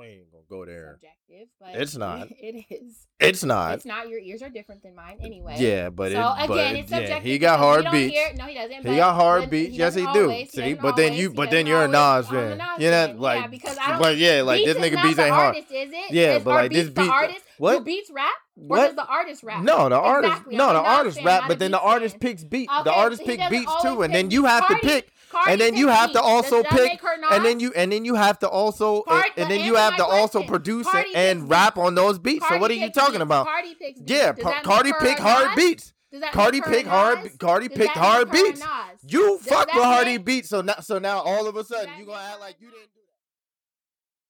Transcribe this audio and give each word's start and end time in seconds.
We 0.00 0.06
ain't 0.06 0.32
gonna 0.32 0.44
go 0.48 0.64
there. 0.64 0.98
subjective, 0.98 1.48
but 1.60 1.74
It's 1.74 1.94
not. 1.94 2.28
It 2.40 2.64
is. 2.70 3.06
It's 3.18 3.44
not. 3.44 3.74
It's 3.74 3.84
not. 3.84 4.08
Your 4.08 4.18
ears 4.18 4.40
are 4.40 4.48
different 4.48 4.82
than 4.82 4.94
mine, 4.94 5.18
anyway. 5.20 5.56
Yeah, 5.58 5.90
but 5.90 6.12
so 6.12 6.34
it, 6.38 6.44
again, 6.50 6.76
it's 6.76 6.90
yeah, 6.90 6.96
subjective. 6.98 7.22
he 7.24 7.38
got 7.38 7.58
hard 7.58 7.86
hear- 7.88 8.32
no, 8.34 8.44
he 8.46 8.54
doesn't. 8.54 8.86
He 8.86 8.96
got 8.96 9.14
hard 9.14 9.50
beats. 9.50 9.76
Yes, 9.76 9.94
he 9.94 10.00
do. 10.00 10.06
always, 10.06 10.50
See, 10.50 10.60
doesn't 10.60 10.80
but 10.80 10.96
then 10.96 11.12
you, 11.12 11.30
but 11.30 11.50
then 11.50 11.66
you're 11.66 11.84
a 11.84 11.88
Nas 11.88 11.96
always. 11.96 12.28
Fan. 12.28 12.48
Nas 12.50 12.58
not 12.58 12.78
fan, 12.80 13.18
like, 13.18 13.40
yeah, 13.42 13.46
because 13.48 13.76
I 13.78 13.88
don't. 13.90 13.98
but 14.00 14.16
yeah, 14.16 14.40
like 14.40 14.64
this 14.64 14.78
nigga 14.78 15.02
beats 15.02 15.18
ain't 15.18 15.34
hard. 15.34 15.56
artist, 15.56 15.70
is 15.70 15.90
it? 15.92 16.12
Yeah, 16.12 16.38
but 16.38 16.50
like 16.54 16.72
this 16.72 16.88
beat- 16.88 17.10
what? 17.58 17.78
Do 17.80 17.84
beats 17.84 18.10
rap? 18.10 18.32
Or 18.56 18.62
What? 18.64 18.86
does 18.86 18.96
the 18.96 19.06
artist 19.06 19.42
rap? 19.42 19.62
No, 19.62 19.90
the 19.90 19.98
artist. 19.98 20.32
Exactly. 20.32 20.56
No, 20.56 20.72
the 20.72 20.80
artist 20.80 21.18
rap, 21.22 21.44
but 21.46 21.58
then 21.58 21.72
the 21.72 21.80
artist 21.80 22.18
picks 22.18 22.42
beat. 22.42 22.70
the 22.84 22.92
artist 22.92 23.20
he 23.20 23.36
pick 23.36 23.50
beats 23.50 23.72
too, 23.82 24.00
and 24.00 24.14
then 24.14 24.30
you 24.30 24.46
have 24.46 24.66
to 24.68 24.76
pick, 24.76 25.10
Cardi 25.30 25.52
and 25.52 25.60
then 25.60 25.76
you 25.76 25.88
have 25.88 26.12
to 26.12 26.20
also 26.20 26.62
Does 26.62 26.72
pick, 26.72 27.00
and 27.30 27.44
then 27.44 27.60
you 27.60 27.72
and 27.76 27.92
then 27.92 28.04
you 28.04 28.16
have 28.16 28.38
to 28.40 28.48
also, 28.48 29.02
Cardi- 29.02 29.30
and 29.36 29.50
then 29.50 29.64
you 29.64 29.76
have 29.76 29.96
to 29.96 30.04
also 30.04 30.42
produce 30.42 30.86
Cardi 30.86 31.14
and 31.14 31.48
rap 31.48 31.78
on 31.78 31.94
those 31.94 32.18
beats. 32.18 32.46
so 32.48 32.58
what 32.58 32.70
are 32.70 32.74
you 32.74 32.90
talking 32.90 33.14
beats. 33.14 33.22
about? 33.22 33.46
Cardi 33.46 33.74
picks 33.74 34.00
beats. 34.00 34.12
Yeah, 34.12 34.32
Pa- 34.32 34.62
Cardi 34.62 34.92
pick 35.00 35.18
hard 35.18 35.54
beats. 35.56 35.92
Cardi 36.32 36.58
make 36.60 36.66
her 36.66 36.72
a 36.72 36.74
pick 36.74 36.86
hard. 36.86 37.38
Cardi 37.38 37.68
pick 37.68 37.90
hard 37.90 38.32
make 38.32 38.36
her 38.38 38.42
a 38.42 38.50
beats. 38.50 38.64
You 39.06 39.38
Does 39.38 39.46
fuck 39.46 39.72
with 39.72 39.84
Hardy 39.84 40.18
beats, 40.18 40.48
so 40.48 40.60
now 40.62 40.80
so 40.80 40.98
now 40.98 41.20
all 41.20 41.46
of 41.46 41.54
a 41.56 41.62
sudden 41.62 41.90
you 41.98 42.06
gonna 42.06 42.18
act 42.28 42.40
like 42.40 42.56
you 42.60 42.70
didn't 42.70 42.90
do 42.92 43.00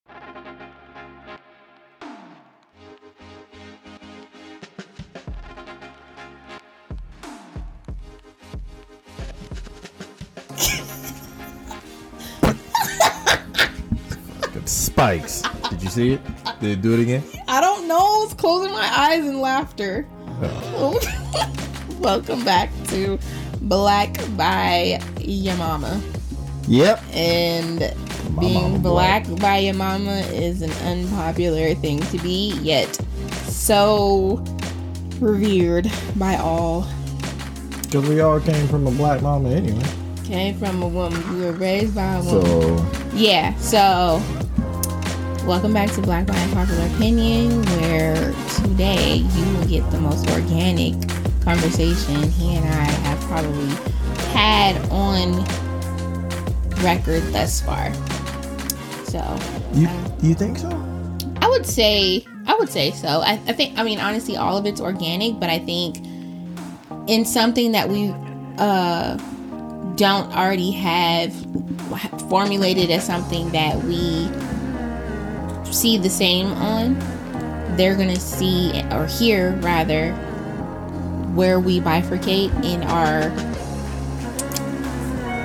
that. 0.09 0.71
Spikes. 14.71 15.43
Did 15.69 15.83
you 15.83 15.89
see 15.89 16.13
it? 16.13 16.21
Did 16.61 16.71
it 16.79 16.81
do 16.83 16.95
it 16.95 17.01
again? 17.01 17.25
I 17.49 17.61
don't 17.61 17.89
know. 17.89 17.97
I 17.99 18.25
was 18.25 18.35
closing 18.35 18.71
my 18.71 18.87
eyes 18.89 19.25
in 19.27 19.41
laughter. 19.41 20.07
Oh. 20.43 20.97
Welcome 21.99 22.45
back 22.45 22.71
to 22.87 23.19
Black 23.63 24.17
by 24.37 25.01
Your 25.19 25.57
Mama. 25.57 26.01
Yep. 26.69 27.03
And 27.13 27.81
My 28.37 28.41
being 28.41 28.63
mama 28.63 28.79
black. 28.79 29.27
by 29.41 29.59
your 29.59 29.75
mama 29.75 30.19
is 30.31 30.63
an 30.63 30.71
unpopular 30.87 31.75
thing 31.75 31.99
to 32.03 32.19
be, 32.19 32.53
yet 32.63 32.95
so 33.49 34.37
revered 35.19 35.91
by 36.15 36.37
all. 36.37 36.87
Because 37.83 38.09
we 38.09 38.21
all 38.21 38.39
came 38.41 38.69
from 38.69 38.87
a 38.87 38.93
black 38.93 39.21
mama 39.21 39.51
anyway. 39.51 39.83
Came 40.25 40.57
from 40.57 40.81
a 40.81 40.89
woman. 40.89 41.37
We 41.37 41.45
were 41.45 41.53
raised 41.53 41.93
by 41.97 42.15
a 42.15 42.23
woman. 42.23 42.79
So 42.79 42.87
Yeah, 43.15 43.57
so 43.57 44.23
welcome 45.47 45.73
back 45.73 45.91
to 45.93 46.03
Black 46.03 46.27
by 46.27 46.35
Popular 46.53 46.87
Opinion, 46.95 47.63
where 47.65 48.33
today 48.57 49.17
you 49.17 49.45
will 49.55 49.67
get 49.67 49.89
the 49.91 49.99
most 49.99 50.29
organic 50.31 50.95
conversation 51.43 52.23
he 52.31 52.57
and 52.57 52.65
I 52.67 52.85
have 52.85 53.19
probably 53.23 53.69
had 54.33 54.77
on 54.91 55.45
record 56.85 57.23
thus 57.33 57.61
far. 57.61 57.93
So 59.05 59.19
you 59.73 59.89
um, 59.89 60.13
you 60.23 60.35
think 60.35 60.59
so? 60.59 60.69
I 61.41 61.49
would 61.49 61.67
say 61.67 62.27
I 62.47 62.55
would 62.55 62.69
say 62.69 62.91
so. 62.91 63.09
I, 63.09 63.33
I 63.47 63.53
think 63.53 63.79
I 63.79 63.83
mean 63.83 63.99
honestly 63.99 64.37
all 64.37 64.57
of 64.57 64.67
it's 64.67 64.81
organic, 64.81 65.41
but 65.41 65.49
I 65.49 65.59
think 65.59 65.99
in 67.09 67.25
something 67.25 67.73
that 67.73 67.89
we 67.89 68.15
uh 68.59 69.17
don't 69.97 70.35
already 70.37 70.71
have 70.73 71.35
formulated 72.29 72.91
as 72.91 73.05
something 73.05 73.51
that 73.51 73.83
we 73.85 74.29
see 75.71 75.99
the 75.99 76.11
same 76.11 76.49
on, 76.55 76.99
they're 77.77 77.95
gonna 77.97 78.17
see 78.19 78.83
or 78.93 79.07
hear 79.07 79.53
rather 79.61 80.13
where 81.35 81.61
we 81.61 81.81
bifurcate 81.81 82.51
in 82.65 82.83
our 82.85 83.31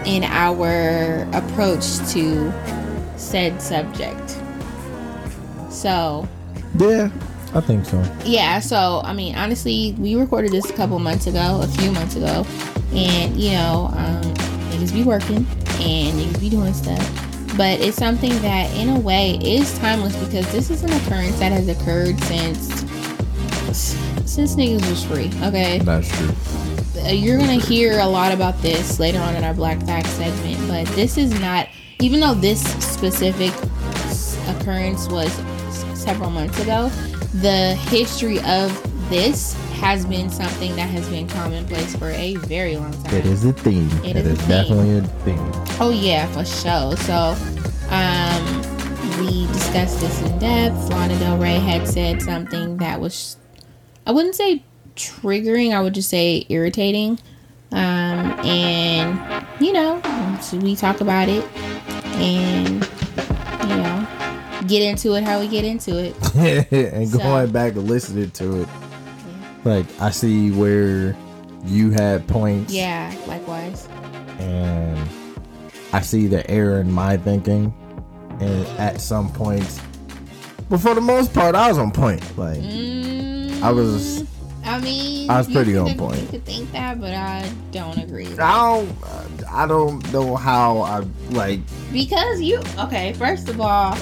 in 0.05 0.23
our 0.23 1.27
approach 1.33 1.97
to 2.11 2.51
said 3.17 3.61
subject. 3.61 4.37
So 5.69 6.27
Yeah, 6.77 7.09
I 7.53 7.61
think 7.61 7.85
so. 7.85 8.03
yeah, 8.23 8.59
so 8.59 9.01
I 9.03 9.13
mean, 9.13 9.35
honestly, 9.35 9.95
we 9.97 10.15
recorded 10.15 10.51
this 10.51 10.69
a 10.69 10.73
couple 10.73 10.99
months 10.99 11.27
ago, 11.27 11.61
a 11.63 11.67
few 11.67 11.91
months 11.91 12.15
ago, 12.15 12.45
and 12.93 13.35
you 13.37 13.51
know, 13.51 13.89
um, 13.95 14.21
niggas 14.71 14.93
be 14.93 15.03
working 15.03 15.45
and 15.79 16.19
niggas 16.19 16.39
be 16.39 16.49
doing 16.49 16.73
stuff, 16.73 17.01
but 17.57 17.79
it's 17.79 17.97
something 17.97 18.31
that, 18.41 18.73
in 18.75 18.89
a 18.89 18.99
way, 18.99 19.37
is 19.41 19.77
timeless 19.79 20.15
because 20.25 20.49
this 20.51 20.69
is 20.69 20.83
an 20.83 20.91
occurrence 20.93 21.37
that 21.39 21.51
has 21.51 21.67
occurred 21.67 22.19
since 22.23 22.83
since 24.25 24.55
niggas 24.55 24.87
was 24.89 25.03
free. 25.03 25.29
Okay, 25.47 25.79
That's 25.79 26.07
true. 26.09 26.33
uh, 27.03 27.09
you're 27.09 27.37
gonna 27.37 27.53
hear 27.53 27.99
a 27.99 28.05
lot 28.05 28.33
about 28.33 28.61
this 28.61 28.99
later 28.99 29.19
on 29.19 29.35
in 29.35 29.43
our 29.43 29.53
Black 29.53 29.79
Facts 29.85 30.09
segment, 30.11 30.67
but 30.67 30.85
this 30.95 31.17
is 31.17 31.37
not. 31.39 31.67
Even 31.99 32.19
though 32.19 32.33
this 32.33 32.61
specific 32.83 33.53
occurrence 34.49 35.07
was 35.07 35.31
several 35.93 36.29
months 36.29 36.59
ago, 36.61 36.89
the 37.35 37.75
history 37.89 38.39
of 38.41 38.69
this 39.09 39.53
has 39.79 40.05
been 40.05 40.29
something 40.29 40.75
that 40.75 40.89
has 40.89 41.07
been 41.09 41.27
commonplace 41.27 41.95
for 41.95 42.09
a 42.09 42.35
very 42.35 42.77
long 42.77 42.91
time. 43.03 43.15
It 43.15 43.25
is 43.25 43.45
a 43.45 43.53
theme. 43.53 43.89
It 44.03 44.15
It 44.15 44.25
is 44.25 44.39
is 44.39 44.47
definitely 44.47 44.97
a 44.97 45.01
theme. 45.23 45.51
Oh 45.79 45.91
yeah, 45.91 46.25
for 46.27 46.43
sure. 46.45 46.95
So, 46.97 47.35
um, 47.89 48.61
we 49.19 49.45
discussed 49.47 49.99
this 49.99 50.21
in 50.23 50.39
depth. 50.39 50.89
Lana 50.89 51.17
Del 51.19 51.37
Rey 51.37 51.59
had 51.59 51.87
said 51.87 52.21
something 52.21 52.77
that 52.77 52.99
was, 52.99 53.37
I 54.07 54.11
wouldn't 54.11 54.35
say 54.35 54.63
triggering. 54.95 55.73
I 55.73 55.81
would 55.81 55.93
just 55.93 56.09
say 56.09 56.45
irritating. 56.49 57.19
Um, 57.71 57.79
and 58.45 59.45
you 59.59 59.73
know, 59.73 60.01
so 60.41 60.57
we 60.57 60.75
talk 60.75 61.01
about 61.01 61.27
it, 61.29 61.43
and 62.15 62.83
you 63.69 63.75
know, 63.75 64.07
get 64.67 64.81
into 64.81 65.13
it 65.15 65.23
how 65.23 65.39
we 65.39 65.47
get 65.47 65.65
into 65.65 65.97
it. 65.97 66.15
and 66.71 67.09
So- 67.09 67.17
going 67.19 67.51
back 67.51 67.73
and 67.73 67.87
listening 67.87 68.31
to 68.31 68.61
it, 68.61 68.67
like 69.65 69.85
I 69.99 70.11
see 70.11 70.51
where 70.51 71.15
you 71.65 71.91
had 71.91 72.27
points, 72.27 72.71
Yeah, 72.73 73.13
likewise. 73.27 73.87
and 74.39 75.09
I 75.91 76.01
see 76.01 76.27
the 76.27 76.49
error 76.49 76.79
in 76.79 76.91
my 76.91 77.17
thinking, 77.17 77.73
and 78.39 78.65
at 78.79 79.01
some 79.01 79.31
points, 79.31 79.79
but 80.69 80.79
for 80.79 80.93
the 80.93 81.01
most 81.01 81.33
part, 81.33 81.55
I 81.55 81.67
was 81.69 81.77
on 81.77 81.91
point. 81.91 82.21
Like 82.37 82.59
Mm, 82.59 83.61
I 83.63 83.71
was, 83.71 84.23
I 84.63 84.79
mean, 84.79 85.29
I 85.29 85.37
was 85.39 85.47
pretty 85.47 85.75
on 85.77 85.95
point. 85.97 86.21
You 86.21 86.27
could 86.27 86.45
think 86.45 86.71
that, 86.73 86.99
but 87.01 87.13
I 87.13 87.49
don't 87.71 87.97
agree. 87.97 88.27
I 88.37 88.77
don't, 88.77 89.43
I 89.51 89.65
don't 89.67 90.13
know 90.13 90.35
how 90.35 90.79
I 90.81 90.99
like. 91.31 91.59
Because 91.91 92.41
you 92.41 92.61
okay, 92.79 93.13
first 93.13 93.47
of 93.49 93.59
all, 93.61 93.95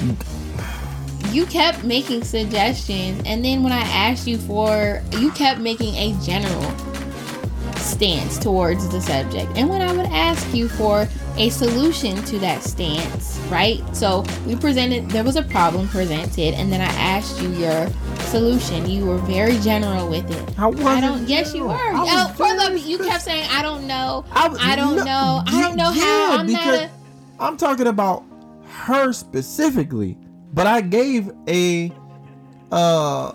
you 1.34 1.46
kept 1.48 1.84
making 1.84 2.24
suggestions 2.24 3.22
and 3.26 3.44
then 3.44 3.64
when 3.64 3.72
I 3.74 3.82
asked 3.82 4.28
you 4.28 4.38
for 4.38 5.02
you 5.18 5.32
kept 5.32 5.60
making 5.60 5.96
a 5.96 6.14
general 6.24 6.62
stance 7.78 8.38
towards 8.40 8.88
the 8.90 9.02
subject. 9.02 9.52
And 9.58 9.70
when 9.70 9.82
I 9.82 9.92
would 9.92 10.06
ask 10.08 10.54
you 10.54 10.70
for 10.70 11.08
a 11.38 11.50
solution 11.50 12.16
to 12.24 12.40
that 12.40 12.64
stance, 12.64 13.38
right? 13.50 13.82
So 13.96 14.24
we 14.46 14.56
presented 14.56 15.10
there 15.10 15.24
was 15.24 15.36
a 15.36 15.44
problem 15.44 15.88
presented 15.90 16.54
and 16.54 16.72
then 16.72 16.82
I 16.82 16.94
asked 16.94 17.42
you 17.42 17.50
your 17.50 17.90
solution. 18.28 18.90
You 18.90 19.06
were 19.06 19.18
very 19.18 19.58
general 19.60 20.10
with 20.10 20.30
it. 20.30 20.60
I 20.60 20.68
wasn't 20.68 20.88
I 20.88 21.02
don't 21.02 21.28
yes 21.28 21.54
you 21.54 21.66
were. 21.66 21.78
Oh, 21.78 22.34
for 22.38 22.48
the, 22.48 22.80
you 22.80 22.98
kept 23.00 23.24
saying 23.24 23.48
I 23.52 23.62
don't 23.62 23.88
know. 23.88 24.26
I, 24.32 24.48
was- 24.48 24.60
I 24.62 24.76
don't 24.76 24.98
no, 24.98 25.04
know. 25.04 25.44
I 25.46 25.62
don't 25.62 25.76
know 25.76 25.92
yeah, 25.92 26.04
how. 26.04 26.38
I'm 26.38 26.48
not 26.48 26.64
because 26.64 26.82
a 26.82 26.92
I'm 27.40 27.58
talking 27.58 27.88
about 27.88 28.24
her 28.68 29.12
specifically, 29.14 30.18
but 30.54 30.68
I 30.68 30.82
gave 30.82 31.32
a 31.48 31.92
uh 32.72 33.34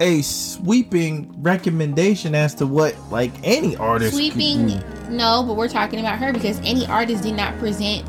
a 0.00 0.22
sweeping 0.22 1.32
recommendation 1.42 2.34
as 2.34 2.54
to 2.56 2.66
what 2.66 2.96
like 3.10 3.30
any 3.44 3.76
artist 3.76 4.14
sweeping 4.14 4.82
no 5.10 5.44
but 5.46 5.54
we're 5.54 5.68
talking 5.68 6.00
about 6.00 6.18
her 6.18 6.32
because 6.32 6.58
any 6.60 6.86
artist 6.86 7.22
did 7.22 7.34
not 7.34 7.56
present 7.58 8.04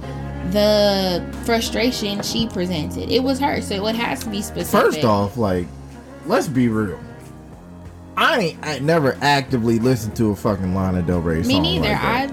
the 0.51 1.25
frustration 1.45 2.21
she 2.21 2.47
presented. 2.47 3.09
It 3.09 3.23
was 3.23 3.39
her 3.39 3.61
so 3.61 3.87
it 3.87 3.95
has 3.95 4.23
to 4.23 4.29
be 4.29 4.41
specific. 4.41 4.93
First 4.93 5.05
off, 5.05 5.37
like 5.37 5.67
let's 6.25 6.47
be 6.47 6.67
real. 6.67 6.99
I 8.15 8.39
ain't 8.39 8.59
I 8.65 8.79
never 8.79 9.17
actively 9.21 9.79
listened 9.79 10.15
to 10.17 10.31
a 10.31 10.35
fucking 10.35 10.75
Lana 10.75 11.01
Del 11.01 11.19
Rey 11.19 11.41
song. 11.43 11.47
me 11.47 11.79
neither. 11.79 11.89
like 11.89 11.99
i 11.99 12.31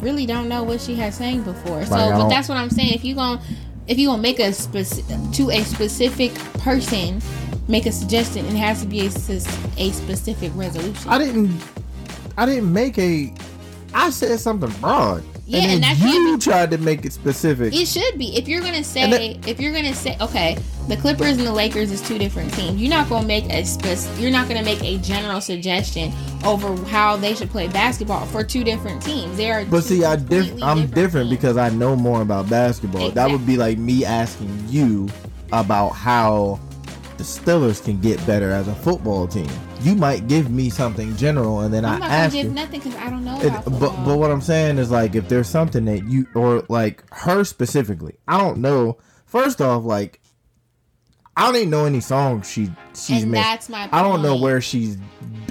really 0.00 0.26
don't 0.26 0.48
know 0.48 0.62
what 0.62 0.80
she 0.80 0.94
has 0.96 1.16
sang 1.16 1.42
before. 1.42 1.84
So 1.86 1.92
Like, 1.92 2.14
I 2.14 2.18
but 2.18 2.28
that's 2.28 2.48
what 2.48 2.58
i'm 2.58 2.70
saying. 2.70 2.92
If 2.92 3.04
you 3.04 3.14
gonna 3.14 3.40
if 3.88 3.98
you 3.98 4.08
gonna 4.08 4.22
make 4.22 4.38
a 4.40 4.52
specific 4.52 5.16
to 5.32 5.50
a 5.50 5.62
specific 5.64 6.34
person 6.60 7.20
make 7.68 7.86
a 7.86 7.92
suggestion 7.92 8.44
it 8.46 8.54
has 8.54 8.82
to 8.82 8.86
be 8.86 9.00
a, 9.00 9.06
a 9.06 9.90
specific 9.92 10.52
resolution 10.54 11.10
I 11.10 11.18
didn't 11.18 11.60
I 12.36 12.46
didn't 12.46 12.72
make 12.72 12.98
a 12.98 13.32
I 13.94 14.10
said 14.10 14.38
something 14.40 14.70
broad. 14.80 15.22
Yeah, 15.48 15.60
and 15.60 15.72
and 15.74 15.82
that 15.84 15.98
you 15.98 16.36
be- 16.36 16.42
tried 16.42 16.72
to 16.72 16.78
make 16.78 17.04
it 17.04 17.12
specific. 17.12 17.72
It 17.72 17.86
should 17.86 18.18
be. 18.18 18.36
If 18.36 18.48
you're 18.48 18.60
gonna 18.60 18.82
say, 18.82 19.08
that- 19.10 19.48
if 19.48 19.60
you're 19.60 19.72
gonna 19.72 19.94
say, 19.94 20.16
okay, 20.20 20.58
the 20.88 20.96
Clippers 20.96 21.36
and 21.38 21.46
the 21.46 21.52
Lakers 21.52 21.92
is 21.92 22.00
two 22.02 22.18
different 22.18 22.52
teams. 22.54 22.80
You're 22.80 22.90
not 22.90 23.08
gonna 23.08 23.26
make 23.26 23.44
a 23.52 23.64
spec. 23.64 23.98
You're 24.18 24.32
not 24.32 24.48
gonna 24.48 24.64
make 24.64 24.82
a 24.82 24.98
general 24.98 25.40
suggestion 25.40 26.12
over 26.44 26.76
how 26.86 27.16
they 27.16 27.34
should 27.34 27.50
play 27.50 27.68
basketball 27.68 28.26
for 28.26 28.42
two 28.42 28.64
different 28.64 29.02
teams. 29.02 29.36
They 29.36 29.50
are. 29.50 29.64
But 29.64 29.84
see, 29.84 30.04
I 30.04 30.16
diff- 30.16 30.52
I'm 30.62 30.86
different 30.88 31.28
teams. 31.28 31.40
because 31.40 31.56
I 31.56 31.68
know 31.70 31.94
more 31.94 32.22
about 32.22 32.50
basketball. 32.50 33.10
That 33.10 33.30
would 33.30 33.46
be 33.46 33.56
like 33.56 33.78
me 33.78 34.04
asking 34.04 34.64
you 34.68 35.08
about 35.52 35.90
how 35.90 36.58
the 37.18 37.24
Steelers 37.24 37.82
can 37.82 38.00
get 38.00 38.24
better 38.26 38.50
as 38.50 38.66
a 38.68 38.74
football 38.74 39.26
team. 39.28 39.48
You 39.86 39.94
might 39.94 40.26
give 40.26 40.50
me 40.50 40.68
something 40.70 41.16
general, 41.16 41.60
and 41.60 41.72
then 41.72 41.84
I'm 41.84 41.96
I 41.96 41.98
not 41.98 42.10
ask 42.10 42.32
give 42.34 42.46
you. 42.46 42.52
nothing 42.52 42.80
because 42.80 42.96
I 42.96 43.08
don't 43.08 43.24
know 43.24 43.38
It, 43.40 43.52
but 43.64 44.04
but 44.04 44.18
what 44.18 44.30
I'm 44.30 44.40
saying 44.40 44.78
is 44.78 44.90
like 44.90 45.14
if 45.14 45.28
there's 45.28 45.48
something 45.48 45.84
that 45.86 46.04
you 46.04 46.26
or 46.34 46.64
like 46.68 47.04
her 47.14 47.44
specifically, 47.44 48.16
I 48.26 48.38
don't 48.38 48.58
know. 48.58 48.98
First 49.26 49.60
off, 49.60 49.84
like 49.84 50.20
I 51.36 51.46
don't 51.46 51.56
even 51.56 51.70
know 51.70 51.84
any 51.84 52.00
songs 52.00 52.50
she 52.50 52.70
she's 52.94 53.22
and 53.22 53.32
made. 53.32 53.38
that's 53.44 53.68
my. 53.68 53.88
I 53.92 54.02
don't 54.02 54.22
know 54.22 54.36
where 54.36 54.60
she's. 54.60 54.96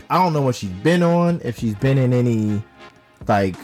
I 0.09 0.17
don't 0.17 0.33
know 0.33 0.41
what 0.41 0.55
she's 0.55 0.69
been 0.71 1.01
on. 1.03 1.39
If 1.43 1.59
she's 1.59 1.75
been 1.75 1.97
in 1.97 2.11
any 2.11 2.61
like 3.27 3.55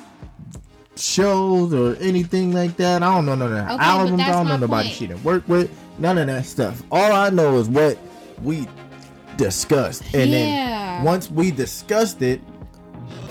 shows 0.96 1.74
or 1.74 1.96
anything 1.98 2.54
like 2.54 2.78
that. 2.78 3.02
I 3.04 3.14
don't 3.16 3.26
know 3.26 3.36
none 3.36 3.52
of 3.52 3.58
her 3.66 3.74
Okay, 3.74 3.84
albums. 3.84 4.22
I 4.22 4.28
don't 4.32 4.48
know 4.48 4.58
nobody 4.58 4.88
point. 4.88 4.98
she 4.98 5.08
done 5.08 5.24
worked 5.24 5.48
with. 5.50 5.70
None 6.00 6.18
of 6.18 6.28
that 6.28 6.46
stuff. 6.46 6.82
All 6.92 7.12
I 7.12 7.30
know 7.30 7.58
is 7.58 7.70
what 7.70 7.98
we 8.42 8.68
discussed, 9.42 10.04
and 10.14 10.30
Yeah. 10.32 10.38
then 10.98 11.04
once 11.04 11.30
we 11.32 11.52
discussed 11.52 12.22
it. 12.22 12.42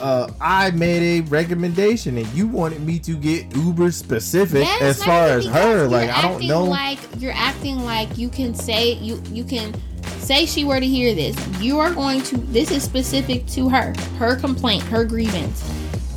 Uh, 0.00 0.30
I 0.40 0.70
made 0.70 1.02
a 1.18 1.20
recommendation 1.28 2.16
and 2.16 2.26
you 2.28 2.46
wanted 2.46 2.80
me 2.80 2.98
to 3.00 3.12
get 3.12 3.54
uber 3.54 3.90
specific 3.90 4.64
Yes, 4.64 4.80
as 4.80 5.04
far 5.04 5.26
as 5.28 5.44
her. 5.44 5.86
Like 5.88 6.08
I 6.08 6.22
don't 6.22 6.44
know. 6.46 6.64
Like 6.64 6.98
you're 7.18 7.34
acting 7.34 7.84
like 7.84 8.16
you 8.16 8.30
can 8.30 8.54
say 8.54 8.92
you 8.94 9.22
you 9.30 9.44
can 9.44 9.74
say 10.18 10.46
she 10.46 10.64
were 10.64 10.80
to 10.80 10.86
hear 10.86 11.14
this. 11.14 11.36
You 11.60 11.78
are 11.80 11.92
going 11.92 12.22
to. 12.22 12.38
This 12.38 12.70
is 12.70 12.82
specific 12.82 13.46
to 13.48 13.68
her. 13.68 13.92
Her 14.18 14.36
complaint. 14.36 14.82
Her 14.84 15.04
grievance. 15.04 15.62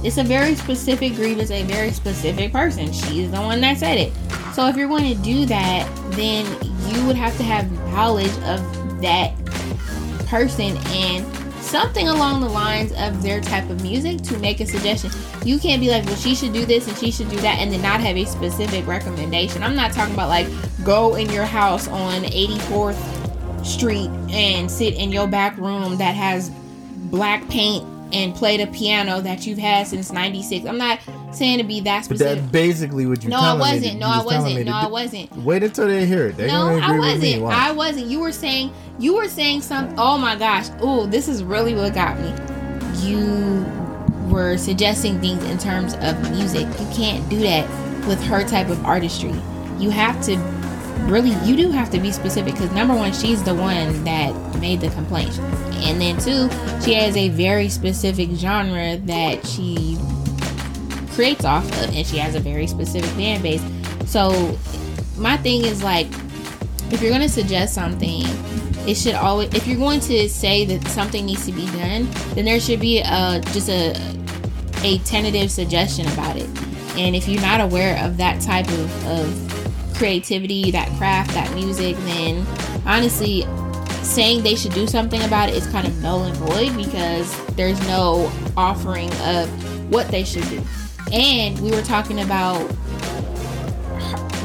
It's 0.01 0.18
a 0.18 0.24
very 0.24 0.56
specific 0.56 1.16
grievance. 1.16 1.51
A 1.51 1.63
very 1.63 1.92
specific 1.92 2.54
person. 2.54 2.92
She's 2.94 3.31
the 3.31 3.42
one 3.42 3.60
that 3.62 3.78
said 3.80 3.98
it. 3.98 4.13
So 4.54 4.68
if 4.68 4.78
you're 4.78 4.88
going 4.88 5.13
to 5.13 5.22
do 5.22 5.46
that, 5.48 5.89
then 6.12 6.46
you 6.88 7.06
would 7.06 7.18
have 7.18 7.36
to 7.38 7.44
have 7.44 7.69
knowledge 7.92 8.31
of 8.46 8.62
that 9.01 9.34
person 10.33 10.75
and 10.88 11.24
something 11.62 12.07
along 12.07 12.41
the 12.41 12.50
lines 12.50 12.91
of 12.94 13.21
their 13.21 13.39
type 13.39 13.69
of 13.69 13.83
music 13.83 14.19
to 14.19 14.35
make 14.39 14.59
a 14.62 14.65
suggestion. 14.65 15.12
You 15.45 15.59
can't 15.59 15.80
be 15.80 15.91
like, 15.91 16.06
well, 16.06 16.15
she 16.15 16.33
should 16.33 16.53
do 16.53 16.65
this 16.65 16.88
and 16.88 16.97
she 16.97 17.12
should 17.12 17.30
do 17.30 17.38
that, 17.41 17.59
and 17.59 17.71
then 17.71 17.83
not 17.83 18.01
have 18.01 18.18
a 18.18 18.25
specific 18.25 18.88
recommendation. 18.88 19.62
I'm 19.62 19.75
not 19.75 19.91
talking 19.91 20.15
about 20.15 20.30
like 20.30 20.47
go 20.83 21.13
in 21.13 21.30
your 21.30 21.45
house 21.45 21.88
on 21.88 22.24
84th 22.24 23.63
Street 23.63 24.09
and 24.31 24.69
sit 24.69 24.95
in 24.95 25.12
your 25.12 25.27
back 25.27 25.56
room 25.57 25.97
that 25.97 26.15
has 26.15 26.50
black 27.12 27.47
paint 27.47 27.86
and 28.12 28.33
play 28.33 28.57
the 28.57 28.65
piano 28.71 29.21
that 29.21 29.45
you've 29.45 29.59
had 29.59 29.86
since 29.86 30.12
96. 30.12 30.65
I'm 30.65 30.79
not 30.79 31.00
saying 31.35 31.57
to 31.59 31.63
be 31.63 31.81
that 31.81 32.00
but 32.07 32.18
specific. 32.18 32.39
that's 32.41 32.51
basically 32.51 33.06
what 33.06 33.24
you're 33.24 33.30
no, 33.31 33.38
I 33.38 33.41
telling 33.41 33.59
me. 33.59 33.65
to- 33.65 33.75
wasn't. 33.75 34.00
No, 34.00 34.07
I 34.07 34.18
was 34.24 34.33
telling 34.33 34.45
me 34.45 34.51
wasn't. 34.53 34.65
No. 34.68 34.74
I 34.74 34.88
wasn't. 34.88 35.38
Wait 35.38 35.63
until 35.63 35.88
they 35.88 36.06
hear 36.06 36.27
it. 36.27 36.38
They 36.38 36.47
No, 36.47 36.53
gonna 36.53 36.81
I 36.85 36.95
agree 36.95 37.00
with 37.13 37.21
me. 37.21 37.39
wasn't. 37.39 37.62
I 37.63 37.71
wasn't. 37.71 38.06
You 38.07 38.19
were 38.19 38.31
saying 38.31 38.71
you 39.00 39.15
were 39.15 39.27
saying 39.27 39.62
something. 39.62 39.95
Oh 39.97 40.18
my 40.18 40.35
gosh. 40.35 40.68
Oh, 40.81 41.06
this 41.06 41.27
is 41.27 41.44
really 41.44 41.74
what 41.75 41.94
got 41.94 42.19
me. 42.19 42.33
You 43.07 43.65
were 44.30 44.57
suggesting 44.57 45.19
things 45.19 45.44
in 45.45 45.57
terms 45.57 45.95
of 45.95 46.31
music. 46.31 46.68
You 46.80 46.88
can't 46.95 47.27
do 47.30 47.39
that 47.39 47.68
with 48.07 48.21
her 48.24 48.44
type 48.47 48.69
of 48.69 48.83
artistry. 48.86 49.33
You 49.79 49.89
have 49.89 50.21
to 50.25 50.38
really. 51.07 51.31
You 51.45 51.56
do 51.57 51.71
have 51.71 51.89
to 51.91 52.00
be 52.00 52.12
specific 52.12 52.53
because 52.53 52.71
number 52.71 52.95
one, 52.95 53.12
she's 53.13 53.44
the 53.44 53.53
one 53.56 54.03
that 54.06 54.33
made 54.59 54.79
the 54.81 54.89
complaint, 54.91 55.38
and 55.83 56.00
then 56.00 56.18
two, 56.18 56.50
she 56.81 56.94
has 56.94 57.18
a 57.18 57.29
very 57.29 57.68
specific 57.68 58.29
genre 58.31 58.97
that 58.97 59.45
she 59.45 59.97
creates 61.13 61.45
off 61.45 61.65
of, 61.83 61.95
and 61.95 62.06
she 62.06 62.18
has 62.18 62.36
a 62.36 62.39
very 62.39 62.68
specific 62.68 63.10
fan 63.12 63.42
base. 63.42 63.63
So 64.06 64.57
my 65.18 65.38
thing 65.38 65.65
is 65.65 65.83
like 65.83 66.07
if 66.92 67.01
you're 67.01 67.12
going 67.12 67.21
to 67.21 67.30
suggest 67.30 67.74
something 67.74 68.25
it 68.88 68.95
should 68.95 69.15
always 69.15 69.54
if 69.54 69.68
you're 69.68 69.77
going 69.77 70.00
to 70.00 70.27
say 70.30 70.65
that 70.65 70.86
something 70.89 71.25
needs 71.25 71.45
to 71.45 71.51
be 71.51 71.65
done 71.68 72.07
then 72.33 72.45
there 72.45 72.60
should 72.60 72.80
be 72.80 73.00
a 73.00 73.42
just 73.51 73.69
a 73.69 73.95
a 74.83 74.98
tentative 75.00 75.50
suggestion 75.50 76.06
about 76.07 76.36
it 76.36 76.48
and 76.98 77.15
if 77.15 77.27
you're 77.27 77.42
not 77.42 77.62
aware 77.62 78.04
of 78.04 78.18
that 78.18 78.42
type 78.42 78.68
of, 78.68 79.07
of 79.07 79.95
creativity 79.95 80.71
that 80.71 80.89
craft 80.98 81.33
that 81.33 81.51
music 81.54 81.95
then 81.98 82.45
honestly 82.86 83.45
saying 84.01 84.44
they 84.44 84.56
should 84.56 84.74
do 84.74 84.86
something 84.86 85.21
about 85.24 85.48
it 85.48 85.56
is 85.56 85.65
kind 85.68 85.88
of 85.88 86.01
null 86.01 86.24
and 86.24 86.36
void 86.36 86.75
because 86.75 87.45
there's 87.56 87.80
no 87.88 88.30
offering 88.57 89.12
of 89.21 89.48
what 89.89 90.07
they 90.10 90.24
should 90.24 90.48
do 90.50 90.62
and 91.11 91.59
we 91.59 91.71
were 91.71 91.81
talking 91.81 92.21
about 92.21 92.69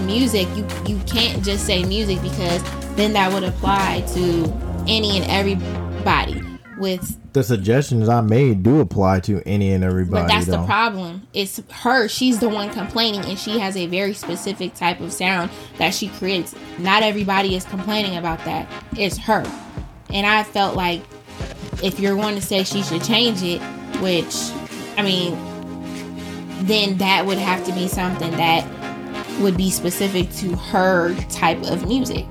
music. 0.05 0.49
You 0.57 0.67
you 0.87 0.99
can't 1.07 1.45
just 1.45 1.67
say 1.67 1.85
music 1.85 2.21
because 2.23 2.63
then 2.97 3.13
that 3.13 3.33
would 3.33 3.45
apply 3.45 4.05
to 4.15 4.53
any 4.87 5.19
and 5.19 5.31
everybody. 5.31 6.43
With 6.79 7.19
the 7.33 7.43
suggestions 7.43 8.09
I 8.09 8.21
made 8.21 8.63
do 8.63 8.81
apply 8.81 9.21
to 9.21 9.43
any 9.47 9.73
and 9.73 9.83
everybody. 9.83 10.23
but 10.23 10.29
that's 10.29 10.47
though. 10.47 10.61
the 10.61 10.67
problem. 10.67 11.27
It's 11.35 11.61
her. 11.71 12.09
She's 12.09 12.39
the 12.39 12.49
one 12.49 12.71
complaining 12.71 13.25
and 13.25 13.39
she 13.39 13.59
has 13.59 13.77
a 13.77 13.87
very 13.87 14.15
specific 14.15 14.75
type 14.75 15.01
of 15.01 15.13
sound 15.13 15.51
that 15.79 15.93
she 15.95 16.09
creates. 16.09 16.55
Not 16.79 17.03
everybody 17.03 17.57
is 17.57 17.65
complaining 17.65 18.17
about 18.17 18.45
that. 18.45 18.69
It's 18.97 19.19
her. 19.19 19.45
And 20.11 20.27
i 20.27 20.43
felt 20.43 20.75
like 20.75 21.03
if 21.83 22.01
you're 22.01 22.17
going 22.17 22.35
to 22.35 22.43
say 22.43 22.65
she 22.65 22.83
should 22.83 23.03
change 23.05 23.43
it 23.43 23.61
which 24.01 24.35
i 24.97 25.03
mean 25.03 25.35
then 26.61 26.97
that 26.99 27.25
would 27.25 27.39
have 27.39 27.65
to 27.65 27.73
be 27.73 27.89
something 27.89 28.31
that 28.33 28.67
would 29.41 29.57
be 29.57 29.71
specific 29.71 30.31
to 30.33 30.55
her 30.57 31.15
type 31.31 31.63
of 31.65 31.87
music 31.87 32.27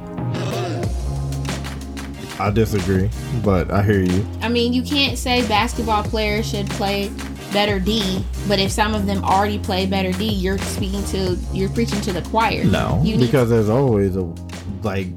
I 2.40 2.52
disagree, 2.52 3.10
but 3.44 3.72
I 3.72 3.82
hear 3.82 4.02
you. 4.02 4.26
I 4.42 4.50
mean, 4.50 4.72
you 4.72 4.84
can't 4.84 5.18
say 5.18 5.48
basketball 5.48 6.04
players 6.04 6.48
should 6.48 6.70
play 6.72 7.10
better 7.52 7.80
D, 7.80 8.24
but 8.48 8.60
if 8.60 8.72
some 8.72 8.94
of 8.94 9.08
them 9.08 9.24
already 9.24 9.58
play 9.58 9.88
better 9.88 10.12
D, 10.12 10.30
you're 10.30 10.60
speaking 10.60 11.04
to 11.06 11.36
you're 11.52 11.70
preaching 11.70 12.00
to 12.02 12.14
the 12.14 12.22
choir. 12.24 12.64
No, 12.64 13.02
you 13.04 13.18
need, 13.18 13.26
because 13.26 13.50
there's 13.50 13.70
always 13.70 14.16
a 14.16 14.22
like 14.84 15.08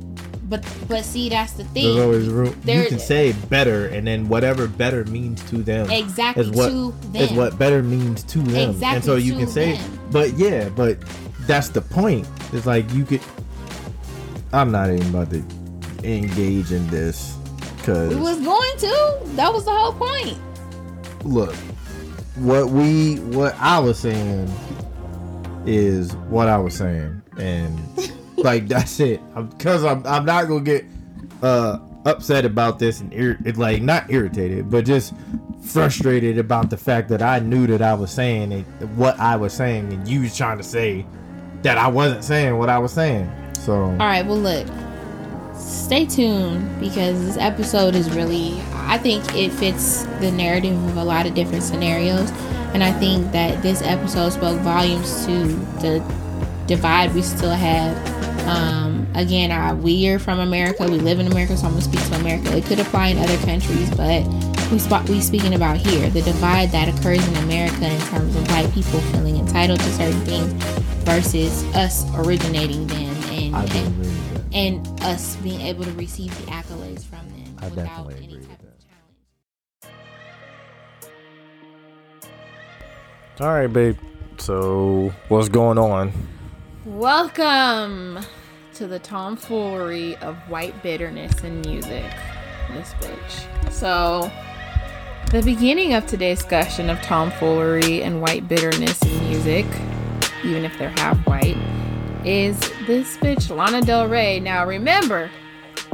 but 0.50 0.62
but 0.88 1.04
see, 1.04 1.28
that's 1.30 1.52
the 1.54 1.64
thing. 1.64 1.84
there's 1.94 2.04
always 2.04 2.28
room. 2.28 2.60
There- 2.64 2.82
you 2.82 2.88
can 2.88 2.98
say 2.98 3.32
better, 3.48 3.86
and 3.86 4.06
then 4.06 4.28
whatever 4.28 4.66
better 4.68 5.04
means 5.06 5.42
to 5.50 5.62
them 5.62 5.88
Exactly 5.90 6.44
is 6.44 6.50
what 6.50 6.68
to 6.68 6.90
them. 7.12 7.22
is 7.22 7.32
what 7.32 7.58
better 7.58 7.82
means 7.82 8.22
to 8.24 8.38
them. 8.40 8.70
Exactly 8.70 8.96
and 8.96 9.04
so 9.04 9.14
you 9.16 9.34
can 9.36 9.46
say, 9.46 9.76
them. 9.76 9.98
but 10.10 10.34
yeah, 10.34 10.68
but 10.68 10.98
that's 11.46 11.68
the 11.68 11.80
point. 11.80 12.28
It's 12.52 12.66
like 12.66 12.92
you 12.92 13.04
could. 13.04 13.22
I'm 14.52 14.70
not 14.72 14.90
even 14.90 15.06
about 15.08 15.30
to 15.30 15.42
engage 16.02 16.72
in 16.72 16.86
this 16.88 17.36
because 17.76 18.14
we 18.14 18.20
was 18.20 18.40
going 18.40 18.78
to. 18.78 19.18
That 19.36 19.52
was 19.52 19.64
the 19.64 19.70
whole 19.72 19.92
point. 19.92 20.36
look 21.24 21.54
what 22.36 22.70
we 22.70 23.16
what 23.36 23.54
i 23.60 23.78
was 23.78 23.98
saying 23.98 24.48
is 25.66 26.14
what 26.30 26.48
i 26.48 26.56
was 26.56 26.74
saying 26.74 27.20
and 27.38 27.78
like 28.44 28.68
that's 28.68 29.00
it 29.00 29.20
because 29.50 29.84
I'm, 29.84 30.06
I'm 30.06 30.24
not 30.24 30.48
gonna 30.48 30.60
get 30.60 30.84
uh 31.42 31.78
upset 32.06 32.44
about 32.44 32.78
this 32.78 33.00
and 33.00 33.12
ir- 33.12 33.38
like 33.56 33.82
not 33.82 34.10
irritated 34.10 34.70
but 34.70 34.86
just 34.86 35.12
frustrated 35.62 36.38
about 36.38 36.70
the 36.70 36.76
fact 36.76 37.10
that 37.10 37.20
i 37.20 37.38
knew 37.38 37.66
that 37.66 37.82
i 37.82 37.92
was 37.92 38.10
saying 38.10 38.50
it, 38.52 38.64
what 38.90 39.18
i 39.20 39.36
was 39.36 39.52
saying 39.52 39.92
and 39.92 40.08
you 40.08 40.22
was 40.22 40.34
trying 40.34 40.56
to 40.56 40.64
say 40.64 41.04
that 41.60 41.76
i 41.76 41.86
wasn't 41.86 42.24
saying 42.24 42.56
what 42.56 42.70
i 42.70 42.78
was 42.78 42.90
saying 42.92 43.30
so 43.60 43.74
All 43.74 43.96
right. 43.98 44.24
Well, 44.24 44.38
look. 44.38 44.66
Stay 45.54 46.06
tuned 46.06 46.80
because 46.80 47.22
this 47.26 47.36
episode 47.36 47.94
is 47.94 48.10
really. 48.10 48.58
I 48.72 48.96
think 48.96 49.22
it 49.36 49.50
fits 49.52 50.04
the 50.20 50.32
narrative 50.32 50.82
of 50.88 50.96
a 50.96 51.04
lot 51.04 51.26
of 51.26 51.34
different 51.34 51.62
scenarios, 51.62 52.30
and 52.72 52.82
I 52.82 52.90
think 52.92 53.30
that 53.32 53.62
this 53.62 53.82
episode 53.82 54.30
spoke 54.30 54.58
volumes 54.60 55.26
to 55.26 55.46
the 55.82 56.02
divide 56.66 57.14
we 57.14 57.20
still 57.22 57.50
have. 57.50 57.94
Um, 58.48 59.06
again, 59.14 59.50
uh, 59.50 59.74
we 59.74 60.08
are 60.08 60.18
from 60.18 60.40
America. 60.40 60.84
We 60.84 60.98
live 60.98 61.20
in 61.20 61.26
America, 61.30 61.56
so 61.56 61.66
I'm 61.66 61.72
gonna 61.72 61.82
speak 61.82 62.02
to 62.08 62.14
America. 62.16 62.56
It 62.56 62.64
could 62.64 62.80
apply 62.80 63.08
in 63.08 63.18
other 63.18 63.36
countries, 63.38 63.90
but 63.96 64.26
we 64.72 64.78
spot 64.78 65.08
we 65.08 65.20
speaking 65.20 65.54
about 65.54 65.76
here 65.76 66.08
the 66.10 66.22
divide 66.22 66.70
that 66.70 66.88
occurs 66.88 67.26
in 67.28 67.36
America 67.44 67.88
in 67.88 68.00
terms 68.02 68.34
of 68.36 68.48
white 68.50 68.72
people 68.72 69.00
feeling 69.12 69.36
entitled 69.36 69.80
to 69.80 69.90
certain 69.92 70.20
things 70.20 70.52
versus 71.04 71.64
us 71.74 72.04
originating 72.16 72.86
them 72.86 73.14
and 73.30 73.54
and, 73.54 73.68
agree 73.68 74.06
with 74.06 74.34
that 74.34 74.54
and 74.54 74.86
us 75.02 75.34
being 75.36 75.60
able 75.60 75.82
to 75.84 75.92
receive 75.92 76.30
the 76.44 76.52
accolades 76.52 77.02
from 77.04 77.28
them 77.30 77.56
I 77.58 77.64
without 77.68 77.84
definitely 77.86 78.14
any 78.16 78.24
agree 78.34 78.46
type 78.46 78.62
with 78.62 78.70
of 78.70 78.78
challenge. 83.40 83.40
all 83.40 83.48
right 83.48 83.66
babe 83.72 83.96
So, 84.38 85.12
what's 85.28 85.48
going 85.48 85.78
on? 85.78 86.12
Welcome 86.90 88.18
to 88.74 88.88
the 88.88 88.98
tomfoolery 88.98 90.16
of 90.16 90.36
white 90.48 90.82
bitterness 90.82 91.44
in 91.44 91.60
music. 91.60 92.10
This 92.72 92.94
bitch. 92.94 93.72
So, 93.72 94.28
the 95.30 95.40
beginning 95.40 95.94
of 95.94 96.04
today's 96.08 96.40
discussion 96.40 96.90
of 96.90 97.00
tomfoolery 97.00 98.02
and 98.02 98.20
white 98.20 98.48
bitterness 98.48 99.00
in 99.02 99.28
music, 99.28 99.66
even 100.42 100.64
if 100.64 100.76
they're 100.78 100.90
half 100.90 101.16
white, 101.28 101.56
is 102.26 102.58
this 102.88 103.16
bitch 103.18 103.54
Lana 103.54 103.82
Del 103.82 104.08
Rey. 104.08 104.40
Now, 104.40 104.66
remember, 104.66 105.30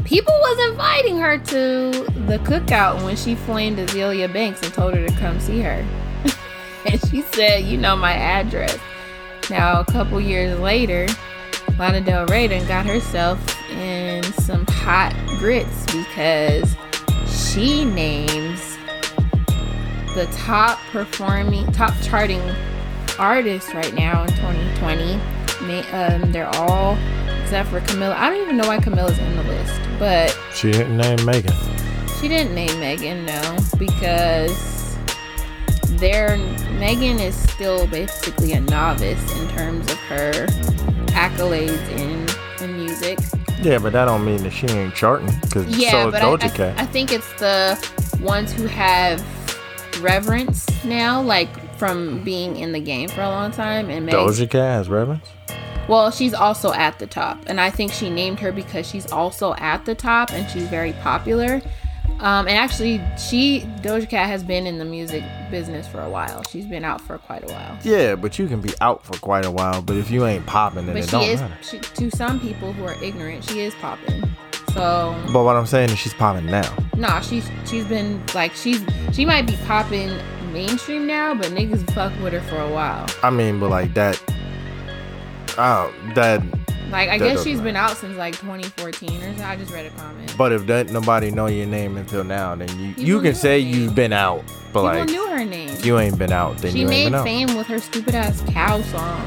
people 0.04 0.32
was 0.32 0.70
inviting 0.70 1.18
her 1.18 1.36
to 1.36 1.90
the 2.26 2.38
cookout 2.44 3.04
when 3.04 3.16
she 3.16 3.34
flamed 3.34 3.76
Azealia 3.76 4.32
Banks 4.32 4.62
and 4.62 4.72
told 4.72 4.94
her 4.94 5.06
to 5.06 5.14
come 5.16 5.40
see 5.40 5.60
her. 5.60 5.86
and 6.86 6.98
she 7.10 7.20
said, 7.20 7.64
You 7.64 7.76
know 7.76 7.96
my 7.96 8.14
address. 8.14 8.78
Now, 9.50 9.80
a 9.80 9.84
couple 9.84 10.20
years 10.20 10.58
later, 10.58 11.06
Lana 11.78 12.00
Del 12.00 12.26
Rey 12.26 12.48
done 12.48 12.66
got 12.66 12.86
herself 12.86 13.38
in 13.70 14.22
some 14.24 14.66
hot 14.68 15.14
grits 15.38 15.84
because 15.86 16.74
she 17.28 17.84
names 17.84 18.76
the 20.14 20.26
top 20.32 20.78
performing, 20.90 21.70
top 21.72 21.92
charting 22.02 22.40
artists 23.18 23.72
right 23.74 23.94
now 23.94 24.22
in 24.24 24.30
2020. 24.30 25.14
Um, 25.92 26.32
they're 26.32 26.48
all 26.56 26.96
except 27.42 27.68
for 27.68 27.80
Camila. 27.80 28.14
I 28.14 28.28
don't 28.30 28.42
even 28.42 28.56
know 28.56 28.66
why 28.66 28.78
Camila's 28.78 29.18
in 29.18 29.36
the 29.36 29.42
list, 29.44 29.80
but 29.98 30.36
She 30.54 30.70
didn't 30.72 30.96
name 30.96 31.24
Megan. 31.24 31.54
she 32.20 32.28
didn't 32.28 32.54
name 32.54 32.78
Megan, 32.80 33.24
no, 33.24 33.56
because 33.78 34.85
their 35.98 36.36
Megan 36.78 37.18
is 37.20 37.34
still 37.50 37.86
basically 37.86 38.52
a 38.52 38.60
novice 38.60 39.20
in 39.38 39.48
terms 39.48 39.90
of 39.90 39.98
her 40.00 40.32
accolades 41.12 41.88
in 41.90 42.26
in 42.64 42.76
music. 42.76 43.18
Yeah, 43.62 43.78
but 43.78 43.92
that 43.94 44.04
don't 44.04 44.24
mean 44.24 44.42
that 44.42 44.50
she 44.52 44.66
ain't 44.68 44.94
charting. 44.94 45.28
Cause 45.50 45.66
Yeah, 45.66 45.90
so 45.90 46.10
but 46.10 46.22
I, 46.22 46.26
Doja 46.26 46.44
I, 46.44 46.48
Cat. 46.48 46.80
I 46.80 46.86
think 46.86 47.12
it's 47.12 47.32
the 47.34 47.78
ones 48.20 48.52
who 48.52 48.66
have 48.66 49.22
reverence 50.02 50.66
now, 50.84 51.22
like 51.22 51.48
from 51.76 52.22
being 52.22 52.56
in 52.56 52.72
the 52.72 52.80
game 52.80 53.08
for 53.08 53.22
a 53.22 53.28
long 53.28 53.50
time. 53.50 53.90
And 53.90 54.06
Meg, 54.06 54.14
Doja 54.14 54.48
Cat 54.48 54.62
has 54.62 54.88
reverence. 54.88 55.26
well, 55.88 56.10
she's 56.10 56.34
also 56.34 56.72
at 56.72 56.98
the 56.98 57.06
top, 57.06 57.38
and 57.46 57.60
I 57.60 57.70
think 57.70 57.92
she 57.92 58.10
named 58.10 58.40
her 58.40 58.52
because 58.52 58.86
she's 58.86 59.10
also 59.10 59.54
at 59.54 59.84
the 59.86 59.94
top 59.94 60.32
and 60.32 60.48
she's 60.50 60.68
very 60.68 60.92
popular. 60.94 61.62
Um, 62.20 62.48
and 62.48 62.56
actually, 62.56 63.00
she 63.18 63.60
Doja 63.82 64.08
Cat 64.08 64.26
has 64.28 64.42
been 64.42 64.66
in 64.66 64.78
the 64.78 64.84
music 64.84 65.22
business 65.50 65.86
for 65.86 66.00
a 66.00 66.08
while. 66.08 66.42
She's 66.44 66.66
been 66.66 66.84
out 66.84 67.00
for 67.00 67.18
quite 67.18 67.44
a 67.48 67.52
while. 67.52 67.78
Yeah, 67.84 68.14
but 68.14 68.38
you 68.38 68.46
can 68.48 68.60
be 68.60 68.72
out 68.80 69.04
for 69.04 69.18
quite 69.18 69.44
a 69.44 69.50
while. 69.50 69.82
But 69.82 69.96
if 69.96 70.10
you 70.10 70.24
ain't 70.26 70.46
popping, 70.46 70.86
then 70.86 70.94
But 70.94 71.02
it 71.04 71.06
she 71.06 71.10
don't 71.10 71.24
is, 71.28 71.40
matter. 71.40 71.56
she, 71.62 71.78
to 71.78 72.10
some 72.10 72.40
people 72.40 72.72
who 72.72 72.84
are 72.84 72.96
ignorant, 73.02 73.44
she 73.44 73.60
is 73.60 73.74
popping. 73.74 74.22
So 74.72 75.14
But 75.32 75.44
what 75.44 75.56
I'm 75.56 75.66
saying 75.66 75.90
is 75.90 75.98
she's 75.98 76.14
popping 76.14 76.46
now. 76.46 76.70
Nah, 76.96 77.20
she's 77.20 77.48
she's 77.66 77.84
been 77.84 78.22
like 78.34 78.52
she's 78.54 78.82
she 79.12 79.24
might 79.26 79.46
be 79.46 79.56
popping 79.66 80.10
mainstream 80.52 81.06
now, 81.06 81.34
but 81.34 81.46
niggas 81.48 81.90
fuck 81.92 82.12
with 82.22 82.32
her 82.32 82.40
for 82.42 82.56
a 82.60 82.68
while. 82.70 83.06
I 83.22 83.28
mean, 83.30 83.60
but 83.60 83.68
like 83.70 83.92
that. 83.94 84.22
Oh, 85.58 85.92
that. 86.14 86.42
Like 86.90 87.08
I 87.08 87.18
That 87.18 87.24
guess 87.34 87.42
she's 87.44 87.60
been 87.60 87.76
out 87.76 87.96
since 87.96 88.16
like 88.16 88.34
2014 88.38 89.22
or 89.22 89.36
so. 89.36 89.44
I 89.44 89.56
just 89.56 89.72
read 89.72 89.86
a 89.86 89.90
comment. 89.90 90.34
But 90.38 90.52
if 90.52 90.66
that 90.66 90.90
nobody 90.90 91.30
know 91.30 91.46
your 91.46 91.66
name 91.66 91.96
until 91.96 92.22
now, 92.24 92.54
then 92.54 92.68
you 92.78 92.88
People 92.90 93.04
you 93.04 93.20
can 93.20 93.34
say 93.34 93.58
you've 93.58 93.94
been 93.94 94.12
out. 94.12 94.44
But 94.72 94.82
People 94.82 94.82
like, 94.82 95.08
knew 95.08 95.26
her 95.28 95.44
name. 95.44 95.76
you 95.82 95.98
ain't 95.98 96.18
been 96.18 96.32
out, 96.32 96.58
then 96.58 96.72
she 96.72 96.80
you 96.80 96.86
made 96.86 97.06
been 97.06 97.14
out. 97.16 97.24
fame 97.24 97.56
with 97.56 97.66
her 97.66 97.78
stupid 97.80 98.14
ass 98.14 98.42
cow 98.48 98.80
song. 98.82 99.26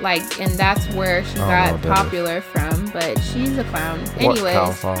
Like, 0.00 0.22
and 0.40 0.52
that's 0.54 0.86
where 0.94 1.24
she 1.24 1.38
I 1.38 1.40
don't 1.40 1.48
know 1.48 1.48
got 1.48 1.72
what 1.72 1.82
that 1.82 1.88
is. 1.92 2.02
popular 2.02 2.40
from. 2.40 2.90
But 2.90 3.18
she's 3.20 3.56
a 3.58 3.64
clown. 3.64 4.00
What 4.00 4.18
Anyways, 4.20 4.54
cow 4.54 4.72
song? 4.72 4.98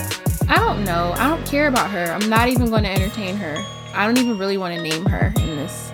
I 0.48 0.56
don't 0.56 0.84
know. 0.84 1.12
I 1.16 1.28
don't 1.28 1.44
care 1.46 1.68
about 1.68 1.90
her. 1.90 2.04
I'm 2.12 2.28
not 2.28 2.48
even 2.48 2.70
going 2.70 2.84
to 2.84 2.90
entertain 2.90 3.36
her. 3.36 3.56
I 3.94 4.06
don't 4.06 4.18
even 4.18 4.38
really 4.38 4.56
want 4.56 4.74
to 4.74 4.82
name 4.82 5.04
her 5.06 5.32
in 5.36 5.56
this. 5.56 5.92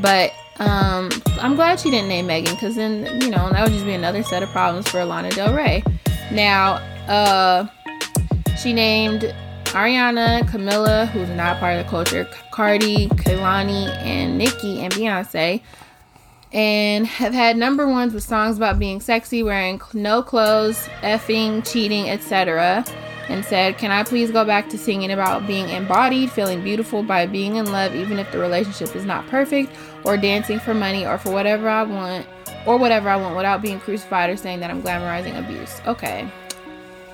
But 0.00 0.32
um, 0.58 1.10
I'm 1.40 1.54
glad 1.56 1.80
she 1.80 1.90
didn't 1.90 2.08
name 2.08 2.26
Megan 2.26 2.54
because 2.54 2.76
then, 2.76 3.20
you 3.20 3.30
know, 3.30 3.50
that 3.50 3.62
would 3.64 3.72
just 3.72 3.84
be 3.84 3.92
another 3.92 4.22
set 4.22 4.42
of 4.42 4.50
problems 4.50 4.88
for 4.88 5.04
Lana 5.04 5.30
Del 5.30 5.54
Rey. 5.54 5.82
Now, 6.30 6.74
uh, 7.08 7.66
she 8.56 8.72
named 8.72 9.34
Ariana, 9.66 10.42
Camila, 10.42 11.08
who's 11.08 11.28
not 11.30 11.58
part 11.58 11.76
of 11.76 11.84
the 11.84 11.90
culture, 11.90 12.28
Cardi, 12.52 13.08
Kehlani, 13.08 13.88
and 14.04 14.38
Nicki 14.38 14.80
and 14.80 14.92
Beyonce 14.92 15.60
and 16.54 17.04
have 17.04 17.34
had 17.34 17.56
number 17.56 17.88
ones 17.88 18.14
with 18.14 18.22
songs 18.22 18.56
about 18.56 18.78
being 18.78 19.00
sexy, 19.00 19.42
wearing 19.42 19.80
no 19.92 20.22
clothes, 20.22 20.78
effing, 21.02 21.68
cheating, 21.68 22.08
etc. 22.08 22.84
And 23.28 23.44
said, 23.44 23.78
Can 23.78 23.90
I 23.90 24.02
please 24.02 24.30
go 24.30 24.44
back 24.44 24.68
to 24.70 24.78
singing 24.78 25.10
about 25.10 25.46
being 25.46 25.68
embodied, 25.68 26.30
feeling 26.30 26.62
beautiful 26.62 27.02
by 27.02 27.26
being 27.26 27.56
in 27.56 27.72
love, 27.72 27.94
even 27.94 28.18
if 28.18 28.30
the 28.32 28.38
relationship 28.38 28.94
is 28.94 29.04
not 29.04 29.26
perfect, 29.28 29.72
or 30.04 30.16
dancing 30.16 30.58
for 30.58 30.74
money, 30.74 31.06
or 31.06 31.18
for 31.18 31.32
whatever 31.32 31.68
I 31.68 31.82
want, 31.84 32.26
or 32.66 32.76
whatever 32.76 33.08
I 33.08 33.16
want 33.16 33.36
without 33.36 33.62
being 33.62 33.80
crucified 33.80 34.30
or 34.30 34.36
saying 34.36 34.60
that 34.60 34.70
I'm 34.70 34.82
glamorizing 34.82 35.38
abuse? 35.38 35.80
Okay. 35.86 36.30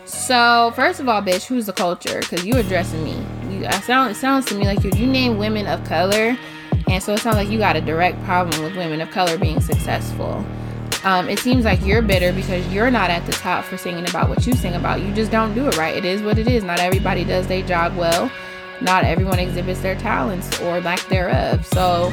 So, 0.04 0.72
first 0.74 0.98
of 0.98 1.08
all, 1.08 1.22
bitch, 1.22 1.46
who's 1.46 1.66
the 1.66 1.72
culture? 1.72 2.20
Because 2.20 2.44
you 2.44 2.56
addressing 2.56 3.04
me. 3.04 3.24
You, 3.48 3.66
I 3.66 3.80
sound, 3.80 4.10
it 4.10 4.14
sounds 4.16 4.46
to 4.46 4.56
me 4.56 4.64
like 4.64 4.82
you, 4.82 4.90
you 4.96 5.06
name 5.06 5.38
women 5.38 5.66
of 5.66 5.84
color 5.84 6.36
and 6.90 7.00
so 7.00 7.14
it 7.14 7.20
sounds 7.20 7.36
like 7.36 7.48
you 7.48 7.58
got 7.58 7.76
a 7.76 7.80
direct 7.80 8.22
problem 8.24 8.64
with 8.64 8.76
women 8.76 9.00
of 9.00 9.10
color 9.10 9.38
being 9.38 9.60
successful. 9.60 10.44
Um, 11.04 11.28
it 11.28 11.38
seems 11.38 11.64
like 11.64 11.80
you're 11.84 12.02
bitter 12.02 12.32
because 12.32 12.66
you're 12.72 12.90
not 12.90 13.08
at 13.08 13.24
the 13.24 13.32
top 13.32 13.64
for 13.64 13.76
singing 13.78 14.08
about 14.08 14.28
what 14.28 14.46
you 14.46 14.52
sing 14.52 14.74
about. 14.74 15.00
You 15.00 15.12
just 15.14 15.30
don't 15.30 15.54
do 15.54 15.66
it 15.66 15.76
right. 15.78 15.96
It 15.96 16.04
is 16.04 16.20
what 16.20 16.38
it 16.38 16.46
is. 16.46 16.62
Not 16.62 16.78
everybody 16.78 17.24
does 17.24 17.46
their 17.46 17.62
job 17.62 17.96
well. 17.96 18.30
Not 18.82 19.04
everyone 19.04 19.38
exhibits 19.38 19.80
their 19.80 19.96
talents 19.96 20.60
or 20.60 20.80
lack 20.80 21.00
thereof. 21.06 21.64
So 21.66 22.12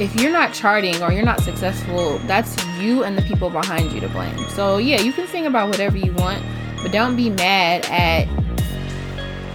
if 0.00 0.14
you're 0.20 0.32
not 0.32 0.52
charting 0.52 1.02
or 1.02 1.12
you're 1.12 1.24
not 1.24 1.40
successful, 1.40 2.18
that's 2.26 2.64
you 2.78 3.04
and 3.04 3.16
the 3.16 3.22
people 3.22 3.48
behind 3.48 3.92
you 3.92 4.00
to 4.00 4.08
blame. 4.08 4.36
So 4.50 4.78
yeah, 4.78 5.00
you 5.00 5.12
can 5.12 5.26
sing 5.28 5.46
about 5.46 5.68
whatever 5.68 5.96
you 5.96 6.12
want, 6.12 6.44
but 6.82 6.92
don't 6.92 7.16
be 7.16 7.30
mad 7.30 7.86
at 7.86 8.28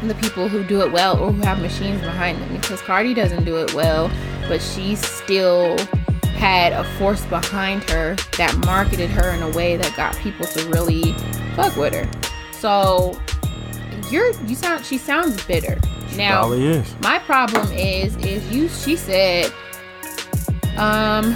the 0.07 0.15
people 0.15 0.47
who 0.47 0.63
do 0.63 0.81
it 0.81 0.91
well 0.91 1.19
or 1.21 1.31
who 1.31 1.41
have 1.41 1.61
machines 1.61 2.01
behind 2.01 2.41
them 2.41 2.55
because 2.55 2.81
Cardi 2.81 3.13
doesn't 3.13 3.43
do 3.43 3.57
it 3.57 3.73
well, 3.73 4.09
but 4.47 4.61
she's 4.61 5.05
still 5.05 5.77
had 6.33 6.73
a 6.73 6.83
force 6.97 7.23
behind 7.25 7.89
her 7.89 8.15
that 8.37 8.55
marketed 8.65 9.09
her 9.09 9.29
in 9.31 9.41
a 9.41 9.49
way 9.49 9.77
that 9.77 9.95
got 9.95 10.15
people 10.17 10.45
to 10.47 10.67
really 10.69 11.13
fuck 11.55 11.75
with 11.75 11.93
her. 11.93 12.09
So 12.53 13.19
you're 14.09 14.31
you 14.43 14.55
sound 14.55 14.85
she 14.85 14.97
sounds 14.97 15.43
bitter. 15.45 15.79
Now 16.15 16.41
Probably 16.41 16.65
is. 16.65 16.95
my 17.01 17.19
problem 17.19 17.71
is 17.71 18.15
is 18.17 18.51
you 18.51 18.67
she 18.67 18.95
said 18.95 19.51
um 20.77 21.35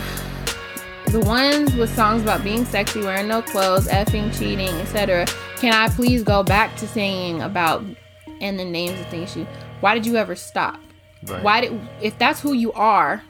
the 1.08 1.20
ones 1.22 1.74
with 1.76 1.94
songs 1.96 2.24
about 2.24 2.44
being 2.44 2.66
sexy, 2.66 3.02
wearing 3.02 3.28
no 3.28 3.42
clothes, 3.42 3.88
effing, 3.88 4.38
cheating, 4.38 4.74
etc. 4.82 5.26
Can 5.58 5.74
I 5.74 5.88
please 5.90 6.24
go 6.24 6.44
back 6.44 6.76
to 6.78 6.88
singing 6.88 7.42
about 7.42 7.86
and 8.42 8.60
the 8.60 8.66
names 8.66 9.00
of 9.00 9.08
things 9.08 9.32
she 9.32 9.48
why 9.82 9.94
did 9.94 10.06
you 10.06 10.16
ever 10.18 10.36
stop? 10.36 10.80
Right. 11.24 11.44
Why 11.44 11.62
did 11.62 11.80
if 12.02 12.18
that's 12.18 12.42
who 12.42 12.54
you 12.54 12.74
are, 12.74 13.24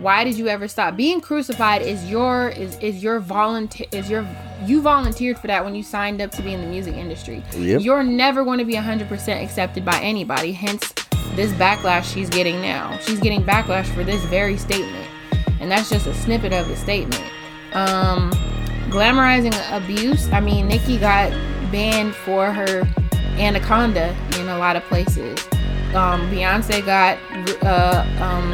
why 0.00 0.24
did 0.24 0.36
you 0.36 0.48
ever 0.48 0.68
stop? 0.68 0.96
Being 0.96 1.20
crucified 1.20 1.82
is 1.82 2.08
your 2.10 2.50
is 2.50 2.76
is 2.78 3.02
your 3.02 3.20
volunteer 3.20 3.86
is 3.92 4.08
your 4.08 4.26
you 4.64 4.82
volunteered 4.82 5.38
for 5.38 5.46
that 5.46 5.64
when 5.64 5.74
you 5.74 5.82
signed 5.82 6.20
up 6.20 6.30
to 6.32 6.42
be 6.42 6.52
in 6.52 6.60
the 6.60 6.66
music 6.66 6.94
industry. 6.94 7.42
Yep. 7.56 7.82
You're 7.82 8.02
never 8.02 8.44
going 8.44 8.58
to 8.58 8.64
be 8.64 8.74
100% 8.74 9.42
accepted 9.42 9.84
by 9.84 9.98
anybody. 10.00 10.52
Hence 10.52 10.92
this 11.34 11.52
backlash 11.52 12.12
she's 12.12 12.28
getting 12.28 12.60
now. 12.60 12.98
She's 12.98 13.20
getting 13.20 13.42
backlash 13.42 13.86
for 13.94 14.04
this 14.04 14.22
very 14.24 14.56
statement. 14.56 15.06
And 15.60 15.70
that's 15.70 15.90
just 15.90 16.06
a 16.06 16.14
snippet 16.14 16.52
of 16.52 16.68
the 16.68 16.76
statement. 16.76 17.24
Um 17.72 18.30
glamorizing 18.90 19.54
abuse. 19.70 20.28
I 20.32 20.40
mean, 20.40 20.66
Nicki 20.66 20.98
got 20.98 21.30
banned 21.70 22.14
for 22.14 22.52
her 22.52 22.82
anaconda 23.38 24.16
in 24.38 24.48
a 24.48 24.58
lot 24.58 24.76
of 24.76 24.82
places. 24.84 25.38
Um, 25.94 26.30
Beyonce 26.30 26.84
got 26.84 27.18
uh, 27.64 28.04
um, 28.22 28.52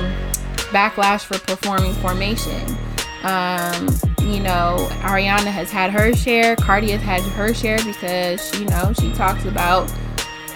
backlash 0.77 1.25
for 1.25 1.39
performing 1.39 1.95
Formation. 1.95 2.77
Um, 3.23 3.89
you 4.21 4.41
know, 4.41 4.89
Ariana 5.01 5.47
has 5.47 5.71
had 5.71 5.91
her 5.91 6.13
share. 6.15 6.55
Cardi 6.57 6.91
has 6.91 7.01
had 7.01 7.23
her 7.23 7.55
share 7.55 7.79
because 7.79 8.53
you 8.61 8.67
know 8.67 8.93
she 8.93 9.11
talks 9.13 9.47
about 9.47 9.91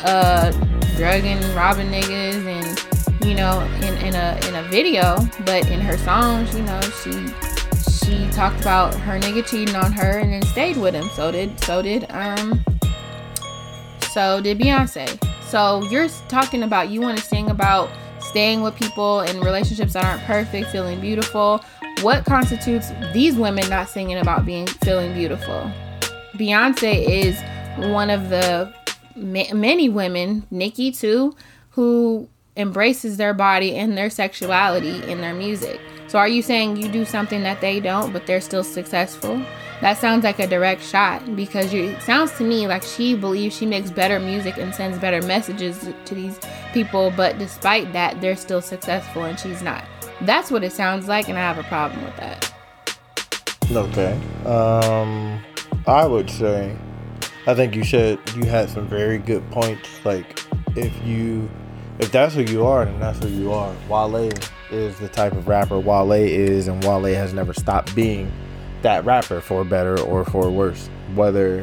uh, 0.05 0.50
drugging, 0.97 1.41
robbing 1.55 1.89
niggas, 1.89 2.45
and 2.45 3.27
you 3.27 3.35
know, 3.35 3.61
in, 3.77 3.95
in 4.07 4.15
a 4.15 4.39
in 4.47 4.57
a 4.57 4.62
video. 4.69 5.17
But 5.47 5.67
in 5.71 5.81
her 5.81 5.97
songs, 5.99 6.55
you 6.55 6.62
know, 6.62 6.81
she 7.03 7.12
she 7.91 8.29
talked 8.31 8.61
about 8.61 8.95
her 8.95 9.19
nigga 9.19 9.47
cheating 9.47 9.75
on 9.75 9.91
her 9.93 10.19
and 10.19 10.33
then 10.33 10.43
stayed 10.43 10.77
with 10.77 10.95
him. 10.95 11.09
So 11.15 11.33
did 11.33 11.59
so 11.61 11.81
did 11.81 12.07
um 12.11 12.62
so 14.11 14.41
did 14.43 14.59
Beyonce. 14.59 15.19
So 15.45 15.83
you're 15.91 16.09
talking 16.29 16.62
about 16.62 16.91
you 16.91 17.00
want 17.00 17.17
to 17.19 17.25
sing 17.25 17.50
about 17.50 17.89
staying 18.30 18.62
with 18.62 18.76
people 18.76 19.20
in 19.20 19.40
relationships 19.40 19.92
that 19.94 20.04
aren't 20.04 20.22
perfect, 20.22 20.70
feeling 20.70 21.00
beautiful, 21.00 21.62
what 22.02 22.25
constitutes 22.25 22.90
these 23.12 23.37
women 23.37 23.68
not 23.68 23.88
singing 23.88 24.18
about 24.18 24.46
being 24.46 24.66
feeling 24.66 25.12
beautiful? 25.12 25.70
Beyonce 26.34 27.06
is 27.06 27.38
one 27.90 28.08
of 28.08 28.30
the 28.30 28.72
ma- 29.16 29.52
many 29.52 29.88
women, 29.88 30.46
Nicki 30.50 30.92
too, 30.92 31.34
who 31.70 32.28
embraces 32.56 33.16
their 33.16 33.34
body 33.34 33.75
and 33.75 33.99
their 33.99 34.10
sexuality 34.10 35.02
in 35.10 35.20
their 35.20 35.34
music. 35.34 35.80
So 36.06 36.18
are 36.18 36.28
you 36.28 36.42
saying 36.42 36.76
you 36.76 36.88
do 36.88 37.04
something 37.04 37.42
that 37.42 37.60
they 37.60 37.80
don't, 37.80 38.12
but 38.12 38.26
they're 38.26 38.40
still 38.40 38.64
successful? 38.64 39.42
That 39.80 39.96
sounds 39.96 40.25
like 40.25 40.38
a 40.38 40.46
direct 40.46 40.82
shot 40.82 41.34
because 41.34 41.72
you, 41.72 41.84
it 41.84 42.02
sounds 42.02 42.32
to 42.37 42.44
me 42.44 42.66
like 42.66 42.82
she 42.82 43.14
believes 43.14 43.56
she 43.56 43.64
makes 43.64 43.90
better 43.90 44.20
music 44.20 44.58
and 44.58 44.75
sends 44.75 44.99
better 44.99 45.22
messages 45.26 45.88
to 46.04 46.14
these 46.14 46.38
people, 46.75 47.10
but 47.16 47.38
despite 47.38 47.92
that, 47.94 48.20
they're 48.20 48.37
still 48.37 48.60
successful 48.60 49.25
and 49.25 49.40
she's 49.40 49.62
not. 49.62 49.84
That's 50.20 50.50
what 50.50 50.62
it 50.64 50.72
sounds 50.72 51.08
like, 51.08 51.30
and 51.30 51.38
I 51.38 51.40
have 51.40 51.56
a 51.56 51.62
problem 51.62 52.04
with 52.04 52.16
that. 52.16 52.52
Okay. 53.72 54.20
Um, 54.44 55.42
I 55.87 56.04
would 56.04 56.28
say, 56.28 56.76
I 57.46 57.54
think 57.54 57.75
you 57.75 57.84
said 57.84 58.18
you 58.37 58.44
had 58.44 58.68
some 58.68 58.87
very 58.87 59.16
good 59.16 59.49
points. 59.50 59.88
Like, 60.04 60.44
if 60.76 60.92
you, 61.06 61.49
if 61.99 62.12
that's 62.12 62.34
who 62.34 62.42
you 62.42 62.66
are, 62.66 62.84
then 62.84 63.00
that's 63.00 63.18
who 63.20 63.28
you 63.28 63.50
are. 63.50 63.75
Wale 63.88 64.30
is 64.70 64.99
the 64.99 65.08
type 65.08 65.32
of 65.32 65.49
rapper 65.49 65.78
Wale 65.78 66.12
is, 66.12 66.68
and 66.68 66.84
Wale 66.84 67.14
has 67.14 67.32
never 67.32 67.54
stopped 67.54 67.94
being 67.94 68.30
that 68.82 69.04
rapper 69.04 69.40
for 69.40 69.64
better 69.64 69.99
or 70.00 70.25
for 70.25 70.50
worse. 70.50 70.88
Whether 71.14 71.60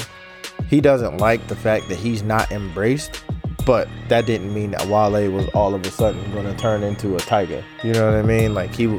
he 0.67 0.81
doesn't 0.81 1.17
like 1.17 1.47
the 1.47 1.55
fact 1.55 1.89
that 1.89 1.97
he's 1.97 2.23
not 2.23 2.51
embraced, 2.51 3.23
but 3.65 3.87
that 4.09 4.25
didn't 4.25 4.53
mean 4.53 4.71
that 4.71 4.87
Wale 4.87 5.29
was 5.31 5.47
all 5.49 5.75
of 5.75 5.85
a 5.85 5.91
sudden 5.91 6.31
going 6.31 6.45
to 6.45 6.55
turn 6.55 6.83
into 6.83 7.15
a 7.15 7.19
tiger. 7.19 7.63
You 7.83 7.93
know 7.93 8.05
what 8.05 8.15
I 8.15 8.21
mean? 8.21 8.53
Like 8.53 8.73
he, 8.73 8.97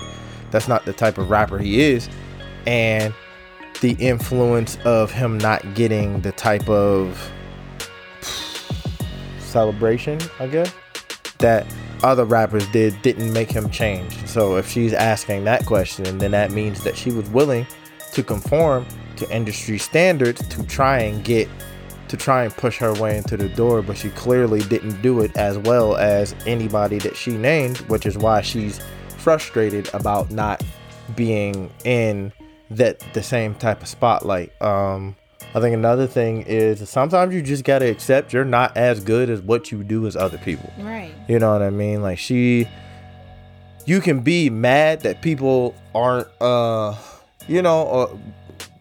that's 0.50 0.68
not 0.68 0.84
the 0.84 0.92
type 0.92 1.18
of 1.18 1.30
rapper 1.30 1.58
he 1.58 1.80
is, 1.80 2.08
and 2.66 3.14
the 3.80 3.92
influence 3.98 4.76
of 4.84 5.10
him 5.10 5.38
not 5.38 5.74
getting 5.74 6.20
the 6.20 6.32
type 6.32 6.68
of 6.68 7.30
celebration, 9.38 10.20
I 10.38 10.46
guess, 10.46 10.72
that 11.38 11.66
other 12.02 12.24
rappers 12.24 12.66
did 12.68 13.00
didn't 13.02 13.32
make 13.32 13.50
him 13.50 13.70
change. 13.70 14.26
So 14.26 14.56
if 14.56 14.68
she's 14.68 14.92
asking 14.92 15.44
that 15.44 15.66
question, 15.66 16.18
then 16.18 16.32
that 16.32 16.50
means 16.50 16.84
that 16.84 16.96
she 16.96 17.10
was 17.10 17.28
willing 17.30 17.66
to 18.12 18.22
conform 18.22 18.86
to 19.16 19.30
industry 19.34 19.78
standards 19.78 20.46
to 20.48 20.64
try 20.66 20.98
and 21.00 21.24
get 21.24 21.48
to 22.08 22.16
try 22.16 22.44
and 22.44 22.54
push 22.56 22.78
her 22.78 22.94
way 22.94 23.18
into 23.18 23.36
the 23.36 23.48
door, 23.50 23.82
but 23.82 23.96
she 23.96 24.08
clearly 24.10 24.60
didn't 24.62 25.02
do 25.02 25.20
it 25.20 25.36
as 25.36 25.58
well 25.58 25.96
as 25.96 26.34
anybody 26.46 26.98
that 26.98 27.14
she 27.14 27.36
named, 27.36 27.78
which 27.80 28.06
is 28.06 28.16
why 28.16 28.40
she's 28.40 28.80
frustrated 29.18 29.92
about 29.92 30.30
not 30.30 30.62
being 31.16 31.70
in 31.84 32.32
that 32.70 33.00
the 33.12 33.22
same 33.22 33.54
type 33.54 33.82
of 33.82 33.88
spotlight. 33.88 34.50
Um 34.62 35.16
I 35.54 35.60
think 35.60 35.74
another 35.74 36.06
thing 36.06 36.42
is 36.42 36.88
sometimes 36.88 37.34
you 37.34 37.42
just 37.42 37.64
gotta 37.64 37.90
accept 37.90 38.32
you're 38.32 38.44
not 38.44 38.76
as 38.76 39.00
good 39.02 39.30
as 39.30 39.40
what 39.40 39.72
you 39.72 39.82
do 39.82 40.06
as 40.06 40.14
other 40.14 40.38
people. 40.38 40.70
Right. 40.78 41.14
You 41.26 41.38
know 41.38 41.52
what 41.52 41.62
I 41.62 41.70
mean? 41.70 42.02
Like 42.02 42.18
she 42.18 42.68
you 43.86 44.00
can 44.00 44.20
be 44.20 44.50
mad 44.50 45.00
that 45.00 45.22
people 45.22 45.74
aren't 45.94 46.28
uh 46.40 46.94
you 47.48 47.62
know 47.62 48.18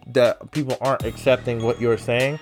that 0.08 0.50
people 0.52 0.76
aren't 0.80 1.04
accepting 1.04 1.62
what 1.62 1.80
you're 1.80 1.98
saying, 1.98 2.38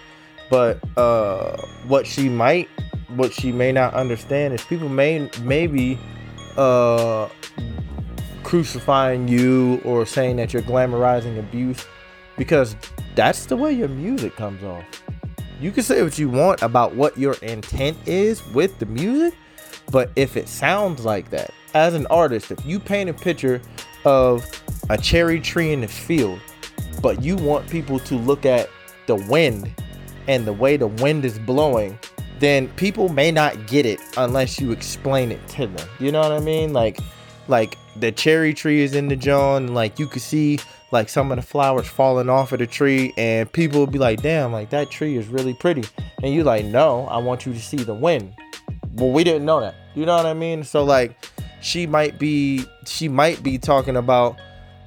but 0.51 0.79
uh 0.97 1.57
what 1.87 2.07
she 2.07 2.29
might 2.29 2.69
what 3.15 3.33
she 3.33 3.53
may 3.53 3.73
not 3.73 3.95
understand 3.95 4.55
is 4.55 4.63
people 4.65 4.89
may 4.89 5.31
maybe 5.43 5.99
uh 6.57 7.29
crucifying 8.43 9.27
you 9.27 9.81
or 9.85 10.07
saying 10.07 10.37
that 10.37 10.53
you're 10.53 10.63
glamorizing 10.63 11.39
abuse 11.39 11.85
because 12.37 12.77
that's 13.17 13.47
the 13.47 13.57
way 13.57 13.73
your 13.73 13.89
music 13.89 14.37
comes 14.37 14.63
off. 14.63 14.85
You 15.61 15.73
can 15.73 15.83
say 15.83 16.03
what 16.03 16.19
you 16.19 16.29
want 16.29 16.63
about 16.63 16.95
what 16.95 17.17
your 17.19 17.35
intent 17.43 17.97
is 18.07 18.47
with 18.49 18.79
the 18.79 18.87
music, 18.87 19.35
but 19.91 20.11
if 20.15 20.37
it 20.37 20.49
sounds 20.49 21.05
like 21.05 21.31
that, 21.31 21.51
as 21.75 21.95
an 21.95 22.07
artist, 22.07 22.51
if 22.51 22.65
you 22.65 22.79
paint 22.79 23.11
a 23.11 23.15
picture 23.15 23.61
of 24.07 24.49
a 24.89 24.97
cherry 24.97 25.41
tree 25.41 25.73
in 25.73 25.83
the 25.83 25.89
field, 25.89 26.41
but 27.03 27.23
you 27.23 27.37
want 27.37 27.69
people 27.69 27.99
to 27.99 28.15
look 28.15 28.47
at 28.47 28.71
the 29.07 29.17
wind 29.17 29.75
and 30.29 30.47
the 30.47 30.53
way 30.53 30.77
the 30.77 30.87
wind 30.87 31.25
is 31.25 31.39
blowing, 31.41 31.99
then 32.39 32.69
people 32.71 33.09
may 33.09 33.31
not 33.31 33.67
get 33.67 33.85
it 33.85 34.01
unless 34.17 34.61
you 34.61 34.73
explain 34.73 35.33
it 35.33 35.47
to 35.49 35.67
them. 35.67 35.89
You 35.99 36.13
know 36.13 36.21
what 36.21 36.33
I 36.33 36.41
mean? 36.41 36.73
Like 36.73 36.99
like 37.49 37.77
the 37.97 38.13
cherry 38.13 38.53
tree 38.55 38.83
is 38.83 38.95
in 38.95 39.09
the 39.09 39.17
John, 39.17 39.69
like 39.75 39.99
you 39.99 40.07
could 40.07 40.23
see 40.23 40.59
like 40.93 41.09
some 41.09 41.31
of 41.33 41.37
the 41.37 41.43
flowers 41.43 41.87
falling 41.87 42.29
off 42.29 42.53
of 42.53 42.59
the 42.59 42.67
tree, 42.67 43.13
and 43.17 43.51
people 43.53 43.81
will 43.81 43.87
be 43.87 43.99
like, 43.99 44.23
damn, 44.23 44.53
like 44.53 44.71
that 44.71 44.91
tree 44.91 45.17
is 45.17 45.29
really 45.29 45.55
pretty. 45.55 45.85
And 46.23 46.33
you 46.33 46.45
like, 46.45 46.65
no, 46.65 47.07
I 47.07 47.19
want 47.19 47.47
you 47.47 47.53
to 47.53 47.61
see 47.61 47.79
the 47.79 47.95
wind. 47.95 48.35
Well, 48.93 49.11
we 49.11 49.25
didn't 49.25 49.45
know 49.45 49.61
that. 49.61 49.75
You 49.95 50.07
know 50.07 50.17
what 50.17 50.27
I 50.27 50.35
mean? 50.35 50.63
So 50.65 50.85
like 50.85 51.17
she 51.67 51.85
might 51.85 52.17
be 52.17 52.65
she 52.87 53.09
might 53.09 53.43
be 53.43 53.59
talking 53.59 53.97
about 53.97 54.37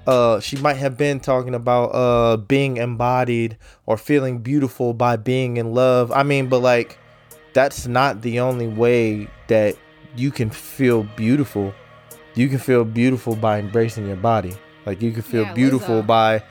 uh 0.07 0.39
she 0.39 0.55
might 0.57 0.75
have 0.77 0.97
been 0.97 1.19
talking 1.19 1.53
about 1.53 1.87
uh 1.87 2.37
being 2.37 2.77
embodied 2.77 3.57
or 3.85 3.97
feeling 3.97 4.39
beautiful 4.39 4.93
by 4.93 5.17
being 5.17 5.57
in 5.57 5.73
love. 5.73 6.09
I 6.13 6.23
mean, 6.23 6.47
but 6.47 6.59
like 6.59 6.97
that's 7.51 7.85
not 7.85 8.21
the 8.21 8.39
only 8.39 8.69
way 8.69 9.27
that 9.47 9.75
you 10.15 10.31
can 10.31 10.49
feel 10.49 11.03
beautiful. 11.17 11.73
You 12.35 12.47
can 12.47 12.59
feel 12.59 12.85
beautiful 12.85 13.35
by 13.35 13.59
embracing 13.59 14.07
your 14.07 14.15
body. 14.15 14.53
Like 14.85 15.01
you 15.01 15.11
can 15.11 15.21
feel 15.21 15.43
Yeah, 15.43 15.53
beautiful 15.53 16.01
by 16.01 16.41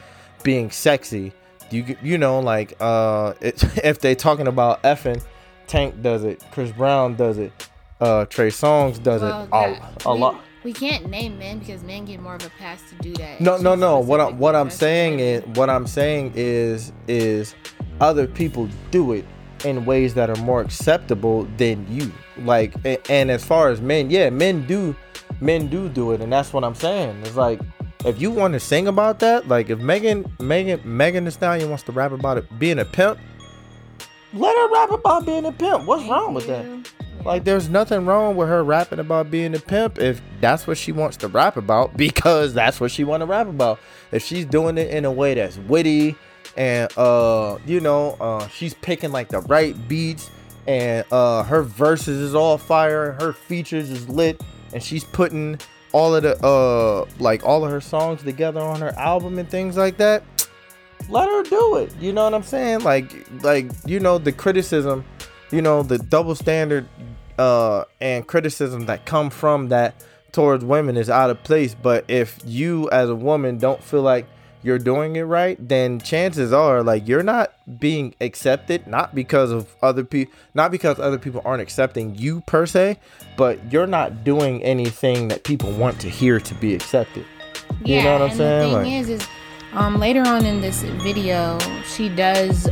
being 0.42 0.70
sexy. 0.70 1.32
You 1.70 1.96
you 2.02 2.18
know 2.18 2.40
like 2.40 2.74
uh 2.80 3.32
it, 3.40 3.64
if 3.82 4.00
they 4.00 4.14
talking 4.14 4.46
about 4.46 4.82
effing, 4.82 5.22
Tank 5.66 6.02
does 6.02 6.22
it, 6.22 6.44
Chris 6.52 6.70
Brown 6.70 7.14
does 7.14 7.38
it, 7.38 7.52
uh 8.00 8.24
Trey 8.26 8.48
Songz 8.48 9.02
does 9.02 9.22
Well, 9.22 9.44
it 9.44 9.50
that- 9.50 10.04
a, 10.06 10.08
a 10.08 10.14
we, 10.14 10.20
lot. 10.20 10.40
We 10.64 10.72
can't 10.72 11.08
name 11.08 11.38
men 11.38 11.60
because 11.60 11.82
men 11.84 12.04
get 12.04 12.20
more 12.20 12.34
of 12.34 12.44
a 12.44 12.50
pass 12.50 12.82
to 12.90 12.96
do 12.96 13.12
that. 13.14 13.40
No, 13.40 13.56
no, 13.58 13.74
no. 13.74 14.00
What 14.00 14.20
I'm 14.20 14.38
what 14.38 14.54
I'm 14.56 14.70
saying 14.70 15.20
is 15.20 15.44
what 15.56 15.70
I'm 15.70 15.86
saying 15.86 16.32
is 16.34 16.92
is 17.06 17.54
other 18.00 18.26
people 18.26 18.68
do 18.90 19.12
it 19.12 19.24
in 19.64 19.84
ways 19.84 20.14
that 20.14 20.30
are 20.30 20.42
more 20.42 20.60
acceptable 20.60 21.44
than 21.56 21.86
you. 21.90 22.12
Like 22.44 22.74
a- 22.84 23.00
and 23.10 23.30
as 23.30 23.44
far 23.44 23.68
as 23.70 23.80
men, 23.80 24.10
yeah, 24.10 24.30
men 24.30 24.66
do 24.66 24.94
men 25.40 25.68
do 25.68 25.88
do 25.88 26.12
it 26.12 26.20
and 26.20 26.32
that's 26.32 26.52
what 26.52 26.64
I'm 26.64 26.74
saying. 26.74 27.20
It's 27.22 27.36
like 27.36 27.60
if 28.04 28.20
you 28.20 28.30
want 28.30 28.52
to 28.54 28.60
sing 28.60 28.88
about 28.88 29.20
that, 29.20 29.48
like 29.48 29.70
if 29.70 29.78
Megan 29.78 30.30
Megan 30.40 30.80
Megan 30.84 31.24
Thee 31.24 31.30
Stallion 31.30 31.68
wants 31.68 31.84
to 31.84 31.92
rap 31.92 32.12
about 32.12 32.36
it 32.36 32.58
being 32.58 32.78
a 32.80 32.84
pimp, 32.84 33.18
let 34.34 34.54
her 34.56 34.72
rap 34.72 34.90
about 34.90 35.24
being 35.24 35.46
a 35.46 35.52
pimp. 35.52 35.84
What's 35.86 36.02
Thank 36.02 36.12
wrong 36.12 36.34
with 36.34 36.46
that? 36.48 36.64
you. 36.64 36.82
Yeah. 37.00 37.07
Like, 37.24 37.44
there's 37.44 37.68
nothing 37.68 38.06
wrong 38.06 38.36
with 38.36 38.48
her 38.48 38.62
rapping 38.62 38.98
about 38.98 39.30
being 39.30 39.54
a 39.54 39.58
pimp 39.58 39.98
if 39.98 40.20
that's 40.40 40.66
what 40.66 40.78
she 40.78 40.92
wants 40.92 41.16
to 41.18 41.28
rap 41.28 41.56
about 41.56 41.96
because 41.96 42.54
that's 42.54 42.80
what 42.80 42.90
she 42.90 43.04
want 43.04 43.22
to 43.22 43.26
rap 43.26 43.48
about. 43.48 43.80
If 44.12 44.24
she's 44.24 44.44
doing 44.44 44.78
it 44.78 44.90
in 44.90 45.04
a 45.04 45.12
way 45.12 45.34
that's 45.34 45.58
witty 45.58 46.16
and 46.56 46.96
uh, 46.98 47.58
you 47.66 47.80
know, 47.80 48.16
uh, 48.20 48.48
she's 48.48 48.74
picking 48.74 49.12
like 49.12 49.28
the 49.28 49.40
right 49.42 49.76
beats 49.88 50.30
and 50.66 51.04
uh, 51.12 51.44
her 51.44 51.62
verses 51.62 52.20
is 52.20 52.34
all 52.34 52.58
fire, 52.58 53.12
her 53.20 53.32
features 53.32 53.90
is 53.90 54.08
lit, 54.08 54.42
and 54.74 54.82
she's 54.82 55.04
putting 55.04 55.58
all 55.92 56.14
of 56.14 56.22
the 56.22 56.36
uh, 56.44 57.06
like 57.18 57.44
all 57.44 57.64
of 57.64 57.70
her 57.70 57.80
songs 57.80 58.22
together 58.22 58.60
on 58.60 58.80
her 58.80 58.90
album 58.98 59.38
and 59.38 59.48
things 59.48 59.76
like 59.76 59.96
that. 59.96 60.22
Let 61.08 61.28
her 61.28 61.42
do 61.44 61.76
it. 61.76 61.94
You 61.98 62.12
know 62.12 62.24
what 62.24 62.34
I'm 62.34 62.42
saying? 62.42 62.80
Like, 62.80 63.26
like 63.42 63.70
you 63.86 63.98
know 63.98 64.18
the 64.18 64.32
criticism 64.32 65.04
you 65.50 65.62
know 65.62 65.82
the 65.82 65.98
double 65.98 66.34
standard 66.34 66.86
uh 67.38 67.84
and 68.00 68.26
criticism 68.26 68.86
that 68.86 69.04
come 69.06 69.30
from 69.30 69.68
that 69.68 69.94
towards 70.32 70.64
women 70.64 70.96
is 70.96 71.08
out 71.08 71.30
of 71.30 71.42
place 71.42 71.74
but 71.74 72.04
if 72.08 72.38
you 72.44 72.88
as 72.90 73.08
a 73.08 73.14
woman 73.14 73.58
don't 73.58 73.82
feel 73.82 74.02
like 74.02 74.26
you're 74.62 74.78
doing 74.78 75.14
it 75.16 75.22
right 75.22 75.56
then 75.68 76.00
chances 76.00 76.52
are 76.52 76.82
like 76.82 77.06
you're 77.06 77.22
not 77.22 77.52
being 77.78 78.12
accepted 78.20 78.86
not 78.86 79.14
because 79.14 79.50
of 79.52 79.74
other 79.82 80.04
people 80.04 80.34
not 80.52 80.70
because 80.70 80.98
other 80.98 81.18
people 81.18 81.40
aren't 81.44 81.62
accepting 81.62 82.14
you 82.16 82.40
per 82.42 82.66
se 82.66 82.98
but 83.36 83.72
you're 83.72 83.86
not 83.86 84.24
doing 84.24 84.62
anything 84.64 85.28
that 85.28 85.44
people 85.44 85.70
want 85.72 85.98
to 86.00 86.08
hear 86.08 86.40
to 86.40 86.54
be 86.56 86.74
accepted 86.74 87.24
You 87.84 88.02
know 88.02 88.14
what 88.14 88.22
I'm 88.22 88.28
and 88.30 88.36
saying? 88.36 88.72
The 88.72 88.82
thing 88.82 88.92
Like- 88.92 89.02
is, 89.02 89.08
is 89.10 89.28
um 89.72 89.98
later 90.00 90.22
on 90.26 90.44
in 90.44 90.60
this 90.60 90.82
video, 90.82 91.58
she 91.84 92.08
does 92.08 92.68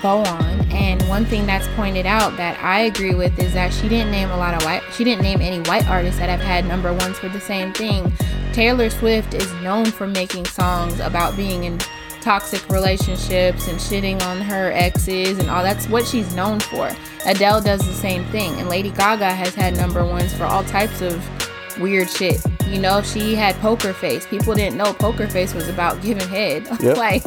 go 0.00 0.18
on, 0.18 0.60
and 0.72 1.02
one 1.08 1.24
thing 1.24 1.46
that's 1.46 1.68
pointed 1.68 2.06
out 2.06 2.36
that 2.36 2.58
I 2.62 2.80
agree 2.80 3.14
with 3.14 3.38
is 3.38 3.52
that 3.54 3.72
she 3.72 3.88
didn't 3.88 4.10
name 4.10 4.30
a 4.30 4.36
lot 4.36 4.54
of 4.54 4.64
white. 4.64 4.82
She 4.92 5.04
didn't 5.04 5.22
name 5.22 5.40
any 5.40 5.60
white 5.68 5.88
artists 5.88 6.18
that 6.20 6.28
have 6.28 6.40
had 6.40 6.66
number 6.66 6.92
ones 6.92 7.18
for 7.18 7.28
the 7.28 7.40
same 7.40 7.72
thing. 7.72 8.12
Taylor 8.52 8.90
Swift 8.90 9.34
is 9.34 9.52
known 9.62 9.86
for 9.86 10.06
making 10.06 10.44
songs 10.46 11.00
about 11.00 11.36
being 11.36 11.64
in 11.64 11.78
toxic 12.20 12.68
relationships 12.68 13.68
and 13.68 13.78
shitting 13.78 14.20
on 14.22 14.40
her 14.40 14.72
exes 14.72 15.38
and 15.38 15.48
all 15.48 15.62
that's 15.62 15.88
what 15.88 16.06
she's 16.06 16.34
known 16.34 16.60
for. 16.60 16.90
Adele 17.26 17.60
does 17.62 17.80
the 17.86 17.94
same 17.94 18.24
thing 18.26 18.52
and 18.58 18.68
Lady 18.68 18.90
Gaga 18.90 19.30
has 19.30 19.54
had 19.54 19.76
number 19.76 20.04
ones 20.04 20.34
for 20.34 20.44
all 20.44 20.64
types 20.64 21.00
of 21.00 21.24
weird 21.78 22.10
shit. 22.10 22.40
You 22.66 22.80
know, 22.80 23.02
she 23.02 23.34
had 23.34 23.54
Poker 23.56 23.92
Face. 23.92 24.26
People 24.26 24.54
didn't 24.54 24.76
know 24.76 24.92
Poker 24.92 25.28
Face 25.28 25.54
was 25.54 25.68
about 25.68 26.02
giving 26.02 26.28
head. 26.28 26.66
Yep. 26.80 26.96
like, 26.96 27.22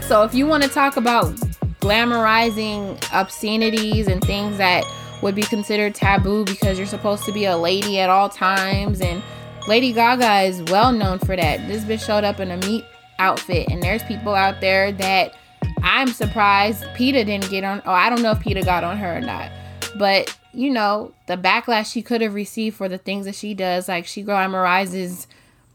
so 0.00 0.22
if 0.22 0.34
you 0.34 0.46
want 0.46 0.62
to 0.62 0.68
talk 0.68 0.96
about 0.96 1.34
glamorizing 1.80 3.02
obscenities 3.12 4.06
and 4.06 4.22
things 4.22 4.58
that 4.58 4.84
would 5.22 5.34
be 5.34 5.42
considered 5.42 5.94
taboo 5.94 6.44
because 6.44 6.78
you're 6.78 6.86
supposed 6.86 7.24
to 7.24 7.32
be 7.32 7.44
a 7.44 7.56
lady 7.56 7.98
at 7.98 8.08
all 8.10 8.28
times, 8.28 9.00
and 9.00 9.22
Lady 9.66 9.92
Gaga 9.92 10.42
is 10.42 10.62
well 10.64 10.92
known 10.92 11.18
for 11.18 11.36
that. 11.36 11.66
This 11.68 11.84
bitch 11.84 12.04
showed 12.04 12.24
up 12.24 12.40
in 12.40 12.50
a 12.50 12.56
meat 12.58 12.84
outfit, 13.18 13.68
and 13.68 13.82
there's 13.82 14.02
people 14.04 14.34
out 14.34 14.60
there 14.60 14.92
that 14.92 15.34
I'm 15.82 16.08
surprised 16.08 16.84
PETA 16.94 17.24
didn't 17.24 17.50
get 17.50 17.64
on. 17.64 17.82
Oh, 17.84 17.92
I 17.92 18.08
don't 18.10 18.22
know 18.22 18.32
if 18.32 18.40
PETA 18.40 18.62
got 18.62 18.84
on 18.84 18.96
her 18.96 19.18
or 19.18 19.20
not, 19.20 19.50
but 19.98 20.36
you 20.52 20.70
know 20.70 21.12
the 21.26 21.36
backlash 21.36 21.92
she 21.92 22.02
could 22.02 22.20
have 22.20 22.34
received 22.34 22.76
for 22.76 22.88
the 22.88 22.98
things 22.98 23.26
that 23.26 23.34
she 23.34 23.54
does, 23.54 23.88
like 23.88 24.06
she 24.06 24.24
glamorizes 24.24 25.26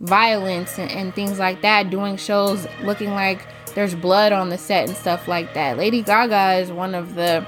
violence 0.01 0.77
and, 0.77 0.91
and 0.91 1.15
things 1.15 1.39
like 1.39 1.61
that, 1.61 1.89
doing 1.89 2.17
shows 2.17 2.67
looking 2.83 3.11
like 3.11 3.45
there's 3.75 3.93
blood 3.93 4.31
on 4.31 4.49
the 4.49 4.57
set 4.57 4.87
and 4.87 4.97
stuff 4.97 5.27
like 5.27 5.53
that. 5.53 5.77
Lady 5.77 6.01
Gaga 6.01 6.61
is 6.61 6.71
one 6.71 6.95
of 6.95 7.15
the 7.15 7.45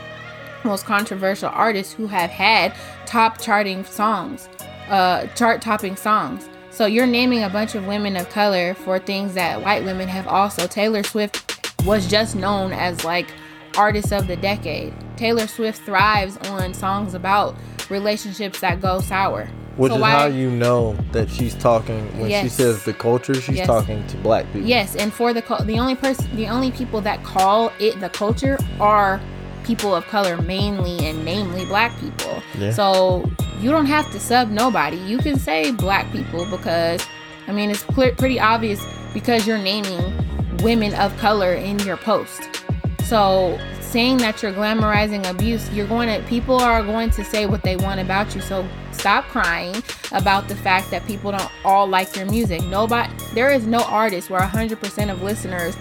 most 0.64 0.86
controversial 0.86 1.50
artists 1.50 1.94
who 1.94 2.08
have 2.08 2.30
had 2.30 2.76
top 3.06 3.40
charting 3.40 3.84
songs, 3.86 4.50
uh, 4.90 5.26
chart 5.28 5.62
topping 5.62 5.96
songs. 5.96 6.50
So 6.70 6.86
you're 6.86 7.08
naming 7.08 7.44
a 7.44 7.50
bunch 7.50 7.74
of 7.74 7.88
women 7.88 8.16
of 8.18 8.30
color 8.30 8.74
for 8.76 9.00
things 9.00 9.34
that 9.34 9.64
white 9.64 9.84
women 9.84 10.08
have 10.08 10.28
also. 10.28 10.68
Taylor 10.68 11.02
Swift 11.02 11.58
was 11.86 12.08
just 12.08 12.36
known 12.36 12.72
as 12.72 13.04
like 13.04 13.28
artist 13.78 14.12
of 14.12 14.28
the 14.28 14.36
decade. 14.36 14.94
Taylor 15.16 15.48
Swift 15.48 15.82
thrives 15.84 16.38
on 16.50 16.74
songs 16.74 17.14
about 17.14 17.56
relationships 17.90 18.60
that 18.60 18.82
go 18.82 19.00
sour. 19.00 19.50
Which 19.78 19.92
So 19.92 19.98
is 19.98 20.02
why- 20.02 20.10
how 20.12 20.26
you 20.26 20.50
know 20.50 20.96
that 21.12 21.30
she's 21.30 21.54
talking 21.56 22.08
when 22.20 22.30
she 22.44 22.50
says 22.50 22.84
the 22.84 22.94
culture. 22.94 23.36
She's 23.36 23.58
Yes. 23.58 23.68
talking 23.68 24.06
to 24.08 24.18
black 24.18 24.46
people. 24.52 24.68
Yes, 24.68 24.96
and 24.96 25.14
for 25.14 25.34
the 25.34 25.44
the 25.66 25.78
only 25.80 25.96
person, 25.96 26.26
the 26.36 26.48
only 26.48 26.72
people 26.72 27.00
that 27.02 27.24
call 27.24 27.72
it 27.80 28.00
the 28.02 28.10
culture 28.10 28.58
are 28.80 29.20
people 29.64 29.94
of 29.94 30.08
color, 30.08 30.38
mainly 30.42 31.06
and 31.08 31.24
namely 31.26 31.66
black 31.66 31.92
people. 32.00 32.42
Yeah. 32.58 32.72
So 32.72 33.30
you 33.62 33.70
don't 33.70 33.86
have 33.88 34.10
to 34.14 34.20
sub 34.20 34.50
nobody. 34.50 34.98
You 34.98 35.18
can 35.20 35.38
say 35.38 35.72
black 35.72 36.12
people 36.12 36.46
because, 36.50 37.02
I 37.48 37.52
mean, 37.52 37.70
it's 37.70 37.84
pretty 37.84 38.40
obvious 38.40 38.80
because 39.14 39.46
you're 39.46 39.58
naming 39.58 40.14
women 40.64 40.94
of 40.96 41.16
color 41.18 41.54
in 41.54 41.78
your 41.80 41.98
post. 41.98 42.42
So 43.08 43.58
saying 43.80 44.18
that 44.18 44.44
you're 44.44 44.52
glamorizing 44.52 45.30
abuse, 45.30 45.70
you're 45.72 45.88
going 45.88 46.10
to 46.10 46.28
people 46.28 46.58
are 46.58 46.84
going 46.84 47.10
to 47.12 47.24
say 47.24 47.46
what 47.46 47.64
they 47.64 47.78
want 47.78 48.02
about 48.02 48.36
you. 48.36 48.42
So 48.42 48.68
stop 48.92 49.24
crying 49.26 49.76
about 50.12 50.48
the 50.50 50.56
fact 50.56 50.92
that 50.92 51.06
people 51.08 51.32
don't 51.32 51.50
all 51.64 51.88
like 51.88 52.16
your 52.16 52.26
music. 52.26 52.62
Nobody 52.66 53.10
there 53.34 53.52
is 53.52 53.66
no 53.66 53.80
artist 53.84 54.30
where 54.30 54.42
100% 54.42 55.10
of 55.12 55.22
listeners 55.24 55.78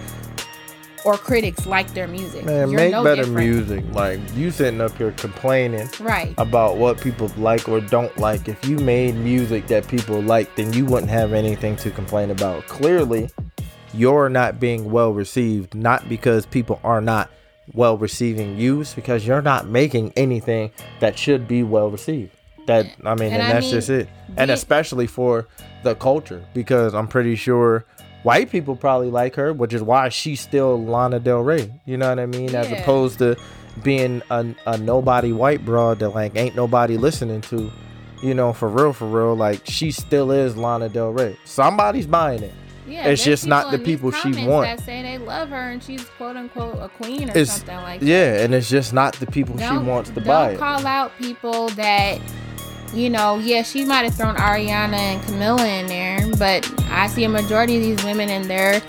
or 1.04 1.16
critics 1.16 1.66
like 1.66 1.92
their 1.94 2.08
music. 2.08 2.44
Man, 2.44 2.68
You're 2.70 2.80
make 2.80 2.90
no 2.92 3.04
better 3.04 3.22
different. 3.24 3.38
music. 3.48 3.84
Like 3.92 4.20
you 4.34 4.50
sitting 4.50 4.80
up 4.80 4.96
here 4.96 5.12
complaining 5.12 5.88
Right. 6.00 6.34
about 6.38 6.76
what 6.78 7.00
people 7.00 7.30
like 7.36 7.68
or 7.68 7.80
don't 7.80 8.16
like. 8.18 8.48
If 8.48 8.64
you 8.66 8.76
made 8.78 9.14
music 9.16 9.66
that 9.68 9.86
people 9.88 10.20
like, 10.22 10.54
then 10.56 10.72
you 10.72 10.84
wouldn't 10.84 11.10
have 11.10 11.32
anything 11.32 11.76
to 11.76 11.90
complain 11.90 12.30
about. 12.30 12.66
Clearly, 12.66 13.30
you're 13.96 14.28
not 14.28 14.60
being 14.60 14.90
well 14.90 15.12
received, 15.12 15.74
not 15.74 16.08
because 16.08 16.46
people 16.46 16.80
are 16.84 17.00
not 17.00 17.30
well 17.74 17.96
receiving 17.98 18.58
you, 18.58 18.80
it's 18.82 18.94
because 18.94 19.26
you're 19.26 19.42
not 19.42 19.66
making 19.68 20.12
anything 20.16 20.70
that 21.00 21.18
should 21.18 21.48
be 21.48 21.62
well 21.62 21.90
received. 21.90 22.32
That 22.66 22.86
I 23.04 23.14
mean, 23.14 23.32
And 23.32 23.34
and, 23.34 23.42
I 23.42 23.52
that's 23.52 23.66
mean, 23.66 23.74
just 23.74 23.90
it. 23.90 24.08
And 24.36 24.50
especially 24.50 25.06
for 25.06 25.46
the 25.82 25.94
culture, 25.94 26.44
because 26.52 26.94
I'm 26.94 27.06
pretty 27.08 27.36
sure 27.36 27.84
white 28.24 28.50
people 28.50 28.74
probably 28.76 29.08
like 29.10 29.36
her, 29.36 29.52
which 29.52 29.72
is 29.72 29.82
why 29.82 30.08
she's 30.08 30.40
still 30.40 30.82
Lana 30.84 31.20
Del 31.20 31.42
Rey. 31.42 31.72
You 31.84 31.96
know 31.96 32.08
what 32.08 32.18
I 32.18 32.26
mean? 32.26 32.54
As 32.54 32.70
opposed 32.72 33.18
to 33.18 33.36
being 33.84 34.20
a, 34.30 34.54
a 34.66 34.78
nobody 34.78 35.32
white 35.32 35.64
broad 35.64 36.00
that 36.00 36.08
like 36.10 36.34
ain't 36.36 36.56
nobody 36.56 36.96
listening 36.96 37.40
to. 37.42 37.70
You 38.22 38.32
know, 38.34 38.52
for 38.52 38.68
real, 38.68 38.92
for 38.94 39.06
real, 39.06 39.36
like 39.36 39.60
she 39.64 39.90
still 39.90 40.30
is 40.32 40.56
Lana 40.56 40.88
Del 40.88 41.10
Rey. 41.10 41.36
Somebody's 41.44 42.06
buying 42.06 42.42
it. 42.42 42.54
Yeah, 42.86 43.08
It's 43.08 43.24
just 43.24 43.46
not 43.46 43.70
the 43.72 43.78
people 43.78 44.10
she 44.12 44.28
wants. 44.28 44.44
want. 44.46 44.66
That 44.78 44.80
say 44.84 45.02
they 45.02 45.18
love 45.18 45.48
her 45.48 45.70
and 45.70 45.82
she's 45.82 46.04
quote 46.04 46.36
unquote 46.36 46.78
a 46.80 46.88
queen 46.88 47.30
or 47.30 47.36
It's 47.36 47.52
something 47.52 47.76
like 47.78 48.00
yeah, 48.02 48.42
and 48.42 48.54
it's 48.54 48.68
just 48.68 48.92
not 48.92 49.14
the 49.14 49.26
people 49.26 49.56
she 49.58 49.64
Don't- 49.64 49.86
wants 49.86 50.10
to 50.10 50.16
don't 50.16 50.26
buy 50.26 50.50
it. 50.52 50.58
call 50.58 50.86
out 50.86 51.10
people 51.18 51.68
that 51.70 52.18
you 52.94 53.10
know. 53.10 53.38
Yeah, 53.38 53.62
she 53.62 53.84
might 53.84 54.04
have 54.04 54.14
thrown 54.14 54.36
Ariana 54.36 54.94
and 54.94 55.22
Camila 55.22 55.80
in 55.80 55.86
there, 55.86 56.20
but 56.38 56.70
I 56.90 57.08
see 57.08 57.24
a 57.24 57.28
majority 57.28 57.76
of 57.76 57.82
these 57.82 58.04
women 58.04 58.30
in 58.30 58.46
there, 58.46 58.80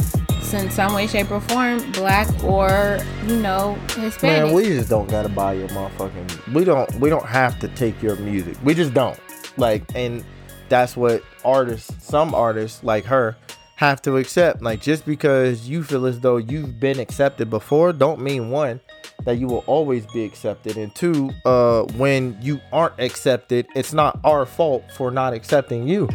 in 0.54 0.70
some 0.70 0.94
way, 0.94 1.08
shape, 1.08 1.32
or 1.32 1.42
form, 1.42 1.92
black 1.94 2.28
or 2.44 3.00
you 3.26 3.38
know 3.38 3.74
Hispanic. 3.96 4.46
Man, 4.46 4.54
we 4.54 4.66
just 4.66 4.90
don't 4.90 5.10
gotta 5.10 5.28
buy 5.30 5.54
your 5.54 5.68
motherfucking. 5.70 6.54
We 6.54 6.64
don't. 6.64 6.94
We 7.00 7.10
don't 7.10 7.26
have 7.26 7.60
to 7.60 7.68
take 7.70 8.02
your 8.04 8.16
music. 8.18 8.56
We 8.64 8.74
just 8.76 8.94
don't. 8.94 9.20
Like, 9.58 9.84
and 9.96 10.24
that's 10.70 10.96
what 10.96 11.24
artists, 11.44 11.92
some 12.06 12.36
artists 12.36 12.84
like 12.84 13.04
her, 13.06 13.36
have 13.78 14.02
to 14.02 14.18
accept. 14.18 14.62
Like, 14.62 14.82
just 14.82 15.06
because 15.06 15.70
you 15.70 15.84
feel 15.84 16.06
as 16.06 16.20
though 16.20 16.38
you've 16.38 16.80
been 16.80 17.00
accepted 17.00 17.50
before, 17.50 17.94
don't 17.94 18.20
mean 18.20 18.50
one 18.50 18.82
that 19.24 19.38
you 19.38 19.48
will 19.48 19.64
always 19.68 20.06
be 20.08 20.24
accepted, 20.24 20.78
and 20.78 20.94
two, 20.94 21.32
uh, 21.46 21.84
when 21.96 22.38
you 22.42 22.60
aren't 22.72 23.00
accepted, 23.00 23.68
it's 23.76 23.94
not 23.94 24.20
our 24.24 24.46
fault 24.46 24.84
for 24.92 25.12
not 25.12 25.34
accepting 25.34 25.88
you. 25.88 26.08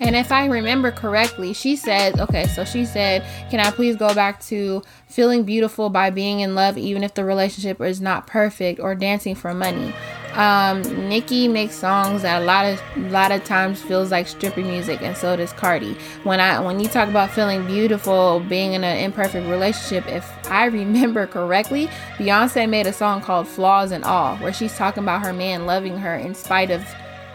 And 0.00 0.16
if 0.16 0.32
I 0.32 0.46
remember 0.46 0.90
correctly, 0.90 1.52
she 1.52 1.76
said, 1.76 2.18
okay, 2.18 2.46
so 2.48 2.64
she 2.64 2.84
said, 2.84 3.24
can 3.50 3.60
I 3.60 3.70
please 3.70 3.94
go 3.96 4.14
back 4.14 4.40
to 4.44 4.82
feeling 5.06 5.44
beautiful 5.44 5.90
by 5.90 6.10
being 6.10 6.40
in 6.40 6.54
love, 6.54 6.76
even 6.76 7.04
if 7.04 7.14
the 7.14 7.24
relationship 7.24 7.80
is 7.80 8.00
not 8.00 8.26
perfect, 8.26 8.80
or 8.80 8.94
dancing 8.94 9.34
for 9.34 9.54
money? 9.54 9.92
Um, 10.34 10.82
Nicki 11.08 11.46
makes 11.46 11.74
songs 11.74 12.22
that 12.22 12.40
a 12.40 12.44
lot 12.44 12.64
of 12.64 12.82
a 12.96 13.08
lot 13.10 13.32
of 13.32 13.44
times 13.44 13.82
feels 13.82 14.10
like 14.10 14.26
stripper 14.26 14.62
music, 14.62 15.02
and 15.02 15.16
so 15.16 15.36
does 15.36 15.52
Cardi. 15.52 15.94
When 16.24 16.40
I 16.40 16.58
when 16.60 16.80
you 16.80 16.88
talk 16.88 17.08
about 17.08 17.30
feeling 17.30 17.66
beautiful, 17.66 18.40
being 18.40 18.72
in 18.72 18.82
an 18.82 18.98
imperfect 18.98 19.46
relationship, 19.48 20.06
if 20.06 20.26
I 20.50 20.64
remember 20.80 21.26
correctly, 21.26 21.88
Beyonce 22.16 22.68
made 22.68 22.86
a 22.86 22.92
song 22.92 23.20
called 23.20 23.46
"Flaws 23.46 23.92
and 23.92 24.04
All," 24.04 24.36
where 24.38 24.52
she's 24.52 24.76
talking 24.76 25.02
about 25.02 25.22
her 25.22 25.32
man 25.32 25.66
loving 25.66 25.98
her 25.98 26.16
in 26.16 26.34
spite 26.34 26.70
of 26.70 26.82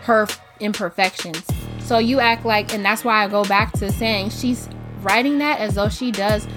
her 0.01 0.27
imperfections. 0.59 1.45
So 1.79 1.99
you 1.99 2.19
act 2.19 2.45
like, 2.45 2.73
and 2.73 2.83
that's 2.83 3.03
why 3.03 3.23
I 3.23 3.27
go 3.27 3.43
back 3.45 3.73
to 3.73 3.91
saying 3.91 4.31
she's 4.31 4.67
writing 5.01 5.37
that 5.37 5.59
as 5.59 5.75
though 5.75 5.89
she 5.89 6.11
does 6.11 6.47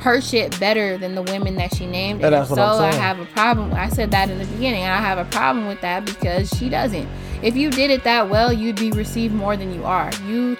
her 0.00 0.20
shit 0.20 0.58
better 0.58 0.96
than 0.98 1.14
the 1.14 1.22
women 1.22 1.56
that 1.56 1.74
she 1.74 1.86
named. 1.86 2.24
And 2.24 2.34
that's 2.34 2.48
so 2.48 2.56
I 2.62 2.92
have 2.94 3.18
a 3.20 3.26
problem. 3.26 3.72
I 3.74 3.88
said 3.88 4.10
that 4.12 4.30
in 4.30 4.38
the 4.38 4.46
beginning, 4.46 4.84
I 4.84 4.96
have 4.96 5.18
a 5.18 5.24
problem 5.30 5.66
with 5.66 5.80
that 5.82 6.04
because 6.04 6.48
she 6.50 6.68
doesn't. 6.68 7.08
If 7.42 7.56
you 7.56 7.70
did 7.70 7.90
it 7.90 8.04
that 8.04 8.28
well, 8.28 8.52
you'd 8.52 8.76
be 8.76 8.90
received 8.92 9.34
more 9.34 9.56
than 9.56 9.74
you 9.74 9.84
are. 9.84 10.10
You 10.26 10.56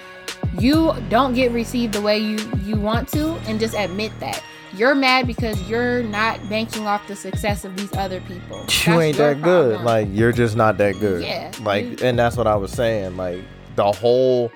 you 0.59 0.93
don't 1.09 1.33
get 1.33 1.51
received 1.51 1.93
the 1.93 2.01
way 2.01 2.17
you 2.19 2.37
you 2.63 2.75
want 2.75 3.07
to, 3.09 3.33
and 3.47 3.59
just 3.59 3.75
admit 3.75 4.11
that. 4.19 4.43
You're 4.73 4.95
mad 4.95 5.27
because 5.27 5.61
you're 5.69 6.01
not 6.03 6.47
banking 6.47 6.87
off 6.87 7.05
the 7.07 7.15
success 7.15 7.65
of 7.65 7.75
these 7.75 7.93
other 7.97 8.21
people. 8.21 8.59
you 8.59 8.63
That's 8.65 8.87
ain't 8.87 9.17
that 9.17 9.41
good. 9.41 9.81
Like 9.81 10.07
you're 10.11 10.31
just 10.31 10.55
not 10.55 10.77
that 10.77 10.97
good. 10.99 11.23
Yeah, 11.23 11.51
Like, 11.61 11.99
you- 11.99 12.07
and 12.07 12.17
that's 12.17 12.37
what 12.37 12.47
I 12.47 12.55
was 12.55 12.71
saying. 12.71 13.17
Like 13.17 13.41
the 13.75 13.91
whole, 13.91 14.49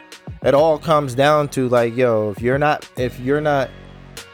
it 0.44 0.54
all 0.54 0.78
comes 0.78 1.16
down 1.16 1.50
to 1.50 1.68
like, 1.68 1.98
yo, 1.98 2.32
if 2.32 2.42
you're 2.42 2.58
not, 2.58 2.90
if 2.98 3.20
you're 3.20 3.42
not, 3.42 3.70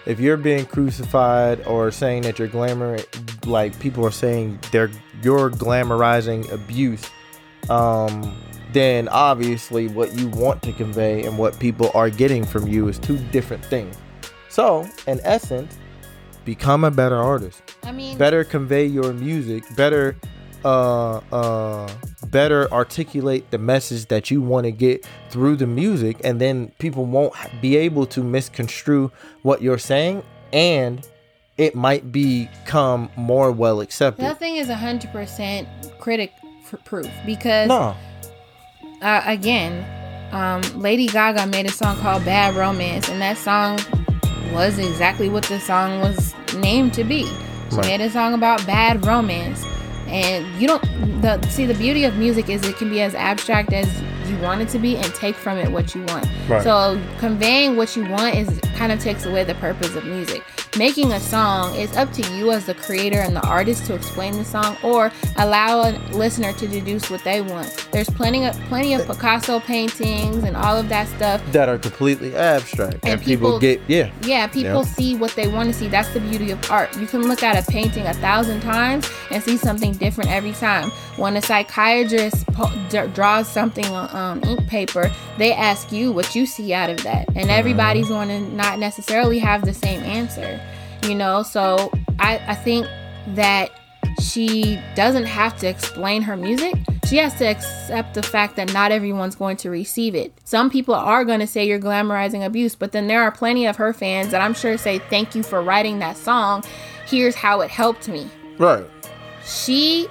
if 0.06 0.20
you're 0.20 0.38
being 0.38 0.66
crucified 0.66 1.66
or 1.66 1.92
saying 1.92 2.24
that 2.24 2.40
you're 2.40 2.48
glamour, 2.48 2.98
like 3.46 3.78
people 3.80 4.06
are 4.06 4.12
saying 4.12 4.60
they're 4.72 4.92
you're 5.22 5.50
glamorizing 5.52 6.52
abuse, 6.52 7.04
um, 7.70 8.36
then 8.74 9.08
obviously 9.10 9.88
what 9.88 10.14
you 10.18 10.28
want 10.30 10.62
to 10.64 10.74
convey 10.74 11.24
and 11.26 11.38
what 11.38 11.60
people 11.60 11.92
are 11.94 12.10
getting 12.10 12.44
from 12.44 12.68
you 12.68 12.88
is 12.88 12.98
two 12.98 13.18
different 13.32 13.64
things. 13.64 13.96
So, 14.50 14.88
in 15.08 15.20
essence, 15.24 15.78
become 16.46 16.84
a 16.84 16.92
better 16.92 17.18
artist 17.18 17.62
I 17.84 17.92
mean, 17.92 18.18
better 18.18 18.44
convey 18.44 18.86
your 18.86 19.14
music 19.14 19.64
better 19.76 20.16
uh 20.64 21.18
uh 21.32 21.90
better 22.28 22.72
articulate 22.72 23.50
the 23.52 23.58
message 23.58 24.06
that 24.08 24.30
you 24.32 24.42
want 24.42 24.66
to 24.66 24.72
get 24.72 25.06
through 25.30 25.56
the 25.56 25.68
music 25.68 26.18
and 26.24 26.40
then 26.40 26.72
people 26.80 27.06
won't 27.06 27.34
be 27.62 27.76
able 27.76 28.06
to 28.06 28.24
misconstrue 28.24 29.12
what 29.42 29.62
you're 29.62 29.78
saying 29.78 30.24
and 30.54 31.08
it 31.58 31.76
might 31.76 32.12
become 32.12 33.10
more 33.16 33.52
well 33.52 33.82
accepted 33.82 34.22
Nothing 34.24 34.56
is 34.58 34.70
hundred 34.70 35.12
percent 35.12 35.68
critic 36.00 36.32
proof 36.86 37.10
because 37.26 37.68
no 37.68 37.96
uh, 39.02 39.22
again, 39.26 39.84
um, 40.32 40.62
Lady 40.80 41.08
Gaga 41.08 41.48
made 41.48 41.66
a 41.66 41.72
song 41.72 41.98
called 41.98 42.24
"Bad 42.24 42.56
Romance," 42.56 43.10
and 43.10 43.20
that 43.22 43.36
song 43.38 43.80
was 44.54 44.78
exactly 44.78 45.28
what 45.28 45.44
the 45.46 45.60
song 45.60 46.00
was 46.02 46.36
named 46.58 46.94
to 46.94 47.04
be. 47.04 47.26
She 47.26 47.78
Right. 47.78 47.86
made 47.88 48.02
a 48.02 48.10
song 48.12 48.34
about 48.36 48.64
bad 48.68 49.04
romance, 49.06 49.66
and 50.12 50.46
you 50.62 50.68
don't 50.68 50.82
the 51.22 51.42
see 51.50 51.66
the 51.66 51.74
beauty 51.74 52.04
of 52.04 52.18
music 52.18 52.50
is 52.50 52.62
it 52.64 52.78
can 52.78 52.90
be 52.90 53.02
as 53.02 53.16
abstract 53.16 53.72
as 53.74 53.88
you 54.32 54.38
want 54.40 54.62
it 54.62 54.70
to 54.70 54.80
be 54.80 54.96
and 54.98 55.06
take 55.14 55.36
from 55.36 55.58
it 55.58 55.72
what 55.72 55.94
you 55.94 56.02
want. 56.06 56.26
Right. 56.48 56.64
So 56.64 57.00
conveying 57.20 57.76
what 57.76 57.96
you 57.96 58.06
want 58.10 58.36
is 58.36 58.60
kind 58.76 58.92
of 58.92 59.00
takes 59.00 59.26
away 59.26 59.44
the 59.44 59.56
purpose 59.56 59.96
of 59.96 60.06
music. 60.06 60.44
Making 60.78 61.12
a 61.12 61.20
song 61.20 61.76
is 61.76 61.96
up 61.98 62.14
to 62.14 62.22
you 62.34 62.52
as 62.52 62.66
the 62.66 62.74
creator 62.74 63.20
and 63.20 63.36
the 63.36 63.46
artist 63.46 63.86
to 63.88 63.94
explain 63.94 64.34
the 64.38 64.46
song 64.46 64.78
or 64.84 65.12
allow 65.38 65.82
a 65.82 65.92
listener 66.14 66.54
to 66.54 66.68
deduce 66.68 67.10
what 67.10 67.22
they 67.26 67.42
want. 67.42 67.88
There's 67.92 68.10
plenty 68.10 68.46
of 68.46 68.56
plenty 68.70 68.94
of 68.94 69.06
Picasso 69.06 69.60
paintings 69.60 70.44
and 70.46 70.56
all 70.56 70.78
of 70.78 70.88
that 70.88 71.10
stuff 71.10 71.42
that 71.52 71.68
are 71.68 71.78
completely 71.78 72.34
abstract, 72.38 72.94
and, 73.04 73.06
And 73.14 73.22
people, 73.22 73.60
people- 73.60 73.60
get 73.60 73.82
yeah. 73.90 74.12
yeah, 74.24 74.48
people 74.48 74.84
Yeah. 74.86 74.94
see 74.94 75.16
what 75.16 75.32
they 75.36 75.48
want 75.50 75.68
to 75.72 75.78
see. 75.78 75.90
That's 75.90 76.10
the 76.14 76.22
beauty 76.22 76.52
of 76.52 76.72
art. 76.72 76.96
You 76.98 77.06
can 77.06 77.28
look 77.28 77.44
at 77.44 77.58
a 77.62 77.70
painting 77.70 78.06
a 78.08 78.14
thousand 78.14 78.62
times 78.62 79.10
and 79.30 79.44
see 79.44 79.58
something 79.58 79.92
different 79.94 80.32
every 80.32 80.54
time. 80.54 80.90
When 81.18 81.36
a 81.36 81.42
psychiatrist 81.42 82.48
po- 82.54 82.72
d- 82.90 83.08
draws 83.14 83.48
something 83.50 83.86
on 83.88 84.10
um, 84.22 84.44
ink 84.44 84.68
paper, 84.68 85.12
they 85.38 85.54
ask 85.54 85.92
you 85.92 86.12
what 86.12 86.36
you 86.36 86.46
see 86.46 86.74
out 86.74 86.90
of 86.90 87.04
that, 87.04 87.28
and 87.36 87.50
everybody's 87.50 88.08
going 88.08 88.30
to 88.30 88.40
not 88.56 88.80
necessarily 88.80 89.40
have 89.40 89.66
the 89.66 89.74
same 89.74 90.02
answer. 90.04 90.60
You 91.04 91.16
know, 91.16 91.42
so 91.42 91.92
I, 92.20 92.40
I 92.48 92.56
think 92.56 92.88
that 93.30 93.72
she 94.20 94.80
doesn't 94.96 95.26
have 95.26 95.58
to 95.58 95.68
explain 95.68 96.22
her 96.22 96.38
music. 96.38 96.76
She 97.06 97.18
has 97.18 97.34
to 97.36 97.46
accept 97.46 98.14
the 98.14 98.24
fact 98.24 98.56
that 98.56 98.72
not 98.72 98.92
everyone's 98.92 99.36
going 99.36 99.58
to 99.58 99.70
receive 99.70 100.16
it. 100.16 100.32
Some 100.44 100.70
people 100.70 100.94
are 100.94 101.26
going 101.26 101.40
to 101.40 101.48
say 101.48 101.68
you're 101.68 101.80
glamorizing 101.80 102.46
abuse, 102.46 102.76
but 102.76 102.92
then 102.92 103.08
there 103.08 103.22
are 103.22 103.32
plenty 103.32 103.66
of 103.66 103.78
her 103.78 103.94
fans 103.94 104.32
that 104.32 104.42
I'm 104.42 104.54
sure 104.54 104.78
say, 104.78 105.00
Thank 105.00 105.36
you 105.36 105.44
for 105.44 105.62
writing 105.62 106.00
that 106.00 106.18
song. 106.18 106.64
Here's 107.06 107.36
how 107.36 107.62
it 107.62 107.70
helped 107.70 108.08
me. 108.08 108.30
Right. 108.58 108.86
She, 109.44 110.08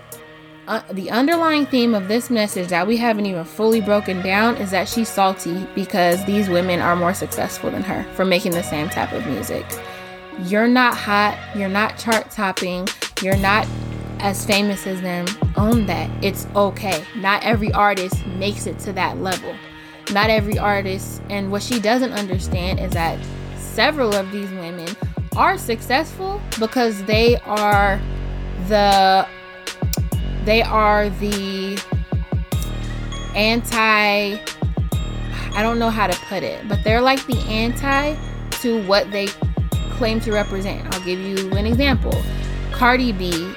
uh, 0.71 0.81
the 0.93 1.11
underlying 1.11 1.67
theme 1.67 1.97
of 1.97 2.07
this 2.07 2.31
message 2.31 2.69
that 2.69 2.87
we 2.87 2.97
haven't 2.97 3.27
even 3.27 3.45
fully 3.45 3.81
broken 3.81 4.23
down 4.23 4.57
is 4.59 4.71
that 4.71 4.89
she's 4.89 5.09
salty 5.09 5.67
because 5.75 6.25
these 6.27 6.49
women 6.49 6.79
are 6.79 6.95
more 6.95 7.13
successful 7.13 7.73
than 7.73 7.83
her 7.83 8.05
for 8.15 8.25
making 8.25 8.53
the 8.53 8.63
same 8.63 8.89
type 8.89 9.13
of 9.13 9.27
music. 9.27 9.67
You're 10.45 10.69
not 10.69 10.97
hot, 10.97 11.37
you're 11.57 11.69
not 11.69 11.99
chart 11.99 12.31
topping, 12.31 12.87
you're 13.21 13.37
not 13.37 13.67
as 14.21 14.47
famous 14.47 14.87
as 14.87 15.01
them. 15.01 15.27
Own 15.57 15.87
that. 15.87 16.09
It's 16.23 16.47
okay. 16.55 17.05
Not 17.17 17.43
every 17.43 17.73
artist 17.73 18.25
makes 18.27 18.69
it 18.69 18.79
to 18.81 18.93
that 18.93 19.19
level. 19.19 19.53
Not 20.13 20.31
every 20.31 20.57
artist, 20.57 21.21
and 21.31 21.51
what 21.51 21.65
she 21.65 21.81
doesn't 21.81 22.13
understand 22.13 22.79
is 22.79 22.93
that 22.93 23.19
several 23.57 24.15
of 24.15 24.31
these 24.31 24.51
women 24.51 24.89
are 25.37 25.59
successful 25.59 26.41
because 26.61 27.03
they 27.05 27.39
are 27.39 28.01
the 28.69 29.27
they 30.45 30.63
are 30.63 31.09
the 31.11 31.81
anti 33.35 34.39
I 35.53 35.63
don't 35.63 35.79
know 35.79 35.91
how 35.91 36.07
to 36.07 36.19
put 36.27 36.43
it, 36.43 36.69
but 36.69 36.85
they're 36.85 37.01
like 37.01 37.27
the 37.27 37.39
anti 37.49 38.15
to 38.63 38.87
what 38.87 39.11
they 39.11 39.27
claim 39.93 40.21
to 40.21 40.33
represent. 40.33 40.95
I'll 40.95 41.05
give 41.05 41.19
you 41.19 41.51
an 41.53 41.67
example. 41.67 42.13
Cardi 42.73 43.13
B 43.13 43.53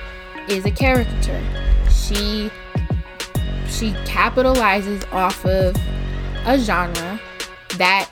is 0.50 0.65
a 0.65 0.72
caricature. 0.72 1.41
She 1.89 2.52
she 3.67 3.91
capitalizes 4.06 5.12
off 5.13 5.46
of 5.46 5.76
a 6.46 6.58
genre 6.58 7.19
that 7.78 8.10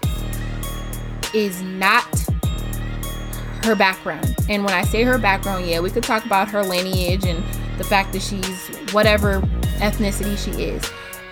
is 1.34 1.62
not 1.62 2.06
her 3.64 3.76
background. 3.76 4.36
And 4.50 4.64
when 4.64 4.74
I 4.74 4.84
say 4.84 5.04
her 5.04 5.18
background, 5.18 5.68
yeah, 5.68 5.80
we 5.80 5.90
could 5.90 6.04
talk 6.04 6.26
about 6.26 6.50
her 6.50 6.64
lineage 6.64 7.26
and 7.26 7.44
the 7.78 7.84
fact 7.84 8.14
that 8.14 8.22
she's 8.22 8.68
whatever 8.94 9.42
ethnicity 9.80 10.38
she 10.38 10.64
is. 10.64 10.84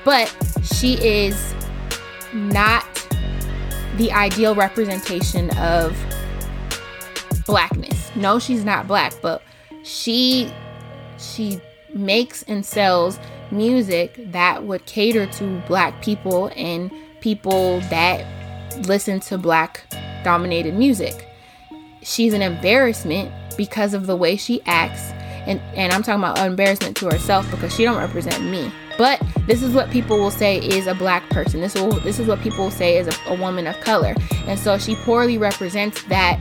But 0.06 0.34
she 0.63 0.94
is 0.96 1.54
not 2.34 2.86
the 3.98 4.12
ideal 4.12 4.56
representation 4.56 5.50
of 5.58 5.98
blackness. 7.46 8.12
No, 8.15 8.39
she's 8.39 8.63
not 8.63 8.88
black, 8.88 9.13
but 9.22 9.42
she 9.84 10.52
she 11.18 11.60
makes 11.94 12.44
and 12.44 12.65
sells 12.65 13.20
music 13.52 14.20
that 14.32 14.63
would 14.63 14.86
cater 14.86 15.26
to 15.26 15.62
black 15.68 16.02
people 16.04 16.52
and 16.56 16.92
people 17.20 17.80
that 17.89 18.26
listen 18.86 19.20
to 19.20 19.38
black 19.38 19.84
dominated 20.24 20.76
music. 20.76 21.29
She's 22.02 22.34
an 22.34 22.42
embarrassment 22.42 23.32
because 23.58 23.94
of 23.94 24.08
the 24.08 24.16
way 24.16 24.36
she 24.36 24.62
acts 24.66 25.12
and 25.50 25.60
and 25.76 25.92
I'm 25.92 26.04
talking 26.04 26.24
about 26.24 26.38
embarrassment 26.46 26.96
to 26.98 27.10
herself 27.10 27.50
because 27.52 27.74
she 27.76 27.84
don't 27.84 27.98
represent 27.98 28.44
me. 28.44 28.72
But 28.98 29.22
this 29.48 29.64
is 29.64 29.74
what 29.74 29.90
people 29.90 30.20
will 30.20 30.32
say 30.32 30.60
is 30.60 30.88
a 30.88 30.94
black 30.94 31.28
person. 31.30 31.62
This 31.62 31.74
will 31.74 31.92
this 32.02 32.20
is 32.20 32.28
what 32.28 32.40
people 32.42 32.66
will 32.66 32.72
say 32.72 32.98
is 32.98 33.08
a, 33.08 33.34
a 33.34 33.36
woman 33.36 33.68
of 33.68 33.80
color. 33.82 34.14
And 34.46 34.60
so 34.60 34.78
she 34.78 34.96
poorly 34.96 35.38
represents 35.38 36.04
that 36.04 36.40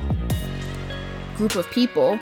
group 1.37 1.55
of 1.55 1.68
people 1.71 2.18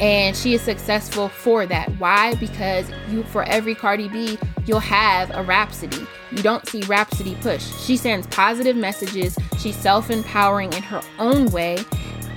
and 0.00 0.36
she 0.36 0.54
is 0.54 0.62
successful 0.62 1.28
for 1.28 1.66
that. 1.66 1.88
Why? 1.98 2.34
Because 2.36 2.90
you 3.10 3.22
for 3.24 3.42
every 3.44 3.74
Cardi 3.74 4.08
B, 4.08 4.38
you'll 4.66 4.80
have 4.80 5.30
a 5.34 5.42
Rapsody. 5.42 6.06
You 6.30 6.42
don't 6.42 6.66
see 6.68 6.82
Rapsody 6.82 7.34
push. 7.36 7.64
She 7.82 7.96
sends 7.96 8.26
positive 8.28 8.76
messages. 8.76 9.36
She's 9.58 9.76
self-empowering 9.76 10.72
in 10.72 10.82
her 10.84 11.02
own 11.18 11.46
way. 11.50 11.84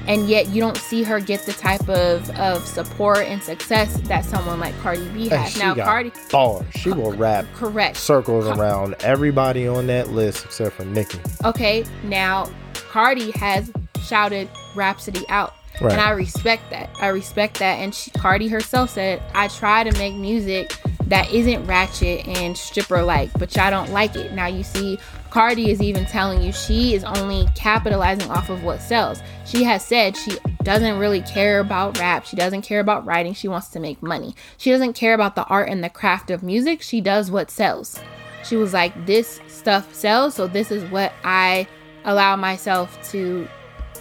And 0.07 0.27
yet 0.27 0.49
you 0.49 0.59
don't 0.59 0.77
see 0.77 1.03
her 1.03 1.19
get 1.19 1.45
the 1.45 1.53
type 1.53 1.87
of, 1.87 2.29
of 2.31 2.65
support 2.67 3.19
and 3.19 3.41
success 3.41 3.95
that 4.01 4.25
someone 4.25 4.59
like 4.59 4.77
Cardi 4.79 5.07
B 5.09 5.29
has. 5.29 5.53
she 5.53 5.59
Now 5.59 5.75
Cardi 5.75 6.11
bars. 6.31 6.65
She 6.71 6.91
will 6.91 7.13
rap 7.13 7.45
correct. 7.53 7.97
circles 7.97 8.45
around 8.47 8.95
everybody 8.99 9.67
on 9.67 9.87
that 9.87 10.09
list 10.09 10.45
except 10.45 10.75
for 10.75 10.85
Nicki. 10.85 11.19
Okay, 11.45 11.85
now 12.03 12.49
Cardi 12.73 13.31
has 13.31 13.71
shouted 14.03 14.49
Rapsody 14.75 15.25
out. 15.29 15.53
Right. 15.81 15.93
And 15.93 16.01
I 16.01 16.11
respect 16.11 16.69
that. 16.69 16.89
I 16.99 17.07
respect 17.07 17.57
that. 17.59 17.79
And 17.79 17.95
she, 17.95 18.11
Cardi 18.11 18.47
herself 18.47 18.91
said, 18.91 19.23
I 19.33 19.47
try 19.47 19.83
to 19.83 19.97
make 19.97 20.13
music 20.13 20.77
that 21.07 21.31
isn't 21.31 21.65
ratchet 21.65 22.27
and 22.27 22.57
stripper 22.57 23.03
like, 23.03 23.31
but 23.37 23.55
y'all 23.55 23.69
don't 23.69 23.91
like 23.91 24.15
it. 24.15 24.33
Now 24.33 24.47
you 24.47 24.63
see, 24.63 24.97
Cardi 25.29 25.69
is 25.71 25.81
even 25.81 26.05
telling 26.05 26.41
you 26.41 26.51
she 26.51 26.93
is 26.93 27.03
only 27.03 27.47
capitalizing 27.55 28.29
off 28.29 28.49
of 28.49 28.63
what 28.63 28.81
sells. 28.81 29.21
She 29.45 29.63
has 29.63 29.85
said 29.85 30.15
she 30.15 30.37
doesn't 30.63 30.99
really 30.99 31.21
care 31.21 31.59
about 31.59 31.97
rap. 31.99 32.25
She 32.25 32.35
doesn't 32.35 32.61
care 32.61 32.79
about 32.79 33.05
writing. 33.05 33.33
She 33.33 33.47
wants 33.47 33.67
to 33.69 33.79
make 33.79 34.01
money. 34.01 34.35
She 34.57 34.71
doesn't 34.71 34.93
care 34.93 35.13
about 35.13 35.35
the 35.35 35.43
art 35.45 35.69
and 35.69 35.83
the 35.83 35.89
craft 35.89 36.31
of 36.31 36.43
music. 36.43 36.81
She 36.81 37.01
does 37.01 37.29
what 37.29 37.51
sells. 37.51 37.99
She 38.43 38.55
was 38.55 38.73
like, 38.73 39.05
this 39.05 39.39
stuff 39.47 39.93
sells, 39.93 40.35
so 40.35 40.47
this 40.47 40.69
is 40.69 40.83
what 40.91 41.13
I 41.23 41.67
allow 42.05 42.35
myself 42.35 43.11
to 43.11 43.47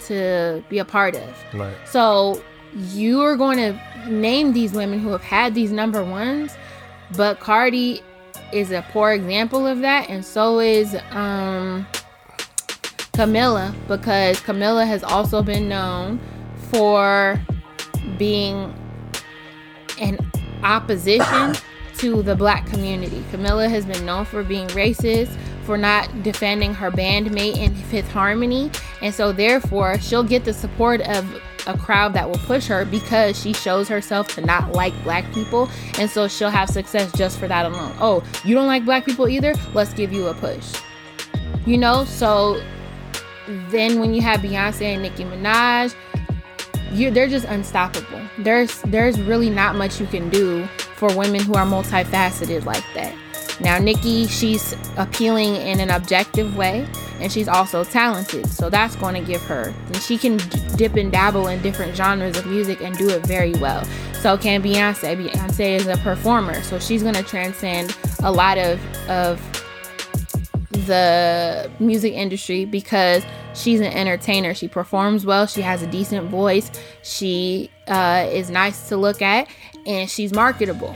to 0.06 0.64
be 0.68 0.78
a 0.78 0.84
part 0.84 1.14
of. 1.14 1.44
Right. 1.54 1.76
So 1.86 2.42
you 2.74 3.22
are 3.22 3.36
going 3.36 3.58
to 3.58 4.10
name 4.10 4.52
these 4.52 4.72
women 4.72 4.98
who 4.98 5.10
have 5.10 5.22
had 5.22 5.54
these 5.54 5.70
number 5.70 6.02
ones, 6.04 6.52
but 7.16 7.40
Cardi 7.40 8.02
is 8.52 8.70
a 8.70 8.84
poor 8.90 9.12
example 9.12 9.66
of 9.66 9.80
that, 9.80 10.08
and 10.08 10.24
so 10.24 10.60
is 10.60 10.94
um, 11.10 11.86
Camila 13.12 13.74
because 13.88 14.38
Camila 14.40 14.86
has 14.86 15.02
also 15.02 15.42
been 15.42 15.68
known 15.68 16.20
for 16.70 17.40
being 18.18 18.74
an 20.00 20.18
opposition 20.62 21.54
to 21.98 22.22
the 22.22 22.34
black 22.34 22.66
community. 22.66 23.22
Camila 23.30 23.68
has 23.68 23.84
been 23.84 24.04
known 24.04 24.24
for 24.24 24.42
being 24.42 24.66
racist, 24.68 25.36
for 25.64 25.78
not 25.78 26.22
defending 26.22 26.74
her 26.74 26.90
bandmate 26.90 27.56
in 27.56 27.74
Fifth 27.74 28.10
Harmony, 28.10 28.70
and 29.00 29.14
so 29.14 29.32
therefore 29.32 29.98
she'll 29.98 30.24
get 30.24 30.44
the 30.44 30.52
support 30.52 31.00
of 31.02 31.24
a 31.66 31.76
crowd 31.76 32.14
that 32.14 32.28
will 32.28 32.38
push 32.38 32.66
her 32.66 32.84
because 32.84 33.40
she 33.40 33.52
shows 33.52 33.88
herself 33.88 34.28
to 34.28 34.40
not 34.40 34.72
like 34.72 34.92
black 35.02 35.30
people, 35.32 35.68
and 35.98 36.08
so 36.08 36.28
she'll 36.28 36.50
have 36.50 36.68
success 36.68 37.10
just 37.12 37.38
for 37.38 37.48
that 37.48 37.66
alone. 37.66 37.94
Oh, 38.00 38.22
you 38.44 38.54
don't 38.54 38.66
like 38.66 38.84
black 38.84 39.04
people 39.04 39.28
either? 39.28 39.54
Let's 39.74 39.92
give 39.92 40.12
you 40.12 40.26
a 40.28 40.34
push. 40.34 40.74
You 41.66 41.78
know, 41.78 42.04
so 42.04 42.60
then 43.46 44.00
when 44.00 44.14
you 44.14 44.22
have 44.22 44.40
Beyonce 44.40 44.82
and 44.82 45.02
Nicki 45.02 45.24
Minaj, 45.24 45.94
you 46.92 47.10
they're 47.10 47.28
just 47.28 47.46
unstoppable. 47.46 48.20
There's 48.38 48.80
there's 48.82 49.20
really 49.20 49.50
not 49.50 49.76
much 49.76 50.00
you 50.00 50.06
can 50.06 50.28
do 50.28 50.66
for 50.96 51.14
women 51.16 51.40
who 51.40 51.54
are 51.54 51.66
multifaceted 51.66 52.64
like 52.64 52.84
that. 52.94 53.14
Now 53.62 53.78
Nicki, 53.78 54.26
she's 54.26 54.74
appealing 54.96 55.56
in 55.56 55.80
an 55.80 55.90
objective 55.90 56.56
way, 56.56 56.86
and 57.20 57.30
she's 57.30 57.48
also 57.48 57.84
talented, 57.84 58.48
so 58.48 58.68
that's 58.68 58.96
going 58.96 59.14
to 59.14 59.20
give 59.20 59.42
her. 59.42 59.72
And 59.86 59.96
she 59.96 60.18
can 60.18 60.38
dip 60.76 60.96
and 60.96 61.12
dabble 61.12 61.46
in 61.46 61.62
different 61.62 61.96
genres 61.96 62.36
of 62.36 62.46
music 62.46 62.80
and 62.80 62.96
do 62.98 63.08
it 63.08 63.24
very 63.24 63.54
well. 63.54 63.84
So 64.14 64.36
can 64.36 64.62
Beyonce. 64.62 65.16
Beyonce 65.16 65.76
is 65.76 65.86
a 65.86 65.96
performer, 65.98 66.60
so 66.62 66.78
she's 66.78 67.02
going 67.02 67.14
to 67.14 67.22
transcend 67.22 67.96
a 68.22 68.32
lot 68.32 68.58
of 68.58 68.80
of 69.08 69.40
the 70.86 71.70
music 71.78 72.12
industry 72.14 72.64
because 72.64 73.24
she's 73.54 73.80
an 73.80 73.92
entertainer. 73.92 74.54
She 74.54 74.68
performs 74.68 75.24
well. 75.24 75.46
She 75.46 75.62
has 75.62 75.82
a 75.82 75.86
decent 75.86 76.28
voice. 76.30 76.70
She 77.02 77.70
uh, 77.88 78.26
is 78.30 78.50
nice 78.50 78.88
to 78.88 78.96
look 78.96 79.22
at, 79.22 79.48
and 79.86 80.10
she's 80.10 80.32
marketable. 80.32 80.94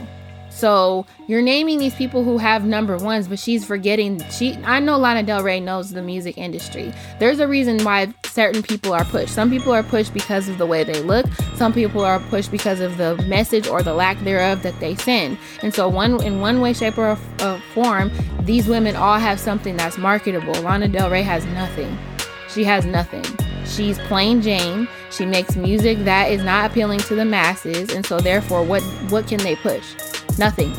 So 0.57 1.05
you're 1.27 1.43
naming 1.43 1.77
these 1.77 1.93
people 1.93 2.23
who 2.23 2.39
have 2.39 2.65
number 2.65 2.97
ones, 2.97 3.27
but 3.27 3.37
she's 3.37 3.63
forgetting. 3.63 4.23
She, 4.31 4.55
I 4.63 4.79
know 4.79 4.97
Lana 4.97 5.21
Del 5.21 5.43
Rey 5.43 5.59
knows 5.59 5.91
the 5.91 6.01
music 6.01 6.35
industry. 6.35 6.91
There's 7.19 7.39
a 7.39 7.47
reason 7.47 7.83
why 7.83 8.11
certain 8.25 8.63
people 8.63 8.91
are 8.91 9.05
pushed. 9.05 9.35
Some 9.35 9.51
people 9.51 9.71
are 9.71 9.83
pushed 9.83 10.15
because 10.15 10.49
of 10.49 10.57
the 10.57 10.65
way 10.65 10.83
they 10.83 10.99
look. 11.03 11.27
Some 11.53 11.73
people 11.73 12.03
are 12.03 12.19
pushed 12.19 12.49
because 12.49 12.79
of 12.79 12.97
the 12.97 13.15
message 13.27 13.67
or 13.67 13.83
the 13.83 13.93
lack 13.93 14.17
thereof 14.21 14.63
that 14.63 14.79
they 14.79 14.95
send. 14.95 15.37
And 15.61 15.75
so, 15.75 15.87
one 15.87 16.23
in 16.23 16.41
one 16.41 16.59
way, 16.59 16.73
shape, 16.73 16.97
or 16.97 17.17
form, 17.75 18.11
these 18.41 18.67
women 18.67 18.95
all 18.95 19.19
have 19.19 19.39
something 19.39 19.77
that's 19.77 19.99
marketable. 19.99 20.59
Lana 20.63 20.87
Del 20.87 21.11
Rey 21.11 21.21
has 21.21 21.45
nothing. 21.45 21.95
She 22.49 22.63
has 22.63 22.83
nothing. 22.83 23.23
She's 23.67 23.99
plain 23.99 24.41
Jane. 24.41 24.87
She 25.11 25.23
makes 25.23 25.55
music 25.55 25.99
that 25.99 26.31
is 26.31 26.43
not 26.43 26.71
appealing 26.71 26.99
to 27.01 27.13
the 27.13 27.25
masses, 27.25 27.93
and 27.93 28.03
so 28.03 28.19
therefore, 28.19 28.63
what 28.63 28.81
what 29.11 29.27
can 29.27 29.37
they 29.39 29.55
push? 29.55 29.93
Nothing. 30.37 30.73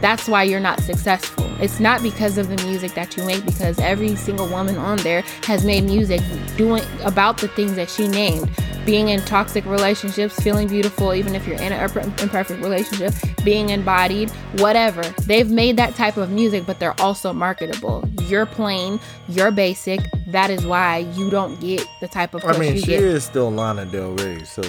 That's 0.00 0.28
why 0.28 0.42
you're 0.42 0.60
not 0.60 0.80
successful. 0.80 1.45
It's 1.60 1.80
not 1.80 2.02
because 2.02 2.38
of 2.38 2.48
the 2.48 2.62
music 2.64 2.94
that 2.94 3.16
you 3.16 3.24
make, 3.24 3.44
because 3.44 3.78
every 3.78 4.14
single 4.16 4.48
woman 4.48 4.76
on 4.76 4.98
there 4.98 5.22
has 5.44 5.64
made 5.64 5.84
music 5.84 6.20
doing 6.56 6.82
about 7.04 7.38
the 7.38 7.48
things 7.48 7.76
that 7.76 7.90
she 7.90 8.08
named. 8.08 8.50
Being 8.84 9.08
in 9.08 9.20
toxic 9.22 9.64
relationships, 9.64 10.40
feeling 10.40 10.68
beautiful, 10.68 11.12
even 11.12 11.34
if 11.34 11.44
you're 11.46 11.60
in 11.60 11.72
an 11.72 11.90
imperfect 12.20 12.62
relationship, 12.62 13.12
being 13.44 13.70
embodied, 13.70 14.30
whatever. 14.58 15.02
They've 15.26 15.50
made 15.50 15.76
that 15.78 15.96
type 15.96 16.16
of 16.16 16.30
music, 16.30 16.66
but 16.66 16.78
they're 16.78 16.98
also 17.00 17.32
marketable. 17.32 18.08
You're 18.22 18.46
plain, 18.46 19.00
you're 19.28 19.50
basic. 19.50 20.00
That 20.28 20.50
is 20.50 20.64
why 20.64 20.98
you 21.14 21.30
don't 21.30 21.58
get 21.60 21.84
the 22.00 22.06
type 22.06 22.34
of. 22.34 22.44
I 22.44 22.56
mean, 22.58 22.76
she 22.76 22.86
get. 22.86 23.02
is 23.02 23.24
still 23.24 23.50
Lana 23.50 23.86
Del 23.86 24.12
Rey, 24.12 24.44
so 24.44 24.62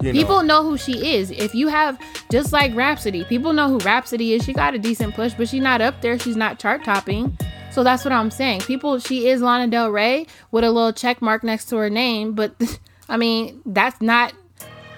you 0.00 0.12
People 0.12 0.42
know. 0.42 0.62
know 0.62 0.70
who 0.70 0.78
she 0.78 1.14
is. 1.14 1.30
If 1.30 1.54
you 1.54 1.68
have 1.68 1.98
just 2.30 2.52
like 2.52 2.74
Rapsody, 2.74 3.24
people 3.24 3.52
know 3.52 3.68
who 3.68 3.78
Rapsody 3.78 4.32
is. 4.32 4.44
She 4.44 4.52
got 4.52 4.74
a 4.74 4.78
decent 4.78 5.14
push, 5.14 5.34
but 5.34 5.48
she's 5.48 5.62
not 5.62 5.80
up 5.80 6.00
there. 6.02 6.18
She's 6.28 6.36
not 6.36 6.58
chart 6.58 6.84
topping. 6.84 7.38
So 7.70 7.82
that's 7.82 8.04
what 8.04 8.12
I'm 8.12 8.30
saying. 8.30 8.60
People, 8.60 8.98
she 8.98 9.28
is 9.28 9.40
Lana 9.40 9.66
Del 9.66 9.90
Rey 9.90 10.26
with 10.50 10.62
a 10.62 10.70
little 10.70 10.92
check 10.92 11.22
mark 11.22 11.42
next 11.42 11.70
to 11.70 11.76
her 11.76 11.88
name, 11.88 12.34
but 12.34 12.54
I 13.08 13.16
mean, 13.16 13.62
that's 13.64 14.02
not 14.02 14.34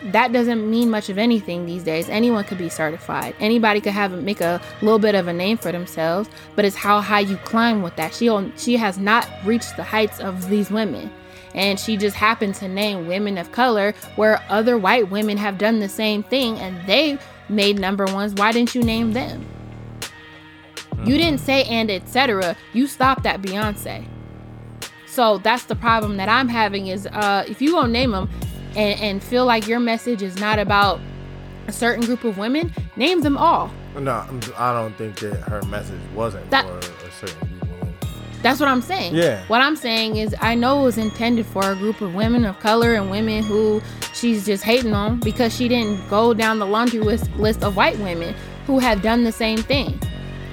that 0.06 0.32
doesn't 0.32 0.68
mean 0.68 0.90
much 0.90 1.08
of 1.08 1.18
anything 1.18 1.66
these 1.66 1.84
days. 1.84 2.08
Anyone 2.08 2.42
could 2.42 2.58
be 2.58 2.68
certified. 2.68 3.36
Anybody 3.38 3.80
could 3.80 3.92
have 3.92 4.10
make 4.24 4.40
a 4.40 4.60
little 4.82 4.98
bit 4.98 5.14
of 5.14 5.28
a 5.28 5.32
name 5.32 5.56
for 5.56 5.70
themselves, 5.70 6.28
but 6.56 6.64
it's 6.64 6.74
how 6.74 7.00
high 7.00 7.20
you 7.20 7.36
climb 7.36 7.80
with 7.80 7.94
that. 7.94 8.12
She 8.12 8.28
she 8.56 8.76
has 8.76 8.98
not 8.98 9.28
reached 9.44 9.76
the 9.76 9.84
heights 9.84 10.18
of 10.18 10.48
these 10.48 10.68
women. 10.68 11.12
And 11.54 11.78
she 11.78 11.96
just 11.96 12.16
happened 12.16 12.56
to 12.56 12.66
name 12.66 13.06
women 13.06 13.38
of 13.38 13.52
color 13.52 13.94
where 14.16 14.42
other 14.48 14.76
white 14.76 15.10
women 15.10 15.36
have 15.36 15.58
done 15.58 15.78
the 15.78 15.88
same 15.88 16.24
thing 16.24 16.58
and 16.58 16.84
they 16.88 17.18
made 17.48 17.78
number 17.78 18.06
ones. 18.06 18.34
Why 18.34 18.50
didn't 18.50 18.74
you 18.74 18.82
name 18.82 19.12
them? 19.12 19.46
You 21.04 21.16
didn't 21.16 21.40
say 21.40 21.64
and 21.64 21.90
etc. 21.90 22.56
You 22.72 22.86
stopped 22.86 23.26
at 23.26 23.40
Beyonce. 23.42 24.06
So 25.06 25.38
that's 25.38 25.64
the 25.64 25.74
problem 25.74 26.16
that 26.18 26.28
I'm 26.28 26.48
having 26.48 26.86
is 26.86 27.06
uh, 27.06 27.44
if 27.48 27.60
you 27.60 27.72
gonna 27.72 27.92
name 27.92 28.12
them 28.12 28.28
and, 28.76 29.00
and 29.00 29.22
feel 29.22 29.44
like 29.44 29.66
your 29.66 29.80
message 29.80 30.22
is 30.22 30.38
not 30.38 30.58
about 30.58 31.00
a 31.66 31.72
certain 31.72 32.04
group 32.04 32.24
of 32.24 32.38
women, 32.38 32.72
name 32.96 33.20
them 33.22 33.36
all. 33.36 33.70
No, 33.98 34.24
I 34.56 34.72
don't 34.72 34.96
think 34.96 35.16
that 35.18 35.34
her 35.48 35.62
message 35.62 36.00
wasn't 36.14 36.48
That- 36.50 36.66
for 36.66 36.78
a 37.06 37.10
certain 37.12 37.48
group 37.48 37.62
of 37.62 37.70
women. 37.70 37.94
That's 38.42 38.58
what 38.60 38.68
I'm 38.68 38.80
saying. 38.80 39.14
Yeah. 39.14 39.44
What 39.48 39.60
I'm 39.60 39.76
saying 39.76 40.16
is, 40.16 40.34
I 40.40 40.54
know 40.54 40.80
it 40.80 40.84
was 40.84 40.96
intended 40.98 41.44
for 41.44 41.70
a 41.72 41.74
group 41.74 42.00
of 42.00 42.14
women 42.14 42.44
of 42.44 42.58
color 42.60 42.94
and 42.94 43.10
women 43.10 43.42
who 43.42 43.82
she's 44.14 44.46
just 44.46 44.62
hating 44.64 44.94
on 44.94 45.20
because 45.20 45.54
she 45.54 45.68
didn't 45.68 46.08
go 46.08 46.32
down 46.32 46.58
the 46.58 46.66
laundry 46.66 47.00
list, 47.00 47.30
list 47.32 47.62
of 47.62 47.76
white 47.76 47.98
women 47.98 48.34
who 48.66 48.78
have 48.78 49.02
done 49.02 49.24
the 49.24 49.32
same 49.32 49.58
thing. 49.58 50.00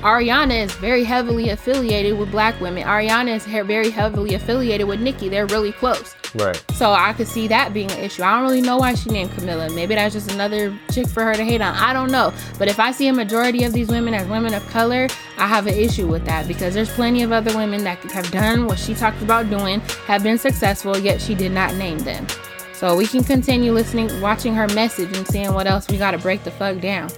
Ariana 0.02 0.66
is 0.66 0.72
very 0.74 1.04
heavily 1.04 1.50
affiliated 1.50 2.20
with 2.20 2.30
black 2.30 2.60
women. 2.62 2.84
Ariana 2.84 3.36
is 3.36 3.46
very 3.46 3.90
heavily 3.90 4.36
affiliated 4.36 4.88
with 4.88 5.00
Nicki. 5.02 5.28
They're 5.28 5.48
really 5.48 5.72
close. 5.72 6.16
Right. 6.36 6.64
So 6.74 6.92
I 6.92 7.14
could 7.14 7.28
see 7.28 7.48
that 7.48 7.74
being 7.74 7.90
an 7.92 8.00
issue. 8.00 8.22
I 8.22 8.34
don't 8.36 8.44
really 8.44 8.62
know 8.62 8.78
why 8.78 8.94
she 8.94 9.10
named 9.10 9.32
Camila. 9.32 9.74
Maybe 9.74 9.96
that's 9.96 10.14
just 10.14 10.32
another 10.32 10.78
chick 10.92 11.08
for 11.08 11.24
her 11.24 11.34
to 11.34 11.44
hate 11.44 11.62
on. 11.62 11.74
I 11.74 11.94
don't 11.94 12.12
know. 12.12 12.32
But 12.60 12.68
if 12.68 12.80
I 12.80 12.92
see 12.92 13.08
a 13.08 13.14
majority 13.14 13.64
of 13.64 13.74
these 13.74 13.88
women 13.88 14.14
as 14.14 14.28
women 14.28 14.54
of 14.54 14.66
color, 14.68 15.08
I 15.38 15.48
have 15.48 15.66
an 15.66 15.74
issue 15.74 16.06
with 16.06 16.26
that 16.26 16.48
because 16.48 16.76
there's 16.76 16.92
plenty 16.92 17.24
of 17.24 17.32
other 17.32 17.56
women 17.58 17.84
that 17.86 17.98
have 18.12 18.30
done 18.30 18.68
what 18.68 18.78
she 18.78 18.94
talked 18.94 19.22
about 19.24 19.50
doing, 19.50 19.80
have 20.06 20.22
been 20.22 20.38
successful, 20.38 20.96
yet 20.98 21.20
she 21.20 21.34
did 21.34 21.52
not 21.52 21.74
name 21.74 21.98
them. 22.00 22.28
So 22.74 22.96
we 22.96 23.08
can 23.08 23.24
continue 23.24 23.72
listening, 23.72 24.22
watching 24.22 24.54
her 24.54 24.68
message 24.68 25.18
and 25.18 25.28
seeing 25.28 25.54
what 25.56 25.66
else 25.66 25.88
we 25.88 25.98
got 25.98 26.12
to 26.12 26.20
break 26.20 26.44
the 26.44 26.52
fuck 26.52 26.80
down. 26.82 27.10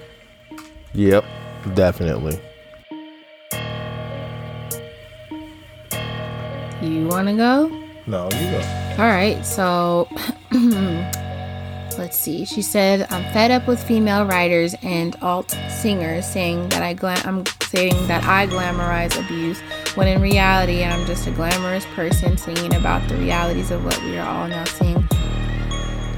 Yep. 0.93 1.25
Definitely. 1.73 2.39
You 6.81 7.07
want 7.07 7.27
to 7.27 7.35
go? 7.35 7.67
No, 8.07 8.25
you 8.25 8.51
go. 8.51 8.95
All 8.97 9.05
right, 9.09 9.45
so 9.45 10.07
let's 11.97 12.17
see. 12.17 12.45
She 12.45 12.61
said, 12.61 13.05
"I'm 13.11 13.23
fed 13.33 13.51
up 13.51 13.67
with 13.67 13.81
female 13.83 14.25
writers 14.25 14.75
and 14.81 15.15
alt 15.21 15.55
singers 15.81 16.25
saying 16.25 16.69
that 16.69 16.81
I 16.81 16.93
glam- 16.93 17.21
I'm 17.25 17.43
saying 17.63 18.07
that 18.07 18.23
I 18.23 18.47
glamorize 18.47 19.19
abuse 19.19 19.59
when 19.95 20.07
in 20.07 20.21
reality 20.21 20.83
I'm 20.83 21.05
just 21.05 21.27
a 21.27 21.31
glamorous 21.31 21.85
person 21.95 22.37
singing 22.37 22.73
about 22.75 23.07
the 23.09 23.15
realities 23.17 23.71
of 23.71 23.83
what 23.83 24.01
we 24.03 24.17
are 24.17 24.27
all 24.27 24.47
now 24.47 24.63
seeing. 24.63 25.01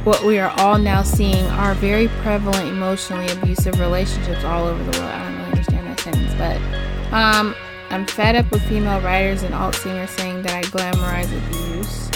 What 0.03 0.23
we 0.23 0.39
are 0.39 0.53
all 0.59 0.77
now 0.77 1.03
seeing 1.03 1.45
are 1.47 1.73
very 1.75 2.07
prevalent 2.23 2.67
emotionally 2.67 3.31
abusive 3.31 3.79
relationships 3.79 4.43
all 4.43 4.65
over 4.67 4.83
the 4.83 4.97
world. 4.99 5.11
I 5.11 5.23
don't 5.23 5.37
really 5.37 5.51
understand 5.51 5.87
that 5.87 5.99
sentence, 5.99 6.33
but 6.35 7.13
um, 7.13 7.53
I'm 7.91 8.05
fed 8.05 8.37
up 8.37 8.49
with 8.51 8.61
female 8.69 9.01
writers 9.01 9.43
and 9.43 9.53
alt 9.53 9.75
singers 9.75 10.11
saying 10.11 10.43
that 10.43 10.53
I 10.53 10.61
glamorize 10.69 11.25
abuse 11.25 12.09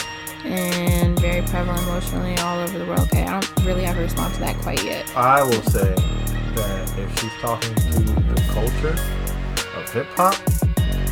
and 0.45 1.19
very 1.19 1.41
prevalent 1.41 1.83
emotionally 1.83 2.37
all 2.37 2.59
over 2.59 2.79
the 2.79 2.85
world. 2.85 3.01
Okay, 3.01 3.23
I 3.23 3.41
don't 3.41 3.65
really 3.65 3.83
have 3.83 3.97
a 3.97 4.01
response 4.01 4.35
to 4.35 4.39
that 4.39 4.57
quite 4.61 4.81
yet. 4.85 5.05
I 5.17 5.43
will 5.43 5.61
say 5.63 5.93
that 5.93 6.97
if 6.97 7.19
she's 7.19 7.33
talking 7.41 7.75
to 7.75 7.99
the 7.99 8.41
culture 8.53 8.95
of 9.77 9.91
hip 9.91 10.07
hop, 10.11 10.35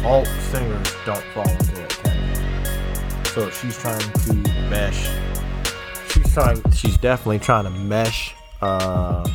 alt 0.06 0.28
singers 0.39 0.93
don't 1.06 1.23
fall 1.34 1.49
into 1.49 1.76
that 1.76 1.89
category. 1.89 3.26
So 3.26 3.49
she's 3.49 3.78
trying 3.78 3.99
to 3.99 4.34
mesh. 4.69 5.10
She's 6.10 6.34
trying. 6.34 6.71
She's 6.71 6.97
definitely 6.97 7.39
trying 7.39 7.65
to 7.65 7.69
mesh 7.69 8.34
uh, 8.62 9.30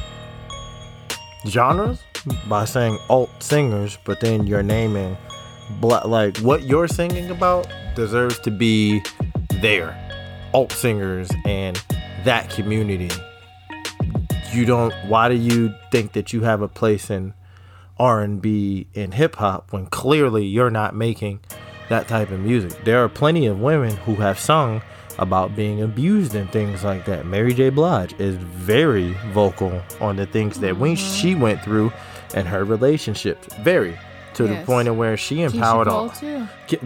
genres 1.46 2.02
by 2.48 2.64
saying 2.64 2.98
alt 3.08 3.30
singers, 3.40 3.98
but 4.04 4.20
then 4.20 4.46
you're 4.46 4.62
naming 4.62 5.16
black. 5.80 6.04
Like 6.04 6.38
what 6.38 6.62
you're 6.62 6.88
singing 6.88 7.30
about 7.30 7.68
deserves 7.94 8.38
to 8.40 8.50
be 8.50 9.02
there. 9.60 9.96
Alt 10.54 10.72
singers 10.72 11.30
and 11.44 11.82
that 12.24 12.50
community 12.50 13.10
you 14.52 14.64
don't 14.64 14.92
why 15.06 15.28
do 15.28 15.34
you 15.34 15.74
think 15.90 16.12
that 16.12 16.32
you 16.32 16.42
have 16.42 16.62
a 16.62 16.68
place 16.68 17.10
in 17.10 17.34
r&b 17.98 18.86
and 18.94 19.14
hip-hop 19.14 19.72
when 19.72 19.86
clearly 19.86 20.44
you're 20.44 20.70
not 20.70 20.94
making 20.94 21.40
that 21.88 22.08
type 22.08 22.30
of 22.30 22.40
music 22.40 22.84
there 22.84 23.02
are 23.02 23.08
plenty 23.08 23.46
of 23.46 23.60
women 23.60 23.94
who 23.98 24.14
have 24.14 24.38
sung 24.38 24.80
about 25.18 25.56
being 25.56 25.82
abused 25.82 26.34
and 26.34 26.50
things 26.50 26.84
like 26.84 27.04
that 27.04 27.26
mary 27.26 27.52
j 27.52 27.70
blige 27.70 28.14
is 28.20 28.36
very 28.36 29.12
vocal 29.32 29.82
on 30.00 30.16
the 30.16 30.26
things 30.26 30.60
that 30.60 30.76
when 30.78 30.94
she 30.94 31.34
went 31.34 31.60
through 31.62 31.92
in 32.34 32.46
her 32.46 32.64
relationships 32.64 33.46
very 33.60 33.98
to 34.34 34.46
the 34.46 34.62
point 34.64 34.86
of 34.86 34.96
where 34.96 35.16
she 35.16 35.42
empowered 35.42 35.88
all 35.88 36.12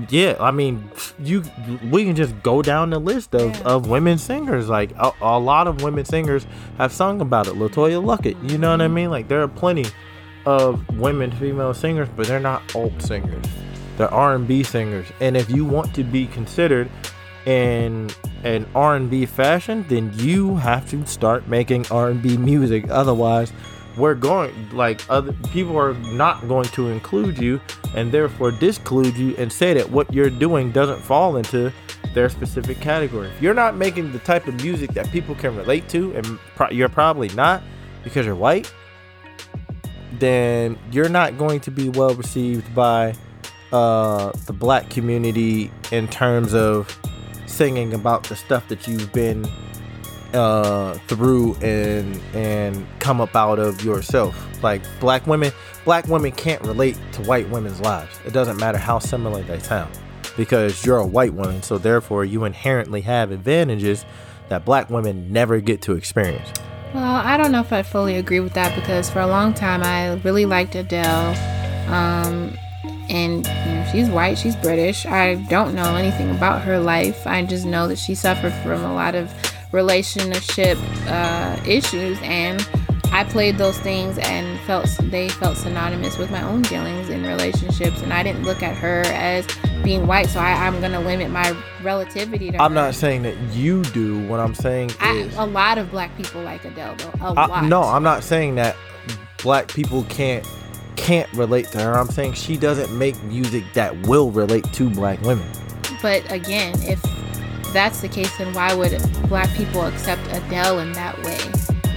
Yeah, 0.08 0.36
I 0.40 0.50
mean, 0.52 0.90
you 1.18 1.42
we 1.90 2.04
can 2.04 2.16
just 2.16 2.40
go 2.42 2.62
down 2.62 2.90
the 2.90 2.98
list 2.98 3.34
of, 3.34 3.54
Yeah. 3.54 3.62
of 3.64 3.88
women 3.90 4.16
singers. 4.16 4.68
Like 4.70 4.92
a, 4.98 5.12
a 5.20 5.38
lot 5.38 5.66
of 5.66 5.82
women 5.82 6.04
singers 6.06 6.46
have 6.78 6.92
sung 6.92 7.20
about 7.20 7.48
it. 7.48 7.54
Latoya 7.54 8.02
Luckett, 8.02 8.50
you 8.50 8.56
know 8.56 8.70
what 8.70 8.80
I 8.80 8.88
mean? 8.88 9.10
Like 9.10 9.28
there 9.28 9.42
are 9.42 9.48
plenty 9.48 9.84
of 10.46 10.88
women 10.98 11.30
female 11.32 11.74
singers, 11.74 12.08
but 12.16 12.26
they're 12.26 12.40
not 12.40 12.74
alt 12.74 13.00
singers. 13.02 13.44
They're 13.98 14.12
R 14.12 14.34
and 14.34 14.48
B 14.48 14.62
singers. 14.62 15.06
And 15.20 15.36
if 15.36 15.50
you 15.50 15.66
want 15.66 15.94
to 15.96 16.04
be 16.04 16.26
considered 16.28 16.88
in 17.44 18.08
an 18.44 18.66
R 18.74 18.96
and 18.96 19.10
B 19.10 19.26
fashion, 19.26 19.84
then 19.88 20.10
you 20.14 20.56
have 20.56 20.88
to 20.90 21.04
start 21.06 21.48
making 21.48 21.86
R 21.90 22.08
and 22.08 22.22
B 22.22 22.36
music. 22.38 22.86
Otherwise, 22.88 23.52
we're 23.96 24.14
going 24.14 24.70
like 24.70 25.02
other 25.08 25.32
people 25.52 25.78
are 25.78 25.94
not 25.94 26.46
going 26.48 26.68
to 26.68 26.88
include 26.88 27.38
you 27.38 27.60
and 27.94 28.10
therefore 28.10 28.50
disclude 28.50 29.16
you 29.16 29.36
and 29.36 29.52
say 29.52 29.74
that 29.74 29.90
what 29.90 30.12
you're 30.12 30.30
doing 30.30 30.72
doesn't 30.72 31.00
fall 31.00 31.36
into 31.36 31.72
their 32.14 32.28
specific 32.28 32.80
category. 32.80 33.28
If 33.28 33.42
you're 33.42 33.54
not 33.54 33.76
making 33.76 34.12
the 34.12 34.18
type 34.20 34.46
of 34.46 34.54
music 34.62 34.92
that 34.94 35.10
people 35.10 35.34
can 35.34 35.56
relate 35.56 35.88
to, 35.90 36.14
and 36.14 36.38
pro- 36.54 36.70
you're 36.70 36.88
probably 36.88 37.28
not 37.30 37.62
because 38.04 38.26
you're 38.26 38.34
white, 38.34 38.72
then 40.18 40.78
you're 40.90 41.08
not 41.08 41.38
going 41.38 41.60
to 41.60 41.70
be 41.70 41.88
well 41.88 42.14
received 42.14 42.74
by 42.74 43.14
uh, 43.72 44.32
the 44.46 44.52
black 44.52 44.90
community 44.90 45.70
in 45.90 46.06
terms 46.08 46.54
of 46.54 46.98
singing 47.46 47.94
about 47.94 48.24
the 48.24 48.36
stuff 48.36 48.68
that 48.68 48.86
you've 48.86 49.12
been 49.12 49.46
uh, 50.34 50.94
through 51.06 51.54
and 51.56 52.20
and 52.34 52.86
come 52.98 53.20
up 53.20 53.34
out 53.36 53.58
of 53.58 53.84
yourself. 53.84 54.36
Like 54.62 54.82
black 55.00 55.26
women, 55.26 55.52
black 55.84 56.06
women 56.06 56.32
can't 56.32 56.62
relate 56.62 56.98
to 57.12 57.22
white 57.22 57.48
women's 57.50 57.80
lives. 57.80 58.18
It 58.24 58.32
doesn't 58.32 58.58
matter 58.58 58.78
how 58.78 58.98
similar 58.98 59.42
they 59.42 59.58
sound, 59.58 59.98
because 60.36 60.84
you're 60.84 60.98
a 60.98 61.06
white 61.06 61.34
woman, 61.34 61.62
so 61.62 61.78
therefore 61.78 62.24
you 62.24 62.44
inherently 62.44 63.00
have 63.02 63.30
advantages 63.30 64.04
that 64.48 64.64
black 64.64 64.90
women 64.90 65.32
never 65.32 65.60
get 65.60 65.82
to 65.82 65.94
experience. 65.94 66.48
Well, 66.94 67.04
I 67.04 67.36
don't 67.38 67.52
know 67.52 67.60
if 67.60 67.72
I 67.72 67.82
fully 67.82 68.16
agree 68.16 68.40
with 68.40 68.52
that 68.52 68.74
because 68.74 69.08
for 69.08 69.20
a 69.20 69.26
long 69.26 69.54
time 69.54 69.82
I 69.82 70.14
really 70.24 70.44
liked 70.44 70.74
Adele. 70.74 71.30
Um, 71.90 72.56
and 73.08 73.46
you 73.46 73.52
know, 73.52 73.88
she's 73.90 74.08
white, 74.08 74.38
she's 74.38 74.54
British. 74.56 75.06
I 75.06 75.34
don't 75.48 75.74
know 75.74 75.96
anything 75.96 76.30
about 76.30 76.62
her 76.62 76.78
life. 76.78 77.26
I 77.26 77.42
just 77.44 77.64
know 77.66 77.88
that 77.88 77.98
she 77.98 78.14
suffered 78.14 78.52
from 78.62 78.84
a 78.84 78.94
lot 78.94 79.14
of 79.14 79.32
relationship 79.72 80.78
uh, 81.06 81.58
issues, 81.66 82.18
and 82.22 82.66
I 83.12 83.24
played 83.24 83.58
those 83.58 83.78
things 83.78 84.18
and 84.18 84.58
felt 84.60 84.86
they 85.02 85.28
felt 85.28 85.56
synonymous 85.56 86.16
with 86.18 86.30
my 86.30 86.42
own 86.42 86.62
dealings 86.62 87.08
in 87.08 87.24
relationships, 87.24 88.00
and 88.02 88.12
I 88.12 88.22
didn't 88.22 88.44
look 88.44 88.62
at 88.62 88.76
her 88.76 89.02
as 89.06 89.46
being 89.82 90.06
white, 90.06 90.28
so 90.28 90.38
I, 90.40 90.52
I'm 90.66 90.80
gonna 90.80 91.00
limit 91.00 91.30
my 91.30 91.56
relativity 91.82 92.50
to 92.52 92.62
I'm 92.62 92.70
her. 92.70 92.74
not 92.76 92.94
saying 92.94 93.22
that 93.22 93.36
you 93.52 93.82
do. 93.84 94.26
What 94.28 94.38
I'm 94.40 94.54
saying 94.54 94.92
I, 95.00 95.12
is, 95.16 95.36
a 95.36 95.44
lot 95.44 95.76
of 95.78 95.90
black 95.90 96.16
people 96.16 96.42
like 96.42 96.64
Adele, 96.64 96.94
though. 96.96 97.10
A 97.26 97.32
I- 97.34 97.46
lot. 97.46 97.64
no, 97.64 97.82
I'm 97.82 98.02
not 98.04 98.22
saying 98.22 98.54
that 98.56 98.76
black 99.42 99.68
people 99.68 100.04
can't 100.04 100.46
can't 100.96 101.30
relate 101.32 101.66
to 101.72 101.80
her. 101.80 101.94
I'm 101.98 102.08
saying 102.08 102.34
she 102.34 102.56
doesn't 102.56 102.96
make 102.96 103.20
music 103.24 103.64
that 103.74 104.06
will 104.06 104.30
relate 104.30 104.64
to 104.74 104.88
black 104.88 105.20
women. 105.22 105.48
But 106.00 106.30
again, 106.30 106.74
if 106.82 107.02
that's 107.72 108.00
the 108.00 108.08
case, 108.08 108.36
then 108.38 108.52
why 108.54 108.74
would 108.74 108.92
black 109.28 109.54
people 109.56 109.82
accept 109.86 110.22
Adele 110.32 110.80
in 110.80 110.92
that 110.92 111.16
way? 111.22 111.38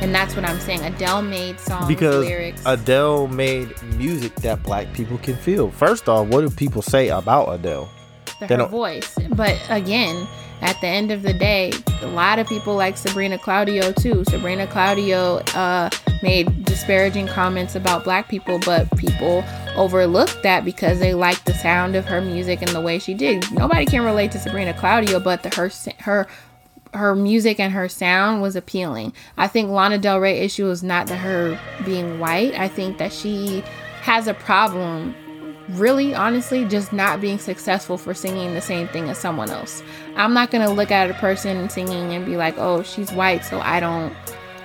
And 0.02 0.14
that's 0.14 0.36
what 0.36 0.46
I'm 0.46 0.60
saying. 0.60 0.84
Adele 0.84 1.22
made 1.22 1.60
songs, 1.60 1.88
because 1.88 2.26
lyrics. 2.26 2.62
Adele 2.66 3.28
made 3.28 3.82
music 3.96 4.36
that 4.36 4.62
black 4.64 4.92
people 4.94 5.18
can 5.18 5.36
feel. 5.36 5.72
First 5.72 6.10
off, 6.10 6.28
what 6.28 6.42
do 6.42 6.50
people 6.50 6.82
say 6.82 7.10
about 7.10 7.48
Adele? 7.50 7.90
the, 8.40 8.48
her 8.48 8.66
voice. 8.68 9.18
But 9.36 9.60
again, 9.70 10.28
at 10.62 10.80
the 10.82 10.88
end 10.88 11.12
of 11.12 11.22
the 11.22 11.34
day, 11.34 11.72
a 12.02 12.08
lot 12.08 12.40
of 12.40 12.48
people 12.48 12.76
like 12.76 12.98
Sabrina 12.98 13.38
Claudio 13.38 13.92
too. 13.92 14.24
Sabrina 14.26 14.68
Claudio 14.68 15.38
uh, 15.54 15.90
made 16.24 16.66
disparaging 16.66 17.28
comments 17.28 17.76
about 17.76 18.04
black 18.04 18.30
people, 18.30 18.60
but 18.66 18.90
people 18.98 19.44
overlooked 19.76 20.42
that 20.44 20.64
because 20.66 21.00
they 21.00 21.14
liked 21.14 21.46
the 21.46 21.54
sound 21.54 21.96
of 21.96 22.06
her 22.06 22.22
music 22.22 22.62
and 22.62 22.72
the 22.72 22.82
way 22.82 23.00
she 23.00 23.14
did. 23.14 23.52
Nobody 23.52 23.86
can 23.86 24.04
relate 24.04 24.32
to 24.32 24.40
Sabrina 24.40 24.74
Claudio, 24.74 25.20
but 25.20 25.44
the, 25.44 25.50
her 25.56 25.72
her 26.00 26.28
her 26.94 27.14
music 27.14 27.60
and 27.60 27.74
her 27.74 27.90
sound 27.90 28.42
was 28.42 28.56
appealing. 28.56 29.14
I 29.38 29.48
think 29.48 29.70
Lana 29.70 29.98
Del 29.98 30.20
Rey 30.20 30.40
issue 30.40 30.70
is 30.70 30.82
not 30.82 31.08
that 31.08 31.18
her 31.18 31.60
being 31.84 32.20
white. 32.20 32.58
I 32.58 32.68
think 32.68 32.98
that 32.98 33.12
she 33.12 33.64
has 34.02 34.28
a 34.28 34.34
problem 34.34 35.14
really 35.70 36.14
honestly 36.14 36.64
just 36.66 36.94
not 36.94 37.20
being 37.20 37.40
successful 37.40 37.98
for 37.98 38.14
singing 38.14 38.54
the 38.54 38.62
same 38.62 38.88
thing 38.90 39.10
as 39.10 39.18
someone 39.18 39.50
else. 39.50 39.82
I'm 40.16 40.34
not 40.34 40.52
to 40.52 40.70
look 40.70 40.92
at 40.92 41.10
a 41.10 41.14
person 41.16 41.70
singing 41.70 42.14
and 42.14 42.26
be 42.26 42.38
like, 42.38 42.56
"Oh, 42.58 42.84
she's 42.84 43.12
white, 43.12 43.44
so 43.44 43.60
I 43.60 43.80
don't 43.80 44.14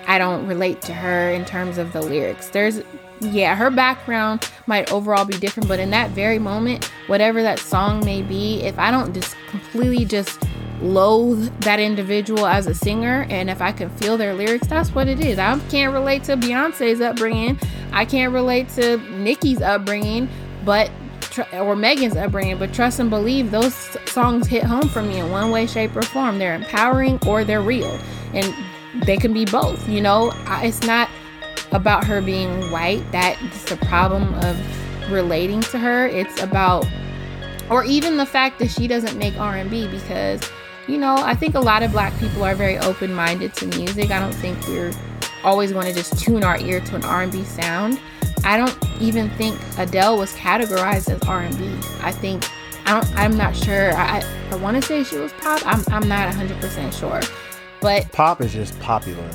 I 0.06 0.18
don't 0.18 0.46
relate 0.46 0.82
to 0.82 0.92
her 0.92 1.30
in 1.30 1.44
terms 1.44 1.78
of 1.78 1.92
the 1.92 2.00
lyrics." 2.00 2.50
There's 2.50 2.82
yeah, 3.20 3.54
her 3.54 3.70
background 3.70 4.48
might 4.66 4.90
overall 4.92 5.24
be 5.24 5.36
different, 5.38 5.68
but 5.68 5.78
in 5.78 5.90
that 5.90 6.10
very 6.10 6.38
moment, 6.38 6.90
whatever 7.06 7.42
that 7.42 7.58
song 7.58 8.02
may 8.04 8.22
be, 8.22 8.62
if 8.62 8.78
I 8.78 8.90
don't 8.90 9.12
just 9.12 9.36
completely 9.50 10.06
just 10.06 10.42
loathe 10.80 11.52
that 11.60 11.78
individual 11.78 12.46
as 12.46 12.66
a 12.66 12.74
singer 12.74 13.26
and 13.28 13.50
if 13.50 13.60
I 13.60 13.72
can 13.72 13.90
feel 13.90 14.16
their 14.16 14.32
lyrics, 14.32 14.66
that's 14.66 14.94
what 14.94 15.08
it 15.08 15.20
is. 15.20 15.38
I 15.38 15.58
can't 15.68 15.92
relate 15.92 16.24
to 16.24 16.36
Beyonce's 16.36 17.00
upbringing. 17.00 17.58
I 17.92 18.06
can't 18.06 18.32
relate 18.32 18.70
to 18.70 18.96
Nicki's 18.96 19.60
upbringing, 19.60 20.28
but 20.64 20.90
or 21.52 21.76
Megan's 21.76 22.16
upbringing, 22.16 22.58
but 22.58 22.72
trust 22.72 22.98
and 22.98 23.10
believe 23.10 23.50
those 23.50 23.74
songs 24.06 24.46
hit 24.46 24.64
home 24.64 24.88
for 24.88 25.02
me 25.02 25.18
in 25.18 25.30
one 25.30 25.50
way, 25.50 25.66
shape, 25.66 25.94
or 25.96 26.02
form. 26.02 26.38
They're 26.38 26.54
empowering 26.54 27.18
or 27.26 27.44
they're 27.44 27.62
real, 27.62 27.98
and 28.34 28.54
they 29.06 29.16
can 29.16 29.32
be 29.32 29.44
both. 29.44 29.88
You 29.88 30.00
know, 30.00 30.32
I, 30.46 30.66
it's 30.66 30.82
not 30.82 31.08
about 31.72 32.04
her 32.04 32.20
being 32.20 32.70
white. 32.70 33.04
That's 33.12 33.64
the 33.64 33.76
problem 33.76 34.34
of 34.34 35.10
relating 35.10 35.60
to 35.62 35.78
her. 35.78 36.06
It's 36.06 36.42
about, 36.42 36.86
or 37.70 37.84
even 37.84 38.16
the 38.16 38.26
fact 38.26 38.58
that 38.58 38.70
she 38.70 38.88
doesn't 38.88 39.16
make 39.16 39.38
R&B 39.38 39.88
because, 39.88 40.42
you 40.86 40.98
know, 40.98 41.16
I 41.16 41.34
think 41.34 41.54
a 41.54 41.60
lot 41.60 41.82
of 41.82 41.92
black 41.92 42.18
people 42.18 42.42
are 42.44 42.54
very 42.54 42.78
open-minded 42.78 43.54
to 43.54 43.66
music. 43.66 44.10
I 44.10 44.18
don't 44.18 44.34
think 44.34 44.58
we're 44.66 44.92
always 45.44 45.72
going 45.72 45.86
to 45.86 45.92
just 45.92 46.18
tune 46.18 46.44
our 46.44 46.58
ear 46.58 46.80
to 46.80 46.96
an 46.96 47.04
R&B 47.04 47.44
sound. 47.44 48.00
I 48.44 48.56
don't 48.56 48.76
even 49.00 49.28
think 49.30 49.58
Adele 49.78 50.18
was 50.18 50.32
categorized 50.34 51.08
as 51.10 51.22
R&B. 51.28 51.78
I 52.02 52.12
think 52.12 52.48
I 52.86 52.92
don't. 53.00 53.16
I'm 53.16 53.36
not 53.36 53.54
sure. 53.54 53.92
I 53.94 54.22
I 54.50 54.56
want 54.56 54.76
to 54.76 54.82
say 54.82 55.04
she 55.04 55.16
was 55.16 55.32
pop. 55.34 55.60
I'm 55.66 55.84
I'm 55.88 56.08
not 56.08 56.26
100 56.28 56.60
percent 56.60 56.92
sure, 56.94 57.20
but 57.80 58.10
Pop 58.12 58.40
is 58.40 58.52
just 58.52 58.78
popular. 58.80 59.28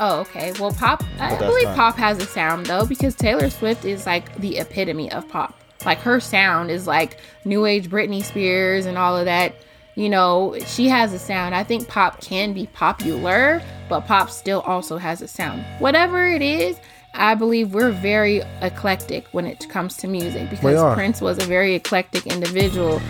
oh 0.00 0.20
okay. 0.20 0.52
Well, 0.58 0.72
pop. 0.72 1.02
I 1.18 1.36
believe 1.38 1.64
not- 1.68 1.76
pop 1.76 1.96
has 1.96 2.18
a 2.18 2.26
sound 2.26 2.66
though 2.66 2.84
because 2.84 3.14
Taylor 3.14 3.50
Swift 3.50 3.84
is 3.84 4.04
like 4.04 4.34
the 4.36 4.58
epitome 4.58 5.10
of 5.12 5.28
pop. 5.28 5.54
Like 5.86 5.98
her 5.98 6.18
sound 6.18 6.70
is 6.72 6.86
like 6.88 7.20
new 7.44 7.64
age 7.64 7.88
Britney 7.88 8.22
Spears 8.24 8.84
and 8.84 8.98
all 8.98 9.16
of 9.16 9.24
that. 9.26 9.54
You 9.94 10.08
know, 10.08 10.56
she 10.66 10.88
has 10.88 11.12
a 11.12 11.18
sound. 11.18 11.54
I 11.54 11.64
think 11.64 11.88
pop 11.88 12.20
can 12.20 12.52
be 12.52 12.66
popular, 12.66 13.62
but 13.88 14.00
pop 14.06 14.28
still 14.30 14.60
also 14.62 14.96
has 14.98 15.22
a 15.22 15.28
sound. 15.28 15.64
Whatever 15.78 16.28
it 16.28 16.42
is, 16.42 16.76
I 17.14 17.34
believe 17.34 17.74
we're 17.74 17.90
very 17.90 18.42
eclectic 18.62 19.26
when 19.32 19.46
it 19.46 19.68
comes 19.68 19.96
to 19.98 20.08
music 20.08 20.50
because. 20.50 20.74
Prince 20.94 21.20
was 21.20 21.38
a 21.38 21.46
very 21.46 21.74
eclectic 21.74 22.26
individual, 22.26 23.00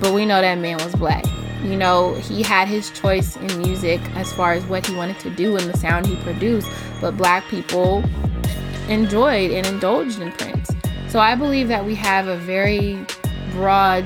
but 0.00 0.12
we 0.12 0.24
know 0.24 0.40
that 0.40 0.58
man 0.58 0.78
was 0.78 0.94
black. 0.94 1.24
You 1.62 1.76
know, 1.76 2.14
he 2.14 2.42
had 2.42 2.66
his 2.66 2.90
choice 2.90 3.36
in 3.36 3.58
music 3.58 4.00
as 4.16 4.32
far 4.32 4.52
as 4.52 4.64
what 4.66 4.86
he 4.86 4.94
wanted 4.96 5.18
to 5.20 5.30
do 5.30 5.56
and 5.56 5.68
the 5.70 5.78
sound 5.78 6.06
he 6.06 6.16
produced, 6.16 6.68
but 7.00 7.16
black 7.16 7.44
people 7.44 8.02
enjoyed 8.88 9.52
and 9.52 9.66
indulged 9.66 10.20
in 10.20 10.32
Prince. 10.32 10.70
So 11.08 11.20
I 11.20 11.34
believe 11.34 11.68
that 11.68 11.84
we 11.84 11.94
have 11.94 12.26
a 12.26 12.36
very 12.38 13.04
broad 13.52 14.04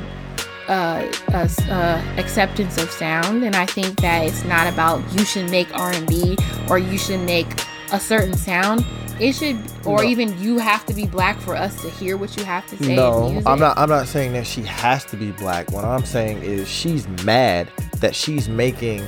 uh, 0.68 1.08
uh, 1.32 1.48
uh, 1.70 2.02
acceptance 2.16 2.76
of 2.76 2.90
sound, 2.90 3.44
and 3.44 3.54
I 3.54 3.66
think 3.66 4.00
that 4.00 4.24
it's 4.26 4.44
not 4.44 4.66
about 4.66 5.00
you 5.12 5.24
should 5.24 5.48
make 5.50 5.72
R 5.78 5.92
and 5.92 6.06
B 6.06 6.36
or 6.68 6.78
you 6.78 6.98
should 6.98 7.20
make 7.20 7.46
a 7.92 8.00
certain 8.00 8.34
sound. 8.34 8.84
It 9.18 9.32
should, 9.34 9.58
or 9.84 9.98
No. 9.98 10.08
even 10.08 10.38
you 10.40 10.58
have 10.58 10.84
to 10.86 10.94
be 10.94 11.06
black 11.06 11.40
for 11.40 11.56
us 11.56 11.80
to 11.82 11.90
hear 11.90 12.16
what 12.16 12.36
you 12.36 12.44
have 12.44 12.66
to 12.68 12.76
say. 12.82 12.94
No, 12.94 13.30
music. 13.30 13.48
I'm 13.48 13.58
not. 13.58 13.78
I'm 13.78 13.88
not 13.88 14.06
saying 14.08 14.32
that 14.34 14.46
she 14.46 14.62
has 14.62 15.04
to 15.06 15.16
be 15.16 15.30
black. 15.32 15.70
What 15.72 15.84
I'm 15.84 16.04
saying 16.04 16.42
is 16.42 16.68
she's 16.68 17.08
mad 17.24 17.68
that 18.00 18.14
she's 18.14 18.48
making 18.48 19.06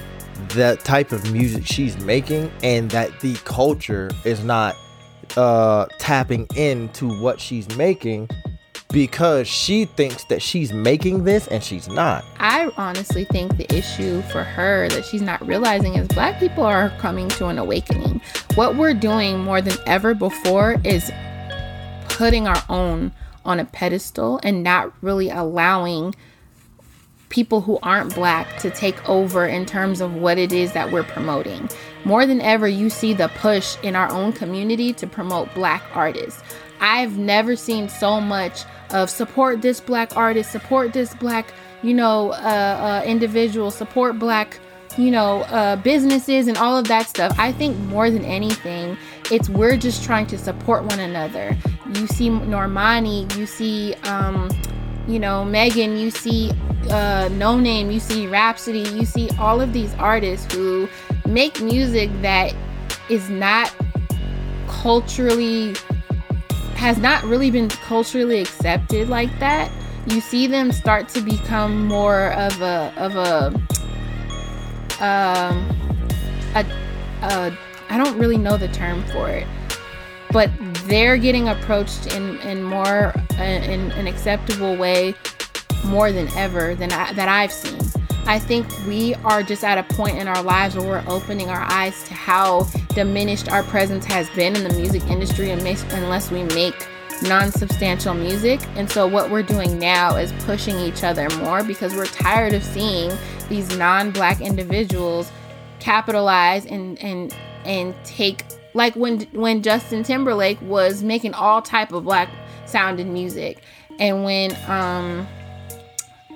the 0.54 0.78
type 0.84 1.12
of 1.12 1.30
music 1.32 1.66
she's 1.66 1.98
making, 2.00 2.50
and 2.62 2.90
that 2.92 3.20
the 3.20 3.34
culture 3.44 4.10
is 4.24 4.42
not 4.44 4.76
uh 5.36 5.84
tapping 5.98 6.46
into 6.56 7.20
what 7.20 7.38
she's 7.38 7.68
making 7.76 8.30
because 8.90 9.46
she 9.46 9.84
thinks 9.84 10.24
that 10.24 10.40
she's 10.40 10.72
making 10.72 11.24
this 11.24 11.46
and 11.48 11.62
she's 11.62 11.88
not. 11.88 12.24
I 12.38 12.70
honestly 12.76 13.24
think 13.24 13.56
the 13.56 13.72
issue 13.74 14.22
for 14.22 14.42
her 14.42 14.88
that 14.88 15.04
she's 15.04 15.22
not 15.22 15.46
realizing 15.46 15.94
is 15.94 16.08
black 16.08 16.40
people 16.40 16.64
are 16.64 16.90
coming 16.98 17.28
to 17.30 17.46
an 17.46 17.58
awakening. 17.58 18.20
What 18.54 18.76
we're 18.76 18.94
doing 18.94 19.40
more 19.40 19.60
than 19.60 19.76
ever 19.86 20.14
before 20.14 20.76
is 20.84 21.10
putting 22.08 22.46
our 22.46 22.62
own 22.68 23.12
on 23.44 23.60
a 23.60 23.64
pedestal 23.64 24.40
and 24.42 24.62
not 24.62 24.92
really 25.02 25.30
allowing 25.30 26.14
people 27.28 27.60
who 27.60 27.78
aren't 27.82 28.14
black 28.14 28.58
to 28.58 28.70
take 28.70 29.08
over 29.08 29.46
in 29.46 29.66
terms 29.66 30.00
of 30.00 30.14
what 30.14 30.38
it 30.38 30.52
is 30.52 30.72
that 30.72 30.90
we're 30.90 31.02
promoting. 31.02 31.68
More 32.04 32.24
than 32.26 32.40
ever, 32.40 32.66
you 32.66 32.88
see 32.88 33.12
the 33.12 33.28
push 33.28 33.76
in 33.82 33.94
our 33.94 34.10
own 34.10 34.32
community 34.32 34.92
to 34.94 35.06
promote 35.06 35.52
black 35.54 35.82
artists. 35.94 36.42
I've 36.80 37.18
never 37.18 37.56
seen 37.56 37.88
so 37.88 38.20
much 38.20 38.64
of 38.90 39.10
support 39.10 39.62
this 39.62 39.80
black 39.80 40.16
artist, 40.16 40.50
support 40.50 40.92
this 40.92 41.14
black, 41.14 41.52
you 41.82 41.94
know, 41.94 42.30
uh, 42.32 43.02
uh, 43.02 43.02
individual, 43.06 43.70
support 43.70 44.18
black, 44.18 44.58
you 44.96 45.10
know, 45.10 45.42
uh, 45.42 45.76
businesses 45.76 46.48
and 46.48 46.56
all 46.56 46.76
of 46.76 46.88
that 46.88 47.06
stuff. 47.06 47.34
I 47.38 47.52
think 47.52 47.78
more 47.78 48.10
than 48.10 48.24
anything, 48.24 48.96
it's 49.30 49.48
we're 49.48 49.76
just 49.76 50.02
trying 50.02 50.26
to 50.28 50.38
support 50.38 50.84
one 50.84 51.00
another. 51.00 51.56
You 51.94 52.06
see 52.06 52.30
Normani, 52.30 53.34
you 53.36 53.46
see, 53.46 53.94
um, 54.04 54.50
you 55.06 55.18
know, 55.18 55.44
Megan, 55.44 55.96
you 55.96 56.10
see 56.10 56.50
uh, 56.90 57.28
Noname, 57.30 57.92
you 57.92 58.00
see 58.00 58.26
Rapsody, 58.26 58.80
you 58.90 59.04
see 59.04 59.28
all 59.38 59.60
of 59.60 59.72
these 59.72 59.94
artists 59.94 60.52
who 60.52 60.88
make 61.26 61.60
music 61.60 62.10
that 62.22 62.54
is 63.08 63.28
not 63.30 63.74
culturally 64.66 65.74
has 66.78 66.98
not 66.98 67.24
really 67.24 67.50
been 67.50 67.68
culturally 67.68 68.40
accepted 68.40 69.08
like 69.08 69.36
that. 69.40 69.70
You 70.06 70.20
see 70.20 70.46
them 70.46 70.72
start 70.72 71.08
to 71.10 71.20
become 71.20 71.86
more 71.86 72.32
of 72.32 72.62
a 72.62 72.94
of 72.96 73.16
a 73.16 73.48
um 75.04 75.68
a 76.54 76.64
uh 77.22 77.50
don't 77.98 78.16
really 78.16 78.38
know 78.38 78.56
the 78.56 78.68
term 78.68 79.02
for 79.08 79.28
it, 79.28 79.46
but 80.32 80.50
they're 80.84 81.18
getting 81.18 81.48
approached 81.48 82.14
in 82.14 82.38
in 82.38 82.62
more 82.62 83.12
uh, 83.38 83.42
in 83.42 83.90
an 83.92 84.06
acceptable 84.06 84.76
way 84.76 85.14
more 85.84 86.12
than 86.12 86.28
ever 86.36 86.74
than 86.74 86.92
I, 86.92 87.12
that 87.12 87.28
I've 87.28 87.52
seen. 87.52 87.97
I 88.28 88.38
think 88.38 88.66
we 88.86 89.14
are 89.24 89.42
just 89.42 89.64
at 89.64 89.78
a 89.78 89.94
point 89.94 90.18
in 90.18 90.28
our 90.28 90.42
lives 90.42 90.76
where 90.76 90.86
we're 90.86 91.04
opening 91.06 91.48
our 91.48 91.62
eyes 91.62 92.04
to 92.04 92.14
how 92.14 92.64
diminished 92.90 93.50
our 93.50 93.62
presence 93.62 94.04
has 94.04 94.28
been 94.30 94.54
in 94.54 94.64
the 94.64 94.74
music 94.74 95.02
industry 95.06 95.50
unless 95.50 96.30
we 96.30 96.42
make 96.42 96.74
non-substantial 97.22 98.12
music. 98.12 98.60
And 98.76 98.88
so 98.90 99.06
what 99.06 99.30
we're 99.30 99.42
doing 99.42 99.78
now 99.78 100.16
is 100.16 100.30
pushing 100.44 100.76
each 100.76 101.04
other 101.04 101.30
more 101.38 101.64
because 101.64 101.94
we're 101.94 102.04
tired 102.04 102.52
of 102.52 102.62
seeing 102.62 103.10
these 103.48 103.74
non-black 103.78 104.42
individuals 104.42 105.32
capitalize 105.80 106.66
and 106.66 106.98
and 107.02 107.34
and 107.64 107.94
take 108.04 108.44
like 108.74 108.94
when 108.94 109.20
when 109.32 109.62
Justin 109.62 110.02
Timberlake 110.02 110.60
was 110.60 111.02
making 111.02 111.32
all 111.32 111.62
type 111.62 111.92
of 111.92 112.04
black 112.04 112.28
sounding 112.66 113.10
music 113.10 113.62
and 113.98 114.22
when 114.22 114.54
um 114.68 115.26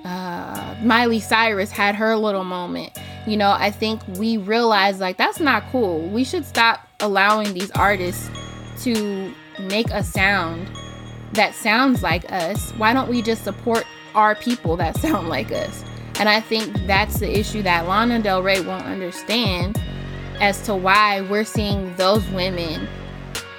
uh, 0.03 0.75
Miley 0.81 1.19
Cyrus 1.19 1.71
had 1.71 1.95
her 1.95 2.15
little 2.15 2.43
moment. 2.43 2.97
You 3.25 3.37
know, 3.37 3.51
I 3.51 3.71
think 3.71 4.01
we 4.17 4.37
realized 4.37 4.99
like 4.99 5.17
that's 5.17 5.39
not 5.39 5.63
cool. 5.71 6.07
We 6.09 6.23
should 6.23 6.45
stop 6.45 6.87
allowing 6.99 7.53
these 7.53 7.71
artists 7.71 8.29
to 8.83 9.33
make 9.59 9.89
a 9.91 10.03
sound 10.03 10.69
that 11.33 11.55
sounds 11.55 12.03
like 12.03 12.29
us. 12.31 12.71
Why 12.71 12.93
don't 12.93 13.09
we 13.09 13.21
just 13.21 13.43
support 13.43 13.85
our 14.13 14.35
people 14.35 14.75
that 14.77 14.97
sound 14.99 15.29
like 15.29 15.51
us? 15.51 15.83
And 16.19 16.29
I 16.29 16.41
think 16.41 16.73
that's 16.85 17.19
the 17.19 17.39
issue 17.39 17.63
that 17.63 17.87
Lana 17.87 18.21
Del 18.21 18.43
Rey 18.43 18.61
won't 18.61 18.85
understand 18.85 19.81
as 20.39 20.61
to 20.63 20.75
why 20.75 21.21
we're 21.21 21.43
seeing 21.43 21.95
those 21.95 22.27
women 22.29 22.87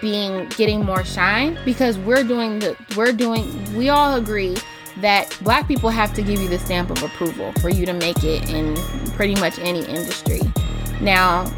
being 0.00 0.46
getting 0.50 0.84
more 0.84 1.02
shine 1.02 1.58
because 1.64 1.96
we're 1.98 2.22
doing 2.22 2.58
the 2.58 2.76
we're 2.94 3.12
doing 3.12 3.74
we 3.74 3.88
all 3.88 4.16
agree 4.16 4.54
that 4.98 5.36
black 5.42 5.66
people 5.66 5.90
have 5.90 6.14
to 6.14 6.22
give 6.22 6.40
you 6.40 6.48
the 6.48 6.58
stamp 6.58 6.90
of 6.90 7.02
approval 7.02 7.52
for 7.54 7.68
you 7.68 7.84
to 7.86 7.92
make 7.92 8.22
it 8.22 8.48
in 8.48 8.76
pretty 9.12 9.34
much 9.36 9.58
any 9.58 9.84
industry. 9.86 10.40
Now, 11.00 11.52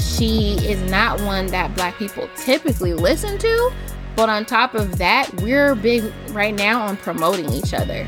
she 0.00 0.54
is 0.66 0.80
not 0.90 1.20
one 1.20 1.46
that 1.48 1.74
black 1.74 1.96
people 1.98 2.28
typically 2.36 2.94
listen 2.94 3.38
to, 3.38 3.72
but 4.14 4.28
on 4.30 4.46
top 4.46 4.74
of 4.74 4.98
that, 4.98 5.30
we're 5.42 5.74
big 5.74 6.04
right 6.30 6.54
now 6.54 6.86
on 6.86 6.96
promoting 6.96 7.52
each 7.52 7.74
other. 7.74 8.06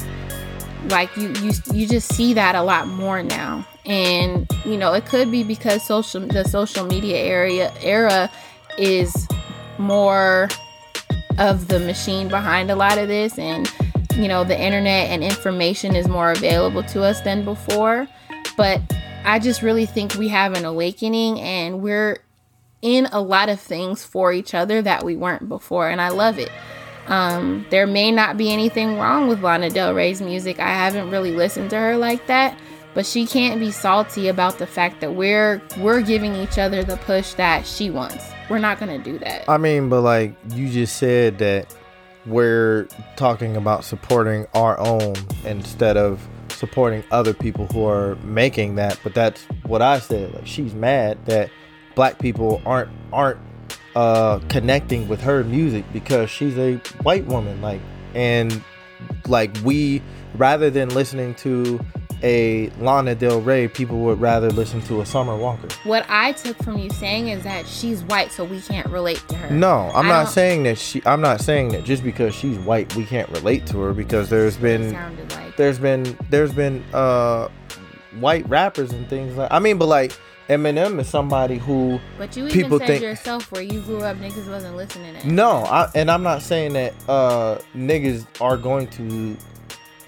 Like 0.86 1.14
you 1.16 1.32
you 1.42 1.52
you 1.72 1.86
just 1.86 2.14
see 2.14 2.32
that 2.34 2.54
a 2.54 2.62
lot 2.62 2.88
more 2.88 3.22
now. 3.22 3.66
And 3.84 4.48
you 4.64 4.78
know, 4.78 4.94
it 4.94 5.04
could 5.06 5.30
be 5.30 5.42
because 5.42 5.84
social 5.84 6.20
the 6.20 6.44
social 6.44 6.86
media 6.86 7.18
area 7.18 7.72
era 7.82 8.30
is 8.78 9.28
more 9.76 10.48
of 11.38 11.68
the 11.68 11.78
machine 11.80 12.28
behind 12.28 12.70
a 12.70 12.76
lot 12.76 12.96
of 12.96 13.08
this 13.08 13.38
and 13.38 13.70
you 14.16 14.28
know 14.28 14.44
the 14.44 14.58
internet 14.58 15.10
and 15.10 15.22
information 15.22 15.94
is 15.94 16.08
more 16.08 16.32
available 16.32 16.82
to 16.84 17.02
us 17.02 17.20
than 17.22 17.44
before. 17.44 18.08
But 18.56 18.80
i 19.24 19.38
just 19.38 19.62
really 19.62 19.84
think 19.84 20.14
we 20.14 20.28
have 20.28 20.54
an 20.54 20.64
awakening 20.64 21.40
and 21.40 21.82
we're 21.82 22.18
in 22.82 23.06
a 23.06 23.20
lot 23.20 23.48
of 23.48 23.60
things 23.60 24.04
for 24.04 24.32
each 24.32 24.54
other 24.54 24.80
that 24.80 25.04
we 25.04 25.16
weren't 25.16 25.48
before 25.48 25.88
and 25.88 26.00
i 26.00 26.08
love 26.08 26.38
it. 26.38 26.50
Um, 27.08 27.66
there 27.70 27.86
may 27.86 28.12
not 28.12 28.36
be 28.36 28.52
anything 28.52 28.96
wrong 28.98 29.28
with 29.28 29.42
lana 29.42 29.70
del 29.70 29.94
rey's 29.94 30.20
music. 30.20 30.60
I 30.60 30.68
haven't 30.68 31.10
really 31.10 31.32
listened 31.32 31.70
to 31.70 31.78
her 31.78 31.96
like 31.96 32.26
that 32.26 32.58
but 32.94 33.06
she 33.06 33.26
can't 33.26 33.60
be 33.60 33.70
salty 33.70 34.28
about 34.28 34.58
the 34.58 34.66
fact 34.66 35.00
that 35.00 35.14
we're 35.14 35.62
we're 35.78 36.00
giving 36.00 36.34
each 36.34 36.58
other 36.58 36.82
the 36.82 36.96
push 36.96 37.34
that 37.34 37.66
she 37.66 37.90
wants. 37.90 38.24
We're 38.50 38.58
not 38.58 38.80
gonna 38.80 38.98
do 38.98 39.18
that. 39.18 39.48
I 39.48 39.58
mean, 39.58 39.88
but 39.88 40.00
like 40.00 40.34
you 40.50 40.68
just 40.68 40.96
said 40.96 41.38
that 41.38 41.72
we're 42.28 42.88
talking 43.16 43.56
about 43.56 43.84
supporting 43.84 44.46
our 44.54 44.78
own 44.78 45.14
instead 45.44 45.96
of 45.96 46.26
supporting 46.50 47.04
other 47.10 47.32
people 47.32 47.66
who 47.68 47.86
are 47.86 48.16
making 48.16 48.74
that. 48.76 48.98
But 49.02 49.14
that's 49.14 49.44
what 49.64 49.82
I 49.82 49.98
said. 49.98 50.34
Like 50.34 50.46
she's 50.46 50.74
mad 50.74 51.24
that 51.26 51.50
black 51.94 52.18
people 52.18 52.60
aren't 52.66 52.90
aren't 53.12 53.40
uh 53.96 54.40
connecting 54.48 55.08
with 55.08 55.20
her 55.20 55.42
music 55.44 55.84
because 55.92 56.30
she's 56.30 56.56
a 56.58 56.76
white 57.02 57.26
woman. 57.26 57.60
Like 57.62 57.80
and 58.14 58.62
like 59.26 59.56
we 59.64 60.02
rather 60.34 60.70
than 60.70 60.90
listening 60.90 61.34
to 61.36 61.80
a 62.22 62.68
Lana 62.80 63.14
Del 63.14 63.40
Rey, 63.40 63.68
people 63.68 63.98
would 64.00 64.20
rather 64.20 64.50
listen 64.50 64.80
to 64.82 65.00
a 65.00 65.06
Summer 65.06 65.36
Walker. 65.36 65.68
what 65.84 66.04
i 66.08 66.32
took 66.32 66.56
from 66.64 66.78
you 66.78 66.90
saying 66.90 67.28
is 67.28 67.42
that 67.44 67.66
she's 67.66 68.02
white 68.04 68.32
so 68.32 68.44
we 68.44 68.60
can't 68.60 68.86
relate 68.88 69.22
to 69.28 69.36
her 69.36 69.50
No, 69.54 69.90
I'm 69.94 70.06
I 70.06 70.08
not 70.08 70.24
don't- 70.24 70.32
saying 70.32 70.62
that 70.64 70.78
she. 70.78 71.02
I'm 71.06 71.20
not 71.20 71.40
saying 71.40 71.68
that 71.70 71.84
just 71.84 72.02
because 72.02 72.34
she's 72.34 72.58
white, 72.58 72.94
we 72.96 73.04
can't 73.04 73.28
relate 73.30 73.66
to 73.66 73.78
her 73.80 73.92
because 73.92 74.28
there's 74.28 74.56
been 74.56 74.92
like 75.30 75.56
there's 75.56 75.78
been 75.78 76.16
there's 76.30 76.52
been 76.52 76.84
uh 76.92 77.48
white 78.18 78.48
rappers 78.48 78.90
and 78.92 79.08
things 79.08 79.36
like. 79.36 79.50
I 79.52 79.58
mean, 79.58 79.78
but 79.78 79.86
like 79.86 80.12
Eminem 80.48 80.98
is 80.98 81.08
somebody 81.08 81.58
who 81.58 82.00
But 82.16 82.34
you 82.36 82.46
even 82.48 82.62
People 82.62 82.78
said 82.78 82.88
think- 82.88 83.02
yourself 83.02 83.52
where 83.52 83.62
you 83.62 83.80
grew 83.82 84.00
up, 84.00 84.16
niggas 84.16 84.48
wasn't 84.48 84.76
listening 84.76 85.14
to. 85.20 85.28
no, 85.30 85.50
I, 85.64 85.90
and 85.94 86.10
I'm 86.10 86.22
not 86.22 86.42
saying 86.42 86.72
that 86.72 86.94
uh 87.08 87.58
niggas 87.76 88.26
are 88.40 88.56
going 88.56 88.86
to 88.88 89.36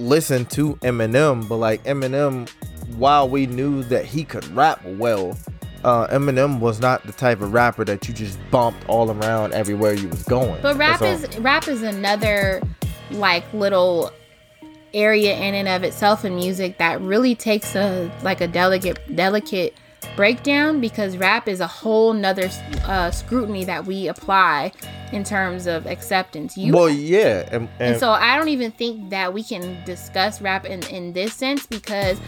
listen 0.00 0.44
to 0.46 0.74
Eminem, 0.76 1.48
but 1.48 1.56
like 1.56 1.82
Eminem, 1.84 2.48
while 2.96 3.28
we 3.28 3.46
knew 3.46 3.82
that 3.84 4.04
he 4.04 4.24
could 4.24 4.46
rap 4.48 4.84
well. 4.84 5.36
Uh, 5.82 6.06
Eminem 6.08 6.60
was 6.60 6.78
not 6.78 7.06
the 7.06 7.12
type 7.12 7.40
of 7.40 7.54
rapper 7.54 7.86
that 7.86 8.06
you 8.06 8.12
just 8.12 8.38
bumped 8.50 8.86
all 8.86 9.10
around 9.10 9.54
everywhere 9.54 9.94
you 9.94 10.08
was 10.08 10.22
going. 10.24 10.60
But 10.60 10.76
rap 10.76 11.00
is 11.00 11.38
rap 11.38 11.68
is 11.68 11.82
another 11.82 12.60
like 13.10 13.50
little 13.54 14.12
area 14.92 15.34
in 15.36 15.54
and 15.54 15.68
of 15.68 15.82
itself 15.82 16.24
in 16.24 16.34
music 16.34 16.76
that 16.78 17.00
really 17.00 17.34
takes 17.34 17.74
a 17.74 18.10
like 18.22 18.42
a 18.42 18.48
delicate 18.48 18.98
delicate 19.16 19.74
breakdown 20.16 20.80
because 20.80 21.16
rap 21.16 21.48
is 21.48 21.60
a 21.60 21.66
whole 21.66 22.12
nother 22.12 22.50
uh, 22.84 23.10
scrutiny 23.10 23.64
that 23.64 23.86
we 23.86 24.08
apply 24.08 24.72
in 25.12 25.24
terms 25.24 25.66
of 25.66 25.86
acceptance. 25.86 26.56
You 26.56 26.72
well, 26.72 26.88
yeah, 26.88 27.48
and, 27.50 27.68
and, 27.78 27.92
And 27.92 27.98
so 28.00 28.10
I 28.10 28.36
don't 28.36 28.48
even 28.48 28.70
think 28.70 29.10
that 29.10 29.32
we 29.32 29.42
can 29.42 29.82
discuss 29.84 30.40
rap 30.40 30.64
in, 30.64 30.82
in 30.88 31.12
this 31.12 31.34
sense 31.34 31.66
because 31.66 32.20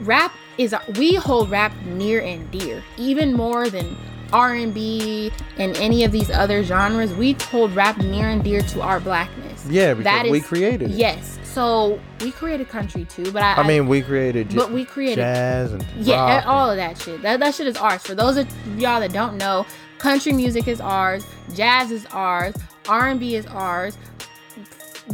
rap 0.00 0.32
is 0.56 0.74
we 0.96 1.14
hold 1.14 1.50
rap 1.50 1.72
near 1.84 2.20
and 2.20 2.50
dear 2.50 2.82
even 2.96 3.32
more 3.32 3.68
than 3.68 3.96
R&B 4.32 5.30
and 5.56 5.76
any 5.76 6.04
of 6.04 6.12
these 6.12 6.30
other 6.30 6.62
genres. 6.62 7.14
We 7.14 7.32
hold 7.32 7.74
rap 7.74 7.98
near 7.98 8.28
and 8.28 8.42
dear 8.44 8.60
to 8.60 8.82
our 8.82 9.00
blackness. 9.00 9.66
yeah, 9.68 9.94
because 9.94 10.04
That 10.04 10.30
we 10.30 10.40
created 10.40 10.90
it. 10.90 10.96
Yes. 10.96 11.38
So 11.58 11.98
we 12.20 12.30
created 12.30 12.68
country 12.68 13.04
too, 13.04 13.32
but 13.32 13.42
I, 13.42 13.54
I 13.54 13.66
mean, 13.66 13.88
we 13.88 14.00
created, 14.00 14.54
but 14.54 14.70
we 14.70 14.84
created 14.84 15.16
jazz 15.22 15.72
and 15.72 15.84
yeah, 15.96 16.36
and- 16.36 16.46
all 16.46 16.70
of 16.70 16.76
that 16.76 16.96
shit. 16.98 17.20
That, 17.22 17.40
that 17.40 17.52
shit 17.52 17.66
is 17.66 17.76
ours. 17.76 18.00
For 18.00 18.14
those 18.14 18.36
of 18.36 18.46
y'all 18.78 19.00
that 19.00 19.12
don't 19.12 19.36
know, 19.38 19.66
country 19.98 20.32
music 20.32 20.68
is 20.68 20.80
ours, 20.80 21.26
jazz 21.56 21.90
is 21.90 22.06
ours, 22.12 22.54
R&B 22.88 23.34
is 23.34 23.44
ours, 23.46 23.98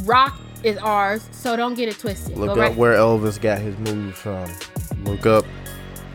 rock 0.02 0.38
is 0.62 0.76
ours. 0.76 1.26
So 1.30 1.56
don't 1.56 1.76
get 1.76 1.88
it 1.88 1.98
twisted. 1.98 2.36
Look 2.36 2.48
But 2.48 2.52
up 2.52 2.58
right- 2.58 2.76
where 2.76 2.92
Elvis 2.92 3.40
got 3.40 3.58
his 3.60 3.78
moves 3.78 4.18
from. 4.18 4.44
Look 5.04 5.24
up, 5.24 5.46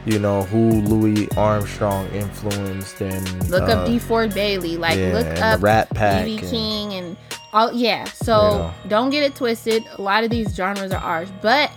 you 0.06 0.20
know, 0.20 0.44
who 0.44 0.82
Louis 0.84 1.28
Armstrong 1.38 2.06
influenced 2.10 3.02
and 3.02 3.50
look 3.50 3.64
uh, 3.64 3.72
up 3.72 3.88
DeFord 3.88 4.36
Bailey. 4.36 4.78
Like 4.78 5.00
yeah, 5.00 5.12
look 5.12 5.42
up 5.42 5.64
Rat 5.64 5.90
Pack. 5.90 6.28
BB 6.28 6.40
and- 6.42 6.50
King 6.52 6.94
and 6.94 7.18
all. 7.54 7.72
Yeah. 7.74 8.06
So 8.06 8.34
Yeah. 8.42 8.74
don't 8.90 9.10
get 9.10 9.24
it 9.24 9.36
twisted. 9.36 9.84
A 9.98 10.02
lot 10.02 10.24
of 10.24 10.30
these 10.30 10.56
genres 10.56 10.92
are 10.92 11.02
ours, 11.02 11.30
but. 11.42 11.72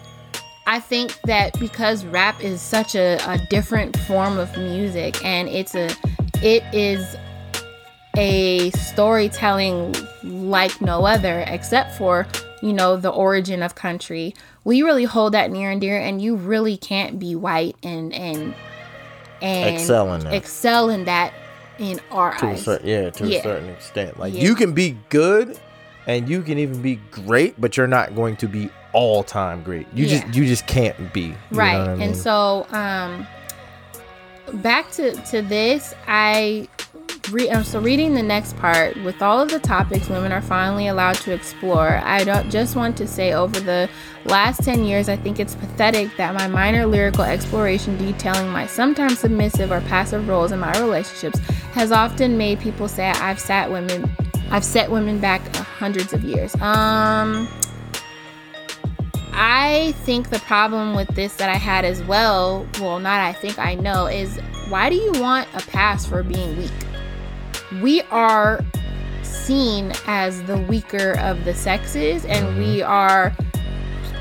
I 0.65 0.79
think 0.79 1.21
that 1.23 1.59
because 1.59 2.05
rap 2.05 2.41
is 2.41 2.63
such 2.63 2.95
a, 2.95 3.19
a 3.29 3.37
different 3.51 3.97
form 4.07 4.39
of 4.39 4.57
music 4.57 5.23
and 5.25 5.49
it's 5.49 5.75
a 5.75 5.91
it 6.41 6.63
is 6.73 7.17
a 8.17 8.71
storytelling 8.71 9.93
like 10.23 10.81
no 10.81 11.05
other 11.05 11.41
except 11.49 11.97
for 11.99 12.29
you 12.63 12.73
know 12.73 12.97
the 12.97 13.11
origin 13.11 13.61
of 13.61 13.75
country 13.75 14.35
we 14.63 14.83
really 14.83 15.03
hold 15.03 15.35
that 15.35 15.51
near 15.51 15.69
and 15.73 15.81
dear 15.81 15.99
and 15.99 16.23
you 16.23 16.37
really 16.37 16.77
can't 16.77 17.19
be 17.19 17.35
white 17.35 17.75
and 17.83 18.13
and 18.13 18.55
and 19.41 19.75
Excel 19.77 20.15
in 20.15 20.21
that. 20.25 20.33
excel 20.33 20.91
in 20.91 21.05
that 21.07 21.33
in 21.79 22.01
our 22.11 22.35
to 22.39 22.47
a 22.47 22.51
eyes 22.51 22.63
certain, 22.65 22.89
yeah, 22.89 23.11
to 23.11 23.27
Yeah. 23.27 23.39
a 23.39 23.43
certain 23.43 23.69
extent. 23.71 24.19
Like 24.19 24.35
Yeah. 24.35 24.43
you 24.43 24.55
can 24.55 24.73
be 24.73 24.97
good, 25.09 25.59
and 26.07 26.29
you 26.29 26.43
can 26.43 26.59
even 26.59 26.83
be 26.83 26.97
great, 27.11 27.61
but 27.61 27.77
you're 27.77 27.87
not 27.87 28.15
going 28.15 28.37
to 28.37 28.49
be 28.49 28.71
all 28.93 29.23
time 29.23 29.63
great. 29.63 29.87
You 29.95 30.05
Yeah. 30.07 30.21
just 30.21 30.35
you 30.37 30.47
just 30.47 30.67
can't 30.67 31.13
be. 31.13 31.35
Right 31.51 31.77
I 31.77 31.95
mean? 31.95 32.03
and 32.03 32.17
so 32.17 32.67
um 32.73 33.27
back 34.55 34.91
to 34.91 35.13
to 35.23 35.41
this 35.41 35.95
i 36.07 36.69
re- 37.31 37.51
um, 37.51 37.63
so 37.65 37.81
reading 37.81 38.15
the 38.15 38.23
next 38.23 38.57
part 38.57 38.97
with 39.05 39.23
all 39.23 39.41
of 39.41 39.49
the 39.49 39.59
topics 39.59 40.09
women 40.09 40.33
are 40.33 40.43
finally 40.43 40.89
allowed 40.89 41.15
to 41.15 41.33
explore 41.33 42.01
i 42.05 42.25
don't 42.25 42.51
just 42.51 42.75
want 42.75 42.97
to 42.97 43.07
say 43.07 43.33
over 43.33 43.61
the 43.61 43.89
last 44.25 44.63
10 44.65 44.85
years 44.85 45.09
i 45.09 45.17
think 45.17 45.39
it's 45.39 45.55
pathetic 45.55 46.15
that 46.17 46.35
my 46.35 46.47
minor 46.49 46.87
lyrical 46.87 47.25
exploration 47.25 47.97
detailing 47.97 48.49
my 48.49 48.67
sometimes 48.67 49.21
submissive 49.21 49.71
or 49.71 49.81
passive 49.83 50.27
roles 50.29 50.53
in 50.53 50.59
my 50.59 50.73
relationships 50.81 51.39
has 51.75 51.93
often 51.93 52.37
made 52.37 52.59
people 52.61 52.89
say 52.89 53.11
i've 53.11 53.39
sat 53.39 53.71
women 53.71 54.11
i've 54.51 54.65
set 54.65 54.91
women 54.91 55.19
back 55.19 55.41
hundreds 55.57 56.13
of 56.13 56.25
years 56.25 56.55
um 56.57 57.49
I 59.35 59.93
think 60.05 60.29
the 60.29 60.39
problem 60.41 60.95
with 60.95 61.09
this 61.15 61.37
that 61.37 61.49
I 61.49 61.55
had 61.55 61.87
as 61.87 62.03
well, 62.03 62.67
well, 62.79 63.01
not 63.01 63.19
I 63.21 63.33
think 63.33 63.59
I 63.59 63.75
know, 63.75 64.07
is 64.07 64.39
why 64.69 64.91
do 64.91 64.97
you 64.97 65.13
want 65.13 65.49
a 65.55 65.61
pass 65.69 66.05
for 66.05 66.23
being 66.23 66.57
weak? 66.59 66.71
We 67.81 68.03
are 68.03 68.65
seen 69.23 69.93
as 70.07 70.43
the 70.45 70.59
weaker 70.59 71.19
of 71.19 71.45
the 71.45 71.55
sexes 71.55 72.25
and 72.25 72.59
we 72.59 72.79
mm-hmm. 72.79 72.91
are 72.91 73.35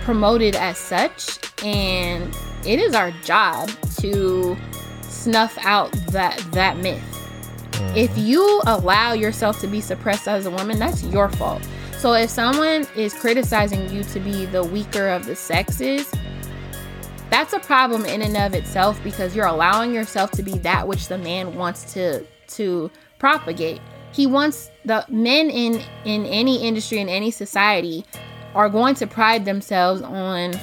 promoted 0.02 0.56
as 0.56 0.78
such, 0.78 1.38
and 1.64 2.36
it 2.66 2.80
is 2.80 2.96
our 2.96 3.12
job 3.24 3.70
to 4.00 4.58
snuff 5.02 5.58
out 5.62 5.92
that 6.12 6.38
that 6.52 6.78
myth. 6.78 7.02
Mm-hmm. 7.72 7.98
If 7.98 8.18
you 8.18 8.62
allow 8.66 9.14
yourself 9.14 9.60
to 9.62 9.68
be 9.68 9.82
suppressed 9.82 10.28
as 10.28 10.46
a 10.46 10.52
woman, 10.52 10.80
that's 10.80 11.04
your 11.04 11.30
fault. 11.30 11.62
So 11.98 12.14
if 12.14 12.30
someone 12.30 12.88
is 12.96 13.14
criticizing 13.14 13.90
you 13.90 14.04
to 14.06 14.20
be 14.20 14.46
the 14.46 14.64
weaker 14.64 15.08
of 15.10 15.28
the 15.28 15.36
sexes, 15.36 16.12
that's 17.30 17.54
a 17.54 17.60
problem 17.60 18.06
in 18.06 18.22
and 18.24 18.36
of 18.38 18.56
itself 18.56 19.02
because 19.04 19.36
you're 19.36 19.46
allowing 19.46 19.94
yourself 19.94 20.32
to 20.32 20.44
be 20.44 20.58
that 20.60 20.88
which 20.88 21.08
the 21.08 21.18
man 21.18 21.56
wants 21.56 21.94
to 21.94 22.26
to 22.48 22.92
propagate. 23.22 23.80
He 24.12 24.26
wants 24.26 24.72
the 24.84 25.06
men 25.08 25.50
in 25.52 25.82
in 26.04 26.26
any 26.26 26.64
industry 26.68 26.98
in 26.98 27.08
any 27.08 27.30
society 27.30 28.04
are 28.56 28.68
going 28.68 28.96
to 28.96 29.08
pride 29.08 29.46
themselves 29.46 30.02
on 30.02 30.60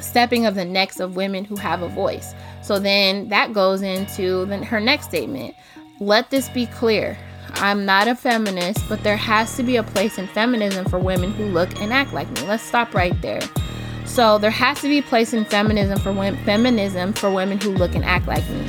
stepping 0.00 0.46
of 0.46 0.54
the 0.54 0.64
necks 0.64 0.98
of 0.98 1.14
women 1.14 1.44
who 1.44 1.56
have 1.56 1.82
a 1.82 1.88
voice. 1.88 2.34
So 2.62 2.78
then 2.78 3.28
that 3.28 3.52
goes 3.52 3.82
into 3.82 4.46
the, 4.46 4.64
her 4.64 4.80
next 4.80 5.06
statement. 5.06 5.54
Let 6.00 6.30
this 6.30 6.48
be 6.48 6.66
clear. 6.66 7.16
I'm 7.56 7.84
not 7.84 8.08
a 8.08 8.16
feminist, 8.16 8.88
but 8.88 9.04
there 9.04 9.16
has 9.16 9.54
to 9.56 9.62
be 9.62 9.76
a 9.76 9.82
place 9.82 10.18
in 10.18 10.26
feminism 10.26 10.86
for 10.86 10.98
women 10.98 11.32
who 11.32 11.44
look 11.44 11.80
and 11.80 11.92
act 11.92 12.12
like 12.12 12.28
me. 12.32 12.40
Let's 12.48 12.64
stop 12.64 12.94
right 12.94 13.18
there. 13.20 13.42
So 14.06 14.38
there 14.38 14.50
has 14.50 14.80
to 14.80 14.88
be 14.88 14.98
a 14.98 15.02
place 15.02 15.34
in 15.34 15.44
feminism 15.44 16.00
for 16.00 16.12
women, 16.12 16.42
feminism 16.44 17.12
for 17.12 17.30
women 17.30 17.60
who 17.60 17.70
look 17.70 17.94
and 17.94 18.04
act 18.04 18.26
like 18.26 18.48
me. 18.48 18.68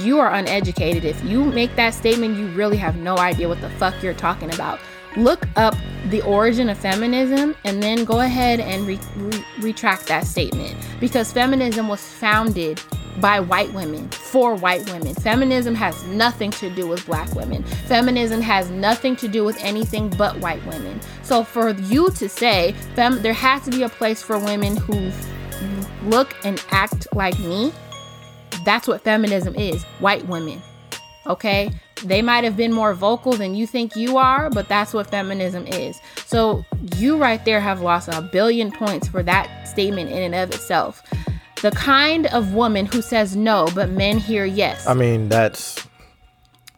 You 0.00 0.18
are 0.18 0.32
uneducated. 0.32 1.04
If 1.04 1.22
you 1.24 1.44
make 1.44 1.76
that 1.76 1.94
statement, 1.94 2.36
you 2.38 2.48
really 2.48 2.76
have 2.78 2.96
no 2.96 3.18
idea 3.18 3.48
what 3.48 3.60
the 3.60 3.70
fuck 3.70 4.02
you're 4.02 4.14
talking 4.14 4.52
about. 4.54 4.80
Look 5.16 5.46
up 5.56 5.74
the 6.06 6.22
origin 6.22 6.68
of 6.68 6.78
feminism 6.78 7.54
and 7.64 7.82
then 7.82 8.04
go 8.04 8.20
ahead 8.20 8.60
and 8.60 8.86
re- 8.86 8.98
re- 9.16 9.44
retract 9.58 10.06
that 10.06 10.24
statement 10.24 10.76
because 11.00 11.32
feminism 11.32 11.88
was 11.88 12.00
founded 12.00 12.80
by 13.20 13.40
white 13.40 13.72
women 13.74 14.08
for 14.08 14.54
white 14.54 14.88
women. 14.90 15.14
Feminism 15.14 15.74
has 15.74 16.02
nothing 16.06 16.50
to 16.52 16.70
do 16.70 16.86
with 16.86 17.04
black 17.06 17.34
women. 17.34 17.62
Feminism 17.64 18.40
has 18.40 18.70
nothing 18.70 19.16
to 19.16 19.28
do 19.28 19.44
with 19.44 19.58
anything 19.62 20.08
but 20.10 20.38
white 20.38 20.64
women. 20.66 21.00
So 21.22 21.44
for 21.44 21.70
you 21.70 22.10
to 22.10 22.28
say 22.28 22.72
fem- 22.94 23.20
there 23.20 23.32
has 23.32 23.62
to 23.64 23.70
be 23.70 23.82
a 23.82 23.88
place 23.88 24.22
for 24.22 24.38
women 24.38 24.76
who 24.76 25.10
look 26.08 26.34
and 26.44 26.64
act 26.70 27.08
like 27.14 27.38
me, 27.40 27.72
that's 28.64 28.88
what 28.88 29.02
feminism 29.02 29.54
is. 29.54 29.82
White 30.00 30.26
women. 30.26 30.60
Okay? 31.26 31.70
They 32.04 32.22
might 32.22 32.44
have 32.44 32.56
been 32.56 32.72
more 32.72 32.94
vocal 32.94 33.32
than 33.32 33.54
you 33.54 33.66
think 33.66 33.94
you 33.94 34.16
are, 34.16 34.48
but 34.50 34.68
that's 34.68 34.94
what 34.94 35.10
feminism 35.10 35.66
is. 35.66 36.00
So 36.26 36.64
you 36.96 37.18
right 37.18 37.44
there 37.44 37.60
have 37.60 37.82
lost 37.82 38.08
a 38.08 38.22
billion 38.22 38.72
points 38.72 39.08
for 39.08 39.22
that 39.22 39.68
statement 39.68 40.10
in 40.10 40.18
and 40.18 40.34
of 40.34 40.50
itself. 40.50 41.02
The 41.62 41.70
kind 41.72 42.26
of 42.28 42.54
woman 42.54 42.86
who 42.86 43.02
says 43.02 43.36
no, 43.36 43.68
but 43.74 43.90
men 43.90 44.18
hear 44.18 44.46
yes. 44.46 44.86
I 44.86 44.94
mean, 44.94 45.28
that's 45.28 45.86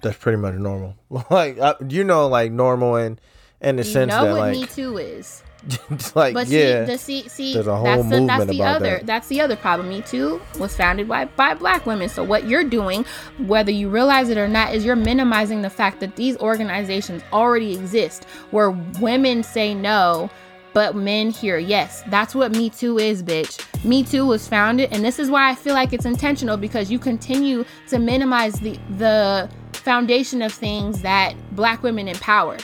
that's 0.02 0.18
pretty 0.18 0.38
much 0.38 0.54
normal. 0.54 0.96
like 1.30 1.58
uh, 1.58 1.74
you 1.88 2.02
know, 2.02 2.26
like 2.26 2.50
normal 2.50 2.96
in 2.96 3.20
in 3.60 3.76
the 3.76 3.84
you 3.84 3.92
sense 3.92 4.10
know 4.10 4.24
that 4.24 4.32
what 4.32 4.40
like 4.40 4.52
Me 4.52 4.66
Too 4.66 4.98
is. 4.98 5.41
like 6.14 6.34
But 6.34 6.48
yeah, 6.48 6.84
see, 6.84 6.92
the, 6.92 6.98
see, 6.98 7.28
see, 7.28 7.54
there's 7.54 7.66
a 7.66 7.76
whole 7.76 7.84
that's 7.84 8.02
the, 8.04 8.08
that's 8.08 8.20
movement 8.20 8.50
the 8.50 8.56
about 8.56 8.76
other, 8.76 8.96
that. 8.96 9.06
that's 9.06 9.28
the 9.28 9.40
other 9.40 9.56
problem. 9.56 9.88
Me 9.88 10.02
Too 10.02 10.40
was 10.58 10.76
founded 10.76 11.08
by 11.08 11.26
by 11.26 11.54
black 11.54 11.86
women. 11.86 12.08
So 12.08 12.24
what 12.24 12.48
you're 12.48 12.64
doing, 12.64 13.04
whether 13.38 13.70
you 13.70 13.88
realize 13.88 14.28
it 14.28 14.38
or 14.38 14.48
not, 14.48 14.74
is 14.74 14.84
you're 14.84 14.96
minimizing 14.96 15.62
the 15.62 15.70
fact 15.70 16.00
that 16.00 16.16
these 16.16 16.36
organizations 16.38 17.22
already 17.32 17.72
exist, 17.74 18.24
where 18.50 18.70
women 18.70 19.42
say 19.42 19.72
no, 19.74 20.30
but 20.72 20.96
men 20.96 21.30
hear 21.30 21.58
yes. 21.58 22.02
That's 22.08 22.34
what 22.34 22.52
Me 22.52 22.68
Too 22.70 22.98
is, 22.98 23.22
bitch. 23.22 23.64
Me 23.84 24.02
Too 24.02 24.26
was 24.26 24.48
founded, 24.48 24.92
and 24.92 25.04
this 25.04 25.18
is 25.18 25.30
why 25.30 25.48
I 25.50 25.54
feel 25.54 25.74
like 25.74 25.92
it's 25.92 26.06
intentional 26.06 26.56
because 26.56 26.90
you 26.90 26.98
continue 26.98 27.64
to 27.88 27.98
minimize 27.98 28.54
the 28.54 28.78
the 28.96 29.48
foundation 29.72 30.42
of 30.42 30.52
things 30.52 31.02
that 31.02 31.34
black 31.56 31.82
women 31.82 32.06
empower 32.08 32.56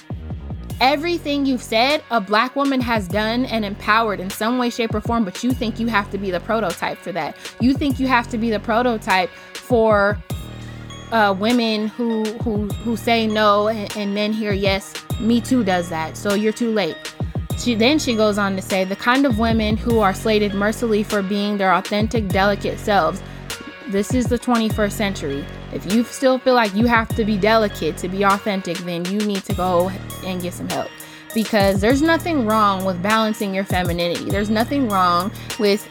everything 0.81 1.47
you've 1.47 1.63
said 1.63 2.03
a 2.11 2.21
black 2.21 2.55
woman 2.57 2.81
has 2.81 3.09
done 3.09 3.45
and 3.47 3.65
empowered 3.65 4.21
in 4.21 4.31
some 4.31 4.59
way 4.59 4.71
shape 4.71 4.95
or 4.95 5.01
form 5.01 5.25
but 5.25 5.43
you 5.43 5.53
think 5.53 5.81
you 5.81 5.87
have 5.87 6.11
to 6.11 6.19
be 6.19 6.31
the 6.31 6.41
prototype 6.41 6.99
for 6.99 7.13
that. 7.13 7.37
You 7.61 7.75
think 7.75 7.99
you 7.99 8.07
have 8.07 8.29
to 8.29 8.39
be 8.39 8.51
the 8.51 8.61
prototype 8.61 9.31
for 9.55 10.19
uh, 11.11 11.35
women 11.39 11.89
who 11.89 12.25
who 12.43 12.69
who 12.69 12.97
say 12.97 13.27
no 13.27 13.69
and, 13.69 13.97
and 13.97 14.15
men 14.15 14.33
hear 14.33 14.53
yes. 14.53 14.95
Me 15.21 15.41
too 15.41 15.65
does 15.65 15.89
that 15.89 16.17
so 16.17 16.35
you're 16.35 16.53
too 16.53 16.71
late. 16.71 16.97
She 17.59 17.75
then 17.75 17.99
she 17.99 18.15
goes 18.15 18.39
on 18.39 18.55
to 18.57 18.63
say 18.63 18.85
the 18.85 18.97
kind 18.97 19.27
of 19.27 19.39
women 19.39 19.77
who 19.77 19.99
are 19.99 20.15
slated 20.15 20.55
mercilessly 20.55 21.03
for 21.03 21.23
being 21.23 21.57
their 21.57 21.75
authentic 21.75 22.29
delicate 22.29 22.79
selves. 22.79 23.21
This 23.89 24.15
is 24.15 24.27
the 24.27 24.39
21st 24.39 24.93
century. 24.93 25.45
If 25.73 25.93
you 25.93 26.05
still 26.05 26.39
feel 26.39 26.55
like 26.55 26.75
you 26.75 26.87
have 26.87 27.09
to 27.17 27.25
be 27.25 27.37
delicate 27.37 27.97
to 27.99 28.09
be 28.09 28.25
authentic, 28.25 28.79
then 28.79 29.05
you 29.07 29.19
need 29.19 29.45
to 29.45 29.55
go 29.55 29.91
and 30.25 30.41
get 30.41 30.55
some 30.55 30.69
help. 30.69 30.91
Because 31.35 31.81
there's 31.81 32.01
nothing 32.01 32.47
wrong 32.47 32.85
with 32.85 33.03
balancing 33.03 33.55
your 33.55 33.65
femininity. 33.65 34.31
There's 34.31 34.51
nothing 34.51 34.89
wrong 34.89 35.31
with 35.59 35.89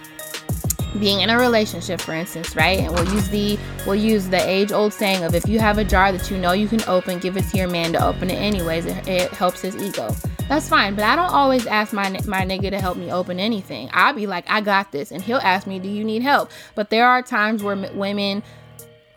being 0.99 1.21
in 1.21 1.29
a 1.29 1.37
relationship 1.37 2.01
for 2.01 2.13
instance 2.13 2.55
right? 2.55 2.79
And 2.79 2.93
we'll 2.93 3.13
use 3.13 3.29
the 3.29 3.59
we'll 3.85 3.95
use 3.95 4.27
the 4.29 4.37
age 4.37 4.71
old 4.71 4.93
saying 4.93 5.23
of 5.23 5.35
if 5.35 5.47
you 5.47 5.59
have 5.59 5.77
a 5.77 5.83
jar 5.83 6.11
that 6.11 6.31
you 6.31 6.37
know 6.37 6.53
you 6.53 6.67
can 6.67 6.81
open 6.87 7.19
give 7.19 7.37
it 7.37 7.43
to 7.49 7.57
your 7.57 7.67
man 7.67 7.93
to 7.93 8.05
open 8.05 8.29
it 8.29 8.35
anyways. 8.35 8.85
It, 8.85 9.07
it 9.07 9.31
helps 9.31 9.61
his 9.61 9.75
ego. 9.75 10.15
That's 10.49 10.69
fine 10.69 10.95
but 10.95 11.03
i 11.03 11.15
don't 11.15 11.31
always 11.31 11.67
ask 11.67 11.93
my 11.93 12.09
my 12.25 12.45
nigga 12.45 12.69
to 12.71 12.79
help 12.79 12.97
me 12.97 13.11
open 13.11 13.39
anything. 13.39 13.89
I'll 13.93 14.13
be 14.13 14.27
like 14.27 14.45
i 14.49 14.61
got 14.61 14.91
this 14.91 15.11
and 15.11 15.21
he'll 15.21 15.37
ask 15.37 15.67
me 15.67 15.79
do 15.79 15.89
you 15.89 16.03
need 16.03 16.23
help? 16.23 16.51
But 16.75 16.89
there 16.89 17.07
are 17.07 17.21
times 17.21 17.63
where 17.63 17.75
m- 17.75 17.97
women 17.97 18.43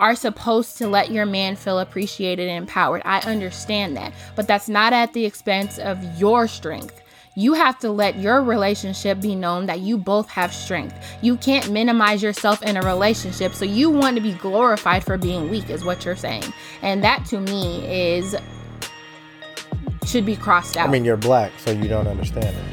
are 0.01 0.17
supposed 0.17 0.79
to 0.79 0.89
let 0.89 1.11
your 1.13 1.27
man 1.27 1.55
feel 1.55 1.79
appreciated 1.79 2.49
and 2.49 2.57
empowered. 2.59 3.03
I 3.05 3.21
understand 3.21 3.97
that. 3.99 4.13
But 4.35 4.49
that's 4.49 4.69
not 4.69 4.93
at 4.93 5.13
the 5.13 5.25
expense 5.27 5.79
of 5.79 6.03
your 6.19 6.49
strength. 6.49 7.01
You 7.37 7.53
have 7.55 7.79
to 7.81 7.91
let 7.91 8.19
your 8.19 8.43
relationship 8.43 9.21
be 9.21 9.37
known 9.37 9.67
that 9.67 9.81
you 9.81 9.97
both 9.97 10.29
have 10.31 10.53
strength. 10.53 10.97
You 11.23 11.37
can't 11.37 11.71
minimize 11.71 12.23
yourself 12.23 12.63
in 12.63 12.77
a 12.77 12.83
relationship. 12.83 13.55
So 13.55 13.65
you 13.65 13.89
want 13.89 14.17
to 14.17 14.23
be 14.23 14.33
glorified 14.33 15.05
for 15.05 15.17
being 15.17 15.49
weak, 15.49 15.71
is 15.71 15.85
what 15.85 16.05
you're 16.05 16.17
saying. 16.17 16.53
And 16.83 17.05
that 17.05 17.25
to 17.27 17.39
me 17.39 17.87
is 17.87 18.35
should 20.07 20.27
be 20.27 20.35
crossed 20.35 20.77
out. 20.77 20.89
I 20.89 20.91
mean, 20.91 21.05
you're 21.05 21.17
black, 21.17 21.53
so 21.59 21.71
you 21.71 21.87
don't 21.87 22.09
understand 22.09 22.47
it. 22.47 22.65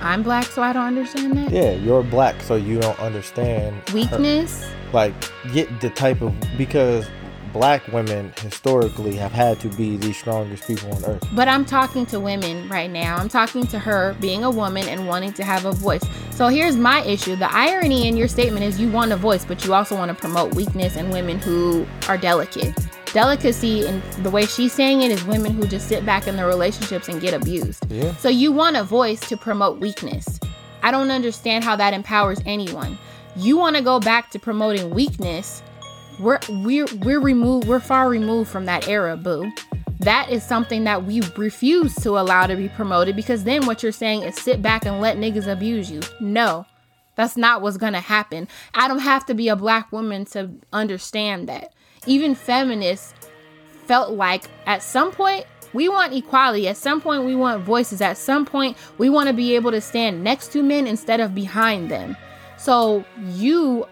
I'm 0.00 0.22
black, 0.22 0.46
so 0.46 0.62
I 0.62 0.72
don't 0.72 0.86
understand 0.86 1.36
that. 1.36 1.52
Yeah, 1.52 1.72
you're 1.72 2.02
black, 2.02 2.40
so 2.42 2.56
you 2.56 2.80
don't 2.80 2.98
understand 2.98 3.76
her- 3.88 3.94
Weakness. 3.94 4.66
Like 4.92 5.14
get 5.52 5.80
the 5.80 5.90
type 5.90 6.20
of 6.20 6.34
because 6.56 7.08
black 7.52 7.86
women 7.88 8.32
historically 8.40 9.16
have 9.16 9.32
had 9.32 9.58
to 9.60 9.68
be 9.70 9.96
the 9.96 10.12
strongest 10.12 10.66
people 10.66 10.92
on 10.94 11.04
earth. 11.04 11.26
But 11.32 11.48
I'm 11.48 11.64
talking 11.64 12.06
to 12.06 12.20
women 12.20 12.68
right 12.68 12.90
now. 12.90 13.16
I'm 13.16 13.28
talking 13.28 13.66
to 13.68 13.78
her 13.78 14.14
being 14.20 14.44
a 14.44 14.50
woman 14.50 14.88
and 14.88 15.06
wanting 15.06 15.32
to 15.34 15.44
have 15.44 15.64
a 15.64 15.72
voice. 15.72 16.02
So 16.30 16.48
here's 16.48 16.76
my 16.76 17.02
issue. 17.02 17.36
The 17.36 17.52
irony 17.52 18.08
in 18.08 18.16
your 18.16 18.28
statement 18.28 18.64
is 18.64 18.80
you 18.80 18.90
want 18.90 19.12
a 19.12 19.16
voice, 19.16 19.44
but 19.44 19.64
you 19.64 19.74
also 19.74 19.96
want 19.96 20.10
to 20.10 20.14
promote 20.14 20.54
weakness 20.54 20.96
and 20.96 21.12
women 21.12 21.38
who 21.38 21.86
are 22.08 22.16
delicate. 22.16 22.74
Delicacy, 23.12 23.86
and 23.86 24.00
the 24.24 24.30
way 24.30 24.46
she's 24.46 24.72
saying 24.72 25.02
it, 25.02 25.10
is 25.10 25.24
women 25.24 25.52
who 25.52 25.66
just 25.66 25.88
sit 25.88 26.06
back 26.06 26.28
in 26.28 26.36
their 26.36 26.46
relationships 26.46 27.08
and 27.08 27.20
get 27.20 27.34
abused. 27.34 27.90
Yeah. 27.90 28.14
So 28.16 28.28
you 28.28 28.52
want 28.52 28.76
a 28.76 28.84
voice 28.84 29.18
to 29.28 29.36
promote 29.36 29.80
weakness. 29.80 30.38
I 30.82 30.92
don't 30.92 31.10
understand 31.10 31.64
how 31.64 31.74
that 31.76 31.92
empowers 31.92 32.38
anyone. 32.46 32.96
You 33.40 33.56
want 33.56 33.76
to 33.76 33.82
go 33.82 34.00
back 34.00 34.30
to 34.32 34.38
promoting 34.38 34.90
weakness. 34.90 35.62
We're 36.18 36.40
we're 36.50 36.86
we're 36.96 37.20
removed. 37.20 37.66
We're 37.66 37.80
far 37.80 38.10
removed 38.10 38.50
from 38.50 38.66
that 38.66 38.86
era, 38.86 39.16
boo. 39.16 39.50
That 40.00 40.28
is 40.30 40.42
something 40.44 40.84
that 40.84 41.04
we 41.04 41.22
refuse 41.38 41.94
to 41.96 42.18
allow 42.18 42.46
to 42.46 42.54
be 42.54 42.68
promoted 42.68 43.16
because 43.16 43.44
then 43.44 43.64
what 43.64 43.82
you're 43.82 43.92
saying 43.92 44.24
is 44.24 44.34
sit 44.34 44.60
back 44.60 44.84
and 44.84 45.00
let 45.00 45.16
niggas 45.16 45.50
abuse 45.50 45.90
you. 45.90 46.00
No. 46.20 46.66
That's 47.14 47.38
not 47.38 47.62
what's 47.62 47.78
going 47.78 47.94
to 47.94 48.00
happen. 48.00 48.46
I 48.74 48.88
don't 48.88 49.00
have 49.00 49.24
to 49.26 49.34
be 49.34 49.48
a 49.48 49.56
black 49.56 49.90
woman 49.90 50.26
to 50.26 50.50
understand 50.72 51.48
that. 51.48 51.72
Even 52.06 52.34
feminists 52.34 53.14
felt 53.86 54.12
like 54.12 54.44
at 54.66 54.82
some 54.82 55.12
point 55.12 55.46
we 55.72 55.88
want 55.88 56.12
equality. 56.12 56.68
At 56.68 56.76
some 56.76 57.00
point, 57.00 57.24
we 57.24 57.36
want 57.36 57.62
voices. 57.62 58.00
At 58.00 58.18
some 58.18 58.44
point, 58.44 58.76
we 58.98 59.08
want 59.08 59.28
to 59.28 59.32
be 59.32 59.54
able 59.54 59.70
to 59.70 59.80
stand 59.80 60.24
next 60.24 60.52
to 60.52 60.62
men 60.62 60.86
instead 60.86 61.20
of 61.20 61.34
behind 61.34 61.90
them. 61.90 62.16
So 62.60 63.06
you 63.24 63.86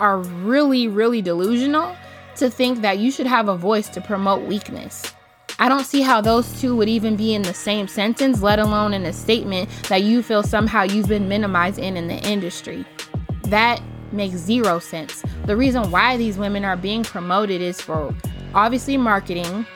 are 0.00 0.18
really, 0.18 0.88
really 0.88 1.22
delusional 1.22 1.96
to 2.36 2.50
think 2.50 2.80
that 2.82 2.98
you 2.98 3.12
should 3.12 3.28
have 3.28 3.48
a 3.48 3.56
voice 3.56 3.88
to 3.90 4.00
promote 4.00 4.42
weakness. 4.48 5.14
I 5.60 5.68
don't 5.68 5.84
see 5.84 6.00
how 6.00 6.20
those 6.20 6.60
two 6.60 6.74
would 6.74 6.88
even 6.88 7.14
be 7.14 7.34
in 7.34 7.42
the 7.42 7.54
same 7.54 7.86
sentence, 7.86 8.42
let 8.42 8.58
alone 8.58 8.94
in 8.94 9.04
a 9.04 9.12
statement 9.12 9.68
that 9.88 10.02
you 10.02 10.24
feel 10.24 10.42
somehow 10.42 10.82
you've 10.82 11.06
been 11.06 11.28
minimized 11.28 11.78
in 11.78 11.96
in 11.96 12.08
the 12.08 12.18
industry. 12.28 12.84
That 13.44 13.80
makes 14.10 14.36
zero 14.38 14.80
sense. 14.80 15.22
The 15.44 15.56
reason 15.56 15.88
why 15.92 16.16
these 16.16 16.38
women 16.38 16.64
are 16.64 16.76
being 16.76 17.04
promoted 17.04 17.60
is 17.60 17.80
for 17.80 18.12
obviously 18.54 18.96
marketing 18.96 19.66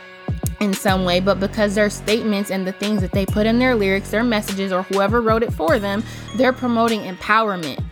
in 0.61 0.73
some 0.73 1.05
way, 1.05 1.21
but 1.21 1.39
because 1.39 1.75
their 1.75 1.91
statements 1.91 2.51
and 2.51 2.67
the 2.67 2.73
things 2.73 3.01
that 3.03 3.13
they 3.13 3.27
put 3.27 3.47
in 3.47 3.59
their 3.59 3.75
lyrics, 3.75 4.11
their 4.11 4.25
messages, 4.25 4.73
or 4.73 4.83
whoever 4.85 5.21
wrote 5.21 5.43
it 5.43 5.53
for 5.53 5.79
them, 5.79 6.03
they're 6.37 6.53
promoting 6.53 7.03
empowerment. 7.03 7.83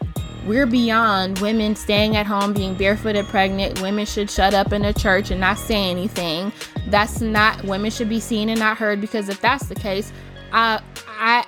We're 0.46 0.66
beyond 0.66 1.38
women 1.38 1.74
staying 1.74 2.16
at 2.16 2.26
home, 2.26 2.52
being 2.52 2.74
barefooted, 2.74 3.26
pregnant. 3.26 3.80
Women 3.80 4.04
should 4.04 4.30
shut 4.30 4.52
up 4.52 4.72
in 4.72 4.84
a 4.84 4.92
church 4.92 5.30
and 5.30 5.40
not 5.40 5.58
say 5.58 5.90
anything. 5.90 6.52
That's 6.88 7.22
not 7.22 7.64
women 7.64 7.90
should 7.90 8.10
be 8.10 8.20
seen 8.20 8.50
and 8.50 8.58
not 8.58 8.76
heard 8.76 9.00
because 9.00 9.30
if 9.30 9.40
that's 9.40 9.66
the 9.68 9.74
case, 9.74 10.12
I 10.52 10.82
I 11.08 11.46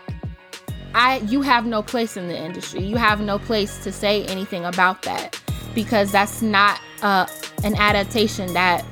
I 0.94 1.18
you 1.26 1.42
have 1.42 1.66
no 1.66 1.82
place 1.82 2.16
in 2.16 2.26
the 2.28 2.38
industry. 2.38 2.82
You 2.82 2.96
have 2.96 3.20
no 3.20 3.38
place 3.38 3.84
to 3.84 3.92
say 3.92 4.24
anything 4.24 4.64
about 4.64 5.02
that 5.02 5.38
because 5.74 6.10
that's 6.10 6.40
not 6.40 6.80
uh, 7.02 7.26
an 7.64 7.74
adaptation 7.74 8.54
that 8.54 8.82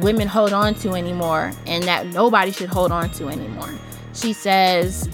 women 0.00 0.28
hold 0.28 0.52
on 0.52 0.74
to 0.76 0.94
anymore 0.94 1.52
and 1.66 1.84
that 1.84 2.06
nobody 2.06 2.52
should 2.52 2.68
hold 2.68 2.92
on 2.92 3.10
to 3.10 3.28
anymore. 3.28 3.70
She 4.14 4.32
says 4.32 5.08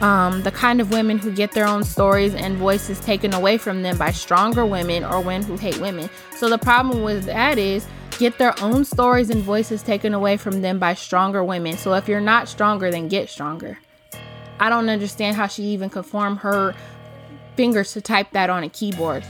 um, 0.00 0.42
the 0.42 0.50
kind 0.50 0.80
of 0.80 0.90
women 0.90 1.18
who 1.18 1.32
get 1.32 1.52
their 1.52 1.66
own 1.66 1.84
stories 1.84 2.34
and 2.34 2.56
voices 2.56 3.00
taken 3.00 3.34
away 3.34 3.58
from 3.58 3.82
them 3.82 3.98
by 3.98 4.12
stronger 4.12 4.64
women 4.64 5.04
or 5.04 5.20
women 5.20 5.42
who 5.42 5.56
hate 5.56 5.78
women. 5.78 6.08
So 6.36 6.48
the 6.48 6.58
problem 6.58 7.02
with 7.02 7.24
that 7.24 7.58
is 7.58 7.86
get 8.18 8.38
their 8.38 8.58
own 8.62 8.84
stories 8.84 9.30
and 9.30 9.42
voices 9.42 9.82
taken 9.82 10.14
away 10.14 10.36
from 10.36 10.62
them 10.62 10.78
by 10.78 10.94
stronger 10.94 11.42
women. 11.44 11.76
So 11.76 11.94
if 11.94 12.08
you're 12.08 12.20
not 12.20 12.48
stronger, 12.48 12.90
then 12.90 13.08
get 13.08 13.28
stronger. 13.28 13.78
I 14.58 14.68
don't 14.68 14.88
understand 14.88 15.36
how 15.36 15.46
she 15.46 15.64
even 15.64 15.88
could 15.88 16.04
form 16.04 16.36
her 16.38 16.74
fingers 17.56 17.92
to 17.92 18.00
type 18.00 18.30
that 18.32 18.50
on 18.50 18.62
a 18.62 18.68
keyboard. 18.68 19.24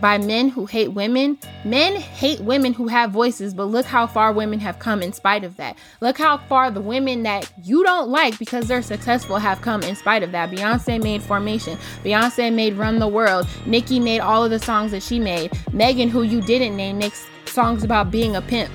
By 0.00 0.18
men 0.18 0.48
who 0.48 0.66
hate 0.66 0.92
women, 0.92 1.38
men 1.64 1.96
hate 1.96 2.40
women 2.40 2.72
who 2.72 2.88
have 2.88 3.10
voices, 3.10 3.52
but 3.52 3.64
look 3.64 3.86
how 3.86 4.06
far 4.06 4.32
women 4.32 4.58
have 4.60 4.78
come 4.78 5.02
in 5.02 5.12
spite 5.12 5.44
of 5.44 5.56
that. 5.56 5.76
Look 6.00 6.16
how 6.16 6.38
far 6.38 6.70
the 6.70 6.80
women 6.80 7.22
that 7.24 7.52
you 7.62 7.82
don't 7.84 8.08
like 8.08 8.38
because 8.38 8.66
they're 8.66 8.82
successful 8.82 9.36
have 9.36 9.60
come 9.60 9.82
in 9.82 9.96
spite 9.96 10.22
of 10.22 10.32
that. 10.32 10.50
Beyonce 10.50 11.02
made 11.02 11.22
Formation, 11.22 11.76
Beyonce 12.02 12.52
made 12.52 12.74
Run 12.74 12.98
the 12.98 13.08
World, 13.08 13.46
Nicki 13.66 14.00
made 14.00 14.20
all 14.20 14.44
of 14.44 14.50
the 14.50 14.58
songs 14.58 14.90
that 14.92 15.02
she 15.02 15.18
made, 15.18 15.52
Megan, 15.72 16.08
who 16.08 16.22
you 16.22 16.40
didn't 16.40 16.76
name, 16.76 16.98
makes 16.98 17.26
songs 17.44 17.84
about 17.84 18.10
being 18.10 18.36
a 18.36 18.42
pimp. 18.42 18.70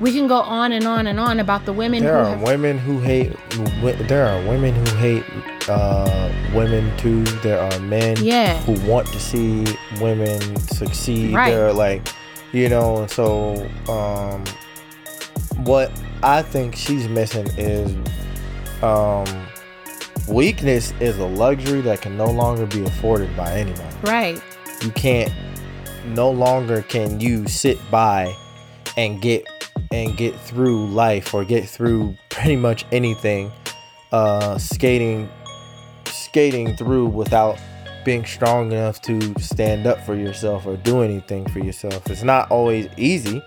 We 0.00 0.12
can 0.12 0.26
go 0.26 0.40
on 0.40 0.72
and 0.72 0.86
on 0.86 1.06
and 1.06 1.20
on 1.20 1.40
about 1.40 1.64
the 1.66 1.72
women 1.72 2.02
There 2.02 2.12
who 2.14 2.18
are 2.18 2.36
have 2.36 2.42
women 2.42 2.78
who 2.78 3.00
hate. 3.00 3.32
There 4.08 4.26
are 4.26 4.44
women 4.48 4.74
who 4.74 4.96
hate 4.96 5.24
uh, 5.68 6.32
women 6.54 6.96
too. 6.96 7.22
There 7.42 7.60
are 7.60 7.78
men 7.80 8.16
Yeah. 8.20 8.56
who 8.62 8.72
want 8.90 9.06
to 9.08 9.20
see 9.20 9.64
women 10.00 10.56
succeed. 10.56 11.34
Right. 11.34 11.50
There 11.50 11.66
are 11.66 11.72
like, 11.72 12.08
you 12.52 12.68
know, 12.68 13.02
and 13.02 13.10
so 13.10 13.68
um, 13.88 14.44
what 15.64 15.92
I 16.22 16.42
think 16.42 16.74
she's 16.74 17.08
missing 17.08 17.46
is 17.56 17.94
um, 18.82 19.46
weakness 20.28 20.92
is 21.00 21.18
a 21.18 21.26
luxury 21.26 21.80
that 21.82 22.00
can 22.00 22.16
no 22.16 22.26
longer 22.26 22.66
be 22.66 22.84
afforded 22.84 23.34
by 23.36 23.52
anyone 23.52 23.86
right. 24.02 24.40
you 24.82 24.90
can't 24.92 25.30
no 26.06 26.30
longer 26.30 26.82
can 26.82 27.20
you 27.20 27.46
sit 27.46 27.78
by 27.90 28.34
and 28.96 29.20
get 29.20 29.46
and 29.94 30.16
get 30.16 30.38
through 30.40 30.88
life 30.88 31.32
or 31.32 31.44
get 31.44 31.68
through 31.68 32.16
pretty 32.28 32.56
much 32.56 32.84
anything 32.90 33.50
uh 34.12 34.58
skating 34.58 35.28
skating 36.06 36.76
through 36.76 37.06
without 37.06 37.58
being 38.04 38.24
strong 38.24 38.72
enough 38.72 39.00
to 39.00 39.34
stand 39.40 39.86
up 39.86 39.98
for 40.04 40.14
yourself 40.14 40.66
or 40.66 40.76
do 40.76 41.00
anything 41.00 41.48
for 41.48 41.60
yourself. 41.60 42.10
It's 42.10 42.22
not 42.22 42.50
always 42.50 42.88
easy 42.98 43.42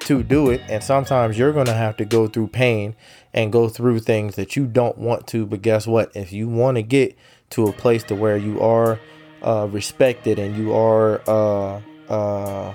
to 0.00 0.22
do 0.22 0.50
it 0.50 0.60
and 0.68 0.84
sometimes 0.84 1.38
you're 1.38 1.52
going 1.52 1.66
to 1.66 1.72
have 1.72 1.96
to 1.96 2.04
go 2.04 2.26
through 2.26 2.48
pain 2.48 2.94
and 3.32 3.50
go 3.50 3.68
through 3.68 4.00
things 4.00 4.36
that 4.36 4.56
you 4.56 4.66
don't 4.66 4.98
want 4.98 5.26
to 5.28 5.46
but 5.46 5.62
guess 5.62 5.86
what? 5.86 6.14
If 6.14 6.32
you 6.32 6.48
want 6.48 6.76
to 6.76 6.82
get 6.82 7.16
to 7.50 7.68
a 7.68 7.72
place 7.72 8.02
to 8.04 8.14
where 8.14 8.36
you 8.36 8.60
are 8.60 8.98
uh, 9.42 9.68
respected 9.70 10.38
and 10.38 10.56
you 10.56 10.74
are 10.74 11.22
uh, 11.26 11.80
uh, 12.08 12.74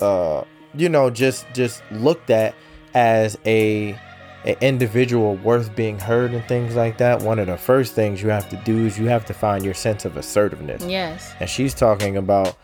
uh, 0.00 0.44
you 0.74 0.88
know 0.88 1.10
just 1.10 1.46
just 1.54 1.82
looked 1.90 2.30
at 2.30 2.54
as 2.94 3.38
a 3.46 3.98
an 4.44 4.54
individual 4.60 5.34
worth 5.36 5.74
being 5.74 5.98
heard 5.98 6.32
and 6.32 6.44
things 6.46 6.76
like 6.76 6.96
that 6.98 7.20
one 7.22 7.38
of 7.38 7.46
the 7.48 7.56
first 7.56 7.94
things 7.94 8.22
you 8.22 8.28
have 8.28 8.48
to 8.48 8.56
do 8.64 8.86
is 8.86 8.96
you 8.98 9.06
have 9.06 9.24
to 9.24 9.34
find 9.34 9.64
your 9.64 9.74
sense 9.74 10.04
of 10.04 10.16
assertiveness 10.16 10.84
Yes. 10.84 11.32
and 11.40 11.50
she's 11.50 11.74
talking 11.74 12.16
about 12.16 12.56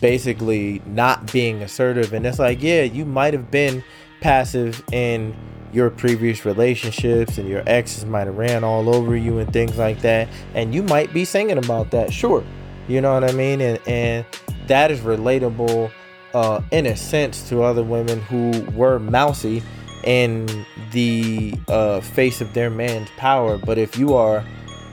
basically 0.00 0.80
not 0.86 1.30
being 1.32 1.62
assertive 1.62 2.12
and 2.12 2.26
it's 2.26 2.38
like 2.38 2.62
yeah 2.62 2.82
you 2.82 3.04
might 3.04 3.34
have 3.34 3.50
been 3.50 3.82
passive 4.20 4.82
in 4.92 5.34
your 5.72 5.90
previous 5.90 6.44
relationships 6.44 7.38
and 7.38 7.48
your 7.48 7.62
exes 7.66 8.04
might 8.04 8.26
have 8.26 8.36
ran 8.36 8.62
all 8.64 8.94
over 8.94 9.16
you 9.16 9.38
and 9.38 9.52
things 9.52 9.76
like 9.76 10.00
that 10.00 10.28
and 10.54 10.74
you 10.74 10.82
might 10.82 11.12
be 11.12 11.24
singing 11.24 11.58
about 11.58 11.90
that 11.90 12.12
sure 12.12 12.44
you 12.88 13.00
know 13.00 13.12
what 13.14 13.24
i 13.24 13.32
mean 13.32 13.60
and 13.60 13.78
and 13.86 14.24
that 14.68 14.90
is 14.90 15.00
relatable 15.00 15.90
uh 16.36 16.60
in 16.70 16.86
a 16.86 16.96
sense 16.96 17.48
to 17.48 17.62
other 17.62 17.82
women 17.82 18.20
who 18.22 18.60
were 18.80 18.98
mousy 18.98 19.62
in 20.04 20.64
the 20.92 21.54
uh 21.68 22.00
face 22.00 22.40
of 22.40 22.52
their 22.54 22.70
man's 22.70 23.10
power 23.16 23.58
but 23.58 23.76
if 23.78 23.96
you 23.98 24.14
are 24.14 24.44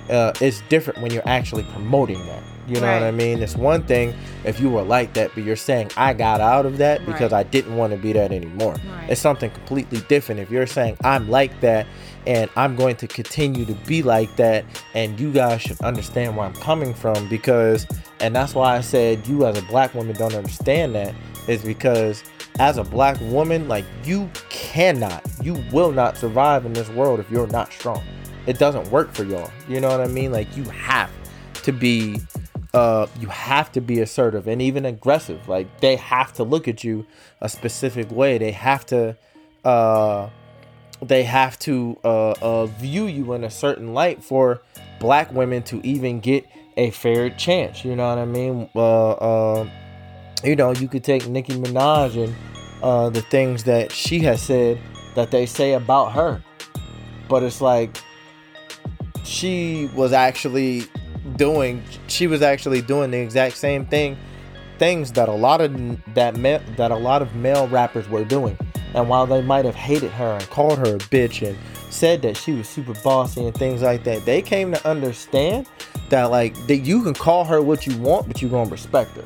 uh, 0.10 0.34
it's 0.41 0.62
different 0.70 1.02
when 1.02 1.12
you're 1.14 1.28
actually 1.28 1.64
promoting 1.64 2.20
that. 2.26 2.44
You 2.68 2.80
know 2.80 2.94
what 2.94 3.04
I 3.04 3.12
mean? 3.12 3.41
It's 3.44 3.58
one 3.58 3.84
thing 3.84 4.14
if 4.46 4.60
you 4.60 4.70
were 4.70 4.84
like 4.84 5.14
that, 5.16 5.32
but 5.36 5.44
you're 5.44 5.58
saying 5.58 5.91
I 5.98 6.14
got 6.14 6.39
out 6.39 6.66
of 6.66 6.78
that 6.78 7.06
because 7.06 7.34
Right. 7.34 7.46
I 7.46 7.50
didn't 7.50 7.76
want 7.76 7.91
to 7.91 7.98
be 7.98 8.14
that 8.14 8.32
anymore. 8.32 8.74
Right. 8.74 9.10
It's 9.10 9.20
something 9.20 9.52
completely 9.52 10.00
different. 10.08 10.39
If 10.39 10.50
you're 10.50 10.68
saying 10.68 10.96
I'm 11.04 11.30
like 11.30 11.60
that 11.60 11.86
and 12.26 12.50
I'm 12.56 12.78
going 12.78 12.96
to 12.98 13.08
continue 13.08 13.66
to 13.66 13.74
be 13.86 14.02
like 14.02 14.34
that, 14.38 14.64
and 14.94 15.20
you 15.20 15.32
guys 15.34 15.62
should 15.62 15.80
understand 15.82 16.38
where 16.38 16.46
I'm 16.46 16.54
coming 16.54 16.94
from 16.94 17.28
because, 17.28 17.86
and 18.22 18.34
that's 18.34 18.56
why 18.56 18.78
I 18.78 18.82
said 18.82 19.28
you 19.28 19.46
as 19.46 19.58
a 19.58 19.62
black 19.64 19.94
woman 19.94 20.16
don't 20.16 20.34
understand 20.34 20.96
that, 20.96 21.14
is 21.48 21.64
because 21.64 22.24
as 22.60 22.78
a 22.78 22.84
black 22.84 23.20
woman, 23.22 23.68
like 23.68 23.86
you 24.04 24.30
cannot, 24.50 25.24
you 25.41 25.64
will 25.72 25.91
not 25.91 26.18
survive 26.18 26.66
in 26.66 26.74
this 26.74 26.89
world 26.89 27.20
if 27.20 27.30
you're 27.30 27.48
not 27.48 27.72
strong 27.72 28.04
it 28.46 28.60
doesn't 28.60 28.89
work 28.89 29.14
for 29.14 29.24
y'all. 29.24 29.52
You 29.68 29.80
know 29.80 29.89
what 29.89 30.02
I 30.02 30.08
mean? 30.08 30.32
Like 30.32 30.56
you 30.56 30.64
have 30.66 31.12
to 31.64 31.72
be 31.72 32.22
uh 32.74 33.08
you 33.20 33.28
have 33.28 33.72
to 33.74 33.82
be 33.82 34.02
assertive 34.02 34.48
and 34.48 34.62
even 34.62 34.86
aggressive. 34.86 35.48
Like 35.48 35.80
they 35.80 35.96
have 35.98 36.34
to 36.34 36.44
look 36.44 36.68
at 36.68 36.84
you 36.84 37.06
a 37.41 37.50
specific 37.50 38.12
way. 38.12 38.38
They 38.38 38.52
have 38.52 38.86
to 38.88 39.16
uh 39.64 40.30
they 41.02 41.24
have 41.24 41.60
to 41.60 41.98
uh, 42.04 42.32
uh 42.41 42.66
view 42.66 43.08
you 43.08 43.34
in 43.34 43.44
a 43.44 43.50
certain 43.50 43.94
light 43.94 44.24
for 44.24 44.62
black 45.00 45.32
women 45.34 45.64
to 45.64 45.86
even 45.86 46.20
get 46.20 46.46
a 46.78 46.91
fair 46.91 47.30
chance. 47.30 47.86
You 47.86 47.96
know 47.96 48.10
what 48.10 48.18
I 48.18 48.26
mean? 48.26 48.70
You 50.44 50.56
know, 50.56 50.72
you 50.72 50.88
could 50.88 51.04
take 51.04 51.28
Nicki 51.28 51.54
Minaj 51.54 52.24
and 52.24 52.36
uh 52.82 53.10
the 53.10 53.22
things 53.22 53.64
that 53.64 53.91
she 53.91 54.20
has 54.20 54.41
said 54.41 54.80
that 55.16 55.32
they 55.32 55.46
say 55.46 55.74
about 55.74 56.12
her. 56.14 56.41
But 57.30 57.44
it's 57.44 57.62
like 57.62 57.98
she 59.24 59.89
was 59.96 60.14
actually 60.14 60.84
doing 61.38 61.82
she 62.08 62.28
was 62.28 62.41
actually 62.41 62.82
doing 62.82 63.12
the 63.12 63.18
exact 63.18 63.58
same 63.58 63.86
thing 63.86 64.18
things 64.78 65.14
that 65.14 65.30
a 65.30 65.34
lot 65.34 65.62
of 65.62 65.72
that 66.14 66.36
ma- 66.36 66.60
that 66.76 66.91
a 66.91 66.96
lot 66.96 67.22
of 67.22 67.34
male 67.36 67.68
rappers 67.70 68.10
were 68.10 68.26
doing 68.26 68.58
and 68.94 69.08
while 69.08 69.26
they 69.26 69.41
might 69.41 69.64
have 69.64 69.76
hated 69.76 70.12
her 70.12 70.34
and 70.34 70.50
called 70.50 70.78
her 70.78 70.96
a 70.96 71.00
bitch 71.00 71.48
and 71.48 71.58
said 71.89 72.22
that 72.22 72.36
she 72.36 72.52
was 72.52 72.68
super 72.68 72.94
bossy 73.04 73.46
and 73.46 73.56
things 73.56 73.82
like 73.82 74.04
that 74.04 74.26
they 74.26 74.41
came 74.41 74.72
to 74.72 74.88
understand 74.88 75.68
that 76.10 76.26
like 76.26 76.56
that 76.68 76.78
you 76.78 77.02
can 77.04 77.14
call 77.14 77.46
her 77.46 77.62
what 77.62 77.88
you 77.88 77.98
want 78.00 78.28
but 78.28 78.41
you're 78.41 78.52
gonna 78.52 78.70
respect 78.70 79.12
her 79.16 79.24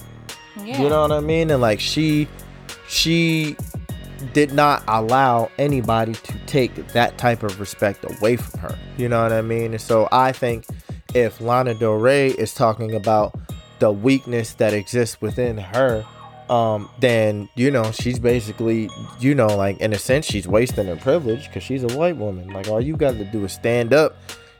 Yeah. 0.63 0.81
you 0.81 0.89
know 0.89 1.01
what 1.01 1.11
I 1.11 1.19
mean? 1.19 1.51
And 1.51 1.61
like 1.61 1.79
she 1.79 2.27
she 2.87 3.55
did 4.33 4.51
not 4.51 4.83
allow 4.87 5.51
anybody 5.57 6.13
to 6.13 6.37
take 6.45 6.73
that 6.89 7.17
type 7.17 7.43
of 7.43 7.59
respect 7.59 8.03
away 8.03 8.37
from 8.37 8.59
her. 8.61 8.77
You 8.97 9.09
know 9.09 9.21
what 9.21 9.31
I 9.31 9.41
mean? 9.41 9.73
And 9.73 9.81
so 9.81 10.07
I 10.11 10.31
think 10.31 10.65
if 11.13 11.39
Lana 11.39 11.75
Del 11.75 11.93
Rey 11.93 12.29
is 12.29 12.53
talking 12.53 12.95
about 12.95 13.35
the 13.79 13.91
weakness 13.91 14.53
that 14.53 14.73
exists 14.73 15.21
within 15.21 15.57
her 15.57 16.03
um, 16.49 16.89
then 16.99 17.49
you 17.55 17.69
know 17.71 17.91
she's 17.91 18.19
basically 18.19 18.89
you 19.19 19.35
know 19.35 19.47
like 19.47 19.79
in 19.79 19.93
a 19.93 19.99
sense 19.99 20.25
she's 20.25 20.47
wasting 20.47 20.87
her 20.87 20.95
privilege 20.95 21.47
because 21.47 21.63
she's 21.63 21.83
a 21.83 21.97
white 21.97 22.17
woman. 22.17 22.49
Like 22.49 22.67
all 22.67 22.81
you 22.81 22.95
got 22.95 23.15
to 23.15 23.25
do 23.25 23.43
is 23.45 23.53
stand 23.53 23.93
up 23.93 24.15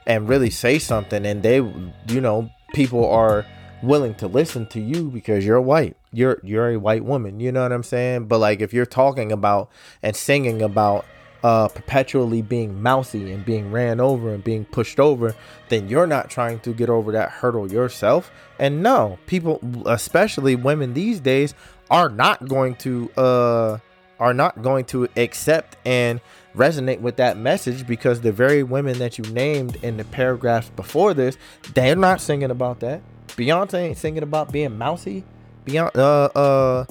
and 0.06 0.28
really 0.28 0.50
say 0.50 0.80
something, 0.80 1.26
and 1.26 1.44
they 1.44 1.56
you 1.56 2.22
know 2.22 2.50
people 2.74 3.10
are 3.10 3.46
willing 3.84 4.16
to 4.16 4.28
listen 4.28 4.66
to 4.68 4.80
you 4.80 5.10
because 5.10 5.46
you're 5.46 5.62
white. 5.62 5.96
You're 6.12 6.40
you're 6.44 6.72
a 6.72 6.78
white 6.78 7.04
woman. 7.04 7.40
You 7.40 7.52
know 7.52 7.64
what 7.64 7.72
I'm 7.72 7.84
saying? 7.84 8.26
But 8.26 8.40
like 8.40 8.62
if 8.62 8.74
you're 8.74 8.86
talking 8.86 9.32
about 9.32 9.70
and 10.02 10.16
singing 10.16 10.62
about 10.62 11.06
uh, 11.44 11.68
perpetually 11.68 12.42
being 12.42 12.82
mousy 12.82 13.32
and 13.32 13.46
being 13.46 13.72
ran 13.72 14.00
over 14.00 14.34
and 14.34 14.44
being 14.44 14.66
pushed 14.66 15.00
over, 15.00 15.36
then 15.70 15.88
you're 15.88 16.08
not 16.08 16.30
trying 16.30 16.60
to 16.62 16.74
get 16.74 16.90
over 16.90 17.12
that 17.12 17.30
hurdle 17.30 17.72
yourself. 17.72 18.32
And 18.60 18.82
no, 18.82 19.20
people, 19.28 19.62
especially 19.86 20.56
women 20.56 20.94
these 20.94 21.20
days, 21.20 21.54
are 21.90 22.10
not 22.10 22.48
going 22.48 22.76
to 22.76 23.10
uh, 23.16 23.78
are 24.20 24.34
not 24.34 24.62
going 24.62 24.86
to 24.86 25.08
accept 25.16 25.78
and 25.86 26.20
resonate 26.56 27.00
with 27.02 27.18
that 27.18 27.38
message 27.38 27.86
because 27.86 28.22
the 28.22 28.32
very 28.32 28.64
women 28.64 28.98
that 28.98 29.18
you 29.18 29.24
named 29.26 29.76
in 29.84 29.98
the 29.98 30.04
paragraphs 30.06 30.70
before 30.72 31.14
this, 31.14 31.38
they're 31.74 31.96
not 31.96 32.20
singing 32.20 32.50
about 32.50 32.80
that. 32.80 33.02
Beyonce 33.38 33.76
ain't 33.76 33.98
singing 33.98 34.24
about 34.24 34.52
being 34.52 34.78
mousy. 34.78 35.24
Beyonce, 35.66 35.96
uh, 35.96 36.30
uh, 36.38 36.86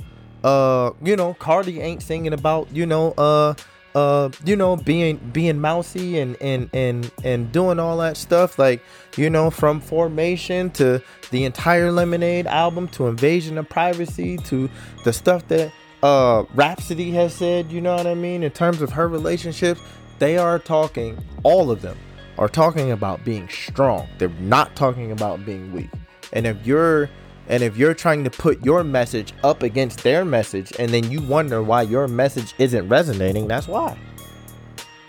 uh, 0.47 0.93
you 1.03 1.17
know, 1.17 1.35
Cardi 1.35 1.81
ain't 1.81 2.03
singing 2.03 2.33
about, 2.33 2.71
you 2.73 2.87
know, 2.87 3.13
uh, 3.19 3.55
uh, 3.97 4.29
you 4.45 4.55
know, 4.55 4.77
being 4.77 5.17
being 5.33 5.59
mousy 5.59 6.19
and 6.19 6.37
and 6.41 6.71
and 6.73 7.11
and 7.25 7.51
doing 7.51 7.81
all 7.81 7.97
that 7.97 8.17
stuff, 8.17 8.59
like 8.59 8.83
you 9.17 9.31
know, 9.31 9.51
from 9.51 9.81
Formation 9.81 10.71
to 10.73 11.03
the 11.31 11.45
entire 11.45 11.91
Lemonade 11.91 12.47
album 12.47 12.89
to 12.89 13.07
Invasion 13.07 13.59
of 13.59 13.69
Privacy 13.69 14.37
to 14.39 14.71
the 15.05 15.13
stuff 15.13 15.49
that 15.49 15.73
uh 16.03 16.45
Rapsody 16.55 17.11
has 17.13 17.35
said, 17.35 17.73
you 17.73 17.81
know 17.81 17.97
what 17.97 18.07
I 18.07 18.15
mean, 18.15 18.43
in 18.43 18.51
terms 18.53 18.83
of 18.83 18.93
her 18.93 19.09
relationships, 19.09 19.81
they 20.19 20.37
are 20.37 20.59
talking, 20.59 21.19
all 21.43 21.71
of 21.71 21.81
them 21.81 21.97
are 22.39 22.49
talking 22.49 22.93
about 22.93 23.25
being 23.25 23.49
strong. 23.49 24.07
They're 24.19 24.29
not 24.29 24.77
talking 24.77 25.11
about 25.11 25.45
being 25.47 25.73
weak. 25.73 25.91
And 26.37 26.47
if 26.47 26.67
you're 26.67 27.09
and 27.49 27.63
if 27.63 27.79
you're 27.79 27.95
trying 27.95 28.25
to 28.25 28.31
put 28.31 28.63
your 28.63 28.85
message 28.85 29.33
up 29.43 29.63
against 29.63 30.03
their 30.03 30.23
message 30.23 30.71
and 30.79 30.93
then 30.93 31.11
you 31.11 31.23
wonder 31.23 31.63
why 31.63 31.83
your 31.83 32.07
message 32.09 32.55
isn't 32.59 32.87
resonating, 32.89 33.49
that's 33.49 33.67
why. 33.67 33.97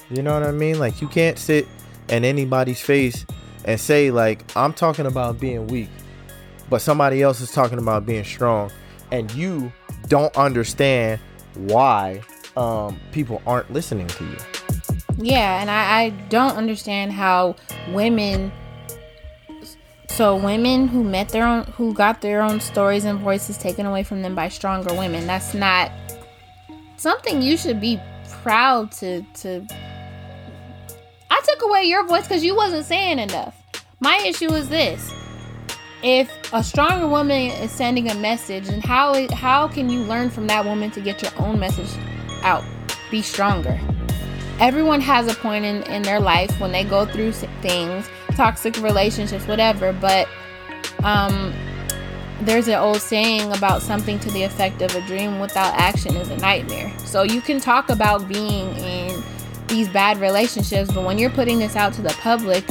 You 0.09 0.21
know 0.21 0.33
what 0.33 0.43
I 0.43 0.51
mean? 0.51 0.79
Like 0.79 1.01
you 1.01 1.09
can't 1.09 1.37
sit 1.37 1.67
in 2.07 2.23
anybody's 2.23 2.79
face 2.79 3.25
and 3.65 3.77
say 3.77 4.09
like 4.09 4.55
I'm 4.55 4.71
talking 4.71 5.05
about 5.05 5.37
being 5.37 5.67
weak, 5.67 5.89
but 6.69 6.81
somebody 6.81 7.21
else 7.21 7.41
is 7.41 7.51
talking 7.51 7.77
about 7.77 8.05
being 8.05 8.23
strong 8.23 8.71
and 9.11 9.29
you 9.33 9.69
don't 10.07 10.35
understand 10.37 11.19
why 11.55 12.21
um, 12.55 13.01
people 13.11 13.41
aren't 13.45 13.69
listening 13.73 14.07
to 14.07 14.23
you. 14.23 14.37
Yeah, 15.17 15.59
and 15.59 15.69
I, 15.69 16.03
I 16.03 16.09
don't 16.29 16.55
understand 16.55 17.11
how 17.11 17.57
women 17.89 18.49
so 20.09 20.35
women 20.35 20.87
who 20.87 21.03
met 21.03 21.29
their 21.29 21.45
own 21.45 21.65
who 21.73 21.93
got 21.93 22.21
their 22.21 22.41
own 22.41 22.59
stories 22.59 23.05
and 23.05 23.19
voices 23.19 23.57
taken 23.57 23.85
away 23.85 24.03
from 24.03 24.21
them 24.21 24.35
by 24.35 24.49
stronger 24.49 24.93
women, 24.93 25.27
that's 25.27 25.53
not 25.53 25.91
something 26.97 27.41
you 27.41 27.57
should 27.57 27.79
be 27.79 27.99
proud 28.41 28.91
to 28.91 29.21
to 29.35 29.65
I 31.29 31.41
took 31.45 31.61
away 31.63 31.83
your 31.83 32.05
voice 32.07 32.23
because 32.23 32.43
you 32.43 32.55
wasn't 32.55 32.85
saying 32.85 33.19
enough. 33.19 33.55
My 33.99 34.17
issue 34.25 34.51
is 34.53 34.69
this. 34.69 35.11
If 36.03 36.31
a 36.53 36.63
stronger 36.63 37.07
woman 37.07 37.51
is 37.51 37.71
sending 37.71 38.09
a 38.09 38.15
message, 38.15 38.69
and 38.69 38.83
how 38.83 39.27
how 39.33 39.67
can 39.67 39.89
you 39.89 39.99
learn 40.03 40.29
from 40.29 40.47
that 40.47 40.65
woman 40.65 40.91
to 40.91 41.01
get 41.01 41.21
your 41.21 41.31
own 41.37 41.59
message 41.59 41.89
out? 42.43 42.63
Be 43.11 43.21
stronger. 43.21 43.79
Everyone 44.59 45.01
has 45.01 45.27
a 45.27 45.35
point 45.35 45.65
in, 45.65 45.83
in 45.83 46.01
their 46.01 46.19
life 46.19 46.59
when 46.59 46.71
they 46.71 46.83
go 46.83 47.05
through 47.05 47.31
things, 47.31 48.09
toxic 48.37 48.77
relationships, 48.77 49.45
whatever, 49.47 49.91
but 49.91 50.27
um 51.03 51.53
there's 52.41 52.67
an 52.67 52.75
old 52.75 53.01
saying 53.01 53.51
about 53.53 53.81
something 53.81 54.19
to 54.19 54.29
the 54.29 54.43
effect 54.43 54.83
of 54.83 54.93
a 54.95 55.01
dream 55.07 55.39
without 55.39 55.73
action 55.73 56.15
is 56.15 56.29
a 56.29 56.37
nightmare. 56.37 56.93
So 56.99 57.23
you 57.23 57.41
can 57.41 57.59
talk 57.59 57.89
about 57.89 58.27
being 58.27 58.75
in 58.77 59.23
these 59.67 59.89
bad 59.89 60.19
relationships, 60.19 60.91
but 60.93 61.03
when 61.03 61.17
you're 61.17 61.31
putting 61.31 61.57
this 61.57 61.75
out 61.75 61.93
to 61.93 62.01
the 62.03 62.15
public, 62.21 62.63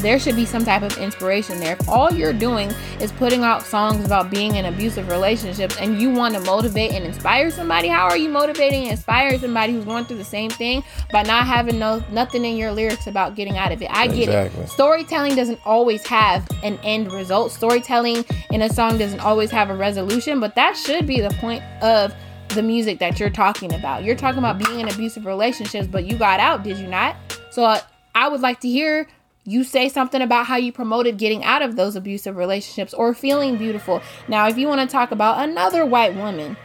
there 0.00 0.18
should 0.18 0.36
be 0.36 0.44
some 0.46 0.64
type 0.64 0.82
of 0.82 0.96
inspiration 0.98 1.58
there. 1.60 1.76
If 1.78 1.88
all 1.88 2.12
you're 2.12 2.32
doing 2.32 2.70
is 3.00 3.12
putting 3.12 3.42
out 3.44 3.62
songs 3.62 4.04
about 4.04 4.30
being 4.30 4.56
in 4.56 4.66
abusive 4.66 5.08
relationships 5.08 5.76
and 5.78 6.00
you 6.00 6.10
want 6.10 6.34
to 6.34 6.40
motivate 6.40 6.92
and 6.92 7.04
inspire 7.04 7.50
somebody, 7.50 7.88
how 7.88 8.04
are 8.06 8.16
you 8.16 8.28
motivating 8.28 8.82
and 8.84 8.92
inspiring 8.92 9.38
somebody 9.38 9.72
who's 9.72 9.84
going 9.84 10.04
through 10.04 10.18
the 10.18 10.24
same 10.24 10.50
thing 10.50 10.82
by 11.12 11.22
not 11.22 11.46
having 11.46 11.78
no 11.78 12.02
nothing 12.10 12.44
in 12.44 12.56
your 12.56 12.72
lyrics 12.72 13.06
about 13.06 13.34
getting 13.34 13.56
out 13.56 13.72
of 13.72 13.82
it? 13.82 13.88
I 13.90 14.06
get 14.06 14.28
Exactly. 14.28 14.62
it. 14.64 14.68
Storytelling 14.70 15.34
doesn't 15.34 15.60
always 15.64 16.06
have 16.06 16.46
an 16.62 16.78
end 16.82 17.12
result. 17.12 17.52
Storytelling 17.52 18.24
in 18.50 18.62
a 18.62 18.72
song 18.72 18.98
doesn't 18.98 19.20
always 19.20 19.50
have 19.50 19.70
a 19.70 19.76
resolution, 19.76 20.40
but 20.40 20.54
that 20.54 20.76
should 20.76 21.06
be 21.06 21.20
the 21.20 21.30
point 21.40 21.62
of 21.82 22.14
the 22.50 22.62
music 22.62 22.98
that 22.98 23.20
you're 23.20 23.28
talking 23.30 23.74
about. 23.74 24.04
You're 24.04 24.16
talking 24.16 24.38
about 24.38 24.58
being 24.58 24.80
in 24.80 24.88
abusive 24.88 25.26
relationships, 25.26 25.86
but 25.86 26.04
you 26.06 26.16
got 26.16 26.40
out, 26.40 26.62
did 26.62 26.78
you 26.78 26.86
not? 26.86 27.16
So 27.50 27.64
uh, 27.64 27.80
I 28.14 28.28
would 28.28 28.40
like 28.40 28.60
to 28.60 28.68
hear 28.68 29.06
you 29.48 29.64
say 29.64 29.88
something 29.88 30.20
about 30.20 30.46
how 30.46 30.56
you 30.56 30.72
promoted 30.72 31.16
getting 31.16 31.42
out 31.44 31.62
of 31.62 31.76
those 31.76 31.96
abusive 31.96 32.36
relationships 32.36 32.92
or 32.92 33.14
feeling 33.14 33.56
beautiful. 33.56 34.02
Now, 34.28 34.46
if 34.48 34.58
you 34.58 34.68
want 34.68 34.80
to 34.80 34.86
talk 34.86 35.10
about 35.10 35.42
another 35.48 35.86
white 35.86 36.14
woman 36.14 36.56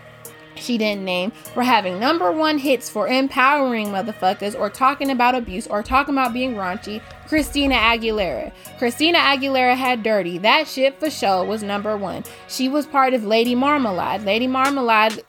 she 0.56 0.78
didn't 0.78 1.04
name 1.04 1.32
for 1.32 1.64
having 1.64 2.00
number 2.00 2.32
one 2.32 2.58
hits 2.58 2.90
for 2.90 3.08
empowering 3.08 3.88
motherfuckers 3.88 4.58
or 4.58 4.70
talking 4.70 5.12
about 5.12 5.36
abuse 5.36 5.68
or 5.68 5.84
talking 5.84 6.14
about 6.14 6.34
being 6.34 6.56
raunchy, 6.56 7.02
Christina 7.28 7.76
Aguilera. 7.76 8.52
Christina 8.78 9.18
Aguilera 9.18 9.76
had 9.76 10.04
Dirty. 10.04 10.38
That 10.38 10.68
shit 10.68 11.00
for 11.00 11.10
sure 11.10 11.44
was 11.44 11.64
number 11.64 11.98
one. 11.98 12.24
She 12.48 12.70
was 12.70 12.86
part 12.86 13.14
of 13.14 13.26
Lady 13.26 13.56
Marmalade. 13.56 14.24
Lady 14.24 14.48
Marmalade 14.48 15.24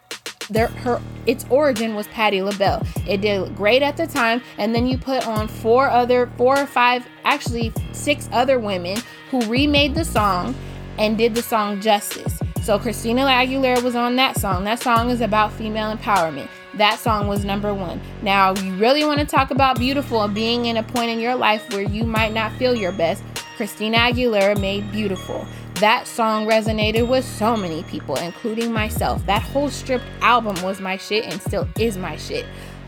their 0.50 0.68
her 0.68 1.00
its 1.26 1.44
origin 1.48 1.94
was 1.94 2.06
Patti 2.08 2.42
LaBelle. 2.42 2.86
It 3.08 3.20
did 3.20 3.56
great 3.56 3.82
at 3.82 3.96
the 3.96 4.06
time, 4.06 4.42
and 4.58 4.74
then 4.74 4.86
you 4.86 4.98
put 4.98 5.26
on 5.26 5.48
four 5.48 5.88
other, 5.88 6.30
four 6.36 6.58
or 6.58 6.66
five, 6.66 7.06
actually 7.24 7.72
six 7.92 8.28
other 8.32 8.58
women 8.58 8.98
who 9.30 9.40
remade 9.46 9.94
the 9.94 10.04
song 10.04 10.54
and 10.98 11.16
did 11.16 11.34
the 11.34 11.42
song 11.42 11.80
justice. 11.80 12.38
So 12.62 12.78
Christina 12.78 13.22
Aguilera 13.22 13.82
was 13.82 13.94
on 13.94 14.16
that 14.16 14.38
song. 14.38 14.64
That 14.64 14.80
song 14.80 15.10
is 15.10 15.20
about 15.20 15.52
female 15.52 15.94
empowerment. 15.94 16.48
That 16.74 16.98
song 16.98 17.26
was 17.28 17.44
number 17.44 17.72
one. 17.74 18.00
Now, 18.22 18.54
you 18.54 18.74
really 18.76 19.04
want 19.04 19.20
to 19.20 19.26
talk 19.26 19.50
about 19.50 19.78
beautiful 19.78 20.22
and 20.22 20.34
being 20.34 20.66
in 20.66 20.76
a 20.76 20.82
point 20.82 21.10
in 21.10 21.20
your 21.20 21.34
life 21.34 21.72
where 21.72 21.82
you 21.82 22.04
might 22.04 22.32
not 22.32 22.52
feel 22.52 22.74
your 22.74 22.92
best. 22.92 23.22
Christina 23.56 23.98
Aguilera 23.98 24.60
made 24.60 24.90
beautiful. 24.90 25.46
That 25.80 26.06
song 26.06 26.46
resonated 26.46 27.08
with 27.08 27.24
so 27.24 27.56
many 27.56 27.82
people, 27.84 28.16
including 28.16 28.72
myself. 28.72 29.24
That 29.26 29.42
whole 29.42 29.68
stripped 29.68 30.04
album 30.20 30.62
was 30.62 30.80
my 30.80 30.96
shit 30.96 31.24
and 31.24 31.40
still 31.42 31.68
is 31.78 31.96
my 31.96 32.16
shit. 32.16 32.46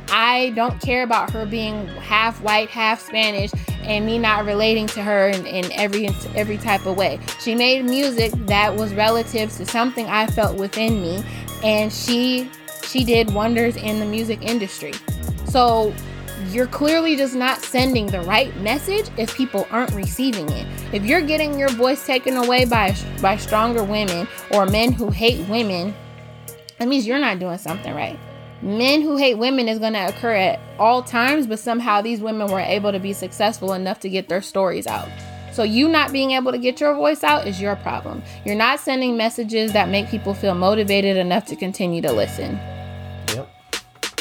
I 0.09 0.51
don't 0.51 0.81
care 0.81 1.03
about 1.03 1.31
her 1.33 1.45
being 1.47 1.89
half 1.89 2.41
white, 2.41 2.69
half 2.69 3.01
Spanish, 3.01 3.51
and 3.83 4.07
me 4.07 4.19
not 4.19 4.45
relating 4.45 4.87
to 4.89 5.03
her 5.03 5.29
in, 5.29 5.47
in 5.47 5.71
every 5.73 6.09
every 6.35 6.59
type 6.59 6.87
of 6.87 6.97
way. 6.97 7.19
She 7.41 7.55
made 7.55 7.85
music 7.85 8.33
that 8.47 8.75
was 8.75 8.95
relative 8.95 9.51
to 9.57 9.67
something 9.67 10.07
I 10.07 10.27
felt 10.29 10.57
within 10.57 11.03
me, 11.03 11.25
and 11.65 11.93
she 11.93 12.51
she 12.87 13.05
did 13.05 13.35
wonders 13.35 13.77
in 13.77 13.99
the 13.99 14.07
music 14.07 14.43
industry. 14.43 14.93
So 15.49 15.93
you're 16.53 16.67
clearly 16.67 17.17
just 17.17 17.35
not 17.35 17.63
sending 17.63 18.07
the 18.07 18.21
right 18.23 18.55
message 18.59 19.09
if 19.17 19.35
people 19.37 19.67
aren't 19.71 19.93
receiving 19.93 20.49
it. 20.51 20.67
If 20.93 21.05
you're 21.05 21.21
getting 21.21 21.59
your 21.59 21.69
voice 21.71 22.07
taken 22.07 22.37
away 22.37 22.65
by 22.65 22.97
by 23.21 23.37
stronger 23.37 23.85
women 23.85 24.29
or 24.53 24.67
men 24.67 24.93
who 24.93 25.11
hate 25.11 25.49
women, 25.49 25.95
that 26.79 26.89
means 26.89 27.07
you're 27.07 27.19
not 27.19 27.39
doing 27.39 27.59
something 27.59 27.95
right. 27.95 28.19
Men 28.63 29.03
who 29.03 29.17
hate 29.17 29.37
women 29.37 29.69
is 29.69 29.79
going 29.79 29.93
to 29.93 30.09
occur 30.09 30.35
at 30.35 30.61
all 30.79 31.03
times, 31.03 31.47
but 31.47 31.59
somehow 31.59 32.01
these 32.01 32.21
women 32.21 32.51
were 32.51 32.61
able 32.61 32.91
to 32.93 32.99
be 32.99 33.13
successful 33.13 33.75
enough 33.75 34.01
to 34.01 34.09
get 34.09 34.29
their 34.29 34.43
stories 34.43 34.87
out. 34.87 35.09
So 35.53 35.63
you 35.63 35.89
not 35.89 36.13
being 36.13 36.33
able 36.33 36.53
to 36.53 36.59
get 36.59 36.81
your 36.81 36.95
voice 36.95 37.25
out 37.25 37.47
is 37.47 37.61
your 37.61 37.77
problem. 37.77 38.23
You're 38.45 38.57
not 38.57 38.81
sending 38.81 39.17
messages 39.17 39.73
that 39.73 39.89
make 39.89 40.09
people 40.09 40.35
feel 40.35 40.55
motivated 40.55 41.17
enough 41.17 41.47
to 41.47 41.57
continue 41.57 42.03
to 42.03 42.13
listen. 42.13 42.57
Yep. 43.29 43.49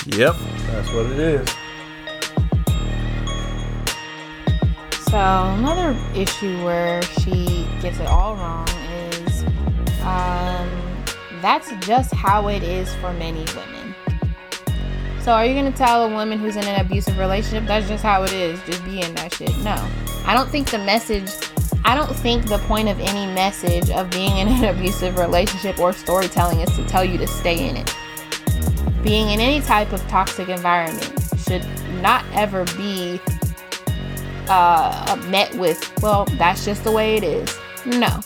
Yep. 0.08 0.36
That's 0.68 0.92
what 0.94 1.06
it 1.08 1.20
is. 1.20 1.65
So 5.10 5.18
another 5.18 5.96
issue 6.16 6.64
where 6.66 7.02
she 7.04 7.68
gets 7.82 8.00
it 8.00 8.08
all 8.08 8.36
wrong 8.36 8.68
is 8.68 9.44
um, 10.02 10.70
that's 11.42 11.72
just 11.86 12.14
how 12.14 12.48
it 12.48 12.64
is 12.64 12.94
for 12.96 13.14
many 13.14 13.46
women. 13.56 13.96
So 15.22 15.32
are 15.32 15.46
you 15.46 15.54
gonna 15.56 15.72
tell 15.72 16.06
a 16.06 16.10
woman 16.10 16.40
who's 16.40 16.56
in 16.56 16.64
an 16.66 16.80
abusive 16.84 17.18
relationship 17.18 17.68
that's 17.68 17.88
just 17.88 18.04
how 18.04 18.24
it 18.24 18.34
is, 18.34 18.60
just 18.64 18.84
be 18.84 19.02
in 19.02 19.14
that 19.16 19.34
shit? 19.34 19.56
No. 19.60 19.76
I 20.26 20.34
don't 20.34 20.50
think 20.50 20.70
the 20.70 20.80
message 20.80 21.30
I 21.88 21.94
don't 21.94 22.16
think 22.16 22.48
the 22.48 22.58
point 22.60 22.90
of 22.90 23.00
any 23.00 23.32
message 23.32 23.92
of 23.92 24.10
being 24.10 24.38
in 24.38 24.48
an 24.48 24.64
abusive 24.76 25.20
relationship 25.20 25.80
or 25.80 25.94
storytelling 25.94 26.62
is 26.62 26.76
to 26.78 26.86
tell 26.88 27.06
you 27.06 27.20
to 27.20 27.28
stay 27.28 27.70
in 27.70 27.78
it. 27.78 27.96
Being 29.04 29.30
in 29.30 29.40
any 29.40 29.62
type 29.62 29.94
of 29.94 30.02
toxic 30.08 30.50
environment 30.50 31.14
should 31.48 31.64
not 32.02 32.26
ever 32.34 32.66
be 32.76 33.22
uh, 34.50 35.22
met 35.28 35.54
with, 35.56 35.92
well, 36.02 36.26
that's 36.38 36.66
just 36.66 36.84
the 36.84 36.92
way 36.92 37.16
it 37.16 37.24
is. 37.24 37.58
No. 37.86 38.20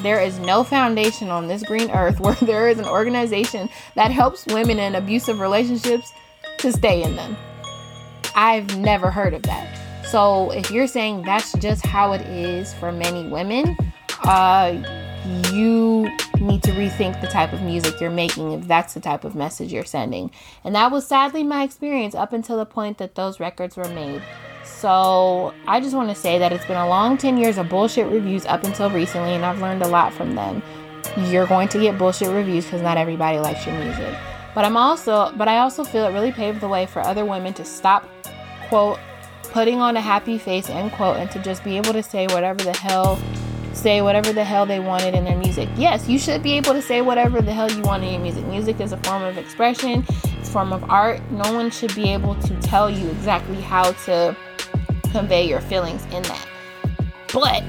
There 0.00 0.20
is 0.20 0.38
no 0.40 0.64
foundation 0.64 1.28
on 1.28 1.46
this 1.46 1.62
green 1.62 1.90
earth 1.90 2.20
where 2.20 2.34
there 2.36 2.68
is 2.68 2.78
an 2.78 2.86
organization 2.86 3.68
that 3.94 4.10
helps 4.10 4.46
women 4.46 4.78
in 4.78 4.94
abusive 4.94 5.40
relationships 5.40 6.12
to 6.58 6.72
stay 6.72 7.02
in 7.02 7.16
them. 7.16 7.36
I've 8.34 8.76
never 8.78 9.10
heard 9.10 9.34
of 9.34 9.42
that. 9.42 10.06
So 10.06 10.50
if 10.50 10.70
you're 10.70 10.86
saying 10.86 11.22
that's 11.22 11.52
just 11.54 11.86
how 11.86 12.12
it 12.12 12.22
is 12.22 12.74
for 12.74 12.92
many 12.92 13.28
women, 13.28 13.76
uh, 14.24 14.76
you 15.52 16.10
need 16.40 16.62
to 16.64 16.72
rethink 16.72 17.20
the 17.20 17.28
type 17.28 17.52
of 17.52 17.62
music 17.62 18.00
you're 18.00 18.10
making 18.10 18.52
if 18.52 18.66
that's 18.66 18.94
the 18.94 19.00
type 19.00 19.24
of 19.24 19.34
message 19.34 19.72
you're 19.72 19.84
sending. 19.84 20.30
And 20.64 20.74
that 20.74 20.90
was 20.90 21.06
sadly 21.06 21.44
my 21.44 21.62
experience 21.62 22.14
up 22.14 22.32
until 22.32 22.56
the 22.56 22.66
point 22.66 22.98
that 22.98 23.14
those 23.14 23.38
records 23.38 23.76
were 23.76 23.88
made. 23.88 24.22
So 24.82 25.54
I 25.68 25.78
just 25.78 25.94
want 25.94 26.08
to 26.08 26.14
say 26.16 26.40
that 26.40 26.52
it's 26.52 26.66
been 26.66 26.76
a 26.76 26.88
long 26.88 27.16
10 27.16 27.36
years 27.36 27.56
of 27.56 27.68
bullshit 27.68 28.08
reviews 28.08 28.44
up 28.46 28.64
until 28.64 28.90
recently, 28.90 29.32
and 29.32 29.44
I've 29.44 29.60
learned 29.60 29.82
a 29.82 29.86
lot 29.86 30.12
from 30.12 30.34
them. 30.34 30.60
You're 31.16 31.46
going 31.46 31.68
to 31.68 31.78
get 31.78 31.96
bullshit 31.96 32.30
reviews 32.30 32.64
because 32.64 32.82
not 32.82 32.96
everybody 32.96 33.38
likes 33.38 33.64
your 33.64 33.78
music. 33.78 34.12
But 34.56 34.64
I'm 34.64 34.76
also, 34.76 35.32
but 35.36 35.46
I 35.46 35.58
also 35.58 35.84
feel 35.84 36.04
it 36.06 36.12
really 36.12 36.32
paved 36.32 36.60
the 36.60 36.66
way 36.66 36.86
for 36.86 36.98
other 36.98 37.24
women 37.24 37.54
to 37.54 37.64
stop, 37.64 38.08
quote, 38.68 38.98
putting 39.44 39.78
on 39.78 39.96
a 39.96 40.00
happy 40.00 40.36
face, 40.36 40.68
end 40.68 40.90
quote, 40.90 41.16
and 41.16 41.30
to 41.30 41.40
just 41.40 41.62
be 41.62 41.76
able 41.76 41.92
to 41.92 42.02
say 42.02 42.26
whatever 42.26 42.64
the 42.64 42.76
hell, 42.76 43.20
say 43.74 44.02
whatever 44.02 44.32
the 44.32 44.42
hell 44.42 44.66
they 44.66 44.80
wanted 44.80 45.14
in 45.14 45.22
their 45.22 45.38
music. 45.38 45.68
Yes, 45.76 46.08
you 46.08 46.18
should 46.18 46.42
be 46.42 46.54
able 46.54 46.72
to 46.72 46.82
say 46.82 47.02
whatever 47.02 47.40
the 47.40 47.52
hell 47.52 47.70
you 47.70 47.82
want 47.82 48.02
in 48.02 48.14
your 48.14 48.20
music. 48.20 48.44
Music 48.46 48.80
is 48.80 48.90
a 48.90 48.96
form 48.96 49.22
of 49.22 49.38
expression, 49.38 50.04
it's 50.08 50.48
a 50.48 50.52
form 50.52 50.72
of 50.72 50.82
art. 50.90 51.20
No 51.30 51.52
one 51.54 51.70
should 51.70 51.94
be 51.94 52.12
able 52.12 52.34
to 52.34 52.60
tell 52.62 52.90
you 52.90 53.08
exactly 53.10 53.60
how 53.60 53.92
to 54.06 54.36
convey 55.12 55.48
your 55.48 55.60
feelings 55.60 56.04
in 56.06 56.22
that. 56.24 56.48
But 57.32 57.62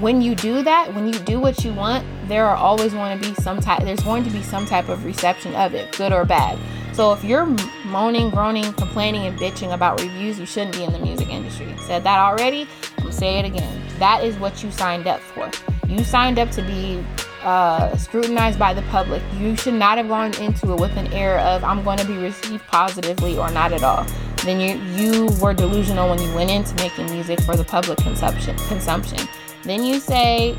when 0.00 0.20
you 0.20 0.34
do 0.34 0.62
that, 0.62 0.94
when 0.94 1.06
you 1.06 1.18
do 1.20 1.40
what 1.40 1.64
you 1.64 1.72
want, 1.72 2.06
there 2.28 2.46
are 2.46 2.56
always 2.56 2.92
going 2.92 3.18
to 3.18 3.28
be 3.28 3.34
some 3.34 3.60
type 3.60 3.82
there's 3.82 4.00
going 4.00 4.24
to 4.24 4.30
be 4.30 4.42
some 4.42 4.66
type 4.66 4.88
of 4.88 5.04
reception 5.04 5.54
of 5.54 5.74
it, 5.74 5.96
good 5.96 6.12
or 6.12 6.24
bad. 6.24 6.58
So 6.94 7.12
if 7.12 7.22
you're 7.22 7.46
moaning, 7.84 8.30
groaning, 8.30 8.72
complaining, 8.72 9.26
and 9.26 9.38
bitching 9.38 9.74
about 9.74 10.00
reviews, 10.00 10.38
you 10.38 10.46
shouldn't 10.46 10.74
be 10.74 10.82
in 10.82 10.92
the 10.92 10.98
music 10.98 11.28
industry. 11.28 11.74
Said 11.86 12.04
that 12.04 12.18
already. 12.18 12.66
I'm 12.98 13.12
say 13.12 13.38
it 13.38 13.44
again. 13.44 13.82
That 13.98 14.24
is 14.24 14.36
what 14.36 14.62
you 14.62 14.70
signed 14.70 15.06
up 15.06 15.20
for. 15.20 15.50
You 15.86 16.02
signed 16.04 16.38
up 16.38 16.50
to 16.52 16.62
be 16.62 17.04
uh, 17.46 17.96
scrutinized 17.96 18.58
by 18.58 18.74
the 18.74 18.82
public. 18.82 19.22
You 19.38 19.56
should 19.56 19.74
not 19.74 19.98
have 19.98 20.08
gone 20.08 20.34
into 20.34 20.72
it 20.72 20.80
with 20.80 20.96
an 20.96 21.06
air 21.12 21.38
of 21.38 21.62
I'm 21.62 21.84
going 21.84 21.98
to 21.98 22.04
be 22.04 22.18
received 22.18 22.66
positively 22.66 23.38
or 23.38 23.50
not 23.52 23.72
at 23.72 23.84
all. 23.84 24.04
Then 24.44 24.60
you 24.60 24.76
you 24.96 25.28
were 25.40 25.54
delusional 25.54 26.10
when 26.10 26.20
you 26.20 26.34
went 26.34 26.50
into 26.50 26.74
making 26.74 27.06
music 27.06 27.40
for 27.40 27.56
the 27.56 27.64
public 27.64 27.98
consumption. 27.98 28.56
Consumption. 28.66 29.28
Then 29.62 29.84
you 29.84 30.00
say, 30.00 30.56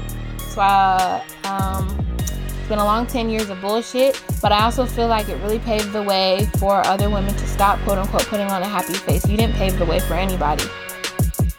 uh, 0.58 1.22
um, 1.44 2.06
it's 2.20 2.70
been 2.70 2.80
a 2.80 2.86
long 2.86 3.06
10 3.06 3.30
years 3.30 3.50
of 3.50 3.60
bullshit, 3.60 4.22
but 4.42 4.54
I 4.54 4.64
also 4.64 4.86
feel 4.86 5.08
like 5.08 5.28
it 5.28 5.36
really 5.44 5.60
paved 5.60 5.92
the 5.92 6.04
way 6.04 6.50
for 6.58 6.86
other 6.88 7.10
women 7.10 7.34
to 7.36 7.48
stop, 7.48 7.80
quote 7.82 7.98
unquote, 7.98 8.26
putting 8.28 8.48
on 8.48 8.62
a 8.62 8.68
happy 8.68 8.94
face. 8.94 9.28
You 9.28 9.36
didn't 9.36 9.56
pave 9.56 9.78
the 9.78 9.86
way 9.86 10.00
for 10.00 10.14
anybody. 10.14 10.64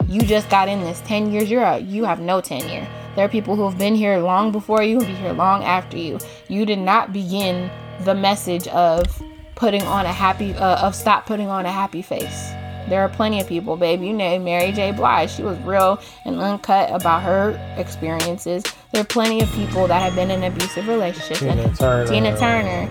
You 0.09 0.23
just 0.23 0.49
got 0.49 0.71
in 0.71 0.81
this 0.81 1.03
10 1.03 1.33
years, 1.33 1.51
you're 1.51 1.65
a, 1.65 1.79
you 1.79 2.05
have 2.05 2.19
no 2.19 2.41
tenure. 2.41 2.89
There 3.19 3.25
are 3.25 3.29
people 3.29 3.57
who 3.57 3.69
have 3.69 3.77
been 3.77 3.97
here 3.97 4.19
long 4.19 4.53
before 4.53 4.85
you, 4.85 5.01
who 5.01 5.01
will 5.01 5.07
be 5.07 5.15
here 5.15 5.33
long 5.33 5.65
after 5.65 5.97
you. 5.99 6.21
You 6.47 6.65
did 6.65 6.79
not 6.79 7.13
begin 7.13 7.69
the 8.05 8.15
message 8.15 8.69
of 8.69 9.21
putting 9.57 9.83
on 9.83 10.07
a 10.07 10.13
happy, 10.13 10.55
uh, 10.55 10.87
of 10.87 10.95
stop 10.95 11.27
putting 11.27 11.49
on 11.49 11.67
a 11.67 11.73
happy 11.73 12.01
face. 12.01 12.51
There 12.89 13.01
are 13.01 13.09
plenty 13.09 13.41
of 13.41 13.49
people, 13.49 13.77
babe. 13.77 14.03
You 14.03 14.13
know 14.13 14.39
Mary 14.39 14.71
J. 14.71 14.93
Blige. 14.93 15.33
She 15.33 15.43
was 15.43 15.59
real 15.63 16.01
and 16.25 16.39
uncut 16.39 16.93
about 16.93 17.25
her 17.25 17.59
experiences. 17.77 18.63
There 18.93 19.03
are 19.03 19.07
plenty 19.07 19.43
of 19.43 19.51
people 19.51 19.89
that 19.89 20.01
have 20.01 20.15
been 20.15 20.31
in 20.31 20.45
abusive 20.45 20.87
relationships. 20.87 21.41
Tina 21.41 21.61
and 21.61 21.77
Turner. 21.77 22.07
Tina 22.07 22.39
Turner. 22.39 22.89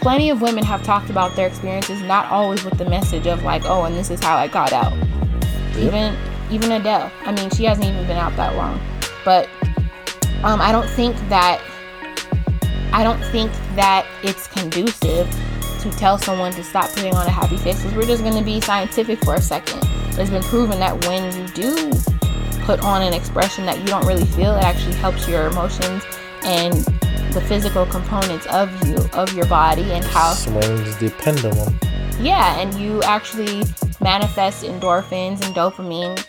Plenty 0.00 0.30
of 0.30 0.40
women 0.40 0.64
have 0.64 0.82
talked 0.84 1.10
about 1.10 1.36
their 1.36 1.46
experiences, 1.46 2.00
not 2.00 2.24
always 2.32 2.64
with 2.64 2.78
the 2.78 2.88
message 2.88 3.26
of 3.26 3.42
like, 3.42 3.66
oh, 3.66 3.84
and 3.84 3.94
this 3.94 4.08
is 4.08 4.24
how 4.24 4.36
I 4.36 4.48
got 4.48 4.72
out. 4.72 4.94
Even 5.76 6.16
even 6.50 6.72
Adele. 6.72 7.12
I 7.26 7.32
mean, 7.32 7.50
she 7.50 7.64
hasn't 7.64 7.86
even 7.86 8.06
been 8.06 8.16
out 8.16 8.34
that 8.36 8.56
long. 8.56 8.80
But 9.24 9.48
um, 10.42 10.60
I 10.60 10.72
don't 10.72 10.88
think 10.90 11.16
that 11.28 11.60
I 12.92 13.04
don't 13.04 13.22
think 13.26 13.52
that 13.76 14.06
it's 14.22 14.46
conducive 14.48 15.30
to 15.80 15.90
tell 15.92 16.18
someone 16.18 16.52
to 16.52 16.64
stop 16.64 16.90
putting 16.90 17.14
on 17.14 17.26
a 17.26 17.30
happy 17.30 17.56
face 17.56 17.80
because 17.82 17.96
we're 17.96 18.06
just 18.06 18.22
going 18.22 18.36
to 18.36 18.44
be 18.44 18.60
scientific 18.60 19.22
for 19.24 19.34
a 19.34 19.40
second. 19.40 19.80
It's 20.18 20.30
been 20.30 20.42
proven 20.42 20.78
that 20.80 21.06
when 21.06 21.34
you 21.36 21.46
do 21.48 21.92
put 22.62 22.80
on 22.80 23.02
an 23.02 23.14
expression 23.14 23.64
that 23.66 23.78
you 23.78 23.86
don't 23.86 24.06
really 24.06 24.26
feel, 24.26 24.54
it 24.56 24.62
actually 24.64 24.96
helps 24.96 25.26
your 25.28 25.46
emotions 25.46 26.02
and 26.42 26.74
the 27.32 27.40
physical 27.46 27.86
components 27.86 28.46
of 28.46 28.70
you, 28.86 28.96
of 29.12 29.32
your 29.32 29.46
body, 29.46 29.92
and 29.92 30.04
how 30.04 30.32
Swings 30.32 30.96
the 30.98 31.10
pendulum. 31.18 31.78
yeah, 32.20 32.58
and 32.60 32.74
you 32.74 33.02
actually 33.04 33.64
manifest 34.00 34.64
endorphins 34.64 35.44
and 35.46 35.54
dopamine, 35.54 36.22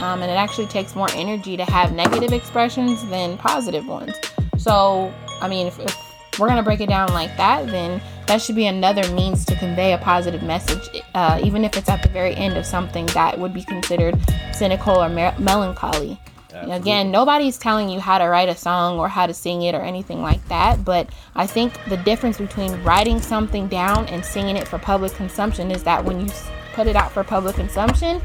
um, 0.00 0.22
and 0.22 0.30
it 0.30 0.34
actually 0.34 0.66
takes 0.66 0.94
more 0.94 1.08
energy 1.12 1.56
to 1.56 1.64
have 1.64 1.92
negative 1.92 2.32
expressions 2.32 3.04
than 3.06 3.38
positive 3.38 3.86
ones. 3.86 4.14
So, 4.58 5.12
I 5.40 5.48
mean, 5.48 5.66
if, 5.66 5.78
if 5.78 5.96
we're 6.38 6.48
gonna 6.48 6.62
break 6.62 6.80
it 6.80 6.88
down 6.88 7.12
like 7.12 7.36
that, 7.36 7.66
then 7.66 8.00
that 8.26 8.42
should 8.42 8.56
be 8.56 8.66
another 8.66 9.08
means 9.12 9.44
to 9.46 9.56
convey 9.56 9.92
a 9.92 9.98
positive 9.98 10.42
message, 10.42 11.02
uh, 11.14 11.40
even 11.42 11.64
if 11.64 11.76
it's 11.76 11.88
at 11.88 12.02
the 12.02 12.08
very 12.08 12.34
end 12.34 12.56
of 12.56 12.66
something 12.66 13.06
that 13.06 13.38
would 13.38 13.54
be 13.54 13.62
considered 13.62 14.18
cynical 14.52 14.96
or 14.96 15.08
mer- 15.08 15.34
melancholy. 15.38 16.18
Again, 16.62 17.10
nobody's 17.10 17.58
telling 17.58 17.90
you 17.90 18.00
how 18.00 18.16
to 18.18 18.24
write 18.24 18.48
a 18.48 18.56
song 18.56 18.98
or 18.98 19.08
how 19.08 19.26
to 19.26 19.34
sing 19.34 19.62
it 19.62 19.74
or 19.74 19.82
anything 19.82 20.22
like 20.22 20.46
that, 20.48 20.84
but 20.84 21.08
I 21.34 21.46
think 21.46 21.78
the 21.88 21.98
difference 21.98 22.38
between 22.38 22.82
writing 22.82 23.20
something 23.20 23.68
down 23.68 24.06
and 24.06 24.24
singing 24.24 24.56
it 24.56 24.66
for 24.66 24.78
public 24.78 25.12
consumption 25.12 25.70
is 25.70 25.84
that 25.84 26.02
when 26.02 26.20
you 26.20 26.32
put 26.72 26.86
it 26.86 26.96
out 26.96 27.12
for 27.12 27.22
public 27.22 27.56
consumption, 27.56 28.22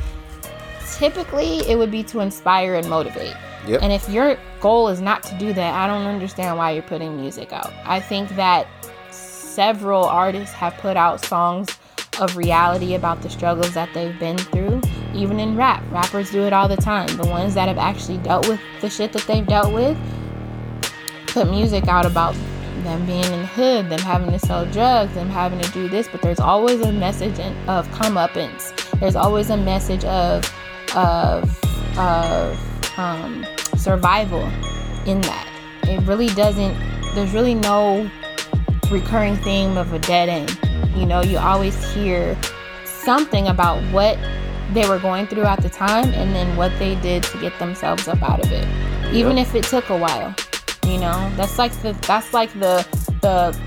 typically 0.96 1.60
it 1.70 1.78
would 1.78 1.92
be 1.92 2.04
to 2.04 2.20
inspire 2.20 2.76
and 2.76 2.90
motivate. 2.90 3.36
Yep. 3.68 3.82
And 3.82 3.92
if 3.92 4.10
your 4.10 4.38
goal 4.60 4.88
is 4.88 5.02
not 5.02 5.24
to 5.24 5.38
do 5.38 5.54
that, 5.54 5.74
I 5.74 5.88
don't 5.88 6.08
understand 6.08 6.58
why 6.58 6.72
you're 6.72 6.84
putting 6.84 7.16
music 7.16 7.54
out. 7.54 7.72
I 7.86 8.00
think 8.00 8.30
that 8.36 8.68
several 9.12 10.06
artists 10.06 10.54
have 10.56 10.74
put 10.78 10.98
out 10.98 11.24
songs 11.24 11.78
of 12.20 12.36
reality 12.38 12.96
about 12.96 13.22
the 13.22 13.30
struggles 13.30 13.74
that 13.74 13.90
they've 13.94 14.18
been 14.20 14.38
through, 14.38 14.82
even 15.14 15.40
in 15.40 15.56
rap. 15.56 15.84
Rappers 15.92 16.32
do 16.32 16.42
it 16.42 16.54
all 16.54 16.68
the 16.68 16.78
time. 16.78 17.08
The 17.18 17.28
ones 17.28 17.54
that 17.54 17.68
have 17.68 17.78
actually 17.78 18.18
dealt 18.20 18.48
with 18.48 18.60
the 18.82 18.90
shit 18.90 19.14
that 19.14 19.24
they've 19.24 19.46
dealt 19.46 19.74
with 19.74 19.98
put 21.28 21.50
music 21.50 21.88
out 21.88 22.06
about 22.06 22.36
them 22.84 23.06
being 23.06 23.24
in 23.24 23.42
the 23.42 23.48
hood, 23.48 23.90
them 23.90 24.00
having 24.00 24.32
to 24.32 24.40
sell 24.40 24.66
drugs, 24.66 25.14
them 25.14 25.30
having 25.30 25.60
to 25.60 25.72
do 25.72 25.88
this, 25.88 26.08
but 26.08 26.22
there's 26.22 26.40
always 26.40 26.82
a 26.82 26.92
message 26.92 27.40
of 27.68 27.88
comeuppance. 27.90 28.74
There's 29.00 29.16
always 29.16 29.50
a 29.50 29.58
message 29.58 30.04
of 30.06 30.44
of 30.96 31.44
of 31.98 32.58
um, 32.98 33.46
survival 33.78 34.44
in 35.06 35.22
that. 35.22 35.48
It 35.84 36.02
really 36.08 36.28
doesn't. 36.28 36.78
There's 37.16 37.34
really 37.34 37.56
no 37.56 38.10
recurring 38.90 39.38
theme 39.38 39.78
of 39.78 39.94
a 39.94 40.00
dead 40.00 40.30
end. 40.30 40.60
You 40.96 41.06
know, 41.06 41.22
you 41.22 41.38
always 41.38 41.76
hear 41.94 42.38
something 42.86 43.48
about 43.48 43.82
what 43.92 44.18
they 44.74 44.88
were 44.88 45.00
going 45.00 45.28
through 45.28 45.44
at 45.44 45.62
the 45.62 45.70
time 45.70 46.14
and 46.14 46.34
then 46.36 46.56
what 46.56 46.72
they 46.80 46.96
did 46.96 47.24
to 47.24 47.40
get 47.40 47.58
themselves 47.60 48.08
up 48.08 48.22
out 48.22 48.44
of 48.44 48.52
it. 48.52 48.68
Even 49.14 49.38
if 49.38 49.56
it 49.56 49.64
took 49.64 49.90
a 49.90 49.98
while. 49.98 50.34
You 50.86 51.00
know, 51.00 51.32
that's 51.36 51.58
like 51.58 51.72
the 51.82 51.94
that's 52.08 52.34
like 52.34 52.52
the 52.54 52.86
the 53.22 53.58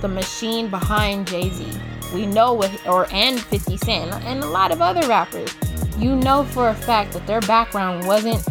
the 0.00 0.08
machine 0.08 0.68
behind 0.68 1.26
Jay-Z. 1.26 1.66
We 2.14 2.26
know 2.26 2.52
what 2.52 2.70
or 2.86 3.06
and 3.12 3.40
50 3.40 3.76
Cent 3.78 4.12
and 4.24 4.42
a 4.42 4.46
lot 4.46 4.72
of 4.72 4.82
other 4.82 5.06
rappers. 5.08 5.54
You 6.00 6.16
know 6.16 6.44
for 6.44 6.68
a 6.70 6.74
fact 6.74 7.12
that 7.12 7.26
their 7.26 7.42
background 7.42 8.06
wasn't 8.06 8.42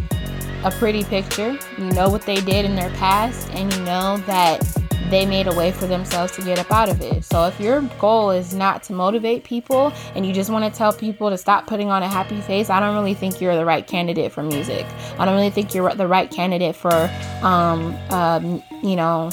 a 0.64 0.70
pretty 0.70 1.04
picture. 1.04 1.58
You 1.80 1.86
know 1.86 2.08
what 2.08 2.22
they 2.22 2.41
did 2.41 2.64
in 2.64 2.76
their 2.76 2.91
past 2.91 3.50
and 3.56 3.74
you 3.74 3.80
know 3.82 4.18
that 4.28 4.62
they 5.10 5.26
made 5.26 5.47
a 5.47 5.56
way 5.56 5.72
for 5.72 5.88
themselves 5.88 6.32
to 6.34 6.43
get 6.43 6.60
up 6.60 6.72
out 6.72 6.89
of 6.89 7.02
it. 7.02 7.24
So 7.24 7.47
if 7.47 7.60
your 7.60 7.82
goal 7.97 8.30
is 8.30 8.54
not 8.54 8.84
to 8.84 8.93
motivate 8.93 9.43
people 9.43 9.91
and 10.14 10.28
you 10.28 10.32
just 10.32 10.52
want 10.52 10.72
to 10.72 10.78
tell 10.78 10.93
people 10.93 11.32
to 11.32 11.39
stop 11.39 11.66
putting 11.66 11.89
on 11.89 12.04
a 12.04 12.08
happy 12.08 12.39
face, 12.41 12.70
I 12.70 12.80
don't 12.80 12.93
really 12.93 13.16
think 13.16 13.41
you're 13.41 13.56
the 13.56 13.66
right 13.66 13.88
candidate 13.88 14.32
for 14.32 14.43
music. 14.43 14.86
I 15.18 15.26
don't 15.26 15.34
really 15.34 15.50
think 15.50 15.74
you're 15.74 15.91
the 15.95 16.08
right 16.08 16.30
candidate 16.30 16.76
for, 16.76 17.10
um, 17.41 17.95
um, 18.12 18.62
you 18.84 18.95
know, 18.95 19.32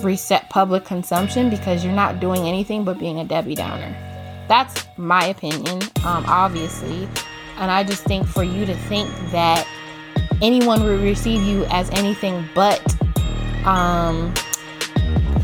reset 0.00 0.48
public 0.48 0.84
consumption 0.84 1.50
because 1.50 1.84
you're 1.84 1.92
not 1.92 2.20
doing 2.20 2.42
anything 2.42 2.84
but 2.84 3.00
being 3.00 3.18
a 3.18 3.24
Debbie 3.24 3.56
Downer. 3.56 4.13
That's 4.48 4.86
my 4.96 5.26
opinion, 5.26 5.82
um, 6.04 6.24
obviously. 6.26 7.08
And 7.58 7.70
I 7.70 7.84
just 7.84 8.04
think 8.04 8.26
for 8.26 8.42
you 8.42 8.66
to 8.66 8.74
think 8.74 9.08
that 9.30 9.66
anyone 10.42 10.82
would 10.84 11.00
receive 11.00 11.42
you 11.42 11.64
as 11.66 11.88
anything 11.90 12.46
but 12.54 12.80
um 13.64 14.34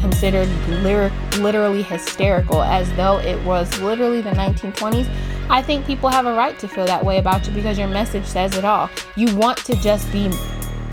considered 0.01 0.49
lyric 0.83 1.13
literally 1.39 1.83
hysterical 1.83 2.63
as 2.63 2.93
though 2.95 3.19
it 3.21 3.41
was 3.45 3.81
literally 3.81 4.21
the 4.21 4.31
1920s 4.31 5.09
i 5.49 5.63
think 5.63 5.87
people 5.87 6.09
have 6.09 6.27
a 6.27 6.35
right 6.35 6.59
to 6.59 6.69
feel 6.69 6.85
that 6.85 7.05
way 7.05 7.19
about 7.19 7.47
you 7.47 7.53
because 7.53 7.79
your 7.79 7.89
message 7.89 8.25
says 8.25 8.57
it 8.57 8.65
all. 8.65 8.91
You 9.17 9.35
want 9.37 9.59
to 9.59 9.75
just 9.77 10.11
be 10.13 10.31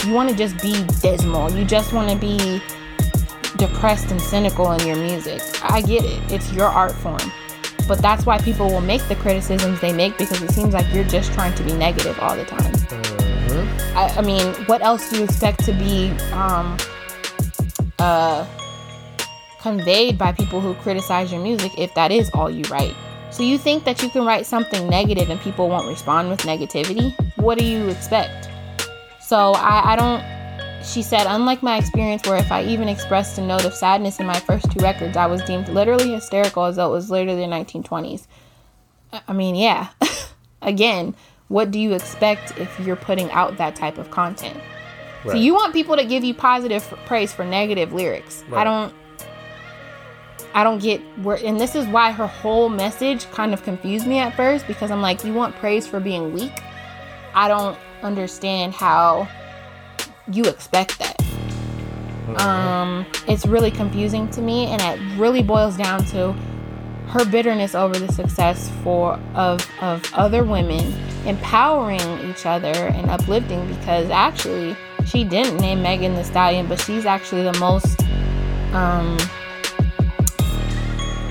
you 0.05 0.13
want 0.13 0.29
to 0.29 0.35
just 0.35 0.61
be 0.61 0.83
dismal. 1.01 1.51
You 1.51 1.65
just 1.65 1.91
want 1.91 2.09
to 2.09 2.17
be 2.17 2.61
depressed 3.57 4.11
and 4.11 4.21
cynical 4.21 4.71
in 4.71 4.87
your 4.87 4.95
music. 4.95 5.41
I 5.63 5.81
get 5.81 6.05
it. 6.05 6.31
It's 6.31 6.53
your 6.53 6.67
art 6.67 6.93
form 6.93 7.31
but 7.87 8.01
that's 8.01 8.25
why 8.25 8.37
people 8.39 8.67
will 8.67 8.81
make 8.81 9.01
the 9.07 9.15
criticisms 9.15 9.79
they 9.81 9.93
make 9.93 10.17
because 10.17 10.41
it 10.41 10.51
seems 10.51 10.73
like 10.73 10.85
you're 10.93 11.03
just 11.05 11.31
trying 11.33 11.53
to 11.55 11.63
be 11.63 11.73
negative 11.73 12.19
all 12.19 12.35
the 12.35 12.45
time 12.45 12.73
I, 13.97 14.13
I 14.17 14.21
mean, 14.21 14.53
what 14.67 14.83
else 14.83 15.09
do 15.09 15.17
you 15.17 15.23
expect 15.23 15.65
to 15.65 15.73
be 15.73 16.11
um, 16.31 16.77
uh, 17.97 18.45
conveyed 19.59 20.19
by 20.19 20.33
people 20.33 20.61
who 20.61 20.75
criticize 20.75 21.31
your 21.31 21.41
music 21.41 21.71
if 21.79 21.93
that 21.95 22.11
is 22.11 22.29
all 22.35 22.49
you 22.49 22.63
write? 22.69 22.93
So 23.31 23.41
you 23.41 23.57
think 23.57 23.85
that 23.85 24.03
you 24.03 24.09
can 24.09 24.23
write 24.23 24.45
something 24.45 24.87
negative 24.87 25.31
and 25.31 25.39
people 25.39 25.67
won't 25.67 25.87
respond 25.87 26.29
with 26.29 26.41
negativity? 26.41 27.15
What 27.37 27.57
do 27.57 27.65
you 27.65 27.87
expect? 27.87 28.49
So 29.19 29.53
I, 29.53 29.93
I 29.93 29.95
don't. 29.95 30.36
She 30.83 31.01
said, 31.01 31.25
unlike 31.27 31.63
my 31.63 31.77
experience 31.77 32.25
where 32.25 32.37
if 32.37 32.51
I 32.51 32.63
even 32.63 32.87
expressed 32.87 33.37
a 33.37 33.41
note 33.41 33.65
of 33.65 33.73
sadness 33.73 34.19
in 34.19 34.25
my 34.25 34.39
first 34.39 34.71
two 34.71 34.79
records, 34.79 35.17
I 35.17 35.25
was 35.25 35.41
deemed 35.43 35.69
literally 35.69 36.13
hysterical 36.13 36.65
as 36.65 36.77
though 36.77 36.89
it 36.89 36.91
was 36.91 37.11
literally 37.11 37.41
the 37.41 37.47
1920s. 37.47 38.27
I 39.27 39.33
mean, 39.33 39.55
yeah. 39.55 39.89
Again, 40.61 41.15
what 41.47 41.71
do 41.71 41.79
you 41.79 41.93
expect 41.93 42.57
if 42.57 42.79
you're 42.79 42.95
putting 42.95 43.31
out 43.31 43.57
that 43.57 43.75
type 43.75 43.97
of 43.97 44.11
content? 44.11 44.59
So 45.25 45.33
you 45.33 45.53
want 45.53 45.73
people 45.73 45.97
to 45.97 46.05
give 46.05 46.23
you 46.23 46.33
positive 46.33 46.83
praise 47.05 47.33
for 47.33 47.43
negative 47.43 47.91
lyrics. 47.91 48.43
I 48.53 48.63
don't 48.63 48.93
I 50.53 50.63
don't 50.63 50.81
get 50.81 51.01
where 51.19 51.37
and 51.43 51.59
this 51.59 51.75
is 51.75 51.85
why 51.87 52.11
her 52.11 52.27
whole 52.27 52.69
message 52.69 53.29
kind 53.31 53.53
of 53.53 53.61
confused 53.63 54.07
me 54.07 54.19
at 54.19 54.35
first 54.35 54.65
because 54.67 54.89
I'm 54.89 55.01
like 55.01 55.23
you 55.23 55.33
want 55.33 55.55
praise 55.55 55.85
for 55.85 55.99
being 55.99 56.33
weak. 56.33 56.53
I 57.33 57.47
don't 57.47 57.77
understand 58.03 58.73
how 58.73 59.27
you 60.31 60.43
expect 60.43 60.99
that. 60.99 61.15
Um 62.41 63.05
it's 63.27 63.45
really 63.45 63.71
confusing 63.71 64.29
to 64.31 64.41
me 64.41 64.65
and 64.67 64.81
it 64.81 65.17
really 65.17 65.43
boils 65.43 65.77
down 65.77 66.03
to 66.05 66.33
her 67.07 67.23
bitterness 67.23 67.73
over 67.73 67.97
the 67.97 68.11
success 68.11 68.69
for 68.83 69.19
of 69.33 69.65
of 69.81 70.03
other 70.13 70.43
women 70.43 70.93
empowering 71.25 72.01
each 72.29 72.45
other 72.45 72.73
and 72.73 73.09
uplifting 73.09 73.65
because 73.67 74.09
actually 74.09 74.75
she 75.05 75.23
didn't 75.23 75.57
name 75.57 75.81
Megan 75.81 76.15
Thee 76.15 76.23
Stallion, 76.23 76.67
but 76.67 76.81
she's 76.81 77.05
actually 77.05 77.43
the 77.43 77.57
most 77.59 78.01
um 78.73 79.17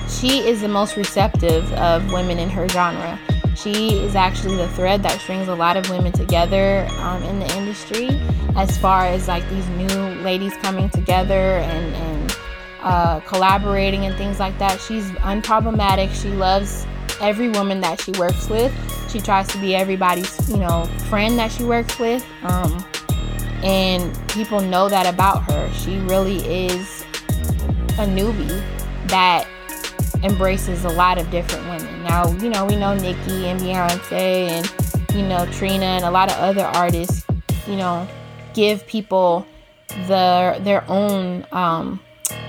she 0.09 0.47
is 0.47 0.61
the 0.61 0.67
most 0.67 0.95
receptive 0.95 1.71
of 1.73 2.11
women 2.11 2.39
in 2.39 2.49
her 2.49 2.67
genre. 2.69 3.19
She 3.57 3.97
is 3.97 4.15
actually 4.15 4.55
the 4.55 4.69
thread 4.69 5.01
that 5.03 5.19
strings 5.19 5.47
a 5.47 5.55
lot 5.55 5.77
of 5.77 5.89
women 5.89 6.11
together 6.11 6.87
um, 6.99 7.23
in 7.23 7.39
the 7.39 7.57
industry, 7.57 8.09
as 8.55 8.77
far 8.77 9.05
as 9.05 9.27
like 9.27 9.47
these 9.49 9.67
new 9.69 9.87
ladies 10.21 10.53
coming 10.57 10.89
together 10.89 11.57
and 11.57 11.95
and 11.95 12.37
uh, 12.81 13.19
collaborating 13.21 14.05
and 14.05 14.15
things 14.15 14.39
like 14.39 14.57
that. 14.59 14.79
She's 14.79 15.05
unproblematic. 15.21 16.13
She 16.21 16.29
loves 16.29 16.85
every 17.19 17.49
woman 17.49 17.81
that 17.81 17.99
she 17.99 18.11
works 18.11 18.47
with. 18.47 18.71
She 19.11 19.19
tries 19.19 19.47
to 19.49 19.57
be 19.57 19.75
everybody's, 19.75 20.49
you 20.49 20.57
know, 20.57 20.85
friend 21.09 21.37
that 21.39 21.51
she 21.51 21.63
works 21.63 21.97
with. 21.97 22.25
Um, 22.43 22.85
and 23.63 24.15
people 24.29 24.61
know 24.61 24.87
that 24.87 25.11
about 25.11 25.51
her. 25.51 25.71
She 25.73 25.97
really 25.99 26.37
is 26.37 27.01
a 27.97 28.05
newbie 28.05 28.63
that 29.07 29.47
embraces 30.23 30.85
a 30.85 30.89
lot 30.89 31.17
of 31.17 31.29
different 31.31 31.65
women. 31.67 31.96
Now, 32.07 32.31
you 32.37 32.49
know, 32.49 32.65
we 32.65 32.77
know 32.77 32.93
Nicki 32.93 33.47
and 33.47 33.59
Beyonce 33.59 34.49
and, 34.49 35.13
you 35.13 35.23
know, 35.23 35.45
Trina 35.51 35.85
and 35.85 36.05
a 36.05 36.11
lot 36.11 36.31
of 36.31 36.37
other 36.37 36.63
artists, 36.63 37.25
you 37.67 37.75
know, 37.75 38.07
give 38.53 38.87
people 38.87 39.45
the 40.07 40.59
their 40.61 40.83
own 40.89 41.45
um 41.51 41.99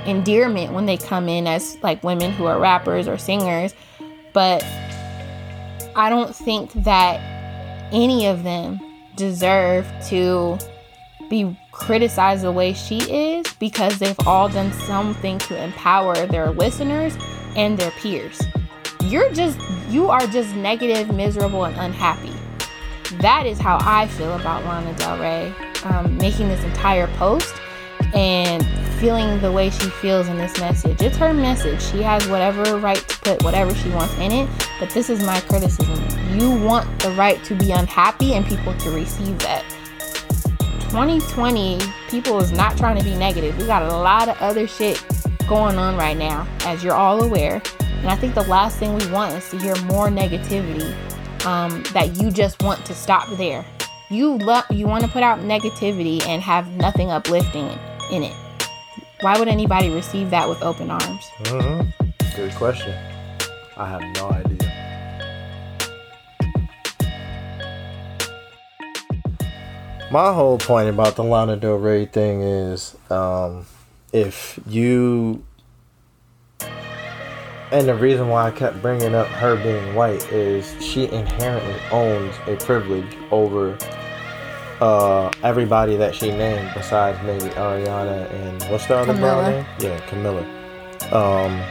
endearment 0.07 0.73
when 0.73 0.87
they 0.87 0.97
come 0.97 1.29
in 1.29 1.47
as 1.47 1.77
like 1.83 2.03
women 2.05 2.31
who 2.31 2.47
are 2.47 2.59
rappers 2.59 3.09
or 3.09 3.19
singers, 3.19 3.75
but 4.33 4.65
I 5.97 6.09
don't 6.09 6.35
think 6.35 6.73
that 6.85 7.21
any 7.93 8.27
of 8.27 8.45
them 8.45 8.79
deserve 9.17 9.87
to 10.07 10.59
be 11.29 11.59
criticized 11.73 12.45
the 12.45 12.53
way 12.53 12.73
she 12.73 12.99
is 12.99 13.53
because 13.55 13.99
they've 13.99 14.19
all 14.27 14.49
done 14.49 14.73
something 14.73 15.39
to 15.41 15.63
empower 15.63 16.15
their 16.27 16.51
listeners 16.51 17.17
and 17.57 17.77
their 17.77 17.91
peers. 17.93 18.41
You're 19.05 19.33
just 19.33 19.59
you 19.89 20.11
are 20.11 20.27
just 20.27 20.55
negative, 20.55 21.15
miserable, 21.15 21.65
and 21.65 21.77
unhappy. 21.77 22.33
That 23.21 23.47
is 23.47 23.59
how 23.59 23.79
I 23.81 24.07
feel 24.07 24.35
about 24.35 24.65
Lana 24.65 24.93
Del 24.95 25.19
Rey 25.19 25.55
um, 25.85 26.17
making 26.19 26.49
this 26.49 26.63
entire 26.65 27.07
post 27.17 27.55
and 28.15 28.67
feeling 28.99 29.41
the 29.41 29.51
way 29.51 29.71
she 29.71 29.89
feels 29.91 30.29
in 30.29 30.37
this 30.37 30.59
message. 30.59 31.01
It's 31.01 31.17
her 31.17 31.33
message. 31.33 31.81
She 31.81 32.03
has 32.03 32.27
whatever 32.29 32.79
right 32.79 32.97
to 32.97 33.19
put 33.21 33.43
whatever 33.43 33.75
she 33.75 33.89
wants 33.91 34.15
in 34.15 34.33
it, 34.33 34.49
but 34.81 34.91
this 34.91 35.09
is 35.09 35.23
my 35.25 35.41
criticism. 35.43 35.99
You 36.39 36.51
want 36.51 37.01
the 37.01 37.11
right 37.13 37.43
to 37.45 37.55
be 37.55 37.71
unhappy 37.71 38.35
and 38.35 38.45
people 38.45 38.75
to 38.75 38.91
receive 38.91 39.39
that. 39.41 39.65
2020, 40.91 41.79
people 42.09 42.41
is 42.41 42.51
not 42.51 42.77
trying 42.77 42.97
to 42.99 43.05
be 43.05 43.15
negative. 43.15 43.57
We 43.59 43.67
got 43.67 43.83
a 43.83 43.97
lot 43.97 44.29
of 44.29 44.37
other 44.39 44.67
shit 44.67 45.05
going 45.47 45.77
on 45.77 45.97
right 45.97 46.17
now, 46.17 46.49
as 46.61 46.83
you're 46.83 46.95
all 46.95 47.23
aware. 47.23 47.63
And 48.01 48.09
I 48.09 48.17
think 48.17 48.35
the 48.35 48.45
last 48.45 48.79
thing 48.79 48.95
we 48.95 49.07
want 49.11 49.35
is 49.35 49.49
to 49.51 49.59
hear 49.59 49.75
more 49.83 50.09
negativity 50.09 50.95
um, 51.45 51.83
that 51.93 52.17
you 52.21 52.31
just 52.31 52.63
want 52.63 52.85
to 52.87 52.95
stop 52.95 53.29
there. 53.37 53.65
You 54.11 54.39
love 54.39 54.65
you 54.71 54.87
want 54.87 55.05
to 55.05 55.11
put 55.11 55.23
out 55.23 55.41
negativity 55.41 56.25
and 56.27 56.41
have 56.41 56.69
nothing 56.77 57.11
uplifting 57.11 57.69
in 58.11 58.23
it. 58.23 58.35
Why 59.21 59.39
would 59.39 59.49
anybody 59.49 59.91
receive 59.91 60.31
that 60.31 60.49
with 60.49 60.63
open 60.63 60.91
arms? 60.91 61.25
Mhm. 61.43 61.93
Good 62.37 62.55
question. 62.55 62.95
I 63.77 63.87
have 63.87 64.03
no 64.17 64.31
idea. 64.31 64.73
My 70.11 70.33
whole 70.33 70.57
point 70.57 70.89
about 70.89 71.17
the 71.17 71.25
Lana 71.25 71.57
Del 71.57 71.77
Rey 71.77 72.07
thing 72.07 72.41
is 72.43 72.97
um, 73.11 73.67
if 74.13 74.59
you. 74.67 75.43
And 77.71 77.87
the 77.87 77.95
reason 77.95 78.29
why 78.29 78.47
I 78.47 78.51
kept 78.51 78.81
bringing 78.81 79.15
up 79.15 79.27
her 79.27 79.57
being 79.57 79.95
white 79.95 80.31
is 80.33 80.75
she 80.83 81.05
inherently 81.11 81.75
owns 81.91 82.35
a 82.47 82.57
privilege 82.57 83.17
over 83.31 83.77
uh, 84.81 85.31
everybody 85.43 85.97
that 85.97 86.15
she 86.15 86.31
named 86.31 86.71
besides 86.75 87.19
maybe 87.25 87.53
Ariana 87.57 88.31
and 88.33 88.63
what's 88.71 88.87
the 88.87 88.97
other 88.97 89.13
girl 89.13 89.43
Camila. 89.43 89.51
name? 89.51 89.67
Yeah, 89.81 90.01
Camila. 90.09 91.13
Um, 91.13 91.63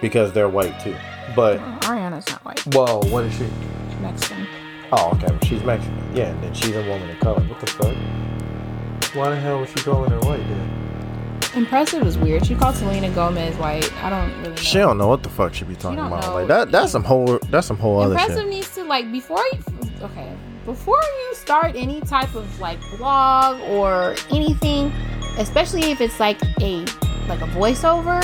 because 0.00 0.32
they're 0.32 0.48
white 0.48 0.78
too. 0.80 0.96
But 1.36 1.58
Oh, 1.58 1.78
Ariana's 1.82 2.26
not 2.28 2.44
white, 2.44 2.66
well, 2.74 3.02
what 3.10 3.24
is 3.24 3.34
she? 3.34 3.46
Mexican. 4.00 4.46
Oh, 4.92 5.10
okay. 5.14 5.26
Well, 5.26 5.38
she's 5.44 5.62
Mexican. 5.62 6.16
Yeah, 6.16 6.30
and 6.30 6.42
then 6.42 6.52
she's 6.54 6.74
a 6.74 6.82
woman 6.88 7.08
of 7.10 7.20
color. 7.20 7.40
What 7.42 7.60
the 7.60 7.66
fuck? 7.68 9.14
Why 9.14 9.30
the 9.30 9.36
hell 9.36 9.60
was 9.60 9.68
she 9.68 9.76
calling 9.76 10.10
her 10.10 10.18
white 10.20 10.38
then? 10.48 10.79
Impressive 11.54 12.06
is 12.06 12.16
weird. 12.16 12.46
She 12.46 12.54
called 12.54 12.76
Selena 12.76 13.10
Gomez 13.10 13.56
white. 13.56 13.92
I 14.02 14.10
don't 14.10 14.30
really 14.38 14.50
know. 14.50 14.56
She 14.56 14.78
don't 14.78 14.98
know 14.98 15.08
what 15.08 15.22
the 15.22 15.28
fuck 15.28 15.52
she 15.54 15.64
be 15.64 15.74
talking 15.74 15.96
don't 15.96 16.06
about. 16.06 16.24
know. 16.24 16.34
Like 16.34 16.48
that. 16.48 16.70
That's 16.70 16.92
some 16.92 17.04
whole. 17.04 17.38
That's 17.50 17.66
some 17.66 17.76
whole 17.78 18.00
other 18.00 18.12
Impressive 18.14 18.42
shit. 18.42 18.48
needs 18.48 18.74
to 18.76 18.84
like 18.84 19.10
before 19.10 19.42
you 19.52 19.58
okay 20.02 20.32
before 20.64 21.00
you 21.02 21.34
start 21.34 21.74
any 21.74 22.00
type 22.02 22.34
of 22.34 22.60
like 22.60 22.78
blog 22.96 23.60
or 23.62 24.14
anything, 24.30 24.92
especially 25.38 25.90
if 25.90 26.00
it's 26.00 26.20
like 26.20 26.40
a 26.60 26.84
like 27.28 27.40
a 27.40 27.46
voiceover, 27.48 28.22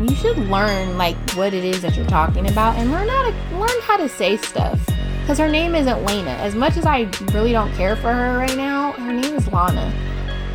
you 0.00 0.14
should 0.16 0.38
learn 0.38 0.96
like 0.96 1.16
what 1.32 1.52
it 1.52 1.64
is 1.64 1.82
that 1.82 1.96
you're 1.96 2.06
talking 2.06 2.48
about 2.48 2.76
and 2.76 2.90
learn 2.90 3.08
how 3.08 3.30
to 3.30 3.56
learn 3.58 3.80
how 3.82 3.96
to 3.96 4.08
say 4.08 4.36
stuff. 4.36 4.80
Because 5.20 5.38
her 5.38 5.48
name 5.48 5.74
isn't 5.74 6.04
Lena. 6.04 6.30
As 6.30 6.54
much 6.54 6.76
as 6.76 6.86
I 6.86 7.10
really 7.32 7.50
don't 7.52 7.72
care 7.74 7.96
for 7.96 8.12
her 8.12 8.38
right 8.38 8.56
now, 8.56 8.92
her 8.92 9.12
name 9.12 9.34
is 9.34 9.48
Lana. 9.48 9.92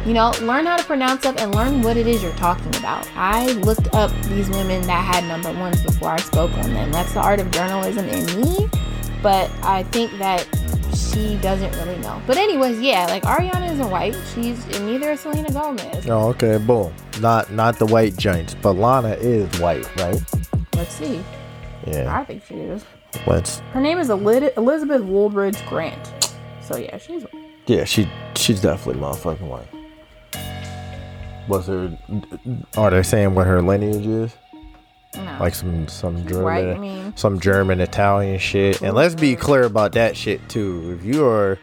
You 0.05 0.13
know, 0.13 0.31
learn 0.41 0.65
how 0.65 0.77
to 0.77 0.83
pronounce 0.83 1.25
up 1.25 1.39
and 1.39 1.53
learn 1.53 1.83
what 1.83 1.95
it 1.95 2.07
is 2.07 2.23
you're 2.23 2.31
talking 2.33 2.75
about. 2.77 3.07
I 3.15 3.51
looked 3.51 3.93
up 3.93 4.11
these 4.23 4.49
women 4.49 4.81
that 4.87 5.13
had 5.13 5.23
number 5.25 5.53
ones 5.59 5.83
before 5.83 6.09
I 6.09 6.17
spoke 6.17 6.51
on 6.57 6.73
them. 6.73 6.91
That's 6.91 7.13
the 7.13 7.19
art 7.19 7.39
of 7.39 7.51
journalism 7.51 8.09
in 8.09 8.25
me. 8.41 8.67
But 9.21 9.51
I 9.61 9.83
think 9.83 10.17
that 10.17 10.47
she 10.95 11.37
doesn't 11.37 11.71
really 11.75 11.99
know. 11.99 12.19
But 12.25 12.37
anyways, 12.37 12.79
yeah, 12.79 13.05
like 13.05 13.23
Ariana 13.23 13.71
isn't 13.73 13.91
white. 13.91 14.15
She's 14.33 14.65
and 14.75 14.87
neither 14.87 15.11
is 15.11 15.19
Selena 15.19 15.51
Gomez. 15.51 16.09
Oh, 16.09 16.29
okay. 16.29 16.57
Boom. 16.57 16.91
Not 17.19 17.51
not 17.51 17.77
the 17.77 17.85
white 17.85 18.17
joints, 18.17 18.55
but 18.55 18.73
Lana 18.73 19.09
is 19.19 19.47
white, 19.59 19.85
right? 19.97 20.19
Let's 20.75 20.95
see. 20.95 21.23
Yeah. 21.85 22.17
I 22.17 22.23
think 22.25 22.43
she 22.45 22.55
is. 22.55 22.83
Let's. 23.27 23.59
Her 23.73 23.81
name 23.81 23.99
is 23.99 24.09
Elizabeth 24.09 25.03
Woolridge 25.03 25.63
Grant. 25.67 26.35
So 26.61 26.77
yeah, 26.77 26.97
she's 26.97 27.21
white. 27.23 27.51
Yeah, 27.67 27.83
she 27.83 28.09
she's 28.35 28.61
definitely 28.61 28.99
motherfucking 28.99 29.47
white. 29.47 29.67
Was 31.47 31.67
her? 31.67 31.97
Are 32.77 32.89
they 32.91 33.03
saying 33.03 33.35
what 33.35 33.47
her 33.47 33.61
lineage 33.61 34.05
is? 34.05 34.35
No. 35.15 35.37
Like 35.39 35.53
some 35.55 35.87
some 35.87 36.25
German, 36.27 36.43
white. 36.43 36.79
Mean, 36.79 37.17
some 37.17 37.39
German 37.39 37.81
Italian 37.81 38.39
shit. 38.39 38.81
And 38.81 38.93
let's 38.95 39.15
be 39.15 39.35
clear 39.35 39.63
about 39.63 39.91
that 39.93 40.15
shit 40.15 40.47
too. 40.49 40.97
If 40.97 41.05
you 41.05 41.25
are 41.27 41.57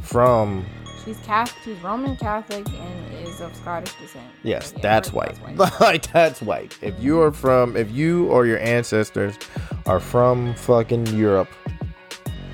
from 0.00 0.64
she's 1.04 1.18
Catholic. 1.18 1.62
She's 1.64 1.82
Roman 1.82 2.16
Catholic 2.16 2.66
and 2.68 3.26
is 3.28 3.40
of 3.42 3.54
Scottish 3.56 3.92
descent. 4.00 4.24
Yes, 4.42 4.72
Yeah, 4.74 4.80
that's 4.82 5.08
her- 5.10 5.16
white. 5.16 5.56
like 5.80 6.10
that's 6.12 6.40
white. 6.40 6.78
If 6.80 6.94
you 7.02 7.20
are 7.20 7.32
from, 7.32 7.76
if 7.76 7.90
you 7.92 8.28
or 8.28 8.46
your 8.46 8.58
ancestors 8.60 9.36
are 9.84 10.00
from 10.00 10.54
fucking 10.54 11.08
Europe, 11.08 11.50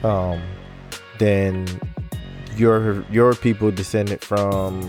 um, 0.03 0.43
then 1.19 1.69
your 2.57 3.05
your 3.11 3.35
people 3.35 3.71
descended 3.71 4.21
from 4.25 4.81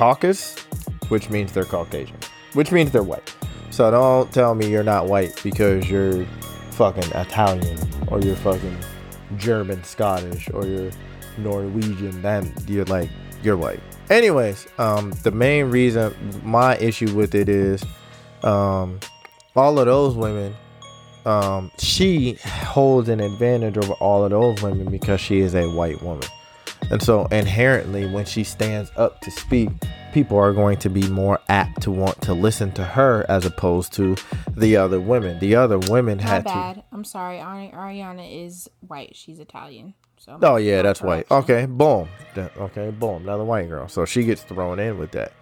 the 0.00 0.04
Caucasus, 0.06 0.58
which 1.08 1.28
means 1.28 1.52
they're 1.52 1.64
Caucasian, 1.64 2.16
which 2.54 2.72
means 2.72 2.90
they're 2.90 3.02
white. 3.02 3.34
So 3.70 3.90
don't 3.90 4.32
tell 4.32 4.54
me 4.54 4.66
you're 4.70 4.82
not 4.82 5.06
white 5.06 5.38
because 5.42 5.90
you're 5.90 6.24
fucking 6.72 7.10
Italian 7.14 7.78
or 8.08 8.20
you're 8.20 8.36
fucking 8.36 8.78
German, 9.36 9.84
Scottish, 9.84 10.48
or 10.54 10.66
you're 10.66 10.90
Norwegian. 11.36 12.22
Then 12.22 12.52
you're 12.66 12.86
like 12.86 13.10
you're 13.42 13.58
white. 13.58 13.80
Anyways, 14.08 14.66
um, 14.78 15.12
the 15.22 15.30
main 15.30 15.66
reason 15.66 16.14
my 16.42 16.76
issue 16.78 17.14
with 17.14 17.34
it 17.34 17.48
is, 17.48 17.84
um, 18.42 18.98
all 19.54 19.78
of 19.78 19.86
those 19.86 20.16
women, 20.16 20.54
um, 21.26 21.70
she 21.78 22.38
holds 22.44 23.08
an 23.10 23.20
advantage 23.20 23.76
over 23.76 23.92
all 23.94 24.24
of 24.24 24.30
those 24.30 24.62
women 24.62 24.90
because 24.90 25.20
she 25.20 25.40
is 25.40 25.54
a 25.54 25.68
white 25.70 26.02
woman, 26.02 26.26
and 26.90 27.02
so 27.02 27.26
inherently, 27.26 28.06
when 28.06 28.24
she 28.24 28.44
stands 28.44 28.90
up 28.96 29.20
to 29.20 29.30
speak, 29.30 29.70
people 30.12 30.36
are 30.38 30.52
going 30.52 30.78
to 30.78 30.90
be 30.90 31.08
more 31.08 31.38
apt 31.48 31.82
to 31.82 31.90
want 31.90 32.20
to 32.22 32.34
listen 32.34 32.72
to 32.72 32.84
her 32.84 33.24
as 33.28 33.46
opposed 33.46 33.92
to 33.94 34.16
the 34.56 34.76
other 34.76 35.00
women. 35.00 35.38
The 35.38 35.54
other 35.54 35.78
women 35.78 36.18
My 36.18 36.24
had 36.24 36.46
to. 36.46 36.82
I'm 36.92 37.04
sorry. 37.04 37.40
Ari- 37.40 37.72
Ariana 37.74 38.44
is 38.46 38.68
white. 38.80 39.14
She's 39.14 39.38
Italian. 39.38 39.94
So. 40.18 40.38
Oh 40.42 40.56
yeah, 40.56 40.82
that's 40.82 41.00
white. 41.00 41.30
Okay, 41.30 41.64
boom. 41.66 42.08
Okay, 42.36 42.90
boom. 42.90 43.22
Another 43.22 43.44
white 43.44 43.68
girl. 43.68 43.88
So 43.88 44.04
she 44.04 44.24
gets 44.24 44.42
thrown 44.42 44.78
in 44.78 44.98
with 44.98 45.12
that. 45.12 45.32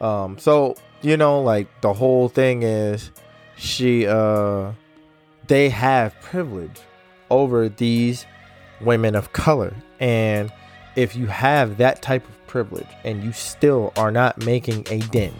Um, 0.00 0.38
so 0.38 0.74
you 1.02 1.16
know, 1.16 1.40
like 1.40 1.68
the 1.82 1.92
whole 1.92 2.28
thing 2.28 2.62
is, 2.62 3.12
she 3.56 4.06
uh, 4.06 4.72
they 5.46 5.68
have 5.68 6.18
privilege 6.20 6.80
over 7.30 7.68
these 7.68 8.26
women 8.80 9.14
of 9.14 9.32
color, 9.32 9.72
and 10.00 10.52
if 10.96 11.16
you 11.16 11.26
have 11.26 11.78
that 11.78 12.02
type 12.02 12.26
of 12.28 12.46
privilege 12.46 12.86
and 13.04 13.22
you 13.22 13.32
still 13.32 13.92
are 13.96 14.10
not 14.10 14.44
making 14.44 14.86
a 14.90 14.98
dent, 14.98 15.34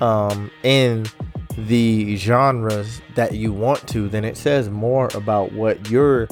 um, 0.00 0.50
in 0.62 1.06
the 1.56 2.16
genres 2.16 3.02
that 3.16 3.32
you 3.32 3.52
want 3.52 3.86
to, 3.88 4.08
then 4.08 4.24
it 4.24 4.36
says 4.36 4.70
more 4.70 5.08
about 5.14 5.52
what 5.52 5.90
you're 5.90 6.28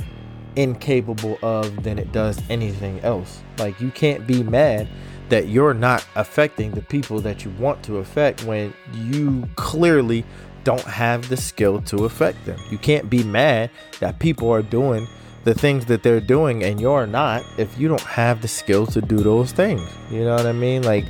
incapable 0.54 1.38
of 1.42 1.82
than 1.82 1.98
it 1.98 2.12
does 2.12 2.40
anything 2.48 3.00
else. 3.00 3.42
Like 3.58 3.80
you 3.80 3.90
can't 3.90 4.26
be 4.26 4.42
mad 4.42 4.88
that 5.28 5.48
you're 5.48 5.74
not 5.74 6.06
affecting 6.14 6.70
the 6.70 6.82
people 6.82 7.20
that 7.20 7.44
you 7.44 7.50
want 7.52 7.82
to 7.84 7.96
affect 7.96 8.44
when 8.44 8.72
you 8.94 9.48
clearly 9.56 10.24
don't 10.62 10.82
have 10.82 11.28
the 11.28 11.36
skill 11.36 11.80
to 11.82 12.04
affect 12.04 12.44
them. 12.44 12.58
You 12.70 12.78
can't 12.78 13.10
be 13.10 13.22
mad 13.24 13.70
that 14.00 14.18
people 14.18 14.50
are 14.50 14.62
doing 14.62 15.06
the 15.46 15.54
things 15.54 15.86
that 15.86 16.02
they're 16.02 16.20
doing 16.20 16.64
and 16.64 16.80
you're 16.80 17.06
not 17.06 17.44
if 17.56 17.78
you 17.78 17.86
don't 17.86 18.00
have 18.00 18.42
the 18.42 18.48
skill 18.48 18.84
to 18.84 19.00
do 19.00 19.16
those 19.18 19.52
things. 19.52 19.88
You 20.10 20.24
know 20.24 20.34
what 20.34 20.44
I 20.44 20.50
mean? 20.50 20.82
Like 20.82 21.04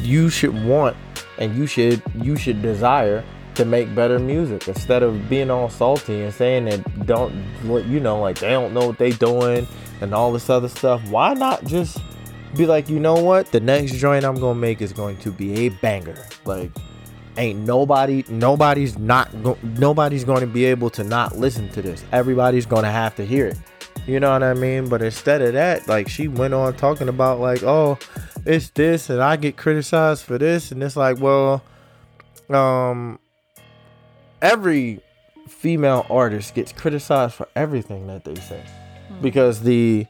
you 0.00 0.30
should 0.30 0.54
want 0.64 0.96
and 1.36 1.54
you 1.54 1.66
should 1.66 2.02
you 2.14 2.34
should 2.34 2.62
desire 2.62 3.22
to 3.56 3.66
make 3.66 3.94
better 3.94 4.18
music 4.18 4.66
instead 4.68 5.02
of 5.02 5.28
being 5.28 5.50
all 5.50 5.68
salty 5.68 6.22
and 6.22 6.32
saying 6.32 6.64
that 6.64 7.06
don't 7.06 7.34
you 7.86 8.00
know 8.00 8.18
like 8.18 8.38
they 8.38 8.48
don't 8.48 8.72
know 8.72 8.86
what 8.86 8.96
they 8.96 9.10
doing 9.10 9.68
and 10.00 10.14
all 10.14 10.32
this 10.32 10.48
other 10.48 10.68
stuff. 10.68 11.06
Why 11.10 11.34
not 11.34 11.62
just 11.64 11.98
be 12.56 12.64
like 12.64 12.88
you 12.88 12.98
know 12.98 13.22
what? 13.22 13.52
The 13.52 13.60
next 13.60 13.96
joint 13.96 14.24
i'm 14.24 14.36
gonna 14.36 14.58
make 14.58 14.80
is 14.80 14.94
going 14.94 15.18
to 15.18 15.30
be 15.30 15.66
a 15.66 15.68
banger. 15.68 16.16
Like 16.46 16.70
ain't 17.36 17.60
nobody 17.60 18.24
nobody's 18.30 18.98
not 18.98 19.28
nobody's 19.62 20.24
going 20.24 20.40
to 20.40 20.46
be 20.46 20.64
able 20.64 20.88
to 20.88 21.04
not 21.04 21.36
listen 21.36 21.68
to 21.72 21.82
this. 21.82 22.02
Everybody's 22.12 22.64
going 22.64 22.84
to 22.84 22.90
have 22.90 23.14
to 23.16 23.26
hear 23.26 23.48
it 23.48 23.58
you 24.06 24.20
know 24.20 24.32
what 24.32 24.42
i 24.42 24.54
mean? 24.54 24.88
But 24.88 25.02
instead 25.02 25.42
of 25.42 25.54
that 25.54 25.88
like 25.88 26.08
she 26.08 26.28
went 26.28 26.54
on 26.54 26.74
talking 26.76 27.08
about 27.08 27.40
like 27.40 27.62
oh 27.62 27.98
it's 28.46 28.68
this 28.70 29.08
and 29.08 29.22
i 29.22 29.36
get 29.36 29.56
criticized 29.56 30.24
for 30.24 30.38
this. 30.38 30.70
And 30.72 30.82
it's 30.82 30.96
like 30.96 31.18
well 31.18 31.62
um 32.50 33.18
every 34.42 35.00
female 35.48 36.06
artist 36.10 36.54
gets 36.54 36.72
criticized 36.72 37.34
for 37.34 37.48
everything 37.56 38.06
that 38.06 38.24
they 38.24 38.34
say. 38.36 38.62
Because 39.22 39.60
the 39.60 40.06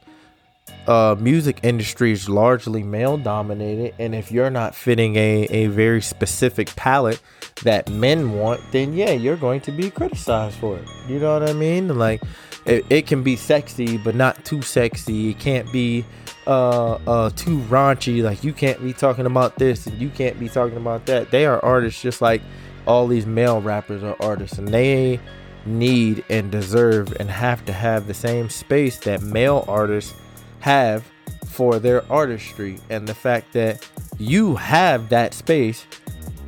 uh, 0.87 1.15
music 1.19 1.59
industry 1.63 2.11
is 2.11 2.27
largely 2.27 2.83
male 2.83 3.17
dominated. 3.17 3.93
And 3.99 4.15
if 4.15 4.31
you're 4.31 4.49
not 4.49 4.75
fitting 4.75 5.15
a, 5.15 5.43
a 5.49 5.67
very 5.67 6.01
specific 6.01 6.75
palette 6.75 7.21
that 7.63 7.89
men 7.89 8.33
want 8.33 8.59
then 8.73 8.91
yeah 8.91 9.11
you're 9.11 9.37
going 9.37 9.61
to 9.61 9.71
be 9.71 9.89
criticized 9.89 10.57
for 10.57 10.77
it. 10.77 10.87
You 11.07 11.19
know 11.19 11.39
what 11.39 11.49
i 11.49 11.53
mean? 11.53 11.97
Like 11.97 12.21
it, 12.65 12.85
it 12.89 13.07
can 13.07 13.23
be 13.23 13.35
sexy 13.35 13.97
but 13.97 14.15
not 14.15 14.43
too 14.45 14.61
sexy. 14.61 15.29
It 15.29 15.39
can't 15.39 15.71
be 15.71 16.05
uh 16.47 16.93
uh 17.07 17.29
too 17.31 17.59
raunchy. 17.61 18.23
Like 18.23 18.43
you 18.43 18.53
can't 18.53 18.81
be 18.81 18.93
talking 18.93 19.25
about 19.25 19.57
this 19.57 19.87
and 19.87 19.99
you 19.99 20.09
can't 20.09 20.39
be 20.39 20.49
talking 20.49 20.77
about 20.77 21.05
that. 21.05 21.31
They 21.31 21.45
are 21.45 21.63
artists 21.63 22.01
just 22.01 22.21
like 22.21 22.41
all 22.87 23.07
these 23.07 23.25
male 23.25 23.61
rappers 23.61 24.03
are 24.03 24.15
artists 24.19 24.57
and 24.57 24.67
they 24.67 25.19
need 25.65 26.23
and 26.29 26.51
deserve 26.51 27.15
and 27.19 27.29
have 27.29 27.65
to 27.65 27.73
have 27.73 28.07
the 28.07 28.13
same 28.13 28.49
space 28.49 28.97
that 28.99 29.21
male 29.21 29.65
artists 29.67 30.13
have 30.59 31.03
for 31.47 31.79
their 31.79 32.09
artistry. 32.11 32.79
And 32.89 33.07
the 33.07 33.15
fact 33.15 33.53
that 33.53 33.87
you 34.17 34.55
have 34.55 35.09
that 35.09 35.33
space 35.33 35.85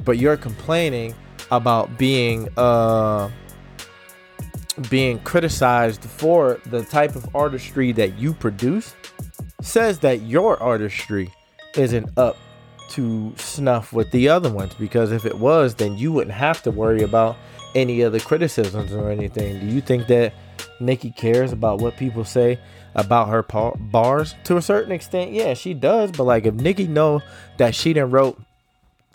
but 0.03 0.18
you're 0.18 0.38
complaining 0.38 1.14
about 1.52 1.98
being 1.98 2.49
uh 2.57 3.30
being 4.89 5.19
criticized 5.19 6.03
for 6.03 6.59
the 6.67 6.83
type 6.83 7.15
of 7.15 7.35
artistry 7.35 7.91
that 7.93 8.17
you 8.17 8.33
produce 8.33 8.95
says 9.61 9.99
that 9.99 10.21
your 10.21 10.61
artistry 10.61 11.31
isn't 11.75 12.09
up 12.17 12.37
to 12.89 13.33
snuff 13.35 13.91
with 13.91 14.09
the 14.11 14.29
other 14.29 14.51
ones 14.51 14.73
because 14.75 15.11
if 15.11 15.25
it 15.25 15.37
was 15.37 15.75
then 15.75 15.97
you 15.97 16.11
wouldn't 16.11 16.35
have 16.35 16.61
to 16.63 16.71
worry 16.71 17.01
about 17.01 17.35
any 17.75 18.03
other 18.03 18.19
criticisms 18.19 18.93
or 18.93 19.11
anything. 19.11 19.59
Do 19.59 19.65
you 19.67 19.81
think 19.81 20.07
that 20.07 20.33
Nicki 20.79 21.11
cares 21.11 21.51
about 21.51 21.81
what 21.81 21.97
people 21.97 22.23
say 22.23 22.59
about 22.95 23.27
her 23.27 23.43
pa- 23.43 23.75
bars? 23.75 24.35
To 24.45 24.57
a 24.57 24.61
certain 24.61 24.91
extent 24.91 25.31
yeah 25.31 25.53
she 25.53 25.73
does 25.73 26.11
but 26.11 26.23
like 26.23 26.45
if 26.45 26.53
Nicki 26.53 26.87
know 26.87 27.21
that 27.57 27.75
she 27.75 27.93
done 27.93 28.11
wrote 28.11 28.41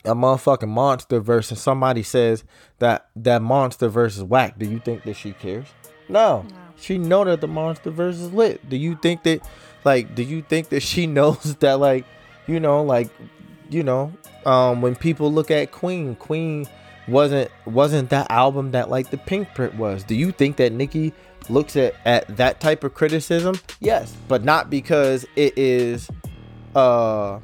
a 0.04 0.14
motherfucking 0.14 0.68
monster 0.68 1.20
verse 1.20 1.50
and 1.50 1.58
somebody 1.58 2.02
says 2.02 2.44
that 2.78 3.08
that 3.16 3.42
monster 3.42 3.88
verse 3.88 4.16
is 4.16 4.24
whack. 4.24 4.58
Do 4.58 4.66
you 4.66 4.78
think 4.78 5.04
that 5.04 5.14
she 5.14 5.32
cares? 5.32 5.66
No, 6.08 6.44
she 6.76 6.98
know 6.98 7.24
that 7.24 7.40
the 7.40 7.48
monster 7.48 7.90
verse 7.90 8.16
is 8.16 8.32
lit. 8.32 8.68
Do 8.68 8.76
you 8.76 8.96
think 8.96 9.22
that 9.22 9.46
like 9.84 10.14
do 10.14 10.22
you 10.22 10.42
think 10.42 10.70
that 10.70 10.80
she 10.80 11.06
knows 11.18 11.56
that 11.56 11.74
like 11.74 12.04
you 12.46 12.60
know 12.60 12.82
like 12.82 13.10
you 13.70 13.82
know 13.82 14.12
um 14.44 14.82
when 14.82 14.96
people 14.96 15.32
look 15.32 15.50
at 15.50 15.72
queen 15.72 16.16
queen 16.16 16.66
wasn't 17.08 17.50
wasn't 17.64 18.10
that 18.10 18.30
album 18.30 18.72
that 18.72 18.90
like 18.90 19.10
the 19.10 19.18
pink 19.18 19.54
print 19.54 19.74
was? 19.76 20.04
Do 20.04 20.14
you 20.14 20.32
think 20.32 20.56
that 20.56 20.72
Nicki 20.72 21.12
looks 21.48 21.76
at 21.76 21.94
at 22.04 22.36
that 22.36 22.60
type 22.60 22.84
of 22.84 22.94
criticism? 22.94 23.60
Yes 23.80 24.14
but 24.28 24.44
not 24.44 24.70
because 24.70 25.24
it 25.36 25.56
is 25.56 26.08
uh 26.74 27.38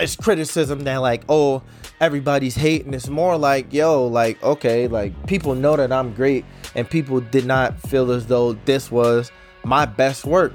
it's 0.00 0.16
criticism 0.16 0.80
that 0.84 0.96
like 0.96 1.24
oh 1.28 1.62
everybody's 2.02 2.56
hating. 2.56 2.92
It's 2.92 3.08
more 3.08 3.38
like 3.38 3.72
yo 3.72 4.06
like 4.06 4.42
okay 4.42 4.88
like 4.88 5.26
people 5.26 5.54
know 5.54 5.76
that 5.76 5.92
i'm 5.92 6.12
great 6.12 6.44
and 6.74 6.90
people 6.90 7.20
did 7.20 7.46
not 7.46 7.78
feel 7.80 8.10
as 8.10 8.26
though 8.26 8.54
this 8.64 8.90
was 8.90 9.30
my 9.64 9.86
best 9.86 10.24
work. 10.24 10.52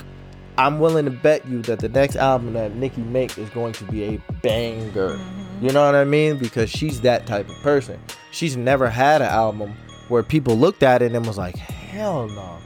I'm 0.58 0.80
willing 0.80 1.06
to 1.06 1.12
bet 1.12 1.48
you 1.48 1.62
that 1.64 1.80
the 1.80 1.88
next 1.88 2.16
album 2.16 2.54
that 2.54 2.76
Nicki 2.76 3.02
makes 3.02 3.38
is 3.38 3.50
going 3.52 3.74
to 3.74 3.84
be 3.86 4.04
a 4.04 4.22
banger. 4.42 5.16
Mm-hmm. 5.16 5.66
You 5.66 5.72
know 5.72 5.86
what 5.86 5.96
i 5.96 6.04
mean? 6.04 6.38
Because 6.38 6.70
she's 6.70 7.02
that 7.02 7.26
type 7.26 7.48
of 7.48 7.56
person. 7.62 8.00
She's 8.32 8.58
never 8.58 8.90
had 8.90 9.22
an 9.22 9.30
album 9.30 9.76
where 10.10 10.24
people 10.24 10.56
looked 10.58 10.84
at 10.84 11.02
it 11.02 11.14
and 11.14 11.26
was 11.26 11.38
like 11.38 11.56
hell 11.56 12.28
no. 12.28 12.58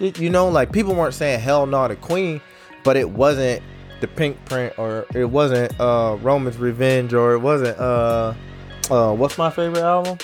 You 0.00 0.28
know 0.28 0.48
like 0.48 0.70
people 0.70 0.94
weren't 0.94 1.14
saying 1.14 1.40
hell 1.40 1.64
no 1.66 1.88
to 1.88 1.96
queen 1.96 2.42
but 2.84 2.96
it 2.96 3.10
wasn't 3.10 3.62
the 4.00 4.08
pink 4.08 4.42
print 4.44 4.72
or 4.78 5.06
it 5.14 5.24
wasn't 5.24 5.78
uh 5.80 6.16
roman's 6.20 6.56
revenge 6.56 7.12
or 7.14 7.32
it 7.34 7.38
wasn't 7.40 7.78
uh 7.78 8.32
uh 8.90 9.12
what's 9.14 9.36
my 9.38 9.50
favorite 9.50 9.82
album 9.82 10.16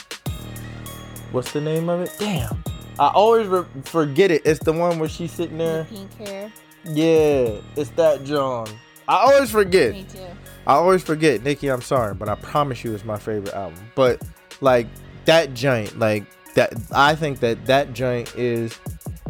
what's 1.33 1.53
the 1.53 1.61
name 1.61 1.89
of 1.89 2.01
it 2.01 2.15
damn 2.19 2.63
i 2.99 3.09
always 3.09 3.47
re- 3.47 3.65
forget 3.85 4.31
it 4.31 4.43
it's 4.45 4.61
the 4.65 4.73
one 4.73 4.99
where 4.99 5.09
she's 5.09 5.33
sitting 5.33 5.59
there 5.59 5.85
Pink 5.85 6.13
hair. 6.19 6.53
yeah 6.85 7.61
it's 7.77 7.91
that 7.91 8.25
john 8.25 8.67
I 9.07 9.17
always 9.17 9.51
forget. 9.51 9.93
Me 9.93 10.05
too. 10.05 10.19
I 10.67 10.75
always 10.75 11.03
forget, 11.03 11.43
Nicki. 11.43 11.69
I'm 11.69 11.83
sorry, 11.83 12.15
but 12.15 12.29
I 12.29 12.37
promise 12.37 12.85
you, 12.85 12.95
it's 12.95 13.05
my 13.05 13.19
favorite 13.19 13.53
album. 13.55 13.79
But 13.95 14.23
like 14.63 14.87
that 15.27 15.53
joint, 15.53 15.99
like 15.99 16.25
that, 16.55 16.73
I 16.91 17.15
think 17.15 17.41
that 17.41 17.67
that 17.67 17.93
joint 17.93 18.35
is 18.35 18.79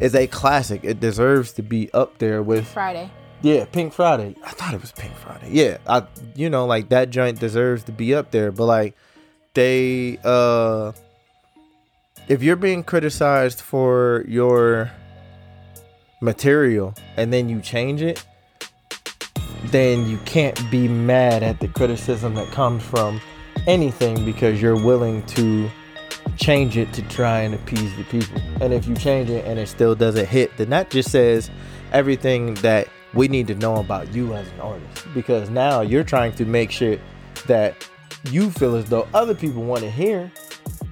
is 0.00 0.14
a 0.14 0.28
classic. 0.28 0.82
It 0.84 1.00
deserves 1.00 1.52
to 1.54 1.62
be 1.62 1.92
up 1.92 2.18
there 2.18 2.40
with 2.40 2.68
Friday. 2.68 3.10
Yeah, 3.44 3.66
Pink 3.66 3.92
Friday. 3.92 4.34
I 4.42 4.52
thought 4.52 4.72
it 4.72 4.80
was 4.80 4.90
Pink 4.92 5.14
Friday. 5.16 5.50
Yeah, 5.50 5.76
I 5.86 6.04
you 6.34 6.48
know 6.48 6.64
like 6.64 6.88
that 6.88 7.10
joint 7.10 7.38
deserves 7.38 7.84
to 7.84 7.92
be 7.92 8.14
up 8.14 8.30
there. 8.30 8.50
But 8.50 8.64
like 8.64 8.96
they, 9.52 10.18
uh 10.24 10.92
if 12.26 12.42
you're 12.42 12.56
being 12.56 12.82
criticized 12.82 13.60
for 13.60 14.24
your 14.26 14.90
material 16.22 16.94
and 17.18 17.34
then 17.34 17.50
you 17.50 17.60
change 17.60 18.00
it, 18.00 18.24
then 19.66 20.08
you 20.08 20.16
can't 20.24 20.58
be 20.70 20.88
mad 20.88 21.42
at 21.42 21.60
the 21.60 21.68
criticism 21.68 22.34
that 22.36 22.50
comes 22.50 22.82
from 22.82 23.20
anything 23.66 24.24
because 24.24 24.62
you're 24.62 24.82
willing 24.82 25.22
to 25.26 25.70
change 26.38 26.78
it 26.78 26.94
to 26.94 27.02
try 27.08 27.40
and 27.40 27.54
appease 27.54 27.94
the 27.96 28.04
people. 28.04 28.40
And 28.62 28.72
if 28.72 28.86
you 28.86 28.94
change 28.94 29.28
it 29.28 29.44
and 29.44 29.58
it 29.58 29.68
still 29.68 29.94
doesn't 29.94 30.28
hit, 30.28 30.56
then 30.56 30.70
that 30.70 30.88
just 30.88 31.10
says 31.10 31.50
everything 31.92 32.54
that 32.54 32.88
we 33.14 33.28
need 33.28 33.46
to 33.48 33.54
know 33.54 33.76
about 33.76 34.12
you 34.14 34.34
as 34.34 34.48
an 34.48 34.60
artist. 34.60 35.06
Because 35.14 35.50
now 35.50 35.80
you're 35.80 36.04
trying 36.04 36.32
to 36.32 36.44
make 36.44 36.70
shit 36.70 37.00
that 37.46 37.88
you 38.30 38.50
feel 38.50 38.74
as 38.76 38.88
though 38.88 39.06
other 39.14 39.34
people 39.34 39.62
want 39.62 39.82
to 39.82 39.90
hear, 39.90 40.30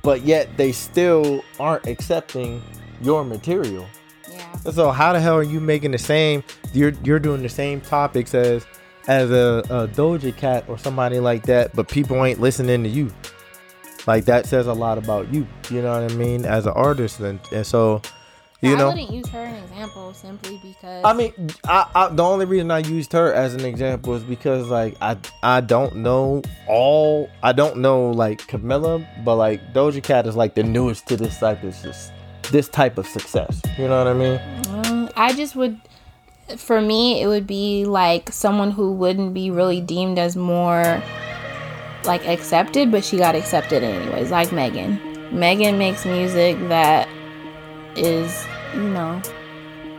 but 0.03 0.23
yet 0.23 0.57
they 0.57 0.73
still 0.73 1.43
aren't 1.59 1.86
accepting 1.86 2.62
your 3.01 3.24
material. 3.24 3.86
Yeah. 4.31 4.55
So 4.70 4.90
how 4.90 5.12
the 5.12 5.20
hell 5.20 5.36
are 5.36 5.43
you 5.43 5.61
making 5.61 5.90
the 5.90 5.99
same? 5.99 6.44
You're 6.73 6.93
you're 7.05 7.19
doing 7.19 7.43
the 7.43 7.49
same 7.49 7.81
topics 7.81 8.35
as 8.35 8.66
as 9.09 9.31
a, 9.31 9.62
a 9.69 9.89
Doja 9.89 10.36
Cat 10.36 10.65
or 10.69 10.78
somebody 10.78 11.19
like 11.19 11.44
that, 11.47 11.74
but 11.74 11.89
people 11.89 12.24
ain't 12.24 12.40
listening 12.40 12.82
to 12.85 12.89
you. 12.89 13.12
Like 14.07 14.24
that 14.27 14.47
says 14.47 14.66
a 14.66 14.73
lot 14.73 14.99
about 14.99 15.32
you. 15.32 15.47
You 15.70 15.82
know 15.82 16.01
what 16.01 16.11
I 16.11 16.15
mean? 16.15 16.44
As 16.44 16.66
an 16.66 16.73
artist, 16.73 17.20
and, 17.20 17.40
and 17.53 17.66
so 17.66 18.03
you 18.62 18.74
I 18.74 18.78
know. 18.78 18.89
wouldn't 18.89 19.10
use 19.10 19.28
her 19.28 19.40
as 19.40 19.59
an 19.59 19.64
example 19.64 20.14
simply 20.14 20.60
because 20.62 21.05
I 21.05 21.12
mean, 21.12 21.32
I, 21.64 21.86
I 21.94 22.09
the 22.09 22.22
only 22.22 22.47
reason 22.47 22.70
I 22.70 22.78
used 22.78 23.12
her 23.12 23.32
as 23.32 23.55
an 23.55 23.64
example 23.64 24.14
is 24.14 24.22
because 24.22 24.68
like 24.68 24.97
I 25.02 25.16
I 25.43 25.60
don't 25.60 25.97
know 25.97 26.43
all 26.68 27.28
I 27.43 27.52
don't 27.52 27.78
know 27.78 28.10
like 28.10 28.47
Camila, 28.47 29.06
but 29.24 29.36
like 29.36 29.74
Doja 29.74 30.02
Cat 30.02 30.26
is 30.26 30.36
like 30.36 30.55
the 30.55 30.62
newest 30.62 31.06
to 31.09 31.16
this 31.16 31.39
type 31.39 31.62
of 31.62 31.74
this 32.51 32.68
type 32.68 32.98
of 32.98 33.06
success. 33.06 33.60
You 33.78 33.89
know 33.89 33.98
what 33.98 34.09
I 34.09 34.14
mean? 34.14 34.39
Mm, 34.39 35.12
I 35.16 35.32
just 35.32 35.56
would, 35.56 35.80
for 36.56 36.80
me, 36.80 37.22
it 37.22 37.26
would 37.26 37.47
be 37.47 37.84
like 37.84 38.32
someone 38.32 38.70
who 38.70 38.93
wouldn't 38.93 39.34
be 39.34 39.51
really 39.51 39.80
deemed 39.80 40.18
as 40.18 40.36
more 40.36 41.02
like 42.05 42.26
accepted, 42.26 42.90
but 42.90 43.05
she 43.05 43.16
got 43.16 43.34
accepted 43.34 43.82
anyways, 43.82 44.30
like 44.30 44.52
Megan. 44.52 45.01
Megan 45.36 45.78
makes 45.78 46.05
music 46.05 46.59
that 46.68 47.09
is, 47.97 48.44
you 48.74 48.89
know, 48.89 49.20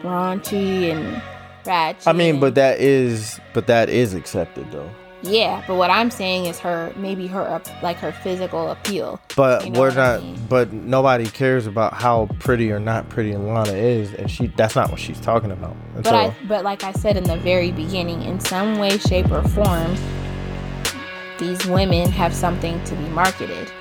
raunchy 0.01 0.91
and 0.91 1.21
ratchet. 1.65 2.07
I 2.07 2.13
mean, 2.13 2.39
but 2.39 2.55
that 2.55 2.79
is 2.79 3.39
but 3.53 3.67
that 3.67 3.89
is 3.89 4.13
accepted 4.13 4.71
though. 4.71 4.89
yeah, 5.21 5.63
but 5.67 5.75
what 5.75 5.89
I'm 5.89 6.11
saying 6.11 6.45
is 6.47 6.59
her 6.59 6.91
maybe 6.97 7.27
her 7.27 7.61
like 7.81 7.97
her 7.97 8.11
physical 8.11 8.69
appeal. 8.69 9.19
But 9.35 9.65
You 9.65 9.71
know 9.71 9.79
we're 9.79 9.87
what 9.89 9.97
I 9.97 10.13
not. 10.15 10.23
mean? 10.23 10.39
But 10.49 10.73
nobody 10.73 11.25
cares 11.27 11.65
about 11.65 11.93
how 11.93 12.27
pretty 12.39 12.71
or 12.71 12.79
not 12.79 13.07
pretty 13.09 13.35
Lana 13.35 13.71
is, 13.73 14.13
and 14.13 14.29
she. 14.29 14.47
That's 14.47 14.75
not 14.75 14.89
what 14.91 14.99
she's 14.99 15.19
talking 15.21 15.51
about. 15.51 15.75
And 15.95 16.03
But 16.03 16.09
so, 16.09 16.15
I, 16.15 16.35
but 16.47 16.63
like 16.65 16.83
I 16.83 16.91
said 16.93 17.15
in 17.17 17.23
the 17.23 17.37
very 17.37 17.71
beginning, 17.71 18.21
in 18.23 18.39
some 18.41 18.77
way, 18.77 18.97
shape, 18.97 19.31
or 19.31 19.41
form, 19.47 19.95
these 21.39 21.65
women 21.67 22.09
have 22.11 22.33
something 22.33 22.83
to 22.83 22.95
be 22.95 23.07
marketed, 23.09 23.71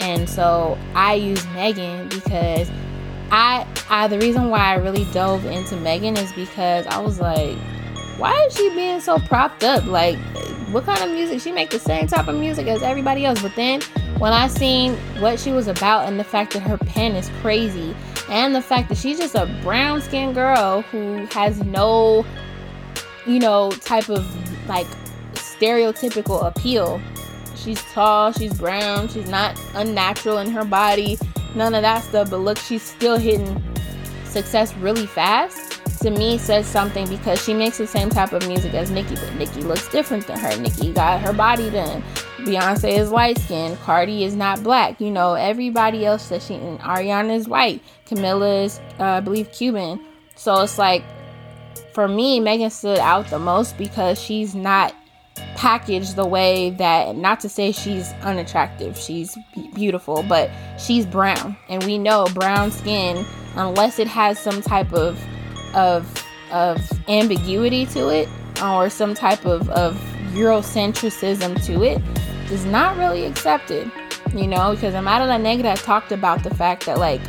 and 0.00 0.28
so 0.28 0.78
I 0.94 1.14
use 1.14 1.44
Megan 1.48 2.08
because 2.08 2.70
I, 3.36 3.66
I 3.90 4.06
the 4.06 4.20
reason 4.20 4.48
why 4.48 4.60
I 4.60 4.74
really 4.74 5.06
dove 5.06 5.44
into 5.44 5.74
Megan 5.76 6.16
is 6.16 6.32
because 6.34 6.86
I 6.86 7.00
was 7.00 7.18
like, 7.18 7.58
why 8.16 8.32
is 8.46 8.54
she 8.54 8.70
being 8.70 9.00
so 9.00 9.18
propped 9.18 9.64
up? 9.64 9.84
Like, 9.86 10.16
what 10.70 10.84
kind 10.84 11.02
of 11.02 11.10
music? 11.10 11.40
She 11.40 11.50
make 11.50 11.70
the 11.70 11.80
same 11.80 12.06
type 12.06 12.28
of 12.28 12.36
music 12.36 12.68
as 12.68 12.80
everybody 12.80 13.24
else, 13.24 13.42
but 13.42 13.56
then 13.56 13.80
when 14.18 14.32
I 14.32 14.46
seen 14.46 14.94
what 15.20 15.40
she 15.40 15.50
was 15.50 15.66
about 15.66 16.06
and 16.06 16.20
the 16.20 16.22
fact 16.22 16.52
that 16.52 16.60
her 16.60 16.78
pen 16.78 17.16
is 17.16 17.28
crazy 17.40 17.96
and 18.28 18.54
the 18.54 18.62
fact 18.62 18.88
that 18.88 18.98
she's 18.98 19.18
just 19.18 19.34
a 19.34 19.46
brown 19.64 20.00
skinned 20.00 20.36
girl 20.36 20.82
who 20.82 21.26
has 21.32 21.60
no 21.64 22.24
you 23.26 23.40
know 23.40 23.72
type 23.72 24.08
of 24.10 24.24
like 24.68 24.86
stereotypical 25.32 26.46
appeal 26.46 27.00
she's 27.56 27.82
tall 27.92 28.30
she's 28.32 28.54
brown 28.54 29.08
she's 29.08 29.28
not 29.28 29.60
unnatural 29.74 30.38
in 30.38 30.50
her 30.50 30.64
body 30.64 31.18
none 31.54 31.74
of 31.74 31.82
that 31.82 32.02
stuff 32.02 32.30
but 32.30 32.38
look 32.38 32.58
she's 32.58 32.82
still 32.82 33.16
hitting 33.16 33.62
success 34.24 34.74
really 34.76 35.06
fast 35.06 35.74
to 36.04 36.10
me 36.10 36.36
says 36.36 36.66
something 36.66 37.08
because 37.08 37.42
she 37.42 37.54
makes 37.54 37.78
the 37.78 37.86
same 37.86 38.10
type 38.10 38.34
of 38.34 38.46
music 38.46 38.74
as 38.74 38.90
Nicki, 38.90 39.14
but 39.14 39.34
Nicki 39.36 39.62
looks 39.62 39.88
different 39.88 40.26
than 40.26 40.38
her. 40.38 40.54
Nicki 40.58 40.92
got 40.92 41.18
her 41.22 41.32
body 41.32 41.70
done. 41.70 42.02
Beyonce 42.40 42.98
is 42.98 43.10
light 43.10 43.38
skinned. 43.38 43.78
Cardi 43.80 44.22
is 44.22 44.36
not 44.36 44.62
black. 44.62 45.00
You 45.00 45.10
know, 45.10 45.32
everybody 45.32 46.04
else 46.04 46.28
that 46.28 46.42
she 46.42 46.56
and 46.56 46.78
Ariana 46.80 47.34
is 47.34 47.48
white. 47.48 47.82
Camila 48.06 48.64
is, 48.64 48.80
uh, 49.00 49.04
I 49.04 49.20
believe, 49.20 49.50
Cuban. 49.50 49.98
So 50.36 50.60
it's 50.60 50.76
like, 50.76 51.04
for 51.94 52.06
me, 52.06 52.38
Megan 52.38 52.68
stood 52.68 52.98
out 52.98 53.28
the 53.28 53.38
most 53.38 53.78
because 53.78 54.20
she's 54.20 54.54
not 54.54 54.94
packaged 55.56 56.16
the 56.16 56.26
way 56.26 56.70
that, 56.70 57.16
not 57.16 57.40
to 57.40 57.48
say 57.48 57.72
she's 57.72 58.12
unattractive, 58.22 58.96
she's 58.96 59.36
beautiful, 59.74 60.22
but 60.22 60.50
she's 60.78 61.06
brown. 61.06 61.56
And 61.68 61.82
we 61.84 61.98
know 61.98 62.26
brown 62.34 62.70
skin, 62.70 63.24
unless 63.56 63.98
it 63.98 64.08
has 64.08 64.38
some 64.38 64.60
type 64.62 64.92
of 64.92 65.22
of 65.74 66.24
of 66.52 66.78
ambiguity 67.08 67.84
to 67.86 68.08
it 68.08 68.28
or 68.62 68.88
some 68.88 69.12
type 69.14 69.44
of, 69.44 69.68
of 69.70 69.94
Eurocentrism 70.32 71.64
to 71.66 71.82
it 71.82 72.00
is 72.50 72.64
not 72.64 72.96
really 72.96 73.24
accepted. 73.24 73.90
You 74.32 74.46
know, 74.46 74.74
because 74.74 74.94
Amara 74.94 75.26
La 75.26 75.38
Negra 75.38 75.76
talked 75.76 76.12
about 76.12 76.42
the 76.42 76.54
fact 76.54 76.86
that 76.86 76.98
like 76.98 77.20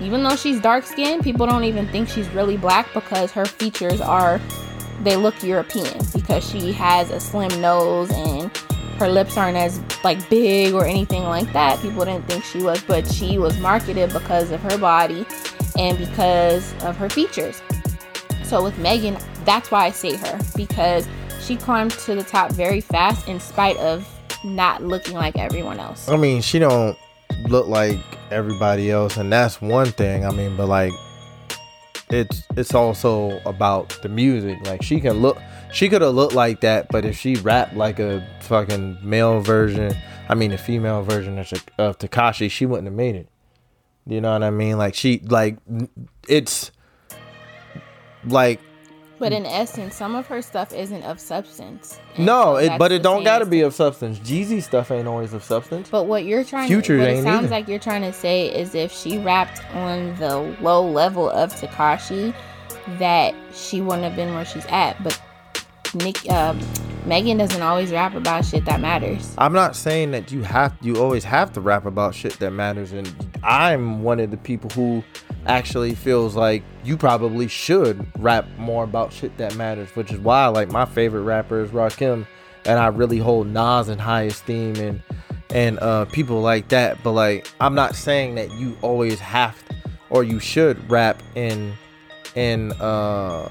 even 0.00 0.22
though 0.22 0.36
she's 0.36 0.60
dark 0.60 0.84
skinned, 0.84 1.22
people 1.22 1.46
don't 1.46 1.64
even 1.64 1.86
think 1.88 2.08
she's 2.08 2.28
really 2.30 2.56
black 2.56 2.92
because 2.94 3.32
her 3.32 3.44
features 3.44 4.00
are 4.00 4.40
they 5.02 5.16
look 5.16 5.42
European 5.42 5.98
because 6.12 6.48
she 6.48 6.72
has 6.72 7.10
a 7.10 7.20
slim 7.20 7.60
nose 7.60 8.10
and 8.10 8.54
her 8.98 9.08
lips 9.08 9.36
aren't 9.36 9.56
as 9.56 9.80
like 10.02 10.28
big 10.28 10.74
or 10.74 10.84
anything 10.84 11.22
like 11.24 11.52
that. 11.52 11.80
People 11.80 12.04
didn't 12.04 12.26
think 12.26 12.44
she 12.44 12.62
was, 12.62 12.82
but 12.82 13.06
she 13.06 13.38
was 13.38 13.58
marketed 13.60 14.12
because 14.12 14.50
of 14.50 14.60
her 14.62 14.76
body 14.76 15.24
and 15.78 15.96
because 15.98 16.72
of 16.82 16.96
her 16.96 17.08
features. 17.08 17.62
So 18.42 18.62
with 18.62 18.78
Megan, 18.78 19.16
that's 19.44 19.70
why 19.70 19.86
I 19.86 19.90
say 19.90 20.16
her 20.16 20.40
because 20.56 21.06
she 21.40 21.56
climbed 21.56 21.92
to 21.92 22.14
the 22.14 22.24
top 22.24 22.50
very 22.52 22.80
fast 22.80 23.28
in 23.28 23.38
spite 23.40 23.76
of 23.78 24.08
not 24.44 24.82
looking 24.82 25.14
like 25.14 25.36
everyone 25.38 25.78
else. 25.78 26.08
I 26.08 26.16
mean, 26.16 26.42
she 26.42 26.58
don't 26.58 26.96
look 27.48 27.66
like 27.66 27.98
everybody 28.30 28.90
else, 28.90 29.16
and 29.16 29.32
that's 29.32 29.60
one 29.60 29.86
thing. 29.92 30.24
I 30.24 30.30
mean, 30.30 30.56
but 30.56 30.66
like, 30.66 30.92
it's 32.10 32.42
it's 32.56 32.74
also 32.74 33.40
about 33.44 33.98
the 34.02 34.08
music. 34.08 34.58
Like, 34.66 34.82
she 34.82 35.00
can 35.00 35.20
look, 35.20 35.38
she 35.72 35.88
could 35.88 36.02
have 36.02 36.14
looked 36.14 36.34
like 36.34 36.60
that, 36.60 36.88
but 36.90 37.04
if 37.04 37.16
she 37.16 37.36
rapped 37.36 37.74
like 37.74 37.98
a 37.98 38.26
fucking 38.40 38.98
male 39.02 39.40
version, 39.40 39.94
I 40.28 40.34
mean, 40.34 40.52
a 40.52 40.58
female 40.58 41.02
version 41.02 41.38
of, 41.38 41.52
of 41.78 41.98
Tekashi, 41.98 42.50
she 42.50 42.66
wouldn't 42.66 42.86
have 42.86 42.94
made 42.94 43.16
it. 43.16 43.28
You 44.06 44.20
know 44.20 44.32
what 44.32 44.42
I 44.42 44.50
mean? 44.50 44.78
Like, 44.78 44.94
she 44.94 45.20
like 45.20 45.58
it's 46.26 46.70
like 48.24 48.60
But 49.18 49.32
in 49.32 49.44
essence, 49.46 49.96
some 49.96 50.14
of 50.14 50.26
her 50.28 50.40
stuff 50.42 50.72
isn't 50.72 51.02
of 51.02 51.18
substance. 51.18 51.98
And 52.14 52.26
no, 52.26 52.42
so 52.42 52.56
it 52.56 52.66
that's 52.66 52.78
but 52.78 52.88
the 52.88 52.94
it 52.96 53.02
don't 53.02 53.24
gotta 53.24 53.46
be 53.46 53.62
of 53.62 53.74
substance. 53.74 54.18
Jeezy 54.20 54.62
stuff 54.62 54.90
ain't 54.90 55.08
always 55.08 55.32
of 55.32 55.42
substance. 55.42 55.88
But 55.90 56.04
what 56.04 56.24
you're 56.24 56.44
trying 56.44 56.68
Future 56.68 56.96
to, 56.96 57.00
what 57.00 57.08
ain't 57.08 57.18
it 57.20 57.22
sounds 57.22 57.44
either. 57.46 57.50
like 57.50 57.68
you're 57.68 57.80
trying 57.80 58.02
to 58.02 58.12
say 58.12 58.46
is 58.46 58.74
if 58.74 58.92
she 58.92 59.18
rapped 59.18 59.60
on 59.74 60.14
the 60.16 60.38
low 60.60 60.88
level 60.88 61.28
of 61.30 61.52
Tekashi, 61.52 62.32
that 62.98 63.34
she 63.52 63.80
wouldn't 63.80 64.04
have 64.04 64.16
been 64.16 64.34
where 64.34 64.44
she's 64.44 64.66
at. 64.66 65.02
But 65.02 65.20
Nick, 65.94 66.28
um, 66.30 66.60
Megan 67.06 67.38
doesn't 67.38 67.62
always 67.62 67.90
rap 67.90 68.14
about 68.14 68.44
shit 68.44 68.64
that 68.66 68.80
matters. 68.80 69.34
I'm 69.38 69.52
not 69.52 69.74
saying 69.74 70.10
that 70.10 70.30
you 70.30 70.42
have 70.42 70.76
you 70.82 70.96
always 70.96 71.24
have 71.24 71.52
to 71.54 71.60
rap 71.60 71.86
about 71.86 72.14
shit 72.14 72.38
that 72.40 72.50
matters 72.50 72.92
and 72.92 73.10
I'm 73.42 74.02
one 74.02 74.20
of 74.20 74.30
the 74.30 74.36
people 74.36 74.68
who 74.70 75.02
actually 75.46 75.94
feels 75.94 76.36
like 76.36 76.62
you 76.84 76.96
probably 76.96 77.48
should 77.48 78.06
rap 78.18 78.46
more 78.58 78.84
about 78.84 79.12
shit 79.12 79.36
that 79.38 79.56
matters, 79.56 79.88
which 79.96 80.12
is 80.12 80.18
why 80.18 80.46
like 80.48 80.70
my 80.70 80.84
favorite 80.84 81.22
rapper 81.22 81.62
is 81.62 81.70
Rakim 81.70 82.26
and 82.66 82.78
I 82.78 82.88
really 82.88 83.18
hold 83.18 83.46
Nas 83.46 83.88
in 83.88 83.98
high 83.98 84.22
esteem 84.22 84.76
and 84.76 85.02
and 85.50 85.78
uh 85.78 86.04
people 86.06 86.42
like 86.42 86.68
that, 86.68 87.02
but 87.02 87.12
like 87.12 87.48
I'm 87.60 87.74
not 87.74 87.94
saying 87.94 88.34
that 88.34 88.52
you 88.52 88.76
always 88.82 89.18
have 89.20 89.66
to, 89.68 89.76
or 90.10 90.24
you 90.24 90.40
should 90.40 90.90
rap 90.90 91.22
in 91.34 91.72
in 92.34 92.72
uh 92.72 93.50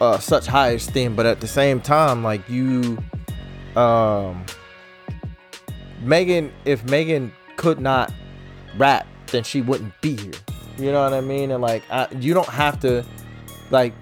uh, 0.00 0.18
such 0.18 0.46
high 0.46 0.70
esteem, 0.70 1.14
but 1.16 1.26
at 1.26 1.40
the 1.40 1.46
same 1.46 1.80
time, 1.80 2.22
like 2.22 2.48
you, 2.48 2.98
um, 3.76 4.44
Megan, 6.00 6.52
if 6.64 6.84
Megan 6.84 7.32
could 7.56 7.80
not 7.80 8.12
rap, 8.76 9.06
then 9.28 9.42
she 9.42 9.62
wouldn't 9.62 9.98
be 10.00 10.16
here. 10.16 10.32
You 10.78 10.92
know 10.92 11.02
what 11.02 11.14
I 11.14 11.20
mean? 11.20 11.50
And 11.50 11.62
like, 11.62 11.82
I, 11.90 12.08
you 12.20 12.34
don't 12.34 12.48
have 12.48 12.78
to, 12.80 13.04
like, 13.70 13.94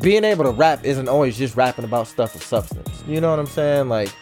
being 0.00 0.24
able 0.24 0.44
to 0.44 0.50
rap 0.50 0.84
isn't 0.84 1.08
always 1.08 1.38
just 1.38 1.56
rapping 1.56 1.84
about 1.84 2.08
stuff 2.08 2.34
of 2.34 2.42
substance. 2.42 3.04
You 3.06 3.20
know 3.20 3.30
what 3.30 3.38
I'm 3.38 3.46
saying? 3.46 3.88
Like, 3.88 4.12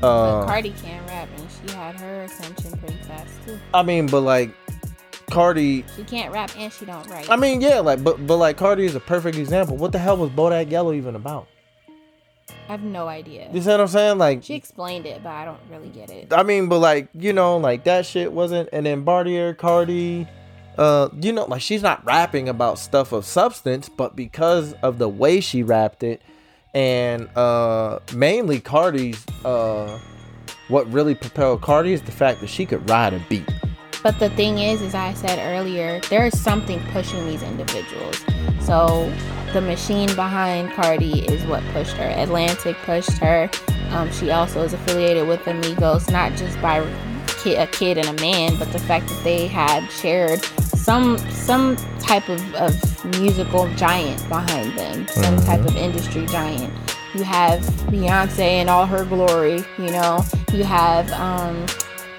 But 0.00 0.06
uh, 0.08 0.46
Cardi 0.46 0.74
can't 0.82 1.06
rap, 1.08 1.28
and 1.36 1.48
she 1.50 1.74
had 1.74 1.98
her 2.00 2.22
ascension 2.24 2.76
pretty 2.78 2.98
fast 3.04 3.32
too. 3.46 3.58
I 3.72 3.82
mean, 3.82 4.06
but 4.08 4.20
like, 4.20 4.54
Cardi, 5.30 5.84
She 5.96 6.04
can't 6.04 6.32
rap 6.32 6.50
and 6.56 6.72
she 6.72 6.84
don't 6.84 7.06
write. 7.08 7.28
I 7.28 7.36
mean, 7.36 7.60
yeah, 7.60 7.80
like, 7.80 8.02
but 8.02 8.26
but 8.26 8.36
like, 8.36 8.56
Cardi 8.56 8.84
is 8.84 8.94
a 8.94 9.00
perfect 9.00 9.36
example. 9.36 9.76
What 9.76 9.92
the 9.92 9.98
hell 9.98 10.16
was 10.16 10.30
Bodak 10.30 10.70
Yellow 10.70 10.92
even 10.92 11.16
about? 11.16 11.48
I 12.68 12.72
have 12.72 12.82
no 12.82 13.06
idea. 13.06 13.48
You 13.52 13.60
see 13.60 13.70
what 13.70 13.80
I'm 13.80 13.88
saying? 13.88 14.18
Like, 14.18 14.42
She 14.42 14.54
explained 14.54 15.06
it, 15.06 15.22
but 15.22 15.30
I 15.30 15.44
don't 15.44 15.60
really 15.70 15.88
get 15.88 16.10
it. 16.10 16.32
I 16.32 16.42
mean, 16.42 16.68
but 16.68 16.80
like, 16.80 17.08
you 17.14 17.32
know, 17.32 17.56
like 17.58 17.84
that 17.84 18.06
shit 18.06 18.32
wasn't. 18.32 18.68
And 18.72 18.86
then 18.86 19.02
Bartier, 19.02 19.54
Cardi, 19.54 20.26
uh, 20.78 21.08
you 21.20 21.32
know, 21.32 21.44
like 21.44 21.62
she's 21.62 21.82
not 21.82 22.04
rapping 22.04 22.48
about 22.48 22.78
stuff 22.78 23.12
of 23.12 23.24
substance, 23.24 23.88
but 23.88 24.16
because 24.16 24.72
of 24.74 24.98
the 24.98 25.08
way 25.08 25.40
she 25.40 25.62
rapped 25.62 26.02
it, 26.02 26.22
and 26.74 27.28
uh, 27.36 28.00
mainly 28.14 28.60
Cardi's, 28.60 29.24
uh, 29.44 29.98
what 30.68 30.90
really 30.92 31.14
propelled 31.14 31.62
Cardi 31.62 31.92
is 31.92 32.02
the 32.02 32.12
fact 32.12 32.40
that 32.40 32.48
she 32.48 32.66
could 32.66 32.88
ride 32.90 33.14
a 33.14 33.24
beat. 33.28 33.48
But 34.02 34.18
the 34.18 34.30
thing 34.30 34.58
is, 34.58 34.82
as 34.82 34.94
I 34.94 35.14
said 35.14 35.38
earlier, 35.38 36.00
there 36.10 36.26
is 36.26 36.38
something 36.38 36.80
pushing 36.92 37.26
these 37.26 37.42
individuals. 37.42 38.24
So 38.60 39.12
the 39.52 39.60
machine 39.60 40.08
behind 40.14 40.72
Cardi 40.72 41.20
is 41.26 41.44
what 41.46 41.62
pushed 41.72 41.96
her. 41.96 42.08
Atlantic 42.08 42.76
pushed 42.84 43.18
her. 43.18 43.50
Um, 43.90 44.10
she 44.12 44.30
also 44.30 44.62
is 44.62 44.72
affiliated 44.72 45.26
with 45.26 45.46
Amigos, 45.46 46.10
not 46.10 46.32
just 46.36 46.60
by 46.60 46.78
a 47.46 47.66
kid 47.68 47.96
and 47.96 48.08
a 48.08 48.20
man, 48.20 48.56
but 48.58 48.72
the 48.72 48.78
fact 48.80 49.08
that 49.08 49.22
they 49.22 49.46
had 49.46 49.88
shared 49.90 50.44
some 50.44 51.18
some 51.30 51.76
type 52.00 52.28
of, 52.28 52.54
of 52.54 53.04
musical 53.20 53.72
giant 53.74 54.28
behind 54.28 54.76
them, 54.76 55.06
some 55.08 55.36
type 55.38 55.60
of 55.60 55.76
industry 55.76 56.26
giant. 56.26 56.72
You 57.14 57.22
have 57.22 57.60
Beyonce 57.90 58.60
in 58.60 58.68
all 58.68 58.84
her 58.86 59.04
glory, 59.04 59.64
you 59.78 59.90
know. 59.90 60.24
You 60.52 60.64
have 60.64 61.10
um, 61.12 61.66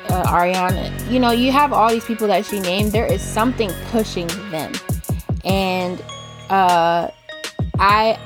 uh, 0.09 0.23
Ariana. 0.25 1.11
You 1.11 1.19
know, 1.19 1.31
you 1.31 1.51
have 1.51 1.73
all 1.73 1.89
these 1.89 2.05
people 2.05 2.27
that 2.27 2.45
she 2.45 2.59
named. 2.59 2.91
There 2.91 3.11
is 3.11 3.21
something 3.21 3.71
pushing 3.91 4.27
them, 4.51 4.73
and 5.43 6.01
uh, 6.49 7.09
I 7.79 8.19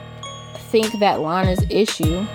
think 0.69 0.99
that 0.99 1.19
Lana's 1.19 1.65
issue 1.69 2.25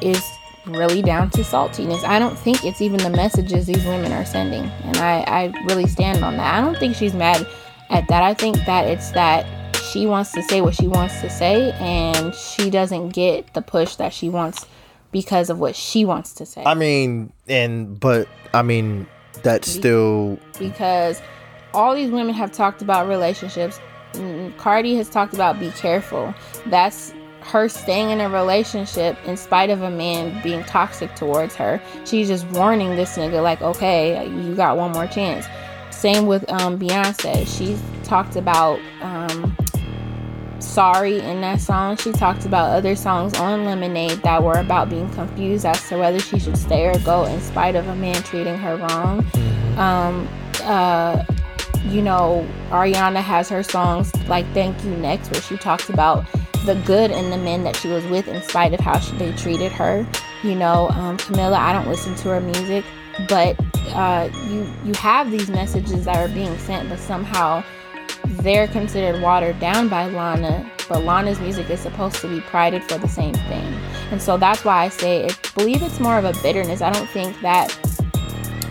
is 0.00 0.22
really 0.66 1.02
down 1.02 1.30
to 1.30 1.40
saltiness. 1.40 2.04
I 2.04 2.18
don't 2.18 2.38
think 2.38 2.64
it's 2.64 2.80
even 2.80 2.98
the 2.98 3.10
messages 3.10 3.66
these 3.66 3.84
women 3.84 4.12
are 4.12 4.24
sending, 4.24 4.64
and 4.64 4.96
I, 4.98 5.20
I 5.22 5.64
really 5.68 5.86
stand 5.86 6.24
on 6.24 6.36
that. 6.36 6.54
I 6.54 6.60
don't 6.60 6.78
think 6.78 6.96
she's 6.96 7.14
mad 7.14 7.46
at 7.90 8.06
that. 8.08 8.22
I 8.22 8.34
think 8.34 8.56
that 8.66 8.86
it's 8.86 9.10
that 9.12 9.46
she 9.76 10.06
wants 10.06 10.32
to 10.32 10.42
say 10.42 10.60
what 10.60 10.74
she 10.74 10.88
wants 10.88 11.20
to 11.20 11.30
say, 11.30 11.72
and 11.72 12.34
she 12.34 12.70
doesn't 12.70 13.10
get 13.10 13.52
the 13.54 13.62
push 13.62 13.96
that 13.96 14.12
she 14.12 14.28
wants 14.28 14.66
because 15.12 15.50
of 15.50 15.60
what 15.60 15.76
she 15.76 16.04
wants 16.04 16.32
to 16.34 16.46
say. 16.46 16.64
I 16.64 16.74
mean, 16.74 17.32
and 17.46 18.00
but 18.00 18.26
I 18.52 18.62
mean, 18.62 19.06
that's 19.42 19.70
still 19.70 20.38
because 20.58 21.22
all 21.74 21.94
these 21.94 22.10
women 22.10 22.34
have 22.34 22.50
talked 22.52 22.82
about 22.82 23.08
relationships. 23.08 23.78
Mm, 24.14 24.56
Cardi 24.58 24.96
has 24.96 25.08
talked 25.08 25.34
about 25.34 25.60
be 25.60 25.70
careful. 25.70 26.34
That's 26.66 27.14
her 27.40 27.68
staying 27.68 28.10
in 28.10 28.20
a 28.20 28.28
relationship 28.28 29.16
in 29.26 29.36
spite 29.36 29.70
of 29.70 29.82
a 29.82 29.90
man 29.90 30.40
being 30.42 30.62
toxic 30.64 31.14
towards 31.16 31.54
her. 31.56 31.80
She's 32.04 32.28
just 32.28 32.46
warning 32.50 32.96
this 32.96 33.16
nigga 33.16 33.42
like, 33.42 33.60
okay, 33.62 34.26
you 34.28 34.54
got 34.54 34.76
one 34.76 34.92
more 34.92 35.06
chance. 35.06 35.46
Same 35.90 36.26
with 36.26 36.48
um, 36.50 36.78
Beyonce. 36.78 37.46
She's 37.46 37.80
talked 38.04 38.36
about 38.36 38.78
um, 39.00 39.56
sorry 40.62 41.20
in 41.20 41.40
that 41.40 41.60
song. 41.60 41.96
She 41.96 42.12
talked 42.12 42.46
about 42.46 42.70
other 42.70 42.96
songs 42.96 43.34
on 43.38 43.64
Lemonade 43.64 44.22
that 44.22 44.42
were 44.42 44.58
about 44.58 44.88
being 44.88 45.10
confused 45.10 45.66
as 45.66 45.88
to 45.88 45.98
whether 45.98 46.18
she 46.18 46.38
should 46.38 46.56
stay 46.56 46.86
or 46.86 46.98
go 47.00 47.24
in 47.24 47.40
spite 47.40 47.74
of 47.74 47.86
a 47.88 47.96
man 47.96 48.22
treating 48.22 48.56
her 48.56 48.76
wrong. 48.76 49.26
Um, 49.76 50.28
uh, 50.62 51.24
you 51.88 52.02
know, 52.02 52.48
Ariana 52.70 53.20
has 53.20 53.48
her 53.48 53.62
songs 53.62 54.14
like 54.28 54.46
Thank 54.54 54.82
You 54.84 54.90
Next, 54.96 55.30
where 55.30 55.40
she 55.40 55.56
talks 55.56 55.88
about 55.88 56.24
the 56.64 56.74
good 56.86 57.10
in 57.10 57.30
the 57.30 57.38
men 57.38 57.64
that 57.64 57.76
she 57.76 57.88
was 57.88 58.04
with 58.06 58.28
in 58.28 58.40
spite 58.42 58.72
of 58.72 58.80
how 58.80 58.98
she, 58.98 59.16
they 59.16 59.32
treated 59.32 59.72
her. 59.72 60.06
You 60.42 60.54
know, 60.54 60.88
um, 60.90 61.16
Camila, 61.18 61.54
I 61.54 61.72
don't 61.72 61.88
listen 61.88 62.14
to 62.16 62.28
her 62.28 62.40
music, 62.40 62.84
but 63.28 63.56
uh, 63.94 64.30
you 64.48 64.66
you 64.84 64.94
have 64.94 65.30
these 65.30 65.50
messages 65.50 66.04
that 66.04 66.16
are 66.16 66.32
being 66.32 66.56
sent, 66.58 66.88
but 66.88 66.98
somehow 66.98 67.64
they're 68.38 68.68
considered 68.68 69.20
watered 69.22 69.58
down 69.60 69.88
by 69.88 70.06
Lana. 70.06 70.70
But 70.88 71.04
Lana's 71.04 71.40
music 71.40 71.70
is 71.70 71.80
supposed 71.80 72.16
to 72.16 72.28
be 72.28 72.40
prided 72.40 72.82
for 72.84 72.98
the 72.98 73.08
same 73.08 73.34
thing, 73.34 73.74
and 74.10 74.20
so 74.20 74.36
that's 74.36 74.64
why 74.64 74.84
I 74.84 74.88
say 74.88 75.26
I 75.26 75.30
believe 75.54 75.82
it's 75.82 76.00
more 76.00 76.18
of 76.18 76.24
a 76.24 76.32
bitterness. 76.42 76.82
I 76.82 76.90
don't 76.90 77.08
think 77.08 77.40
that 77.40 77.68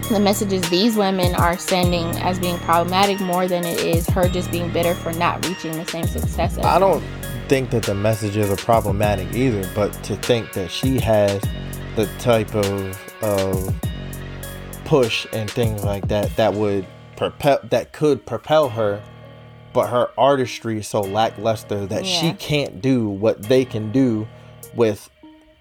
the 0.10 0.20
messages 0.20 0.62
these 0.70 0.98
women 0.98 1.34
are 1.36 1.58
sending 1.58 2.06
as 2.18 2.38
being 2.38 2.58
problematic 2.60 3.20
more 3.22 3.48
than 3.48 3.64
it 3.64 3.80
is 3.80 4.08
her 4.08 4.28
just 4.28 4.52
being 4.52 4.70
bitter 4.74 4.94
for 4.94 5.14
not 5.14 5.46
reaching 5.48 5.72
the 5.72 5.86
same 5.86 6.06
success 6.06 6.58
I 6.58 6.80
don't 6.80 7.02
think 7.48 7.70
that 7.70 7.84
the 7.84 7.96
messages 7.96 8.50
are 8.50 8.58
problematic 8.58 9.34
either, 9.34 9.70
but 9.74 9.92
to 10.04 10.16
think 10.18 10.54
that 10.54 10.70
she 10.70 11.00
has 11.00 11.42
the 11.96 12.08
type 12.20 12.54
of 12.56 13.24
of 13.24 13.74
push 14.86 15.26
and 15.32 15.50
things 15.50 15.84
like 15.84 16.08
that 16.10 16.36
that 16.36 16.54
would 16.54 16.86
propel 17.16 17.60
that 17.70 17.94
could 17.94 18.26
propel 18.26 18.70
her, 18.70 19.02
but 19.74 19.88
her 19.88 20.10
artistry 20.18 20.80
is 20.80 20.88
so 20.88 21.02
lackluster 21.02 21.86
that 21.86 22.06
she 22.06 22.34
can't 22.34 22.82
do 22.82 23.08
what 23.08 23.42
they 23.44 23.66
can 23.66 23.92
do 23.92 24.28
with 24.74 25.10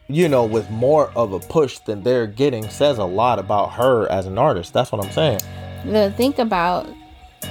you 0.09 0.29
know 0.29 0.45
with 0.45 0.69
more 0.71 1.11
of 1.17 1.33
a 1.33 1.39
push 1.39 1.79
than 1.81 2.03
they're 2.03 2.27
getting 2.27 2.69
says 2.69 2.99
a 2.99 3.05
lot 3.05 3.39
about 3.39 3.73
her 3.73 4.11
as 4.11 4.27
an 4.27 4.39
artist. 4.39 4.73
That's 4.73 4.91
what 4.93 5.05
I'm 5.05 5.13
saying. 5.13 5.41
the 5.85 6.13
think 6.17 6.39
about 6.39 6.89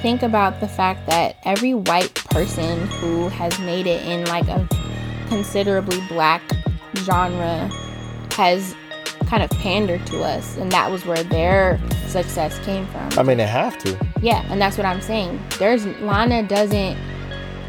think 0.02 0.22
about 0.22 0.60
the 0.60 0.68
fact 0.68 1.08
that 1.08 1.36
every 1.44 1.74
white 1.74 2.14
person 2.14 2.88
who 2.88 3.28
has 3.30 3.58
made 3.60 3.88
it 3.88 4.06
in 4.06 4.26
like 4.26 4.48
a 4.48 4.68
considerably 5.28 6.02
black 6.08 6.42
genre 6.98 7.70
has 8.34 8.76
kind 9.30 9.44
of 9.44 9.50
pandered 9.52 10.04
to 10.08 10.24
us 10.24 10.58
and 10.58 10.72
that 10.72 10.90
was 10.90 11.06
where 11.06 11.24
their 11.24 11.80
success 12.08 12.58
came 12.66 12.88
from. 12.88 13.08
I 13.18 13.24
mean, 13.24 13.38
they 13.38 13.46
have 13.48 13.78
to. 13.80 13.98
yeah 14.22 14.44
and 14.52 14.60
that's 14.60 14.78
what 14.78 14.86
i'm 14.86 15.02
saying. 15.02 15.40
There's 15.60 15.86
lana 16.02 16.44
doesn't 16.48 16.98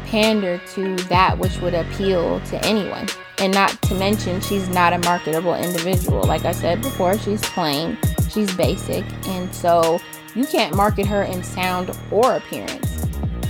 pander 0.05 0.59
to 0.73 0.95
that 1.07 1.37
which 1.37 1.59
would 1.61 1.73
appeal 1.73 2.39
to 2.41 2.65
anyone. 2.65 3.07
And 3.37 3.53
not 3.53 3.81
to 3.83 3.95
mention 3.95 4.41
she's 4.41 4.67
not 4.69 4.93
a 4.93 4.99
marketable 4.99 5.53
individual. 5.55 6.23
Like 6.23 6.45
i 6.45 6.51
said 6.51 6.81
before 6.81 7.17
she's 7.17 7.41
plain 7.41 7.97
she's 8.29 8.53
basic 8.55 9.05
and 9.27 9.53
so 9.53 9.99
you 10.35 10.45
can't 10.45 10.75
market 10.75 11.05
her 11.05 11.23
in 11.23 11.43
sound 11.43 11.91
or 12.09 12.35
appearance. 12.35 13.05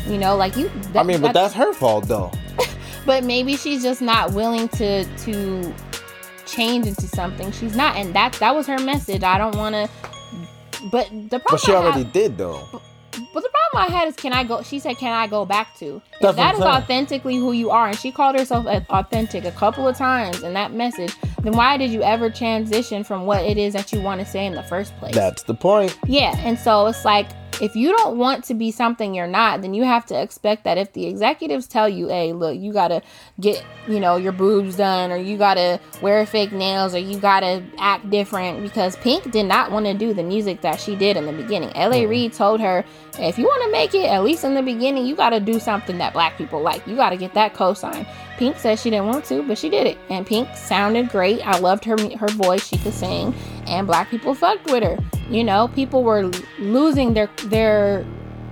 You 0.08 0.18
know 0.18 0.36
like 0.36 0.58
you 0.58 0.70
I 0.96 1.04
mean, 1.04 1.22
but 1.22 1.32
that's 1.34 1.54
her 1.54 1.72
fault 1.74 2.08
though. 2.08 2.32
but 3.06 3.24
maybe 3.24 3.56
she's 3.56 3.82
just 3.84 4.02
not 4.02 4.34
willing 4.34 4.68
to 4.70 5.06
to 5.06 5.74
change 6.52 6.86
into 6.86 7.08
something 7.08 7.52
she's 7.52 7.76
not 7.76 7.96
and 7.96 8.14
that 8.14 8.34
that 8.34 8.54
was 8.56 8.68
her 8.68 8.78
message 8.80 9.24
i 9.24 9.38
don't 9.38 9.56
want 9.56 9.74
to 9.74 9.90
but 10.92 11.08
the 11.30 11.40
problem 11.40 11.44
But 11.52 11.60
she 11.62 11.72
I 11.72 11.76
already 11.76 12.04
have- 12.04 12.12
did 12.14 12.38
though. 12.38 12.68
but 12.72 13.44
the 13.44 13.50
problem 13.50 13.76
I 13.76 13.88
had 13.88 14.08
is, 14.08 14.16
can 14.16 14.34
I 14.34 14.44
go? 14.44 14.64
She 14.64 14.80
said, 14.80 14.98
"Can 14.98 15.14
I 15.14 15.28
go 15.28 15.46
back 15.46 15.76
to?" 15.80 16.02
If 16.14 16.20
That's 16.22 16.24
what 16.24 16.36
that 16.38 16.48
I'm 16.50 16.56
is 16.56 16.62
saying. 16.64 16.74
authentically 16.84 17.36
who 17.38 17.52
you 17.52 17.70
are, 17.70 17.88
and 17.90 17.98
she 17.98 18.12
called 18.12 18.38
herself 18.38 18.66
authentic 18.90 19.46
a 19.46 19.52
couple 19.52 19.88
of 19.88 19.96
times 19.98 20.42
in 20.44 20.54
that 20.56 20.74
message, 20.74 21.14
then 21.44 21.54
why 21.54 21.78
did 21.78 21.92
you 21.92 22.02
ever 22.02 22.30
transition 22.30 23.04
from 23.04 23.26
what 23.26 23.44
it 23.46 23.58
is 23.58 23.74
that 23.74 23.92
you 23.94 24.02
want 24.02 24.22
to 24.22 24.26
say 24.26 24.46
in 24.46 24.54
the 24.54 24.64
first 24.64 24.98
place? 24.98 25.14
That's 25.14 25.44
the 25.44 25.54
point. 25.54 25.98
Yeah, 26.08 26.34
and 26.40 26.58
so 26.58 26.88
it's 26.88 27.06
like 27.06 27.28
if 27.62 27.76
you 27.76 27.96
don't 27.96 28.18
want 28.18 28.44
to 28.46 28.56
be 28.56 28.72
something 28.72 29.14
you're 29.14 29.28
not, 29.28 29.62
then 29.62 29.76
you 29.76 29.84
have 29.84 30.04
to 30.08 30.20
expect 30.20 30.64
that 30.64 30.80
if 30.80 30.94
the 30.94 31.06
executives 31.06 31.68
tell 31.68 31.88
you, 31.88 32.08
"Hey, 32.08 32.34
look, 32.34 32.58
you 32.58 32.74
got 32.74 32.88
to 32.88 33.04
get, 33.40 33.64
you 33.88 34.00
know, 34.00 34.18
your 34.18 34.32
boobs 34.32 34.76
done 34.76 35.12
or 35.12 35.16
you 35.16 35.38
got 35.38 35.54
to 35.54 35.80
wear 36.02 36.26
fake 36.26 36.52
nails 36.52 36.96
or 36.96 36.98
you 36.98 37.20
got 37.20 37.42
to 37.42 37.62
act 37.78 38.10
different 38.10 38.64
because 38.64 38.96
Pink 38.98 39.32
did 39.32 39.46
not 39.46 39.72
want 39.72 39.86
to 39.86 39.94
do 39.94 40.12
the 40.12 40.24
music 40.24 40.62
that 40.62 40.82
she 40.82 40.96
did 40.96 41.16
in 41.16 41.28
the 41.28 41.34
beginning. 41.34 41.72
LA 41.76 42.08
Reid 42.08 42.34
told 42.34 42.60
her, 42.62 42.84
"If 43.20 43.38
you 43.38 43.46
want 43.46 43.64
to 43.66 43.72
make 43.72 43.94
it 43.94 44.06
at 44.06 44.24
least 44.24 44.44
in 44.44 44.56
the 44.56 44.64
beginning, 44.64 45.06
you 45.06 45.16
got 45.16 45.30
to 45.30 45.40
do 45.40 45.60
something 45.60 46.00
that 46.00 46.14
black 46.14 46.40
people 46.40 46.62
like. 46.62 46.86
You 46.88 46.96
got 46.96 47.12
to 47.12 47.18
get 47.18 47.36
that 47.36 47.54
cosign." 47.54 48.08
Pink 48.42 48.58
said 48.58 48.80
she 48.80 48.90
didn't 48.90 49.06
want 49.06 49.24
to, 49.26 49.44
but 49.44 49.56
she 49.56 49.70
did 49.70 49.86
it. 49.86 50.00
And 50.10 50.26
Pink 50.26 50.50
sounded 50.58 51.10
great. 51.10 51.46
I 51.46 51.60
loved 51.60 51.86
her 51.86 51.96
her 52.18 52.28
voice. 52.30 52.66
She 52.66 52.76
could 52.76 52.96
sing, 52.96 53.36
and 53.68 53.86
black 53.86 54.10
people 54.10 54.34
fucked 54.34 54.66
with 54.72 54.82
her. 54.82 54.98
You 55.30 55.44
know, 55.44 55.68
people 55.68 56.02
were 56.02 56.32
losing 56.58 57.14
their 57.14 57.30
their 57.46 58.04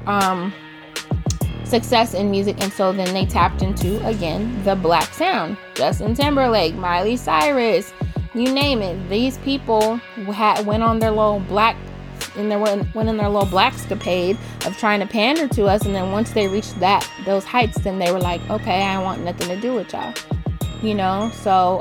um 0.06 0.54
success 1.64 2.14
in 2.14 2.30
music 2.30 2.56
and 2.62 2.72
so 2.72 2.92
then 2.92 3.12
they 3.16 3.26
tapped 3.26 3.64
into 3.64 4.04
again 4.08 4.64
the 4.64 4.76
black 4.76 5.14
sound 5.14 5.56
justin 5.76 6.16
timberlake 6.16 6.74
miley 6.74 7.16
cyrus 7.16 7.94
you 8.34 8.52
name 8.52 8.82
it 8.82 8.98
these 9.08 9.38
people 9.40 9.98
had 10.34 10.66
went 10.66 10.82
on 10.82 10.98
their 10.98 11.12
little 11.12 11.42
black 11.42 11.76
and 12.40 12.52
they 12.52 12.56
went, 12.56 12.94
went 12.96 13.10
in 13.10 13.18
their 13.18 13.30
little 13.30 13.50
black 13.50 13.74
escapade 13.74 14.38
of 14.66 14.78
trying 14.78 15.00
to 15.00 15.06
pander 15.06 15.48
to 15.48 15.66
us 15.66 15.86
and 15.86 15.94
then 15.94 16.12
once 16.12 16.32
they 16.32 16.48
reached 16.48 16.80
that 16.80 17.08
those 17.26 17.44
heights 17.44 17.80
then 17.82 18.00
they 18.00 18.12
were 18.12 18.20
like 18.20 18.42
okay 18.50 18.82
i 18.84 19.02
want 19.02 19.24
nothing 19.24 19.48
to 19.48 19.60
do 19.60 19.74
with 19.74 19.92
y'all. 19.94 20.14
You 20.82 20.96
know? 20.96 21.32
So 21.34 21.80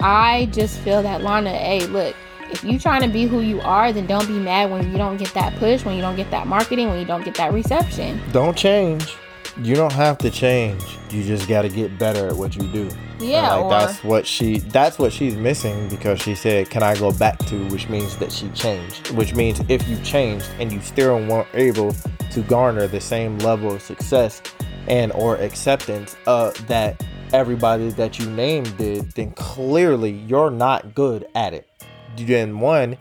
i 0.00 0.46
just 0.52 0.78
feel 0.80 1.02
that 1.02 1.22
lana 1.22 1.50
hey 1.50 1.86
look 1.86 2.14
if 2.50 2.64
you 2.64 2.78
trying 2.78 3.02
to 3.02 3.08
be 3.08 3.26
who 3.26 3.40
you 3.40 3.60
are 3.60 3.92
then 3.92 4.06
don't 4.06 4.26
be 4.26 4.38
mad 4.38 4.70
when 4.70 4.90
you 4.90 4.96
don't 4.96 5.16
get 5.16 5.34
that 5.34 5.54
push 5.56 5.84
when 5.84 5.96
you 5.96 6.00
don't 6.00 6.16
get 6.16 6.30
that 6.30 6.46
marketing 6.46 6.88
when 6.88 6.98
you 6.98 7.04
don't 7.04 7.24
get 7.24 7.34
that 7.34 7.52
reception. 7.52 8.20
Don't 8.32 8.56
change. 8.56 9.16
You 9.60 9.74
don't 9.74 9.92
have 9.92 10.18
to 10.18 10.30
change. 10.30 10.82
You 11.10 11.24
just 11.24 11.48
got 11.48 11.62
to 11.62 11.68
get 11.68 11.98
better 11.98 12.28
at 12.28 12.36
what 12.36 12.54
you 12.54 12.62
do. 12.68 12.88
Yeah, 13.18 13.54
And, 13.56 13.64
or- 13.64 13.70
that's 13.70 14.04
what 14.04 14.26
she 14.26 14.58
that's 14.58 14.98
what 14.98 15.12
she's 15.12 15.34
missing 15.34 15.88
because 15.88 16.20
she 16.20 16.34
said, 16.36 16.70
"Can 16.70 16.82
I 16.84 16.94
go 16.94 17.10
back 17.12 17.38
to?" 17.46 17.66
which 17.68 17.88
means 17.88 18.16
that 18.18 18.30
she 18.30 18.48
changed. 18.50 19.10
Which 19.10 19.34
means 19.34 19.60
if 19.68 19.88
you 19.88 19.96
changed 20.02 20.48
and 20.60 20.70
you 20.72 20.80
still 20.80 21.16
weren't 21.26 21.48
able 21.54 21.92
to 22.30 22.42
garner 22.42 22.86
the 22.86 23.00
same 23.00 23.38
level 23.38 23.72
of 23.74 23.82
success 23.82 24.40
and 24.86 25.10
or 25.12 25.36
acceptance 25.36 26.16
uh 26.26 26.52
that 26.68 27.02
everybody 27.32 27.90
that 27.90 28.18
you 28.18 28.30
named 28.30 28.76
did, 28.78 29.10
then 29.12 29.32
clearly 29.32 30.12
you're 30.12 30.50
not 30.50 30.94
good 30.94 31.26
at 31.34 31.52
it. 31.54 31.68
Then 32.16 32.60
one, 32.60 32.96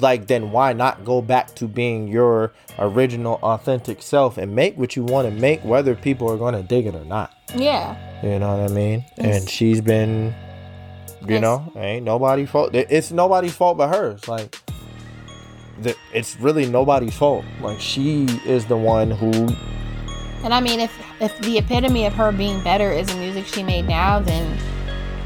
like 0.00 0.26
then 0.26 0.50
why 0.50 0.72
not 0.72 1.04
go 1.04 1.22
back 1.22 1.54
to 1.54 1.66
being 1.66 2.08
your 2.08 2.52
original 2.78 3.38
authentic 3.42 4.02
self 4.02 4.36
and 4.38 4.54
make 4.54 4.76
what 4.76 4.96
you 4.96 5.04
want 5.04 5.28
to 5.28 5.34
make 5.34 5.64
whether 5.64 5.94
people 5.94 6.30
are 6.30 6.36
going 6.36 6.54
to 6.54 6.62
dig 6.62 6.86
it 6.86 6.94
or 6.94 7.04
not. 7.04 7.32
Yeah. 7.54 7.96
You 8.22 8.38
know 8.38 8.56
what 8.56 8.70
i 8.70 8.74
mean? 8.74 9.04
And 9.16 9.48
she's 9.48 9.80
been 9.80 10.34
you 11.26 11.40
know 11.40 11.72
ain't 11.76 12.04
nobody's 12.04 12.48
fault 12.48 12.72
it's 12.72 13.10
nobody's 13.10 13.54
fault 13.54 13.78
but 13.78 13.88
hers. 13.88 14.28
Like 14.28 14.56
the, 15.80 15.94
it's 16.12 16.38
really 16.40 16.66
nobody's 16.66 17.14
fault. 17.14 17.44
Like 17.60 17.80
she 17.80 18.24
is 18.46 18.66
the 18.66 18.76
one 18.76 19.10
who 19.10 19.30
And 20.42 20.54
I 20.54 20.60
mean, 20.60 20.80
if 20.80 20.92
if 21.20 21.38
the 21.40 21.58
epitome 21.58 22.06
of 22.06 22.12
her 22.14 22.32
being 22.32 22.62
better 22.62 22.90
is 22.90 23.08
the 23.08 23.16
music 23.16 23.46
she 23.46 23.62
made 23.62 23.86
now, 23.86 24.20
then 24.20 24.58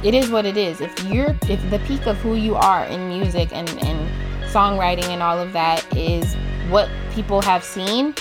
it 0.02 0.14
is 0.14 0.30
what 0.30 0.46
it 0.46 0.56
is. 0.56 0.80
If 0.80 1.02
you're 1.04 1.36
if 1.48 1.70
the 1.70 1.80
peak 1.86 2.06
of 2.06 2.16
who 2.18 2.34
you 2.34 2.54
are 2.54 2.84
in 2.84 3.08
music 3.08 3.50
and 3.52 3.68
and 3.68 4.08
songwriting 4.50 5.08
and 5.08 5.22
all 5.22 5.38
of 5.38 5.52
that 5.52 5.84
is 5.96 6.34
what 6.70 6.88
people 7.12 7.40
have 7.42 7.62
seen, 7.62 8.14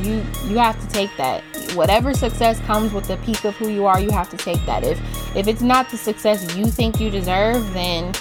you 0.00 0.24
you 0.46 0.58
have 0.58 0.80
to 0.80 0.88
take 0.88 1.10
that. 1.16 1.42
Whatever 1.74 2.14
success 2.14 2.60
comes 2.60 2.92
with 2.92 3.06
the 3.06 3.16
peak 3.18 3.44
of 3.44 3.54
who 3.56 3.68
you 3.68 3.86
are, 3.86 4.00
you 4.00 4.10
have 4.10 4.30
to 4.30 4.36
take 4.36 4.64
that. 4.66 4.84
If 4.84 5.00
if 5.36 5.46
it's 5.48 5.62
not 5.62 5.90
the 5.90 5.96
success 5.96 6.56
you 6.56 6.66
think 6.66 7.00
you 7.00 7.10
deserve, 7.10 7.72
then 7.72 8.12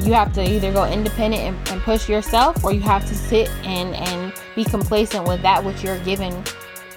you 0.00 0.12
have 0.12 0.32
to 0.32 0.42
either 0.42 0.72
go 0.72 0.90
independent 0.90 1.42
and, 1.42 1.68
and 1.68 1.80
push 1.82 2.08
yourself 2.08 2.64
or 2.64 2.72
you 2.72 2.80
have 2.80 3.06
to 3.06 3.14
sit 3.14 3.48
and 3.64 3.94
and 3.94 4.32
be 4.56 4.64
complacent 4.64 5.26
with 5.26 5.40
that 5.42 5.62
which 5.62 5.84
you're 5.84 6.00
given 6.00 6.42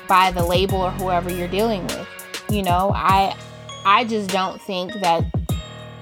by 0.07 0.31
the 0.31 0.43
label 0.43 0.81
or 0.81 0.91
whoever 0.91 1.31
you're 1.31 1.47
dealing 1.47 1.85
with 1.87 2.07
you 2.49 2.63
know 2.63 2.91
i 2.95 3.35
i 3.85 4.03
just 4.03 4.29
don't 4.29 4.61
think 4.61 4.93
that 5.01 5.23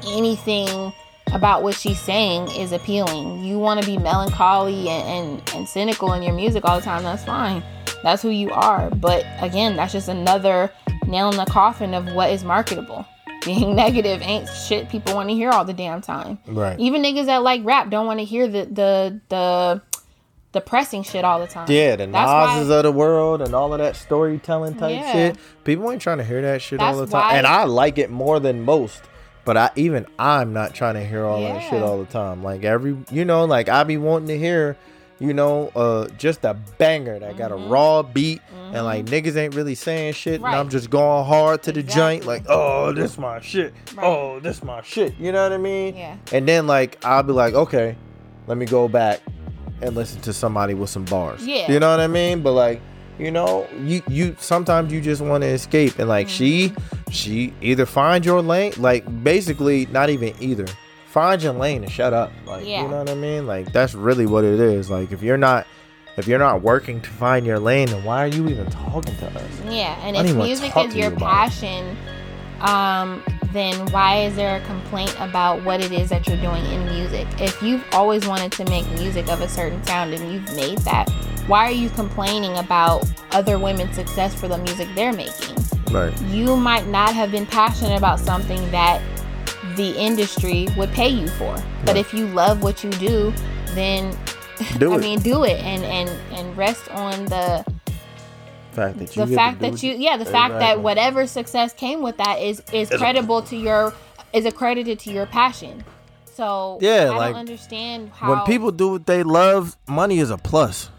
anything 0.07 0.93
about 1.33 1.63
what 1.63 1.75
she's 1.75 1.99
saying 1.99 2.49
is 2.51 2.71
appealing. 2.71 3.43
You 3.43 3.59
want 3.59 3.81
to 3.81 3.85
be 3.85 3.97
melancholy 3.97 4.87
and, 4.87 5.39
and 5.39 5.55
and 5.55 5.67
cynical 5.67 6.13
in 6.13 6.23
your 6.23 6.33
music 6.33 6.63
all 6.65 6.79
the 6.79 6.85
time 6.85 7.03
that's 7.03 7.23
fine. 7.23 7.63
That's 8.03 8.21
who 8.21 8.29
you 8.29 8.51
are. 8.51 8.89
But 8.91 9.25
again 9.41 9.75
that's 9.75 9.91
just 9.91 10.07
another 10.07 10.71
nail 11.07 11.29
in 11.29 11.37
the 11.37 11.45
coffin 11.45 11.93
of 11.93 12.05
what 12.13 12.31
is 12.31 12.43
marketable. 12.43 13.05
Being 13.45 13.75
negative 13.75 14.21
ain't 14.21 14.47
shit 14.49 14.89
people 14.89 15.13
want 15.13 15.29
to 15.29 15.35
hear 15.35 15.51
all 15.51 15.65
the 15.65 15.73
damn 15.73 16.01
time. 16.01 16.39
Right. 16.47 16.79
Even 16.79 17.03
niggas 17.03 17.25
that 17.25 17.43
like 17.43 17.61
rap 17.63 17.89
don't 17.89 18.07
want 18.07 18.19
to 18.19 18.25
hear 18.25 18.47
the 18.47 18.65
the 18.65 19.21
the 19.29 19.81
depressing 20.55 21.03
shit 21.03 21.23
all 21.23 21.39
the 21.39 21.47
time. 21.47 21.67
yeah 21.69 21.95
the 21.95 22.07
That's 22.07 22.27
why- 22.27 22.55
Nas's 22.55 22.69
of 22.71 22.83
the 22.83 22.91
world 22.91 23.41
and 23.41 23.53
all 23.53 23.73
of 23.73 23.79
that 23.79 23.95
storytelling 23.95 24.75
type 24.75 24.95
Yeah. 24.99 25.11
shit 25.11 25.37
people 25.63 25.91
ain't 25.91 26.01
trying 26.01 26.17
to 26.19 26.23
hear 26.23 26.41
that 26.41 26.61
shit 26.61 26.79
all 26.79 26.95
the 26.97 27.05
time 27.05 27.21
why- 27.21 27.37
and 27.37 27.45
i 27.45 27.65
like 27.65 27.97
it 27.97 28.09
more 28.09 28.39
than 28.39 28.61
most 28.63 29.01
but 29.43 29.57
I 29.57 29.69
even 29.75 30.07
I'm 30.17 30.53
not 30.53 30.73
trying 30.73 30.95
to 30.95 31.05
hear 31.05 31.23
all 31.23 31.39
that 31.39 31.61
shit 31.69 31.79
all 31.83 31.99
the 31.99 32.05
time. 32.07 32.41
Like 32.43 32.63
every 32.63 32.97
you 33.11 33.25
know, 33.25 33.45
like 33.45 33.69
I 33.69 33.83
be 33.83 33.95
wanting 33.95 34.27
to 34.29 34.37
hear, 34.39 34.75
you 35.19 35.35
know, 35.35 35.69
uh 35.75 36.07
just 36.17 36.43
a 36.45 36.55
banger 36.79 37.19
that 37.19 37.37
got 37.37 37.51
a 37.51 37.55
raw 37.55 38.01
beat 38.01 38.41
and 38.73 38.83
like 38.85 39.05
niggas 39.05 39.35
ain't 39.35 39.53
really 39.53 39.75
saying 39.75 40.13
shit 40.13 40.37
Mm-hmm. 40.37 40.45
Right. 40.45 40.49
and 40.53 40.59
I'm 40.61 40.69
just 40.69 40.89
going 40.89 41.25
hard 41.25 41.61
to 41.61 41.71
the 41.71 41.83
joint 41.83 42.25
like, 42.25 42.41
oh, 42.49 42.91
this 42.91 43.19
my 43.19 43.39
shit. 43.39 43.71
Right. 43.95 44.03
Oh, 44.03 44.39
this 44.39 44.63
my 44.63 44.81
shit. 44.81 45.13
You 45.19 45.31
know 45.31 45.43
what 45.43 45.51
I 45.53 45.57
mean? 45.57 45.95
Yeah. 45.95 46.17
And 46.33 46.47
then 46.47 46.65
like 46.65 46.97
I'll 47.05 47.21
be 47.21 47.33
like, 47.33 47.53
okay, 47.53 47.95
let 48.47 48.57
me 48.57 48.65
go 48.65 48.87
back 48.87 49.21
and 49.81 49.95
listen 49.95 50.21
to 50.21 50.33
somebody 50.33 50.73
with 50.73 50.89
some 50.89 51.05
bars. 51.05 51.45
Yeah. 51.45 51.71
You 51.71 51.79
know 51.79 51.89
what 51.91 51.99
I 51.99 52.07
mean? 52.07 52.41
But 52.41 52.53
like, 52.53 52.81
you 53.19 53.31
know, 53.31 53.67
you 53.81 54.01
you 54.07 54.35
sometimes 54.39 54.91
you 54.91 55.01
just 55.01 55.21
want 55.21 55.43
to 55.43 55.47
escape 55.49 55.99
and 55.99 56.09
like 56.09 56.27
she 56.29 56.69
Mm-hmm. 56.69 57.11
she 57.11 57.53
either 57.61 57.85
find 57.85 58.25
your 58.25 58.41
lane, 58.41 58.73
like 58.77 59.05
basically 59.23 59.85
not 59.87 60.09
even 60.09 60.33
either. 60.39 60.65
Find 61.07 61.41
your 61.41 61.53
lane 61.53 61.83
and 61.83 61.91
shut 61.91 62.13
up. 62.13 62.31
Like 62.45 62.65
Yeah. 62.65 62.83
you 62.83 62.89
know 62.89 62.97
what 62.97 63.09
I 63.09 63.15
mean? 63.15 63.47
Like 63.47 63.71
that's 63.71 63.93
really 63.95 64.25
what 64.25 64.43
it 64.43 64.59
is. 64.59 64.89
Like 64.89 65.11
if 65.11 65.21
you're 65.23 65.37
not 65.37 65.65
if 66.17 66.27
you're 66.27 66.39
not 66.39 66.61
working 66.61 67.01
to 67.01 67.09
find 67.09 67.45
your 67.45 67.59
lane, 67.59 67.87
then 67.89 68.03
why 68.03 68.23
are 68.23 68.27
you 68.27 68.47
even 68.49 68.69
talking 68.69 69.15
to 69.17 69.27
us? 69.27 69.61
Yeah, 69.65 69.97
and 70.03 70.15
I 70.17 70.23
if 70.25 70.35
music 70.35 70.75
is 70.77 70.95
your 70.95 71.11
you 71.11 71.15
about 71.17 71.51
it. 71.63 71.97
Um, 72.61 73.23
then 73.51 73.85
why 73.91 74.21
is 74.23 74.35
there 74.35 74.57
a 74.57 74.61
complaint 74.65 75.15
about 75.19 75.63
what 75.63 75.81
it 75.83 75.91
is 75.91 76.09
that 76.09 76.27
you're 76.27 76.41
doing 76.41 76.65
in 76.65 76.85
music? 76.85 77.27
If 77.39 77.61
you've 77.61 77.83
always 77.93 78.27
wanted 78.27 78.51
to 78.53 78.65
make 78.69 78.89
music 78.91 79.27
of 79.29 79.41
a 79.41 79.47
certain 79.47 79.83
sound 79.85 80.13
and 80.13 80.31
you've 80.33 80.55
made 80.55 80.77
that, 80.79 81.09
why 81.47 81.65
are 81.67 81.71
you 81.71 81.89
complaining 81.89 82.57
about 82.57 83.03
other 83.31 83.57
women's 83.59 83.95
success 83.95 84.33
for 84.33 84.47
the 84.47 84.57
music 84.57 84.87
they're 84.95 85.13
making? 85.13 85.55
Right. 85.91 86.19
You 86.23 86.55
might 86.57 86.87
not 86.87 87.13
have 87.13 87.31
been 87.31 87.45
passionate 87.45 87.97
about 87.97 88.19
something 88.19 88.69
that 88.71 89.01
the 89.75 89.95
industry 89.97 90.67
would 90.77 90.89
pay 90.91 91.09
you 91.09 91.27
for. 91.27 91.55
But 91.85 91.97
if 91.97 92.13
you 92.13 92.27
love 92.27 92.63
what 92.63 92.83
you 92.83 92.89
do, 92.91 93.31
then 93.69 94.17
Do 94.77 94.91
I 94.93 94.95
it. 94.95 95.01
mean 95.01 95.19
do 95.19 95.43
it 95.43 95.59
and 95.63 95.83
and 95.83 96.09
and 96.33 96.57
rest 96.57 96.89
on 96.89 97.25
the 97.25 97.63
fact 98.75 98.97
that 98.99 99.15
you 99.15 99.21
the 99.23 99.27
get 99.27 99.29
to 99.29 99.35
fact 99.35 99.61
do 99.61 99.71
that 99.71 99.83
you 99.83 99.93
yeah 99.93 100.17
the 100.17 100.25
fact 100.25 100.53
that 100.59 100.79
whatever 100.81 101.25
success 101.27 101.73
came 101.73 102.01
with 102.01 102.17
that 102.17 102.39
is 102.41 102.61
is 102.73 102.89
credible 102.89 103.41
to 103.43 103.55
your 103.55 103.93
is 104.33 104.45
accredited 104.45 104.99
to 104.99 105.11
your 105.11 105.25
passion 105.25 105.83
so 106.25 106.77
Yeah, 106.81 107.09
i 107.13 107.17
like, 107.17 107.31
don't 107.31 107.39
understand 107.39 108.09
how 108.09 108.29
when 108.29 108.39
people 108.45 108.71
do 108.71 108.87
what 108.89 109.05
they 109.05 109.23
love, 109.23 109.77
money 109.87 110.19
is 110.19 110.29
a 110.31 110.37
plus. 110.37 110.89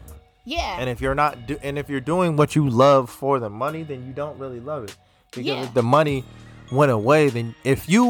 yeah 0.46 0.78
And 0.80 0.88
if 0.88 1.00
you're 1.02 1.14
not 1.14 1.46
do- 1.46 1.58
and 1.62 1.76
if 1.78 1.90
you're 1.90 2.00
doing 2.14 2.36
what 2.36 2.56
you 2.56 2.64
love 2.68 3.10
for 3.10 3.38
the 3.38 3.50
money, 3.50 3.82
then 3.82 4.06
you 4.06 4.12
don't 4.14 4.38
really 4.38 4.60
love 4.60 4.84
it. 4.84 4.96
Because 5.30 5.44
Yeah. 5.46 5.62
if 5.64 5.74
the 5.74 5.82
money 5.82 6.24
went 6.72 6.90
away, 6.92 7.28
then 7.28 7.54
if 7.64 7.80
you 7.88 8.04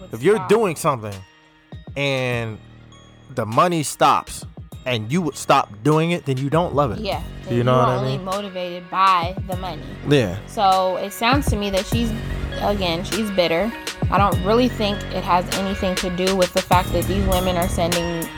Would 0.00 0.14
if 0.14 0.22
you're 0.22 0.42
doing 0.48 0.74
something 0.76 1.18
and 1.96 2.58
the 3.34 3.44
money 3.44 3.82
stops 3.82 4.44
and 4.86 5.12
you 5.12 5.20
would 5.22 5.36
stop 5.36 5.68
doing 5.82 6.10
it, 6.12 6.24
then 6.24 6.36
you 6.38 6.48
don't 6.50 6.74
love 6.74 6.90
it. 6.92 6.98
yeah 7.00 7.22
You 7.50 7.62
know 7.64 7.76
what 7.78 7.88
I 7.88 7.96
only 7.96 8.16
mean? 8.16 8.24
motivated 8.24 8.88
by 8.90 9.36
the 9.48 9.56
money 9.56 9.82
Yeah. 10.08 10.38
so 10.46 10.96
it 10.96 11.12
sounds 11.12 11.46
to 11.50 11.56
me 11.56 11.70
that 11.70 11.84
she's 11.86 12.10
again 12.62 13.04
she's 13.04 13.30
bitter 13.30 13.72
i 14.10 14.18
don't 14.18 14.36
really 14.44 14.68
think 14.68 14.98
it 15.14 15.22
has 15.24 15.44
anything 15.56 15.94
to 15.96 16.10
do 16.16 16.34
with 16.36 16.52
the 16.52 16.60
fact 16.62 16.92
that 16.92 17.04
these 17.04 17.24
women 17.28 17.56
are 17.56 17.68
sending 17.68 18.28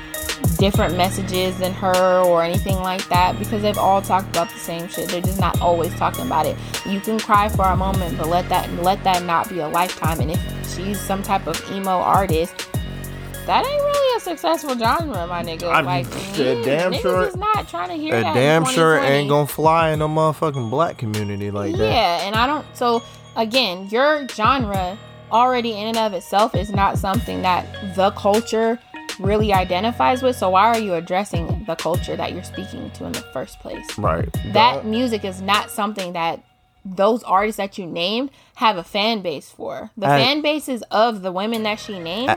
different 0.59 0.97
messages 0.97 1.59
than 1.59 1.73
her 1.73 2.21
or 2.23 2.43
anything 2.43 2.77
like 2.77 3.07
that 3.09 3.37
because 3.39 3.63
they've 3.63 3.79
all 3.79 4.01
talked 4.03 4.29
about 4.29 4.49
the 4.51 4.59
same 4.59 4.87
shit 4.89 5.09
they're 5.09 5.21
just 5.21 5.41
not 5.41 5.61
always 5.61 5.93
talking 5.95 6.27
about 6.27 6.47
it 6.47 6.57
you 6.87 7.01
can 7.01 7.19
cry 7.19 7.49
for 7.49 7.65
a 7.67 7.77
moment 7.77 8.17
but 8.19 8.29
let 8.29 8.49
that 8.49 8.71
let 8.83 9.03
that 9.03 9.25
not 9.25 9.49
be 9.49 9.59
a 9.61 9.69
lifetime 9.69 10.21
and 10.21 10.31
if 10.31 10.75
she's 10.75 11.01
some 11.01 11.23
type 11.23 11.47
of 11.47 11.57
emo 11.73 11.91
artist 11.99 12.69
that 13.47 13.67
ain't 13.67 13.83
really 13.83 14.17
a 14.17 14.21
successful 14.21 14.77
genre 14.79 15.27
my 15.27 15.43
nigga 15.43 15.65
I'm- 15.71 15.85
like 15.87 16.07
shit, 16.35 16.59
mm, 16.59 16.65
damn 16.65 16.93
sure- 16.95 17.27
is 17.29 17.37
not 17.37 17.69
trying 17.69 17.89
to 17.89 17.95
hear 17.95 18.13
That 18.13 18.35
that 18.35 18.35
damn 18.35 18.65
sure 18.65 18.99
ain't 18.99 19.29
gonna 19.29 19.47
fly 19.47 19.91
in 19.91 19.99
the 19.99 20.09
motherfucking 20.09 20.71
black 20.71 20.97
community 20.99 21.51
like 21.51 21.77
that. 21.77 21.93
Yeah, 21.93 22.27
and 22.27 22.35
I 22.37 22.47
don't. 22.47 22.65
So 22.75 23.03
again, 23.37 23.89
your 23.91 24.27
genre 24.29 24.97
already 25.33 25.73
in 25.73 25.87
and 25.89 25.99
of 25.99 26.13
itself 26.13 26.55
is 26.55 26.71
not 26.71 26.99
something 26.99 27.43
that 27.43 27.67
the 27.97 28.11
culture 28.13 28.79
really 29.19 29.53
identifies 29.53 30.23
with. 30.23 30.37
So 30.37 30.51
why 30.51 30.69
are 30.69 30.79
you 30.79 30.95
addressing 30.95 31.65
the 31.67 31.75
culture 31.75 32.17
that 32.17 32.33
you're 32.33 32.45
speaking 32.45 32.91
to 32.93 33.07
in 33.07 33.13
the 33.13 33.21
first 33.33 33.59
place? 33.61 33.99
Right. 33.99 34.29
That 34.53 34.75
Don't- 34.75 34.87
music 34.87 35.25
is 35.25 35.41
not 35.43 35.71
something 35.71 36.13
that 36.15 36.41
those 36.85 37.23
artists 37.23 37.59
that 37.59 37.79
you 37.79 37.87
named 37.87 38.31
have 38.57 38.77
a 38.77 38.83
fan 38.83 39.21
base 39.23 39.49
for. 39.51 39.91
The 39.97 40.07
I- 40.09 40.19
fan 40.19 40.43
bases 40.43 40.83
of 40.91 41.23
the 41.23 41.31
women 41.31 41.63
that 41.63 41.79
she 41.79 41.99
named 41.99 42.31
I- 42.31 42.37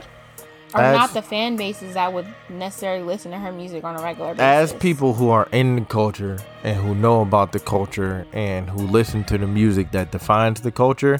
are 0.74 0.82
As- 0.82 0.96
not 0.96 1.14
the 1.14 1.22
fan 1.22 1.56
bases 1.56 1.94
that 1.94 2.12
would 2.12 2.26
necessarily 2.48 3.02
listen 3.02 3.30
to 3.32 3.38
her 3.38 3.52
music 3.52 3.84
on 3.84 3.98
a 3.98 4.02
regular 4.02 4.34
basis. 4.34 4.72
as 4.72 4.72
people 4.74 5.14
who 5.14 5.30
are 5.30 5.48
in 5.52 5.76
the 5.76 5.84
culture 5.84 6.38
and 6.64 6.76
who 6.76 6.94
know 6.94 7.20
about 7.20 7.52
the 7.52 7.60
culture 7.60 8.26
and 8.32 8.68
who 8.70 8.86
listen 8.86 9.24
to 9.24 9.38
the 9.38 9.46
music 9.46 9.92
that 9.92 10.10
defines 10.10 10.60
the 10.60 10.72
culture, 10.72 11.18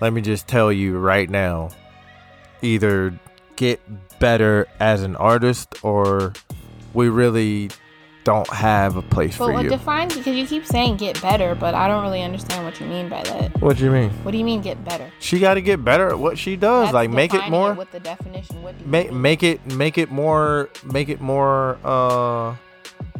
let 0.00 0.12
me 0.12 0.20
just 0.20 0.46
tell 0.46 0.72
you 0.72 0.96
right 0.98 1.28
now 1.28 1.70
either 2.62 3.18
get 3.56 3.80
better 4.18 4.66
as 4.80 5.02
an 5.02 5.16
artist 5.16 5.74
or 5.82 6.32
we 6.94 7.08
really 7.08 7.70
don't 8.28 8.48
have 8.50 8.96
a 8.96 9.02
place. 9.02 9.38
But 9.38 9.46
for 9.46 9.52
what 9.54 9.64
you. 9.64 9.70
defines 9.70 10.14
because 10.14 10.36
you 10.36 10.46
keep 10.46 10.66
saying 10.66 10.98
get 10.98 11.20
better, 11.22 11.54
but 11.54 11.74
I 11.74 11.88
don't 11.88 12.02
really 12.02 12.22
understand 12.22 12.62
what 12.62 12.78
you 12.78 12.84
mean 12.84 13.08
by 13.08 13.22
that. 13.22 13.58
what 13.62 13.78
do 13.78 13.84
you 13.84 13.90
mean? 13.90 14.10
What 14.22 14.32
do 14.32 14.38
you 14.38 14.44
mean 14.44 14.60
get 14.60 14.84
better? 14.84 15.10
She 15.18 15.40
got 15.40 15.54
to 15.54 15.62
get 15.62 15.82
better 15.82 16.10
at 16.10 16.18
what 16.18 16.36
she 16.36 16.54
does. 16.54 16.86
That's 16.86 16.94
like 16.94 17.08
make 17.08 17.32
it 17.32 17.48
more 17.48 17.72
with 17.72 17.90
the 17.90 18.00
definition. 18.00 18.62
What 18.62 18.76
do 18.76 18.84
you 18.84 18.90
make 18.90 19.10
mean? 19.10 19.22
make 19.22 19.42
it 19.42 19.64
make 19.72 19.96
it 19.96 20.10
more 20.10 20.68
make 20.84 21.08
it 21.08 21.22
more 21.22 21.78
uh 21.82 22.54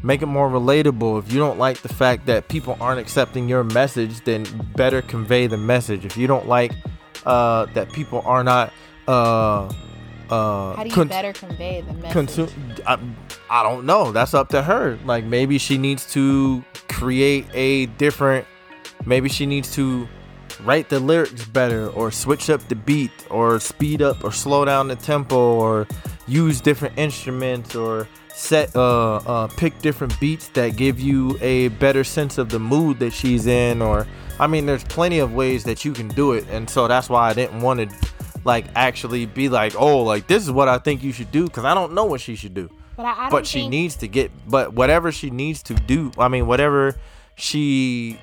make 0.03 0.21
it 0.21 0.27
more 0.27 0.51
relatable 0.51 1.19
if 1.21 1.33
you 1.33 1.39
don't 1.39 1.59
like 1.59 1.79
the 1.79 1.89
fact 1.89 2.27
that 2.27 2.49
people 2.49 2.77
aren't 2.79 3.01
accepting 3.01 3.49
your 3.49 3.65
message 3.65 4.23
then 4.25 4.45
better 4.77 5.01
convey 5.03 5.47
the 5.47 5.57
message 5.57 6.05
if 6.05 6.17
you 6.17 6.27
don't 6.27 6.47
like 6.47 6.73
uh 7.27 7.67
that 7.75 7.91
people 7.93 8.23
are 8.25 8.45
not 8.45 8.73
uh 9.09 9.69
uh 10.31 10.75
How 10.75 10.83
do 10.83 10.89
you 10.89 10.95
con- 10.95 11.09
better 11.09 11.33
convey 11.33 11.81
the 11.81 11.93
message? 11.95 12.13
consume 12.13 12.49
I, 12.87 12.99
I 13.51 13.63
don't 13.63 13.87
know. 13.87 14.13
That's 14.13 14.35
up 14.35 14.49
to 14.51 14.63
her. 14.63 14.99
Like 15.05 15.25
maybe 15.25 15.59
she 15.59 15.79
needs 15.79 16.11
to 16.13 16.65
create 16.89 17.47
a 17.55 17.87
different 17.87 18.47
maybe 19.07 19.29
she 19.29 19.47
needs 19.47 19.73
to 19.75 20.09
write 20.65 20.89
the 20.89 20.99
lyrics 20.99 21.45
better 21.47 21.89
or 21.91 22.11
switch 22.11 22.51
up 22.51 22.67
the 22.69 22.75
beat 22.75 23.13
or 23.31 23.61
speed 23.61 24.03
up 24.03 24.25
or 24.25 24.33
slow 24.33 24.65
down 24.65 24.89
the 24.89 24.97
tempo 24.97 25.55
or 25.55 25.87
use 26.27 26.61
different 26.61 26.99
instruments 26.99 27.77
or 27.77 28.09
set 28.35 28.75
uh, 28.75 29.17
uh 29.17 29.47
pick 29.57 29.79
different 29.81 30.19
beats 30.21 30.49
that 30.49 30.77
give 30.77 30.99
you 31.01 31.39
a 31.41 31.69
better 31.69 32.05
sense 32.05 32.39
of 32.39 32.49
the 32.49 32.59
mood 32.59 32.99
that 32.99 33.13
she's 33.13 33.47
in 33.47 33.81
or 33.81 34.07
I 34.41 34.47
mean 34.47 34.67
there's 34.67 34.85
plenty 34.85 35.19
of 35.19 35.33
ways 35.33 35.65
that 35.65 35.85
you 35.85 35.93
can 35.93 36.09
do 36.09 36.33
it. 36.33 36.47
And 36.51 36.69
so 36.69 36.87
that's 36.87 37.09
why 37.09 37.29
I 37.29 37.35
didn't 37.35 37.61
want 37.61 37.91
to 37.91 38.09
like 38.45 38.67
actually 38.75 39.27
be 39.27 39.49
like 39.49 39.75
oh 39.77 40.03
like 40.03 40.27
this 40.27 40.43
is 40.43 40.51
what 40.51 40.69
I 40.69 40.79
think 40.79 41.03
you 41.03 41.13
should 41.13 41.31
do 41.31 41.45
because 41.45 41.65
I 41.65 41.75
don't 41.75 41.93
know 41.95 42.05
what 42.05 42.21
she 42.21 42.35
should 42.37 42.55
do 42.55 42.71
but 42.97 43.07
I, 43.07 43.11
I 43.13 43.17
don't 43.23 43.31
but 43.31 43.47
she 43.47 43.61
think- 43.61 43.71
needs 43.71 43.97
to 43.97 44.09
get 44.09 44.31
but 44.49 44.73
whatever 44.75 45.13
she 45.13 45.31
needs 45.31 45.63
to 45.65 45.75
do 45.75 46.11
i 46.19 46.27
mean 46.27 46.47
whatever 46.49 46.97
she 47.37 48.19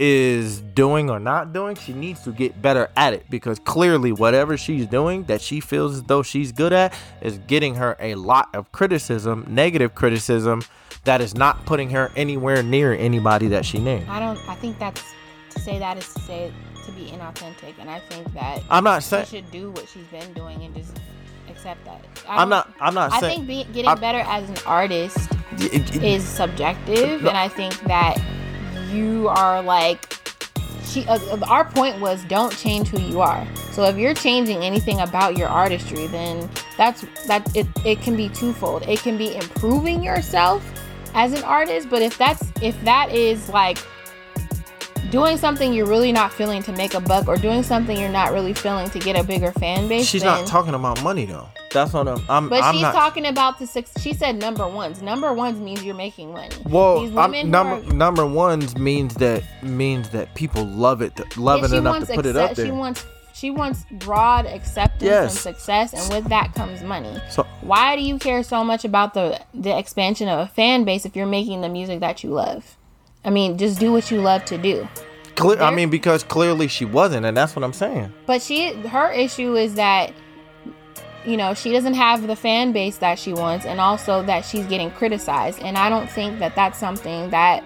is 0.00 0.60
doing 0.60 1.08
or 1.08 1.20
not 1.20 1.52
doing 1.52 1.76
she 1.76 1.92
needs 1.92 2.22
to 2.24 2.32
get 2.32 2.60
better 2.60 2.90
at 2.96 3.12
it 3.12 3.24
because 3.30 3.58
clearly 3.60 4.10
whatever 4.10 4.56
she's 4.56 4.86
doing 4.86 5.22
that 5.24 5.40
she 5.40 5.60
feels 5.60 5.94
as 5.96 6.02
though 6.04 6.22
she's 6.22 6.50
good 6.50 6.72
at 6.72 6.92
is 7.20 7.38
getting 7.46 7.76
her 7.76 7.96
a 8.00 8.14
lot 8.16 8.48
of 8.54 8.72
criticism 8.72 9.46
negative 9.48 9.94
criticism 9.94 10.62
that 11.04 11.20
is 11.20 11.34
not 11.36 11.64
putting 11.66 11.90
her 11.90 12.10
anywhere 12.16 12.62
near 12.62 12.92
anybody 12.94 13.46
that 13.46 13.64
she 13.64 13.78
named 13.78 14.08
I 14.08 14.18
don't. 14.18 14.38
I 14.48 14.54
think 14.56 14.78
that's 14.78 15.02
to 15.50 15.60
say 15.60 15.78
that 15.78 15.96
is 15.98 16.12
to 16.14 16.20
say 16.22 16.52
to 16.86 16.92
be 16.92 17.06
inauthentic, 17.06 17.74
and 17.78 17.88
I 17.90 17.98
think 18.00 18.32
that 18.34 18.60
i'm 18.70 18.84
not 18.84 19.02
saying 19.02 19.26
she 19.26 19.36
should 19.36 19.50
do 19.50 19.70
what 19.70 19.88
she's 19.88 20.06
been 20.06 20.32
doing 20.34 20.62
and 20.62 20.74
just 20.74 20.92
accept 21.48 21.84
that. 21.84 22.04
I 22.28 22.42
i'm 22.42 22.48
don't- 22.50 22.66
i'm 22.80 22.94
not 22.94 23.12
I 23.12 23.20
saying 23.20 23.46
think 23.46 23.68
getting 23.72 23.88
I'm- 23.88 24.00
better 24.00 24.20
as 24.20 24.48
an 24.48 24.56
artist 24.66 25.18
it- 25.58 25.94
it- 25.96 26.02
is 26.02 26.24
subjective, 26.26 27.22
No. 27.22 27.28
and 27.28 27.38
I 27.38 27.48
think 27.48 27.78
that 27.84 28.18
you 28.90 29.28
are 29.28 29.62
like. 29.62 30.10
She, 30.86 31.04
uh, 31.08 31.18
uh, 31.32 31.38
our 31.48 31.64
point 31.64 31.98
was 31.98 32.22
don't 32.24 32.54
change 32.56 32.88
who 32.88 33.00
you 33.00 33.20
are. 33.20 33.44
So 33.72 33.84
if 33.84 33.96
you're 33.96 34.14
changing 34.14 34.62
anything 34.62 35.00
about 35.00 35.36
your 35.36 35.48
artistry, 35.48 36.06
then 36.08 36.48
that's 36.76 37.04
that 37.26 37.50
it, 37.56 37.66
it 37.84 38.02
can 38.02 38.14
be 38.16 38.28
twofold. 38.28 38.82
It 38.86 39.00
can 39.00 39.16
be 39.16 39.34
improving 39.34 40.02
yourself 40.04 40.62
as 41.14 41.32
an 41.32 41.42
artist, 41.42 41.88
but 41.90 42.02
if 42.02 42.16
that's 42.18 42.52
if 42.62 42.78
that 42.84 43.10
is 43.10 43.48
like 43.48 43.78
doing 45.14 45.36
something 45.36 45.72
you're 45.72 45.86
really 45.86 46.10
not 46.10 46.32
feeling 46.32 46.60
to 46.60 46.72
make 46.72 46.92
a 46.92 46.98
buck 47.00 47.28
or 47.28 47.36
doing 47.36 47.62
something 47.62 47.96
you're 48.00 48.08
not 48.08 48.32
really 48.32 48.52
feeling 48.52 48.90
to 48.90 48.98
get 48.98 49.16
a 49.16 49.22
bigger 49.22 49.52
fan 49.52 49.86
base, 49.86 50.04
she's 50.08 50.22
then, 50.22 50.40
not 50.40 50.44
talking 50.44 50.74
about 50.74 51.00
money 51.04 51.24
though 51.24 51.48
that's 51.70 51.92
what 51.92 52.08
i'm 52.08 52.20
i'm, 52.28 52.48
but 52.48 52.60
I'm 52.64 52.74
she's 52.74 52.82
not 52.82 52.94
talking 52.94 53.24
about 53.26 53.60
the 53.60 53.66
six. 53.68 53.92
She 54.00 54.12
said 54.12 54.40
number 54.40 54.66
ones. 54.68 55.02
Number 55.02 55.32
ones 55.32 55.60
means 55.60 55.84
you're 55.84 55.94
making 55.94 56.32
money. 56.32 56.54
Well, 56.66 57.00
These 57.00 57.16
I'm- 57.16 57.30
women 57.30 57.50
number 57.50 57.74
are- 57.88 57.92
number 57.94 58.26
ones 58.26 58.76
means 58.76 59.14
that 59.14 59.42
means 59.62 60.08
that 60.10 60.34
people 60.34 60.64
love 60.66 61.00
it, 61.02 61.12
love 61.36 61.60
Yeah, 61.60 61.64
it 61.66 61.70
she 61.70 61.76
enough 61.76 61.92
wants 61.94 62.08
to 62.10 62.14
put 62.14 62.26
it 62.26 62.36
up 62.36 62.54
there. 62.54 62.66
She 62.66 62.72
wants 62.72 63.04
she 63.34 63.50
wants 63.50 63.84
broad 63.90 64.46
acceptance 64.46 65.02
Yes. 65.02 65.30
and 65.32 65.40
success, 65.40 65.92
and 65.92 66.12
with 66.14 66.28
that 66.30 66.54
comes 66.54 66.82
money. 66.82 67.20
so 67.30 67.44
Why 67.62 67.96
do 67.96 68.02
you 68.02 68.18
care 68.18 68.42
so 68.44 68.62
much 68.64 68.84
about 68.84 69.14
the 69.14 69.40
the 69.52 69.76
expansion 69.76 70.28
of 70.28 70.38
a 70.40 70.46
fan 70.46 70.84
base 70.84 71.04
if 71.04 71.14
you're 71.16 71.26
making 71.26 71.60
the 71.60 71.68
music 71.68 72.00
that 72.00 72.22
you 72.24 72.30
love? 72.30 72.76
I 73.24 73.30
mean, 73.30 73.56
just 73.58 73.80
do 73.80 73.92
what 73.92 74.10
you 74.10 74.20
love 74.20 74.44
to 74.46 74.58
do. 74.58 74.88
clear, 75.34 75.60
I 75.60 75.74
mean, 75.74 75.90
because 75.90 76.22
clearly 76.22 76.68
she 76.68 76.84
wasn't, 76.84 77.26
and 77.26 77.36
that's 77.36 77.56
what 77.56 77.64
I'm 77.64 77.72
saying. 77.72 78.12
But 78.26 78.42
she 78.42 78.72
her 78.74 79.10
issue 79.10 79.56
is 79.56 79.74
that 79.74 80.12
you 81.24 81.36
know, 81.36 81.54
she 81.54 81.72
doesn't 81.72 81.94
have 81.94 82.26
the 82.26 82.36
fan 82.36 82.72
base 82.72 82.98
that 82.98 83.18
she 83.18 83.32
wants 83.32 83.64
and 83.64 83.80
also 83.80 84.22
that 84.24 84.44
she's 84.44 84.66
getting 84.66 84.90
criticized. 84.90 85.58
And 85.60 85.78
I 85.78 85.88
don't 85.88 86.10
think 86.10 86.38
that 86.38 86.54
that's 86.54 86.78
something 86.78 87.30
that 87.30 87.64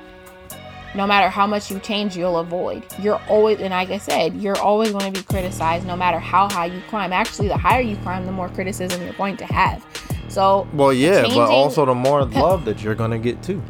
no 0.95 1.07
matter 1.07 1.29
how 1.29 1.47
much 1.47 1.71
you 1.71 1.79
change, 1.81 2.17
you'll 2.17 2.39
avoid. 2.39 2.85
You're 3.01 3.21
always, 3.29 3.61
and 3.61 3.71
like 3.71 3.91
I 3.91 3.99
said, 3.99 4.35
you're 4.37 4.59
always 4.59 4.93
going 4.93 5.13
to 5.13 5.21
be 5.21 5.25
criticized 5.25 5.87
no 5.87 5.97
matter 5.97 6.19
how 6.19 6.49
high 6.49 6.67
you 6.67 6.81
climb. 6.89 7.13
Actually, 7.13 7.49
the 7.49 7.57
higher 7.57 7.81
you 7.81 7.97
climb, 7.97 8.27
the 8.27 8.33
more 8.33 8.49
criticism 8.49 9.03
you're 9.03 9.13
going 9.15 9.37
to 9.39 9.45
have. 9.47 9.85
So, 10.29 10.67
Well, 10.73 10.93
yeah, 10.93 11.23
changing- 11.23 11.39
but 11.39 11.51
also 11.51 11.85
the 11.85 11.95
more 11.95 12.25
love 12.25 12.65
that 12.65 12.83
you're 12.83 12.95
gonna 12.95 13.19
get 13.19 13.43
too. 13.43 13.63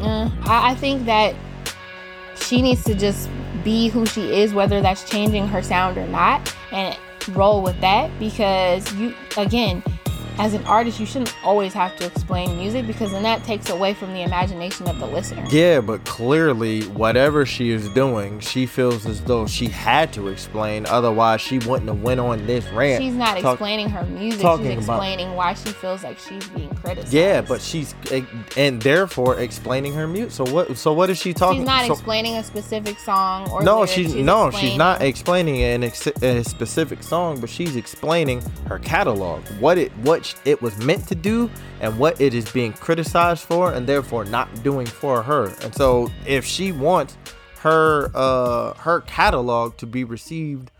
Uh, 0.00 0.30
I, 0.42 0.72
I 0.72 0.74
think 0.74 1.06
that 1.06 1.34
she 2.36 2.62
needs 2.62 2.84
to 2.84 2.94
just 2.94 3.28
be 3.62 3.88
who 3.88 4.06
she 4.06 4.40
is, 4.40 4.52
whether 4.52 4.80
that's 4.80 5.08
changing 5.08 5.46
her 5.48 5.62
sound 5.62 5.96
or 5.96 6.06
not, 6.08 6.54
and 6.72 6.96
roll 7.30 7.62
with 7.62 7.80
that. 7.80 8.10
Because 8.18 8.92
you, 8.94 9.14
again, 9.36 9.82
as 10.38 10.52
an 10.54 10.64
artist, 10.66 10.98
you 10.98 11.06
shouldn't 11.06 11.34
always 11.44 11.72
have 11.74 11.96
to 11.96 12.06
explain 12.06 12.56
music 12.56 12.86
because 12.86 13.12
then 13.12 13.22
that 13.22 13.44
takes 13.44 13.70
away 13.70 13.94
from 13.94 14.12
the 14.12 14.22
imagination 14.22 14.88
of 14.88 14.98
the 14.98 15.06
listener. 15.06 15.44
Yeah, 15.50 15.80
but 15.80 16.04
clearly, 16.04 16.82
whatever 16.88 17.46
she 17.46 17.70
is 17.70 17.88
doing, 17.90 18.40
she 18.40 18.66
feels 18.66 19.06
as 19.06 19.20
though 19.22 19.46
she 19.46 19.66
had 19.68 20.12
to 20.14 20.28
explain. 20.28 20.86
Otherwise, 20.86 21.40
she 21.40 21.58
wouldn't 21.58 21.88
have 21.88 22.02
went 22.02 22.18
on 22.20 22.46
this 22.46 22.66
rant. 22.70 23.02
She's 23.02 23.14
not 23.14 23.38
talk- 23.38 23.54
explaining 23.54 23.88
her 23.90 24.04
music. 24.04 24.40
talking 24.40 24.74
She's 24.76 24.84
about- 24.84 24.96
explaining 24.96 25.34
why 25.34 25.54
she 25.54 25.68
feels 25.70 26.02
like 26.02 26.18
she's 26.18 26.46
being 26.48 26.74
criticized. 26.74 27.12
Yeah, 27.12 27.40
but 27.40 27.60
she's 27.60 27.94
eh, 28.10 28.22
and 28.56 28.82
therefore 28.82 29.38
explaining 29.38 29.94
her 29.94 30.06
mute. 30.08 30.32
So 30.32 30.44
what? 30.44 30.76
So 30.76 30.92
what 30.92 31.10
is 31.10 31.18
she 31.18 31.32
talking? 31.32 31.62
About? 31.62 31.80
She's 31.82 31.88
not 31.88 31.94
so, 31.96 32.00
explaining 32.00 32.36
a 32.36 32.42
specific 32.44 32.98
song 32.98 33.48
or 33.50 33.62
no, 33.62 33.76
lyrics. 33.76 33.92
she's, 33.92 34.14
no, 34.14 34.50
she's 34.50 34.76
not 34.76 35.00
explaining 35.02 35.62
an 35.62 35.84
ex- 35.84 36.06
a 36.22 36.42
specific 36.42 37.02
song, 37.02 37.40
but 37.40 37.48
she's 37.50 37.76
explaining 37.76 38.42
her 38.66 38.78
catalog, 38.80 39.42
what 39.60 39.78
it 39.78 39.92
what 39.98 40.23
sh- 40.24 40.34
it 40.44 40.60
was 40.62 40.76
meant 40.78 41.06
to 41.08 41.14
do, 41.14 41.50
and 41.80 41.98
what 41.98 42.20
it 42.20 42.34
is 42.34 42.50
being 42.50 42.72
criticized 42.72 43.44
for, 43.44 43.72
and 43.72 43.86
therefore 43.86 44.24
not 44.24 44.62
doing 44.62 44.86
for 44.86 45.22
her. 45.22 45.46
And 45.62 45.74
so, 45.74 46.10
if 46.26 46.44
she 46.44 46.72
wants 46.72 47.16
her 47.60 48.10
uh 48.14 48.74
her 48.74 49.00
catalog 49.02 49.76
to 49.78 49.86
be 49.86 50.04
received 50.04 50.70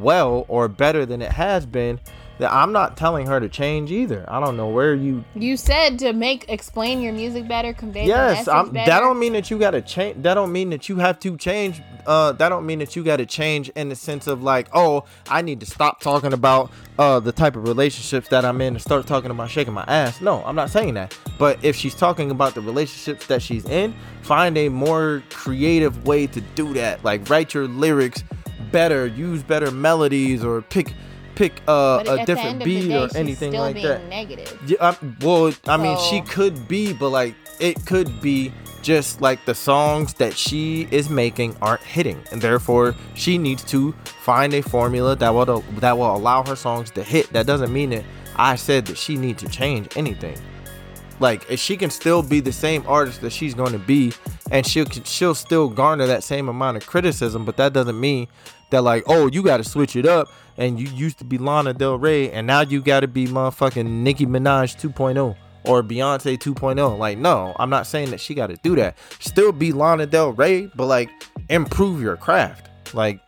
well 0.00 0.44
or 0.48 0.68
better 0.68 1.06
than 1.06 1.22
it 1.22 1.32
has 1.32 1.64
been, 1.66 1.98
then 2.38 2.48
I'm 2.50 2.72
not 2.72 2.96
telling 2.96 3.26
her 3.26 3.38
to 3.40 3.48
change 3.48 3.90
either. 3.90 4.24
I 4.28 4.40
don't 4.40 4.56
know 4.56 4.68
where 4.68 4.94
you 4.94 5.24
You 5.34 5.56
said 5.56 5.98
to 6.00 6.12
make 6.12 6.46
explain 6.48 7.00
your 7.00 7.12
music 7.12 7.46
better, 7.48 7.72
convey 7.72 8.06
yes 8.06 8.46
better. 8.46 8.72
that 8.72 9.00
don't 9.00 9.18
mean 9.18 9.32
that 9.34 9.50
you 9.50 9.58
gotta 9.58 9.80
change 9.82 10.22
that 10.22 10.34
don't 10.34 10.52
mean 10.52 10.70
that 10.70 10.88
you 10.88 10.96
have 10.96 11.18
to 11.20 11.36
change 11.36 11.80
uh 12.06 12.32
that 12.32 12.48
don't 12.48 12.66
mean 12.66 12.78
that 12.80 12.96
you 12.96 13.02
gotta 13.04 13.24
change 13.24 13.68
in 13.70 13.88
the 13.88 13.96
sense 13.96 14.26
of 14.26 14.42
like 14.42 14.68
oh 14.74 15.04
i 15.28 15.40
need 15.40 15.58
to 15.60 15.66
stop 15.66 16.00
talking 16.00 16.32
about 16.34 16.70
uh 16.98 17.18
the 17.18 17.32
type 17.32 17.56
of 17.56 17.66
relationships 17.66 18.28
that 18.28 18.44
i'm 18.44 18.60
in 18.60 18.74
and 18.74 18.82
start 18.82 19.06
talking 19.06 19.30
about 19.30 19.48
shaking 19.50 19.72
my 19.72 19.84
ass 19.88 20.20
no 20.20 20.44
i'm 20.44 20.54
not 20.54 20.68
saying 20.70 20.92
that 20.94 21.16
but 21.38 21.58
if 21.64 21.74
she's 21.74 21.94
talking 21.94 22.30
about 22.30 22.54
the 22.54 22.60
relationships 22.60 23.26
that 23.26 23.40
she's 23.40 23.64
in 23.66 23.94
find 24.22 24.58
a 24.58 24.68
more 24.68 25.22
creative 25.30 26.06
way 26.06 26.26
to 26.26 26.40
do 26.54 26.74
that 26.74 27.02
like 27.04 27.28
write 27.30 27.54
your 27.54 27.66
lyrics 27.66 28.22
better 28.70 29.06
use 29.06 29.42
better 29.42 29.70
melodies 29.70 30.44
or 30.44 30.60
pick 30.60 30.92
pick 31.34 31.60
uh, 31.68 32.02
a 32.06 32.24
different 32.24 32.38
end 32.38 32.62
of 32.62 32.68
the 32.68 32.80
beat 32.80 32.88
day, 32.88 33.02
or 33.02 33.08
anything 33.16 33.52
like 33.52 33.80
that 33.82 34.08
Negative. 34.08 34.58
yeah, 34.66 34.76
I, 34.80 34.96
well, 35.20 35.52
I 35.66 35.76
mean, 35.76 35.98
she 36.10 36.20
could 36.22 36.68
be, 36.68 36.92
but 36.92 37.10
like 37.10 37.34
it 37.60 37.84
could 37.86 38.20
be 38.20 38.52
just 38.82 39.22
like 39.22 39.44
the 39.46 39.54
songs 39.54 40.12
that 40.14 40.36
she 40.36 40.86
is 40.90 41.08
making 41.08 41.56
aren't 41.62 41.82
hitting, 41.82 42.22
and 42.30 42.40
therefore 42.40 42.94
she 43.14 43.38
needs 43.38 43.64
to 43.64 43.92
find 44.22 44.52
a 44.54 44.62
formula 44.62 45.16
that 45.16 45.30
will 45.30 45.64
that 45.78 45.96
will 45.96 46.14
allow 46.14 46.44
her 46.44 46.56
songs 46.56 46.90
to 46.92 47.02
hit. 47.02 47.32
That 47.32 47.46
doesn't 47.46 47.72
mean 47.72 47.90
that 47.90 48.04
I 48.36 48.56
said 48.56 48.86
that 48.86 48.98
she 48.98 49.16
needs 49.16 49.42
to 49.42 49.48
change 49.48 49.96
anything. 49.96 50.36
Like 51.20 51.50
if 51.50 51.60
she 51.60 51.76
can 51.76 51.90
still 51.90 52.22
be 52.22 52.40
the 52.40 52.52
same 52.52 52.84
artist 52.86 53.20
that 53.22 53.30
she's 53.30 53.54
going 53.54 53.72
to 53.72 53.78
be, 53.78 54.12
and 54.50 54.66
she'll 54.66 54.88
she'll 54.88 55.34
still 55.34 55.68
garner 55.68 56.06
that 56.06 56.22
same 56.22 56.48
amount 56.48 56.76
of 56.76 56.86
criticism, 56.86 57.44
but 57.44 57.56
that 57.56 57.72
doesn't 57.72 57.98
mean 57.98 58.28
that 58.74 58.82
like, 58.82 59.04
oh, 59.06 59.26
you 59.28 59.42
got 59.42 59.58
to 59.58 59.64
switch 59.64 59.96
it 59.96 60.06
up, 60.06 60.28
and 60.56 60.78
you 60.78 60.86
used 60.88 61.18
to 61.18 61.24
be 61.24 61.38
Lana 61.38 61.72
Del 61.72 61.96
Rey, 61.96 62.30
and 62.30 62.46
now 62.46 62.60
you 62.60 62.82
got 62.82 63.00
to 63.00 63.08
be 63.08 63.26
motherfucking 63.26 63.86
Nicki 63.86 64.26
Minaj 64.26 64.76
2.0 64.80 65.36
or 65.64 65.82
Beyonce 65.82 66.38
2.0. 66.38 66.98
Like, 66.98 67.18
no, 67.18 67.54
I'm 67.58 67.70
not 67.70 67.86
saying 67.86 68.10
that 68.10 68.20
she 68.20 68.34
got 68.34 68.48
to 68.48 68.56
do 68.56 68.76
that. 68.76 68.96
Still 69.20 69.52
be 69.52 69.72
Lana 69.72 70.06
Del 70.06 70.32
Rey, 70.32 70.66
but 70.74 70.86
like 70.86 71.10
improve 71.48 72.02
your 72.02 72.16
craft. 72.16 72.68
Like, 72.94 73.20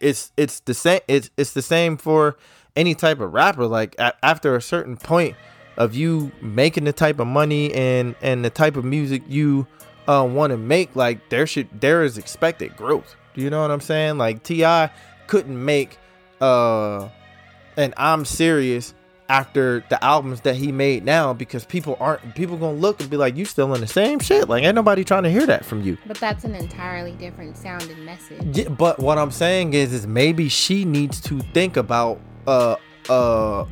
it's 0.00 0.32
it's 0.36 0.60
the 0.60 0.74
same. 0.74 1.00
It's 1.08 1.30
it's 1.36 1.52
the 1.52 1.62
same 1.62 1.96
for 1.96 2.36
any 2.76 2.94
type 2.94 3.20
of 3.20 3.32
rapper. 3.32 3.66
Like 3.66 3.94
a- 3.98 4.14
after 4.24 4.54
a 4.56 4.62
certain 4.62 4.96
point 4.96 5.36
of 5.76 5.94
you 5.94 6.32
making 6.40 6.84
the 6.84 6.92
type 6.92 7.20
of 7.20 7.26
money 7.26 7.72
and 7.74 8.14
and 8.20 8.44
the 8.44 8.50
type 8.50 8.76
of 8.76 8.84
music 8.84 9.22
you 9.28 9.66
uh, 10.08 10.26
want 10.28 10.50
to 10.52 10.56
make, 10.56 10.94
like 10.96 11.28
there 11.28 11.46
should 11.46 11.68
there 11.80 12.02
is 12.02 12.16
expected 12.18 12.76
growth. 12.76 13.14
You 13.38 13.50
know 13.50 13.62
what 13.62 13.70
I'm 13.70 13.80
saying? 13.80 14.18
Like 14.18 14.42
T.I. 14.42 14.90
couldn't 15.26 15.64
make 15.64 15.98
uh 16.40 17.08
and 17.76 17.94
I'm 17.96 18.24
serious 18.24 18.94
after 19.28 19.84
the 19.90 20.02
albums 20.02 20.40
that 20.40 20.56
he 20.56 20.72
made 20.72 21.04
now 21.04 21.34
because 21.34 21.64
people 21.64 21.96
aren't 22.00 22.34
people 22.34 22.56
gonna 22.56 22.78
look 22.78 22.98
and 23.00 23.10
be 23.10 23.16
like 23.16 23.36
you 23.36 23.44
still 23.44 23.74
in 23.74 23.80
the 23.80 23.86
same 23.86 24.18
shit 24.20 24.48
like 24.48 24.62
ain't 24.64 24.74
nobody 24.74 25.04
trying 25.04 25.22
to 25.24 25.30
hear 25.30 25.44
that 25.46 25.64
from 25.64 25.82
you 25.82 25.98
But 26.06 26.18
that's 26.18 26.44
an 26.44 26.54
entirely 26.54 27.12
different 27.12 27.56
sounding 27.56 28.04
message. 28.04 28.56
yeah, 28.56 28.68
but 28.68 28.98
what 29.00 29.18
I'm 29.18 29.30
saying 29.30 29.74
is, 29.74 29.92
is 29.92 30.06
maybe 30.06 30.48
she 30.48 30.84
needs 30.84 31.20
to 31.22 31.40
think 31.52 31.76
about 31.76 32.20
uh 32.46 32.76
uh 33.10 33.64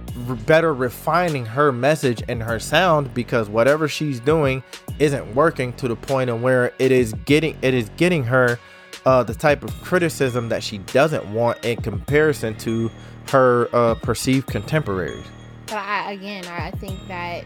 better 0.47 0.74
refining 0.74 1.47
her 1.47 1.72
message 1.72 2.22
and 2.28 2.43
her 2.43 2.59
sound 2.59 3.14
because 3.14 3.48
whatever 3.48 3.86
she's 3.88 4.20
doing 4.20 4.62
isn't 4.98 5.34
working 5.34 5.72
to 5.74 5.88
the 5.88 5.97
point 5.97 6.28
of 6.30 6.43
where 6.43 6.72
it 6.78 6.93
is 6.93 7.12
getting 7.24 7.56
it 7.62 7.72
is 7.74 7.88
getting 7.97 8.24
her 8.24 8.59
uh 9.06 9.22
the 9.22 9.34
type 9.34 9.62
of 9.64 9.70
criticism 9.82 10.50
that 10.50 10.62
she 10.62 10.78
doesn't 10.78 11.24
want 11.32 11.64
in 11.64 11.76
comparison 11.80 12.54
to 12.58 12.90
her 13.30 13.68
uh 13.72 13.94
perceived 13.94 14.46
contemporaries. 14.48 15.24
But 15.66 15.78
I, 15.78 16.12
again, 16.12 16.44
I 16.46 16.70
think 16.72 16.98
that 17.08 17.44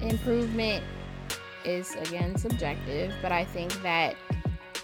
improvement 0.00 0.82
is 1.64 1.94
again 1.96 2.36
subjective. 2.38 3.12
But 3.20 3.32
I 3.32 3.44
think 3.44 3.82
that 3.82 4.14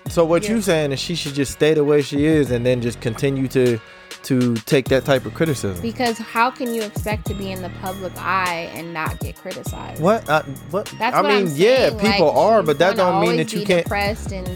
So 0.08 0.24
what 0.24 0.48
you 0.48 0.56
Yeah. 0.56 0.60
saying 0.60 0.92
is 0.92 1.00
she 1.00 1.14
should 1.14 1.34
just 1.34 1.52
stay 1.52 1.74
the 1.74 1.84
way 1.84 2.02
she 2.02 2.26
is 2.26 2.50
and 2.50 2.64
then 2.66 2.80
just 2.82 3.00
continue 3.00 3.48
to 3.48 3.78
to 4.24 4.54
take 4.64 4.88
that 4.88 5.04
type 5.04 5.26
of 5.26 5.34
criticism. 5.34 5.82
because 5.82 6.16
how 6.16 6.50
can 6.50 6.72
you 6.72 6.80
expect 6.82 7.26
to 7.26 7.34
be 7.34 7.52
in 7.52 7.60
the 7.60 7.68
public 7.82 8.12
eye 8.16 8.70
and 8.74 8.94
not 8.94 9.20
get 9.20 9.36
criticized? 9.36 10.00
What? 10.00 10.26
I, 10.30 10.40
what? 10.70 10.86
That's 10.98 11.14
I 11.14 11.20
what 11.20 11.28
mean, 11.44 11.52
yeah, 11.54 11.90
people 11.90 12.26
like, 12.28 12.36
are, 12.36 12.62
but 12.62 12.78
that 12.78 12.96
don't 12.96 13.20
mean 13.20 13.36
that 13.36 13.52
you 13.52 13.60
be 13.60 13.66
can't. 13.66 13.84
depressed 13.84 14.32
and 14.32 14.48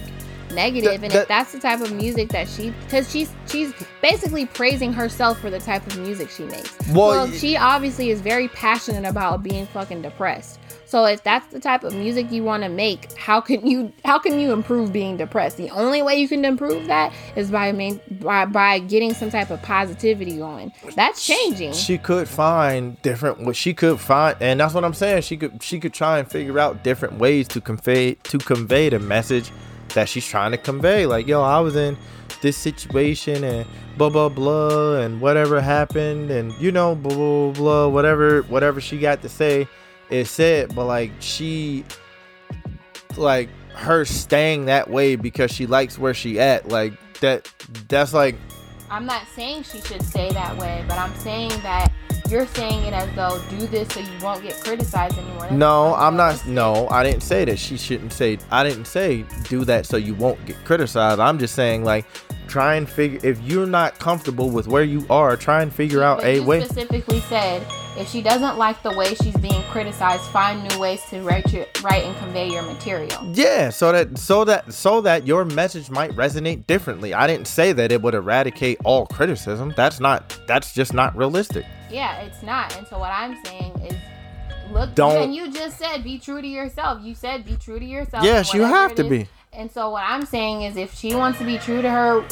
negative. 0.59 1.03
And 1.03 1.13
that- 1.13 1.23
if 1.23 1.29
that's 1.29 1.53
the 1.53 1.61
type 1.61 1.81
of 1.81 1.93
music 1.93 2.29
that 2.31 2.49
she, 2.49 2.71
because 2.85 3.11
she's 3.11 3.31
she's 3.49 3.73
basically 4.03 4.47
praising 4.47 4.93
herself 4.93 5.39
for 5.41 5.51
the 5.51 5.61
type 5.61 5.87
of 5.87 5.99
music 5.99 6.29
she 6.31 6.45
makes. 6.45 6.75
Well, 6.93 7.09
Well, 7.09 7.31
she 7.31 7.57
obviously 7.57 8.11
is 8.11 8.21
very 8.21 8.49
passionate 8.49 9.05
about 9.09 9.43
being 9.43 9.67
fucking 9.67 10.03
depressed. 10.03 10.59
So 10.85 11.05
if 11.05 11.23
that's 11.23 11.47
the 11.53 11.61
type 11.61 11.85
of 11.85 11.93
music 11.95 12.33
you 12.33 12.43
want 12.43 12.63
to 12.63 12.71
make, 12.71 13.13
how 13.13 13.43
can 13.43 13.67
you 13.67 13.93
how 14.07 14.19
can 14.19 14.41
you 14.41 14.53
improve 14.53 14.91
being 14.91 15.19
depressed? 15.19 15.59
The 15.59 15.69
only 15.71 16.01
way 16.01 16.17
you 16.19 16.27
can 16.29 16.47
improve 16.47 16.87
that 16.87 17.13
is 17.37 17.51
by 17.51 17.73
main, 17.73 18.01
by 18.23 18.47
by 18.47 18.79
getting 18.79 19.13
some 19.13 19.31
type 19.31 19.51
of 19.51 19.61
positivity 19.63 20.39
going. 20.39 20.73
That's 20.97 21.27
changing. 21.27 21.75
She 21.75 21.99
could 21.99 22.27
find 22.27 23.01
different. 23.03 23.41
What 23.41 23.55
she 23.55 23.75
could 23.75 24.01
find, 24.01 24.37
and 24.41 24.61
that's 24.61 24.73
what 24.73 24.83
I'm 24.83 24.95
saying. 24.95 25.23
She 25.23 25.37
could 25.37 25.63
she 25.63 25.79
could 25.79 25.93
try 25.93 26.19
and 26.21 26.31
figure 26.31 26.59
out 26.59 26.83
different 26.83 27.19
ways 27.19 27.49
to 27.49 27.61
convey 27.61 28.15
to 28.15 28.39
convey 28.39 28.89
the 28.89 28.99
message 28.99 29.53
that 29.99 30.09
she's 30.09 30.25
trying 30.25 30.53
to 30.53 30.57
convey. 30.57 31.07
Like, 31.07 31.27
yo, 31.27 31.43
I 31.43 31.59
was 31.59 31.75
in 31.75 31.97
this 32.41 32.57
situation 32.57 33.43
and 33.43 33.67
blah 33.97 34.09
blah 34.09 34.29
blah 34.29 35.01
and 35.01 35.21
whatever 35.21 35.61
happened 35.61 36.31
and 36.31 36.53
you 36.61 36.71
know 36.71 36.95
blah 36.95 37.13
blah 37.17 37.51
blah 37.51 37.89
whatever 37.89 38.43
whatever 38.43 38.81
she 38.81 38.97
got 38.97 39.23
to 39.23 39.29
say 39.29 39.67
is 40.09 40.31
said. 40.31 40.73
But 40.73 40.85
like 40.85 41.11
she 41.19 41.85
like 43.17 43.49
her 43.75 44.05
staying 44.05 44.67
that 44.67 44.89
way 44.89 45.17
because 45.17 45.51
she 45.51 45.67
likes 45.67 45.99
where 45.99 46.15
she 46.15 46.39
at 46.39 46.69
like 46.69 46.93
that 47.21 47.53
that's 47.89 48.15
like 48.15 48.37
I'm 48.91 49.05
not 49.05 49.27
saying 49.35 49.65
she 49.65 49.81
should 49.81 50.03
stay 50.03 50.31
that 50.31 50.57
way, 50.59 50.85
but 50.87 50.97
I'm 50.97 51.15
saying 51.17 51.51
that 51.63 51.93
you're 52.31 52.47
saying 52.47 52.85
it 52.85 52.93
as 52.93 53.15
though 53.15 53.41
do 53.49 53.67
this 53.67 53.89
so 53.89 54.01
you 54.01 54.19
won't 54.23 54.43
get 54.43 54.55
criticized 54.63 55.19
anymore. 55.19 55.41
That's 55.41 55.53
no 55.53 55.95
i'm 55.95 56.17
not 56.17 56.47
no 56.47 56.89
i 56.91 57.03
didn't 57.03 57.23
say 57.23 57.45
that 57.45 57.59
she 57.59 57.77
shouldn't 57.77 58.13
say 58.13 58.39
i 58.51 58.63
didn't 58.63 58.87
say 58.87 59.25
do 59.45 59.65
that 59.65 59.87
so 59.87 59.97
you 59.97 60.15
won't 60.15 60.45
get 60.47 60.57
criticized 60.65 61.21
i'm 61.21 61.39
just 61.39 61.55
saying 61.55 61.85
like 61.85 62.07
try 62.47 62.75
and 62.75 62.89
figure 62.89 63.21
if 63.23 63.41
you're 63.43 63.67
not 63.67 63.99
comfortable 63.99 64.51
with 64.51 64.67
where 64.67 64.85
you 64.85 65.07
are 65.11 65.37
try 65.37 65.63
and 65.63 65.73
figure 65.73 66.03
out 66.03 66.19
But 66.19 66.27
a 66.27 66.41
way 66.41 66.65
specifically 66.65 67.21
said 67.21 67.67
if 67.99 68.09
she 68.09 68.23
doesn't 68.23 68.57
like 68.59 68.83
the 68.83 68.93
way 68.93 69.15
she's 69.15 69.37
being 69.37 69.63
criticized, 69.65 70.23
find 70.31 70.67
new 70.69 70.79
ways 70.79 71.03
to 71.11 71.21
write 71.23 71.53
your, 71.53 71.67
write 71.83 72.05
and 72.05 72.17
convey 72.19 72.49
your 72.51 72.63
material. 72.63 73.21
yeah 73.35 73.69
so 73.71 73.93
that 73.93 74.17
so 74.19 74.45
that 74.45 74.73
so 74.73 75.01
that 75.01 75.27
your 75.27 75.45
message 75.45 75.91
might 75.91 76.11
resonate 76.13 76.67
differently 76.67 77.13
i 77.15 77.27
didn't 77.27 77.47
say 77.47 77.73
that 77.73 77.91
it 77.93 78.01
would 78.03 78.15
eradicate 78.15 78.79
all 78.85 79.07
criticism 79.07 79.73
that's 79.77 80.01
not 80.01 80.39
that's 80.47 80.73
just 80.73 80.93
not 80.95 81.17
realistic 81.17 81.65
Yeah, 81.91 82.21
it's 82.21 82.43
not. 82.43 82.77
And 82.77 82.87
so 82.87 82.99
what 82.99 83.11
I'm 83.13 83.35
saying 83.47 83.73
is 83.89 83.95
look 84.71 84.95
Don't- 84.95 85.23
and 85.23 85.35
you 85.35 85.51
just 85.51 85.79
said 85.79 86.05
be 86.05 86.19
true 86.19 86.43
to 86.43 86.47
yourself. 86.47 87.03
You 87.03 87.15
said 87.15 87.45
be 87.47 87.57
true 87.57 87.79
to 87.79 87.85
yourself. 87.85 88.23
yes 88.25 88.53
you 88.55 88.63
have 88.63 88.95
to 88.97 89.05
is. 89.05 89.09
be 89.11 89.29
And 89.55 89.71
so 89.73 89.91
what 89.91 90.05
I'm 90.07 90.25
saying 90.27 90.63
is 90.63 90.77
if 90.77 90.95
she 90.95 91.15
wants 91.15 91.39
to 91.39 91.45
be 91.45 91.57
true 91.59 91.81
to 91.83 91.91
her 91.91 92.23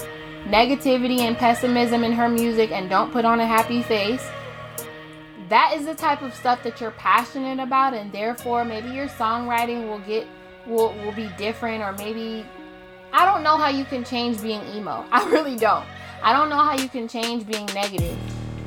negativity 0.45 1.21
and 1.21 1.37
pessimism 1.37 2.05
in 2.05 2.13
her 2.13 2.29
music 2.29 2.71
and 2.71 2.89
don't 2.89 3.11
put 3.13 3.25
on 3.25 3.41
a 3.41 3.47
happy 3.47 3.83
face, 3.83 4.25
that 5.49 5.75
is 5.77 5.87
the 5.87 5.95
type 5.95 6.23
of 6.23 6.35
stuff 6.35 6.63
that 6.63 6.81
you're 6.81 6.91
passionate 6.93 7.63
about 7.63 7.95
and 7.95 8.13
therefore 8.13 8.65
maybe 8.65 8.91
your 8.91 9.09
songwriting 9.09 9.89
will 9.89 10.01
get 10.01 10.27
will 10.67 10.93
will 11.05 11.13
be 11.13 11.29
different 11.39 11.83
or 11.83 11.93
maybe 11.93 12.45
I 13.13 13.25
don't 13.25 13.43
know 13.43 13.57
how 13.57 13.69
you 13.69 13.85
can 13.85 14.05
change 14.05 14.43
being 14.43 14.61
emo. 14.75 15.05
I 15.13 15.29
really 15.31 15.57
don't. 15.57 15.87
I 16.23 16.33
don't 16.33 16.49
know 16.49 16.57
how 16.57 16.77
you 16.77 16.89
can 16.89 17.09
change 17.09 17.47
being 17.47 17.67
negative. 17.67 18.19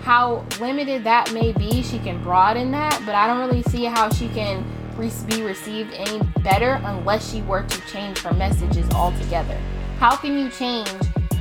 How 0.02 0.46
limited 0.60 1.04
that 1.04 1.34
may 1.34 1.52
be, 1.52 1.84
she 1.84 2.00
can 2.00 2.24
broaden 2.24 2.72
that, 2.72 3.02
but 3.06 3.16
I 3.16 3.28
don't 3.28 3.40
really 3.40 3.64
see 3.64 3.86
how 3.86 4.10
she 4.10 4.30
can 4.30 4.66
be 5.28 5.42
received 5.44 5.94
any 5.94 6.20
better 6.42 6.82
unless 6.84 7.32
she 7.32 7.42
were 7.44 7.64
to 7.64 7.82
change 7.88 8.18
her 8.20 8.34
messages 8.34 8.90
altogether. 8.90 9.58
How 9.98 10.16
can 10.16 10.38
you 10.38 10.50
change 10.50 10.92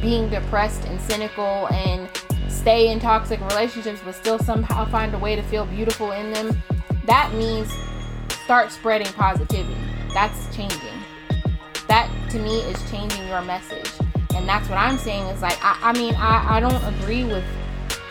being 0.00 0.28
depressed 0.28 0.84
and 0.84 1.00
cynical 1.00 1.66
and 1.68 2.08
stay 2.48 2.90
in 2.90 2.98
toxic 2.98 3.40
relationships 3.40 4.00
but 4.04 4.14
still 4.14 4.38
somehow 4.38 4.84
find 4.86 5.14
a 5.14 5.18
way 5.18 5.36
to 5.36 5.42
feel 5.42 5.66
beautiful 5.66 6.12
in 6.12 6.32
them? 6.32 6.62
That 7.06 7.32
means 7.34 7.72
start 8.44 8.70
spreading 8.70 9.12
positivity. 9.14 9.76
That's 10.12 10.54
changing 10.54 10.98
that 11.88 12.10
to 12.30 12.38
me 12.38 12.60
is 12.60 12.90
changing 12.90 13.26
your 13.26 13.42
message 13.42 13.90
and 14.36 14.48
that's 14.48 14.68
what 14.68 14.78
i'm 14.78 14.98
saying 14.98 15.24
is 15.26 15.42
like 15.42 15.58
i, 15.62 15.76
I 15.82 15.92
mean 15.98 16.14
I, 16.14 16.56
I 16.56 16.60
don't 16.60 16.84
agree 16.94 17.24
with 17.24 17.44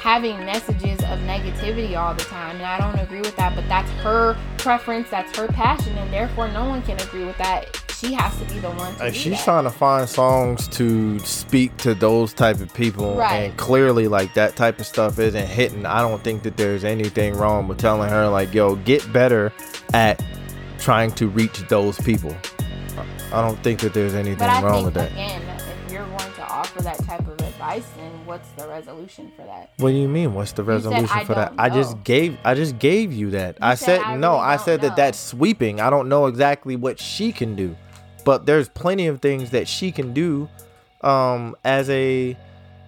having 0.02 0.38
messages 0.46 1.00
of 1.04 1.20
negativity 1.20 1.96
all 1.96 2.14
the 2.14 2.24
time 2.24 2.58
and 2.58 2.66
i 2.66 2.80
don't 2.80 3.00
agree 3.00 3.22
with 3.22 3.36
that 3.38 3.56
but 3.56 3.68
that's 3.70 3.90
her 4.02 4.36
preference 4.58 5.10
that's 5.10 5.38
her 5.38 5.48
passion 5.48 5.96
and 5.98 6.12
therefore 6.12 6.48
no 6.50 6.66
one 6.66 6.82
can 6.82 7.00
agree 7.02 7.24
with 7.24 7.38
that 7.38 7.87
she 8.00 8.14
has 8.14 8.38
to 8.38 8.46
be 8.54 8.60
the 8.60 8.70
one 8.72 8.96
Like, 9.00 9.16
she's 9.16 9.34
that. 9.34 9.44
trying 9.44 9.64
to 9.64 9.70
find 9.72 10.08
songs 10.08 10.68
to 10.70 11.20
speak 11.20 11.76
to 11.78 11.94
those 11.96 12.34
type 12.34 12.60
of 12.60 12.74
people 12.74 13.16
Right. 13.16 13.36
and 13.50 13.58
clearly 13.58 14.08
like 14.08 14.34
that 14.36 14.56
type 14.56 14.80
of 14.80 14.86
stuff 14.86 15.18
isn't 15.20 15.48
hitting. 15.48 15.86
I 15.86 16.02
don't 16.02 16.24
think 16.24 16.44
that 16.44 16.58
there's 16.58 16.84
anything 16.84 17.36
wrong 17.36 17.68
with 17.68 17.78
telling 17.80 18.10
her 18.10 18.28
like 18.28 18.54
yo 18.54 18.76
get 18.76 19.12
better 19.12 19.52
at 19.94 20.24
trying 20.80 21.12
to 21.14 21.28
reach 21.28 21.60
those 21.70 22.00
people. 22.02 22.36
I 23.34 23.42
don't 23.42 23.62
think 23.64 23.80
that 23.82 23.94
there's 23.94 24.14
anything 24.14 24.38
but 24.38 24.50
i 24.50 24.62
wrong 24.62 24.84
think 24.84 24.86
with 24.86 24.94
that. 24.96 25.12
again 25.12 25.42
if 25.86 25.92
you're 25.92 26.06
going 26.06 26.34
to 26.36 26.44
offer 26.48 26.82
that 26.84 26.98
type 27.04 27.28
of 27.28 27.34
advice 27.42 27.86
then 27.98 28.12
what's 28.26 28.48
the 28.52 28.68
resolution 28.68 29.32
for 29.36 29.44
that? 29.44 29.72
What 29.78 29.90
do 29.90 29.96
you 29.96 30.08
mean? 30.08 30.34
What's 30.34 30.52
the 30.54 30.62
said, 30.64 30.68
resolution 30.68 31.10
"I 31.12 31.24
for 31.26 31.34
that? 31.36 31.50
don't 31.50 31.60
i 31.60 31.70
just 31.70 32.02
gave 32.04 32.38
i 32.46 32.54
just 32.54 32.78
gave 32.80 33.12
you 33.12 33.32
that. 33.32 33.58
I 33.62 33.76
said, 33.76 34.00
said, 34.00 34.02
"I 34.02 34.16
no 34.16 34.34
really 34.34 34.44
i 34.46 34.58
said 34.58 34.82
that 34.82 34.96
that's 34.96 35.20
sweeping. 35.20 35.82
I 35.82 35.90
don't 35.90 36.08
know 36.08 36.28
exactly 36.28 36.76
what 36.76 37.00
she 37.00 37.32
can 37.32 37.56
do 37.56 37.76
but 38.28 38.46
there's 38.46 38.68
plenty 38.70 39.08
of 39.08 39.22
things 39.22 39.52
that 39.52 39.68
she 39.68 39.92
can 39.92 40.14
do 40.14 40.50
um 41.02 41.56
as 41.64 41.90
a 41.90 42.36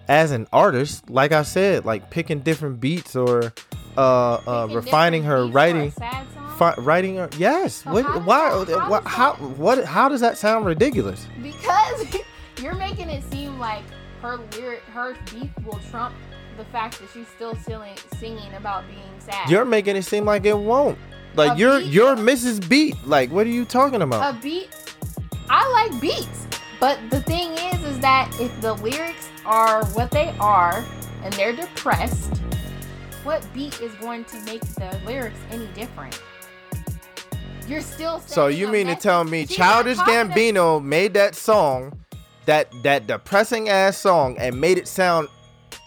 as 0.08 0.30
an 0.32 0.46
artist 0.52 1.08
like 1.08 1.32
i 1.32 1.42
said 1.42 1.84
like 1.86 2.10
picking 2.10 2.40
different 2.40 2.78
beats 2.80 3.16
or 3.16 3.52
uh 3.96 4.34
uh 4.46 4.68
refining 4.70 5.22
her 5.22 5.44
beats 5.44 5.52
for 5.52 5.52
a 5.52 5.54
writing 5.54 5.90
fi- 6.58 6.74
writing 6.78 7.16
her 7.16 7.28
yes 7.38 7.76
So 7.76 7.92
what 7.92 8.04
how 8.04 8.18
why 8.20 8.64
that- 8.64 8.78
how 8.78 9.00
how 9.02 9.32
that- 9.34 9.58
what 9.58 9.84
how 9.84 10.08
does 10.08 10.20
that 10.20 10.36
sound 10.36 10.66
ridiculous 10.66 11.26
because 11.42 12.06
you're 12.62 12.74
making 12.74 13.08
it 13.08 13.22
seem 13.32 13.58
like 13.58 13.84
her 14.22 14.38
lyric, 14.52 14.82
her 14.92 15.16
beat 15.32 15.50
will 15.64 15.80
trump 15.90 16.14
the 16.58 16.64
fact 16.66 16.98
that 17.00 17.08
she's 17.14 17.26
still 17.28 17.54
singing, 17.56 17.96
singing 18.18 18.52
about 18.54 18.84
being 18.88 19.14
sad. 19.18 19.48
you're 19.48 19.64
making 19.64 19.96
it 19.96 20.02
seem 20.02 20.24
like 20.26 20.44
it 20.44 20.58
won't 20.58 20.98
like 21.36 21.52
A 21.52 21.56
you're 21.60 21.78
beat? 21.78 21.86
you're 21.94 22.16
mrs 22.16 22.68
beat 22.68 22.96
like 23.06 23.30
what 23.30 23.46
are 23.46 23.50
you 23.50 23.64
talking 23.64 24.02
about 24.02 24.34
a 24.34 24.38
beat. 24.42 24.68
I 25.52 25.68
like 25.72 26.00
beats, 26.00 26.46
but 26.78 27.00
the 27.10 27.22
thing 27.22 27.50
is, 27.50 27.82
is 27.82 27.98
that 27.98 28.32
if 28.40 28.60
the 28.60 28.74
lyrics 28.74 29.28
are 29.44 29.84
what 29.86 30.12
they 30.12 30.32
are 30.38 30.84
and 31.24 31.34
they're 31.34 31.52
depressed, 31.52 32.36
what 33.24 33.44
beat 33.52 33.80
is 33.80 33.92
going 33.96 34.24
to 34.26 34.40
make 34.42 34.60
the 34.60 35.00
lyrics 35.04 35.40
any 35.50 35.66
different? 35.74 36.22
You're 37.66 37.80
still 37.80 38.20
So 38.20 38.46
you 38.46 38.68
mean 38.68 38.86
to 38.86 38.94
tell 38.94 39.24
me 39.24 39.44
Childish 39.44 39.98
Gambino 39.98 40.80
made 40.80 41.14
that 41.14 41.34
song, 41.34 41.98
that 42.46 42.68
that 42.84 43.08
depressing 43.08 43.68
ass 43.68 43.98
song, 43.98 44.36
and 44.38 44.60
made 44.60 44.78
it 44.78 44.86
sound, 44.86 45.26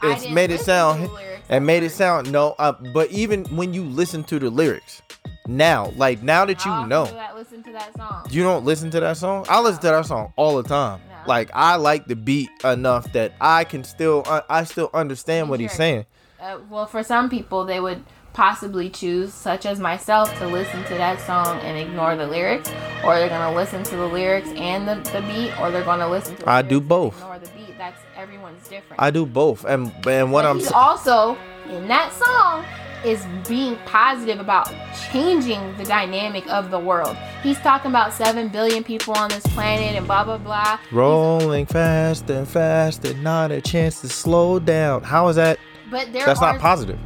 it's 0.04 0.30
made 0.30 0.52
it 0.52 0.60
sound, 0.60 1.10
and 1.48 1.66
made 1.66 1.84
it 1.84 1.92
sound 1.92 2.30
no. 2.30 2.54
Uh, 2.60 2.74
but 2.94 3.10
even 3.12 3.46
when 3.56 3.74
you 3.74 3.86
listen 3.86 4.26
to 4.26 4.40
the 4.40 4.50
lyrics, 4.50 5.02
now, 5.48 5.92
like 5.98 6.24
now 6.24 6.46
that 6.46 6.64
you 6.64 6.72
often 6.72 6.90
know, 6.90 7.04
I 7.04 7.34
listen 7.34 7.64
to 7.64 7.72
that 7.74 7.96
song? 7.96 8.26
you 8.30 8.44
don't 8.44 8.64
listen 8.64 8.90
to 8.92 9.00
that 9.02 9.18
song. 9.18 9.46
I 9.50 9.60
listen 9.60 9.82
to 9.82 9.88
that 9.88 10.06
song 10.06 10.34
all 10.36 10.62
the 10.62 10.68
time. 10.68 11.02
No. 11.10 11.16
Like 11.28 11.50
I 11.54 11.76
like 11.76 12.08
the 12.08 12.16
beat 12.16 12.50
enough 12.64 13.12
that 13.14 13.34
I 13.42 13.64
can 13.64 13.84
still, 13.84 14.24
uh, 14.26 14.42
I 14.50 14.64
still 14.64 14.90
understand 14.94 15.50
what 15.50 15.60
he's 15.60 15.74
saying. 15.74 16.06
Uh, 16.40 16.60
well, 16.70 16.86
for 16.86 17.04
some 17.04 17.30
people, 17.30 17.66
they 17.66 17.80
would 17.80 18.04
possibly 18.34 18.90
choose, 18.90 19.34
such 19.34 19.66
as 19.66 19.80
myself, 19.80 20.36
to 20.40 20.48
listen 20.48 20.84
to 20.86 20.96
that 20.96 21.22
song 21.22 21.60
and 21.60 21.78
ignore 21.78 22.16
the 22.16 22.28
lyrics, 22.28 22.70
or 23.04 23.16
they're 23.16 23.30
gonna 23.30 23.56
listen 23.56 23.84
to 23.84 23.96
the 23.96 24.08
lyrics 24.08 24.50
and 24.56 24.88
the, 24.88 24.96
the 25.12 25.22
beat, 25.22 25.58
or 25.60 25.72
they're 25.72 25.84
gonna 25.84 26.10
listen 26.10 26.36
to. 26.38 26.50
I 26.50 26.62
do 26.62 26.82
both. 26.82 27.16
Ignore 27.16 27.40
the 27.40 27.50
beat. 27.50 27.78
That's 27.78 28.00
everyone's 28.16 28.68
different. 28.68 29.02
I 29.02 29.12
do 29.12 29.26
both, 29.26 29.66
and 29.66 29.94
and 30.08 30.32
what 30.32 30.44
But 30.44 30.50
I'm 30.50 30.60
he's 30.60 30.72
also 30.72 31.38
in 31.70 31.88
that 31.88 32.12
song 32.12 32.66
is 33.06 33.26
being 33.48 33.76
positive 33.86 34.40
about 34.40 34.72
changing 35.12 35.76
the 35.78 35.84
dynamic 35.84 36.48
of 36.50 36.72
the 36.72 36.80
world. 36.80 37.16
He's 37.42 37.60
talking 37.60 37.92
about 37.92 38.14
seven 38.14 38.48
billion 38.50 38.84
people 38.84 39.14
on 39.16 39.30
this 39.30 39.44
planet 39.48 39.96
and 39.96 40.06
blah 40.06 40.24
blah 40.24 40.38
blah. 40.38 40.78
He's- 40.78 40.94
Rolling 40.94 41.66
fast 41.66 42.30
and 42.30 42.48
fast 42.48 43.04
and 43.06 43.24
not 43.24 43.52
a 43.52 43.62
chance 43.62 44.02
to 44.02 44.10
slow 44.10 44.60
down. 44.60 45.04
How 45.04 45.28
is 45.28 45.36
that? 45.36 45.60
but 45.92 46.12
there 46.12 46.26
That's 46.26 46.42
are 46.42 46.54
not 46.54 46.62
positive. 46.62 46.98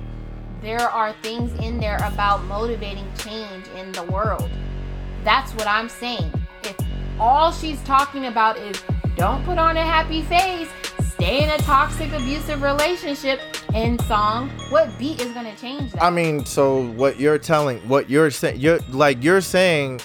there 0.61 0.80
are 0.90 1.14
things 1.22 1.52
in 1.61 1.78
there 1.80 1.98
about 2.03 2.44
motivating 2.45 3.06
change 3.18 3.65
in 3.76 3.91
the 3.91 4.03
world. 4.03 4.49
That's 5.26 5.52
what 5.56 5.68
I'm 5.68 5.90
saying. 5.90 6.32
If 6.64 6.76
all 7.19 7.52
she's 7.52 7.82
talking 7.84 8.28
about 8.28 8.57
is 8.57 8.82
don't 9.18 9.44
put 9.44 9.57
on 9.57 9.76
a 9.76 9.84
happy 9.84 10.22
face, 10.22 10.69
stay 11.18 11.44
in 11.44 11.49
a 11.49 11.57
toxic, 11.57 12.11
abusive 12.14 12.61
relationship 12.61 13.41
in 13.73 13.98
song, 14.03 14.52
what 14.69 14.95
beat 14.99 15.19
is 15.19 15.31
gonna 15.31 15.56
change 15.56 15.91
that? 15.94 16.03
I 16.03 16.11
mean, 16.11 16.45
so 16.45 16.84
what 16.91 17.19
you're 17.19 17.39
telling, 17.39 17.80
what 17.89 18.07
you're 18.07 18.30
saying, 18.30 18.60
you're 18.60 18.80
like 18.89 19.23
you're 19.23 19.41
saying. 19.41 19.99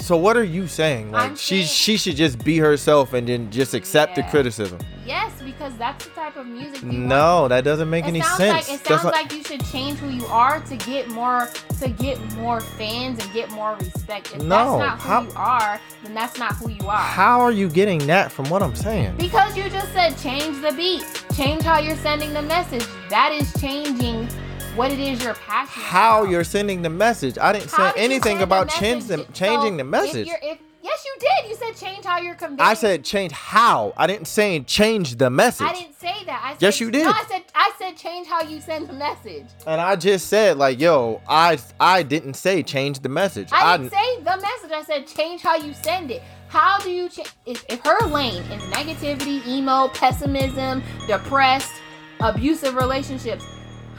So 0.00 0.16
what 0.16 0.36
are 0.36 0.44
you 0.44 0.66
saying? 0.68 1.10
Like 1.12 1.30
I'm 1.32 1.36
she 1.36 1.56
saying- 1.62 1.66
she 1.68 1.96
should 1.96 2.16
just 2.16 2.42
be 2.44 2.56
herself 2.58 3.12
and 3.12 3.28
then 3.28 3.50
just 3.50 3.74
accept 3.74 4.14
the 4.16 4.22
criticism. 4.24 4.78
yes, 5.04 5.32
because 5.42 5.72
that's 5.76 6.04
the 6.06 6.10
type 6.12 6.36
of 6.36 6.46
music. 6.46 6.82
You 6.82 6.88
want. 6.88 6.98
No, 7.00 7.48
that 7.48 7.64
doesn't 7.64 7.90
make 7.90 8.04
It 8.04 8.08
any 8.08 8.20
sounds 8.22 8.36
sense. 8.36 8.68
like 8.68 8.80
it 8.80 8.86
sounds 8.86 9.04
not- 9.04 9.12
like 9.12 9.32
you 9.32 9.42
should 9.42 9.64
change 9.66 9.98
who 9.98 10.08
you 10.08 10.24
are 10.26 10.60
to 10.60 10.76
get 10.76 11.08
more 11.10 11.48
to 11.80 11.88
get 11.90 12.18
more 12.36 12.60
fans 12.60 13.22
and 13.22 13.32
get 13.32 13.50
more 13.50 13.76
respect. 13.78 14.32
If 14.34 14.42
No, 14.42 14.78
that's 14.78 14.88
not 14.88 15.00
who 15.00 15.08
how- 15.08 15.22
you 15.22 15.32
are, 15.36 15.80
then 16.04 16.14
that's 16.14 16.38
not 16.38 16.52
who 16.56 16.70
you 16.70 16.86
are. 16.88 16.96
how 16.96 17.40
are 17.40 17.52
you 17.52 17.68
getting 17.68 18.06
that 18.06 18.30
from 18.32 18.48
what 18.48 18.62
I'm 18.62 18.74
saying? 18.76 19.14
Because 19.18 19.56
you 19.56 19.68
just 19.68 19.92
said 19.92 20.16
change 20.18 20.62
the 20.62 20.72
beat, 20.72 21.04
change 21.36 21.62
how 21.62 21.80
you're 21.80 21.96
sending 21.96 22.32
the 22.32 22.42
message. 22.42 22.84
That 23.10 23.32
is 23.32 23.52
changing 23.60 24.28
what 24.76 24.92
it 24.92 24.98
is 24.98 25.22
you're 25.22 25.34
passionate. 25.34 25.84
How 25.84 26.20
about. 26.22 26.30
you're 26.30 26.44
sending 26.44 26.82
the 26.82 26.90
message? 26.90 27.38
I 27.38 27.52
didn't 27.52 27.70
How 27.70 27.92
say 27.92 28.00
anything 28.04 28.42
about 28.42 28.68
change 28.68 29.04
the, 29.06 29.18
message? 29.18 29.34
changing 29.34 29.72
So, 29.74 29.76
the 29.78 29.84
message. 29.84 30.28
If 30.28 30.38
if, 30.42 30.58
yes, 30.82 31.04
you 31.04 31.14
did. 31.20 31.50
You 31.50 31.56
said 31.56 31.76
change 31.76 32.04
how 32.04 32.18
you're 32.18 32.34
conveying. 32.34 32.60
I 32.68 32.74
said 32.74 33.04
change 33.04 33.32
how. 33.32 33.92
I 33.96 34.06
didn't 34.06 34.26
say 34.26 34.60
change 34.60 35.16
the 35.16 35.30
message. 35.30 35.66
I 35.66 35.72
didn't 35.74 35.98
say 35.98 36.24
that. 36.26 36.40
I 36.44 36.52
said, 36.52 36.62
Yes, 36.62 36.80
you 36.80 36.90
did. 36.90 37.04
No, 37.04 37.10
I 37.10 37.24
said 37.28 37.42
I 37.54 37.72
said 37.78 37.96
change 37.96 38.26
how 38.28 38.42
you 38.42 38.60
send 38.60 38.88
the 38.88 38.92
message. 38.92 39.46
And 39.66 39.80
I 39.80 39.96
just 39.96 40.28
said 40.28 40.56
like, 40.58 40.78
yo, 40.80 41.20
I 41.28 41.58
I 41.80 42.02
didn't 42.02 42.34
say 42.34 42.62
change 42.62 43.00
the 43.00 43.08
message. 43.08 43.48
I 43.52 43.76
didn't 43.76 43.90
say 43.90 44.16
the 44.18 44.36
message. 44.36 44.70
I 44.72 44.82
said 44.86 45.06
change 45.06 45.42
how 45.42 45.56
you 45.56 45.74
send 45.74 46.10
it. 46.10 46.22
How 46.48 46.78
do 46.78 46.90
you 46.90 47.08
change? 47.08 47.28
If, 47.44 47.64
if 47.68 47.84
her 47.84 48.06
lane 48.06 48.42
is 48.42 48.62
negativity, 48.72 49.46
emo, 49.46 49.88
pessimism, 49.88 50.82
depressed, 51.06 51.72
abusive 52.20 52.74
relationships, 52.74 53.44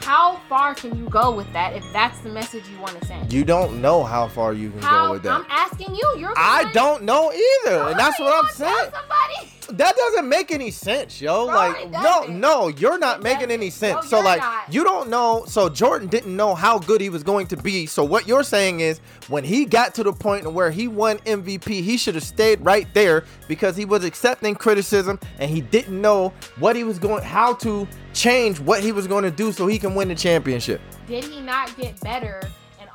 how 0.02 0.40
far 0.48 0.74
can 0.74 0.96
you 0.98 1.08
go 1.08 1.30
with 1.34 1.50
that 1.52 1.74
if 1.74 1.84
that's 1.92 2.18
the 2.20 2.30
message 2.30 2.66
you 2.68 2.78
want 2.80 2.98
to 3.00 3.06
send? 3.06 3.32
You 3.32 3.44
don't 3.44 3.80
know 3.80 4.02
how 4.02 4.28
far 4.28 4.52
you 4.52 4.70
can 4.70 4.80
how 4.80 5.06
go 5.06 5.12
with 5.12 5.22
that. 5.24 5.32
I'm 5.32 5.46
asking 5.48 5.94
you. 5.94 6.14
You're. 6.18 6.34
I 6.36 6.70
don't 6.72 7.04
know 7.04 7.32
either, 7.32 7.88
and 7.88 7.98
that's 7.98 8.18
what 8.18 8.32
I'm 8.32 8.50
saying. 8.52 8.90
Somebody. 8.92 9.50
That 9.70 9.96
doesn't 9.96 10.28
make 10.28 10.50
any 10.50 10.70
sense, 10.70 11.20
yo. 11.20 11.46
Bro, 11.46 11.54
like, 11.54 11.90
no, 11.90 12.24
no, 12.24 12.68
you're 12.68 12.98
not 12.98 13.18
It 13.18 13.22
making 13.22 13.50
any 13.50 13.66
doesn't. 13.68 13.78
sense. 13.78 14.10
No, 14.10 14.18
so, 14.18 14.24
like, 14.24 14.40
not. 14.40 14.72
you 14.72 14.84
don't 14.84 15.08
know. 15.10 15.44
So, 15.46 15.68
Jordan 15.68 16.08
didn't 16.08 16.34
know 16.36 16.54
how 16.54 16.78
good 16.78 17.00
he 17.00 17.08
was 17.10 17.22
going 17.22 17.46
to 17.48 17.56
be. 17.56 17.86
So, 17.86 18.04
what 18.04 18.26
you're 18.28 18.42
saying 18.44 18.80
is, 18.80 19.00
when 19.28 19.44
he 19.44 19.64
got 19.64 19.94
to 19.96 20.02
the 20.04 20.12
point 20.12 20.50
where 20.52 20.70
he 20.70 20.88
won 20.88 21.18
MVP, 21.18 21.82
he 21.82 21.96
should 21.96 22.14
have 22.14 22.24
stayed 22.24 22.64
right 22.64 22.86
there 22.94 23.24
because 23.48 23.76
he 23.76 23.84
was 23.84 24.04
accepting 24.04 24.54
criticism 24.54 25.18
and 25.38 25.50
he 25.50 25.60
didn't 25.60 26.00
know 26.00 26.32
what 26.58 26.76
he 26.76 26.84
was 26.84 26.98
going, 26.98 27.22
how 27.22 27.54
to 27.54 27.86
change 28.12 28.58
what 28.60 28.82
he 28.82 28.92
was 28.92 29.06
going 29.06 29.24
to 29.24 29.30
do 29.30 29.52
so 29.52 29.66
he 29.66 29.78
can 29.78 29.94
win 29.94 30.08
the 30.08 30.14
championship. 30.14 30.80
Did 31.06 31.24
he 31.24 31.40
not 31.40 31.76
get 31.76 31.98
better? 32.00 32.40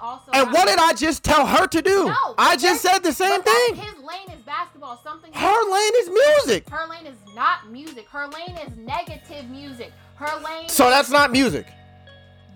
And 0.05 0.19
also. 0.21 0.31
And 0.33 0.51
what 0.53 0.67
did 0.67 0.79
I 0.79 0.93
just 0.93 1.23
tell 1.23 1.45
her 1.45 1.67
to 1.67 1.81
do? 1.81 2.05
No, 2.05 2.35
I 2.37 2.57
just 2.57 2.81
said 2.81 2.99
the 2.99 3.13
same 3.13 3.41
thing. 3.41 3.75
His 3.75 3.93
lane 4.03 4.29
is 4.37 4.41
basketball. 4.45 4.99
Something. 5.03 5.31
Her 5.33 5.71
lane 5.71 5.91
is 5.97 6.09
music. 6.09 6.69
Her 6.69 6.87
lane 6.87 7.05
is 7.07 7.17
not 7.35 7.69
music. 7.71 8.07
Her 8.09 8.27
lane 8.27 8.57
is 8.67 8.75
negative 8.77 9.49
music. 9.49 9.91
Her 10.15 10.39
lane. 10.43 10.69
So 10.69 10.89
that's 10.89 11.09
not 11.09 11.31
music. 11.31 11.67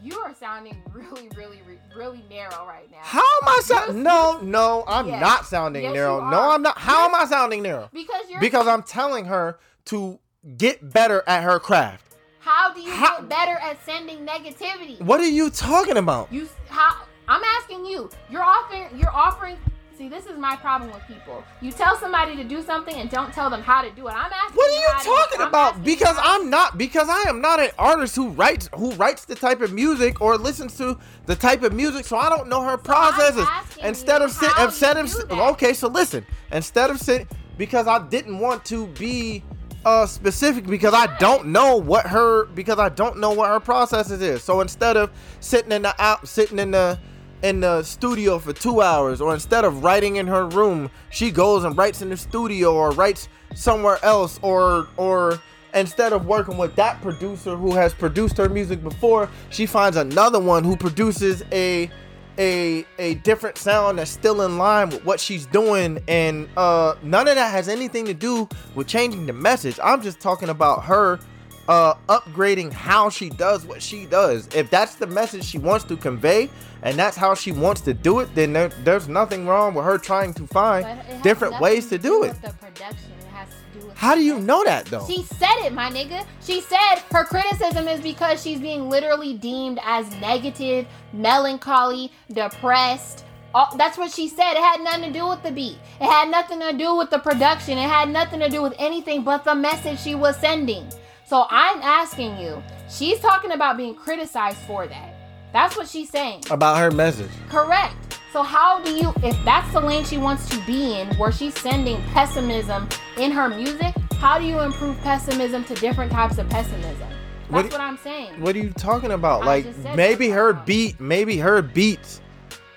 You 0.01 0.17
are 0.19 0.34
sounding 0.34 0.81
really, 0.93 1.30
really, 1.35 1.59
really 1.95 2.23
narrow 2.30 2.65
right 2.65 2.89
now. 2.89 2.99
How 3.01 3.19
am 3.41 3.47
I 3.47 3.61
sounding? 3.63 4.03
No, 4.03 4.39
no, 4.41 4.85
I'm 4.88 5.07
Yes. 5.07 5.19
not 5.21 5.45
sounding 5.45 5.84
Yes, 5.84 5.93
narrow. 5.93 6.30
No. 6.30 6.51
I'm 6.51 6.61
not. 6.61 6.77
How 6.77 7.05
am 7.05 7.15
I 7.15 7.26
sounding 7.26 7.63
narrow? 7.63 7.89
Because 7.91 8.30
you're. 8.30 8.39
Because 8.39 8.67
I'm 8.67 8.84
telling 8.84 9.26
her 9.26 9.59
to 9.85 10.19
get 10.57 10.93
better 10.93 11.23
at 11.27 11.43
her 11.43 11.59
craft. 11.59 12.05
How 12.39 12.73
do 12.73 12.80
you 12.80 12.91
How- 12.91 13.17
get 13.19 13.30
better 13.30 13.57
at 13.57 13.84
sending 13.85 14.26
negativity? 14.26 15.01
What 15.01 15.19
are 15.19 15.27
you 15.27 15.49
talking 15.49 15.97
about? 15.97 16.31
You 16.31 16.47
how? 16.69 16.95
I'm 17.30 17.43
asking 17.43 17.85
you. 17.85 18.10
You're 18.30 18.43
offering. 18.43 18.88
You're 18.97 19.14
offering. 19.14 19.56
See, 19.95 20.10
this 20.10 20.26
is 20.26 20.38
my 20.38 20.56
problem 20.56 20.91
with 20.91 21.03
people. 21.07 21.43
You 21.61 21.72
tell 21.72 21.97
somebody 21.97 22.35
to 22.38 22.43
do 22.43 22.61
something 22.61 22.95
and 22.95 23.10
don't 23.10 23.34
tell 23.34 23.49
them 23.49 23.61
how 23.61 23.81
to 23.81 23.91
do 23.91 24.07
it. 24.07 24.11
I'm 24.11 24.31
asking. 24.31 24.56
What 24.56 24.72
are 24.72 24.73
you 24.73 25.03
talking 25.03 25.41
I'm 25.41 25.47
about? 25.49 25.84
Because 25.84 26.15
I'm 26.19 26.49
not. 26.49 26.77
Because 26.77 27.07
I 27.07 27.23
am 27.27 27.39
not 27.41 27.60
an 27.60 27.69
artist 27.77 28.15
who 28.15 28.30
writes 28.30 28.69
who 28.76 28.93
writes 28.93 29.26
the 29.26 29.35
type 29.35 29.61
of 29.61 29.73
music 29.73 30.22
or 30.22 30.38
listens 30.38 30.76
to 30.77 30.97
the 31.27 31.35
type 31.35 31.61
of 31.61 31.73
music. 31.73 32.06
So 32.06 32.18
I 32.18 32.30
don't 32.30 32.47
know 32.47 32.64
her 32.64 32.77
processes. 32.77 33.45
asking 33.47 33.85
Instead 33.85 34.22
of 34.22 34.31
sit, 34.31 34.51
instead 34.57 34.97
of 34.97 35.31
okay, 35.31 35.73
so 35.73 35.88
listen. 35.88 36.26
Instead 36.51 36.89
of 36.89 36.99
sit, 36.99 37.27
because 37.57 37.85
I 37.85 38.07
didn't 38.07 38.39
want 38.39 38.65
to 38.65 38.88
be 38.88 39.43
uh 39.85 40.06
specific 40.06 40.65
because 40.65 40.93
I 40.93 41.18
don't 41.19 41.47
know 41.47 41.77
what 41.77 42.07
her 42.07 42.45
because 42.47 42.80
I 42.80 42.89
don't 42.89 43.18
know 43.18 43.31
what 43.31 43.49
her 43.49 43.60
processes 43.60 44.22
is. 44.22 44.43
So 44.43 44.61
instead 44.61 44.97
of 44.97 45.11
sitting 45.41 45.72
in 45.72 45.84
the 45.84 45.93
out 46.01 46.27
sitting 46.27 46.57
in 46.57 46.72
the 46.72 46.97
in 47.41 47.61
the 47.61 47.84
studio 47.84 48.40
for 48.40 48.53
two 48.53 48.82
hours, 48.82 49.22
or 49.22 49.34
instead 49.34 49.66
of 49.66 49.84
writing 49.84 50.18
in 50.18 50.28
her 50.28 50.45
room, 50.45 50.90
she 51.10 51.32
goes 51.32 51.64
and 51.64 51.78
writes 51.78 52.02
in 52.02 52.10
the 52.10 52.18
studio 52.18 52.74
or 52.74 52.91
writes 52.91 53.30
somewhere 53.56 53.99
else, 54.03 54.40
or 54.41 54.88
or 54.98 55.41
instead 55.74 56.14
of 56.14 56.26
working 56.26 56.57
with 56.57 56.76
that 56.76 57.02
producer 57.02 57.56
who 57.56 57.74
has 57.74 57.94
produced 57.94 58.38
her 58.38 58.49
music 58.49 58.84
before, 58.84 59.30
she 59.49 59.66
finds 59.66 59.98
another 59.98 60.40
one 60.40 60.64
who 60.64 60.76
produces 60.76 61.44
a 61.52 61.90
a 62.38 62.86
a 62.98 63.16
different 63.16 63.57
sound 63.57 63.99
that's 63.99 64.11
still 64.11 64.41
in 64.44 64.57
line 64.57 64.90
with 64.90 65.03
what 65.06 65.20
she's 65.20 65.45
doing. 65.45 65.99
And 66.07 66.49
uh 66.57 66.95
none 67.03 67.28
of 67.28 67.36
that 67.36 67.52
has 67.52 67.68
anything 67.68 68.06
to 68.06 68.14
do 68.14 68.48
with 68.76 68.88
changing 68.88 69.26
the 69.26 69.34
message. 69.34 69.80
I'm 69.84 70.02
just 70.02 70.20
talking 70.20 70.49
about 70.49 70.84
her 70.86 71.20
uh 71.69 71.93
upgrading 72.09 72.73
how 72.73 73.09
she 73.09 73.29
does 73.29 73.63
what 73.65 73.81
she 73.81 74.05
does 74.07 74.49
if 74.55 74.69
that's 74.71 74.95
the 74.95 75.05
message 75.07 75.45
she 75.45 75.59
wants 75.59 75.85
to 75.85 75.95
convey 75.95 76.49
and 76.81 76.97
that's 76.97 77.15
how 77.15 77.35
she 77.35 77.51
wants 77.51 77.79
to 77.79 77.93
do 77.93 78.19
it 78.19 78.33
then 78.33 78.51
there, 78.51 78.69
there's 78.83 79.07
nothing 79.07 79.45
wrong 79.45 79.75
with 79.75 79.85
her 79.85 79.97
trying 79.97 80.33
to 80.33 80.47
find 80.47 80.99
different 81.21 81.59
ways 81.61 81.87
to 81.87 81.97
do 81.99 82.23
it 82.23 82.29
with 82.29 82.41
The 82.41 82.53
production. 82.53 83.11
It 83.19 83.25
has 83.27 83.49
to 83.49 83.79
do 83.79 83.91
how 83.93 84.15
do 84.15 84.23
you 84.23 84.39
know 84.39 84.63
that 84.63 84.87
though 84.87 85.05
She 85.05 85.21
said 85.23 85.57
it, 85.65 85.73
my 85.73 85.91
nigga. 85.91 86.25
She 86.41 86.61
said 86.61 86.95
her 87.11 87.23
criticism 87.23 87.87
is 87.87 88.01
because 88.01 88.41
she's 88.41 88.59
being 88.59 88.89
literally 88.89 89.35
deemed 89.35 89.79
as 89.83 90.09
negative, 90.19 90.87
melancholy, 91.13 92.11
depressed. 92.31 93.25
All, 93.53 93.75
that's 93.77 93.97
what 93.97 94.11
she 94.11 94.27
said. 94.27 94.53
It 94.53 94.63
had 94.63 94.81
nothing 94.81 95.11
to 95.11 95.19
do 95.19 95.27
with 95.27 95.43
the 95.43 95.51
beat. 95.51 95.77
It 95.99 96.05
had 96.05 96.29
nothing 96.29 96.59
to 96.61 96.73
do 96.73 96.95
with 96.95 97.09
the 97.09 97.19
production. 97.19 97.77
It 97.77 97.89
had 97.89 98.09
nothing 98.09 98.39
to 98.39 98.49
do 98.49 98.61
with 98.61 98.73
anything 98.79 99.23
but 99.23 99.43
the 99.43 99.55
message 99.55 99.99
she 99.99 100.15
was 100.15 100.37
sending. 100.37 100.87
So 101.30 101.45
I'm 101.51 101.80
asking 101.84 102.39
you, 102.39 102.64
she's 102.89 103.19
talking 103.19 103.51
about 103.51 103.77
being 103.77 103.93
criticized 103.93 104.57
for 104.65 104.88
that. 104.88 105.14
That's 105.53 105.77
what 105.77 105.88
she's 105.88 106.10
saying. 106.10 106.45
about 106.49 106.80
her 106.80 106.89
message 106.89 107.30
Correct. 107.49 108.19
So 108.34 108.41
how 108.41 108.81
do 108.84 108.91
you, 108.91 109.14
if 109.22 109.38
that's 109.45 109.72
the 109.72 109.80
lane 109.80 110.03
she 110.06 110.18
wants 110.18 110.49
to 110.49 110.65
be 110.65 110.99
in, 110.99 111.07
where 111.18 111.31
she's 111.31 111.53
sending 111.60 112.01
pessimism 112.14 112.89
in 113.18 113.30
her 113.30 113.47
music, 113.47 113.93
How 114.14 114.39
do 114.39 114.45
you 114.45 114.60
improve 114.61 114.97
pessimism 115.01 115.64
to 115.65 115.76
different 115.76 116.11
types 116.11 116.39
of 116.39 116.49
pessimism? 116.49 117.07
What 117.49 117.61
That's 117.61 117.76
do- 117.76 117.80
what 117.80 117.81
I'm 117.81 117.97
saying. 117.99 118.41
What 118.41 118.56
are 118.56 118.60
you 118.60 118.72
talking 118.72 119.11
about? 119.11 119.43
I 119.43 119.45
like 119.45 119.95
maybe 119.95 120.30
her 120.30 120.53
wrong. 120.53 120.64
beat, 120.65 120.99
maybe 120.99 121.38
her 121.38 121.61
beats, 121.61 122.22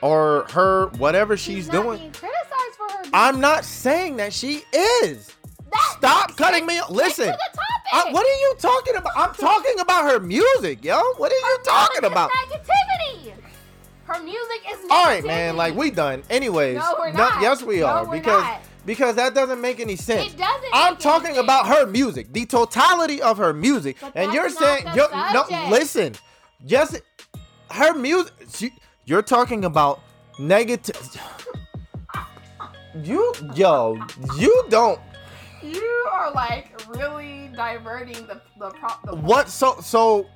or 0.03 0.45
her 0.51 0.89
whatever 0.99 1.39
she's, 1.39 1.69
not 1.69 1.83
doing. 1.83 1.99
being 2.01 2.13
criticized 2.13 2.75
for 2.77 2.93
her. 2.99 3.05
I'm 3.15 3.41
not 3.41 3.65
saying 3.65 4.17
that 4.19 4.35
she 4.35 4.63
is. 4.75 5.31
That- 5.73 5.95
Stop 5.99 6.37
cutting 6.37 6.67
me. 6.67 6.79
off. 6.79 6.91
Listen. 6.91 7.35
I- 7.93 8.11
what 8.11 8.25
are 8.27 8.39
you 8.41 8.55
talking 8.59 8.97
about? 8.97 9.13
I'm 9.17 9.35
talking 9.35 9.79
about 9.81 10.11
her 10.11 10.21
music, 10.21 10.85
yo. 10.85 11.01
What 11.17 11.33
are 11.33 11.35
you 11.37 11.59
talking 11.65 12.05
about? 12.05 12.31
Negativity. 12.31 13.33
Her 14.05 14.23
music 14.23 14.63
is 14.71 14.79
negativity. 14.81 14.91
All 14.91 15.05
right, 15.05 15.25
man. 15.25 15.57
Like 15.57 15.75
we 15.75 15.91
done. 15.91 16.23
Anyways. 16.31 16.77
No, 16.79 16.97
we're 16.99 17.13
no- 17.13 17.19
not. 17.29 17.41
yes, 17.43 17.63
we 17.63 17.81
No, 17.81 17.87
are 17.87 18.07
because 18.07 18.43
not. 18.43 18.61
because 18.85 19.15
that 19.17 19.35
doesn't 19.35 19.61
make 19.61 19.81
any 19.81 19.97
sense. 19.97 20.33
It 20.33 20.37
doesn't 20.39 20.69
I'm 20.73 20.97
talking 20.97 21.37
about 21.39 21.67
her 21.69 21.87
music, 21.87 22.33
the 22.33 22.45
totality 22.47 23.23
of 23.23 23.39
her 23.39 23.53
music, 23.53 23.97
But 24.01 24.13
and 24.15 24.33
you're 24.35 24.51
saying 24.51 24.87
you're, 24.95 25.11
no. 25.11 25.45
Listen, 25.71 26.15
just 26.67 27.01
her 27.71 27.95
music. 27.95 28.33
She, 28.55 28.73
you're 29.07 29.23
talking 29.23 29.65
about 29.65 30.01
negative. 30.39 30.97
You 33.03 33.33
yo, 33.55 33.99
you 34.39 34.65
don't. 34.69 35.01
You 35.63 36.07
are 36.11 36.33
like 36.33 36.81
really 36.89 37.51
diverting 37.55 38.27
the 38.27 38.41
the, 38.59 38.71
pro- 38.71 39.13
the 39.13 39.17
What? 39.17 39.49
So 39.49 39.77
so. 39.81 40.27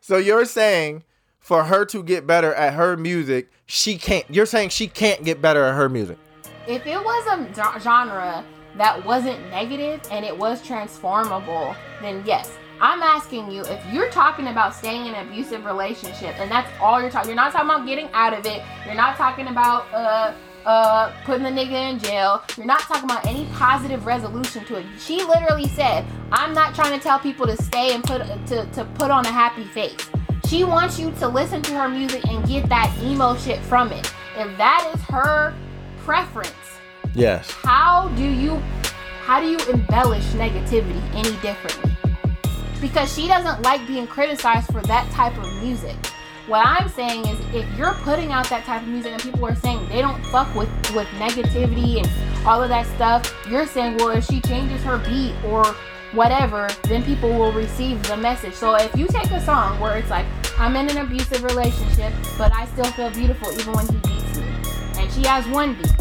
So 0.00 0.16
you're 0.16 0.44
saying 0.44 1.04
for 1.38 1.64
her 1.64 1.84
to 1.86 2.02
get 2.02 2.26
better 2.26 2.52
at 2.54 2.74
her 2.74 2.96
music, 2.96 3.50
she 3.66 3.98
can't. 3.98 4.24
You're 4.28 4.46
saying 4.46 4.70
she 4.70 4.88
can't 4.88 5.24
get 5.24 5.40
better 5.40 5.64
at 5.64 5.74
her 5.74 5.88
music. 5.88 6.18
If 6.66 6.86
it 6.86 6.98
was 6.98 7.26
a 7.26 7.80
genre 7.80 8.44
that 8.76 9.04
wasn't 9.04 9.40
negative 9.50 10.00
and 10.10 10.24
it 10.24 10.36
was 10.36 10.62
transformable, 10.62 11.76
then 12.00 12.22
yes. 12.26 12.56
I'm 12.80 13.00
asking 13.00 13.52
you 13.52 13.62
if 13.62 13.84
you're 13.92 14.10
talking 14.10 14.48
about 14.48 14.74
staying 14.74 15.06
in 15.06 15.14
an 15.14 15.28
abusive 15.28 15.64
relationship 15.64 16.34
and 16.40 16.50
that's 16.50 16.68
all 16.80 17.00
you're 17.00 17.10
talking. 17.10 17.28
You're 17.28 17.36
not 17.36 17.52
talking 17.52 17.70
about 17.70 17.86
getting 17.86 18.08
out 18.12 18.36
of 18.36 18.44
it. 18.44 18.60
You're 18.84 18.96
not 18.96 19.16
talking 19.16 19.46
about 19.46 19.86
uh 19.92 20.34
uh 20.64 21.12
putting 21.24 21.42
the 21.44 21.50
nigga 21.50 21.90
in 21.92 21.98
jail. 21.98 22.42
You're 22.56 22.66
not 22.66 22.80
talking 22.80 23.04
about 23.04 23.26
any 23.26 23.46
positive 23.54 24.06
resolution 24.06 24.64
to 24.66 24.76
it. 24.76 24.86
She 24.98 25.22
literally 25.22 25.68
said, 25.68 26.04
"I'm 26.30 26.52
not 26.54 26.74
trying 26.74 26.96
to 26.98 27.02
tell 27.02 27.18
people 27.18 27.46
to 27.46 27.56
stay 27.62 27.94
and 27.94 28.02
put 28.04 28.22
to 28.48 28.66
to 28.66 28.84
put 28.94 29.10
on 29.10 29.26
a 29.26 29.30
happy 29.32 29.64
face." 29.64 29.96
She 30.46 30.64
wants 30.64 30.98
you 30.98 31.10
to 31.12 31.28
listen 31.28 31.62
to 31.62 31.74
her 31.74 31.88
music 31.88 32.26
and 32.26 32.46
get 32.46 32.68
that 32.68 32.94
emo 33.02 33.36
shit 33.36 33.58
from 33.60 33.90
it. 33.92 34.12
If 34.36 34.56
that 34.58 34.90
is 34.94 35.00
her 35.02 35.54
preference, 36.04 36.52
Yes. 37.14 37.50
how 37.50 38.08
do 38.16 38.24
you 38.24 38.60
how 39.24 39.40
do 39.40 39.46
you 39.48 39.58
embellish 39.70 40.24
negativity 40.32 41.00
any 41.14 41.34
differently? 41.40 41.96
Because 42.80 43.14
she 43.14 43.28
doesn't 43.28 43.62
like 43.62 43.86
being 43.86 44.06
criticized 44.06 44.66
for 44.72 44.82
that 44.82 45.08
type 45.12 45.36
of 45.38 45.62
music. 45.62 45.96
What 46.48 46.66
I'm 46.66 46.88
saying 46.88 47.26
is 47.28 47.38
if 47.54 47.78
you're 47.78 47.94
putting 48.02 48.32
out 48.32 48.48
that 48.50 48.64
type 48.64 48.82
of 48.82 48.88
music 48.88 49.12
and 49.12 49.22
people 49.22 49.46
are 49.46 49.54
saying 49.54 49.88
they 49.88 50.00
don't 50.00 50.20
fuck 50.26 50.52
with 50.54 50.68
with 50.94 51.06
negativity 51.18 51.98
and 52.02 52.46
all 52.46 52.60
of 52.62 52.68
that 52.68 52.86
stuff, 52.96 53.32
you're 53.48 53.66
saying, 53.66 53.98
well, 53.98 54.10
if 54.10 54.24
she 54.26 54.40
changes 54.40 54.82
her 54.82 54.98
beat 54.98 55.34
or 55.44 55.64
whatever, 56.12 56.68
then 56.84 57.02
people 57.04 57.30
will 57.30 57.52
receive 57.52 58.02
the 58.08 58.16
message. 58.16 58.54
So 58.54 58.74
if 58.74 58.94
you 58.96 59.06
take 59.06 59.30
a 59.30 59.40
song 59.44 59.78
where 59.78 59.96
it's 59.96 60.10
like, 60.10 60.26
I'm 60.58 60.74
in 60.76 60.90
an 60.90 60.98
abusive 60.98 61.44
relationship, 61.44 62.12
but 62.36 62.52
I 62.52 62.66
still 62.66 62.84
feel 62.92 63.10
beautiful 63.10 63.50
even 63.52 63.72
when 63.72 63.86
he 63.86 63.96
beats 63.98 64.36
me, 64.36 64.44
and 65.00 65.12
she 65.12 65.22
has 65.22 65.46
one 65.48 65.74
beat, 65.74 65.94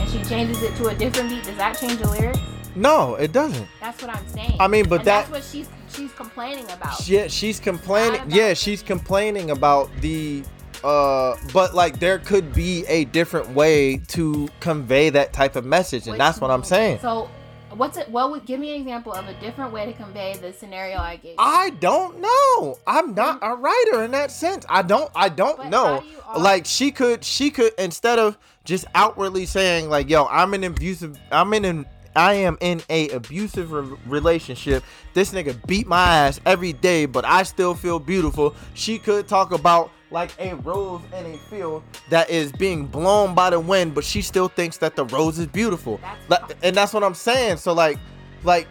and 0.00 0.08
she 0.10 0.22
changes 0.24 0.62
it 0.62 0.74
to 0.76 0.88
a 0.88 0.94
different 0.94 1.28
beat, 1.28 1.44
does 1.44 1.56
that 1.58 1.78
change 1.78 1.98
the 1.98 2.08
lyrics? 2.08 2.40
No, 2.74 3.14
it 3.16 3.32
doesn't. 3.32 3.68
That's 3.80 4.02
what 4.02 4.16
I'm 4.16 4.26
saying. 4.28 4.56
I 4.58 4.66
mean, 4.66 4.88
but 4.88 5.04
that- 5.04 5.28
that's 5.28 5.30
what 5.30 5.44
she's 5.44 5.68
she's 5.94 6.12
complaining 6.12 6.70
about. 6.70 7.06
Yeah, 7.08 7.26
she's 7.28 7.60
complaining. 7.60 8.20
Yeah, 8.28 8.54
she's 8.54 8.82
complaining 8.82 9.50
about 9.50 9.90
the. 10.00 10.42
Uh, 10.84 11.36
but 11.52 11.74
like 11.74 12.00
there 12.00 12.18
could 12.18 12.52
be 12.52 12.84
a 12.86 13.04
different 13.06 13.48
way 13.50 13.98
to 14.08 14.48
convey 14.60 15.10
that 15.10 15.32
type 15.32 15.54
of 15.56 15.64
message, 15.64 16.02
and 16.04 16.12
Which 16.12 16.18
that's 16.18 16.40
what 16.40 16.50
I'm 16.50 16.64
saying. 16.64 16.98
So, 17.00 17.28
what's 17.70 17.96
it? 17.98 18.10
Well, 18.10 18.34
give 18.40 18.58
me 18.58 18.74
an 18.74 18.80
example 18.80 19.12
of 19.12 19.28
a 19.28 19.34
different 19.34 19.72
way 19.72 19.86
to 19.86 19.92
convey 19.92 20.36
the 20.40 20.52
scenario 20.52 20.98
I 20.98 21.16
gave. 21.16 21.32
you. 21.32 21.36
I 21.38 21.70
don't 21.70 22.18
know. 22.20 22.78
I'm 22.84 23.14
not 23.14 23.38
a 23.42 23.54
writer 23.54 24.02
in 24.02 24.10
that 24.10 24.32
sense. 24.32 24.66
I 24.68 24.82
don't. 24.82 25.08
I 25.14 25.28
don't 25.28 25.56
But 25.56 25.68
know. 25.68 25.84
how 25.84 26.00
do 26.00 26.06
you 26.08 26.42
Like 26.42 26.66
she 26.66 26.90
could. 26.90 27.22
She 27.22 27.50
could 27.52 27.72
instead 27.78 28.18
of 28.18 28.36
just 28.64 28.84
outwardly 28.96 29.46
saying 29.46 29.88
like, 29.88 30.10
"Yo, 30.10 30.24
I'm 30.26 30.52
an 30.52 30.64
abusive. 30.64 31.16
I'm 31.30 31.54
in 31.54 31.64
an. 31.64 31.86
I 32.14 32.34
am 32.34 32.58
in 32.60 32.82
a 32.90 33.08
abusive 33.10 33.72
re- 33.72 33.96
relationship. 34.06 34.84
This 35.14 35.32
nigga 35.32 35.54
beat 35.66 35.86
my 35.86 36.02
ass 36.02 36.40
every 36.46 36.72
day, 36.72 37.06
but 37.06 37.24
I 37.24 37.42
still 37.42 37.74
feel 37.74 37.98
beautiful." 37.98 38.54
She 38.74 38.98
could 38.98 39.28
talk 39.28 39.52
about 39.52 39.90
like 40.10 40.30
a 40.38 40.54
rose 40.56 41.00
in 41.18 41.26
a 41.26 41.38
field 41.38 41.82
that 42.10 42.28
is 42.30 42.52
being 42.52 42.86
blown 42.86 43.34
by 43.34 43.50
the 43.50 43.58
wind, 43.58 43.94
but 43.94 44.04
she 44.04 44.22
still 44.22 44.48
thinks 44.48 44.76
that 44.78 44.94
the 44.94 45.06
rose 45.06 45.38
is 45.38 45.46
beautiful. 45.46 45.98
That's 46.28 46.30
Like, 46.50 46.56
and 46.62 46.76
that's 46.76 46.92
what 46.92 47.02
I'm 47.02 47.14
saying. 47.14 47.56
So 47.56 47.72
like, 47.72 47.98
like, 48.44 48.68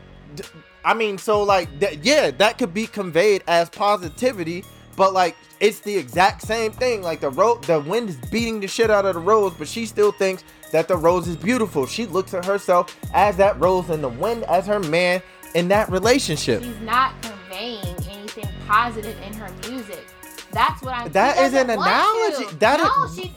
I 0.86 0.94
mean, 0.94 1.18
so 1.18 1.44
like, 1.44 1.68
yeah, 2.04 2.32
that 2.32 2.58
could 2.58 2.74
be 2.74 2.88
conveyed 2.88 3.44
as 3.48 3.70
positivity, 3.70 4.64
but 4.96 5.14
like, 5.14 5.36
it's 5.60 5.80
the 5.80 5.96
exact 5.96 6.42
same 6.44 6.72
thing. 6.72 7.02
Like 7.02 7.22
the 7.22 7.30
ro- 7.30 7.60
the 7.66 7.80
wind 7.80 8.10
is 8.10 8.18
beating 8.32 8.60
the 8.60 8.68
shit 8.68 8.90
out 8.90 9.06
of 9.06 9.16
the 9.16 9.22
rose, 9.22 9.54
but 9.58 9.68
she 9.68 9.86
still 9.86 10.12
thinks 10.12 10.44
that 10.72 10.88
the 10.88 10.98
rose 10.98 11.28
is 11.28 11.36
beautiful. 11.36 11.86
She 11.86 12.06
looks 12.06 12.34
at 12.34 12.46
herself 12.46 12.96
as 13.14 13.38
that 13.38 13.60
rose 13.60 13.90
and 13.90 14.04
the 14.04 14.10
wind 14.10 14.44
as 14.46 14.66
her 14.68 14.80
man 14.80 15.22
in 15.56 15.68
that 15.70 15.90
relationship. 15.90 16.64
she's 16.64 16.80
not 16.82 17.14
conveying 17.22 17.84
anything 18.10 18.48
positive 18.68 19.18
in 19.26 19.34
her 19.34 19.50
music. 19.70 20.06
That's 20.52 20.82
what 20.82 20.94
I'm. 20.96 21.12
That 21.12 21.38
she 21.38 21.58
an 21.58 21.70
analogy. 21.70 22.46
to. 22.48 22.56
That 22.60 22.80
no, 22.80 23.06
is- 23.06 23.16
she 23.16 23.36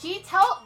she 0.00 0.22
told 0.22 0.58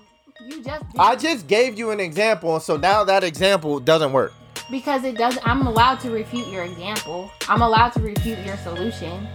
you 0.48 0.62
just. 0.62 0.84
Did. 0.92 0.98
I 1.00 1.16
just 1.16 1.46
gave 1.46 1.78
you 1.78 1.90
an 1.90 2.00
example, 2.00 2.60
so 2.60 2.76
now 2.76 3.04
that 3.04 3.24
example 3.24 3.80
doesn't 3.80 4.12
work. 4.12 4.32
because 4.70 5.04
it 5.04 5.18
doesn't. 5.18 5.46
i'm 5.46 5.66
allowed 5.66 6.00
to 6.00 6.10
refute 6.10 6.46
your 6.48 6.64
example 6.64 7.30
i'm 7.50 7.60
allowed 7.60 7.90
to 7.90 8.00
refute 8.00 8.38
your 8.46 8.56
solution 8.58 9.28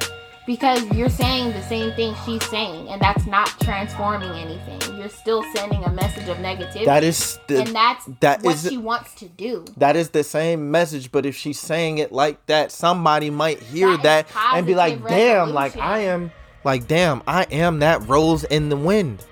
because 0.49 0.83
you're 0.95 1.09
saying 1.09 1.53
the 1.53 1.61
same 1.61 1.93
thing 1.93 2.15
she's 2.25 2.43
saying 2.49 2.89
and 2.89 2.99
that's 2.99 3.27
not 3.27 3.49
transforming 3.61 4.31
anything. 4.31 4.97
You're 4.97 5.07
still 5.07 5.43
sending 5.53 5.83
a 5.83 5.91
message 5.91 6.27
of 6.27 6.37
negativity. 6.37 6.85
That 6.85 7.03
is 7.03 7.37
the, 7.45 7.59
and 7.59 7.67
that's 7.67 8.09
that 8.19 8.41
what 8.41 8.55
is- 8.55 8.67
she 8.67 8.79
wants 8.79 9.13
to 9.15 9.29
do. 9.29 9.63
That 9.77 9.95
is 9.95 10.09
the 10.09 10.23
same 10.23 10.71
message, 10.71 11.11
but 11.11 11.27
if 11.27 11.35
she's 11.35 11.59
saying 11.59 11.99
it 11.99 12.11
like 12.11 12.43
that, 12.47 12.71
somebody 12.71 13.29
might 13.29 13.59
hear 13.61 13.95
That 13.97 14.25
is 14.25 14.33
that, 14.33 14.55
and 14.55 14.65
be 14.65 14.73
like, 14.73 14.99
positive 15.03 15.19
"Damn, 15.19 15.53
like. 15.53 15.77
I 15.77 15.99
am, 15.99 16.31
like 16.63 16.87
damn, 16.87 17.21
I 17.27 17.43
am 17.51 17.77
that 17.79 18.07
rose 18.09 18.43
in 18.43 18.69
the 18.69 18.77
wind." 18.77 19.23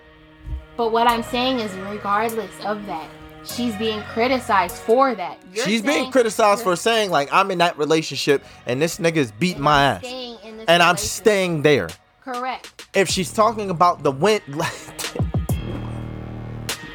but 0.75 0.91
what 0.91 1.07
i'm 1.07 1.23
saying 1.23 1.59
is 1.59 1.73
regardless 1.77 2.51
of 2.63 2.85
that 2.85 3.09
she's 3.49 3.75
being 3.75 4.01
criticized 4.03 4.75
for 4.75 5.15
that. 5.15 5.39
You're 5.53 5.65
she's 5.65 5.81
being 5.81 6.11
criticized 6.11 6.63
for 6.63 6.75
saying 6.75 7.11
like 7.11 7.29
I'm 7.31 7.51
in 7.51 7.59
that 7.59 7.77
relationship, 7.77 8.43
and 8.65 8.81
this 8.81 8.97
nigga's 8.97 9.31
beating 9.31 9.61
my 9.61 9.83
ass, 9.83 9.99
staying 9.99 10.31
in 10.31 10.41
this 10.41 10.46
and 10.67 10.83
I'm 10.83 10.97
staying 10.97 11.61
there. 11.63 11.89
correct 12.23 12.87
If 12.93 13.09
she's 13.09 13.31
talking 13.33 13.69
about 13.69 14.03
the 14.03 14.11
wind, 14.11 14.41
like, 14.47 14.71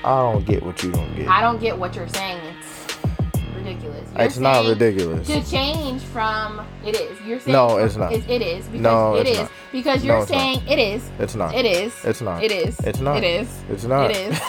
I 0.05 0.33
don't 0.33 0.45
get 0.45 0.63
what 0.65 0.83
you 0.83 0.91
don't 0.91 1.15
get. 1.15 1.29
i 1.29 1.41
don't 1.41 1.61
get 1.61 1.79
what 1.79 1.95
you're 1.95 2.09
saying 2.09 2.41
it's 2.59 2.97
ridiculous 3.57 4.09
You're 4.13 4.23
It's 4.23 4.39
not 4.39 4.67
ridiculous. 4.67 5.27
to 5.29 5.41
change 5.49 6.03
from 6.03 6.67
it 6.85 6.97
is 6.97 7.21
you're 7.25 7.39
saying 7.39 7.53
No, 7.53 7.77
it's 7.79 7.95
not. 7.97 8.13
it, 8.13 8.29
it 8.29 8.43
is 8.43 8.65
because 8.67 8.81
No, 8.81 9.15
it 9.15 9.29
it's 9.29 9.31
is 9.31 9.39
not. 9.39 9.51
because 9.71 10.05
you're 10.05 10.19
not. 10.19 10.29
saying 10.29 10.61
it 10.69 10.79
is 10.81 11.09
It's 11.21 11.35
not. 11.37 11.55
it 11.55 11.65
is 11.67 12.05
It's 12.05 12.21
not. 12.21 12.43
it 12.43 12.51
is 12.51 12.81
It's 12.81 12.99
not. 13.01 13.17
it 13.19 13.25
is 13.25 13.49
It's 13.71 13.85
not. 13.85 14.11
it 14.11 14.17
is 14.17 14.41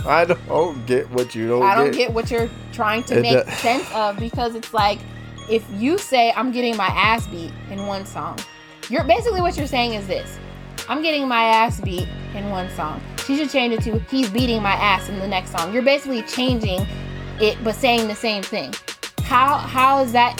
I 0.06 0.24
don't 0.24 0.84
get 0.86 1.08
what 1.12 1.36
you 1.36 1.46
don't. 1.48 1.62
i 1.62 1.76
don't 1.76 1.92
get. 1.92 2.08
get 2.08 2.12
what 2.12 2.28
you're 2.32 2.50
trying 2.72 3.04
to 3.04 3.18
It 3.18 3.22
make 3.22 3.46
do- 3.46 3.52
sense 3.52 3.88
of 3.94 4.18
because 4.18 4.56
it's 4.56 4.74
like 4.74 4.98
if 5.50 5.64
you 5.72 5.98
say 5.98 6.32
i'm 6.36 6.52
getting 6.52 6.76
my 6.76 6.88
ass 6.88 7.26
beat 7.28 7.52
in 7.70 7.86
one 7.86 8.04
song 8.04 8.38
you're 8.88 9.04
basically 9.04 9.40
what 9.40 9.56
you're 9.56 9.66
saying 9.66 9.94
is 9.94 10.06
this. 10.06 10.38
I'm 10.88 11.02
getting 11.02 11.26
my 11.26 11.42
ass 11.42 11.80
beat 11.80 12.06
in 12.34 12.50
one 12.50 12.70
song. 12.70 13.00
She 13.24 13.36
should 13.36 13.50
change 13.50 13.74
it 13.74 13.82
to 13.82 13.98
he's 14.10 14.30
beating 14.30 14.62
my 14.62 14.74
ass 14.74 15.08
in 15.08 15.18
the 15.18 15.26
next 15.26 15.50
song. 15.50 15.74
You're 15.74 15.82
basically 15.82 16.22
changing 16.22 16.86
it 17.40 17.58
but 17.64 17.74
saying 17.74 18.06
the 18.06 18.14
same 18.14 18.42
thing. 18.42 18.72
How 19.22 19.56
how 19.56 20.00
is 20.02 20.12
that 20.12 20.36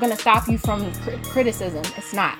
going 0.00 0.10
to 0.10 0.16
stop 0.16 0.48
you 0.48 0.56
from 0.56 0.90
cri- 1.02 1.18
criticism? 1.24 1.82
It's 1.96 2.14
not 2.14 2.38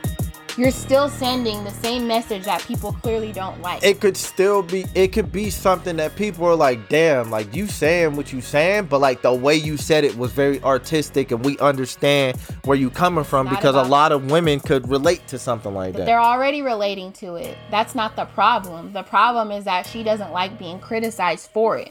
you're 0.57 0.71
still 0.71 1.09
sending 1.09 1.65
the 1.65 1.71
same 1.71 2.07
message 2.07 2.45
that 2.45 2.61
people 2.63 2.93
clearly 2.93 3.33
don't 3.33 3.61
like 3.61 3.83
it 3.83 4.01
could 4.01 4.17
still 4.17 4.63
be 4.63 4.85
it 4.95 5.09
could 5.09 5.33
be 5.33 5.51
something 5.51 5.97
that 5.97 6.15
people 6.17 6.45
are 6.47 6.57
like 6.57 6.89
damn 6.89 7.31
like 7.31 7.55
you 7.55 7.67
saying 7.67 8.17
what 8.17 8.33
you 8.33 8.41
saying 8.41 8.85
but 8.87 9.01
like 9.01 9.23
the 9.23 9.33
way 9.33 9.55
you 9.55 9.77
said 9.77 10.05
it 10.05 10.17
was 10.17 10.33
very 10.33 10.63
artistic 10.63 11.31
and 11.31 11.45
we 11.45 11.59
understand 11.59 12.39
where 12.65 12.77
you 12.77 12.91
coming 12.91 13.25
from 13.25 13.47
Not 13.47 13.57
because 13.57 13.75
a 13.75 13.83
lot 13.83 14.13
of 14.13 14.31
women 14.31 14.61
could 14.61 14.89
relate 14.89 15.27
to 15.29 15.39
something 15.39 15.75
like 15.75 15.95
that 15.95 16.07
they're 16.07 16.21
already 16.21 16.63
relating 16.63 17.13
to 17.13 17.37
it. 17.37 17.57
That's 17.71 17.95
not 17.95 18.17
the 18.17 18.27
problem. 18.27 18.93
The 18.93 19.03
problem 19.03 19.51
is 19.51 19.65
that 19.65 19.87
she 19.87 20.03
doesn't 20.03 20.33
like 20.33 20.59
being 20.59 20.79
criticized 20.79 21.51
for 21.51 21.79
it. 21.79 21.91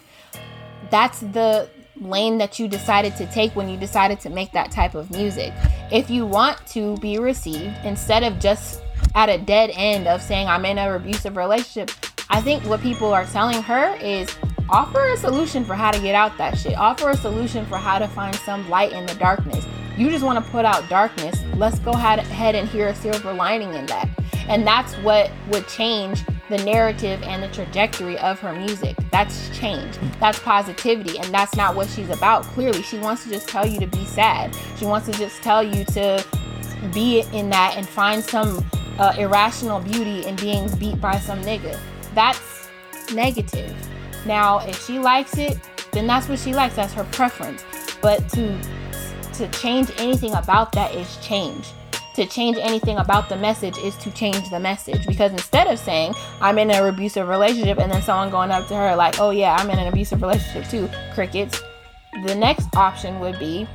That's 0.90 1.20
the 1.20 1.70
lane 2.02 2.38
that 2.40 2.60
you 2.60 2.68
decided 2.68 3.16
to 3.16 3.26
take 3.28 3.56
when 3.56 3.70
you 3.70 3.78
decided 3.78 4.20
to 4.22 4.30
make 4.30 4.52
that 4.52 4.72
type 4.72 4.96
of 4.96 5.12
music. 5.12 5.54
If 5.92 6.10
you 6.10 6.26
want 6.26 6.66
to 6.68 6.98
be 6.98 7.20
received, 7.20 7.76
instead 7.84 8.24
of 8.24 8.40
just 8.40 8.82
at 9.16 9.30
a 9.30 9.38
dead 9.38 9.72
end 9.74 10.08
of 10.08 10.22
saying 10.22 10.48
I'm 10.48 10.66
in 10.66 10.78
an 10.78 10.92
abusive 10.94 11.38
relationship, 11.38 11.92
I 12.30 12.42
think 12.42 12.64
what 12.66 12.82
people 12.82 13.14
are 13.14 13.26
telling 13.26 13.62
her 13.64 13.96
is 13.98 14.36
offer 14.70 15.04
a 15.06 15.18
solution 15.18 15.66
for 15.66 15.76
how 15.76 15.92
to 15.92 16.00
get 16.00 16.16
out 16.16 16.38
that 16.38 16.58
shit. 16.58 16.78
Offer 16.78 17.10
a 17.10 17.18
solution 17.18 17.66
for 17.66 17.78
how 17.78 18.00
to 18.00 18.08
find 18.08 18.36
some 18.38 18.70
light 18.70 18.94
in 18.94 19.06
the 19.06 19.16
darkness. 19.16 19.66
You 19.98 20.10
just 20.10 20.24
want 20.24 20.44
to 20.44 20.52
put 20.52 20.66
out 20.66 20.88
darkness. 20.90 21.40
Let's 21.56 21.78
go 21.80 21.92
ahead 21.92 22.56
and 22.56 22.68
hear 22.70 22.88
a 22.88 22.96
silver 22.96 23.34
lining 23.34 23.74
in 23.74 23.86
that. 23.88 24.10
And 24.48 24.66
that's 24.66 24.94
what 24.96 25.30
would 25.50 25.68
change 25.68 26.24
the 26.52 26.64
narrative 26.66 27.24
and 27.24 27.42
the 27.42 27.48
trajectory 27.48 28.18
of 28.20 28.40
her 28.42 28.54
music. 28.54 28.96
That's 29.10 29.58
change. 29.58 29.98
That's 30.20 30.38
positivity. 30.40 31.18
And 31.18 31.34
that's 31.34 31.56
not 31.56 31.76
what 31.76 31.90
she's 31.90 32.10
about. 32.10 32.44
Clearly, 32.44 32.84
she 32.84 33.00
wants 33.00 33.24
to 33.24 33.30
just 33.30 33.48
tell 33.48 33.66
you 33.66 33.80
to 33.80 33.88
be 33.88 34.06
sad. 34.06 34.56
She 34.78 34.86
wants 34.86 35.08
to 35.08 35.14
just 35.14 35.42
tell 35.42 35.64
you 35.64 35.86
to 35.86 36.24
be 36.94 37.22
in 37.34 37.50
that 37.50 37.76
and 37.78 37.88
find 37.88 38.24
some 38.24 38.64
uh, 39.00 39.16
irrational 39.18 39.80
beauty 39.80 40.26
in 40.26 40.36
being 40.36 40.70
beat 40.78 41.00
by 41.00 41.18
some 41.18 41.42
nigga. 41.42 41.80
That's 42.14 42.68
negative. 43.14 43.74
Now, 44.26 44.60
if 44.60 44.86
she 44.86 45.00
likes 45.00 45.38
it, 45.38 45.58
then 45.94 46.06
that's 46.06 46.28
what 46.28 46.38
she 46.38 46.54
likes. 46.54 46.76
That's 46.76 46.94
her 46.94 47.06
preference. 47.06 47.64
But 48.02 48.28
to 48.30 48.60
to 49.36 49.48
change 49.48 49.90
anything 49.98 50.34
about 50.34 50.74
that 50.74 50.94
is 50.94 51.18
change 51.18 51.70
to 52.22 52.28
change 52.28 52.58
anything 52.58 52.98
about 52.98 53.30
the 53.30 53.36
message 53.36 53.78
is 53.80 53.96
to 53.98 54.12
change 54.12 54.50
the 54.50 54.60
message. 54.60 55.06
Because 55.08 55.32
instead 55.32 55.68
of 55.68 55.80
saying, 55.80 56.14
I'm 56.40 56.58
in 56.58 56.70
an 56.70 56.86
abusive 56.86 57.28
relationship, 57.28 57.80
and 57.80 57.92
then 57.92 58.02
someone 58.02 58.30
going 58.30 58.52
up 58.52 58.68
to 58.68 58.76
her, 58.76 58.96
like, 58.96 59.20
oh 59.20 59.32
yeah, 59.32 59.56
I'm 59.56 59.70
in 59.70 59.80
an 59.80 59.88
abusive 59.88 60.22
relationship 60.22 60.70
too, 60.70 60.90
crickets, 61.14 61.62
the 62.26 62.36
next 62.36 62.68
option 62.76 63.20
would 63.20 63.40
be 63.40 63.68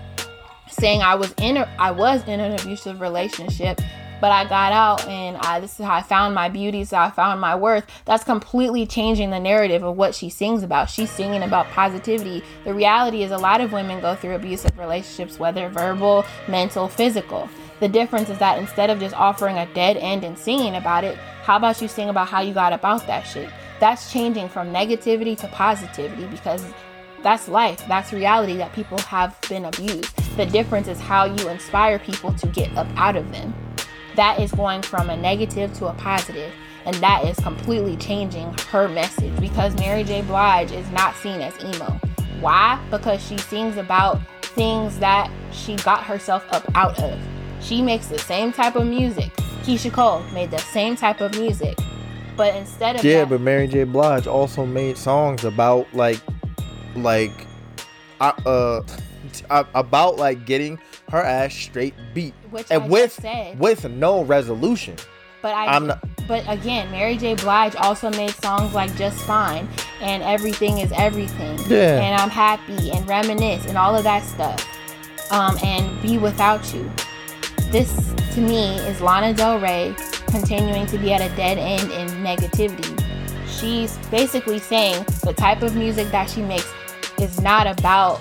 saying 0.69 1.03
I 1.03 1.15
was 1.15 1.35
in 1.39 1.57
a, 1.57 1.69
I 1.79 1.91
was 1.91 2.23
in 2.29 2.41
an 2.41 2.59
abusive 2.61 3.01
relationship 3.01 3.81
but 4.21 4.31
I 4.31 4.45
got 4.45 4.73
out 4.73 5.07
and 5.07 5.37
I, 5.37 5.61
this 5.61 5.79
is 5.79 5.85
how 5.85 5.95
I 5.95 6.03
found 6.03 6.35
my 6.35 6.49
beauty, 6.49 6.85
so 6.85 6.97
I 6.97 7.11
found 7.11 7.41
my 7.41 7.55
worth. 7.55 7.85
That's 8.07 8.25
completely 8.25 8.87
changing 8.87 9.31
the 9.31 9.41
narrative 9.41 9.83
of 9.83 9.97
what 9.97 10.15
she 10.15 10.31
sings 10.31 10.63
about. 10.63 10.89
She's 10.89 11.11
singing 11.11 11.43
about 11.43 11.67
positivity. 11.67 12.43
The 12.65 12.73
reality 12.73 13.23
is, 13.23 13.31
a 13.31 13.37
lot 13.39 13.61
of 13.61 13.73
women 13.73 14.01
go 14.01 14.15
through 14.15 14.35
abusive 14.35 14.79
relationships, 14.79 15.39
whether 15.39 15.69
verbal, 15.69 16.25
mental, 16.49 16.89
physical. 16.89 17.49
The 17.81 17.89
difference 17.89 18.31
is 18.31 18.39
that 18.39 18.59
instead 18.59 18.89
of 18.89 18.99
just 18.99 19.15
offering 19.15 19.59
a 19.59 19.67
dead 19.75 19.97
end 19.99 20.25
and 20.25 20.39
singing 20.39 20.77
about 20.77 21.05
it, 21.05 21.17
how 21.43 21.57
about 21.57 21.81
you 21.83 21.89
sing 21.89 22.09
about 22.09 22.29
how 22.29 22.41
you 22.41 22.55
got 22.55 22.73
about 22.73 23.07
that 23.07 23.23
shit? 23.23 23.51
That's 23.81 24.11
changing 24.11 24.49
from 24.49 24.73
negativity 24.73 25.37
to 25.39 25.49
positivity 25.49 26.27
because 26.27 26.65
that's 27.23 27.49
life. 27.49 27.83
That's 27.87 28.13
reality 28.13 28.57
that 28.57 28.73
people 28.73 28.99
have 28.99 29.39
been 29.49 29.67
abused. 29.67 30.17
The 30.37 30.47
difference 30.47 30.89
is 30.89 31.01
how 31.01 31.25
you 31.25 31.49
inspire 31.49 31.99
people 31.99 32.33
to 32.35 32.47
get 32.47 32.75
up 32.77 32.87
out 32.97 33.17
of 33.17 33.31
them. 33.31 33.55
That 34.15 34.41
is 34.41 34.53
going 34.53 34.83
from 34.83 35.11
a 35.11 35.17
negative 35.17 35.75
to 35.75 35.89
a 35.89 35.95
positive, 35.95 36.53
and 36.87 36.95
that 36.97 37.25
is 37.25 37.37
completely 37.39 37.97
changing 37.97 38.55
her 38.71 38.89
message 38.89 39.39
because 39.39 39.75
Mary 39.79 40.05
J. 40.05 40.23
Blige 40.23 40.73
is 40.73 40.89
not 40.91 41.15
seen 41.17 41.41
as 41.41 41.55
emo. 41.63 42.01
Why? 42.41 42.83
Because 42.91 43.23
she 43.23 43.37
sings 43.37 43.77
about 43.77 44.21
things 44.43 44.99
that 45.01 45.31
she 45.53 45.77
got 45.77 46.03
herself 46.03 46.47
up 46.51 46.65
out 46.75 46.99
of. 47.03 47.19
She 47.67 47.83
makes 47.83 48.07
the 48.07 48.19
same 48.19 48.53
type 48.53 48.77
of 48.77 48.87
music. 48.87 49.33
Keyshia 49.65 49.93
Cole 49.93 50.23
made 50.33 50.51
the 50.53 50.59
same 50.59 50.95
type 50.95 51.21
of 51.21 51.37
music. 51.37 51.77
But 52.37 52.55
instead 52.55 52.97
of 52.97 53.05
Yeah, 53.05 53.21
that, 53.21 53.31
but 53.31 53.41
Mary 53.41 53.67
J. 53.67 53.83
Blige 53.85 54.27
also 54.27 54.65
made 54.65 54.97
songs 54.97 55.43
about 55.45 55.87
like 55.93 56.21
like 56.95 57.33
uh, 58.21 58.33
uh 59.51 59.65
about 59.75 60.17
like 60.17 60.47
getting 60.47 60.79
her 61.11 61.23
ass 61.23 61.55
straight 61.55 61.95
beat 62.15 62.35
Which 62.51 62.67
and 62.71 62.85
I 62.85 62.87
with 62.87 63.13
said. 63.13 63.59
with 63.59 63.89
no 63.89 64.23
resolution. 64.23 64.97
But 65.43 65.55
I, 65.55 65.67
I'm 65.67 65.89
not- 65.89 66.05
but 66.29 66.45
again, 66.49 66.91
Mary 66.91 67.17
J. 67.17 67.35
Blige 67.35 67.77
also 67.77 68.11
made 68.11 68.31
songs 68.31 68.75
like 68.75 68.95
"Just 68.97 69.19
Fine" 69.23 69.69
and 70.01 70.23
"Everything 70.23 70.79
Is 70.79 70.93
Everything" 70.97 71.59
Yeah. 71.69 72.01
and 72.01 72.21
"I'm 72.21 72.31
Happy" 72.31 72.91
and 72.91 73.09
"Reminisce" 73.09 73.67
and 73.67 73.79
all 73.79 73.95
of 73.97 74.03
that 74.05 74.25
stuff. 74.25 74.61
Um, 75.33 75.57
and 75.63 76.01
"Be 76.03 76.19
Without 76.19 76.73
You." 76.75 76.91
This 77.71 78.15
to 78.35 78.41
me 78.41 78.77
is 78.79 79.01
Lana 79.01 79.35
Del 79.35 79.59
Rey 79.59 79.95
continuing 80.29 80.87
to 80.87 80.99
be 80.99 81.13
at 81.13 81.21
a 81.21 81.35
dead 81.37 81.59
end 81.59 81.91
in 81.91 82.09
negativity. 82.23 83.03
She's 83.49 83.97
basically 84.09 84.59
saying 84.59 85.05
the 85.25 85.33
type 85.33 85.63
of 85.63 85.75
music 85.75 86.09
that 86.11 86.31
she 86.31 86.43
makes 86.43 86.71
is 87.19 87.41
not 87.41 87.67
about 87.67 88.21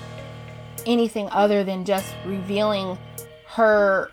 anything 0.84 1.28
other 1.30 1.62
than 1.64 1.84
just 1.84 2.14
revealing 2.24 2.98
her 3.46 4.10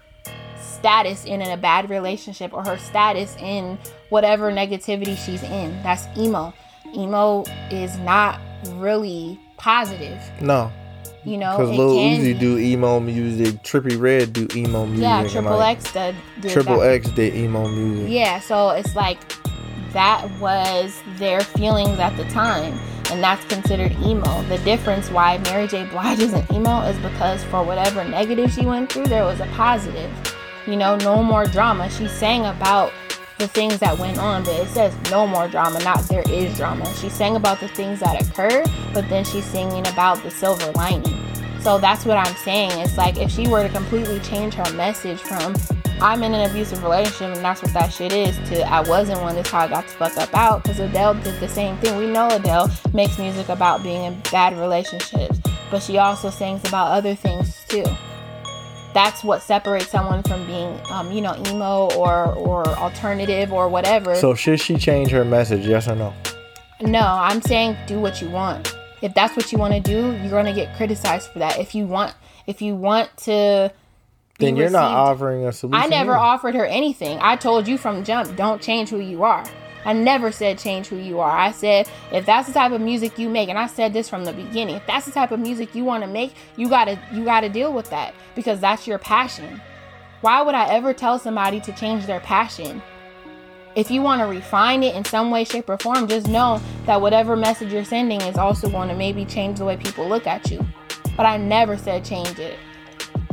status 0.59 1.25
in 1.25 1.41
a 1.41 1.57
bad 1.57 1.89
relationship 1.89 2.53
or 2.53 2.63
her 2.65 2.77
status 2.77 3.35
in 3.37 3.77
whatever 4.09 4.51
negativity 4.51 5.17
she's 5.17 5.43
in. 5.43 5.81
That's 5.83 6.05
emo. 6.17 6.53
Emo 6.95 7.43
is 7.71 7.97
not 7.99 8.39
really 8.73 9.39
positive, 9.57 10.21
No, 10.41 10.71
you 11.25 11.37
know. 11.37 11.57
because 11.57 11.77
Lil 11.77 11.95
can 11.95 12.21
Uzi 12.21 12.39
do 12.39 12.57
emo 12.57 12.99
music, 12.99 13.63
Trippie 13.63 13.99
Redd 13.99 14.33
do 14.33 14.47
emo 14.55 14.85
music, 14.85 15.03
yeah, 15.03 15.27
Triple 15.27 15.57
like, 15.57 15.77
X 15.77 15.93
did, 15.93 16.15
did 16.41 16.51
Triple 16.51 16.79
that. 16.79 16.91
X 16.91 17.09
did 17.11 17.35
emo 17.35 17.67
music. 17.67 18.11
Yeah, 18.11 18.39
so 18.39 18.69
it's 18.71 18.95
like 18.95 19.19
that 19.93 20.27
was 20.39 21.01
their 21.17 21.41
feelings 21.41 21.99
at 21.99 22.15
the 22.17 22.25
time, 22.25 22.79
and 23.11 23.23
that's 23.23 23.45
considered 23.45 23.91
emo. 24.03 24.43
The 24.43 24.57
difference 24.59 25.09
why 25.09 25.37
Mary 25.39 25.67
J. 25.67 25.85
Blige 25.85 26.19
isn't 26.19 26.51
emo 26.51 26.81
is 26.81 26.97
because 26.99 27.43
for 27.45 27.63
whatever 27.63 28.03
negative 28.03 28.51
she 28.51 28.65
went 28.65 28.91
through, 28.91 29.05
there 29.05 29.23
was 29.23 29.39
a 29.39 29.47
positive. 29.47 30.11
You 30.65 30.77
know, 30.77 30.95
no 30.95 31.21
more 31.21 31.45
drama. 31.45 31.89
She 31.89 32.07
sang 32.07 32.45
about 32.45 32.93
the 33.43 33.49
things 33.49 33.77
that 33.79 33.97
went 33.99 34.17
on, 34.19 34.41
but 34.45 34.55
it 34.55 34.69
says 34.69 34.95
no 35.11 35.27
more 35.27 35.49
drama, 35.49 35.77
not 35.83 35.99
there 36.07 36.23
is 36.29 36.55
drama. 36.55 36.85
She 36.95 37.09
sang 37.09 37.35
about 37.35 37.59
the 37.59 37.67
things 37.67 37.99
that 37.99 38.21
occurred, 38.21 38.71
but 38.93 39.09
then 39.09 39.25
she's 39.25 39.43
singing 39.43 39.85
about 39.87 40.23
the 40.23 40.31
silver 40.31 40.71
lining. 40.71 41.19
So 41.59 41.77
that's 41.77 42.05
what 42.05 42.15
I'm 42.15 42.35
saying. 42.37 42.71
It's 42.79 42.97
like 42.97 43.17
if 43.17 43.29
she 43.29 43.49
were 43.49 43.61
to 43.61 43.67
completely 43.67 44.21
change 44.21 44.53
her 44.53 44.73
message 44.75 45.19
from 45.19 45.55
I'm 45.99 46.23
in 46.23 46.33
an 46.33 46.49
abusive 46.49 46.83
relationship 46.83 47.35
and 47.35 47.43
that's 47.43 47.61
what 47.61 47.73
that 47.73 47.91
shit 47.91 48.13
is 48.13 48.37
to 48.49 48.61
I 48.61 48.79
wasn't 48.79 49.21
one, 49.21 49.35
this 49.35 49.45
is 49.45 49.51
how 49.51 49.59
I 49.59 49.67
got 49.67 49.87
the 49.87 49.93
fuck 49.93 50.17
up 50.17 50.33
out. 50.33 50.63
Because 50.63 50.79
Adele 50.79 51.15
did 51.15 51.37
the 51.41 51.49
same 51.49 51.75
thing. 51.77 51.97
We 51.97 52.07
know 52.07 52.29
Adele 52.29 52.71
makes 52.93 53.19
music 53.19 53.49
about 53.49 53.83
being 53.83 54.05
in 54.05 54.21
bad 54.31 54.57
relationships, 54.57 55.41
but 55.69 55.83
she 55.83 55.97
also 55.97 56.29
sings 56.29 56.65
about 56.65 56.91
other 56.91 57.13
things 57.13 57.61
too. 57.67 57.83
That's 58.93 59.23
what 59.23 59.41
separates 59.41 59.89
someone 59.89 60.21
from 60.23 60.45
being, 60.45 60.79
um, 60.89 61.11
you 61.11 61.21
know, 61.21 61.35
emo 61.47 61.89
or 61.95 62.33
or 62.33 62.67
alternative 62.67 63.51
or 63.51 63.67
whatever. 63.67 64.15
So 64.15 64.35
should 64.35 64.59
she 64.59 64.77
change 64.77 65.09
her 65.11 65.25
message? 65.25 65.65
Yes 65.65 65.87
or 65.87 65.95
no? 65.95 66.13
No, 66.81 66.99
I'm 67.01 67.41
saying 67.41 67.77
do 67.87 67.99
what 67.99 68.21
you 68.21 68.29
want. 68.29 68.75
If 69.01 69.13
that's 69.13 69.35
what 69.35 69.51
you 69.51 69.57
want 69.57 69.73
to 69.73 69.79
do, 69.79 70.13
you're 70.21 70.29
going 70.29 70.45
to 70.45 70.53
get 70.53 70.75
criticized 70.77 71.29
for 71.29 71.39
that. 71.39 71.59
If 71.59 71.75
you 71.75 71.85
want 71.85 72.13
if 72.47 72.61
you 72.61 72.75
want 72.75 73.15
to 73.19 73.71
Then 74.39 74.55
you're 74.55 74.69
not 74.69 74.91
offering 74.91 75.45
a 75.45 75.51
solution. 75.51 75.81
I 75.81 75.87
never 75.87 76.11
either. 76.11 76.19
offered 76.19 76.55
her 76.55 76.65
anything. 76.65 77.17
I 77.21 77.35
told 77.35 77.67
you 77.67 77.77
from 77.77 78.03
jump, 78.03 78.35
don't 78.35 78.61
change 78.61 78.89
who 78.89 78.99
you 78.99 79.23
are. 79.23 79.45
I 79.85 79.93
never 79.93 80.31
said 80.31 80.57
change 80.57 80.87
who 80.87 80.97
you 80.97 81.19
are. 81.19 81.35
I 81.35 81.51
said 81.51 81.89
if 82.11 82.25
that's 82.25 82.47
the 82.47 82.53
type 82.53 82.71
of 82.71 82.81
music 82.81 83.17
you 83.17 83.29
make, 83.29 83.49
and 83.49 83.57
I 83.57 83.67
said 83.67 83.93
this 83.93 84.09
from 84.09 84.25
the 84.25 84.33
beginning, 84.33 84.75
if 84.75 84.85
that's 84.85 85.05
the 85.05 85.11
type 85.11 85.31
of 85.31 85.39
music 85.39 85.75
you 85.75 85.83
want 85.83 86.03
to 86.03 86.09
make, 86.09 86.33
you 86.55 86.69
gotta 86.69 86.99
you 87.13 87.23
gotta 87.25 87.49
deal 87.49 87.73
with 87.73 87.89
that 87.89 88.13
because 88.35 88.59
that's 88.59 88.87
your 88.87 88.99
passion. 88.99 89.61
Why 90.21 90.41
would 90.41 90.55
I 90.55 90.69
ever 90.69 90.93
tell 90.93 91.19
somebody 91.19 91.59
to 91.61 91.73
change 91.73 92.05
their 92.05 92.21
passion? 92.21 92.81
If 93.75 93.89
you 93.89 94.01
want 94.01 94.21
to 94.21 94.27
refine 94.27 94.83
it 94.83 94.95
in 94.95 95.03
some 95.03 95.31
way, 95.31 95.43
shape, 95.43 95.67
or 95.67 95.77
form, 95.79 96.07
just 96.07 96.27
know 96.27 96.61
that 96.85 97.01
whatever 97.01 97.35
message 97.35 97.73
you're 97.73 97.83
sending 97.83 98.21
is 98.21 98.37
also 98.37 98.69
going 98.69 98.87
to 98.87 98.95
maybe 98.95 99.25
change 99.25 99.57
the 99.57 99.65
way 99.65 99.75
people 99.75 100.07
look 100.07 100.27
at 100.27 100.51
you. 100.51 100.65
But 101.17 101.25
I 101.25 101.37
never 101.37 101.75
said 101.75 102.05
change 102.05 102.37
it 102.37 102.57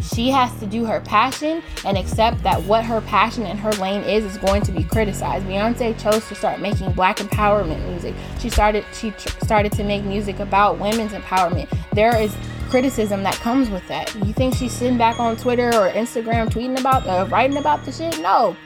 she 0.03 0.31
has 0.31 0.55
to 0.61 0.67
do 0.67 0.85
her 0.85 1.01
passion 1.01 1.63
and 1.85 1.97
accept 1.97 2.43
that 2.43 2.63
what 2.63 2.85
her 2.85 3.01
passion 3.03 3.45
and 3.45 3.59
her 3.59 3.73
lane 3.73 4.03
is 4.03 4.25
is 4.25 4.39
going 4.39 4.63
to 4.63 4.73
be 4.73 4.85
criticized. 4.85 5.47
Beyonce 5.47 5.99
chose 6.01 6.27
to 6.29 6.35
start 6.35 6.61
making 6.61 6.93
black 6.93 7.19
empowerment 7.19 7.87
music. 7.89 8.15
She 8.39 8.51
started 8.51 8.85
she 8.93 9.11
tr- 9.13 9.29
started 9.45 9.73
to 9.73 9.85
make 9.85 10.05
music 10.05 10.41
about 10.41 10.79
women's 10.79 11.13
empowerment. 11.13 11.69
There 11.93 12.17
is 12.17 12.35
criticism 12.71 13.23
that 13.25 13.35
comes 13.35 13.69
with 13.69 13.87
that. 13.89 14.15
You 14.15 14.33
think 14.33 14.55
she's 14.55 14.73
sitting 14.73 14.97
back 14.97 15.19
on 15.19 15.37
Twitter 15.37 15.69
or 15.69 15.91
Instagram 15.91 16.49
tweeting 16.49 16.79
about 16.79 17.07
uh, 17.07 17.27
writing 17.31 17.57
about 17.57 17.85
the 17.85 17.93
shit? 17.93 18.21
No. 18.21 18.57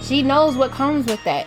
She 0.00 0.22
knows 0.22 0.56
what 0.56 0.70
comes 0.70 1.06
with 1.06 1.22
that. 1.24 1.46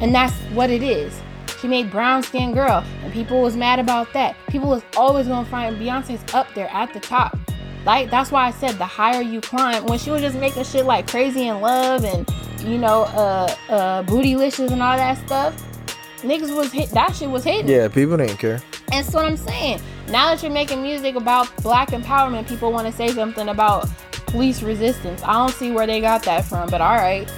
And 0.00 0.14
that's 0.14 0.34
what 0.52 0.70
it 0.70 0.82
is. 0.82 1.20
She 1.60 1.68
made 1.68 1.90
brown 1.90 2.22
skin 2.22 2.52
girl 2.52 2.84
and 3.02 3.12
people 3.12 3.42
was 3.42 3.56
mad 3.56 3.78
about 3.78 4.12
that. 4.12 4.36
People 4.48 4.68
was 4.68 4.82
always 4.96 5.26
gonna 5.26 5.48
find 5.48 5.76
Beyonce's 5.76 6.22
up 6.34 6.46
there 6.54 6.68
at 6.68 6.92
the 6.92 7.00
top. 7.00 7.36
Like 7.86 8.10
that's 8.10 8.32
why 8.32 8.48
I 8.48 8.50
said 8.50 8.78
the 8.78 8.84
higher 8.84 9.22
you 9.22 9.40
climb. 9.40 9.86
When 9.86 9.98
she 9.98 10.10
was 10.10 10.20
just 10.20 10.36
making 10.36 10.64
shit 10.64 10.84
like 10.84 11.06
crazy 11.06 11.46
in 11.46 11.60
love 11.60 12.04
and 12.04 12.28
you 12.60 12.78
know, 12.78 13.04
uh 13.04 13.54
uh 13.68 14.02
bootylicious 14.02 14.72
and 14.72 14.82
all 14.82 14.96
that 14.96 15.16
stuff, 15.24 15.54
niggas 16.18 16.54
was 16.54 16.72
hit 16.72 16.90
that 16.90 17.14
shit 17.14 17.30
was 17.30 17.44
hitting. 17.44 17.68
Yeah, 17.68 17.86
people 17.86 18.16
didn't 18.16 18.38
care. 18.38 18.60
And 18.92 19.04
That's 19.04 19.14
what 19.14 19.24
I'm 19.24 19.36
saying. 19.36 19.80
Now 20.08 20.34
that 20.34 20.42
you're 20.42 20.52
making 20.52 20.82
music 20.82 21.14
about 21.14 21.54
black 21.62 21.90
empowerment, 21.90 22.48
people 22.48 22.72
want 22.72 22.88
to 22.88 22.92
say 22.92 23.08
something 23.08 23.48
about 23.48 23.88
police 24.26 24.62
resistance. 24.62 25.22
I 25.22 25.34
don't 25.34 25.52
see 25.52 25.70
where 25.70 25.86
they 25.86 26.00
got 26.00 26.24
that 26.24 26.44
from, 26.44 26.68
but 26.68 26.80
all 26.80 26.96
right. 26.96 27.32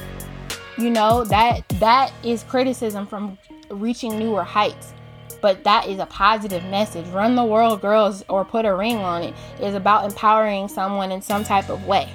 You 0.78 0.88
know, 0.90 1.24
that 1.24 1.68
that 1.80 2.10
is 2.22 2.42
criticism 2.44 3.06
from 3.06 3.36
reaching 3.70 4.18
newer 4.18 4.44
heights. 4.44 4.94
But 5.40 5.64
that 5.64 5.86
is 5.86 5.98
a 5.98 6.06
positive 6.06 6.64
message. 6.64 7.06
Run 7.08 7.36
the 7.36 7.44
world 7.44 7.80
girls 7.80 8.24
or 8.28 8.44
put 8.44 8.64
a 8.64 8.74
ring 8.74 8.96
on 8.96 9.22
it 9.22 9.34
is 9.60 9.74
about 9.74 10.04
empowering 10.04 10.68
someone 10.68 11.12
in 11.12 11.22
some 11.22 11.44
type 11.44 11.68
of 11.68 11.86
way. 11.86 12.08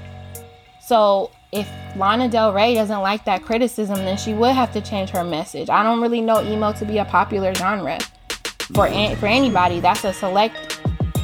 So 0.81 1.31
if 1.53 1.69
Lana 1.95 2.27
Del 2.27 2.51
Rey 2.51 2.73
doesn't 2.73 3.01
like 3.01 3.23
that 3.25 3.43
criticism, 3.43 3.97
then 3.97 4.17
she 4.17 4.33
would 4.33 4.53
have 4.53 4.73
to 4.73 4.81
change 4.81 5.11
her 5.11 5.23
message. 5.23 5.69
I 5.69 5.83
don't 5.83 6.01
really 6.01 6.21
know 6.21 6.41
emo 6.41 6.73
to 6.73 6.85
be 6.85 6.97
a 6.97 7.05
popular 7.05 7.53
genre 7.53 7.99
for 8.73 8.87
an- 8.87 9.15
for 9.17 9.27
anybody. 9.27 9.79
That's 9.79 10.03
a 10.03 10.11
select 10.11 10.79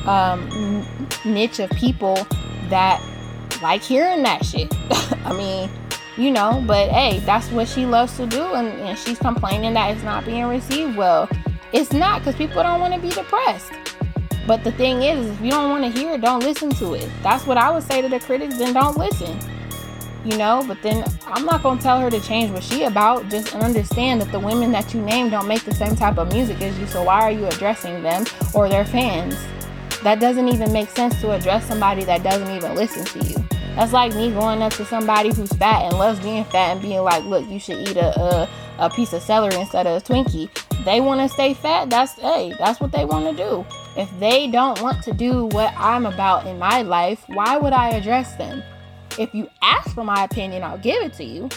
um, 0.08 0.86
niche 1.26 1.60
of 1.60 1.70
people 1.72 2.16
that 2.70 3.02
like 3.62 3.82
hearing 3.82 4.24
that 4.24 4.46
shit. 4.46 4.74
I 5.26 5.34
mean, 5.34 5.70
you 6.18 6.32
know, 6.32 6.64
but 6.66 6.90
hey, 6.90 7.20
that's 7.20 7.50
what 7.52 7.68
she 7.68 7.86
loves 7.86 8.16
to 8.18 8.28
do, 8.28 8.42
and, 8.42 8.68
and 8.68 8.98
she's 8.98 9.20
complaining 9.20 9.74
that 9.74 9.92
it's 9.92 10.04
not 10.04 10.26
being 10.26 10.46
received 10.46 10.96
well. 10.96 11.30
It's 11.72 11.94
not 11.94 12.22
because 12.22 12.36
people 12.36 12.64
don't 12.64 12.80
want 12.80 12.96
to 12.96 13.00
be 13.00 13.10
depressed. 13.10 13.72
But 14.48 14.64
the 14.64 14.72
thing 14.72 15.04
is, 15.04 15.28
if 15.28 15.42
you 15.42 15.52
don't 15.52 15.70
want 15.70 15.84
to 15.84 16.00
hear 16.00 16.14
it, 16.14 16.22
don't 16.22 16.40
listen 16.40 16.72
to 16.72 16.96
it. 16.96 17.08
That's 17.22 17.46
what 17.46 17.58
I 17.58 17.70
would 17.70 17.84
say 17.84 18.02
to 18.02 18.10
the 18.10 18.20
critics, 18.20 18.58
then 18.58 18.74
don't 18.74 18.98
listen. 18.98 19.38
You 20.26 20.36
know, 20.38 20.66
but 20.68 20.82
then 20.82 21.06
I'm 21.28 21.46
not 21.46 21.62
gonna 21.62 21.80
tell 21.80 22.00
her 22.00 22.10
to 22.10 22.20
change 22.20 22.52
what 22.52 22.64
she 22.64 22.84
about. 22.84 23.30
Just 23.30 23.56
understand 23.56 24.22
that 24.22 24.32
the 24.32 24.40
women 24.40 24.72
that 24.72 24.94
you 24.94 25.02
name 25.02 25.30
don't 25.30 25.48
make 25.48 25.64
the 25.64 25.74
same 25.74 25.96
type 25.96 26.18
of 26.18 26.34
music 26.34 26.60
as 26.62 26.78
you. 26.80 26.88
So 26.88 27.04
why 27.04 27.22
are 27.22 27.32
you 27.32 27.46
addressing 27.46 28.02
them 28.02 28.26
or 28.54 28.68
their 28.68 28.86
fans? 28.86 29.38
That 30.04 30.20
doesn't 30.20 30.48
even 30.48 30.74
make 30.74 30.90
sense 30.90 31.22
to 31.22 31.32
address 31.32 31.68
somebody 31.68 32.04
that 32.06 32.24
doesn't 32.24 32.50
even 32.50 32.74
listen 32.74 33.06
to 33.06 33.28
you. 33.28 33.59
That's 33.80 33.94
like 33.94 34.14
me 34.14 34.30
going 34.30 34.62
up 34.62 34.74
to 34.74 34.84
somebody 34.84 35.34
who's 35.34 35.54
fat 35.54 35.84
and 35.84 35.98
loves 35.98 36.20
being 36.20 36.44
fat 36.44 36.72
and 36.72 36.82
being 36.82 37.02
like, 37.02 37.24
"Look, 37.24 37.48
you 37.48 37.62
should 37.62 37.88
eat 37.88 37.96
a 37.96 38.10
a, 38.20 38.50
a 38.78 38.90
piece 38.90 39.14
of 39.14 39.22
celery 39.22 39.56
instead 39.58 39.88
of 39.88 40.02
a 40.02 40.06
Twinkie." 40.06 40.50
They 40.84 41.00
want 41.00 41.22
to 41.22 41.30
stay 41.30 41.54
fat. 41.54 41.90
That's 41.90 42.12
hey, 42.20 42.54
that's 42.60 42.82
what 42.82 42.92
they 42.92 43.06
want 43.06 43.30
to 43.30 43.42
do. 43.42 43.66
If 43.96 44.10
they 44.20 44.48
don't 44.48 44.82
want 44.82 45.02
to 45.04 45.14
do 45.14 45.46
what 45.46 45.74
I'm 45.78 46.06
about 46.06 46.46
in 46.46 46.60
my 46.60 46.82
life, 46.82 47.24
why 47.28 47.56
would 47.56 47.72
I 47.72 47.92
address 47.92 48.36
them? 48.36 48.62
If 49.18 49.34
you 49.34 49.48
ask 49.62 49.96
for 49.96 50.04
my 50.04 50.26
opinion, 50.26 50.62
I'll 50.62 50.78
give 50.78 51.02
it 51.02 51.14
to 51.14 51.24
you. 51.24 51.48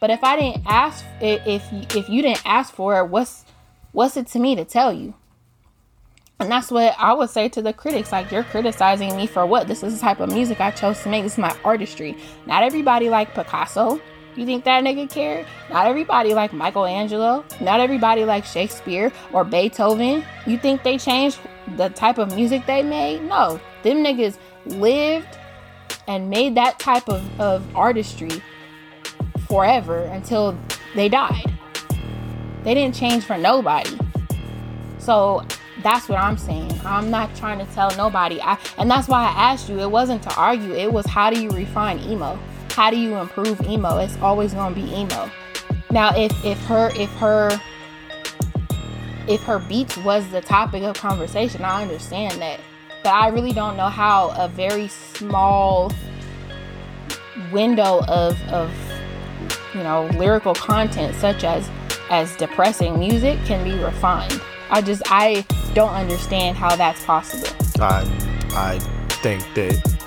But 0.00 0.10
if 0.10 0.24
I 0.24 0.34
didn't 0.34 0.64
ask, 0.66 1.04
if 1.20 1.62
if 1.94 2.08
you 2.08 2.22
didn't 2.22 2.44
ask 2.44 2.74
for 2.74 2.98
it, 2.98 3.04
what's 3.04 3.44
what's 3.92 4.16
it 4.16 4.26
to 4.32 4.40
me 4.40 4.56
to 4.56 4.64
tell 4.64 4.92
you? 4.92 5.14
And 6.40 6.50
that's 6.52 6.70
what 6.70 6.94
I 6.98 7.12
would 7.12 7.30
say 7.30 7.48
to 7.48 7.62
the 7.62 7.72
critics. 7.72 8.12
Like, 8.12 8.30
you're 8.30 8.44
criticizing 8.44 9.16
me 9.16 9.26
for 9.26 9.44
what? 9.44 9.66
This 9.66 9.82
is 9.82 9.94
the 9.94 10.00
type 10.00 10.20
of 10.20 10.32
music 10.32 10.60
I 10.60 10.70
chose 10.70 11.02
to 11.02 11.08
make. 11.08 11.24
This 11.24 11.32
is 11.32 11.38
my 11.38 11.56
artistry. 11.64 12.16
Not 12.46 12.62
everybody 12.62 13.10
like 13.10 13.34
Picasso. 13.34 14.00
You 14.36 14.46
think 14.46 14.62
that 14.64 14.84
nigga 14.84 15.10
cared? 15.10 15.46
Not 15.68 15.88
everybody 15.88 16.34
like 16.34 16.52
Michelangelo. 16.52 17.44
Not 17.60 17.80
everybody 17.80 18.24
like 18.24 18.44
Shakespeare 18.44 19.12
or 19.32 19.42
Beethoven. 19.42 20.24
You 20.46 20.58
think 20.58 20.84
they 20.84 20.96
changed 20.96 21.40
the 21.76 21.88
type 21.88 22.18
of 22.18 22.32
music 22.36 22.66
they 22.66 22.84
made? 22.84 23.22
No. 23.22 23.60
Them 23.82 24.04
niggas 24.04 24.38
lived 24.64 25.36
and 26.06 26.30
made 26.30 26.54
that 26.54 26.78
type 26.78 27.08
of, 27.08 27.40
of 27.40 27.64
artistry 27.74 28.42
forever 29.48 30.04
until 30.04 30.56
they 30.94 31.08
died. 31.08 31.52
They 32.62 32.74
didn't 32.74 32.94
change 32.94 33.24
for 33.24 33.36
nobody. 33.36 33.98
So 35.00 35.42
that's 35.88 36.06
what 36.06 36.18
I'm 36.18 36.36
saying. 36.36 36.70
I'm 36.84 37.10
not 37.10 37.34
trying 37.34 37.64
to 37.64 37.72
tell 37.72 37.90
nobody. 37.96 38.42
I, 38.42 38.58
and 38.76 38.90
that's 38.90 39.08
why 39.08 39.22
I 39.22 39.52
asked 39.52 39.70
you. 39.70 39.80
It 39.80 39.90
wasn't 39.90 40.22
to 40.24 40.34
argue. 40.34 40.74
It 40.74 40.92
was 40.92 41.06
how 41.06 41.30
do 41.30 41.40
you 41.40 41.48
refine 41.48 41.98
emo? 42.00 42.38
How 42.72 42.90
do 42.90 42.98
you 42.98 43.16
improve 43.16 43.58
emo? 43.62 43.96
It's 43.96 44.16
always 44.18 44.52
gonna 44.52 44.74
be 44.74 44.82
emo. 44.82 45.30
Now, 45.90 46.14
if 46.14 46.32
if 46.44 46.62
her 46.66 46.90
if 46.94 47.10
her 47.14 47.58
if 49.26 49.42
her 49.44 49.58
beats 49.60 49.96
was 49.96 50.28
the 50.28 50.42
topic 50.42 50.82
of 50.82 50.94
conversation, 50.96 51.64
I 51.64 51.80
understand 51.80 52.42
that. 52.42 52.60
But 53.02 53.14
I 53.14 53.28
really 53.28 53.52
don't 53.52 53.78
know 53.78 53.88
how 53.88 54.34
a 54.36 54.46
very 54.46 54.88
small 54.88 55.90
window 57.50 58.04
of 58.08 58.38
of 58.50 58.70
you 59.74 59.82
know 59.82 60.04
lyrical 60.18 60.54
content 60.54 61.14
such 61.16 61.44
as 61.44 61.66
as 62.10 62.36
depressing 62.36 62.98
music 62.98 63.38
can 63.46 63.64
be 63.64 63.82
refined. 63.82 64.38
I 64.70 64.80
just 64.82 65.02
I 65.06 65.44
don't 65.74 65.92
understand 65.92 66.56
how 66.56 66.74
that's 66.76 67.04
possible. 67.04 67.48
I 67.80 68.02
I 68.52 68.78
think 69.22 69.42
that 69.54 69.98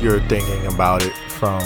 you're 0.00 0.20
thinking 0.22 0.66
about 0.66 1.02
it 1.02 1.12
from 1.30 1.62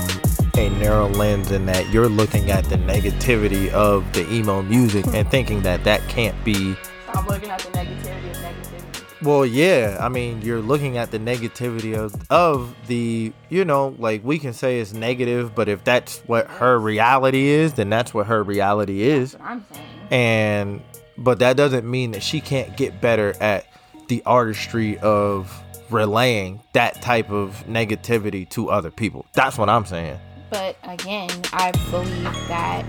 a 0.56 0.68
narrow 0.78 1.08
lens 1.08 1.50
in 1.50 1.66
that 1.66 1.88
you're 1.90 2.08
looking 2.08 2.50
at 2.50 2.64
the 2.66 2.76
negativity 2.76 3.70
of 3.70 4.10
the 4.12 4.30
emo 4.32 4.62
music 4.62 5.06
and 5.08 5.30
thinking 5.30 5.62
that 5.62 5.82
that 5.84 6.06
can't 6.08 6.42
be 6.44 6.76
Stop 7.10 7.26
looking 7.26 7.48
at 7.50 7.58
the 7.60 7.68
negativity 7.70 8.30
of 8.30 8.36
negativity. 8.36 9.22
well 9.22 9.46
yeah 9.46 9.96
i 10.00 10.08
mean 10.10 10.42
you're 10.42 10.60
looking 10.60 10.98
at 10.98 11.10
the 11.10 11.18
negativity 11.18 11.96
of 11.96 12.14
of 12.30 12.74
the 12.86 13.32
you 13.48 13.64
know 13.64 13.94
like 13.98 14.22
we 14.24 14.38
can 14.38 14.52
say 14.52 14.78
it's 14.80 14.92
negative 14.92 15.54
but 15.54 15.68
if 15.70 15.84
that's 15.84 16.18
what 16.26 16.46
her 16.48 16.78
reality 16.78 17.48
is 17.48 17.72
then 17.74 17.88
that's 17.88 18.12
what 18.12 18.26
her 18.26 18.42
reality 18.42 19.02
is 19.02 19.36
I'm 19.40 19.64
saying. 19.72 19.86
and 20.10 20.82
but 21.22 21.38
that 21.38 21.56
doesn't 21.56 21.88
mean 21.88 22.10
that 22.12 22.22
she 22.22 22.40
can't 22.40 22.76
get 22.76 23.00
better 23.00 23.34
at 23.40 23.66
the 24.08 24.22
artistry 24.26 24.98
of 24.98 25.62
relaying 25.90 26.60
that 26.72 27.00
type 27.02 27.30
of 27.30 27.64
negativity 27.68 28.48
to 28.48 28.68
other 28.70 28.90
people 28.90 29.24
that's 29.32 29.56
what 29.58 29.68
i'm 29.68 29.84
saying 29.86 30.18
But 30.50 30.76
again, 30.84 31.30
I 31.54 31.72
believe 31.90 32.24
that 32.48 32.84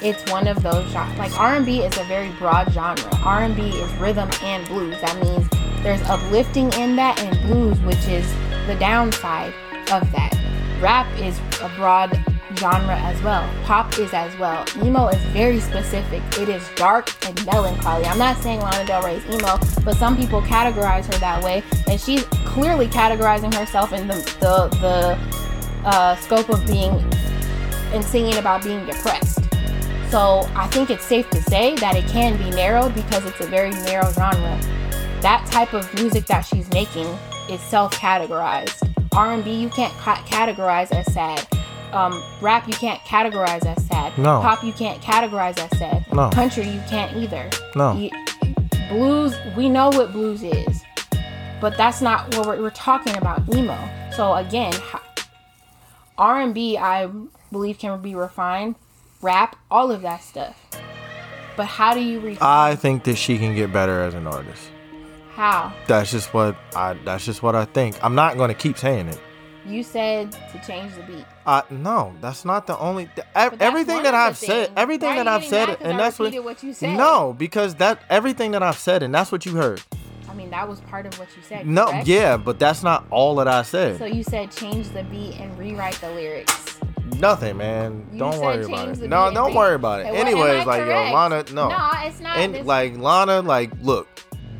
it's 0.00 0.30
one 0.30 0.46
of 0.46 0.62
those 0.62 0.88
genres. 0.92 1.18
Like 1.18 1.36
R&B 1.38 1.80
is 1.80 1.98
a 1.98 2.04
very 2.04 2.30
broad 2.38 2.70
genre. 2.72 3.10
R&B 3.24 3.60
is 3.62 3.92
rhythm 3.94 4.30
and 4.42 4.64
blues. 4.68 4.94
That 5.00 5.16
means 5.20 5.46
there's 5.82 6.00
uplifting 6.08 6.72
in 6.74 6.94
that 6.96 7.20
and 7.20 7.36
blues, 7.48 7.78
which 7.80 8.06
is 8.06 8.24
the 8.68 8.76
downside 8.78 9.52
of 9.92 10.10
that. 10.12 10.32
Rap 10.80 11.06
is 11.18 11.38
a 11.60 11.68
broad 11.76 12.12
genre 12.60 12.94
as 12.96 13.20
well. 13.22 13.48
Pop 13.64 13.98
is 13.98 14.12
as 14.12 14.36
well. 14.38 14.64
Emo 14.84 15.08
is 15.08 15.20
very 15.32 15.58
specific. 15.58 16.22
It 16.38 16.48
is 16.48 16.62
dark 16.76 17.10
and 17.26 17.44
melancholy. 17.46 18.04
I'm 18.04 18.18
not 18.18 18.36
saying 18.38 18.60
Lana 18.60 18.86
Del 18.86 19.02
Rey 19.02 19.16
is 19.16 19.24
emo, 19.26 19.58
but 19.84 19.96
some 19.96 20.16
people 20.16 20.42
categorize 20.42 21.06
her 21.06 21.18
that 21.20 21.42
way, 21.42 21.62
and 21.88 21.98
she's 21.98 22.22
clearly 22.44 22.86
categorizing 22.86 23.52
herself 23.54 23.92
in 23.92 24.06
the 24.06 24.14
the, 24.40 24.68
the 24.80 25.88
uh, 25.88 26.14
scope 26.16 26.50
of 26.50 26.64
being 26.66 26.92
and 27.92 28.04
singing 28.04 28.36
about 28.36 28.62
being 28.62 28.84
depressed. 28.86 29.40
So 30.10 30.48
I 30.54 30.66
think 30.68 30.90
it's 30.90 31.04
safe 31.04 31.30
to 31.30 31.42
say 31.42 31.74
that 31.76 31.96
it 31.96 32.06
can 32.08 32.36
be 32.36 32.50
narrowed 32.50 32.94
because 32.94 33.24
it's 33.24 33.40
a 33.40 33.46
very 33.46 33.70
narrow 33.70 34.12
genre. 34.12 34.58
That 35.22 35.46
type 35.50 35.72
of 35.72 35.92
music 35.94 36.26
that 36.26 36.42
she's 36.42 36.68
making 36.72 37.06
is 37.48 37.60
self-categorized. 37.60 38.86
R&B 39.12 39.50
you 39.52 39.68
can't 39.70 39.92
ca- 39.94 40.22
categorize 40.26 40.92
as 40.92 41.12
sad. 41.12 41.46
Um, 41.92 42.22
rap 42.40 42.66
you 42.66 42.74
can't 42.74 43.00
categorize 43.02 43.64
as 43.66 43.84
sad. 43.86 44.16
No. 44.16 44.40
Pop 44.40 44.62
you 44.62 44.72
can't 44.72 45.00
categorize 45.02 45.58
as 45.58 45.78
sad. 45.78 46.04
No. 46.12 46.30
Country 46.30 46.64
you 46.68 46.80
can't 46.88 47.16
either. 47.16 47.50
No. 47.74 47.96
You- 47.96 48.10
blues 48.88 49.36
we 49.56 49.68
know 49.68 49.88
what 49.90 50.12
blues 50.12 50.42
is, 50.42 50.82
but 51.60 51.76
that's 51.76 52.00
not 52.00 52.34
what 52.36 52.46
we're, 52.46 52.60
we're 52.62 52.70
talking 52.70 53.16
about. 53.16 53.42
Emo. 53.54 53.78
So 54.16 54.34
again, 54.34 54.74
R&B 56.18 56.76
I 56.76 57.08
believe 57.52 57.78
can 57.78 58.00
be 58.02 58.14
refined, 58.14 58.74
rap, 59.22 59.56
all 59.70 59.90
of 59.90 60.02
that 60.02 60.22
stuff. 60.22 60.56
But 61.56 61.66
how 61.66 61.94
do 61.94 62.00
you 62.00 62.20
refine? 62.20 62.38
i 62.40 62.74
think 62.74 63.04
that 63.04 63.16
she 63.16 63.36
can 63.36 63.54
get 63.54 63.70
better 63.72 64.00
as 64.00 64.14
an 64.14 64.26
artist 64.26 64.70
how? 65.34 65.72
that's 65.86 66.10
just 66.10 66.32
what 66.32 66.56
i 66.74 66.94
that's 67.04 67.26
just 67.26 67.42
what 67.42 67.54
i 67.54 67.66
think 67.66 68.02
i'm 68.02 68.14
not 68.14 68.38
going 68.38 68.48
to 68.48 68.54
keep 68.54 68.78
saying 68.78 69.08
it 69.08 69.20
You 69.66 69.82
said 69.82 70.32
to 70.32 70.60
change 70.66 70.94
the 70.94 71.02
beat. 71.02 71.24
Uh, 71.46 71.62
no, 71.70 72.14
that's 72.20 72.44
not 72.44 72.66
the 72.66 72.78
only. 72.78 73.06
th- 73.14 73.26
ev- 73.34 73.60
everything 73.60 74.02
that 74.02 74.14
I've 74.14 74.36
said, 74.36 74.66
things. 74.66 74.78
everything 74.78 75.16
that 75.16 75.28
I've 75.28 75.44
said, 75.44 75.76
and 75.80 75.94
I 75.94 75.96
that's 75.96 76.18
what. 76.18 76.34
what 76.44 76.62
you 76.62 76.72
said? 76.72 76.96
No, 76.96 77.34
because 77.36 77.74
that 77.76 78.00
everything 78.08 78.52
that 78.52 78.62
I've 78.62 78.78
said, 78.78 79.02
and 79.02 79.14
that's 79.14 79.30
what 79.30 79.44
you 79.44 79.54
heard. 79.56 79.82
I 80.28 80.34
mean, 80.34 80.50
that 80.50 80.68
was 80.68 80.80
part 80.82 81.06
of 81.06 81.18
what 81.18 81.28
you 81.36 81.42
said. 81.42 81.66
No, 81.66 81.86
correct? 81.86 82.06
yeah, 82.06 82.36
but 82.36 82.58
that's 82.58 82.82
not 82.82 83.04
all 83.10 83.34
that 83.36 83.48
I 83.48 83.62
said. 83.62 83.98
So 83.98 84.06
you 84.06 84.22
said 84.22 84.50
change 84.50 84.88
the 84.90 85.02
beat 85.04 85.34
and 85.40 85.56
rewrite 85.58 85.94
the 86.00 86.10
lyrics. 86.10 86.78
Nothing, 87.18 87.56
man. 87.58 88.06
You 88.12 88.18
don't 88.20 88.40
worry 88.40 88.64
about 88.64 88.88
it. 88.88 89.00
No, 89.08 89.30
don't 89.32 89.54
worry 89.54 89.74
about 89.74 90.00
it. 90.00 90.06
Hey, 90.06 90.16
Anyways, 90.16 90.64
like 90.66 90.80
yo. 90.80 90.86
Lana, 91.12 91.44
no, 91.52 91.68
No, 91.68 91.90
it's 91.96 92.20
not. 92.20 92.36
and 92.38 92.64
like 92.64 92.96
Lana, 92.96 93.42
like 93.42 93.70
look, 93.82 94.08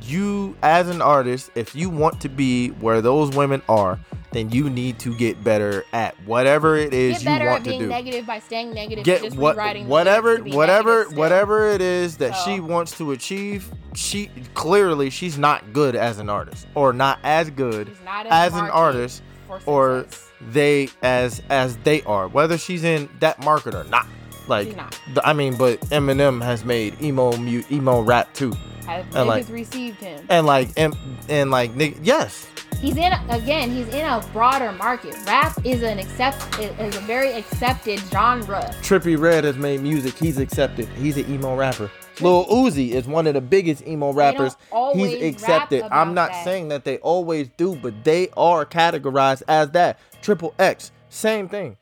you 0.02 0.56
as 0.62 0.89
an 0.89 1.01
artist, 1.01 1.51
if 1.55 1.74
you 1.74 1.89
want 1.89 2.20
to 2.20 2.28
be 2.28 2.68
where 2.68 3.01
those 3.01 3.31
women 3.35 3.62
are, 3.68 3.98
then 4.32 4.51
you 4.51 4.70
need 4.70 4.98
to 5.01 5.15
get 5.15 5.43
better 5.43 5.85
at 5.93 6.15
whatever 6.24 6.77
it 6.77 6.94
is 6.94 7.15
Get 7.15 7.23
you 7.23 7.28
better 7.28 7.47
want 7.47 7.59
at 7.61 7.65
to 7.65 7.70
being 7.70 7.81
do. 7.82 7.86
negative 7.89 8.27
by 8.27 8.39
staying 8.39 8.73
negative. 8.73 9.05
Get 9.05 9.23
just 9.23 9.36
what 9.36 9.57
whatever 9.86 10.39
to 10.39 10.51
whatever 10.57 11.05
whatever 11.11 11.66
it 11.69 11.81
is 11.81 12.16
that 12.19 12.32
she 12.32 12.61
wants 12.61 12.97
to 12.98 13.11
achieve. 13.12 13.70
She 13.94 14.31
clearly 14.55 15.11
she's 15.11 15.36
not 15.39 15.73
good 15.73 15.97
as 15.97 16.19
an 16.19 16.28
artist, 16.31 16.66
or 16.74 16.93
not 16.93 17.19
as 17.24 17.51
good 17.51 17.90
not 18.05 18.27
as 18.27 18.55
an 18.55 18.70
artist, 18.70 19.23
or 19.66 20.07
they 20.40 20.89
as 21.02 21.43
as 21.51 21.77
they 21.78 22.02
are, 22.02 22.28
whether 22.28 22.57
she's 22.57 22.85
in 22.85 23.09
that 23.20 23.44
market 23.44 23.74
or 23.74 23.85
not. 23.85 24.07
Like, 24.48 24.74
not. 24.77 24.98
I 25.23 25.32
mean, 25.32 25.57
but 25.57 25.78
Eminem 25.90 26.43
has 26.43 26.65
made 26.65 27.01
emo 27.01 27.32
emo 27.70 28.01
rap 28.01 28.32
too, 28.35 28.52
Has 28.86 29.05
and 29.15 29.28
like- 29.28 29.48
received 29.48 30.01
him. 30.01 30.24
and 30.28 30.44
like 30.47 30.70
and, 30.77 30.97
and 31.28 31.51
like 31.52 31.70
yes, 32.02 32.47
He's 32.81 32.97
in 32.97 33.12
again. 33.28 33.70
He's 33.70 33.89
in 33.89 34.07
a 34.07 34.24
broader 34.32 34.73
market. 34.73 35.15
Rap 35.27 35.55
is 35.66 35.82
an 35.82 35.98
accept 35.98 36.59
is 36.59 36.97
a 36.97 37.01
very 37.01 37.32
accepted 37.32 37.98
genre. 38.11 38.74
Trippie 38.81 39.19
Redd 39.19 39.44
has 39.44 39.57
made 39.57 39.82
music. 39.82 40.16
He's 40.16 40.39
accepted. 40.39 40.89
He's 40.90 41.19
an 41.19 41.31
emo 41.31 41.55
rapper. 41.55 41.90
Lil 42.23 42.47
Uzi 42.47 42.93
is 42.93 43.07
one 43.07 43.27
of 43.27 43.35
the 43.35 43.40
biggest 43.43 43.86
emo 43.86 44.12
rappers. 44.12 44.57
He's 44.94 45.12
rap 45.12 45.23
accepted. 45.23 45.82
I'm 45.90 46.15
not 46.15 46.31
that. 46.31 46.44
saying 46.44 46.69
that 46.69 46.85
they 46.85 46.97
always 46.98 47.48
do, 47.57 47.77
but 47.77 48.02
they 48.02 48.28
are 48.36 48.65
categorized 48.65 49.43
as 49.47 49.70
that. 49.73 49.98
Triple 50.23 50.55
X, 50.59 50.90
same 51.11 51.48
thing. 51.48 51.77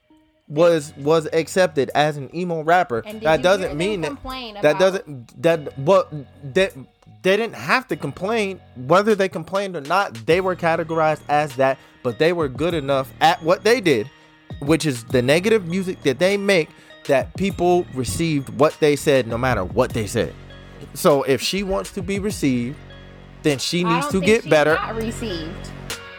Was 0.48 0.94
was 0.96 1.28
accepted 1.32 1.90
as 1.94 2.16
an 2.16 2.34
emo 2.34 2.62
rapper. 2.62 3.02
That 3.22 3.42
doesn't 3.42 3.76
mean 3.76 4.00
that 4.00 4.62
that 4.62 4.78
doesn't 4.78 5.42
that 5.42 5.78
what 5.78 6.10
that 6.54 6.72
they 7.22 7.36
didn't 7.36 7.54
have 7.56 7.86
to 7.88 7.96
complain 7.96 8.60
whether 8.76 9.14
they 9.14 9.28
complained 9.28 9.76
or 9.76 9.80
not 9.82 10.14
they 10.26 10.40
were 10.40 10.56
categorized 10.56 11.20
as 11.28 11.56
that 11.56 11.78
but 12.02 12.18
they 12.18 12.32
were 12.32 12.48
good 12.48 12.74
enough 12.74 13.12
at 13.20 13.42
what 13.42 13.64
they 13.64 13.80
did 13.80 14.08
which 14.60 14.86
is 14.86 15.04
the 15.04 15.22
negative 15.22 15.66
music 15.66 16.02
that 16.02 16.18
they 16.18 16.36
make 16.36 16.68
that 17.06 17.34
people 17.36 17.86
received 17.94 18.48
what 18.60 18.76
they 18.80 18.94
said 18.96 19.26
no 19.26 19.38
matter 19.38 19.64
what 19.64 19.90
they 19.90 20.06
said 20.06 20.34
so 20.94 21.22
if 21.24 21.40
she 21.40 21.62
wants 21.62 21.92
to 21.92 22.02
be 22.02 22.18
received 22.18 22.76
then 23.42 23.58
she 23.58 23.84
I 23.84 23.94
needs 23.94 24.06
don't 24.06 24.12
to 24.12 24.18
think 24.20 24.26
get 24.26 24.42
she's 24.42 24.50
better 24.50 24.74
Not 24.74 24.94
received. 24.96 25.70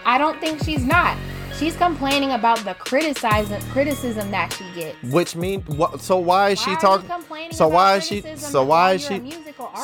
I 0.06 0.18
don't 0.18 0.40
think 0.40 0.64
she's 0.64 0.84
not. 0.84 1.18
She's 1.60 1.76
complaining 1.76 2.32
about 2.32 2.60
the 2.60 2.74
criticism 2.74 3.62
criticism 3.72 4.32
that 4.32 4.54
she 4.54 4.64
gets. 4.74 4.96
which 5.04 5.36
mean 5.36 5.62
what 5.64 6.00
so 6.02 6.18
why 6.18 6.52
is 6.52 6.60
Why 6.60 6.76
she 6.76 6.80
talking 6.80 7.10
complaining 7.10 7.52
so 7.52 7.66
about 7.68 7.76
why 7.76 7.96
is 7.98 8.08
she 8.08 8.22
so 8.38 8.64
why 8.64 8.94
is 8.94 9.06
she 9.06 9.34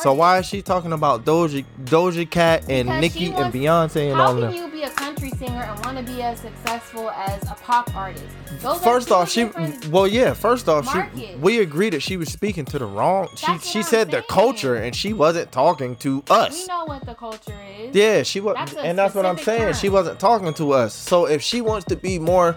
so 0.02 0.14
why 0.14 0.40
is 0.40 0.46
she 0.46 0.62
talking 0.62 0.94
about 0.94 1.26
Doja 1.26 1.66
Doja 1.84 2.30
Cat 2.30 2.62
and 2.70 2.88
Because 2.88 3.02
Nicki 3.02 3.20
she 3.26 3.34
and 3.34 3.54
Beyonce 3.54 4.08
and 4.12 4.16
How 4.16 4.28
all 4.28 4.34
can 4.34 4.42
them? 4.42 4.54
you 4.54 4.72
be 4.72 4.84
a 4.84 4.90
country 4.90 5.32
singer 5.32 5.64
and 5.64 5.86
want 5.86 5.98
to 5.98 6.04
be 6.04 6.22
as 6.22 6.40
successful 6.40 7.10
as 7.12 7.44
a 7.44 7.56
pop 7.56 7.94
artist? 7.94 8.24
Those 8.62 8.82
First 8.82 9.12
off, 9.12 9.30
she 9.30 9.46
well, 9.90 10.08
yeah. 10.08 10.34
First 10.34 10.70
off, 10.70 10.90
she 10.92 11.36
we 11.36 11.60
agree 11.60 11.90
that 11.90 12.02
she 12.02 12.16
was 12.16 12.30
speaking 12.32 12.64
to 12.66 12.80
the 12.80 12.86
wrong. 12.86 13.28
She 13.36 13.46
That's 13.48 13.66
what 13.66 13.72
she 13.72 13.80
I'm 13.80 13.84
said 13.86 14.12
the 14.12 14.22
culture, 14.22 14.76
and 14.76 14.96
she 14.96 15.12
wasn't 15.12 15.52
talking 15.52 15.98
to 15.98 16.24
us. 16.30 16.62
we 16.62 16.68
know 16.68 16.86
what 16.86 17.06
the 17.06 17.16
culture 17.16 17.60
is. 17.78 17.94
Yeah, 17.94 18.24
she 18.24 18.40
was, 18.40 18.56
and 18.78 18.98
that's 18.98 19.14
what 19.14 19.26
I'm 19.26 19.38
saying. 19.38 19.74
She 19.74 19.90
wasn't 19.90 20.20
talking 20.20 20.54
to 20.56 20.72
us. 20.72 20.94
So 20.94 21.26
if 21.26 21.42
she 21.42 21.60
wants 21.66 21.86
to 21.88 21.96
be 21.96 22.20
more, 22.20 22.56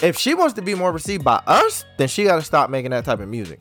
if 0.00 0.18
she 0.18 0.34
wants 0.34 0.54
to 0.54 0.62
be 0.62 0.74
more 0.74 0.92
received 0.92 1.24
by 1.24 1.42
us, 1.46 1.84
then 1.96 2.08
she 2.08 2.24
got 2.24 2.36
to 2.36 2.42
stop 2.42 2.68
making 2.70 2.90
that 2.90 3.04
type 3.04 3.20
of 3.20 3.28
music. 3.28 3.60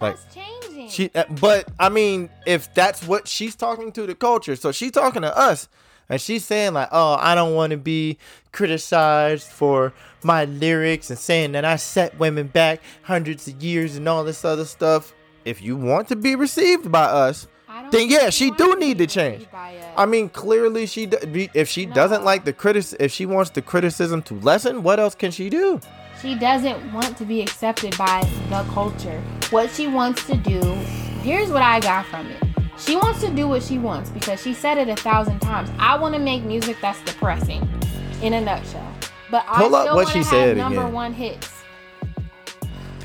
Like 0.00 0.16
That's 0.16 0.34
changing. 0.34 0.88
she, 0.88 1.10
uh, 1.14 1.24
but 1.40 1.68
I 1.78 1.88
mean, 1.90 2.30
if 2.46 2.72
that's 2.74 3.06
what 3.06 3.28
she's 3.28 3.54
talking 3.54 3.92
to 3.92 4.06
the 4.06 4.14
culture, 4.14 4.56
so 4.56 4.72
she's 4.72 4.92
talking 4.92 5.22
to 5.22 5.36
us, 5.36 5.68
and 6.08 6.20
she's 6.20 6.44
saying 6.44 6.72
like, 6.72 6.88
"Oh, 6.90 7.16
I 7.20 7.34
don't 7.34 7.54
want 7.54 7.70
to 7.72 7.76
be 7.76 8.18
criticized 8.50 9.46
for 9.48 9.92
my 10.24 10.44
lyrics 10.46 11.10
and 11.10 11.18
saying 11.18 11.52
that 11.52 11.64
I 11.64 11.76
set 11.76 12.18
women 12.18 12.46
back 12.48 12.80
hundreds 13.02 13.46
of 13.46 13.62
years 13.62 13.96
and 13.96 14.08
all 14.08 14.24
this 14.24 14.44
other 14.44 14.64
stuff." 14.64 15.14
If 15.44 15.62
you 15.62 15.76
want 15.76 16.08
to 16.08 16.16
be 16.16 16.34
received 16.34 16.90
by 16.90 17.04
us, 17.04 17.46
then 17.90 18.08
yeah, 18.08 18.30
she 18.30 18.50
do 18.52 18.76
need 18.78 18.98
to 18.98 19.06
change. 19.06 19.34
received 19.38 19.52
by 19.52 19.76
us. 19.76 19.94
I 19.96 20.06
mean, 20.06 20.28
clearly 20.28 20.86
she 20.86 21.06
d- 21.06 21.50
if 21.54 21.68
she 21.68 21.86
doesn't 21.86 22.24
like 22.24 22.44
the 22.44 22.52
critic, 22.52 22.84
if 23.00 23.12
she 23.12 23.26
wants 23.26 23.50
the 23.50 23.62
criticism 23.62 24.22
to 24.22 24.34
lessen, 24.40 24.82
what 24.82 24.98
else 25.00 25.14
can 25.14 25.30
she 25.30 25.50
do? 25.50 25.80
She 26.20 26.34
doesn't 26.34 26.92
want 26.92 27.16
to 27.16 27.24
be 27.24 27.40
accepted 27.40 27.96
by 27.96 28.28
the 28.50 28.62
culture. 28.72 29.20
What 29.50 29.70
she 29.70 29.86
wants 29.86 30.24
to 30.26 30.36
do, 30.36 30.60
here's 31.22 31.50
what 31.50 31.62
I 31.62 31.80
got 31.80 32.06
from 32.06 32.26
it. 32.26 32.42
She 32.78 32.96
wants 32.96 33.20
to 33.20 33.30
do 33.30 33.48
what 33.48 33.62
she 33.62 33.78
wants 33.78 34.10
because 34.10 34.42
she 34.42 34.54
said 34.54 34.78
it 34.78 34.88
a 34.88 34.96
thousand 34.96 35.40
times. 35.40 35.70
I 35.78 35.96
want 35.98 36.14
to 36.14 36.20
make 36.20 36.42
music 36.44 36.76
that's 36.80 37.02
depressing, 37.04 37.66
in 38.22 38.32
a 38.34 38.40
nutshell. 38.40 38.86
But 39.30 39.46
Pull 39.46 39.74
I 39.76 39.82
still 39.82 39.96
what 39.96 40.04
want 40.04 40.08
she 40.08 40.18
to 40.20 40.24
said 40.24 40.56
number 40.56 40.80
again. 40.80 40.92
one 40.92 41.12
hits. 41.12 41.50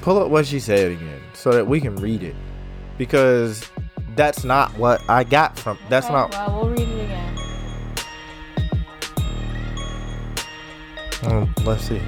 Pull 0.01 0.19
up 0.19 0.29
what 0.29 0.45
she 0.45 0.59
said 0.59 0.91
again 0.91 1.21
so 1.33 1.51
that 1.51 1.65
we 1.67 1.81
can 1.81 1.95
read 1.97 2.23
it, 2.23 2.35
because 2.97 3.69
that's 4.15 4.43
not 4.43 4.75
what 4.77 5.01
I 5.09 5.23
got 5.23 5.57
from. 5.57 5.77
That's 5.89 6.05
Okay, 6.07 6.13
not. 6.13 6.31
Well, 6.31 6.61
we'll 6.61 6.69
read 6.71 6.87
it 6.87 7.03
again. 7.05 7.37
Um, 11.23 11.53
let's 11.65 11.83
see. 11.87 12.01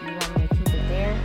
Do 0.00 0.06
you 0.06 0.14
want 0.16 0.36
me 0.38 0.48
to 0.48 0.54
keep 0.54 0.68
it 0.74 0.88
there? 0.88 1.16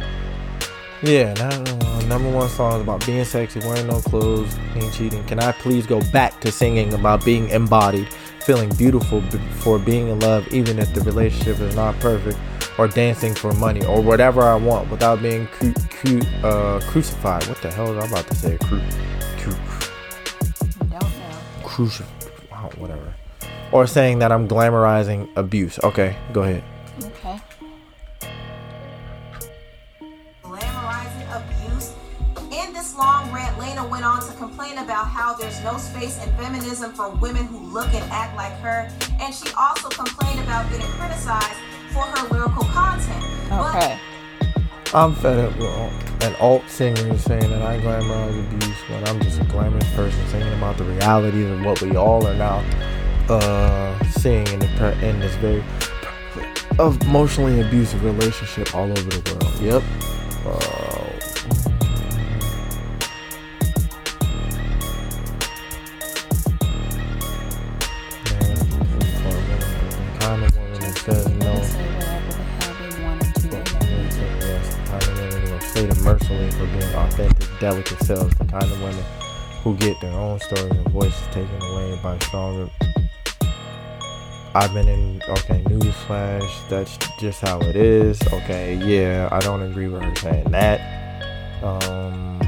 Yeah, 1.02 1.34
that, 1.34 1.70
uh, 1.84 2.02
number 2.08 2.30
one 2.32 2.50
song 2.50 2.76
is 2.76 2.82
about 2.82 3.06
being 3.06 3.24
sexy, 3.26 3.60
wearing 3.62 3.88
no 3.88 4.00
clothes, 4.02 4.56
being 4.74 4.92
cheating. 4.92 5.24
Can 5.26 5.40
I 5.40 5.52
please 5.54 5.86
go 5.88 6.02
back 6.12 6.40
to 6.42 6.52
singing 6.52 6.94
about 6.94 7.24
being 7.26 7.50
embodied, 7.50 8.08
feeling 8.44 8.70
beautiful 8.76 9.22
b- 9.22 9.38
for 9.60 9.78
being 9.80 10.08
in 10.10 10.20
love, 10.20 10.48
even 10.54 10.80
if 10.80 10.94
the 10.94 11.02
relationship 11.02 11.60
is 11.60 11.76
not 11.76 11.98
perfect, 12.00 12.38
or 12.78 12.88
dancing 12.88 13.34
for 13.36 13.52
money, 13.54 13.86
or 13.86 14.02
whatever 14.02 14.42
I 14.44 14.56
want 14.56 14.90
without 14.90 15.22
being 15.22 15.48
uh, 16.44 16.80
crucified? 16.88 17.46
What 17.48 17.62
the 17.62 17.72
hell 17.72 17.92
is 17.98 18.04
I 18.04 18.08
about 18.08 18.28
to 18.28 18.36
say? 18.36 18.58
Cru- 18.60 18.82
cru- 19.38 19.54
Don't 20.90 20.92
know. 20.92 21.10
cruci- 21.64 22.06
wow, 22.52 22.70
whatever. 22.78 23.14
Or 23.72 23.86
saying 23.86 24.20
that 24.20 24.32
I'm 24.32 24.48
glamorizing 24.48 25.28
abuse. 25.36 25.78
Okay, 25.84 26.16
go 26.34 26.44
ahead. 26.44 26.64
Long 33.82 33.90
went 33.90 34.04
on 34.06 34.22
to 34.22 34.34
complain 34.38 34.78
about 34.78 35.08
how 35.08 35.34
there's 35.34 35.62
no 35.64 35.78
space 35.78 36.24
in 36.24 36.32
feminism 36.36 36.92
for 36.92 37.10
women 37.10 37.46
who 37.46 37.58
look 37.58 37.94
and 37.94 38.04
act 38.12 38.36
like 38.36 38.54
her. 38.60 38.90
And 39.20 39.34
she 39.34 39.48
also 39.58 39.90
complained 39.90 40.40
about 40.42 40.70
getting 40.70 40.88
criticized 40.88 41.60
for 41.92 42.04
her 42.04 42.28
lyrical 42.30 42.64
content. 42.66 43.24
But 43.50 43.76
Okay. 43.76 44.00
I'm 44.94 45.14
fed 45.16 45.40
up 45.40 45.56
with 45.58 45.68
all- 45.68 45.92
an 46.22 46.36
alt 46.42 46.64
singer 46.68 47.18
saying 47.18 47.50
that 47.50 47.62
I 47.62 47.80
glamorize 47.80 48.38
abuse 48.40 48.76
when 48.90 49.08
I'm 49.08 49.22
just 49.22 49.40
a 49.40 49.44
glamorous 49.46 49.88
person 49.96 50.20
singing 50.28 50.52
about 50.54 50.78
the 50.78 50.84
realities 50.84 51.50
of 51.50 51.64
what 51.64 51.82
we 51.82 51.96
all 51.96 52.26
are 52.28 52.34
now 52.36 52.62
uh, 53.30 53.94
seeing 54.18 54.46
in, 54.48 54.60
the 54.60 54.68
pre- 54.76 55.08
in 55.08 55.20
this 55.20 55.36
very 55.36 55.64
emotionally 56.80 57.62
abusive 57.62 58.04
relationship 58.04 58.74
all 58.76 58.86
over 58.90 59.02
the 59.04 59.34
world. 59.34 59.62
Yep. 59.62 59.84
Uh, 60.46 61.09
mercilessly 76.10 76.50
for 76.52 76.66
being 76.66 76.96
authentic, 76.96 77.48
delicate 77.60 78.00
selves. 78.00 78.36
The 78.38 78.46
kind 78.46 78.64
of 78.64 78.82
women 78.82 79.04
who 79.64 79.76
get 79.78 80.00
their 80.02 80.14
own 80.14 80.40
stories 80.40 80.72
and 80.72 80.90
voices 80.90 81.22
taken 81.32 81.62
away 81.62 82.00
by 82.02 82.18
stronger. 82.20 82.70
I've 84.56 84.74
been 84.74 84.88
in, 84.88 85.22
okay, 85.30 85.62
newsflash, 85.66 86.70
that's 86.70 86.98
just 87.20 87.42
how 87.42 87.60
it 87.60 87.76
is. 87.76 88.20
Okay, 88.34 88.76
yeah, 88.78 89.30
I 89.32 89.40
don't 89.42 89.62
agree 89.62 89.88
with 89.88 90.02
her 90.02 90.16
saying 90.16 90.50
that. 90.50 90.82
Um, 91.64 92.40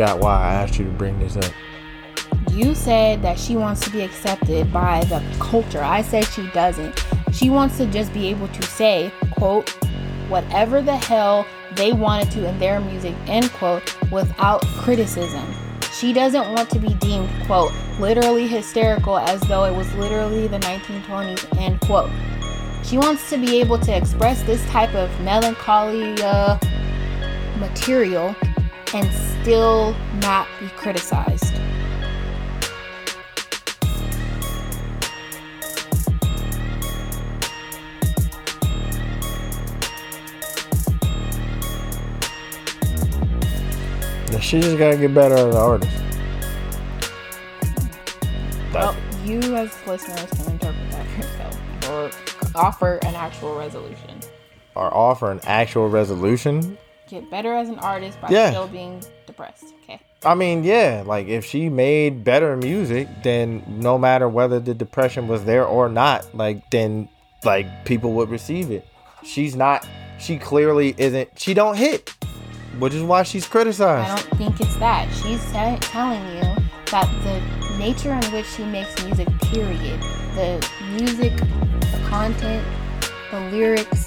forgot 0.00 0.18
why 0.18 0.32
I 0.32 0.54
asked 0.54 0.78
you 0.78 0.86
to 0.86 0.90
bring 0.92 1.18
this 1.18 1.36
up. 1.36 1.52
You 2.50 2.74
said 2.74 3.20
that 3.20 3.38
she 3.38 3.54
wants 3.54 3.82
to 3.82 3.90
be 3.90 4.00
accepted 4.00 4.72
by 4.72 5.04
the 5.04 5.22
culture. 5.38 5.82
I 5.82 6.00
said 6.00 6.24
she 6.24 6.46
doesn't. 6.54 7.04
She 7.32 7.50
wants 7.50 7.76
to 7.76 7.84
just 7.84 8.10
be 8.14 8.28
able 8.28 8.48
to 8.48 8.62
say, 8.62 9.12
quote, 9.32 9.68
whatever 10.30 10.80
the 10.80 10.96
hell 10.96 11.44
they 11.76 11.92
wanted 11.92 12.30
to 12.30 12.48
in 12.48 12.58
their 12.58 12.80
music, 12.80 13.14
end 13.26 13.52
quote, 13.52 13.94
without 14.10 14.64
criticism. 14.78 15.54
She 15.92 16.14
doesn't 16.14 16.50
want 16.50 16.70
to 16.70 16.78
be 16.78 16.94
deemed, 16.94 17.28
quote, 17.44 17.72
literally 17.98 18.48
hysterical 18.48 19.18
as 19.18 19.38
though 19.42 19.64
it 19.64 19.76
was 19.76 19.92
literally 19.96 20.46
the 20.46 20.60
1920s, 20.60 21.60
end 21.60 21.78
quote. 21.82 22.10
She 22.86 22.96
wants 22.96 23.28
to 23.28 23.36
be 23.36 23.60
able 23.60 23.78
to 23.80 23.94
express 23.94 24.42
this 24.44 24.64
type 24.70 24.94
of 24.94 25.10
melancholy 25.20 26.14
material 27.58 28.34
and 28.92 29.08
still 29.42 29.94
not 30.20 30.48
be 30.58 30.68
criticized. 30.68 31.54
Yeah, 44.30 44.40
She 44.40 44.60
just 44.60 44.78
gotta 44.78 44.96
get 44.96 45.14
better 45.14 45.34
as 45.34 45.54
an 45.54 45.56
artist. 45.56 45.96
Well, 48.72 48.96
you 49.24 49.38
as 49.56 49.76
listeners 49.86 50.30
can 50.30 50.52
interpret 50.52 50.90
that 50.92 51.06
for 51.06 51.22
yourself 51.22 51.60
or 51.88 52.10
offer 52.54 52.98
an 53.02 53.14
actual 53.14 53.56
resolution. 53.56 54.20
Or 54.74 54.92
offer 54.94 55.30
an 55.30 55.40
actual 55.44 55.88
resolution. 55.88 56.78
Get 57.10 57.28
better 57.30 57.52
as 57.54 57.68
an 57.68 57.78
artist 57.80 58.20
by 58.20 58.28
Yeah. 58.28 58.50
still 58.50 58.68
being 58.68 59.02
depressed. 59.26 59.64
Okay. 59.82 60.00
I 60.24 60.34
mean, 60.34 60.62
yeah, 60.62 61.02
like 61.04 61.26
if 61.26 61.44
she 61.44 61.68
made 61.68 62.22
better 62.22 62.56
music, 62.56 63.08
then 63.24 63.62
no 63.66 63.98
matter 63.98 64.28
whether 64.28 64.60
the 64.60 64.74
depression 64.74 65.26
was 65.26 65.44
there 65.44 65.64
or 65.64 65.88
not, 65.88 66.26
like 66.34 66.70
then 66.70 67.08
like 67.44 67.84
people 67.84 68.12
would 68.12 68.28
receive 68.30 68.70
it. 68.70 68.86
She's 69.24 69.56
not 69.56 69.86
she 70.18 70.36
clearly 70.38 70.94
isn't 70.98 71.30
she 71.36 71.52
don't 71.54 71.76
hit. 71.76 72.14
Which 72.78 72.94
is 72.94 73.02
why 73.02 73.24
she's 73.24 73.46
criticized. 73.46 74.10
I 74.10 74.16
don't 74.16 74.38
think 74.38 74.60
it's 74.60 74.76
that. 74.76 75.08
She's 75.12 75.42
telling 75.90 76.24
you 76.36 76.42
that 76.92 77.08
the 77.24 77.76
nature 77.78 78.12
in 78.12 78.22
which 78.32 78.46
she 78.46 78.64
makes 78.64 79.02
music, 79.04 79.26
period, 79.40 80.00
the 80.36 80.64
music, 80.92 81.36
the 81.36 82.00
content, 82.08 82.64
the 83.32 83.40
lyrics 83.50 84.06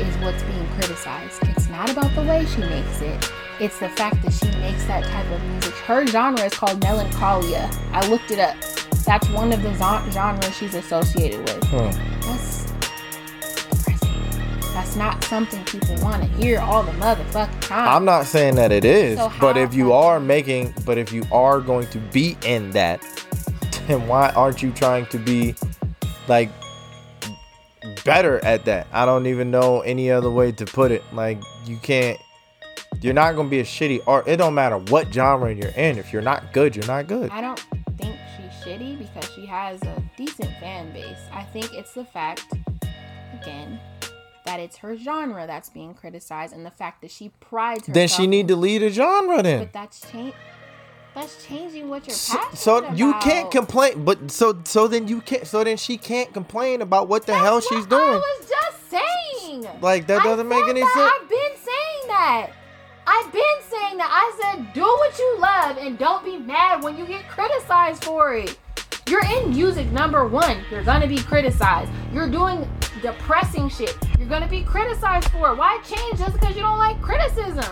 is 0.00 0.16
what's 0.18 0.42
being 0.44 0.66
criticized. 0.74 1.38
It's 1.42 1.68
not 1.68 1.90
about 1.90 2.14
the 2.14 2.22
way 2.22 2.44
she 2.46 2.60
makes 2.60 3.00
it. 3.00 3.32
It's 3.60 3.78
the 3.78 3.88
fact 3.90 4.22
that 4.22 4.32
she 4.32 4.46
makes 4.58 4.84
that 4.86 5.04
type 5.04 5.30
of 5.30 5.42
music. 5.44 5.74
Her 5.74 6.06
genre 6.06 6.44
is 6.44 6.54
called 6.54 6.82
melancholia. 6.82 7.70
I 7.92 8.06
looked 8.08 8.30
it 8.30 8.38
up. 8.38 8.56
That's 9.04 9.28
one 9.30 9.52
of 9.52 9.62
the 9.62 9.74
genres 10.10 10.56
she's 10.56 10.74
associated 10.74 11.40
with. 11.40 11.64
Hmm. 11.64 11.90
That's 12.20 12.72
depressing. 13.70 14.72
That's 14.72 14.96
not 14.96 15.22
something 15.24 15.62
people 15.64 15.96
want 16.02 16.22
to 16.22 16.28
hear 16.28 16.60
all 16.60 16.82
the 16.82 16.92
motherfucking 16.92 17.60
time. 17.60 17.88
I'm 17.88 18.04
not 18.04 18.26
saying 18.26 18.54
that 18.54 18.72
it 18.72 18.84
is, 18.84 19.18
So 19.18 19.30
but 19.40 19.56
if 19.56 19.74
you 19.74 19.92
are 19.92 20.20
making 20.20 20.72
but 20.86 20.96
if 20.96 21.12
you 21.12 21.22
are 21.32 21.60
going 21.60 21.88
to 21.88 21.98
be 21.98 22.36
in 22.44 22.70
that, 22.70 23.02
then 23.86 24.06
why 24.06 24.30
aren't 24.30 24.62
you 24.62 24.70
trying 24.72 25.06
to 25.06 25.18
be 25.18 25.54
like 26.28 26.50
better 28.04 28.44
at 28.44 28.64
that? 28.66 28.86
I 28.92 29.06
don't 29.06 29.26
even 29.26 29.50
know 29.50 29.80
any 29.80 30.10
other 30.10 30.30
way 30.30 30.52
to 30.52 30.64
put 30.64 30.90
it. 30.92 31.02
Like 31.12 31.40
you 31.66 31.76
can't 31.78 32.18
you're 33.00 33.14
not 33.14 33.34
gonna 33.34 33.48
be 33.48 33.60
a 33.60 33.64
shitty 33.64 34.02
art. 34.06 34.28
It 34.28 34.36
don't 34.36 34.54
matter 34.54 34.76
what 34.76 35.12
genre 35.12 35.52
you're 35.52 35.70
in. 35.70 35.98
If 35.98 36.12
you're 36.12 36.22
not 36.22 36.52
good, 36.52 36.76
you're 36.76 36.86
not 36.86 37.06
good. 37.06 37.30
I 37.30 37.40
don't 37.40 37.58
think 37.96 38.16
she's 38.36 38.64
shitty 38.64 38.98
because 38.98 39.30
she 39.32 39.46
has 39.46 39.82
a 39.82 40.02
decent 40.16 40.50
fan 40.60 40.92
base. 40.92 41.18
I 41.32 41.42
think 41.44 41.72
it's 41.72 41.94
the 41.94 42.04
fact, 42.04 42.52
again, 43.40 43.80
that 44.44 44.60
it's 44.60 44.76
her 44.78 44.96
genre 44.96 45.46
that's 45.46 45.70
being 45.70 45.94
criticized 45.94 46.54
and 46.54 46.66
the 46.66 46.70
fact 46.70 47.00
that 47.02 47.10
she 47.10 47.30
prides 47.40 47.86
herself. 47.86 47.94
Then 47.94 48.08
she 48.08 48.26
need 48.26 48.48
to 48.48 48.56
lead 48.56 48.82
a 48.82 48.90
genre 48.90 49.42
then. 49.42 49.60
But 49.60 49.72
that's 49.72 50.10
change. 50.10 50.34
That's 51.14 51.44
changing 51.44 51.88
what 51.88 52.06
you're 52.06 52.14
So, 52.14 52.38
so 52.54 52.92
you 52.92 53.14
can't 53.14 53.50
complain, 53.50 54.04
but 54.04 54.30
so 54.30 54.60
so 54.64 54.86
then 54.86 55.08
you 55.08 55.20
can't. 55.20 55.46
So 55.46 55.64
then 55.64 55.76
she 55.76 55.96
can't 55.98 56.32
complain 56.32 56.82
about 56.82 57.08
what 57.08 57.26
the 57.26 57.34
hell 57.34 57.60
she's 57.60 57.80
what 57.80 57.90
doing. 57.90 58.02
I 58.02 58.38
was 58.38 58.48
just 58.48 58.90
saying. 58.90 59.66
Like, 59.80 60.06
that 60.06 60.22
doesn't 60.22 60.48
make 60.48 60.64
any 60.68 60.80
that. 60.80 60.92
sense. 60.94 61.12
I've 61.12 61.28
been 61.28 61.56
saying 61.56 62.08
that. 62.08 62.50
I've 63.06 63.32
been 63.32 63.42
saying 63.68 63.96
that. 63.98 64.08
I 64.08 64.54
said 64.54 64.72
do 64.72 64.82
what 64.82 65.18
you 65.18 65.38
love 65.38 65.78
and 65.78 65.98
don't 65.98 66.24
be 66.24 66.38
mad 66.38 66.84
when 66.84 66.96
you 66.96 67.06
get 67.06 67.28
criticized 67.28 68.04
for 68.04 68.34
it. 68.34 68.56
You're 69.08 69.24
in 69.24 69.50
music 69.50 69.90
number 69.90 70.26
one. 70.28 70.58
You're 70.70 70.84
gonna 70.84 71.08
be 71.08 71.18
criticized. 71.18 71.90
You're 72.12 72.28
doing 72.28 72.68
depressing 73.02 73.68
shit. 73.68 73.96
You're 74.18 74.28
gonna 74.28 74.46
be 74.46 74.62
criticized 74.62 75.28
for 75.30 75.50
it. 75.50 75.56
Why 75.56 75.80
change 75.82 76.20
just 76.20 76.34
because 76.34 76.54
you 76.54 76.62
don't 76.62 76.78
like 76.78 77.02
criticism? 77.02 77.64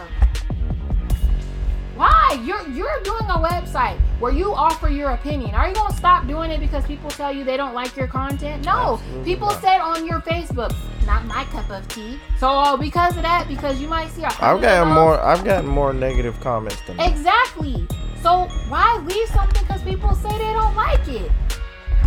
Why? 1.99 2.41
You're 2.45 2.65
you're 2.69 3.01
doing 3.03 3.25
a 3.25 3.39
website 3.39 3.99
where 4.21 4.31
you 4.31 4.55
offer 4.55 4.89
your 4.89 5.11
opinion. 5.11 5.53
Are 5.57 5.67
you 5.67 5.75
gonna 5.75 5.93
stop 5.97 6.29
doing 6.29 6.53
it 6.53 6.61
because 6.61 6.87
people 6.87 7.11
tell 7.11 7.33
you 7.33 7.43
they 7.43 7.57
don't 7.57 7.75
like 7.75 7.97
your 7.97 8.07
content? 8.07 8.65
No. 8.65 8.95
Absolutely 8.95 9.25
people 9.25 9.49
not. 9.49 9.61
said 9.61 9.81
on 9.81 10.07
your 10.07 10.21
Facebook, 10.21 10.73
not 11.07 11.25
my 11.27 11.43
cup 11.47 11.69
of 11.71 11.89
tea. 11.89 12.21
So 12.39 12.51
uh, 12.51 12.77
because 12.77 13.17
of 13.17 13.23
that, 13.23 13.49
because 13.49 13.81
you 13.81 13.89
might 13.89 14.11
see 14.11 14.23
I've 14.23 14.63
gotten 14.63 14.95
more. 14.95 15.19
I've 15.21 15.45
gotten 15.45 15.69
more 15.69 15.93
negative 15.93 16.39
comments 16.39 16.81
than 16.83 16.99
that. 16.99 17.11
Exactly. 17.11 17.85
So 18.23 18.47
why 18.69 19.03
leave 19.05 19.27
something 19.31 19.61
because 19.67 19.83
people 19.83 20.15
say 20.15 20.31
they 20.39 20.53
don't 20.53 20.77
like 20.77 21.09
it? 21.09 21.33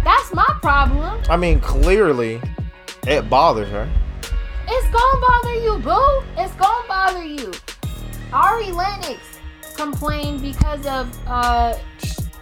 That's 0.05 0.33
my 0.33 0.47
problem. 0.61 1.21
I 1.29 1.35
mean, 1.35 1.59
clearly, 1.59 2.41
it 3.07 3.29
bothers 3.29 3.67
her. 3.67 3.89
It's 4.69 4.89
gonna 4.89 5.21
bother 5.27 5.55
you, 5.55 5.79
boo. 5.79 6.41
It's 6.41 6.53
gonna 6.53 6.87
bother 6.87 7.25
you. 7.25 7.51
Ari 8.31 8.71
Lennox 8.71 9.30
complained 9.71 10.41
because 10.41 10.85
of 10.85 11.09
uh 11.27 11.77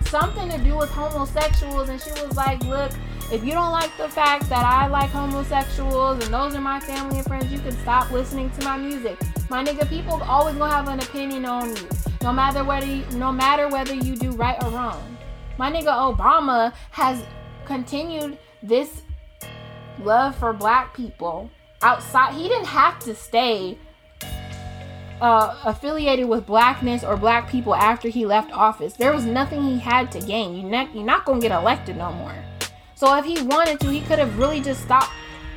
something 0.08 0.50
to 0.50 0.58
do 0.58 0.76
with 0.76 0.90
homosexuals, 0.90 1.90
and 1.90 2.02
she 2.02 2.12
was 2.12 2.36
like, 2.36 2.64
"Look, 2.64 2.92
if 3.32 3.44
you 3.44 3.52
don't 3.52 3.72
like 3.72 3.96
the 3.98 4.10
fact 4.10 4.50
that 4.50 4.66
I 4.66 4.88
like 4.88 5.10
homosexuals 5.12 6.24
and 6.24 6.34
those 6.34 6.56
are 6.56 6.62
my 6.62 6.80
family 6.80 7.18
and 7.18 7.28
friends, 7.28 7.52
you 7.52 7.60
can 7.60 7.78
stop 7.84 8.12
listening 8.12 8.50
to 8.52 8.64
my 8.64 8.78
music." 8.78 9.20
My 9.50 9.64
nigga, 9.64 9.88
people 9.90 10.22
always 10.24 10.56
gonna 10.56 10.74
have 10.74 10.88
an 10.88 11.00
opinion 11.00 11.46
on 11.46 11.76
you, 11.76 11.88
no 12.22 12.32
matter 12.32 12.64
whether 12.64 12.86
you, 12.86 13.04
no 13.18 13.32
matter 13.32 13.68
whether 13.68 13.94
you 13.94 14.16
do 14.16 14.32
right 14.32 14.62
or 14.64 14.70
wrong. 14.72 15.18
My 15.58 15.72
nigga 15.72 16.16
Obama 16.16 16.74
has 16.92 17.24
continued 17.66 18.38
this 18.64 19.02
love 20.04 20.36
for 20.36 20.54
black 20.54 20.94
people 20.94 21.50
outside. 21.82 22.34
He 22.34 22.48
didn't 22.48 22.68
have 22.68 23.00
to 23.00 23.14
stay 23.16 23.78
uh, 25.22 25.56
affiliated 25.66 26.28
with 26.28 26.46
blackness 26.46 27.04
or 27.04 27.18
black 27.18 27.50
people 27.50 27.76
after 27.76 28.08
he 28.08 28.26
left 28.26 28.52
office. 28.52 28.94
There 28.94 29.14
was 29.14 29.26
nothing 29.26 29.64
he 29.64 29.80
had 29.80 30.12
to 30.14 30.20
gain. 30.22 30.56
You 30.56 30.64
ne- 30.64 30.90
you're 30.94 31.04
not 31.04 31.26
gonna 31.26 31.42
get 31.42 31.52
elected 31.52 31.98
no 31.98 32.12
more. 32.12 32.36
So 32.96 33.16
if 33.16 33.26
he 33.26 33.42
wanted 33.44 33.80
to, 33.82 33.90
he 33.90 34.02
could 34.02 34.20
have 34.20 34.38
really 34.38 34.62
just 34.62 34.82
stopped 34.82 35.12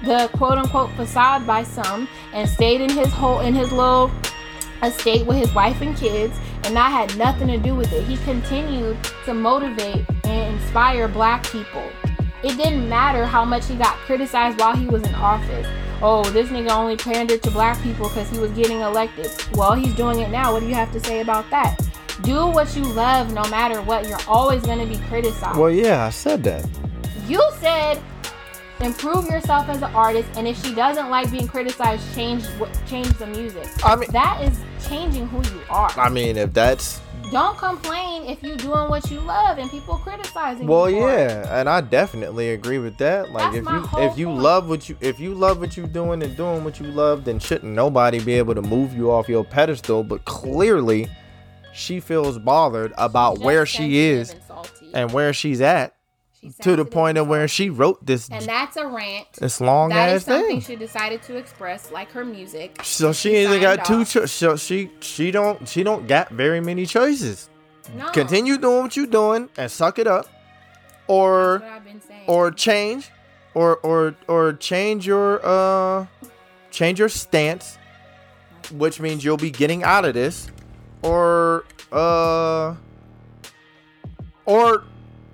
the 0.05 0.29
quote 0.35 0.59
unquote 0.59 0.91
facade 0.93 1.47
by 1.47 1.63
some 1.63 2.09
and 2.33 2.49
stayed 2.49 2.81
in 2.81 2.91
his 2.91 3.13
whole 3.13 3.41
in 3.41 3.55
his 3.55 3.71
little 3.73 4.11
estate 4.83 5.27
with 5.27 5.39
his 5.39 5.55
wife 5.55 5.81
and 5.81 5.97
kids, 5.97 6.37
and 6.65 6.77
that 6.77 6.91
had 6.91 7.17
nothing 7.17 7.49
to 7.49 7.59
do 7.59 7.75
with 7.75 7.93
it. 7.93 8.05
He 8.05 8.17
continued 8.19 8.97
to 9.25 9.35
motivate 9.35 10.05
and 10.25 10.55
inspire 10.55 11.09
black 11.09 11.45
people. 11.45 11.89
It 12.43 12.57
didn't 12.57 12.89
matter 12.89 13.25
how 13.25 13.45
much 13.45 13.67
he 13.69 13.75
got 13.77 13.97
criticized 13.99 14.59
while 14.59 14.77
he 14.77 14.87
was 14.87 15.03
in 15.03 15.15
office. 15.15 15.67
Oh, 16.03 16.25
this 16.31 16.49
nigga 16.49 16.71
only 16.71 16.97
pandered 16.97 17.43
to 17.45 17.51
black 17.51 17.81
people 17.83 18.09
because 18.09 18.29
he 18.31 18.39
was 18.39 18.51
getting 18.53 18.81
elected. 18.81 19.31
Well, 19.53 19.75
he's 19.75 19.95
doing 19.95 20.19
it 20.19 20.31
now. 20.31 20.53
What 20.53 20.61
do 20.61 20.67
you 20.67 20.75
have 20.75 20.93
to 20.93 21.01
say 21.01 21.21
about 21.21 21.49
that? 21.51 21.79
Do 22.23 22.49
what 22.49 22.77
you 22.77 22.83
love 22.83 23.33
no 23.33 23.43
matter 23.49 23.81
what. 23.83 24.09
You're 24.09 24.19
always 24.27 24.63
going 24.63 24.81
to 24.81 24.87
be 24.87 25.01
criticized. 25.07 25.57
Well, 25.59 25.71
yeah, 25.71 26.05
I 26.05 26.11
said 26.11 26.43
that. 26.45 26.69
You 27.29 27.41
said 27.61 28.03
improve 28.83 29.27
yourself 29.27 29.69
as 29.69 29.79
an 29.79 29.95
artist, 29.95 30.29
and 30.37 30.47
if 30.47 30.63
she 30.63 30.75
doesn't 30.75 31.09
like 31.09 31.31
being 31.31 31.47
criticized, 31.47 32.03
change 32.15 32.45
what 32.59 32.71
change 32.87 33.09
the 33.19 33.27
music. 33.27 33.67
I 33.85 33.97
mean- 33.97 34.11
that 34.13 34.43
is 34.43 34.59
changing 34.89 35.29
who 35.29 35.39
you 35.39 35.61
are. 35.71 35.91
I 35.97 36.09
mean, 36.09 36.37
if 36.37 36.53
that's 36.53 37.01
Don't 37.33 37.57
complain 37.57 38.25
if 38.25 38.43
you're 38.43 38.59
doing 38.59 38.91
what 38.91 39.11
you 39.11 39.19
love 39.21 39.57
and 39.57 39.71
people 39.71 39.97
criticizing 39.97 40.67
well, 40.67 40.91
you. 40.91 41.01
for 41.01 41.09
it. 41.15 41.31
yeah, 41.31 41.61
and 41.61 41.67
I 41.67 41.81
definitely 41.81 42.51
agree 42.51 42.79
with 42.79 42.99
that. 42.99 43.31
Like, 43.31 43.55
That's 43.55 43.67
if 43.67 43.73
you 43.73 44.01
if 44.01 44.19
you 44.19 44.27
point. 44.27 44.39
love 44.43 44.69
what 44.69 44.89
you 44.91 44.99
if 45.01 45.19
you 45.19 45.33
love 45.35 45.59
what 45.59 45.75
you're 45.75 45.87
doing 45.87 46.23
and 46.23 46.37
doing 46.37 46.63
what 46.63 46.79
you 46.79 46.87
love, 46.89 47.25
then 47.25 47.39
shouldn't 47.39 47.73
nobody 47.73 48.23
be 48.23 48.35
able 48.35 48.55
to 48.55 48.61
move 48.61 48.95
you 48.95 49.11
off 49.11 49.31
your 49.31 49.45
pedestal? 49.45 50.05
But 50.05 50.27
clearly, 50.27 51.09
she 51.73 52.01
feels 52.01 52.39
bothered 52.39 52.93
about 52.99 53.37
Just 53.37 53.45
where 53.45 53.65
she 53.65 53.99
is 53.99 54.35
and 54.93 55.11
where 55.11 55.33
she's 55.33 55.63
at. 55.63 55.95
To 56.63 56.75
the 56.75 56.85
point 56.85 57.19
of 57.19 57.29
where 57.29 57.47
she 57.47 57.71
wrote 57.71 58.05
this 58.05 58.29
and 58.29 58.45
that's 58.45 58.77
a 58.77 58.85
rant. 58.87 59.33
this 59.35 59.61
long 59.61 59.91
That 59.91 60.09
ass 60.09 60.17
is 60.23 60.25
something 60.25 60.49
thing. 60.49 60.61
she 60.61 60.75
decided 60.75 61.23
to 61.23 61.37
express, 61.37 61.93
like 61.93 62.11
her 62.13 62.25
music. 62.25 62.81
So 62.83 63.13
she 63.13 63.31
She 63.31 63.37
either 63.45 63.61
got 63.61 63.85
two. 63.85 64.05
Cho- 64.05 64.27
so 64.27 64.57
she 64.57 64.91
she 65.01 65.31
don't 65.31 65.69
she 65.69 65.85
don't 65.85 66.09
got 66.09 66.31
very 66.31 66.61
many 66.61 66.85
choices. 66.85 67.49
No, 67.97 68.09
Continue 68.11 68.59
doing 68.59 68.83
what 68.83 68.97
you're 68.97 69.07
doing 69.07 69.51
and 69.57 69.71
suck 69.71 70.01
it 70.01 70.09
up, 70.09 70.27
or 71.07 71.59
That's 71.61 71.63
what 71.71 71.77
I've 71.77 71.85
been 71.85 72.01
saying. 72.01 72.25
or 72.27 72.51
change, 72.51 73.11
or 73.55 73.77
or 73.79 74.17
or 74.27 74.53
change 74.55 75.07
your 75.07 75.41
uh 75.45 76.07
change 76.73 76.99
your 76.99 77.09
stance, 77.09 77.79
which 78.73 78.99
means 78.99 79.25
you'll 79.25 79.37
be 79.37 79.51
getting 79.53 79.85
out 79.85 80.05
of 80.05 80.15
this, 80.15 80.49
or 81.03 81.65
uh 81.93 82.75
or 84.45 84.85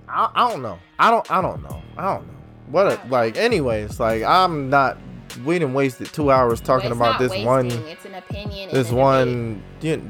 I, 0.07 0.31
I 0.35 0.51
don't 0.51 0.61
know. 0.63 0.79
I 0.99 1.11
don't 1.11 1.31
I 1.31 1.41
don't 1.43 1.63
know. 1.63 1.83
I 1.97 2.15
don't 2.15 2.27
know. 2.27 2.35
What 2.71 2.87
a, 2.87 3.01
like 3.09 3.37
anyways, 3.37 3.99
like 4.01 4.23
I'm 4.23 4.69
not 4.71 4.99
we 5.45 5.59
didn't 5.59 5.75
wasted 5.75 6.09
two 6.09 6.31
hours 6.31 6.61
talking 6.61 6.91
it's 6.91 6.97
about 6.97 7.19
this 7.19 7.45
one 7.45 7.67
It's 7.71 8.05
an 8.05 8.15
opinion. 8.15 8.71
this 8.73 8.91
one 8.91 9.63
you 9.81 9.99
know, 9.99 10.09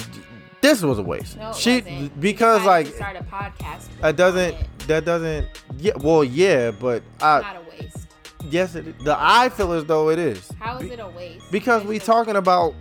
this 0.61 0.83
was 0.83 0.99
a 0.99 1.03
waste. 1.03 1.37
No, 1.37 1.53
she 1.53 1.77
wasn't. 1.81 2.21
Because 2.21 2.65
like 2.65 2.87
start 2.89 3.17
a 3.17 3.23
podcast. 3.25 3.87
that 4.01 4.17
doesn't 4.17 4.55
it. 4.55 4.67
that 4.89 5.05
doesn't 5.05 5.47
yeah 5.79 5.93
well 6.01 6.25
yeah 6.25 6.71
but 6.71 7.03
I 7.21 7.41
not 7.41 7.57
a 7.57 7.61
waste. 7.71 8.09
yes 8.51 8.75
it 8.75 8.99
the 9.05 9.15
I 9.19 9.49
feel 9.51 9.73
as 9.73 9.85
though 9.85 10.09
it 10.11 10.19
is 10.19 10.51
How 10.59 10.79
is 10.79 10.91
it 10.91 10.99
a 11.01 11.09
waste? 11.09 11.51
because 11.53 11.83
It's 11.83 11.89
we 11.91 11.99
talking 11.99 12.37
about 12.37 12.75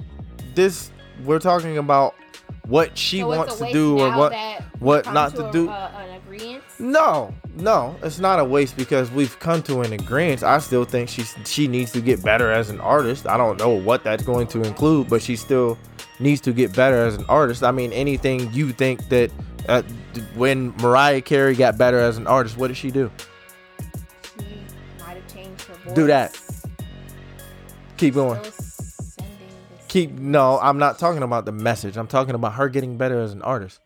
this 0.55 0.91
we're 1.23 1.39
talking 1.39 1.77
about 1.77 2.15
what 2.67 2.97
she 2.97 3.19
so 3.19 3.27
wants 3.29 3.55
to 3.57 3.71
do 3.71 3.99
or 3.99 4.15
what 4.17 4.33
what 4.79 5.05
not 5.13 5.33
to 5.35 5.47
a- 5.47 5.51
do. 5.51 5.69
uh, 5.69 5.91
an 5.95 6.61
no 6.79 7.33
no 7.55 7.95
it's 8.03 8.19
not 8.19 8.39
a 8.39 8.43
waste 8.43 8.75
because 8.77 9.09
we've 9.11 9.39
come 9.39 9.63
to 9.63 9.81
an 9.81 9.93
agreement 9.93 10.43
i 10.43 10.59
still 10.59 10.83
think 10.85 11.09
she's 11.09 11.33
she 11.45 11.67
needs 11.67 11.91
to 11.91 12.01
get 12.01 12.21
better 12.23 12.51
as 12.51 12.69
an 12.69 12.79
artist 12.81 13.25
i 13.25 13.35
don't 13.37 13.57
know 13.57 13.69
what 13.69 14.03
that's 14.03 14.23
going 14.23 14.45
to 14.45 14.61
include 14.61 15.09
but 15.09 15.21
she 15.21 15.35
still 15.35 15.77
needs 16.19 16.39
to 16.41 16.51
get 16.53 16.75
better 16.75 16.97
as 16.97 17.15
an 17.15 17.25
artist 17.29 17.63
i 17.63 17.71
mean 17.71 17.91
anything 17.93 18.51
you 18.53 18.71
think 18.71 19.07
that 19.09 19.31
uh, 19.69 19.81
when 20.35 20.69
mariah 20.77 21.21
carey 21.21 21.55
got 21.55 21.77
better 21.77 21.97
as 21.99 22.17
an 22.17 22.27
artist 22.27 22.57
what 22.57 22.67
did 22.67 22.77
she 22.77 22.91
do 22.91 23.09
She 24.37 24.45
might 24.99 25.15
have 25.17 25.33
changed 25.33 25.61
her 25.63 25.73
voice. 25.75 25.93
Do 25.95 26.07
that. 26.07 26.39
keep 27.97 28.13
going 28.13 28.39
Still 28.43 28.51
sending 28.51 28.67
this- 28.67 28.76
keep 29.87 30.11
no 30.11 30.59
i'm 30.59 30.77
not 30.77 30.99
talking 30.99 31.23
about 31.23 31.45
the 31.45 31.51
message 31.51 31.97
i'm 31.97 32.07
talking 32.07 32.35
about 32.35 32.53
her 32.53 32.69
getting 32.69 32.97
better 32.97 33.19
as 33.19 33.33
an 33.33 33.41
artist 33.41 33.79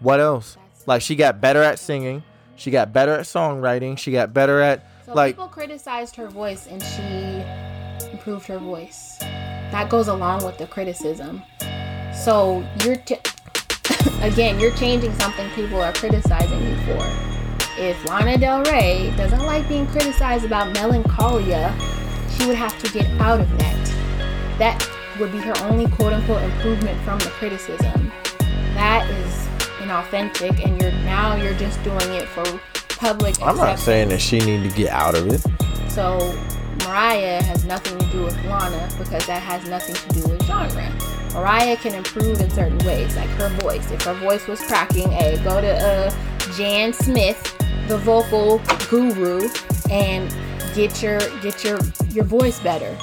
what 0.00 0.20
else 0.20 0.56
like 0.86 1.02
she 1.02 1.16
got 1.16 1.40
better 1.40 1.62
at 1.62 1.78
singing 1.78 2.22
she 2.56 2.70
got 2.70 2.92
better 2.92 3.14
at 3.14 3.24
songwriting 3.24 3.96
she 3.96 4.12
got 4.12 4.34
better 4.34 4.60
at 4.60 4.84
So 5.06 5.14
like 5.14 5.34
people 5.36 5.48
criticized 5.48 6.16
her 6.16 6.28
voice 6.28 6.66
and 6.66 6.82
she 6.82 7.44
improved 8.10 8.46
her 8.46 8.58
voice. 8.58 9.18
That 9.20 9.88
goes 9.88 10.08
along 10.08 10.44
with 10.44 10.58
the 10.58 10.66
criticism. 10.66 11.42
So 12.14 12.66
you're 12.84 12.96
t- 12.96 13.18
again, 14.22 14.58
you're 14.58 14.74
changing 14.76 15.12
something 15.14 15.48
people 15.50 15.80
are 15.80 15.92
criticizing 15.92 16.60
you 16.60 16.76
for. 16.82 17.06
If 17.80 18.04
Lana 18.06 18.36
Del 18.38 18.64
Rey 18.64 19.12
doesn't 19.16 19.44
like 19.44 19.68
being 19.68 19.86
criticized 19.86 20.44
about 20.44 20.72
melancholia, 20.74 21.74
she 22.30 22.46
would 22.46 22.56
have 22.56 22.76
to 22.82 22.92
get 22.92 23.06
out 23.20 23.40
of 23.40 23.58
that. 23.58 24.58
That 24.58 24.97
would 25.18 25.32
be 25.32 25.38
her 25.38 25.54
only 25.64 25.86
quote 25.90 26.12
unquote 26.12 26.42
improvement 26.42 27.00
from 27.02 27.18
the 27.20 27.30
criticism. 27.38 28.12
That 28.74 29.08
is 29.10 29.48
inauthentic 29.78 30.64
and 30.64 30.80
you're 30.80 30.92
now 31.04 31.34
you're 31.36 31.54
just 31.54 31.82
doing 31.82 32.12
it 32.12 32.26
for 32.28 32.44
public 32.88 33.40
i'm 33.42 33.56
not 33.56 33.78
saying 33.78 34.08
that 34.08 34.20
she 34.20 34.38
need 34.40 34.68
to 34.68 34.76
get 34.76 34.90
out 34.90 35.14
of 35.16 35.26
it 35.28 35.40
So 35.88 36.18
Mariah 36.84 37.42
has 37.42 37.64
nothing 37.64 37.98
to 37.98 38.06
do 38.06 38.22
with 38.24 38.36
Lana 38.44 38.88
because 38.98 39.26
that 39.26 39.42
has 39.42 39.68
nothing 39.68 39.94
to 39.94 40.08
do 40.20 40.28
with 40.28 40.42
genre. 40.44 40.90
Mariah 41.34 41.76
can 41.76 41.92
improve 41.94 42.40
in 42.40 42.48
certain 42.50 42.78
ways, 42.86 43.14
like 43.16 43.28
her 43.30 43.48
voice. 43.60 43.90
If 43.90 44.02
her 44.02 44.14
voice 44.14 44.46
was 44.46 44.60
cracking, 44.60 45.10
hey, 45.10 45.42
go 45.42 45.60
to 45.60 45.68
uh, 45.68 46.10
Jan 46.56 46.92
Smith, 46.92 47.42
the 47.88 47.98
vocal 47.98 48.60
guru, 48.88 49.48
and 49.90 50.32
get 50.74 51.02
your 51.02 51.18
get 51.40 51.64
your 51.64 51.78
your 52.10 52.24
voice 52.24 52.60
better. 52.60 52.96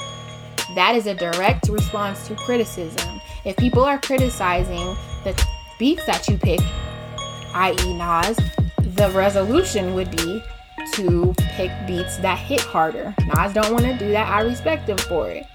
That 0.76 0.94
is 0.94 1.06
a 1.06 1.14
direct 1.14 1.70
response 1.70 2.28
to 2.28 2.34
criticism. 2.34 3.18
If 3.46 3.56
people 3.56 3.82
are 3.82 3.98
criticizing 3.98 4.94
the 5.24 5.34
beats 5.78 6.04
that 6.04 6.28
you 6.28 6.36
pick, 6.36 6.60
i.e., 7.54 7.94
Nas, 7.94 8.36
the 8.94 9.10
resolution 9.14 9.94
would 9.94 10.10
be 10.10 10.42
to 10.92 11.34
pick 11.38 11.70
beats 11.86 12.18
that 12.18 12.38
hit 12.38 12.60
harder. 12.60 13.14
Nas 13.34 13.54
don't 13.54 13.72
want 13.72 13.84
to 13.84 13.96
do 13.98 14.10
that. 14.12 14.28
I 14.28 14.42
respect 14.42 14.86
him 14.86 14.98
for 14.98 15.30
it. 15.30 15.46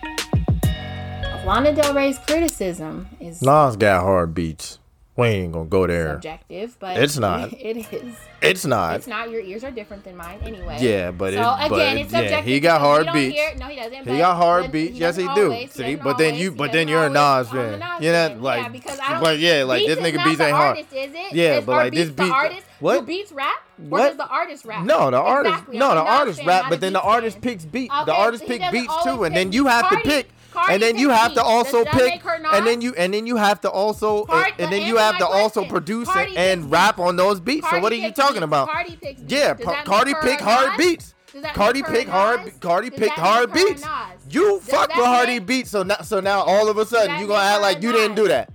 Lana 1.45 1.73
Del 1.75 1.93
Rey's 1.93 2.17
criticism 2.17 3.07
is 3.19 3.43
nas 3.43 3.75
got 3.75 4.01
hard 4.01 4.33
beats 4.33 4.79
we 5.21 5.27
ain't 5.27 5.53
gonna 5.53 5.65
go 5.65 5.87
there 5.87 6.13
subjective, 6.13 6.75
but 6.79 6.97
It's 6.97 7.17
not. 7.17 7.53
It 7.69 7.77
is. 7.77 8.15
it's 8.41 8.65
not 8.65 8.95
It's 8.95 9.07
not. 9.07 9.29
Your 9.29 9.41
ears 9.41 9.63
are 9.63 9.71
different 9.71 10.03
than 10.03 10.15
mine, 10.17 10.39
anyway. 10.43 10.77
Yeah, 10.79 11.11
but 11.11 11.33
so 11.33 11.39
it- 11.59 11.71
again, 11.71 11.97
it- 11.97 12.01
it's 12.01 12.13
yeah, 12.13 12.41
he 12.41 12.59
got 12.59 12.81
hard 12.81 13.07
beats. 13.13 13.39
no, 13.59 13.67
he 13.67 13.75
doesn't. 13.75 14.07
He 14.07 14.17
got 14.17 14.35
hard 14.37 14.71
beats. 14.71 14.97
Yes, 14.97 15.15
he 15.15 15.23
do. 15.23 15.29
always, 15.51 15.71
See, 15.71 15.83
doesn't 15.83 16.03
but 16.03 16.17
then 16.17 16.35
you- 16.35 16.51
but 16.51 16.71
then 16.71 16.87
you're 16.87 17.05
a. 17.05 17.09
Nas 17.09 17.49
fan. 17.49 17.79
Nas 17.79 18.01
You're 18.01 18.13
not, 18.13 18.41
like- 18.41 18.63
yeah, 18.63 18.69
because 18.69 18.99
I 18.99 19.11
don't. 19.13 19.23
but 19.23 19.39
yeah, 19.39 19.63
like, 19.63 19.85
this 19.85 19.99
nigga 19.99 20.23
beats 20.23 20.39
ain't 20.41 20.51
hard. 20.55 20.77
Artist, 20.77 20.93
is 20.93 21.11
it? 21.13 21.33
Yeah, 21.33 21.59
but, 21.61 21.71
like, 21.75 21.93
this 21.93 22.07
the 22.09 22.13
beat- 22.23 22.31
artist. 22.31 22.63
what? 22.79 22.99
Do 23.01 23.05
beats 23.05 23.31
rap? 23.31 23.57
Or 23.79 23.85
What? 23.89 24.07
does 24.09 24.17
the 24.17 24.27
artist 24.27 24.65
rap? 24.65 24.85
no 24.85 25.09
the 25.09 25.17
artist 25.19 25.53
Exactly. 25.55 25.77
no 25.79 25.89
the 25.95 26.01
artist 26.01 26.41
rap 26.45 26.65
but 26.69 26.81
then 26.81 26.93
the 26.93 27.01
artist 27.01 27.41
picks 27.41 27.65
beat 27.65 27.89
the 28.05 28.13
artist 28.13 28.45
picks 28.45 28.63
pick 28.63 28.71
beats 28.71 28.93
too 29.03 29.23
and 29.23 29.35
then 29.35 29.51
you 29.51 29.65
have 29.65 29.89
to 29.89 29.97
pick 29.97 30.29
Cardi 30.51 30.73
and 30.73 30.83
then 30.83 30.97
you 30.97 31.09
have 31.09 31.33
to 31.33 31.43
also 31.43 31.85
pick 31.85 32.21
and 32.51 32.67
then 32.67 32.81
you 32.81 32.93
and 32.95 33.13
then 33.13 33.25
you 33.25 33.37
have 33.37 33.61
to 33.61 33.69
also 33.69 34.25
Cardi- 34.25 34.53
and 34.59 34.71
then 34.71 34.85
you 34.85 34.97
have 34.97 35.17
to 35.17 35.25
also 35.27 35.65
produce 35.65 36.07
Cardi 36.09 36.35
and 36.37 36.69
rap 36.69 36.99
on 36.99 37.15
those 37.15 37.39
beats. 37.39 37.69
So 37.69 37.79
what 37.79 37.91
are 37.91 37.95
you 37.95 38.11
talking 38.11 38.35
beats. 38.35 38.43
about? 38.45 38.69
Cardi 38.69 38.97
picks 38.97 39.21
beats. 39.21 39.33
yeah 39.33 39.53
Pa- 39.53 39.83
Cardi 39.83 40.13
pick 40.21 40.39
hard 40.39 40.77
beats. 40.77 41.15
Cardi 41.53 41.81
make 41.81 41.87
her 41.87 41.93
a 41.93 41.97
pick 41.97 42.07
hard 42.09 42.59
Cardi 42.59 42.89
Does 42.89 42.99
pick 42.99 43.11
hard 43.11 43.53
make 43.53 43.61
her 43.61 43.65
a 43.65 43.69
beats. 43.69 43.87
You 44.29 44.59
Does 44.59 44.67
fuck 44.69 44.89
with 44.95 45.05
Hardy 45.05 45.39
make- 45.39 45.45
beats 45.47 45.71
so 45.71 45.83
now 45.83 46.01
so 46.01 46.19
now 46.19 46.41
all 46.41 46.69
of 46.69 46.77
a 46.77 46.85
sudden 46.85 47.19
you 47.19 47.27
gonna 47.27 47.41
act 47.43 47.61
like 47.61 47.81
you 47.81 47.91
didn't 47.91 48.15
do 48.15 48.27
that. 48.27 48.49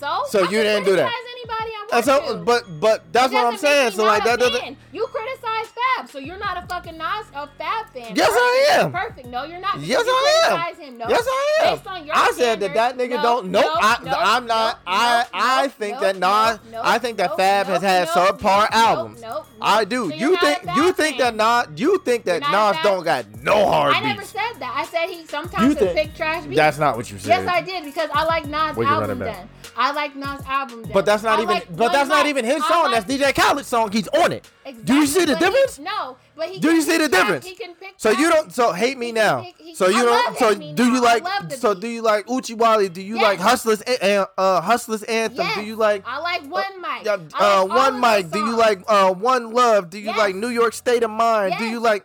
So, 0.00 0.22
So 0.30 0.40
you 0.42 0.62
didn't 0.62 0.84
do 0.84 0.96
that. 0.96 1.12
Criticize 1.46 1.68
Anybody 1.68 1.70
I 1.92 1.94
want 1.94 2.04
so 2.04 2.36
to. 2.38 2.44
but 2.44 2.80
but 2.80 3.12
that's 3.12 3.32
It 3.32 3.36
what 3.36 3.46
I'm 3.46 3.58
saying 3.58 3.92
so 3.92 4.04
like 4.04 4.24
that 4.24 4.38
doesn't. 4.38 4.76
You 4.92 5.06
criticize 5.06 5.72
Fab, 5.96 6.08
so 6.10 6.18
you're 6.18 6.38
not 6.38 6.62
a 6.62 6.66
fucking 6.66 6.96
Nas 6.98 7.26
a 7.34 7.46
Fab 7.58 7.88
fan. 7.92 8.14
Yes, 8.16 8.30
I 8.32 8.68
am. 8.80 8.92
Perfect. 8.92 9.28
No, 9.28 9.44
you're 9.44 9.60
not. 9.60 9.80
Yes, 9.80 10.04
you 10.04 10.12
I 10.12 10.70
am. 10.70 10.76
Him. 10.82 10.98
No. 10.98 11.06
Yes, 11.08 11.24
I 11.26 11.58
am. 11.66 11.76
Based 11.76 11.86
on 11.86 12.06
your 12.06 12.16
I 12.16 12.32
said 12.34 12.60
that 12.60 12.74
that 12.74 12.96
nigga 12.96 13.16
no, 13.16 13.22
don't. 13.22 13.46
Nope, 13.50 13.64
no, 13.64 13.72
I, 13.74 13.98
no, 14.02 14.10
I'm 14.12 14.46
not. 14.46 14.76
no, 14.78 14.82
I 14.86 15.22
no, 15.22 15.28
I 15.32 15.62
no, 15.64 15.68
think 15.68 15.94
no, 15.94 16.00
that 16.00 16.16
Nas. 16.16 16.72
no, 16.72 16.80
I 16.84 16.98
think 16.98 17.16
that 17.18 17.30
no, 17.30 17.36
Fab 17.36 17.66
no, 17.66 17.72
has 17.74 17.82
had 17.82 18.08
no, 18.08 18.12
subpar 18.12 18.70
no, 18.70 18.76
albums. 18.78 19.20
No, 19.20 19.28
no, 19.28 19.44
I 19.60 19.84
do. 19.84 20.08
So 20.08 20.14
you 20.14 20.20
you're 20.20 20.32
not 20.32 20.42
a 20.42 20.46
think 20.46 20.62
Fab 20.64 20.76
you 20.76 20.92
think 20.92 21.18
fan. 21.18 21.36
that 21.36 21.68
Nas? 21.70 21.80
You 21.80 21.98
think 22.04 22.24
that 22.24 22.42
You're 22.42 22.50
not 22.50 22.70
a 22.70 22.72
Nas 22.72 22.76
Fab- 22.76 22.84
don't 22.84 23.04
got 23.04 23.42
no 23.42 23.66
hard 23.66 23.94
I 23.94 24.00
never 24.00 24.20
beats? 24.20 24.30
said 24.32 24.52
that. 24.60 24.74
I 24.76 24.84
said 24.86 25.06
he 25.08 25.20
You 25.20 25.26
sometimes 25.26 25.68
will 25.68 25.74
think- 25.86 25.96
pick 25.96 26.14
trash 26.16 26.44
beats. 26.44 26.56
That's 26.56 26.78
not 26.78 26.96
what 26.96 27.10
you 27.10 27.18
said. 27.18 27.28
Yes, 27.28 27.46
I 27.48 27.60
did 27.62 27.84
because 27.84 28.08
I 28.12 28.24
like 28.24 28.46
Nas 28.46 28.76
Where 28.76 28.86
you 28.86 28.92
run 28.92 29.02
it 29.02 29.10
album 29.10 29.18
back? 29.20 29.36
then. 29.36 29.48
I 29.76 29.92
like 29.92 30.14
Nas 30.16 30.40
album 30.46 30.82
then. 30.82 30.92
But 30.92 31.06
that's 31.06 31.22
not 31.22 31.31
I 31.38 31.42
even. 31.42 31.54
like 31.54 31.66
but 31.68 31.78
One 31.78 31.92
that's 31.92 32.08
not 32.08 32.26
even 32.26 32.44
his 32.44 32.64
song. 32.66 32.90
like- 32.90 33.06
That's 33.06 33.12
DJ 33.22 33.32
Khaled's 33.34 33.68
song. 33.68 33.90
He's 33.92 34.08
on 34.08 34.32
it. 34.32 34.48
Do 34.84 34.94
you 34.94 35.06
see 35.06 35.24
the 35.24 35.32
Exactly, 35.32 35.34
but 35.34 35.38
he- 35.38 35.50
difference? 35.62 35.78
no, 35.78 36.16
but 36.36 36.48
he 36.48 36.58
Do 36.60 36.70
you 36.72 36.82
see 36.82 36.98
the 36.98 37.08
difference? 37.08 37.44
He 37.46 37.54
can 37.54 37.74
pick 37.74 37.94
So 37.96 38.10
you 38.10 38.30
don't. 38.30 38.52
So 38.52 38.72
hate 38.72 38.96
me 38.98 39.12
now. 39.12 39.42
pick- 39.42 39.54
he- 39.58 39.74
So 39.74 39.88
you 39.88 39.98
I 40.00 40.04
don't. 40.04 40.38
So 40.38 40.54
do 40.54 40.84
you. 40.92 41.00
Like? 41.00 41.24
So 41.58 41.74
do 41.74 41.88
you 41.88 42.02
like 42.02 42.26
Oochie 42.26 42.56
Wally? 42.56 42.88
Do 42.88 43.02
you 43.02 43.16
like 43.16 43.38
Yes. 43.38 43.48
Hustlers? 43.48 43.82
Uh, 43.82 44.26
uh, 44.38 44.60
Hustlers 44.60 45.02
anthem. 45.04 45.46
Yes. 45.46 45.54
Do 45.56 45.62
you 45.64 45.76
like? 45.76 46.04
I 46.06 46.18
like 46.18 46.42
one 46.50 46.80
mic. 46.80 47.04
Like 47.06 47.20
uh, 47.38 47.64
one 47.66 48.00
mic. 48.00 48.30
Do 48.30 48.38
you 48.38 48.56
like 48.56 48.82
uh, 48.88 49.12
one 49.12 49.52
love? 49.52 49.90
Do 49.90 49.98
you 49.98 50.06
Yes. 50.06 50.18
like 50.18 50.34
New 50.34 50.48
York 50.48 50.74
State 50.74 51.02
of 51.02 51.10
Mind? 51.10 51.54
Do 51.58 51.64
you 51.64 51.80
like? 51.80 52.04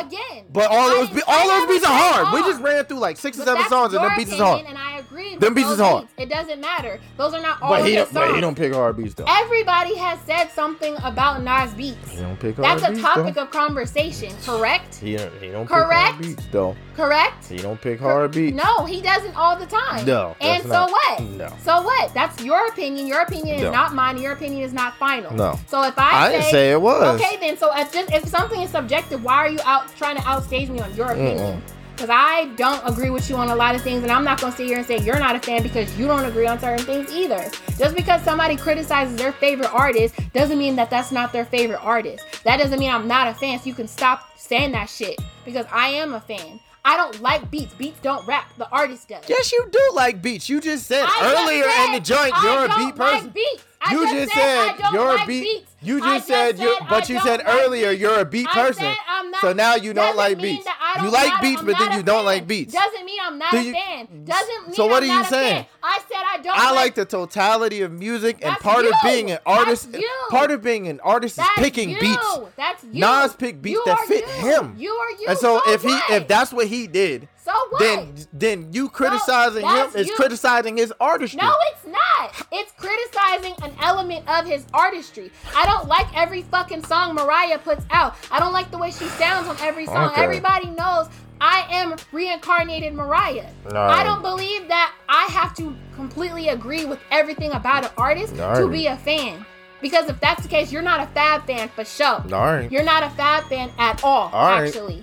Again? 0.00 0.44
But 0.52 0.70
all 0.70 0.88
those, 0.88 1.10
be- 1.10 1.22
all 1.26 1.48
those 1.48 1.68
beats 1.68 1.84
are 1.84 1.88
said 2.14 2.24
hard. 2.24 2.34
We 2.34 2.40
just 2.50 2.60
ran 2.62 2.84
through 2.84 2.98
like 2.98 3.16
six 3.18 3.38
or 3.38 3.44
seven 3.44 3.64
songs, 3.68 3.94
and 3.94 4.04
them 4.04 4.12
beats 4.16 4.32
is 4.32 4.38
hard. 4.38 4.64
And 4.66 4.76
I 4.78 4.98
agree. 4.98 5.36
Them 5.36 5.54
beats 5.54 5.68
is 5.70 5.78
hard. 5.78 6.02
beats. 6.02 6.12
It 6.18 6.28
doesn't 6.28 6.60
matter. 6.60 6.98
Those 7.16 7.34
are 7.34 7.40
not 7.42 7.60
all 7.62 7.70
But 7.70 7.84
he 7.86 7.94
his 7.94 8.08
don't. 8.10 8.14
But 8.14 8.34
he 8.34 8.40
don't 8.40 8.54
pick 8.56 8.72
hard 8.74 8.96
beats 8.96 9.14
though. 9.14 9.24
Everybody 9.28 9.96
has 9.96 10.18
said 10.26 10.48
something 10.52 10.96
about 11.02 11.42
Nas 11.42 11.74
beats. 11.74 12.10
He 12.10 12.18
don't 12.18 12.38
pick 12.38 12.56
hard 12.56 12.66
That's 12.66 12.82
hard 12.82 12.96
a 12.98 13.00
topic 13.00 13.34
though. 13.34 13.42
of 13.42 13.50
conversation, 13.50 14.32
correct? 14.44 14.96
He 14.96 15.16
don't. 15.16 15.32
He 15.40 15.50
don't 15.50 15.66
Correct? 15.66 16.16
pick 16.18 16.24
hard 16.26 16.36
beats 16.36 16.46
though. 16.50 16.76
Correct? 16.96 17.46
He 17.48 17.58
don't 17.58 17.80
pick 17.80 18.00
hard 18.00 18.32
beats. 18.32 18.56
No, 18.56 18.86
he 18.86 19.02
doesn't 19.02 19.36
all 19.36 19.56
the 19.56 19.66
time. 19.66 20.06
No, 20.06 20.34
And 20.40 20.62
so 20.62 20.68
not- 20.70 20.90
what? 20.90 21.20
no. 21.22 21.52
So 21.62 21.82
what? 21.82 22.14
That's 22.14 22.42
your 22.42 22.66
opinion. 22.68 23.06
Your 23.06 23.20
opinion 23.20 23.60
No. 23.60 23.66
is 23.66 23.72
not 23.72 23.94
mine. 23.94 24.16
Your 24.18 24.32
opinion 24.32 24.62
is 24.62 24.72
not 24.72 24.96
final. 24.96 25.32
No. 25.34 25.58
So 25.68 25.82
if 25.82 25.98
I, 25.98 26.10
I 26.10 26.26
say, 26.30 26.32
didn't 26.38 26.50
say 26.52 26.72
it 26.72 26.80
was. 26.80 27.20
Okay, 27.20 27.36
then. 27.36 27.56
So 27.58 27.70
if, 27.76 27.94
if 27.94 28.26
something 28.28 28.62
is 28.62 28.70
subjective, 28.70 29.22
why 29.22 29.34
are 29.36 29.48
you 29.50 29.58
out 29.64 29.85
trying 29.94 30.16
to 30.16 30.22
outstage 30.22 30.68
me 30.68 30.80
on 30.80 30.94
your 30.94 31.12
opinion? 31.12 31.62
Because 31.94 32.10
I 32.12 32.52
don't 32.56 32.86
agree 32.86 33.08
with 33.08 33.30
you 33.30 33.36
on 33.36 33.48
a 33.48 33.56
lot 33.56 33.74
of 33.74 33.80
things, 33.80 34.02
and 34.02 34.12
I'm 34.12 34.22
not 34.22 34.38
gonna 34.38 34.54
sit 34.54 34.66
here 34.66 34.76
and 34.76 34.86
say 34.86 34.98
you're 34.98 35.18
not 35.18 35.34
a 35.34 35.40
fan 35.40 35.62
because 35.62 35.98
you 35.98 36.06
don't 36.06 36.26
agree 36.26 36.46
on 36.46 36.60
certain 36.60 36.84
things 36.84 37.10
either. 37.10 37.50
Just 37.78 37.96
because 37.96 38.20
somebody 38.20 38.54
criticizes 38.54 39.16
their 39.16 39.32
favorite 39.32 39.72
artist 39.72 40.14
doesn't 40.34 40.58
mean 40.58 40.76
that 40.76 40.90
that's 40.90 41.10
not 41.10 41.32
their 41.32 41.46
favorite 41.46 41.82
artist. 41.82 42.22
That 42.44 42.58
doesn't 42.58 42.78
mean 42.78 42.90
I'm 42.90 43.08
not 43.08 43.28
a 43.28 43.34
fan. 43.34 43.58
So 43.58 43.66
you 43.66 43.74
can 43.74 43.88
stop 43.88 44.28
saying 44.36 44.72
that 44.72 44.90
shit 44.90 45.18
because 45.46 45.64
I 45.72 45.88
am 45.88 46.12
a 46.12 46.20
fan. 46.20 46.60
I 46.84 46.96
don't 46.96 47.20
like 47.20 47.50
beats. 47.50 47.74
Beats 47.74 47.98
don't 48.00 48.24
rap. 48.28 48.48
The 48.58 48.68
artist 48.70 49.08
does. 49.08 49.24
Yes, 49.26 49.50
you 49.50 49.66
do 49.72 49.90
like 49.94 50.22
beats. 50.22 50.48
You 50.48 50.60
just 50.60 50.86
said 50.86 51.04
I 51.04 51.18
just 51.20 51.42
earlier 51.42 51.64
in 51.86 51.92
the 51.92 52.00
joint 52.00 52.32
I 52.32 52.42
you're 52.44 52.64
a 52.66 52.86
beat 52.86 52.96
person. 52.96 53.24
Like 53.24 53.34
beats. 53.34 53.64
I 53.86 53.92
you 53.92 54.02
just, 54.02 54.14
just 54.14 54.32
said, 54.34 54.66
said 54.68 54.78
don't 54.78 54.94
you're 54.94 55.06
like 55.14 55.24
a 55.24 55.26
beat. 55.26 55.42
beats. 55.42 55.72
You 55.82 56.02
I 56.02 56.16
just 56.16 56.26
said 56.26 56.58
you, 56.58 56.76
but 56.88 57.08
you 57.08 57.20
said 57.20 57.38
like 57.44 57.48
earlier 57.48 57.90
beats. 57.90 58.00
you're 58.00 58.18
a 58.20 58.24
beat 58.24 58.46
person. 58.48 58.84
not- 58.84 59.40
so 59.40 59.52
now 59.52 59.74
you 59.74 59.92
don't 59.92 60.16
like 60.16 60.40
beats. 60.40 60.66
I 60.66 60.96
You 60.96 61.02
don't- 61.04 61.12
like 61.12 61.40
beats, 61.42 61.62
but 61.62 61.78
then 61.78 61.92
you 61.92 62.02
don't 62.02 62.24
like 62.24 62.46
beats. 62.46 62.72
Doesn't 62.72 63.04
mean 63.04 63.18
I'm 63.22 63.38
not 63.38 63.50
Do 63.52 63.58
a 63.58 63.72
fan. 63.72 64.24
Doesn't 64.24 64.66
mean 64.66 64.74
So 64.74 64.86
what 64.86 65.02
I'm 65.02 65.10
are 65.10 65.18
you 65.18 65.24
saying? 65.24 65.54
fan. 65.64 65.66
I 65.82 66.00
said 66.08 66.18
I 66.26 66.38
don't. 66.38 66.58
I 66.58 66.70
like 66.72 66.94
the 66.94 67.04
totality 67.04 67.82
of 67.82 67.92
music, 67.92 68.38
and 68.42 68.56
part 68.56 68.84
of 68.86 68.92
being 69.04 69.30
an 69.30 69.38
artist, 69.46 69.94
part 70.30 70.50
of 70.50 70.62
being 70.62 70.88
an 70.88 71.00
artist 71.00 71.34
is 71.38 71.44
That's 71.44 71.58
picking 71.58 71.90
you. 71.90 72.00
beats. 72.00 72.26
That's 72.56 72.82
you. 72.84 73.00
Nas 73.00 73.34
picked 73.34 73.62
beats 73.62 73.80
that 73.84 73.98
fit 74.06 74.24
him. 74.28 74.74
You 74.78 74.90
are 74.92 75.10
you. 75.10 75.26
And 75.28 75.38
so, 75.38 75.60
if 75.66 75.82
he, 75.82 75.96
if 76.10 76.26
that's 76.26 76.52
what 76.52 76.66
he 76.66 76.86
did, 76.86 77.28
so 77.46 77.52
what? 77.70 77.78
then 77.78 78.14
then 78.32 78.72
you 78.72 78.88
criticizing 78.88 79.64
him 79.64 79.90
is 79.94 80.08
you. 80.08 80.14
criticizing 80.16 80.76
his 80.76 80.92
artistry. 81.00 81.40
No, 81.40 81.54
it's 81.72 81.86
not. 81.86 82.46
It's 82.50 82.72
criticizing 82.72 83.54
an 83.62 83.72
element 83.80 84.28
of 84.28 84.46
his 84.46 84.66
artistry. 84.74 85.30
I 85.54 85.64
don't 85.64 85.86
like 85.86 86.06
every 86.16 86.42
fucking 86.42 86.84
song 86.84 87.14
Mariah 87.14 87.58
puts 87.58 87.86
out. 87.90 88.16
I 88.32 88.40
don't 88.40 88.52
like 88.52 88.72
the 88.72 88.78
way 88.78 88.90
she 88.90 89.06
sounds 89.06 89.46
on 89.48 89.56
every 89.60 89.86
song. 89.86 90.10
Okay. 90.10 90.24
Everybody 90.24 90.70
knows 90.70 91.08
I 91.40 91.66
am 91.70 91.94
reincarnated 92.10 92.94
Mariah. 92.94 93.48
No. 93.72 93.80
I 93.80 94.02
don't 94.02 94.22
believe 94.22 94.66
that 94.66 94.92
I 95.08 95.26
have 95.26 95.54
to 95.58 95.76
completely 95.94 96.48
agree 96.48 96.84
with 96.84 96.98
everything 97.12 97.52
about 97.52 97.84
an 97.84 97.90
artist 97.96 98.34
to 98.34 98.68
be 98.68 98.88
a 98.88 98.96
fan. 98.96 99.46
Because 99.80 100.08
if 100.08 100.18
that's 100.20 100.42
the 100.42 100.48
case, 100.48 100.72
you're 100.72 100.82
not 100.82 101.00
a 101.00 101.06
Fab 101.12 101.46
fan 101.46 101.68
for 101.68 101.84
sure. 101.84 102.06
All 102.06 102.22
right, 102.30 102.72
You're 102.72 102.82
not 102.82 103.02
a 103.04 103.10
Fab 103.10 103.44
fan 103.44 103.70
at 103.78 104.02
all, 104.02 104.30
Alright. 104.32 104.68
actually. 104.68 105.02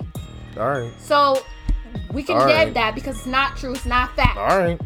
all 0.57 0.67
right, 0.69 0.91
So 0.99 1.41
we 2.11 2.23
can 2.23 2.37
Alright. 2.37 2.67
dead 2.67 2.73
that 2.75 2.95
because 2.95 3.17
it's 3.17 3.25
not 3.25 3.57
true. 3.57 3.73
It's 3.73 3.85
not 3.85 4.15
fact. 4.15 4.37
all 4.37 4.57
right. 4.57 4.79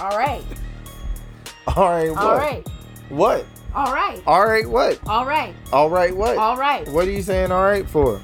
All 0.00 0.18
right. 0.18 0.44
All 1.76 1.90
right, 1.90 2.10
what? 2.10 2.18
All 2.18 2.36
right. 2.36 2.68
What? 3.08 3.46
All 3.74 3.92
right. 3.92 4.22
All 4.26 4.46
right, 4.46 4.68
what? 4.68 5.00
All 5.08 5.26
right. 5.26 5.54
All 5.72 5.90
right, 5.90 6.16
what? 6.16 6.36
All 6.36 6.56
right. 6.56 6.86
What 6.88 7.08
are 7.08 7.10
you 7.10 7.22
saying 7.22 7.50
all 7.50 7.64
right 7.64 7.88
for? 7.88 8.18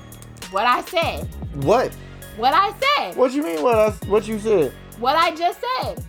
What 0.52 0.66
I 0.66 0.82
said. 0.82 1.26
What? 1.64 1.92
What 2.36 2.54
I 2.54 2.72
said. 2.78 3.16
What 3.16 3.32
you 3.32 3.42
mean 3.42 3.62
what 3.62 3.74
I, 3.76 3.90
what 4.06 4.28
you 4.28 4.38
said? 4.38 4.72
What 4.98 5.16
I 5.16 5.34
just 5.34 5.60
said. 5.60 6.04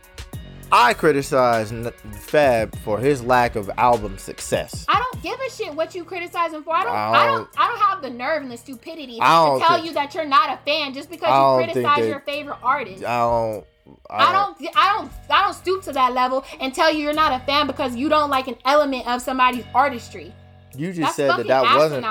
I 0.71 0.93
criticize 0.93 1.71
Fab 2.13 2.75
for 2.79 2.97
his 2.99 3.23
lack 3.23 3.55
of 3.55 3.69
album 3.77 4.17
success. 4.17 4.85
I 4.87 5.03
don't 5.11 5.23
give 5.23 5.39
a 5.39 5.49
shit 5.49 5.73
what 5.75 5.93
you 5.95 6.03
criticizing 6.03 6.63
for. 6.63 6.73
I 6.73 6.83
don't. 6.83 6.93
I 6.93 7.09
I 7.11 7.25
don't- 7.27 7.37
don't. 7.37 7.49
I 7.59 7.67
don't 7.67 7.79
have 7.79 8.01
the 8.01 8.09
nerve 8.09 8.41
and 8.43 8.51
the 8.51 8.57
stupidity 8.57 9.15
to 9.15 9.19
tell 9.19 9.59
think- 9.59 9.85
you 9.85 9.93
that 9.93 10.13
you're 10.15 10.25
not 10.25 10.49
a 10.53 10.57
fan 10.65 10.93
just 10.93 11.09
because 11.09 11.29
you 11.59 11.65
criticize 11.73 12.07
your 12.07 12.19
favorite 12.21 12.57
artist. 12.63 13.03
I 13.03 13.17
don't. 13.19 13.65
I 14.09 14.31
don't. 14.31 14.57
I 14.75 14.93
don't. 14.93 15.11
I 15.29 15.43
don't 15.43 15.53
stoop 15.53 15.83
to 15.83 15.91
that 15.93 16.13
level 16.13 16.45
and 16.59 16.73
tell 16.73 16.91
you 16.93 17.03
you're 17.03 17.13
not 17.13 17.33
a 17.33 17.43
fan 17.45 17.67
because 17.67 17.95
you 17.95 18.09
don't 18.09 18.29
like 18.29 18.47
an 18.47 18.55
element 18.65 19.07
of 19.07 19.21
somebody's 19.21 19.65
artistry. 19.75 20.33
You 20.77 20.87
just 20.93 21.01
That's 21.01 21.15
said 21.15 21.29
that 21.31 21.47
that 21.47 21.75
wasn't. 21.75 22.05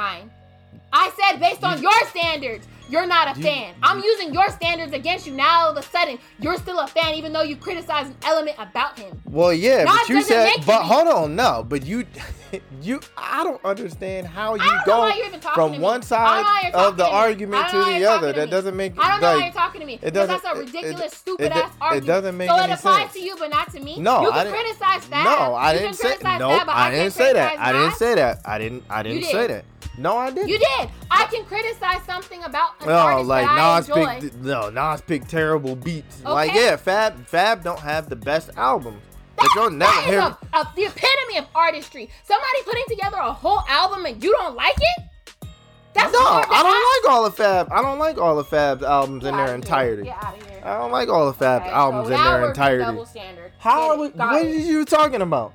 I 0.92 1.10
said 1.18 1.40
based 1.40 1.62
on 1.64 1.80
your 1.82 1.92
standards, 2.08 2.66
you're 2.88 3.06
not 3.06 3.36
a 3.36 3.38
You- 3.38 3.44
fan. 3.44 3.74
I'm 3.84 4.02
using 4.02 4.34
your 4.34 4.48
standards 4.50 4.92
against 4.92 5.24
you. 5.24 5.32
Now 5.32 5.66
all 5.66 5.70
of 5.70 5.76
a 5.76 5.82
sudden, 5.88 6.18
you're 6.40 6.56
still 6.56 6.80
a 6.80 6.88
fan, 6.88 7.14
even 7.14 7.32
though 7.32 7.42
you 7.42 7.54
criticize 7.54 8.06
an 8.08 8.16
element 8.24 8.56
about 8.58 8.98
him. 8.98 9.22
Well, 9.26 9.52
yeah, 9.52 9.84
Nas 9.84 9.94
but 10.00 10.08
you 10.08 10.22
said. 10.22 10.50
But 10.66 10.82
hold 10.82 11.06
on, 11.06 11.36
no, 11.36 11.64
but 11.68 11.86
you, 11.86 12.04
you. 12.82 13.00
I 13.16 13.44
don't 13.44 13.64
understand 13.64 14.26
how 14.26 14.56
you 14.56 14.62
I 14.62 14.82
go 14.84 14.98
why 14.98 15.14
you're 15.14 15.26
even 15.28 15.38
talking 15.38 15.74
from 15.74 15.80
one 15.80 16.02
side 16.02 16.38
know 16.38 16.42
why 16.42 16.60
you're 16.64 16.76
of 16.76 16.96
the 16.96 17.04
talking 17.04 17.14
to 17.14 17.46
me. 17.46 17.56
argument 17.56 17.66
to 17.68 17.72
don't 17.72 17.80
know 17.86 17.92
why 17.92 17.98
the 18.00 18.04
other. 18.10 18.32
to 18.32 18.40
That 18.40 18.50
doesn't 18.50 18.76
make. 18.76 18.94
I 18.98 19.08
don't 19.12 19.20
know 19.20 19.34
why 19.36 19.44
you're 19.44 19.52
talking 19.52 19.80
to 19.82 19.86
me. 19.86 19.98
it 20.02 20.10
doesn't- 20.10 20.42
that's 20.42 20.56
a 20.56 20.58
ridiculous, 20.58 21.12
it- 21.12 21.16
stupid 21.16 21.46
it- 21.46 21.52
ass 21.52 21.70
it 21.70 21.72
argument. 21.80 22.04
It 22.04 22.06
doesn't 22.08 22.36
make 22.36 22.48
so 22.50 22.56
any 22.56 22.72
it 22.72 22.78
applies 22.80 22.98
sense. 23.02 23.12
to 23.12 23.20
you, 23.20 23.36
but 23.38 23.50
not 23.50 23.70
to 23.72 23.78
me. 23.80 24.00
No, 24.00 24.22
you 24.22 24.30
I 24.30 24.32
can 24.32 24.46
didn't- 24.46 24.58
criticize 24.58 25.04
Fab. 25.04 25.24
No, 25.24 25.54
I 25.54 25.72
didn't 25.78 25.94
say. 25.94 26.08
criticize 26.08 26.40
Nope, 26.40 26.58
Fab, 26.58 26.66
but 26.66 26.74
I 26.74 26.90
didn't 26.90 27.12
say 27.12 27.32
that. 27.34 27.58
I 27.60 27.72
didn't 27.72 27.92
say 27.94 28.14
that. 28.16 28.40
I 28.44 28.58
didn't. 28.58 28.82
I 28.90 29.02
didn't 29.04 29.24
say 29.26 29.46
that. 29.46 29.64
No, 30.00 30.16
I 30.16 30.30
didn't. 30.30 30.48
You 30.48 30.58
did. 30.58 30.88
I 31.10 31.26
can 31.26 31.44
criticize 31.44 32.02
something 32.06 32.42
about 32.42 32.80
an 32.82 32.88
Oh, 32.88 33.22
like 33.22 33.46
that 33.46 33.58
I 33.58 33.78
Nas 33.78 34.20
picked 34.22 34.34
no 34.36 34.70
Nas 34.70 35.00
picked 35.02 35.28
terrible 35.28 35.76
beats. 35.76 36.24
Like 36.24 36.52
yeah, 36.54 36.76
Fab 36.76 37.26
Fab 37.26 37.62
don't 37.62 37.78
have 37.80 38.08
the 38.08 38.16
best 38.16 38.50
albums. 38.56 39.02
But 39.36 39.48
you'll 39.54 39.70
never 39.70 39.90
That 39.92 40.04
is 40.04 40.10
hear. 40.10 40.20
a, 40.20 40.38
a- 40.58 40.72
the 40.76 40.82
epitome 40.84 41.38
of 41.38 41.46
artistry. 41.54 42.10
Somebody 42.24 42.62
putting 42.64 42.84
together 42.88 43.16
a 43.18 43.32
whole 43.32 43.62
album 43.68 44.04
and 44.06 44.22
you 44.22 44.32
don't 44.32 44.54
like 44.54 44.74
it? 44.76 45.04
That's 45.92 46.12
No, 46.12 46.18
I 46.20 46.42
don't 46.42 46.52
ask. 46.52 47.04
like 47.04 47.12
all 47.12 47.26
of 47.26 47.34
Fab. 47.34 47.68
I 47.72 47.82
don't 47.82 47.98
like 47.98 48.16
all 48.18 48.38
of 48.38 48.48
Fab's 48.48 48.82
albums 48.82 49.24
in 49.24 49.36
their 49.36 49.54
entirety. 49.54 50.04
Get 50.04 50.22
out 50.22 50.36
of 50.38 50.46
here. 50.48 50.60
I 50.64 50.78
don't 50.78 50.92
like 50.92 51.08
all 51.08 51.26
of 51.28 51.36
Fab's 51.36 51.64
Okay, 51.64 51.72
albums 51.74 52.08
so 52.08 52.14
in 52.14 52.20
their 52.24 52.48
entirety. 52.48 52.84
Double 52.84 53.06
standard. 53.06 53.52
How 53.58 53.90
are 53.90 53.98
we, 53.98 54.06
it. 54.06 54.16
What 54.16 54.44
it. 54.44 54.46
are 54.46 54.58
you 54.58 54.84
talking 54.84 55.20
about? 55.22 55.52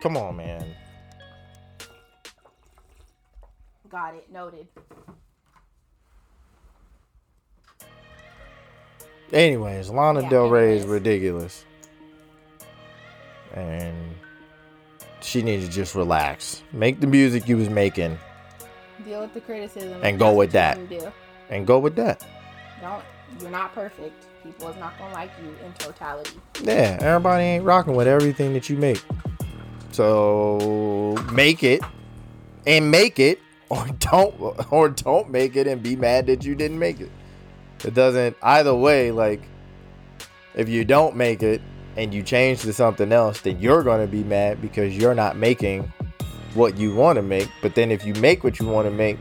Come 0.00 0.16
on, 0.16 0.36
man. 0.36 0.64
Got 3.90 4.14
it. 4.14 4.30
Noted. 4.32 4.66
Anyways, 9.32 9.90
Lana 9.90 10.22
Yeah, 10.22 10.28
Del 10.30 10.48
Rey 10.50 10.76
is 10.76 10.86
ridiculous. 10.86 11.64
And 13.54 14.14
she 15.20 15.42
needs 15.42 15.66
to 15.66 15.70
just 15.70 15.94
relax. 15.94 16.62
Make 16.72 17.00
the 17.00 17.06
music 17.06 17.48
you 17.48 17.56
was 17.56 17.68
making 17.68 18.18
Deal 19.04 19.20
with 19.20 19.32
the 19.34 19.40
criticism. 19.40 20.00
And 20.02 20.18
go 20.18 20.34
with 20.34 20.52
that. 20.52 20.78
and 21.50 21.66
go 21.66 21.78
with 21.78 21.94
that. 21.96 22.24
Don't. 22.80 23.02
You're 23.40 23.50
not 23.50 23.74
perfect. 23.74 24.26
People 24.42 24.68
is 24.68 24.76
not 24.76 24.98
gonna 24.98 25.12
like 25.12 25.30
you 25.42 25.54
in 25.64 25.72
totality. 25.74 26.38
Yeah, 26.62 26.98
everybody 27.00 27.44
ain't 27.44 27.64
rocking 27.64 27.94
with 27.94 28.06
everything 28.08 28.54
that 28.54 28.68
you 28.68 28.76
make. 28.76 29.02
So 29.92 31.16
make 31.32 31.62
it 31.62 31.82
and 32.66 32.90
make 32.90 33.18
it 33.18 33.40
or 33.70 33.86
don't 33.98 34.72
or 34.72 34.88
don't 34.88 35.30
make 35.30 35.56
it 35.56 35.66
and 35.66 35.82
be 35.82 35.94
mad 35.94 36.26
that 36.26 36.44
you 36.44 36.54
didn't 36.54 36.78
make 36.78 37.00
it. 37.00 37.10
It 37.84 37.94
doesn't 37.94 38.36
either 38.42 38.74
way 38.74 39.10
like 39.10 39.42
if 40.54 40.68
you 40.68 40.84
don't 40.84 41.16
make 41.16 41.42
it 41.42 41.60
and 41.96 42.14
you 42.14 42.22
change 42.22 42.62
to 42.62 42.72
something 42.72 43.12
else, 43.12 43.40
then 43.40 43.60
you're 43.60 43.82
going 43.82 44.00
to 44.00 44.10
be 44.10 44.24
mad 44.24 44.62
because 44.62 44.96
you're 44.96 45.14
not 45.14 45.36
making 45.36 45.92
what 46.54 46.76
you 46.76 46.94
want 46.94 47.16
to 47.16 47.22
make. 47.22 47.48
But 47.60 47.74
then 47.74 47.90
if 47.90 48.04
you 48.04 48.14
make 48.14 48.44
what 48.44 48.58
you 48.58 48.66
want 48.66 48.86
to 48.86 48.90
make, 48.90 49.18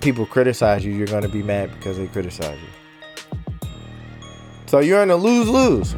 people 0.00 0.26
criticize 0.26 0.84
you, 0.84 0.92
you're 0.92 1.06
going 1.06 1.22
to 1.22 1.28
be 1.28 1.42
mad 1.42 1.72
because 1.74 1.96
they 1.96 2.06
criticize 2.06 2.58
you. 2.60 3.68
So 4.66 4.78
you're 4.78 5.02
in 5.02 5.10
a 5.10 5.16
lose 5.16 5.48
lose. 5.48 5.96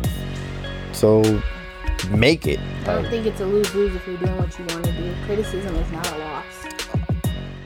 So 0.92 1.22
make 2.10 2.46
it. 2.46 2.58
I 2.82 2.94
don't 2.94 3.10
think 3.10 3.26
it's 3.26 3.40
a 3.40 3.46
lose 3.46 3.74
lose 3.74 3.94
if 3.94 4.06
you're 4.06 4.16
doing 4.16 4.36
what 4.38 4.58
you 4.58 4.64
want 4.66 4.84
to 4.84 4.92
do. 4.92 5.14
Criticism 5.26 5.74
is 5.74 5.92
not 5.92 6.10
a 6.12 6.18
loss. 6.18 6.61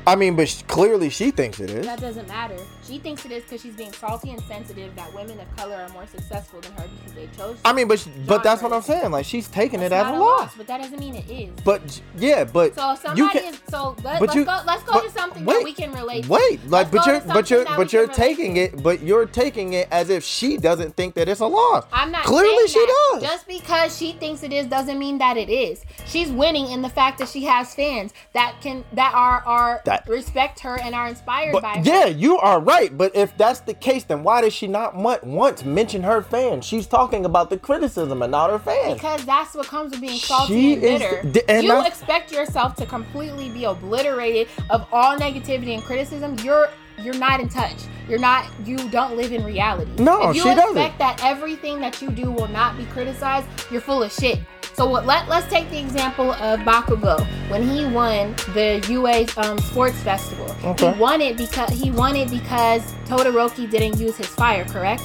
I 0.07 0.15
mean, 0.15 0.37
but 0.37 0.63
clearly 0.69 1.11
she 1.11 1.31
thinks 1.31 1.59
it 1.59 1.71
is. 1.71 1.85
That 1.85 2.01
doesn't 2.01 2.29
matter. 2.29 2.59
She 2.87 2.99
thinks 2.99 3.25
it 3.25 3.33
is 3.33 3.43
because 3.43 3.61
she's 3.63 3.75
being 3.75 3.93
salty 3.93 4.31
and 4.31 4.41
sensitive 4.43 4.95
that 4.97 5.13
women 5.15 5.41
of 5.41 5.57
color 5.57 5.75
are 5.77 5.89
more 5.91 6.07
successful 6.07 6.61
than 6.61 6.73
her 6.73 6.85
because 6.99 7.13
they 7.15 7.29
chose. 7.37 7.57
I 7.65 7.73
mean, 7.73 7.89
but 7.89 7.99
sh- 7.99 8.07
but 8.27 8.43
that's 8.43 8.63
what 8.63 8.73
I'm 8.73 8.83
saying. 8.83 9.11
Like 9.11 9.25
she's 9.27 9.49
taking 9.49 9.81
That's 9.81 9.93
it 9.93 9.97
as 9.97 10.15
a 10.15 10.19
loss. 10.19 10.55
but 10.57 10.67
that 10.69 10.83
doesn't 10.83 10.99
mean 11.01 11.15
it 11.17 11.29
is. 11.29 11.51
But 11.65 12.01
yeah, 12.17 12.45
but 12.45 12.75
So 12.75 12.95
somebody 13.03 13.39
can. 13.41 13.55
is 13.55 13.61
so 13.69 13.97
let, 14.05 14.21
but 14.21 14.29
let's 14.29 14.35
you- 14.35 14.45
go 14.45 14.61
let's 14.67 14.83
go 14.85 14.93
but 14.93 15.05
to 15.05 15.11
something 15.11 15.45
wait, 15.45 15.55
that 15.59 15.65
we 15.65 15.73
can 15.73 15.93
relate. 15.93 16.25
to. 16.25 16.31
Wait, 16.31 16.61
like, 16.69 16.93
Let's 16.93 16.97
but 16.97 17.07
you're, 17.07 17.21
but 17.35 17.51
you're, 17.51 17.65
but 17.65 17.93
you're 17.93 18.07
taking 18.09 18.55
to. 18.55 18.61
it, 18.61 18.83
but 18.83 19.03
you're 19.03 19.27
taking 19.27 19.73
it 19.73 19.89
as 19.91 20.09
if 20.11 20.23
she 20.25 20.57
doesn't 20.57 20.95
think 20.97 21.15
that 21.15 21.29
it's 21.29 21.41
a 21.41 21.47
loss. 21.47 21.85
I'm 21.93 22.13
not 22.13 22.25
Clearly 22.25 22.69
she 22.69 22.85
does. 23.13 23.23
Just 23.23 23.49
because 23.49 23.97
she 23.97 24.13
thinks 24.13 24.43
it 24.43 24.53
is 24.53 24.67
doesn't 24.67 24.99
mean 24.99 25.19
that 25.19 25.37
it 25.37 25.49
is. 25.51 25.85
She's 26.07 26.31
winning 26.31 26.67
in 26.71 26.83
the 26.83 26.89
fact 26.89 27.19
that 27.19 27.29
she 27.29 27.45
has 27.45 27.75
fans 27.75 28.13
that 28.33 28.57
can 28.61 28.85
that 28.93 29.13
are 29.15 29.43
are 29.47 29.83
That- 29.85 30.07
respect 30.09 30.61
her 30.61 30.79
and 30.81 30.95
are 30.95 31.09
inspired 31.09 31.53
But 31.53 31.63
by 31.63 31.77
her. 31.79 31.83
yeah, 31.83 32.07
you 32.07 32.39
are 32.39 32.61
right. 32.81 32.97
But 32.97 33.15
if 33.17 33.37
that's 33.37 33.61
the 33.61 33.75
case, 33.75 34.05
then 34.05 34.23
why 34.23 34.41
does 34.43 34.53
she 34.53 34.67
not 34.67 34.95
want, 34.95 35.25
once 35.25 35.65
mention 35.65 36.03
her 36.03 36.23
fans? 36.23 36.65
She's 36.65 36.87
talking 36.87 37.25
about 37.25 37.51
the 37.51 37.59
criticism 37.59 38.23
and 38.23 38.31
not 38.31 38.51
her 38.51 38.59
fans. 38.59 38.95
Because 38.95 39.25
that's 39.25 39.55
what 39.55 39.67
comes 39.67 39.93
with 39.93 40.01
being 40.01 40.19
salty 40.19 40.53
She 40.55 40.75
and 40.75 40.85
is- 40.85 41.01
bitter. 41.01 41.23
d- 41.31 41.43
and 41.49 41.63
you 41.65 41.71
that's- 41.73 41.89
expect 41.89 42.33
yourself 42.33 42.75
to 42.77 42.87
completely 42.87 43.49
be 43.51 43.65
obliterated 43.65 44.49
of 44.71 44.87
all 44.93 45.17
negativity 45.17 45.75
and 45.75 45.83
criticism. 45.83 46.37
You're 46.43 46.69
you're 46.99 47.13
not 47.19 47.41
in 47.41 47.49
touch. 47.51 47.77
You're 48.09 48.19
not. 48.19 48.47
You 48.65 48.79
don't 48.89 49.19
live 49.19 49.31
in 49.31 49.45
reality. 49.45 49.91
No, 50.03 50.31
if 50.31 50.37
you 50.37 50.43
she 50.45 50.49
expect 50.49 50.75
doesn't. 50.75 50.99
that 50.99 51.21
everything 51.23 51.79
that 51.81 52.01
you 52.01 52.09
do 52.11 52.31
will 52.31 52.49
not 52.49 52.79
be 52.79 52.87
criticized, 52.87 53.47
you're 53.71 53.83
full 53.83 54.03
of 54.03 54.11
shit. 54.11 54.39
So 54.77 54.85
let 54.91 55.27
let's 55.27 55.49
take 55.49 55.71
the 55.71 55.79
example 55.79 56.33
of 56.33 56.61
Bakugo 56.61 57.19
when 57.51 57.67
he 57.67 57.87
won 57.87 58.35
the 58.53 58.85
UA 58.91 59.25
um, 59.43 59.59
Sports 59.59 59.97
Festival. 60.01 60.55
Okay. 60.63 60.93
He 60.93 61.01
won 61.01 61.23
it 61.23 61.39
because 61.39 61.71
he 61.71 61.91
won 61.91 62.15
it 62.15 62.29
because 62.29 62.83
Todoroki 63.07 63.71
didn't 63.71 63.99
use 63.99 64.19
his 64.19 64.27
fire, 64.27 64.67
correct? 64.67 65.03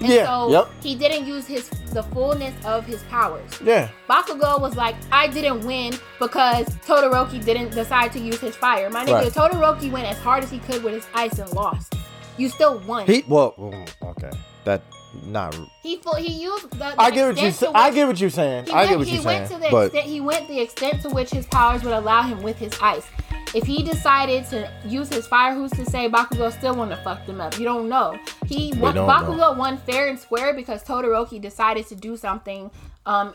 And 0.00 0.08
Yeah, 0.08 0.24
So 0.26 0.50
yep. 0.52 0.70
he 0.80 0.94
didn't 0.94 1.26
use 1.26 1.48
his 1.48 1.68
the 1.90 2.04
fullness 2.04 2.54
of 2.64 2.86
his 2.86 3.02
powers. 3.10 3.50
Yeah. 3.60 3.88
Bakugo 4.08 4.60
was 4.60 4.76
like, 4.76 4.94
I 5.10 5.26
didn't 5.26 5.66
win 5.66 5.94
because 6.20 6.66
Todoroki 6.86 7.44
didn't 7.44 7.70
decide 7.74 8.12
to 8.12 8.20
use 8.20 8.38
his 8.38 8.54
fire. 8.54 8.88
My 8.90 9.04
nigga, 9.04 9.12
Right. 9.14 9.32
Todoroki 9.32 9.90
went 9.90 10.06
as 10.06 10.16
hard 10.18 10.44
as 10.44 10.50
he 10.52 10.60
could 10.60 10.84
with 10.84 10.94
his 10.94 11.06
ice 11.12 11.40
and 11.40 11.52
lost. 11.52 11.94
You 12.36 12.48
still 12.50 12.78
won. 12.86 13.06
He 13.06 13.24
well, 13.26 13.54
mm, 13.58 13.88
okay. 14.04 14.30
That 14.64 14.82
not. 15.26 15.54
He 15.82 16.00
he 16.18 16.42
used 16.42 16.70
the, 16.70 16.94
I 17.00 17.10
the 17.10 17.14
get 17.16 17.26
what 17.28 17.36
you. 17.40 17.46
Which, 17.48 17.62
I 17.74 17.90
get 17.90 18.06
what 18.06 18.20
you're 18.20 18.30
saying. 18.30 18.66
He 18.66 18.72
I 18.72 18.76
went, 18.76 18.88
get 18.90 18.98
what 18.98 19.08
you're 19.08 19.22
went 19.22 19.48
saying. 19.48 19.60
to 19.60 19.66
the 19.66 19.70
But 19.70 19.84
extent 19.86 20.06
he 20.06 20.20
went 20.20 20.48
the 20.48 20.60
extent 20.60 21.02
to 21.02 21.08
which 21.10 21.30
his 21.30 21.46
powers 21.46 21.82
would 21.82 21.92
allow 21.92 22.22
him 22.22 22.42
with 22.42 22.58
his 22.58 22.72
ice. 22.80 23.06
If 23.52 23.64
he 23.64 23.82
decided 23.82 24.44
to 24.50 24.70
use 24.86 25.08
his 25.08 25.26
fire, 25.26 25.54
who's 25.54 25.72
to 25.72 25.84
say 25.84 26.08
Bakugo 26.08 26.52
still 26.52 26.72
wouldn't 26.74 26.92
have 26.92 27.02
fucked 27.02 27.28
him 27.28 27.40
up? 27.40 27.58
You 27.58 27.64
don't 27.64 27.88
know. 27.88 28.16
He 28.46 28.72
won, 28.76 28.94
don't 28.94 29.08
Bakugo 29.08 29.36
know. 29.38 29.52
won 29.54 29.76
fair 29.78 30.08
and 30.08 30.18
square 30.18 30.54
because 30.54 30.84
Todoroki 30.84 31.40
decided 31.40 31.86
to 31.88 31.96
do 31.96 32.16
something, 32.16 32.70
um, 33.06 33.34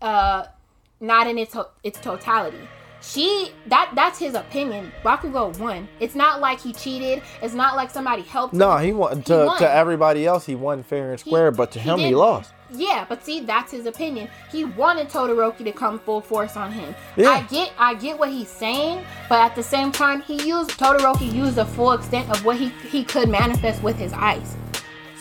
uh, 0.00 0.46
not 1.00 1.26
in 1.26 1.36
its 1.36 1.54
its 1.82 2.00
totality. 2.00 2.56
She 3.02 3.50
that 3.66 3.92
that's 3.94 4.18
his 4.18 4.34
opinion. 4.34 4.92
Bakugo 5.04 5.58
won. 5.58 5.88
It's 6.00 6.14
not 6.14 6.40
like 6.40 6.60
he 6.60 6.72
cheated. 6.72 7.22
It's 7.42 7.54
not 7.54 7.76
like 7.76 7.90
somebody 7.90 8.22
helped. 8.22 8.54
no, 8.54 8.76
him. 8.76 8.84
he 8.86 8.92
won 8.92 9.18
He 9.18 9.22
to 9.24 9.44
won. 9.46 9.58
to 9.58 9.70
everybody 9.70 10.26
else. 10.26 10.46
He 10.46 10.54
won 10.54 10.82
fair 10.82 11.10
and 11.10 11.20
square, 11.20 11.50
but 11.50 11.72
to 11.72 11.80
he 11.80 11.90
him, 11.90 11.98
he 11.98 12.14
lost. 12.14 12.52
Yeah, 12.74 13.04
but 13.06 13.22
see, 13.22 13.40
that's 13.40 13.70
his 13.70 13.84
opinion. 13.84 14.28
He 14.50 14.64
wanted 14.64 15.08
Todoroki 15.10 15.58
to 15.64 15.72
come 15.72 15.98
full 15.98 16.22
force 16.22 16.56
on 16.56 16.72
him. 16.72 16.94
Yeah. 17.16 17.28
I 17.28 17.42
get, 17.42 17.70
I 17.76 17.92
get 17.94 18.18
what 18.18 18.30
he's 18.30 18.48
saying, 18.48 19.04
but 19.28 19.40
at 19.40 19.54
the 19.54 19.62
same 19.62 19.92
time, 19.92 20.22
he 20.22 20.48
used 20.48 20.70
Todoroki 20.70 21.30
used 21.30 21.56
the 21.56 21.66
full 21.66 21.92
extent 21.92 22.30
of 22.30 22.44
what 22.44 22.56
he 22.56 22.68
he 22.90 23.04
could 23.04 23.28
manifest 23.28 23.82
with 23.82 23.96
his 23.96 24.12
ice. 24.14 24.56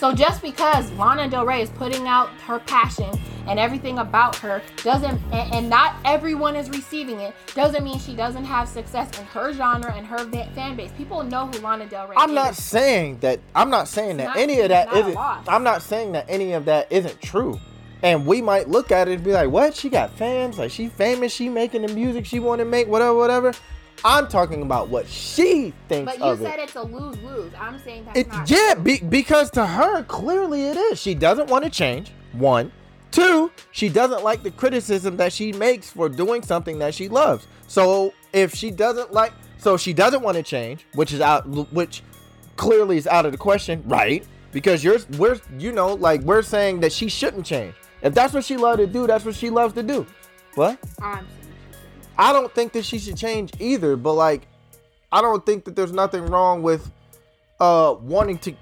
So 0.02 0.12
just 0.12 0.42
because 0.42 0.92
Lana 0.94 1.30
Del 1.30 1.46
Rey 1.46 1.62
is 1.62 1.70
putting 1.70 2.08
out 2.08 2.30
her 2.48 2.58
passion 2.58 3.12
and 3.46 3.60
everything 3.60 4.00
about 4.00 4.36
her 4.38 4.60
doesn't, 4.78 5.22
and, 5.32 5.54
and 5.54 5.70
not 5.70 5.96
everyone 6.06 6.56
is 6.56 6.72
receiving 6.72 7.20
it, 7.20 7.36
doesn't 7.54 7.84
mean 7.84 8.00
she 8.00 8.16
doesn't 8.16 8.46
have 8.46 8.68
success 8.68 9.16
in 9.20 9.28
her 9.28 9.54
genre 9.54 9.94
and 9.94 10.08
her 10.08 10.18
fan 10.56 10.76
base. 10.76 10.90
People 10.98 11.22
know 11.22 11.46
who 11.46 11.60
Lana 11.60 11.86
Del 11.86 12.08
Rey 12.08 12.16
I'm 12.18 12.32
is. 12.32 12.36
not 12.36 12.56
saying 12.56 13.20
that. 13.20 13.42
I'm 13.54 13.70
not 13.70 13.88
saying 13.88 14.18
that 14.18 14.30
not- 14.30 14.38
any 14.38 14.60
of 14.62 14.70
that 14.70 14.92
isn't. 14.92 15.16
I'm 15.16 15.64
not 15.64 15.84
saying 15.84 16.14
that 16.14 16.26
any 16.28 16.54
of 16.54 16.66
that 16.66 16.92
isn't 16.92 17.22
true. 17.22 17.60
And 18.02 18.26
we 18.26 18.42
might 18.42 18.68
look 18.70 18.92
at 18.92 19.08
it 19.08 19.14
and 19.14 19.24
be 19.24 19.34
like, 19.34 19.52
"What? 19.52 19.76
She 19.76 19.88
got 19.88 20.18
fans? 20.18 20.58
Like 20.58 20.72
she 20.72 20.88
famous? 20.88 21.32
She 21.32 21.48
making 21.48 21.84
the 21.84 21.94
music 21.94 22.26
she 22.26 22.40
want 22.40 22.58
to 22.58 22.66
make? 22.66 22.88
Whatever, 22.88 23.14
whatever." 23.14 23.54
I'm 24.04 24.28
talking 24.28 24.62
about 24.62 24.90
what 24.90 25.08
she 25.08 25.74
thinks 25.88 26.12
But 26.18 26.20
you 26.26 26.44
said 26.44 26.60
it. 26.60 26.64
it's 26.64 26.76
a 26.76 26.82
lose 26.82 27.18
lose. 27.22 27.52
I'm 27.60 27.80
saying 27.80 28.06
that's 28.06 28.20
It, 28.20 28.28
not 28.28 28.50
yeah, 28.50 28.74
be, 28.74 29.00
because 29.00 29.52
to 29.52 29.66
her, 29.66 30.04
clearly 30.04 30.66
it 30.66 30.78
is. 30.78 31.00
She 31.00 31.14
doesn't 31.14 31.50
want 31.50 31.64
to 31.64 31.70
change. 31.70 32.12
One, 32.34 32.72
two, 33.12 33.52
she 33.72 33.90
doesn't 33.90 34.24
like 34.24 34.42
the 34.44 34.52
criticism 34.52 35.18
that 35.18 35.34
she 35.34 35.54
makes 35.54 35.90
for 35.90 36.10
doing 36.10 36.42
something 36.42 36.80
that 36.80 36.94
she 36.96 37.10
loves. 37.10 37.46
So 37.68 38.14
if 38.34 38.54
she 38.56 38.72
doesn't 38.72 39.14
like, 39.14 39.34
so 39.58 39.78
she 39.78 39.94
doesn't 39.94 40.22
want 40.24 40.38
to 40.38 40.44
change, 40.44 40.86
which 40.96 41.14
is 41.14 41.22
out, 41.22 41.48
which 41.72 42.02
clearly 42.56 42.98
is 42.98 43.06
out 43.08 43.26
of 43.26 43.32
the 43.32 43.38
question, 43.38 43.84
right? 43.86 44.26
Because 44.52 44.84
you're, 44.84 44.98
we're, 45.18 45.40
you 45.58 45.72
know, 45.72 45.94
like 45.94 46.22
we're 46.22 46.42
saying 46.42 46.80
that 46.82 46.92
she 46.92 47.08
shouldn't 47.08 47.46
change. 47.46 47.76
If 48.02 48.14
that's 48.16 48.34
what 48.34 48.44
she 48.44 48.58
loves 48.58 48.80
to 48.80 48.88
do, 48.88 49.06
that's 49.06 49.24
what 49.24 49.36
she 49.36 49.50
loves 49.52 49.74
to 49.76 49.84
do. 49.84 50.08
What? 50.56 50.80
I 52.18 52.34
don't 52.34 52.54
think 52.54 52.74
that 52.74 52.86
she 52.86 53.00
should 53.00 53.18
change 53.18 53.52
either, 53.60 53.96
but 53.96 54.14
like 54.14 54.48
I 55.12 55.22
don't 55.22 55.46
think 55.46 55.66
that 55.66 55.76
there's 55.76 55.92
nothing 55.92 56.26
wrong 56.26 56.62
with 56.62 56.92
uh 57.60 57.96
wanting 58.02 58.38
to 58.40 58.56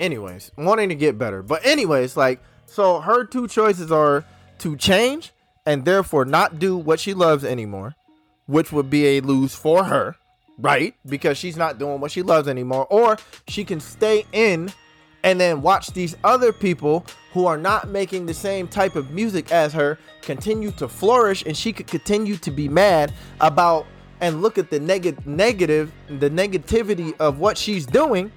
anyways, 0.00 0.52
wanting 0.56 0.88
to 0.88 0.94
get 0.94 1.18
better. 1.18 1.42
But 1.42 1.64
anyways, 1.64 2.16
like 2.16 2.40
so 2.66 3.00
her 3.00 3.24
two 3.24 3.48
choices 3.48 3.92
are 3.92 4.24
to 4.58 4.76
change 4.76 5.32
and 5.64 5.84
therefore 5.84 6.24
not 6.24 6.58
do 6.58 6.76
what 6.76 7.00
she 7.00 7.14
loves 7.14 7.44
anymore, 7.44 7.94
which 8.46 8.72
would 8.72 8.88
be 8.88 9.06
a 9.16 9.20
lose 9.20 9.54
for 9.54 9.84
her, 9.84 10.16
right? 10.58 10.94
Because 11.04 11.36
she's 11.36 11.56
not 11.56 11.78
doing 11.78 12.00
what 12.00 12.10
she 12.10 12.22
loves 12.22 12.48
anymore 12.48 12.86
or 12.90 13.18
she 13.48 13.64
can 13.64 13.80
stay 13.80 14.24
in 14.32 14.72
and 15.26 15.40
then 15.40 15.60
watch 15.60 15.88
these 15.88 16.16
other 16.22 16.52
people 16.52 17.04
who 17.32 17.46
are 17.46 17.58
not 17.58 17.88
making 17.88 18.26
the 18.26 18.32
same 18.32 18.68
type 18.68 18.94
of 18.94 19.10
music 19.10 19.50
as 19.50 19.72
her 19.72 19.98
continue 20.22 20.70
to 20.70 20.86
flourish 20.88 21.42
and 21.44 21.56
she 21.56 21.72
could 21.72 21.88
continue 21.88 22.36
to 22.36 22.50
be 22.52 22.68
mad 22.68 23.12
about 23.40 23.86
and 24.20 24.40
look 24.40 24.56
at 24.56 24.70
the 24.70 24.78
neg- 24.78 25.26
negative 25.26 25.92
the 26.20 26.30
negativity 26.30 27.12
of 27.18 27.40
what 27.40 27.58
she's 27.58 27.84
doing 27.84 28.30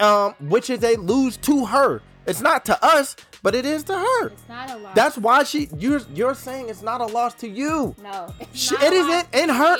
um 0.00 0.34
which 0.40 0.70
is 0.70 0.82
a 0.84 0.94
lose 0.96 1.36
to 1.38 1.64
her. 1.66 2.00
It's 2.26 2.40
not 2.40 2.64
to 2.66 2.84
us 2.84 3.16
but 3.42 3.54
it 3.54 3.66
is 3.66 3.82
to 3.84 3.94
her. 3.98 4.26
It's 4.28 4.48
not 4.48 4.70
a 4.70 4.76
loss. 4.76 4.94
that's 4.94 5.18
why 5.18 5.42
she 5.42 5.68
you're 5.76 6.00
you're 6.14 6.34
saying 6.34 6.68
it's 6.68 6.82
not 6.82 7.00
a 7.00 7.06
loss 7.06 7.34
to 7.34 7.48
you. 7.48 7.94
No. 8.02 8.32
It's 8.40 8.58
She- 8.60 8.74
it 8.76 8.92
isn't 8.92 9.34
in 9.34 9.48
her- 9.48 9.78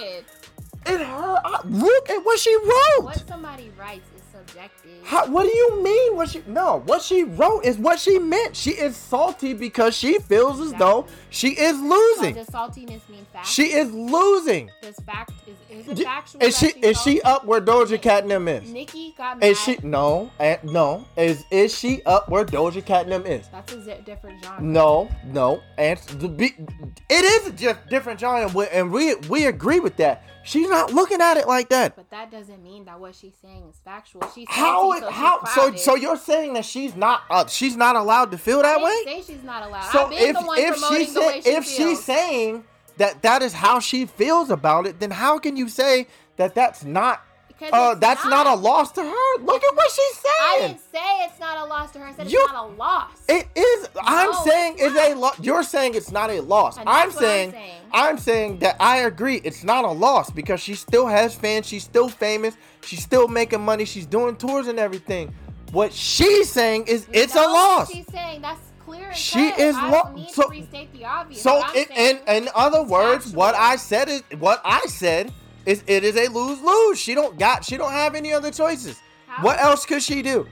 in 0.87 1.01
her 1.01 1.41
look 1.65 2.11
at 2.11 2.19
what 2.25 2.39
she 2.39 2.55
wrote. 2.57 3.05
What 3.05 3.27
somebody 3.29 3.73
writes 3.79 4.09
subjective. 4.57 5.07
How, 5.07 5.27
what 5.31 5.45
do 5.45 5.57
you 5.57 5.83
mean? 5.83 6.17
What 6.17 6.31
she 6.31 6.43
no? 6.47 6.83
What 6.87 7.03
she 7.03 7.25
wrote 7.25 7.65
is 7.65 7.79
what 7.79 7.99
she 7.99 8.19
meant. 8.19 8.57
She 8.57 8.71
is 8.71 8.97
salty 8.97 9.53
because 9.55 9.97
she 9.97 10.19
feels 10.19 10.61
as 10.61 10.73
though 10.75 11.07
she 11.31 11.51
is 11.51 11.77
So 11.79 11.85
losing. 11.85 12.35
does 12.35 12.47
saltiness 12.49 13.09
mean 13.09 13.27
fact? 13.33 13.47
She 13.47 13.73
is 13.73 13.93
losing. 13.93 14.71
Does 14.83 14.97
fact 15.01 15.33
is 15.47 15.87
is 15.89 16.01
it 16.01 16.05
factual? 16.05 16.43
Is 16.43 16.59
she 16.59 16.73
that 16.73 16.85
is 16.85 17.03
she 17.03 17.23
up 17.23 17.45
where 17.45 17.61
Doja 17.61 18.01
Cat 18.01 18.27
them 18.29 18.49
is? 18.49 18.71
Nicki 18.71 19.15
got 19.17 19.39
mad. 19.39 19.47
Is 19.47 19.61
she 19.61 19.79
no? 19.83 20.31
And 20.39 20.63
no. 20.65 21.05
Is 21.17 21.45
is 21.51 21.77
she 21.77 22.03
up 22.05 22.29
where 22.29 22.45
Doja 22.45 22.85
Cat 22.85 23.05
and 23.05 23.13
them 23.13 23.27
is? 23.27 23.49
That's 23.49 23.73
a 23.73 24.03
different 24.03 24.45
genre. 24.45 24.63
No, 24.63 25.09
no. 25.27 25.63
And 25.79 25.99
it 26.09 27.25
is 27.25 27.47
a 27.47 27.53
just 27.53 27.87
different 27.89 28.21
genre, 28.21 28.67
and 28.73 28.91
we 28.91 29.15
we 29.29 29.47
agree 29.47 29.81
with 29.81 29.97
that. 29.97 30.25
She's 30.47 30.69
not 30.69 30.93
looking 30.93 31.21
at 31.21 31.37
it 31.37 31.49
like 31.49 31.69
that. 31.71 31.97
But 31.97 32.09
that 32.11 32.31
doesn't 32.31 32.63
mean 32.63 32.85
that 32.85 33.01
what 33.01 33.15
she's 33.17 33.35
saying 33.43 33.65
is 33.69 33.81
factual. 33.85 34.23
She's 34.35 34.47
How 34.49 34.93
it 34.93 35.01
so 35.01 35.11
how 35.11 35.45
so 35.45 35.75
so 35.75 35.95
you're 35.97 36.17
saying 36.17 36.53
that 36.55 36.65
she's 36.65 36.95
not 36.95 37.23
uh, 37.29 37.47
she's 37.47 37.77
not 37.77 37.97
allowed 37.97 38.31
to 38.31 38.39
feel 38.39 38.61
I 38.61 38.63
that 38.63 38.79
didn't 38.79 38.85
way? 38.85 39.23
say 39.23 39.35
she's 39.35 39.43
not 39.43 39.65
allowed. 39.67 39.91
So 39.91 40.05
I've 40.05 40.11
been 40.11 40.19
if 40.21 40.37
the 40.39 40.43
one 40.47 40.59
if 40.59 40.77
promoting 40.79 41.07
she 41.07 41.13
the 41.13 41.21
way 41.21 41.41
said 41.41 41.45
she 41.45 41.51
if 41.51 41.65
feels. 41.65 41.77
she's 41.77 42.05
saying 42.05 42.65
that 42.99 43.23
that 43.23 43.43
is 43.43 43.53
how 43.55 43.81
she 43.81 44.07
feels 44.07 44.49
about 44.51 44.87
it, 44.87 45.01
then 45.01 45.11
how 45.11 45.39
can 45.39 45.57
you 45.57 45.69
say 45.69 46.07
that 46.37 46.55
that's 46.55 46.85
not 46.85 47.23
Uh 47.73 47.95
that's 47.95 48.23
not. 48.25 48.45
not. 48.45 48.47
a 48.47 48.55
loss 48.61 48.93
to 48.93 49.03
her? 49.03 49.43
Look 49.43 49.63
at 49.65 49.75
what 49.77 49.91
she's 49.91 50.25
I 50.25 50.57
saying. 50.61 50.69
didn't 50.73 50.83
say 50.93 51.25
it's 51.25 51.41
not 51.41 51.59
a 51.59 51.65
loss 51.65 51.91
to 51.93 51.99
her. 52.01 52.07
I 52.07 52.15
said 52.15 52.31
You- 52.31 52.43
it's 52.43 52.53
not 52.53 52.65
a 52.65 52.73
loss. 52.75 53.11
It 53.29 53.49
is. 53.57 53.89
I'm 53.99 54.33
saying 54.45 54.75
it's 54.79 54.95
it's 54.95 55.15
a 55.15 55.15
loss. 55.15 55.39
You're 55.41 55.63
saying 55.63 55.95
it's 55.95 56.11
not 56.13 56.31
a 56.31 56.41
loss. 56.41 56.77
I'm 56.79 56.85
what 56.85 56.95
I'm 56.95 57.11
saying, 57.11 57.51
saying. 57.53 57.81
I'm 57.93 58.19
saying 58.19 58.59
that 58.59 58.77
I 58.79 58.99
agree. 58.99 59.41
It's 59.43 59.65
not 59.65 59.85
a 59.85 59.91
loss 59.91 60.31
because 60.31 60.61
she 60.61 60.75
still 60.75 61.07
has 61.07 61.35
fans. 61.35 61.67
She's 61.67 61.85
still 61.85 62.09
famous. 62.09 62.57
She's 62.83 63.03
still 63.03 63.27
making 63.29 63.63
money. 63.63 63.85
She's 63.85 64.07
doing 64.07 64.37
tours 64.37 64.67
and 64.67 64.79
everything. 64.79 65.35
What 65.73 65.93
she's 65.93 66.51
saying 66.51 66.87
is 66.87 67.07
it's 67.13 67.35
a 67.35 67.41
loss. 67.41 67.91
She's 67.91 68.07
saying 68.13 68.43
that's 68.43 68.61
clear. 68.85 69.07
And 69.09 69.17
She 69.17 69.51
clear. 69.51 69.69
is 69.69 69.77
I 69.77 69.89
lo- 69.91 70.27
so- 70.31 70.43
to 70.45 70.49
restate 70.51 70.93
the 70.93 71.05
obvious. 71.07 71.43
So 71.43 71.57
in, 71.75 71.87
saying 71.89 72.19
in 72.29 72.45
in 72.45 72.49
other 72.55 72.83
words, 72.83 73.33
what. 73.33 73.55
I 73.55 73.77
said 73.77 74.09
is 74.09 74.23
what 74.39 74.61
I 74.65 74.81
said 74.87 75.33
is 75.67 75.83
it 75.87 76.05
is 76.05 76.17
a 76.17 76.29
lose 76.29 76.61
lose. 76.63 76.99
She 76.99 77.15
don't 77.15 77.39
got 77.39 77.65
she 77.65 77.77
don't 77.77 77.93
have 77.93 78.15
any 78.15 78.33
other 78.33 78.51
choices. 78.51 79.01
How? 79.27 79.45
What 79.45 79.61
else 79.61 79.85
could 79.85 80.03
she 80.03 80.23
do? 80.23 80.47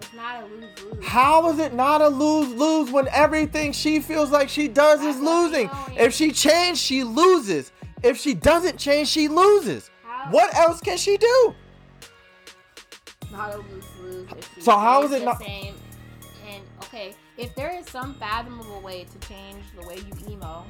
It's 0.00 0.14
not 0.14 0.42
a 0.42 0.46
lose 0.46 0.82
lose. 0.82 1.04
How 1.04 1.48
is 1.50 1.58
it 1.58 1.74
not 1.74 2.00
a 2.00 2.08
lose 2.08 2.52
lose 2.54 2.90
when 2.90 3.06
everything 3.08 3.72
she 3.72 4.00
feels 4.00 4.30
like 4.30 4.48
she 4.48 4.66
does 4.66 5.02
is 5.02 5.20
losing? 5.20 5.70
If 5.96 6.14
she 6.14 6.32
changes, 6.32 6.80
she 6.80 7.04
loses. 7.04 7.70
If 8.02 8.16
she 8.18 8.32
doesn't 8.32 8.78
change, 8.78 9.08
she 9.08 9.28
loses. 9.28 9.90
How? 10.02 10.30
What 10.30 10.54
else 10.54 10.80
can 10.80 10.96
she 10.96 11.18
do? 11.18 11.54
Not 13.30 13.54
a 13.54 13.58
lose 13.58 13.84
lose. 14.00 14.28
So 14.58 14.72
how 14.72 15.02
is 15.04 15.12
it 15.12 15.20
the 15.20 15.24
not- 15.26 15.38
Same. 15.38 15.74
And 16.48 16.62
okay, 16.84 17.14
if 17.36 17.54
there 17.54 17.70
is 17.78 17.86
some 17.86 18.14
fathomable 18.14 18.80
way 18.80 19.04
to 19.04 19.28
change 19.28 19.62
the 19.78 19.86
way 19.86 19.96
you 19.96 20.32
emo, 20.32 20.64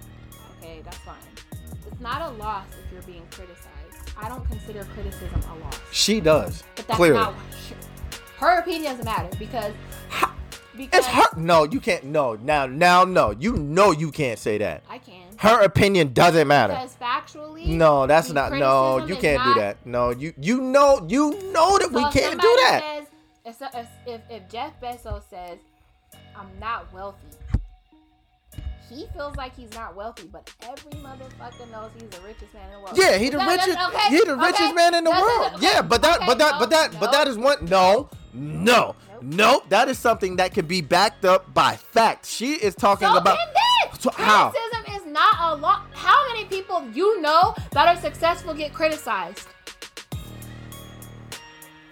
okay, 0.59 0.83
that's 0.85 0.99
fine. 0.99 1.17
It's 2.01 2.09
not 2.09 2.23
a 2.23 2.31
loss 2.37 2.65
if 2.83 2.91
you're 2.91 3.03
being 3.03 3.27
criticized. 3.31 3.69
I 4.17 4.31
don't 4.31 4.43
consider 4.49 4.85
criticism 4.85 5.39
a 5.51 5.65
loss. 5.65 5.79
She 5.93 6.19
does. 6.19 6.65
But 6.75 6.87
that's 6.87 6.97
clearly. 6.97 7.19
not 7.19 7.35
her 8.39 8.59
opinion 8.59 8.85
doesn't 8.93 9.05
matter 9.05 9.29
because 9.39 9.75
because 10.75 11.01
It's 11.01 11.07
her. 11.09 11.27
No, 11.37 11.65
you 11.65 11.79
can't. 11.79 12.05
No, 12.05 12.37
now, 12.37 12.65
now, 12.65 13.05
no. 13.05 13.33
You 13.33 13.53
know 13.53 13.91
you 13.91 14.11
can't 14.13 14.39
say 14.39 14.57
that. 14.57 14.83
I 14.89 14.97
can 14.97 15.27
Her 15.37 15.61
opinion 15.61 16.15
doesn't 16.15 16.49
matter. 16.49 16.73
because 16.73 16.97
factually 16.97 17.67
No, 17.67 18.07
that's 18.07 18.31
not. 18.33 18.55
No, 18.55 19.05
you 19.05 19.17
can't 19.17 19.45
not- 19.45 19.55
do 19.55 19.61
that. 19.61 19.77
No, 19.85 20.09
you 20.09 20.33
you 20.41 20.63
know 20.63 21.07
you 21.07 21.33
know 21.53 21.77
that 21.77 21.91
So 21.93 21.97
we 21.99 22.03
can't 22.19 22.41
do 22.41 22.57
that. 22.63 23.05
Says, 23.45 23.69
if, 23.75 23.89
if, 24.07 24.21
if 24.31 24.49
Jeff 24.49 24.73
Bezos 24.81 25.29
says, 25.29 25.59
"I'm 26.35 26.49
not 26.59 26.91
wealthy," 26.95 27.29
he 28.91 29.07
feels 29.15 29.37
like 29.37 29.55
he's 29.57 29.73
not 29.75 29.95
wealthy, 29.97 30.29
but 30.31 30.53
every 30.63 30.91
motherfucker 31.01 31.71
knows 31.71 31.91
he's 31.99 32.09
the 32.11 32.21
richest 32.27 32.53
man 32.53 32.67
in 32.67 32.73
the 32.73 32.79
world. 32.81 32.99
Yeah, 32.99 33.17
he 33.17 33.31
the 33.31 33.39
that's- 33.39 33.67
richest. 33.67 33.89
okay, 33.89 34.09
He 34.09 34.25
the 34.25 34.33
okay, 34.33 34.47
richest 34.47 34.75
man 34.75 34.95
in 34.95 35.05
the 35.05 35.11
world. 35.11 35.53
okay, 35.55 35.67
Yeah, 35.67 35.83
but 35.83 36.03
that, 36.03 36.21
but 36.27 36.39
that, 36.39 36.53
no, 36.55 36.59
but 36.59 36.71
that, 36.71 37.01
but 37.01 37.13
that 37.13 37.29
is 37.29 37.39
one. 37.39 37.65
No, 37.67 38.09
no, 38.35 38.95
no. 39.23 39.63
That 39.69 39.89
is 39.89 39.99
something 39.99 40.37
that 40.37 40.53
can 40.53 40.67
be 40.67 40.81
backed 40.81 41.25
up 41.25 41.53
by 41.55 41.77
fact. 41.77 42.27
She 42.27 42.55
is 42.55 42.75
talking 42.75 43.09
So 43.09 43.17
about. 43.17 43.39
So 44.01 44.11
how? 44.13 44.51
Criticism 44.51 44.95
is 45.07 45.13
not 45.13 45.35
a 45.41 45.55
lot. 45.57 45.87
How 45.93 46.27
many 46.29 46.45
people 46.47 46.85
you 46.93 47.21
know 47.21 47.55
that 47.73 47.87
are 47.89 48.01
successful 48.01 48.55
get 48.55 48.73
criticized? 48.73 49.47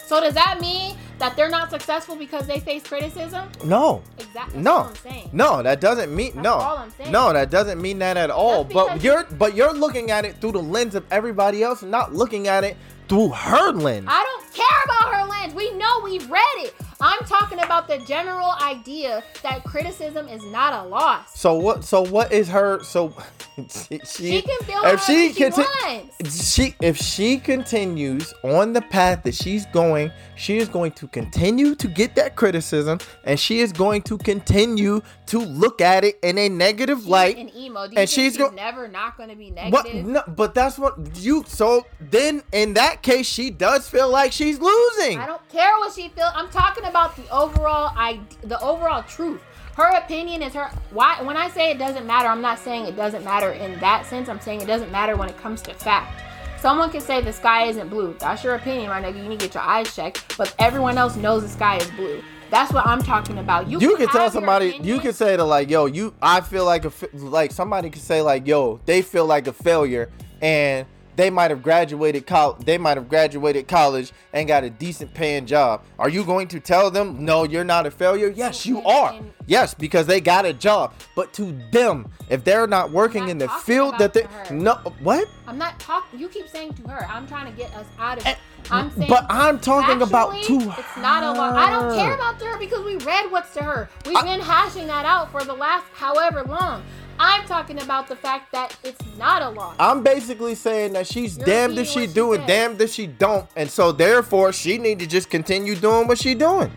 So 0.08 0.20
does 0.22 0.34
that 0.34 0.58
mean 0.60 0.96
that 1.18 1.36
they're 1.36 1.50
not 1.50 1.70
successful 1.70 2.16
because 2.16 2.46
they 2.46 2.60
face 2.60 2.82
criticism? 2.82 3.48
No, 3.64 4.02
Exactly. 4.18 4.60
no, 4.62 4.76
what 4.78 4.86
I'm 4.88 4.94
saying. 4.96 5.30
no. 5.32 5.62
That 5.62 5.80
doesn't 5.80 6.14
mean 6.14 6.32
That's 6.36 6.44
no. 6.44 6.54
all 6.54 6.78
I'm 6.78 6.90
saying. 6.92 7.12
No, 7.12 7.32
that 7.32 7.50
doesn't 7.50 7.80
mean 7.82 7.98
that 7.98 8.16
at 8.16 8.30
all. 8.30 8.64
But 8.64 9.02
you're, 9.02 9.24
but 9.24 9.54
you're 9.54 9.72
looking 9.74 10.10
at 10.10 10.24
it 10.24 10.40
through 10.40 10.52
the 10.52 10.62
lens 10.62 10.94
of 10.94 11.04
everybody 11.10 11.62
else, 11.62 11.82
not 11.82 12.14
looking 12.14 12.48
at 12.48 12.64
it 12.64 12.76
through 13.08 13.30
her 13.30 13.72
lens. 13.72 14.06
I 14.08 14.22
don't 14.24 14.54
care 14.54 14.82
about 14.86 15.14
her 15.14 15.26
lens. 15.28 15.54
We 15.54 15.72
know 15.72 16.00
we've 16.02 16.28
read 16.30 16.42
it. 16.58 16.74
I'm 17.00 17.20
talking 17.26 17.60
about 17.60 17.86
the 17.86 17.98
general 17.98 18.52
idea 18.60 19.22
that 19.42 19.62
criticism 19.64 20.26
is 20.28 20.42
not 20.46 20.72
a 20.72 20.88
loss. 20.88 21.38
So 21.38 21.54
what? 21.54 21.84
So 21.84 22.02
what 22.04 22.32
is 22.32 22.48
her? 22.48 22.82
So 22.82 23.14
she, 23.68 24.00
She 24.04 24.42
can 24.42 24.58
feel 24.60 24.80
if 24.84 25.00
she 25.04 25.32
she 25.32 25.42
conti- 25.50 25.62
wants. 25.84 26.52
she 26.54 26.74
if 26.80 26.96
she 26.96 27.38
continues 27.38 28.32
on 28.42 28.72
the 28.72 28.80
path 28.82 29.22
that 29.24 29.34
she's 29.34 29.66
going, 29.66 30.10
she 30.36 30.58
is 30.58 30.68
going 30.68 30.92
to 30.92 31.06
continue 31.08 31.74
to 31.76 31.86
get 31.88 32.14
that 32.16 32.34
criticism, 32.36 32.98
and 33.24 33.38
she 33.38 33.60
is 33.60 33.72
going 33.72 34.02
to 34.02 34.18
continue 34.18 35.00
to 35.26 35.38
look 35.38 35.80
at 35.80 36.04
it 36.04 36.18
in 36.22 36.38
a 36.38 36.48
negative 36.48 37.06
light. 37.06 37.36
An 37.38 37.54
emo. 37.56 37.82
And 37.96 38.08
she's 38.08 38.10
she's, 38.32 38.36
go- 38.36 38.50
never 38.50 38.88
not 38.88 39.16
going 39.16 39.28
to 39.28 39.36
be 39.36 39.50
negative? 39.50 40.04
No, 40.06 40.22
but 40.26 40.54
that's 40.54 40.78
what 40.78 40.96
you. 41.16 41.44
So 41.46 41.86
then, 42.00 42.42
in 42.52 42.74
that 42.74 43.02
case, 43.02 43.26
she 43.26 43.50
does 43.50 43.88
feel 43.88 44.08
like 44.10 44.32
she's 44.32 44.58
losing. 44.58 45.18
I 45.18 45.26
don't 45.26 45.46
care 45.48 45.72
what 45.78 45.92
she 45.92 46.08
feels. 46.08 46.30
I'm 46.34 46.48
talking 46.50 46.84
about 46.88 47.16
the 47.16 47.28
overall 47.30 47.92
I 47.96 48.20
the 48.42 48.60
overall 48.60 49.02
truth. 49.02 49.42
Her 49.74 49.96
opinion 49.96 50.42
is 50.42 50.54
her 50.54 50.70
why 50.90 51.22
when 51.22 51.36
I 51.36 51.48
say 51.50 51.70
it 51.70 51.78
doesn't 51.78 52.06
matter, 52.06 52.28
I'm 52.28 52.42
not 52.42 52.58
saying 52.58 52.86
it 52.86 52.96
doesn't 52.96 53.24
matter 53.24 53.52
in 53.52 53.78
that 53.80 54.06
sense. 54.06 54.28
I'm 54.28 54.40
saying 54.40 54.60
it 54.60 54.66
doesn't 54.66 54.90
matter 54.90 55.16
when 55.16 55.28
it 55.28 55.38
comes 55.38 55.62
to 55.62 55.74
fact. 55.74 56.22
Someone 56.60 56.90
can 56.90 57.00
say 57.00 57.20
the 57.20 57.32
sky 57.32 57.66
isn't 57.66 57.88
blue. 57.88 58.16
That's 58.18 58.42
your 58.42 58.56
opinion, 58.56 58.90
right 58.90 59.00
now. 59.00 59.08
You 59.08 59.22
need 59.28 59.38
to 59.38 59.46
get 59.46 59.54
your 59.54 59.62
eyes 59.62 59.94
checked. 59.94 60.36
But 60.36 60.52
everyone 60.58 60.98
else 60.98 61.14
knows 61.14 61.42
the 61.42 61.48
sky 61.48 61.76
is 61.76 61.88
blue. 61.92 62.20
That's 62.50 62.72
what 62.72 62.84
I'm 62.84 63.00
talking 63.00 63.38
about. 63.38 63.68
You, 63.68 63.78
you 63.78 63.96
can 63.96 64.08
tell 64.08 64.30
somebody 64.30 64.80
you 64.82 64.98
can 64.98 65.12
say 65.12 65.36
to 65.36 65.44
like 65.44 65.68
yo 65.70 65.86
you 65.86 66.14
i 66.22 66.40
feel 66.40 66.64
like 66.64 66.84
a 66.84 66.92
like 67.12 67.52
somebody 67.52 67.90
could 67.90 68.02
say 68.02 68.22
like 68.22 68.46
yo 68.46 68.80
they 68.86 69.02
feel 69.02 69.26
like 69.26 69.46
a 69.46 69.52
failure 69.52 70.10
and 70.40 70.86
they 71.18 71.30
might 71.30 71.50
have 71.50 71.62
graduated 71.64 72.26
college 72.26 72.64
they 72.64 72.78
might 72.78 72.96
have 72.96 73.08
graduated 73.08 73.66
college 73.66 74.12
and 74.32 74.46
got 74.46 74.62
a 74.62 74.70
decent 74.70 75.12
paying 75.12 75.44
job 75.44 75.82
are 75.98 76.08
you 76.08 76.24
going 76.24 76.46
to 76.46 76.60
tell 76.60 76.90
them 76.92 77.24
no 77.24 77.42
you're 77.42 77.64
not 77.64 77.84
a 77.86 77.90
failure 77.90 78.28
yes 78.28 78.64
you 78.64 78.80
are 78.82 79.18
yes 79.46 79.74
because 79.74 80.06
they 80.06 80.20
got 80.20 80.46
a 80.46 80.52
job 80.52 80.94
but 81.16 81.32
to 81.32 81.58
them 81.72 82.08
if 82.30 82.44
they're 82.44 82.68
not 82.68 82.92
working 82.92 83.22
not 83.22 83.30
in 83.30 83.38
the 83.38 83.48
field 83.48 83.98
that 83.98 84.14
they 84.14 84.24
no 84.50 84.74
what 85.02 85.28
I'm 85.48 85.56
not 85.58 85.80
talking. 85.80 86.20
You 86.20 86.28
keep 86.28 86.46
saying 86.46 86.74
to 86.74 86.82
her. 86.88 87.06
I'm 87.08 87.26
trying 87.26 87.50
to 87.50 87.56
get 87.58 87.72
us 87.74 87.86
out 87.98 88.18
of 88.18 88.26
Eh, 88.26 88.32
it. 88.32 88.38
I'm 88.70 88.90
saying. 88.90 89.08
but 89.08 89.24
i'm 89.30 89.58
talking 89.58 90.02
about 90.02 90.42
to 90.44 90.56
It's 90.78 90.96
not 90.98 91.22
a 91.22 91.32
lot. 91.32 91.56
I 91.56 91.70
don't 91.70 91.96
care 91.96 92.12
about 92.14 92.38
to 92.40 92.44
her 92.44 92.58
because 92.58 92.84
we 92.84 92.96
read 92.98 93.30
what's 93.32 93.54
to 93.54 93.62
her. 93.62 93.88
We've 94.04 94.14
I- 94.14 94.22
been 94.24 94.40
hashing 94.40 94.86
that 94.88 95.06
out 95.06 95.32
for 95.32 95.42
the 95.44 95.54
last 95.54 95.86
however 95.94 96.44
long. 96.44 96.82
I'm 97.20 97.44
talking 97.46 97.80
about 97.82 98.06
the 98.06 98.14
fact 98.14 98.52
that 98.52 98.76
it's 98.84 99.00
not 99.16 99.42
a 99.42 99.48
law. 99.50 99.74
I'm 99.78 100.02
basically 100.02 100.54
saying 100.54 100.92
that 100.92 101.06
she's 101.06 101.36
You're 101.36 101.46
damned 101.46 101.78
if 101.78 101.88
she 101.88 102.06
she 102.06 102.12
do 102.12 102.32
and 102.32 102.46
damned 102.46 102.80
if 102.80 102.90
she 102.90 103.06
don't, 103.06 103.48
and 103.56 103.68
so 103.68 103.90
therefore 103.90 104.52
she 104.52 104.78
need 104.78 105.00
to 105.00 105.06
just 105.06 105.28
continue 105.28 105.74
doing 105.74 106.06
what 106.06 106.18
she 106.18 106.34
doing. 106.34 106.70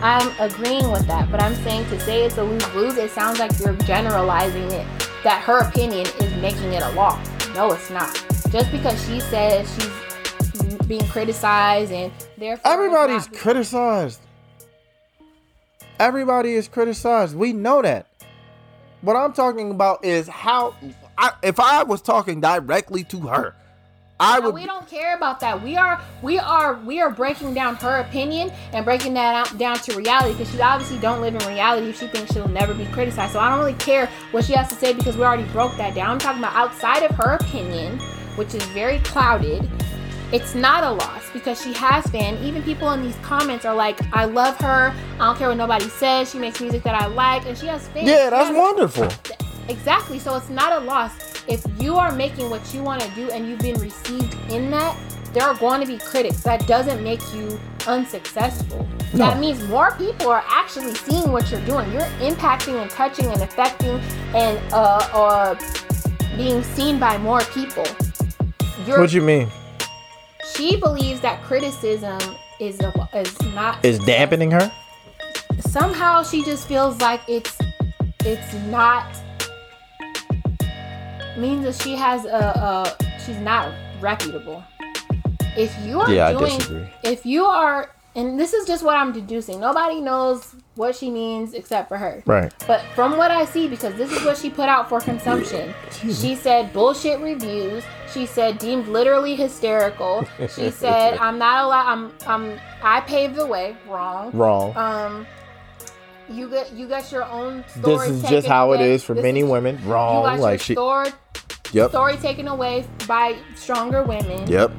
I'm 0.00 0.32
agreeing 0.38 0.92
with 0.92 1.06
that, 1.08 1.30
but 1.30 1.42
I'm 1.42 1.54
saying 1.56 1.86
to 1.86 1.98
say 2.00 2.24
it's 2.24 2.38
a 2.38 2.44
lose 2.44 2.74
lose, 2.74 2.96
it 2.96 3.10
sounds 3.10 3.40
like 3.40 3.58
you're 3.58 3.74
generalizing 3.78 4.70
it. 4.70 4.86
That 5.24 5.42
her 5.42 5.58
opinion 5.58 6.06
is 6.20 6.40
making 6.40 6.72
it 6.72 6.82
a 6.82 6.90
law. 6.92 7.20
No, 7.54 7.72
it's 7.72 7.90
not. 7.90 8.14
Just 8.50 8.70
because 8.70 9.04
she 9.06 9.18
says 9.18 9.68
she's 9.74 10.78
being 10.86 11.06
criticized 11.08 11.90
and 11.90 12.12
therefore 12.36 12.54
it's 12.54 12.66
Everybody's 12.66 13.26
criticized. 13.26 14.20
Everybody 15.98 16.52
is 16.52 16.68
criticized. 16.68 17.34
We 17.34 17.52
know 17.52 17.82
that. 17.82 18.07
What 19.02 19.16
I'm 19.16 19.32
talking 19.32 19.70
about 19.70 20.04
is 20.04 20.28
how. 20.28 20.74
I, 21.16 21.32
if 21.42 21.58
I 21.58 21.82
was 21.82 22.00
talking 22.00 22.40
directly 22.40 23.02
to 23.04 23.20
her, 23.22 23.54
I 24.20 24.38
No, 24.38 24.46
would. 24.46 24.54
we 24.54 24.66
don't 24.66 24.88
care 24.88 25.16
about 25.16 25.40
that. 25.40 25.62
We 25.62 25.76
are 25.76 26.00
we 26.22 26.38
are 26.38 26.74
we 26.84 27.00
are 27.00 27.10
breaking 27.10 27.54
down 27.54 27.76
her 27.76 27.98
opinion 27.98 28.52
and 28.72 28.84
breaking 28.84 29.14
that 29.14 29.34
out, 29.34 29.58
down 29.58 29.76
to 29.80 29.96
reality 29.96 30.32
because 30.32 30.50
she 30.52 30.60
obviously 30.60 30.98
don't 30.98 31.20
live 31.20 31.34
in 31.34 31.46
reality 31.48 31.88
if 31.90 31.98
she 31.98 32.06
thinks 32.08 32.32
she'll 32.32 32.48
never 32.48 32.72
be 32.74 32.86
criticized. 32.86 33.32
So 33.32 33.40
I 33.40 33.48
don't 33.50 33.58
really 33.58 33.74
care 33.74 34.06
what 34.30 34.44
she 34.44 34.52
has 34.54 34.68
to 34.68 34.74
say 34.74 34.92
because 34.92 35.16
we 35.16 35.22
already 35.24 35.44
broke 35.52 35.76
that 35.76 35.94
down. 35.94 36.10
I'm 36.10 36.18
talking 36.18 36.40
about 36.42 36.54
outside 36.54 37.02
of 37.04 37.14
her 37.16 37.32
opinion, 37.40 37.98
which 38.36 38.54
is 38.54 38.64
very 38.66 38.98
clouded. 39.00 39.68
It's 40.30 40.54
not 40.54 40.84
a 40.84 40.90
loss 40.90 41.30
because 41.32 41.62
she 41.62 41.72
has 41.72 42.06
fans. 42.08 42.44
Even 42.44 42.62
people 42.62 42.90
in 42.92 43.02
these 43.02 43.16
comments 43.22 43.64
are 43.64 43.74
like, 43.74 43.98
"I 44.14 44.26
love 44.26 44.56
her. 44.58 44.92
I 45.14 45.18
don't 45.18 45.38
care 45.38 45.48
what 45.48 45.56
nobody 45.56 45.88
says. 45.88 46.30
She 46.30 46.38
makes 46.38 46.60
music 46.60 46.82
that 46.82 46.94
I 46.94 47.06
like, 47.06 47.46
and 47.46 47.56
she 47.56 47.66
has 47.66 47.88
fans." 47.88 48.08
yeah, 48.08 48.30
that's 48.30 48.48
has- 48.48 48.56
wonderful. 48.56 49.08
Exactly. 49.68 50.18
So 50.18 50.36
it's 50.36 50.48
not 50.48 50.80
a 50.80 50.84
loss. 50.84 51.12
If 51.46 51.64
you 51.80 51.96
are 51.96 52.12
making 52.12 52.50
what 52.50 52.74
you 52.74 52.82
want 52.82 53.00
to 53.02 53.08
do 53.10 53.30
and 53.30 53.48
you've 53.48 53.58
been 53.58 53.80
received 53.80 54.34
in 54.50 54.70
that, 54.70 54.96
there 55.32 55.44
are 55.44 55.54
going 55.54 55.80
to 55.80 55.86
be 55.86 55.98
critics. 55.98 56.42
That 56.42 56.66
doesn't 56.66 57.02
make 57.02 57.20
you 57.34 57.58
unsuccessful. 57.86 58.86
No. 59.12 59.18
That 59.18 59.38
means 59.38 59.62
more 59.68 59.92
people 59.92 60.28
are 60.28 60.44
actually 60.46 60.94
seeing 60.94 61.32
what 61.32 61.50
you're 61.50 61.64
doing. 61.64 61.90
You're 61.92 62.02
impacting 62.20 62.80
and 62.80 62.90
touching 62.90 63.26
and 63.26 63.40
affecting 63.42 64.00
and 64.34 64.60
uh, 64.72 65.00
uh 65.12 65.54
being 66.36 66.62
seen 66.62 66.98
by 66.98 67.18
more 67.18 67.40
people. 67.40 67.84
You're, 68.86 69.00
What 69.00 69.10
do 69.10 69.16
you 69.16 69.22
mean? 69.22 69.50
She 70.54 70.76
believes 70.76 71.20
that 71.20 71.42
criticism 71.42 72.18
is 72.60 72.80
a, 72.80 73.08
is 73.14 73.40
not 73.54 73.84
Is 73.84 73.98
dampening 74.00 74.50
her? 74.50 74.70
somehow 75.60 76.22
she 76.22 76.44
just 76.44 76.66
feels 76.68 77.00
like 77.00 77.20
it's 77.28 77.56
it's 78.24 78.54
not 78.66 79.04
means 81.36 81.64
that 81.64 81.74
she 81.82 81.94
has 81.94 82.24
a, 82.24 82.28
a 82.98 83.20
she's 83.24 83.36
not 83.38 83.72
reputable 84.00 84.62
if 85.56 85.76
you 85.84 86.00
are 86.00 86.10
Yeah, 86.12 86.32
doing 86.32 86.88
if 87.04 87.24
you 87.26 87.44
are 87.44 87.90
and 88.18 88.38
this 88.40 88.52
is 88.52 88.66
just 88.66 88.82
what 88.84 88.96
i'm 88.96 89.12
deducing 89.12 89.58
nobody 89.60 90.00
knows 90.00 90.54
what 90.74 90.94
she 90.94 91.10
means 91.10 91.54
except 91.54 91.88
for 91.88 91.96
her 91.98 92.22
Right. 92.26 92.52
but 92.66 92.80
from 92.94 93.16
what 93.16 93.30
I 93.32 93.44
see, 93.46 93.66
because 93.66 93.94
this 93.94 94.12
is 94.12 94.24
what 94.24 94.36
she 94.36 94.48
put 94.48 94.68
out 94.68 94.88
for 94.88 95.00
consumption, 95.00 95.74
she 95.90 96.36
said 96.36 96.72
bullshit 96.72 97.18
reviews. 97.20 97.82
She 98.14 98.26
said 98.26 98.58
deemed 98.58 98.86
literally 98.86 99.34
hysterical. 99.34 100.24
She 100.54 100.70
said 100.82 101.18
I'm 101.18 101.36
not 101.36 101.64
allowed. 101.64 101.86
I'm 101.92 102.12
I'm 102.28 102.60
I 102.80 103.00
paved 103.00 103.34
the 103.34 103.44
way. 103.46 103.76
Wrong. 103.88 104.30
Wrong. 104.32 104.76
Um, 104.76 105.26
you 106.30 106.48
get 106.48 106.72
you 106.74 106.86
got 106.86 107.10
your 107.10 107.24
own 107.24 107.64
This 107.74 107.74
story. 107.82 108.08
is 108.10 108.20
taken 108.22 108.36
just 108.36 108.46
how 108.46 108.70
it 108.72 108.76
away. 108.76 108.92
is 108.92 109.02
for 109.02 109.14
This 109.14 109.22
many 109.24 109.40
is- 109.40 109.48
women. 109.50 109.80
You 109.82 109.90
Wrong. 109.92 110.22
got 110.24 110.38
Like 110.38 110.52
your 110.52 110.58
she. 110.60 110.74
story, 110.74 111.08
Yep. 111.72 111.90
story 111.90 112.16
taken 112.18 112.46
away 112.46 112.84
by 113.08 113.34
stronger 113.56 114.04
women. 114.04 114.46
Yep. 114.46 114.70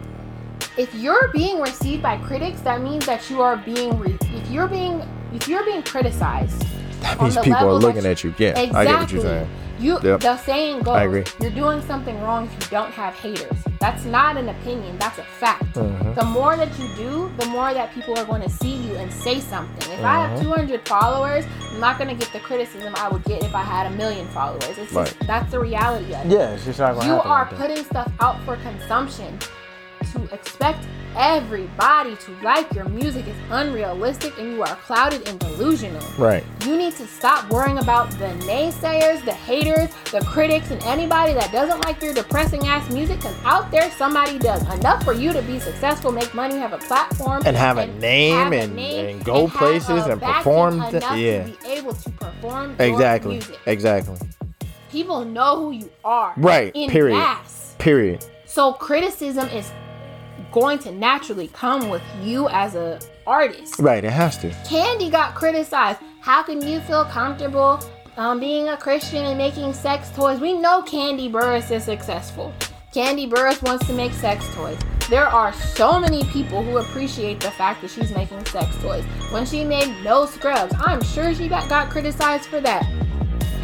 If 0.79 0.95
you're 0.95 1.27
being 1.33 1.59
received 1.59 2.01
by 2.01 2.17
critics, 2.19 2.61
that 2.61 2.81
means 2.81 3.05
that 3.05 3.29
you 3.29 3.41
are 3.41 3.57
being. 3.57 3.99
Re- 3.99 4.17
if 4.21 4.49
you're 4.49 4.67
being 4.69 5.03
if 5.33 5.45
you're 5.47 5.65
being 5.65 5.83
criticized, 5.83 6.61
That 7.01 7.21
means 7.21 7.37
people 7.37 7.53
are 7.67 7.73
looking 7.73 8.03
you- 8.05 8.09
at 8.11 8.23
you. 8.23 8.33
Yeah, 8.37 8.49
exactly. 8.57 8.77
I 8.79 8.85
get 8.85 8.99
what 8.99 9.11
you're 9.11 9.21
saying. 9.21 9.49
You, 9.77 9.97
Yep. 10.03 10.19
the 10.21 10.37
saying 10.37 10.81
goes, 10.83 10.95
I 10.97 11.03
agree. 11.03 11.23
you're 11.41 11.51
doing 11.51 11.81
something 11.87 12.21
wrong 12.21 12.45
if 12.47 12.51
you 12.63 12.77
don't 12.77 12.91
have 12.91 13.13
haters. 13.15 13.57
That's 13.79 14.03
not 14.05 14.35
an 14.37 14.47
opinion. 14.49 14.97
That's 14.99 15.17
a 15.19 15.23
fact. 15.23 15.73
Mhm. 15.75 16.15
The 16.15 16.25
more 16.25 16.57
that 16.57 16.67
you 16.79 16.87
do, 16.97 17.31
the 17.37 17.45
more 17.45 17.73
that 17.73 17.93
people 17.93 18.17
are 18.17 18.25
going 18.25 18.41
to 18.41 18.49
see 18.49 18.73
you 18.75 18.95
and 18.95 19.11
say 19.11 19.39
something. 19.39 19.89
If 19.93 19.99
I 20.03 20.15
Mm-hmm. 20.17 20.31
have 20.35 20.41
200 20.41 20.85
followers, 20.87 21.45
I'm 21.71 21.79
not 21.79 21.97
going 21.97 22.09
to 22.09 22.15
get 22.15 22.31
the 22.33 22.39
criticism 22.39 22.93
I 22.97 23.07
would 23.07 23.23
get 23.23 23.41
if 23.43 23.53
I 23.55 23.61
had 23.61 23.85
a 23.87 23.91
million 23.91 24.27
followers. 24.29 24.77
It's 24.77 24.93
just, 24.93 25.15
that's 25.27 25.49
the 25.51 25.59
reality 25.59 26.13
of 26.13 26.25
it. 26.25 26.31
Yeah, 26.37 26.49
it's 26.55 26.65
just 26.65 26.79
not 26.79 26.95
gonna 26.95 27.07
You 27.07 27.13
are 27.21 27.43
like 27.43 27.49
that. 27.51 27.59
putting 27.59 27.83
stuff 27.85 28.11
out 28.19 28.37
for 28.45 28.57
consumption. 28.57 29.39
To 30.13 30.33
expect 30.33 30.85
everybody 31.15 32.15
to 32.15 32.31
like 32.41 32.71
your 32.73 32.85
music 32.85 33.27
is 33.27 33.35
unrealistic 33.51 34.37
and 34.39 34.53
you 34.53 34.61
are 34.63 34.75
clouded 34.77 35.27
and 35.27 35.39
delusional. 35.39 36.01
Right. 36.17 36.43
You 36.65 36.77
need 36.77 36.95
to 36.95 37.05
stop 37.07 37.49
worrying 37.51 37.77
about 37.79 38.09
the 38.11 38.27
naysayers, 38.47 39.23
the 39.25 39.33
haters, 39.33 39.89
the 40.11 40.21
critics, 40.21 40.71
and 40.71 40.81
anybody 40.83 41.33
that 41.33 41.51
doesn't 41.51 41.83
like 41.85 42.01
your 42.01 42.13
depressing 42.13 42.65
ass 42.67 42.89
music 42.91 43.17
because 43.17 43.35
out 43.43 43.69
there 43.71 43.91
somebody 43.91 44.39
does. 44.39 44.61
Enough 44.73 45.03
for 45.03 45.13
you 45.13 45.33
to 45.33 45.41
be 45.43 45.59
successful, 45.59 46.11
make 46.11 46.33
money, 46.33 46.55
have 46.57 46.73
a 46.73 46.77
platform, 46.79 47.43
And 47.45 47.55
have 47.57 47.77
a 47.77 47.87
name 47.87 48.35
have 48.37 48.53
a 48.53 48.59
and- 48.61 48.75
name 48.75 49.05
and 49.17 49.25
go 49.25 49.47
have 49.47 49.57
places 49.57 50.05
and 50.07 50.21
perform 50.21 50.81
th- 50.81 50.93
Enough 50.95 51.17
yeah. 51.17 51.43
to 51.43 51.49
be 51.51 51.67
able 51.67 51.93
to 51.93 52.09
perform 52.11 52.75
Exactly. 52.79 53.33
music. 53.33 53.59
Exactly. 53.65 54.17
People 54.91 55.23
know 55.25 55.57
who 55.65 55.71
you 55.71 55.91
are. 56.03 56.33
Right, 56.37 56.71
In 56.73 56.89
period. 56.89 57.17
mass. 57.17 57.75
Period. 57.77 58.25
So 58.45 58.73
criticism 58.73 59.47
is 59.49 59.71
going 60.51 60.79
to 60.79 60.91
naturally 60.91 61.47
come 61.49 61.89
with 61.89 62.01
you 62.23 62.49
as 62.49 62.75
a 62.75 62.99
artist. 63.27 63.79
Right. 63.79 64.03
It 64.03 64.11
has 64.11 64.37
to. 64.39 64.49
Kandi 64.49 65.11
got 65.11 65.35
criticized. 65.35 65.99
How 66.21 66.43
can 66.43 66.65
you 66.65 66.79
feel 66.81 67.05
comfortable 67.05 67.79
um, 68.17 68.39
being 68.39 68.69
a 68.69 68.77
Christian 68.77 69.25
and 69.25 69.37
making 69.37 69.73
sex 69.73 70.09
toys? 70.11 70.39
We 70.39 70.53
know 70.53 70.81
Kandi 70.81 71.31
Burruss 71.31 71.71
is 71.71 71.83
successful. 71.83 72.53
Kandi 72.93 73.29
Burruss 73.29 73.61
wants 73.61 73.85
to 73.87 73.93
make 73.93 74.13
sex 74.13 74.47
toys. 74.55 74.79
There 75.09 75.27
are 75.27 75.53
so 75.53 75.99
many 75.99 76.23
people 76.25 76.63
who 76.63 76.77
appreciate 76.77 77.39
the 77.39 77.51
fact 77.51 77.81
that 77.81 77.89
she's 77.89 78.11
making 78.11 78.45
sex 78.45 78.75
toys. 78.77 79.03
When 79.31 79.45
she 79.45 79.63
made 79.63 80.03
No 80.03 80.25
Scrubs, 80.25 80.73
I'm 80.77 81.01
sure 81.03 81.33
she 81.33 81.47
got, 81.47 81.69
got 81.69 81.89
criticized 81.89 82.45
for 82.45 82.61
that. 82.61 82.85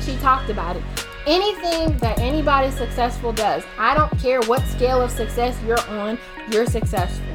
She 0.02 0.16
talked 0.18 0.50
about 0.50 0.76
it. 0.76 0.84
Anything 1.28 1.98
that 1.98 2.20
anybody 2.20 2.70
successful 2.72 3.34
does, 3.34 3.64
I 3.80 3.96
don't 3.96 4.12
care 4.20 4.42
what 4.42 4.62
scale 4.68 5.02
of 5.02 5.10
success 5.10 5.58
you're 5.66 5.80
on, 5.90 6.20
you're 6.52 6.68
successful. 6.68 7.26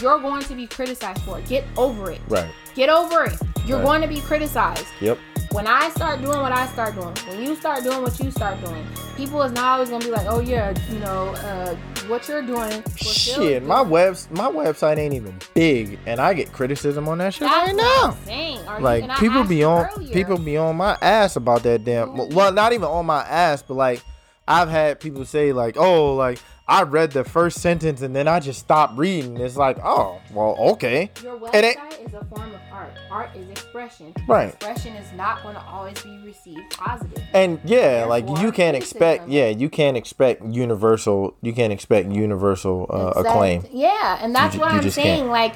You're 0.00 0.18
going 0.20 0.42
to 0.44 0.54
be 0.54 0.66
criticized 0.66 1.22
for 1.22 1.38
it. 1.38 1.46
Get 1.46 1.64
over 1.76 2.10
it. 2.10 2.20
Right. 2.28 2.50
Get 2.74 2.88
over 2.88 3.24
it. 3.24 3.34
You're 3.66 3.78
Right. 3.78 3.84
going 3.84 4.02
to 4.02 4.08
be 4.08 4.20
criticized. 4.22 4.86
Yep. 5.00 5.18
When 5.54 5.68
I 5.68 5.88
start 5.90 6.20
doing 6.20 6.40
what 6.40 6.50
I 6.50 6.66
start 6.66 6.96
doing, 6.96 7.14
when 7.28 7.40
you 7.40 7.54
start 7.54 7.84
doing 7.84 8.02
what 8.02 8.18
you 8.18 8.32
start 8.32 8.60
doing, 8.64 8.84
people 9.16 9.40
is 9.42 9.52
not 9.52 9.64
always 9.74 9.88
gonna 9.88 10.04
be 10.04 10.10
like, 10.10 10.26
"Oh 10.28 10.40
yeah, 10.40 10.74
you 10.90 10.98
know, 10.98 11.28
uh, 11.28 11.76
what 12.08 12.26
you're 12.26 12.42
doing." 12.42 12.82
what 12.82 12.98
Shit, 12.98 13.62
my 13.62 13.78
doing." 13.82 13.90
webs 13.90 14.28
my 14.32 14.48
website 14.50 14.98
ain't 14.98 15.14
even 15.14 15.38
big, 15.54 16.00
and 16.06 16.20
I 16.20 16.34
get 16.34 16.52
criticism 16.52 17.08
on 17.08 17.18
that 17.18 17.34
shit 17.34 17.48
That's 17.48 17.68
right 17.68 17.76
now. 17.76 18.16
Saying. 18.24 18.58
You- 18.64 18.80
Like 18.82 19.16
people 19.18 19.44
be 19.44 19.62
on 19.62 19.86
earlier, 19.94 20.12
people 20.12 20.38
be 20.38 20.56
on 20.56 20.74
my 20.76 20.98
ass 21.00 21.36
about 21.36 21.62
that 21.62 21.84
damn. 21.84 22.16
Well, 22.30 22.52
not 22.52 22.72
even 22.72 22.88
on 22.88 23.06
my 23.06 23.22
ass, 23.22 23.62
but 23.62 23.74
like 23.74 24.02
I've 24.48 24.68
had 24.68 24.98
people 24.98 25.24
say 25.24 25.52
like, 25.52 25.76
"Oh, 25.78 26.14
like 26.16 26.40
I 26.66 26.82
read 26.82 27.10
the 27.12 27.24
first 27.24 27.60
sentence 27.60 28.00
and 28.00 28.16
then 28.16 28.26
I 28.28 28.40
just 28.40 28.60
stopped 28.60 28.96
reading." 28.98 29.36
It's 29.38 29.56
like, 29.56 29.78
"Oh, 29.84 30.18
well, 30.32 30.56
okay." 30.72 31.10
Your 31.22 31.34
And 31.52 31.66
it- 31.66 31.76
website 31.76 32.06
is 32.08 32.14
a 32.14 32.24
form 32.34 32.54
of 32.54 32.60
art. 32.72 32.90
Art 33.10 33.30
is 33.36 33.48
expression. 33.50 34.12
Right. 34.26 34.48
Expression 34.48 34.94
is 34.96 35.12
not 35.16 35.42
going 35.42 35.54
to 35.56 35.62
always 35.62 36.00
be 36.02 36.18
received 36.24 36.76
positive. 36.76 37.22
And 37.34 37.60
yeah, 37.64 38.06
like 38.08 38.26
you 38.40 38.50
can't 38.52 38.76
expect, 38.76 39.28
yeah, 39.28 39.48
you 39.48 39.68
can't 39.68 39.96
expect 39.96 40.42
universal, 40.44 41.34
you 41.42 41.52
can't 41.52 41.72
expect 41.72 42.10
universal 42.10 42.86
uh, 42.90 43.08
Exact- 43.08 43.26
acclaim. 43.26 43.66
Yeah, 43.72 44.18
and 44.20 44.34
that's 44.34 44.54
ju- 44.54 44.60
what 44.60 44.72
you 44.72 44.78
I'm 44.80 44.90
saying. 44.90 45.18
can't. 45.18 45.30
Like 45.30 45.54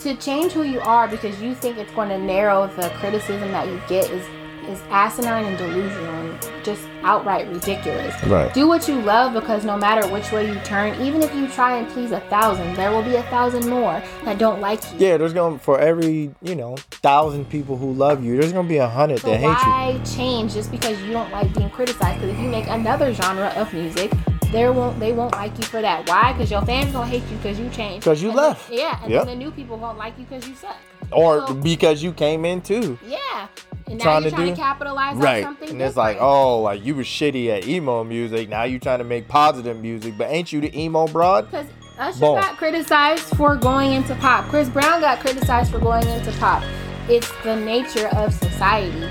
to 0.00 0.14
change 0.16 0.52
who 0.52 0.62
you 0.62 0.80
are 0.80 1.06
because 1.08 1.40
you 1.42 1.54
think 1.54 1.76
it's 1.76 1.92
going 1.92 2.08
to 2.08 2.18
narrow 2.18 2.66
the 2.68 2.88
criticism 3.00 3.50
that 3.52 3.66
you 3.68 3.78
get 3.88 4.08
is 4.10 4.24
is 4.68 4.80
asinine 4.90 5.44
and 5.44 5.58
delusional 5.58 6.14
and 6.14 6.64
just 6.64 6.82
outright 7.02 7.48
ridiculous. 7.48 8.14
Right. 8.24 8.52
Do 8.52 8.68
what 8.68 8.86
you 8.88 9.00
love 9.00 9.32
because 9.32 9.64
no 9.64 9.76
matter 9.76 10.06
which 10.08 10.30
way 10.32 10.46
you 10.52 10.58
turn, 10.60 11.00
even 11.00 11.22
if 11.22 11.34
you 11.34 11.48
try 11.48 11.76
and 11.78 11.88
please 11.88 12.12
a 12.12 12.20
thousand, 12.28 12.74
there 12.74 12.90
will 12.90 13.02
be 13.02 13.16
a 13.16 13.22
thousand 13.24 13.68
more 13.68 14.02
that 14.24 14.38
don't 14.38 14.60
like 14.60 14.82
you. 14.92 14.98
Yeah, 15.06 15.16
there's 15.16 15.32
gonna 15.32 15.58
for 15.58 15.78
every 15.80 16.34
you 16.42 16.54
know 16.54 16.76
thousand 17.02 17.48
people 17.48 17.76
who 17.76 17.92
love 17.92 18.22
you, 18.24 18.36
there's 18.38 18.52
gonna 18.52 18.68
be 18.68 18.76
a 18.78 18.88
hundred 18.88 19.20
So 19.20 19.30
that 19.30 19.38
hate 19.40 19.46
you. 19.46 19.52
why 19.52 20.00
change 20.16 20.54
just 20.54 20.70
because 20.70 21.00
you 21.02 21.12
don't 21.12 21.30
like 21.32 21.52
being 21.54 21.70
criticized? 21.70 22.20
Because 22.20 22.34
if 22.36 22.40
you 22.42 22.48
make 22.48 22.66
another 22.68 23.12
genre 23.14 23.48
of 23.56 23.72
music, 23.72 24.12
there 24.52 24.72
won't 24.72 24.98
they 25.00 25.12
won't 25.12 25.32
like 25.32 25.56
you 25.56 25.64
for 25.64 25.80
that. 25.80 26.08
Why? 26.08 26.32
Because 26.32 26.50
your 26.50 26.62
fans 26.62 26.92
gonna 26.92 27.06
hate 27.06 27.22
you 27.30 27.36
because 27.36 27.58
you 27.58 27.68
changed. 27.70 28.04
Because 28.04 28.22
you 28.22 28.28
And 28.28 28.36
left. 28.36 28.68
then- 28.68 28.78
yeah, 28.78 29.00
and 29.02 29.10
Yep. 29.10 29.26
then 29.26 29.38
the 29.38 29.44
new 29.44 29.50
people 29.52 29.76
won't 29.78 29.96
like 29.96 30.18
you 30.18 30.26
because 30.28 30.46
you 30.48 30.54
suck. 30.54 30.76
Or 31.12 31.46
So- 31.46 31.54
because 31.54 32.02
you 32.02 32.12
came 32.12 32.44
in 32.44 32.60
too. 32.60 32.98
Yeah, 33.06 33.46
and 33.90 33.98
now 33.98 34.04
Trying 34.04 34.22
you're 34.22 34.30
to 34.30 34.36
trying 34.36 34.48
do- 34.50 34.54
to 34.54 34.60
capitalize 34.60 35.16
on 35.16 35.20
Right. 35.22 35.42
something. 35.44 35.68
And 35.70 35.82
it's 35.82 35.96
like, 35.96 36.18
oh, 36.20 36.60
like 36.62 36.84
you 36.84 36.94
were 36.94 37.02
shitty 37.02 37.48
at 37.48 37.66
emo 37.68 38.04
music. 38.04 38.48
Now 38.48 38.62
you 38.62 38.78
trying 38.78 38.98
to 39.00 39.04
make 39.04 39.28
positive 39.28 39.80
music, 39.80 40.16
but 40.16 40.30
ain't 40.30 40.52
you 40.52 40.60
the 40.60 40.78
emo 40.80 41.06
broad? 41.06 41.50
because 41.50 41.66
Usher 41.98 42.20
Boom. 42.20 42.40
got 42.40 42.56
criticized 42.56 43.24
for 43.36 43.56
going 43.56 43.92
into 43.92 44.14
pop. 44.16 44.46
Chris 44.48 44.68
Brown 44.70 45.00
got 45.02 45.20
criticized 45.20 45.70
for 45.70 45.78
going 45.78 46.06
into 46.08 46.32
pop. 46.38 46.62
It's 47.08 47.30
the 47.42 47.56
nature 47.56 48.08
of 48.08 48.32
society. 48.32 49.06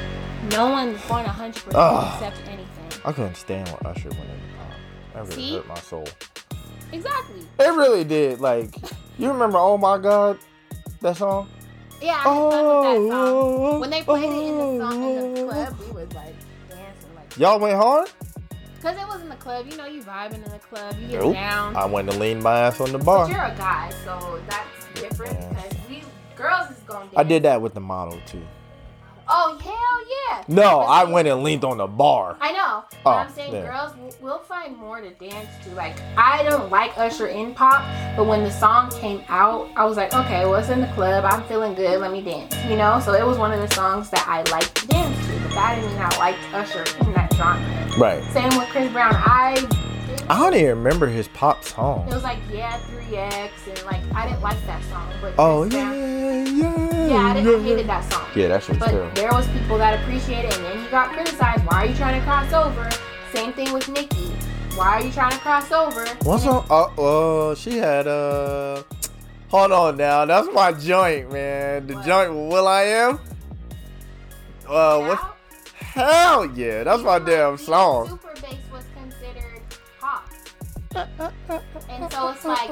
No 0.51 0.69
one's 0.69 0.99
going 1.06 1.25
to 1.25 1.30
100% 1.32 1.75
Ugh. 1.75 2.14
accept 2.24 2.38
anything. 2.48 3.01
I 3.06 3.11
couldn't 3.11 3.35
stand 3.35 3.67
when 3.69 3.91
Usher 3.93 4.09
went 4.09 4.22
into 4.22 4.58
pop. 4.58 4.72
That 5.14 5.22
really 5.24 5.35
See? 5.35 5.56
hurt 5.58 5.67
my 5.67 5.75
soul. 5.80 6.08
Exactly. 6.91 7.41
It 7.59 7.75
really 7.75 8.03
did. 8.03 8.40
Like, 8.40 8.74
you 9.17 9.27
remember 9.32 9.58
Oh 9.59 9.77
My 9.77 9.98
God? 9.98 10.40
That 11.01 11.17
song? 11.17 11.48
Yeah, 12.01 12.11
I 12.13 12.15
had 12.15 12.23
fun 12.23 12.65
with 12.65 12.83
that 12.83 12.95
song. 13.09 13.11
Oh, 13.11 13.79
When 13.79 13.89
they 13.89 14.01
played 14.03 14.23
it 14.23 14.47
in 14.49 14.57
the 14.57 14.85
song 14.85 15.03
in 15.03 15.33
the 15.33 15.41
oh, 15.41 15.47
club, 15.47 15.75
oh. 15.79 15.85
we 15.85 15.91
was 16.01 16.13
like 16.13 16.35
dancing 16.69 17.15
like 17.15 17.37
Y'all 17.37 17.59
went 17.59 17.75
hard? 17.75 18.09
Cause 18.81 18.95
it 18.95 19.05
was 19.07 19.21
in 19.21 19.27
the 19.27 19.35
club, 19.35 19.65
you 19.69 19.75
know, 19.75 19.85
you 19.85 20.01
vibing 20.01 20.35
in 20.35 20.51
the 20.51 20.59
club, 20.59 20.95
you 21.01 21.07
get 21.09 21.19
Nope. 21.21 21.33
down. 21.33 21.75
I 21.75 21.85
went 21.85 22.09
to 22.09 22.17
lean 22.17 22.41
my 22.41 22.59
ass 22.61 22.79
on 22.79 22.93
the 22.93 22.97
bar. 22.97 23.25
but 23.27 23.33
you're 23.33 23.43
a 23.43 23.55
guy, 23.57 23.91
so 24.05 24.39
that's 24.47 25.01
different 25.01 25.33
Yeah. 25.37 25.49
because 25.49 25.89
we 25.89 26.03
girls 26.37 26.71
is 26.71 26.77
going. 26.87 27.09
I 27.17 27.23
did 27.23 27.43
that 27.43 27.61
with 27.61 27.73
the 27.73 27.81
model 27.81 28.17
too. 28.25 28.41
Oh 29.32 29.59
hell 29.61 30.40
yeah! 30.40 30.43
No, 30.48 30.80
I 30.80 31.03
went 31.03 31.27
and 31.27 31.43
leaned 31.43 31.64
on 31.64 31.77
the 31.77 31.85
bar. 31.85 32.35
I 32.41 32.51
know. 32.51 32.83
Oh, 33.06 33.11
I'm 33.11 33.32
saying 33.32 33.53
yeah. 33.53 33.67
girls 33.67 33.93
will 34.19 34.40
find 34.40 34.75
more 34.75 35.01
to 35.01 35.11
dance 35.11 35.49
to. 35.66 35.69
Like 35.75 35.95
I 36.17 36.41
don't 36.43 36.72
like 36.72 36.98
Usher 36.98 37.27
in 37.27 37.53
pop, 37.53 37.85
but 38.17 38.25
when 38.25 38.43
the 38.43 38.49
song 38.49 38.90
came 38.90 39.24
out, 39.30 39.69
I 39.75 39.85
was 39.85 39.98
like, 39.98 40.16
okay, 40.16 40.45
well 40.45 40.56
it's 40.56 40.69
in 40.69 40.82
the 40.82 40.88
club. 40.88 41.25
I'm 41.25 41.43
feeling 41.43 41.75
good. 41.75 42.01
Let 42.01 42.11
me 42.11 42.22
dance. 42.22 42.56
You 42.67 42.75
know. 42.75 42.99
So 42.99 43.14
it 43.14 43.24
was 43.24 43.38
one 43.38 43.51
of 43.51 43.61
the 43.61 43.74
songs 43.75 44.09
that 44.09 44.27
I 44.27 44.41
liked 44.49 44.74
to 44.77 44.88
dance 44.88 45.16
to. 45.27 45.33
But 45.41 45.51
that 45.51 45.75
didn't 45.75 45.91
mean 45.91 46.01
I 46.01 46.17
liked 46.17 46.40
Usher 46.51 46.85
in 47.01 47.14
that 47.14 47.32
genre. 47.35 47.98
Right. 47.99 48.24
Same 48.33 48.58
with 48.58 48.67
Chris 48.69 48.91
Brown. 48.91 49.14
I. 49.16 49.85
I 50.30 50.38
don't 50.38 50.53
even 50.53 50.69
remember 50.77 51.08
his 51.08 51.27
pop 51.30 51.64
song. 51.64 52.08
It 52.08 52.14
was 52.14 52.24
like 52.24 52.38
yeah, 52.51 52.80
3x, 52.91 53.51
and 53.67 53.83
like 53.85 54.01
I 54.16 54.27
didn't 54.27 54.41
like 54.43 54.64
that 54.67 54.83
song. 54.85 55.11
But 55.22 55.33
Oh 55.38 55.61
Chris 55.64 55.74
yeah, 55.74 55.93
yeah. 56.45 57.08
yeah, 57.08 57.17
I 57.17 57.33
didn't 57.33 57.59
I 57.61 57.64
hated 57.64 57.88
that 57.88 58.11
song. 58.14 58.25
Yeah, 58.35 58.48
that 58.49 58.64
shit's 58.64 58.77
But 58.80 58.90
terrible. 58.90 59.11
there 59.16 59.32
was 59.32 59.48
people 59.49 59.77
that 59.80 59.99
appreciated 59.99 60.51
it, 60.51 60.58
and 60.58 60.66
then 60.66 60.83
he 60.83 60.90
got 60.91 61.09
criticized. 61.14 61.66
Why 61.66 61.83
are 61.83 61.85
you 61.88 61.95
trying 61.95 62.19
to 62.19 62.25
cross 62.25 62.53
over? 62.53 62.90
Same 63.33 63.53
thing 63.53 63.74
with 63.74 63.90
Nicki. 63.90 64.27
Why 64.75 64.99
are 64.99 65.01
you 65.03 65.11
trying 65.11 65.32
to 65.32 65.38
cross 65.40 65.72
over? 65.72 66.06
What's 66.24 66.43
And 66.43 66.53
on? 66.53 66.66
Oh, 66.69 66.93
oh, 66.98 67.56
she 67.56 67.77
had 67.77 68.08
uh. 68.08 68.83
Hold 69.49 69.72
on 69.72 69.98
now, 69.98 70.25
that's 70.25 70.48
my 70.53 70.72
joint, 70.74 71.32
man. 71.32 71.88
The 71.88 71.95
What? 71.95 72.06
joint 72.06 72.30
with 72.35 72.53
Will 72.53 72.67
I 72.67 72.82
Am. 72.83 73.19
Uh, 74.67 74.99
what? 74.99 75.35
Hell 75.80 76.45
yeah, 76.56 76.83
that's 76.83 77.01
my 77.01 77.17
damn 77.17 77.51
like, 77.51 77.59
song. 77.59 78.19
And 80.95 82.11
so 82.11 82.29
it's 82.29 82.45
like 82.45 82.71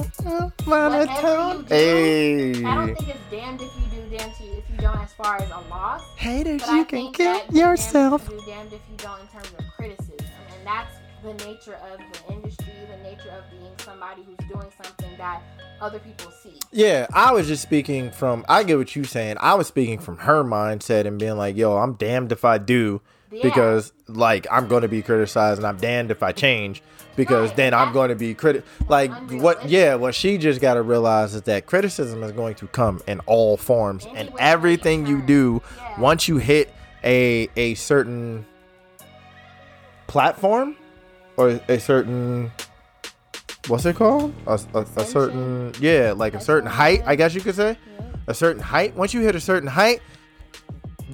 whatever 0.66 1.54
you 1.58 1.64
do, 1.64 1.66
Hey. 1.70 2.64
I 2.64 2.76
don't 2.76 2.96
think 2.96 3.10
it's 3.10 3.20
damned 3.30 3.62
if 3.62 3.72
you 3.76 4.02
do, 4.02 4.18
damned 4.18 4.32
if 4.34 4.40
you, 4.42 4.52
if 4.54 4.64
you 4.72 4.78
don't, 4.78 4.98
as 5.00 5.14
far 5.14 5.36
as 5.38 5.50
a 5.50 5.60
loss. 5.70 6.02
Haters, 6.18 6.62
But 6.62 6.70
I 6.70 6.78
you 6.80 6.86
can 6.86 7.12
kill 7.14 7.26
that 7.34 7.46
you're 7.52 7.76
damned 7.76 7.78
yourself. 7.80 8.26
if 8.26 8.32
you 8.34 8.40
do, 8.40 8.46
damned 8.48 8.74
if 8.74 8.82
you 8.90 8.98
don't 8.98 9.22
in 9.22 9.28
terms 9.28 9.52
of 9.58 9.66
criticism. 9.76 10.16
And 10.58 10.66
that's 10.66 10.92
the 11.24 11.34
nature 11.46 11.76
of 11.92 12.00
the 12.00 12.34
industry, 12.34 12.74
the 12.90 13.04
nature 13.04 13.30
of 13.30 13.44
being 13.52 13.72
somebody 13.80 14.24
who's 14.24 14.48
doing 14.50 14.68
something 14.82 15.18
that 15.18 15.42
other 15.82 16.00
people 16.00 16.32
see. 16.44 16.54
Yeah, 16.72 17.06
I 17.14 17.34
was 17.34 17.48
just 17.48 17.62
speaking 17.62 18.12
from. 18.12 18.46
I 18.50 18.64
get 18.64 18.78
what 18.78 18.96
you're 18.96 19.06
saying. 19.06 19.38
I 19.40 19.54
was 19.56 19.68
speaking 19.68 20.00
from 20.00 20.18
her 20.20 20.44
mindset 20.44 21.06
and 21.06 21.20
being 21.20 21.38
like, 21.38 21.56
"Yo, 21.56 21.78
I'm 21.78 21.94
damned 21.94 22.32
if 22.32 22.44
I 22.46 22.58
do, 22.58 23.02
Yeah. 23.32 23.42
because 23.44 23.94
like 24.08 24.48
I'm 24.52 24.68
going 24.68 24.82
to 24.84 24.88
be 24.88 25.02
criticized, 25.02 25.60
and 25.60 25.68
I'm 25.68 25.78
damned 25.78 26.12
if 26.12 26.24
I 26.24 26.32
change, 26.32 26.82
because 27.18 27.52
then 27.54 27.74
I'm 27.74 27.92
going 27.92 28.10
to 28.10 28.16
be 28.16 28.34
criti 28.34 28.64
Like 28.88 29.12
what? 29.42 29.68
Yeah, 29.68 29.96
what 29.96 30.16
she 30.16 30.38
just 30.38 30.62
got 30.62 30.76
to 30.76 30.82
realize 30.82 31.34
is 31.34 31.42
that 31.42 31.66
criticism 31.66 32.24
is 32.24 32.32
going 32.32 32.56
to 32.56 32.68
come 32.68 33.02
in 33.08 33.20
all 33.26 33.58
forms, 33.58 34.08
and 34.16 34.32
everything 34.40 35.06
you 35.06 35.22
do, 35.22 35.62
once 35.98 36.30
you 36.30 36.38
hit 36.38 36.74
a 37.04 37.50
a 37.58 37.74
certain 37.76 38.46
platform 40.08 40.78
or 41.36 41.60
a 41.68 41.80
certain 41.80 42.52
what's 43.68 43.86
it 43.86 43.98
called? 43.98 44.34
A, 44.46 44.60
a, 44.74 44.82
a 44.96 45.06
certain 45.06 45.74
yeah 45.82 46.14
like 46.16 46.34
a 46.34 46.40
certain 46.40 46.70
height 46.70 47.04
i 47.06 47.16
guess 47.16 47.34
you 47.36 47.42
could 47.42 47.56
say. 47.56 47.78
A 48.28 48.34
certain 48.34 48.62
height 48.62 48.96
once 48.96 49.14
you 49.14 49.22
hit 49.22 49.36
a 49.36 49.40
certain 49.42 49.68
height 49.68 50.02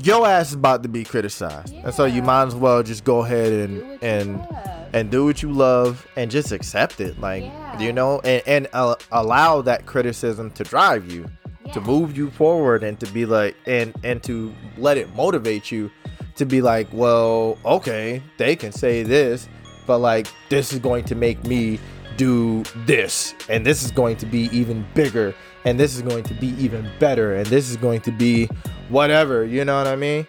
your 0.01 0.27
ass 0.27 0.49
is 0.49 0.53
about 0.55 0.83
to 0.83 0.89
be 0.89 1.03
criticized. 1.03 1.73
And 1.75 1.93
so 1.93 2.05
you 2.05 2.23
might 2.23 2.47
as 2.47 2.55
well 2.55 2.81
just 2.83 3.03
go 3.03 3.23
ahead 3.23 3.51
and 3.69 4.03
and. 4.03 4.82
And 4.93 5.09
do 5.11 5.25
what 5.25 5.41
you 5.41 5.51
love 5.51 6.07
and 6.15 6.29
just 6.31 6.51
accept 6.51 6.99
it 7.01 7.19
like 7.19 7.43
Yeah. 7.43 7.79
you 7.79 7.91
know 7.93 8.19
and, 8.23 8.43
and 8.45 8.67
uh, 8.73 8.95
allow 9.11 9.61
that 9.63 9.85
criticism 9.85 10.51
to 10.51 10.63
drive 10.63 11.11
you 11.11 11.25
to 11.73 11.81
move 11.81 12.15
you 12.17 12.29
forward 12.29 12.83
and 12.83 12.99
to 12.99 13.07
be 13.07 13.25
like 13.25 13.55
and 13.65 13.93
and 14.03 14.21
to 14.23 14.53
let 14.77 14.97
it 14.97 15.13
motivate 15.15 15.71
you 15.71 15.89
to 16.35 16.45
be 16.45 16.61
like 16.61 16.87
well 16.91 17.57
okay 17.65 18.21
they 18.37 18.55
can 18.55 18.71
say 18.71 19.03
this 19.03 19.47
but 19.87 19.97
like 19.99 20.27
this 20.49 20.71
is 20.73 20.79
going 20.79 21.03
to 21.05 21.15
make 21.15 21.43
me 21.45 21.79
do 22.17 22.63
this 22.85 23.33
and 23.49 23.65
this 23.65 23.83
is 23.83 23.91
going 23.91 24.15
to 24.15 24.25
be 24.27 24.41
even 24.51 24.85
bigger 24.93 25.33
and 25.65 25.79
this 25.79 25.95
is 25.95 26.01
going 26.03 26.23
to 26.23 26.33
be 26.35 26.49
even 26.63 26.87
better 26.99 27.33
and 27.35 27.47
this 27.47 27.69
is 27.69 27.77
going 27.77 27.99
to 28.01 28.11
be 28.11 28.45
whatever 28.89 29.43
you 29.45 29.65
know 29.65 29.77
what 29.77 29.87
i 29.87 29.95
mean 29.95 30.27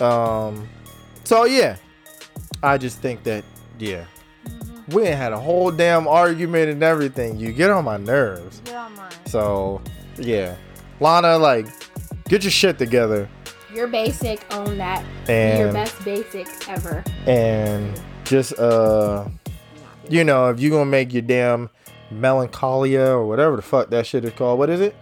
um 0.00 0.68
so 1.24 1.44
yeah 1.44 1.76
I 2.62 2.78
just 2.78 2.98
think 3.00 3.24
that 3.24 3.44
yeah, 3.78 4.04
we 4.88 5.04
ain't 5.04 5.16
had 5.16 5.32
a 5.32 5.38
whole 5.38 5.70
damn 5.70 6.06
argument 6.06 6.70
and 6.70 6.82
everything. 6.82 7.38
You 7.38 7.52
get 7.52 7.70
on 7.70 7.84
my 7.84 7.96
nerves. 7.96 8.60
Get 8.64 8.76
on 8.76 8.94
mine. 8.96 9.10
So 9.26 9.80
yeah, 10.16 10.56
Lana, 11.00 11.38
like, 11.38 11.66
get 12.28 12.42
your 12.44 12.50
shit 12.50 12.78
together 12.78 13.28
You're 13.72 13.88
basic. 13.88 14.44
Own 14.54 14.78
that. 14.78 15.04
Be 15.26 15.58
your 15.58 15.72
best 15.72 16.04
basics 16.04 16.68
ever. 16.68 17.02
and 17.26 18.00
just 18.24 18.58
uh, 18.58 19.26
you 20.08 20.24
know, 20.24 20.50
if 20.50 20.60
you're 20.60 20.70
gonna 20.70 20.84
make 20.90 21.12
your 21.12 21.22
damn 21.22 21.70
melancholia 22.10 23.06
or 23.06 23.26
whatever 23.26 23.56
the 23.56 23.62
fuck 23.62 23.90
that 23.90 24.06
shit 24.06 24.24
is 24.24 24.32
called, 24.34 24.58
what 24.58 24.70
is 24.70 24.80
it? 24.80 24.94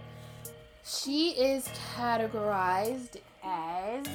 She 0.85 1.29
is 1.31 1.67
categorized 1.95 3.17
as. 3.43 4.07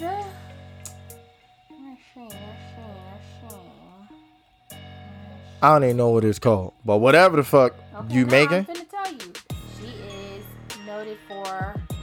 I 5.61 5.73
don't 5.73 5.85
even 5.85 5.97
know 5.97 6.11
what 6.11 6.25
it's 6.25 6.39
called, 6.39 6.75
but 6.85 6.99
whatever 6.99 7.37
the 7.37 7.43
fuck 7.43 7.75
Okay, 7.97 8.15
you 8.15 8.27
making. 8.27 8.59
I'm 8.59 8.65
finna 8.65 8.89
tell 8.89 9.13
you. 9.13 9.33
She 9.81 9.87
is 9.89 10.45
noted 10.87 11.19
for 11.27 11.47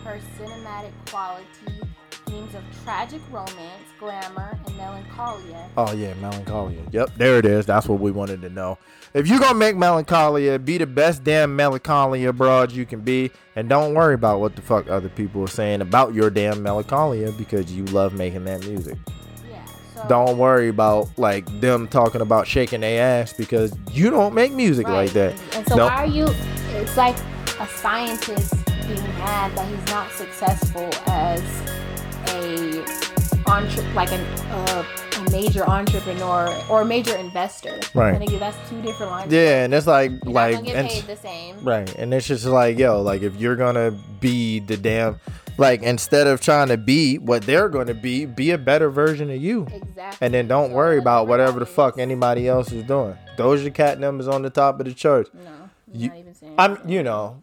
her 0.03 0.19
cinematic 0.37 0.91
quality, 1.09 1.47
themes 2.25 2.53
of 2.53 2.63
tragic 2.83 3.21
romance, 3.31 3.83
glamour, 3.97 4.59
and 4.65 4.75
melancholia. 4.75 5.69
Oh 5.77 5.93
yeah, 5.93 6.13
melancholia. 6.15 6.81
Yep, 6.91 7.11
there 7.17 7.39
it 7.39 7.45
is. 7.45 7.65
That's 7.65 7.87
what 7.87 8.01
we 8.01 8.11
wanted 8.11 8.41
to 8.41 8.49
know. 8.49 8.77
If 9.13 9.27
you're 9.29 9.39
gonna 9.39 9.57
make 9.57 9.77
melancholia, 9.77 10.59
be 10.59 10.77
the 10.77 10.85
best 10.85 11.23
damn 11.23 11.55
melancholia 11.55 12.33
broad 12.33 12.73
you 12.73 12.85
can 12.85 12.99
be, 12.99 13.31
and 13.55 13.69
don't 13.69 13.93
worry 13.93 14.15
about 14.15 14.41
what 14.41 14.57
the 14.57 14.61
fuck 14.61 14.89
other 14.89 15.07
people 15.07 15.41
are 15.41 15.47
saying 15.47 15.79
about 15.79 16.13
your 16.13 16.29
damn 16.29 16.61
melancholia 16.61 17.31
because 17.31 17.71
you 17.71 17.85
love 17.85 18.13
making 18.13 18.43
that 18.45 18.67
music. 18.67 18.97
So, 19.95 20.05
Don't 20.09 20.37
worry 20.37 20.67
about 20.69 21.07
like 21.17 21.45
them 21.61 21.87
talking 21.87 22.21
about 22.21 22.47
shaking 22.47 22.81
their 22.81 23.21
ass 23.21 23.33
because 23.33 23.73
you 23.91 24.09
don't 24.09 24.33
make 24.33 24.51
music 24.51 24.87
Right. 24.87 25.03
like 25.05 25.11
that. 25.13 25.33
And, 25.55 25.67
so 25.67 25.75
Nope. 25.77 25.89
why 25.91 26.03
are 26.03 26.05
you? 26.05 26.27
It's 26.75 26.97
like 26.97 27.15
a 27.59 27.67
scientist 27.67 28.53
being 28.87 29.01
mad 29.17 29.55
that 29.55 29.67
he's 29.67 29.91
not 29.93 30.11
successful 30.11 30.89
as 31.07 31.41
a 32.27 32.83
entre- 33.47 33.83
like 33.93 34.11
an, 34.11 34.21
uh, 34.51 34.83
a 35.17 35.31
major 35.31 35.67
entrepreneur 35.67 36.53
or 36.69 36.81
a 36.81 36.85
major 36.85 37.15
investor. 37.15 37.79
Right. 37.93 38.17
Think 38.17 38.37
that's 38.39 38.57
two 38.69 38.81
different 38.81 39.11
lines. 39.11 39.31
Yeah, 39.31 39.63
and 39.63 39.73
it's 39.73 39.87
like 39.87 40.11
You're 40.23 40.33
like 40.33 40.55
and 40.57 40.89
paid 40.89 41.03
the 41.07 41.15
same. 41.15 41.63
Right. 41.63 41.93
And 41.95 42.13
it's 42.13 42.27
just 42.27 42.45
like, 42.45 42.77
yo, 42.77 43.01
like 43.01 43.21
if 43.21 43.35
you're 43.37 43.55
gonna 43.55 43.91
be 44.19 44.59
the 44.59 44.75
damn 44.77 45.19
like 45.57 45.81
instead 45.83 46.27
of 46.27 46.41
trying 46.41 46.67
to 46.69 46.77
be 46.77 47.17
what 47.17 47.43
they're 47.43 47.69
gonna 47.69 47.93
be, 47.93 48.25
be 48.25 48.51
a 48.51 48.57
better 48.57 48.89
version 48.89 49.29
of 49.29 49.37
you. 49.41 49.67
Exactly. 49.71 50.17
And 50.25 50.33
then 50.33 50.47
don't 50.47 50.69
So 50.71 50.75
worry 50.75 50.97
about 50.97 51.27
whatever 51.27 51.59
the 51.59 51.65
fuck 51.65 51.97
anybody 51.97 52.47
else 52.47 52.71
is 52.71 52.83
doing. 52.83 53.17
Doja 53.37 53.73
Cat 53.73 53.99
numbers 53.99 54.27
on 54.27 54.41
the 54.41 54.49
top 54.49 54.79
of 54.79 54.85
the 54.85 54.93
chart. 54.93 55.29
No, 55.33 55.51
You- 55.93 56.09
not 56.09 56.17
even 56.17 56.35
saying. 56.35 56.55
I'm 56.57 56.77
you 56.89 57.03
know 57.03 57.41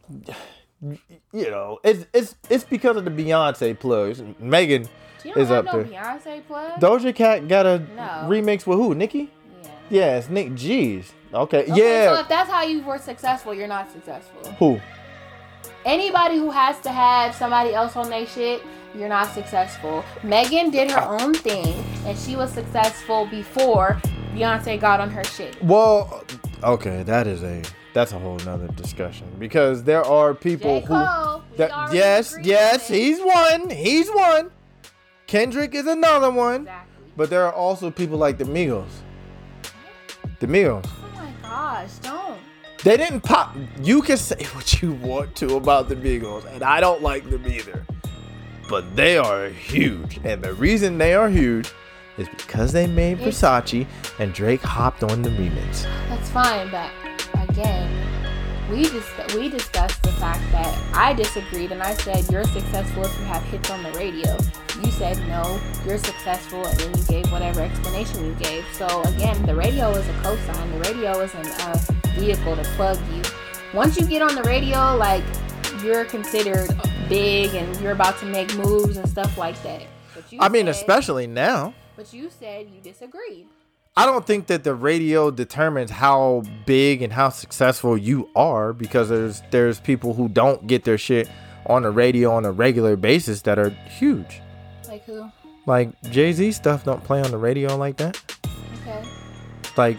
you 1.32 1.50
know, 1.50 1.78
it's 1.84 2.06
it's 2.12 2.34
it's 2.50 2.64
because 2.64 2.96
of 2.96 3.04
the 3.04 3.10
Beyonce 3.10 3.78
plugs. 3.78 4.20
Megan 4.40 4.88
is 5.36 5.50
up 5.50 5.66
no 5.66 5.72
there. 5.72 5.84
Beyonce 5.84 6.44
plug. 6.46 6.80
Doja 6.80 7.14
Cat 7.14 7.46
got 7.46 7.66
a 7.66 7.78
No. 7.78 8.02
remix 8.28 8.66
with 8.66 8.78
who? 8.78 8.94
Nicki? 8.94 9.30
yeah. 9.62 9.68
Yeah, 9.90 10.16
it's 10.18 10.28
Nick 10.28 10.54
G's. 10.54 11.12
Okay. 11.32 11.60
Okay, 11.62 11.66
So 11.68 11.76
yeah. 11.76 12.20
if 12.20 12.28
that's 12.28 12.50
how 12.50 12.62
you 12.62 12.82
were 12.82 12.98
successful, 12.98 13.54
you're 13.54 13.68
not 13.68 13.90
successful. 13.92 14.50
who? 14.58 14.80
Anybody 15.84 16.36
who 16.36 16.50
has 16.50 16.78
to 16.80 16.90
have 16.92 17.34
somebody 17.34 17.74
else 17.74 17.96
on 17.96 18.08
their 18.08 18.26
shit, 18.26 18.62
you're 18.94 19.08
not 19.08 19.32
successful. 19.34 20.04
Megan 20.22 20.70
did 20.70 20.90
her 20.90 21.00
own 21.02 21.34
thing, 21.34 21.84
and 22.06 22.16
she 22.16 22.36
was 22.36 22.52
successful 22.52 23.26
before 23.26 24.00
Beyonce 24.34 24.80
got 24.80 25.00
on 25.00 25.10
her 25.10 25.24
shit. 25.24 25.60
Well, 25.62 26.24
okay, 26.62 27.02
that 27.04 27.26
is 27.26 27.42
a 27.42 27.62
that's 27.94 28.12
a 28.12 28.18
whole 28.18 28.36
nother 28.38 28.68
discussion 28.68 29.26
because 29.38 29.82
there 29.82 30.04
are 30.04 30.34
people 30.34 30.80
J. 30.80 30.86
who 30.86 30.94
Cole. 30.94 31.42
we 31.50 31.56
that 31.58 31.92
yes, 31.92 32.34
yes, 32.42 32.86
he's 32.88 33.18
one, 33.20 33.68
he's 33.70 34.08
one. 34.10 34.50
Kendrick 35.26 35.74
is 35.74 35.86
another 35.86 36.30
one, 36.30 36.62
Exactly. 36.62 37.04
but 37.16 37.28
there 37.30 37.44
are 37.46 37.52
also 37.52 37.90
people 37.90 38.18
like 38.18 38.38
the 38.38 38.44
Migos. 38.44 38.84
The 40.40 40.46
Migos, 40.46 40.86
Oh 40.86 41.12
my 41.16 41.30
gosh, 41.48 41.90
don't. 41.98 42.38
They 42.84 42.96
didn't 42.96 43.20
pop. 43.20 43.56
You 43.80 44.02
can 44.02 44.16
say 44.16 44.44
what 44.54 44.82
you 44.82 44.92
want 44.92 45.34
to 45.36 45.56
about 45.56 45.88
the 45.88 45.96
Migos, 45.96 46.44
and 46.52 46.62
I 46.62 46.80
don't 46.80 47.02
like 47.02 47.28
them 47.30 47.46
either, 47.46 47.86
but 48.68 48.96
they 48.96 49.16
are 49.16 49.48
huge, 49.48 50.20
and 50.24 50.42
the 50.42 50.54
reason 50.54 50.98
they 50.98 51.14
are 51.14 51.28
huge 51.28 51.72
is 52.18 52.28
because 52.28 52.72
they 52.72 52.86
made 52.86 53.18
Versace 53.18 53.86
and 54.18 54.32
Drake 54.34 54.62
hopped 54.62 55.02
on 55.02 55.22
the 55.22 55.30
remix. 55.30 55.84
That's 56.08 56.28
fine, 56.30 56.70
but 56.70 56.90
again, 57.48 58.21
we 58.72 58.82
dis- 58.84 59.34
we 59.34 59.48
discussed 59.48 60.02
the 60.02 60.12
fact 60.12 60.40
that 60.52 60.72
I 60.94 61.12
disagreed 61.12 61.72
and 61.72 61.82
I 61.82 61.94
said 61.94 62.28
you're 62.30 62.44
successful 62.44 63.04
if 63.04 63.18
you 63.18 63.24
have 63.26 63.42
hits 63.44 63.70
on 63.70 63.82
the 63.82 63.92
radio. 63.92 64.36
You 64.82 64.90
said 64.92 65.18
no, 65.28 65.60
you're 65.86 65.98
successful, 65.98 66.64
and 66.66 66.78
then 66.80 66.96
you 66.98 67.04
gave 67.04 67.30
whatever 67.30 67.60
explanation 67.60 68.24
you 68.24 68.34
gave. 68.34 68.64
So 68.72 69.02
again, 69.02 69.40
the 69.46 69.54
radio 69.54 69.90
is 69.90 70.08
a 70.08 70.12
cosign. 70.24 70.72
The 70.82 70.90
radio 70.90 71.20
isn't 71.20 71.46
a 71.46 71.68
uh, 71.68 71.78
vehicle 72.18 72.56
to 72.56 72.64
plug 72.76 72.98
you. 73.14 73.22
Once 73.74 73.98
you 74.00 74.06
get 74.06 74.22
on 74.22 74.34
the 74.34 74.42
radio, 74.42 74.96
like 74.96 75.24
you're 75.84 76.04
considered 76.04 76.68
big 77.08 77.54
and 77.54 77.78
you're 77.80 77.92
about 77.92 78.18
to 78.20 78.26
make 78.26 78.54
moves 78.56 78.96
and 78.96 79.08
stuff 79.08 79.36
like 79.38 79.60
that. 79.62 79.82
But 80.14 80.32
you 80.32 80.38
I 80.40 80.48
mean, 80.48 80.66
said- 80.66 80.76
especially 80.76 81.26
now. 81.26 81.74
But 81.94 82.12
you 82.14 82.30
said 82.30 82.68
you 82.74 82.80
disagreed. 82.80 83.46
I 83.94 84.06
don't 84.06 84.26
think 84.26 84.46
that 84.46 84.64
the 84.64 84.74
radio 84.74 85.30
determines 85.30 85.90
how 85.90 86.44
big 86.64 87.02
and 87.02 87.12
how 87.12 87.28
successful 87.28 87.98
you 87.98 88.30
are 88.34 88.72
because 88.72 89.10
there's 89.10 89.42
there's 89.50 89.80
people 89.80 90.14
who 90.14 90.28
don't 90.28 90.66
get 90.66 90.84
their 90.84 90.96
shit 90.96 91.28
on 91.66 91.82
the 91.82 91.90
radio 91.90 92.32
on 92.32 92.46
a 92.46 92.52
regular 92.52 92.96
basis 92.96 93.42
that 93.42 93.58
are 93.58 93.68
huge. 93.68 94.40
Like 94.88 95.04
who? 95.04 95.30
Like 95.66 96.00
Jay 96.04 96.32
Z 96.32 96.52
stuff 96.52 96.84
don't 96.84 97.04
play 97.04 97.20
on 97.20 97.30
the 97.30 97.36
radio 97.36 97.76
like 97.76 97.98
that. 97.98 98.18
Okay. 98.80 99.04
Like 99.76 99.98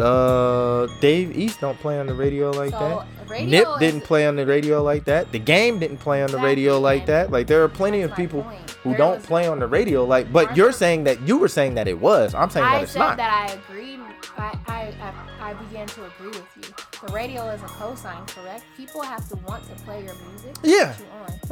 uh 0.00 0.86
Dave 1.00 1.36
East 1.36 1.60
don't 1.60 1.78
play 1.78 1.98
on 1.98 2.06
the 2.06 2.14
radio 2.14 2.50
like 2.50 2.70
So, 2.70 3.04
that. 3.18 3.28
radio 3.30 3.48
Nip 3.50 3.80
didn't 3.80 4.02
play 4.02 4.26
on 4.26 4.36
the 4.36 4.46
radio 4.46 4.82
like 4.82 5.04
that. 5.04 5.32
The 5.32 5.38
game 5.38 5.78
didn't 5.78 5.98
play 5.98 6.22
on 6.22 6.30
the 6.30 6.38
radio 6.38 6.78
like 6.80 7.06
that. 7.06 7.30
Like 7.30 7.46
there 7.46 7.62
are 7.64 7.68
plenty 7.68 8.02
of 8.02 8.14
people 8.14 8.42
point. 8.42 8.70
who 8.82 8.90
There 8.90 8.98
don't 8.98 9.22
play 9.22 9.46
on 9.46 9.58
the 9.58 9.66
radio 9.66 10.04
like 10.04 10.32
but 10.32 10.56
you're 10.56 10.72
saying 10.72 11.04
that 11.04 11.20
you 11.26 11.38
were 11.38 11.48
saying 11.48 11.74
that 11.74 11.88
it 11.88 11.98
was. 12.00 12.34
I'm 12.34 12.50
saying 12.50 12.66
that 12.66 12.74
I 12.74 12.80
it's 12.82 12.92
said 12.92 12.98
not. 13.00 13.16
that 13.16 13.48
I 13.50 13.52
agreed. 13.54 14.00
I, 14.38 14.58
I, 14.66 14.94
I, 15.40 15.50
I 15.50 15.54
began 15.54 15.86
to 15.86 16.04
agree 16.04 16.28
with 16.28 16.44
you. 16.56 16.74
The 17.06 17.12
radio 17.12 17.48
is 17.50 17.62
a 17.62 17.66
cosign, 17.66 18.26
correct? 18.28 18.64
People 18.76 19.00
have 19.02 19.26
to 19.30 19.36
want 19.46 19.64
to 19.64 19.74
play 19.84 20.04
your 20.04 20.14
music. 20.30 20.54
Yeah. 20.62 20.94
you. 20.98 21.06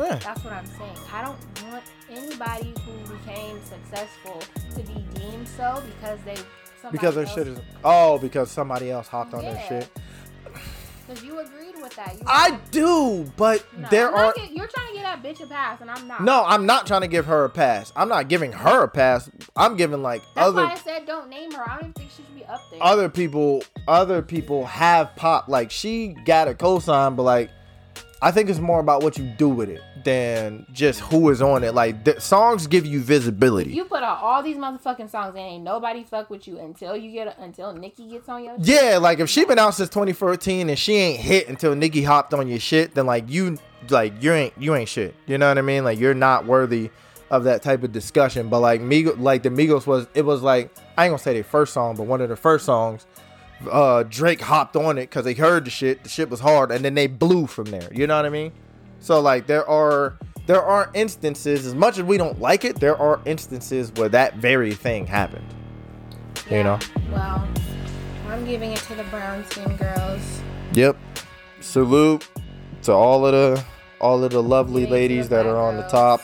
Yeah. 0.05 0.17
That's 0.17 0.45
what 0.45 0.53
I'm 0.53 0.67
saying. 0.67 0.97
I 1.11 1.23
don't 1.23 1.39
want 1.71 1.85
anybody 2.11 2.75
who 2.85 3.15
became 3.17 3.59
successful 3.65 4.43
to 4.75 4.83
be 4.83 5.03
deemed 5.15 5.49
so 5.49 5.83
because 5.87 6.19
they 6.27 6.37
somebody 6.85 6.99
Because 6.99 7.15
their 7.15 7.25
else, 7.25 7.35
shit 7.35 7.49
is 7.49 7.59
oh, 7.85 8.19
because 8.19 8.51
somebody 8.51 8.91
else 8.91 9.09
hopped 9.09 9.35
on 9.35 9.43
their 9.43 9.55
Yeah. 9.55 9.69
shit. 9.69 9.89
Because 11.07 11.23
you 11.23 11.39
agreed 11.39 11.75
with 11.83 11.95
that. 11.97 12.15
You 12.15 12.23
I 12.27 12.59
do, 12.71 13.31
but 13.37 13.63
no, 13.77 13.89
there 13.91 14.09
I'm 14.09 14.15
are 14.15 14.23
not 14.27 14.35
get- 14.37 14.53
you're 14.53 14.67
trying 14.67 14.89
to 14.89 14.95
get 14.95 15.03
that 15.03 15.23
bitch 15.23 15.43
a 15.43 15.47
pass, 15.47 15.81
and 15.83 15.91
I'm 15.91 16.09
not. 16.09 16.23
no. 16.23 16.45
I'm 16.47 16.65
not 16.65 16.87
trying 16.87 17.03
to 17.03 17.09
give 17.09 17.27
her 17.27 17.45
a 17.45 17.51
pass. 17.51 17.93
I'm 17.95 18.09
not 18.09 18.29
giving 18.29 18.53
her 18.53 18.85
a 18.85 18.89
pass. 18.89 19.29
I'm 19.55 19.77
giving 19.77 20.03
like 20.03 20.23
That's 20.35 20.49
other 20.49 20.65
why 20.65 20.73
I 20.73 20.77
said 20.77 21.05
don't 21.07 21.29
name 21.29 21.53
her. 21.53 21.63
I 21.63 21.75
don't 21.75 21.81
even 21.91 21.93
think 21.93 22.11
she 22.11 22.23
should 22.23 22.35
be 22.35 22.45
up 22.47 22.61
there. 22.71 22.83
other 22.83 23.09
people. 23.11 23.63
Other 23.87 24.23
people 24.23 24.65
have 24.65 25.15
pop. 25.15 25.49
Like 25.49 25.71
she 25.71 26.09
got 26.25 26.49
a 26.49 26.55
cosign, 26.55 27.17
but 27.17 27.25
like 27.25 27.51
I 28.25 28.31
think 28.31 28.49
it's 28.49 28.59
more 28.59 28.81
about 28.81 29.03
what 29.03 29.19
you 29.19 29.25
do 29.25 29.51
with 29.51 29.69
it 29.69 29.83
than 30.03 30.65
just 30.73 31.01
who 31.01 31.29
is 31.29 31.43
on 31.43 31.63
it. 31.63 31.75
Like 31.75 32.05
the 32.05 32.19
songs 32.19 32.67
give 32.67 32.87
you 32.87 33.01
visibility. 33.01 33.75
You 33.75 33.85
put 33.85 34.03
out 34.03 34.23
all 34.23 34.43
these 34.43 34.57
motherfucking 34.57 35.11
songs 35.11 35.35
and 35.37 35.45
ain't 35.45 35.63
nobody 35.63 36.05
fuck 36.05 36.31
with 36.31 36.49
you 36.49 36.59
until 36.59 36.97
you 36.97 37.13
get 37.13 37.39
until 37.39 37.75
Nicki 37.75 38.09
gets 38.09 38.27
on 38.31 38.43
your. 38.43 38.57
Yeah, 38.59 38.97
like 38.97 39.19
if 39.19 39.29
she 39.29 39.45
been 39.45 39.59
out 39.59 39.75
since 39.75 39.91
2014 39.91 40.71
and 40.71 40.79
she 40.79 40.95
ain't 40.95 41.21
hit 41.21 41.51
until 41.51 41.75
Nicki 41.75 42.03
hopped 42.03 42.33
on 42.33 42.49
your 42.49 42.59
shit, 42.59 42.95
then 42.95 43.05
like 43.05 43.29
you 43.29 43.59
like 43.91 44.15
you 44.23 44.33
ain't 44.33 44.55
you 44.59 44.75
ain't 44.75 44.89
shit. 44.89 45.15
You 45.27 45.37
know 45.37 45.49
what 45.49 45.59
I 45.59 45.63
mean? 45.63 45.85
Like 45.85 45.99
you're 45.99 46.15
not 46.15 46.47
worthy 46.47 46.89
of 47.31 47.45
that 47.45 47.61
type 47.61 47.83
of 47.83 47.93
discussion. 47.93 48.49
But 48.49 48.61
like 48.61 48.81
Migos, 48.81 49.21
like 49.21 49.43
the 49.43 49.51
Migos 49.51 49.87
was 49.87 50.07
it 50.15 50.25
was 50.25 50.41
like 50.41 50.75
I 50.97 51.05
ain't 51.05 51.13
gonna 51.13 51.19
say 51.19 51.35
their 51.35 51.45
first 51.45 51.75
song, 51.75 51.95
but 51.95 52.05
one 52.05 52.23
of 52.23 52.31
the 52.31 52.37
first 52.37 52.65
songs. 52.65 53.05
Uh, 53.71 54.05
Drake 54.05 54.41
hopped 54.41 54.77
on 54.77 54.99
it 54.99 55.03
because 55.03 55.25
they 55.25 55.35
heard 55.35 55.65
the 55.65 55.71
shit. 55.71 56.03
The 56.03 56.09
shit 56.09 56.31
was 56.31 56.41
hard, 56.41 56.71
and 56.71 56.85
then 56.85 56.95
they 56.95 57.07
blew 57.07 57.47
from 57.47 57.67
there. 57.67 57.89
You 57.93 58.07
know 58.07 58.17
what 58.17 58.27
I 58.27 58.31
mean? 58.31 58.53
So 59.01 59.21
like 59.21 59.47
there 59.47 59.69
are 59.69 60.19
there 60.47 60.63
are 60.63 60.91
instances 60.95 61.67
as 61.67 61.75
much 61.75 61.99
as 61.99 62.05
we 62.05 62.19
don't 62.19 62.41
like 62.41 62.65
it, 62.65 62.81
there 62.81 62.97
are 62.97 63.21
instances 63.25 63.93
where 63.93 64.09
that 64.11 64.37
very 64.37 64.73
thing 64.73 65.07
happened. 65.07 65.47
You 66.51 66.63
know? 66.63 66.79
Well, 67.11 67.49
I'm 68.29 68.45
giving 68.45 68.73
it 68.73 68.79
to 68.81 68.95
the 68.95 69.05
brown 69.05 69.45
skin 69.47 69.77
girls. 69.77 70.43
Yep. 70.73 70.97
Salute 71.61 72.29
to 72.83 72.93
all 72.93 73.25
of 73.27 73.33
the 73.33 73.65
all 74.01 74.23
of 74.23 74.33
the 74.33 74.43
lovely 74.43 74.85
the 74.85 74.91
ladies 74.91 75.29
that 75.31 75.47
are 75.47 75.57
on 75.57 75.77
the 75.77 75.85
top. 75.85 76.21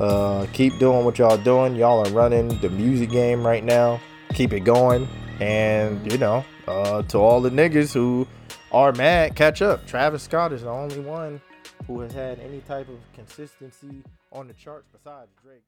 Uh, 0.00 0.46
keep 0.52 0.78
doing 0.78 1.04
what 1.04 1.18
y'all 1.18 1.36
doing. 1.36 1.76
Y'all 1.76 2.06
are 2.06 2.10
running 2.12 2.48
the 2.60 2.70
music 2.70 3.10
game 3.10 3.46
right 3.46 3.64
now. 3.64 4.00
keep 4.34 4.52
it 4.52 4.60
going, 4.60 5.08
and 5.40 6.10
you 6.10 6.18
know, 6.18 6.44
uh, 6.66 7.02
to 7.02 7.18
all 7.18 7.40
the 7.40 7.50
niggas 7.50 7.92
who 7.94 8.26
are 8.72 8.92
mad, 8.92 9.34
catch 9.34 9.62
up. 9.62 9.86
Travis 9.86 10.22
Scott 10.22 10.52
is 10.52 10.62
the 10.62 10.68
only 10.70 11.00
one 11.00 11.40
who 11.86 12.00
has 12.00 12.12
had 12.12 12.38
any 12.40 12.60
type 12.60 12.88
of 12.88 12.98
consistency 13.14 14.02
on 14.32 14.46
the 14.48 14.54
charts 14.54 14.86
besides 14.92 15.30
Drake. 15.42 15.62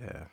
Yeah. 0.00 0.24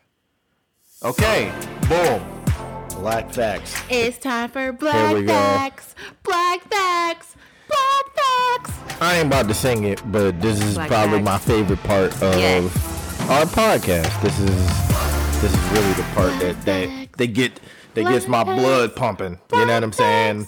Okay. 1.04 1.52
Boom. 1.88 3.02
Black 3.02 3.32
facts. 3.32 3.76
It's 3.90 4.18
time 4.18 4.50
for 4.50 4.60
Here 4.60 4.74
black 4.74 5.14
we 5.16 5.22
go. 5.24 5.28
facts. 5.34 5.96
Black 6.24 6.62
facts. 6.64 7.36
Black 7.68 8.16
facts. 8.16 9.02
I 9.02 9.18
ain't 9.18 9.28
about 9.28 9.48
to 9.48 9.54
sing 9.54 9.84
it, 9.86 10.02
but 10.12 10.42
this 10.42 10.60
is 10.62 10.74
Black 10.76 10.88
probably 10.90 11.20
facts. 11.24 11.26
my 11.26 11.38
favorite 11.38 11.84
part 11.84 12.12
of 12.22 12.36
Yes. 12.38 13.30
our 13.30 13.46
podcast. 13.46 14.22
This 14.22 14.40
is 14.40 15.42
this 15.42 15.54
is 15.54 15.72
really 15.72 15.94
the 15.94 16.04
part 16.16 16.38
that 16.42 16.62
that 16.66 17.10
they 17.18 17.28
get 17.28 17.60
that 17.94 18.04
gets 18.04 18.28
my 18.28 18.44
Black 18.44 18.58
blood 18.60 18.96
pumping. 18.96 19.40
You 19.54 19.66
know 19.66 19.74
what 19.74 19.84
I'm 19.84 19.94
saying? 19.94 20.48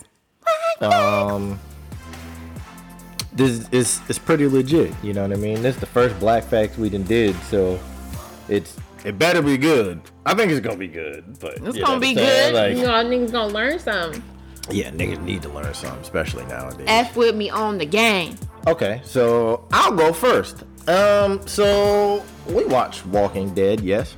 Um 0.82 1.60
this 3.34 3.68
is 3.72 4.02
it's 4.10 4.20
pretty 4.20 4.48
legit, 4.48 4.94
you 5.03 5.14
know 5.14 5.22
what 5.24 5.32
I 5.32 5.40
mean? 5.40 5.61
This 5.61 5.76
is 5.76 5.80
the 5.80 5.88
first 5.88 6.20
black 6.20 6.44
facts 6.44 6.78
we 6.78 6.90
done 6.90 7.03
did, 7.03 7.36
so 7.44 7.80
it's 8.50 8.76
it 9.06 9.18
better 9.18 9.42
be 9.42 9.58
good. 9.58 10.02
I 10.26 10.34
think 10.36 10.52
it's 10.52 10.60
gonna 10.60 10.76
be 10.78 10.88
good, 10.88 11.40
but 11.40 11.58
It's 11.60 11.80
gonna 11.80 12.00
be 12.00 12.14
good. 12.14 12.53
Like, 12.53 12.76
you 12.78 12.84
know, 12.84 12.92
niggas 13.03 13.32
gonna 13.32 13.53
learn 13.53 13.80
something. 13.80 14.22
yeah, 14.70 14.92
niggas 14.92 15.22
need 15.24 15.42
to 15.44 15.50
learn 15.50 15.74
something, 15.74 16.02
especially 16.02 16.45
nowadays. 16.45 16.86
F 16.90 17.16
with 17.16 17.36
me 17.36 17.50
on 17.50 17.78
the 17.78 17.86
game. 17.86 18.36
Okay, 18.68 19.02
so 19.03 19.66
I'll 19.72 19.95
go 19.95 20.14
first. 20.14 20.64
Um, 20.88 21.45
so 21.48 22.24
we 22.48 22.66
watched 22.66 23.06
Walking 23.08 23.53
Dead, 23.53 23.80
yes. 23.82 24.16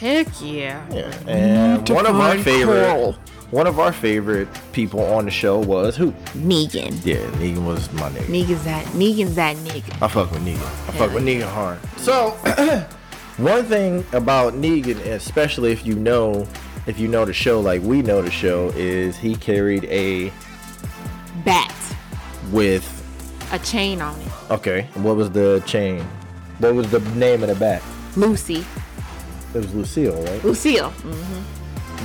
Heck 0.00 0.26
yeah. 0.40 0.84
Yeah. 0.90 1.14
And 1.28 1.88
one 1.90 2.06
of 2.06 2.16
our 2.16 2.36
favorite 2.38 3.14
one 3.50 3.66
of 3.66 3.78
our 3.80 3.92
favorite 3.92 4.48
people 4.72 5.00
on 5.00 5.24
the 5.24 5.30
show 5.30 5.58
was 5.58 5.96
who? 5.96 6.12
Negan. 6.34 7.04
Yeah, 7.04 7.16
Negan 7.40 7.66
was 7.66 7.92
my 7.92 8.08
nigga. 8.10 8.26
Negan's 8.44 8.64
that. 8.64 8.84
Negan's 8.86 9.34
that 9.34 9.56
nigga. 9.56 10.00
I 10.02 10.08
fuck 10.08 10.30
with 10.30 10.42
Negan. 10.44 10.62
I 10.88 10.92
fuck 10.92 11.12
with 11.12 11.24
Negan 11.24 11.48
hard. 11.50 11.78
So 11.98 12.30
one 13.38 13.64
thing 13.64 14.04
about 14.12 14.54
Negan, 14.54 14.98
especially 15.06 15.72
if 15.72 15.84
you 15.84 15.94
know 15.96 16.46
if 16.86 16.98
you 16.98 17.08
know 17.08 17.24
the 17.24 17.32
show 17.32 17.60
like 17.60 17.82
we 17.82 18.02
know 18.02 18.22
the 18.22 18.30
show, 18.30 18.70
is 18.76 19.16
he 19.18 19.34
carried 19.34 19.84
a 19.86 20.32
Bat. 21.44 21.74
with 22.52 22.86
A 23.52 23.58
chain 23.58 24.00
on 24.00 24.18
it. 24.20 24.28
okay, 24.50 24.86
what 24.94 25.16
was 25.16 25.30
the 25.30 25.62
chain? 25.66 26.04
What 26.58 26.74
was 26.74 26.90
the 26.90 27.00
name 27.16 27.42
of 27.42 27.48
the 27.48 27.54
bat? 27.54 27.82
Lucy. 28.16 28.64
It 29.54 29.58
was 29.58 29.74
Lucille, 29.74 30.22
right? 30.22 30.44
Lucille. 30.44 30.92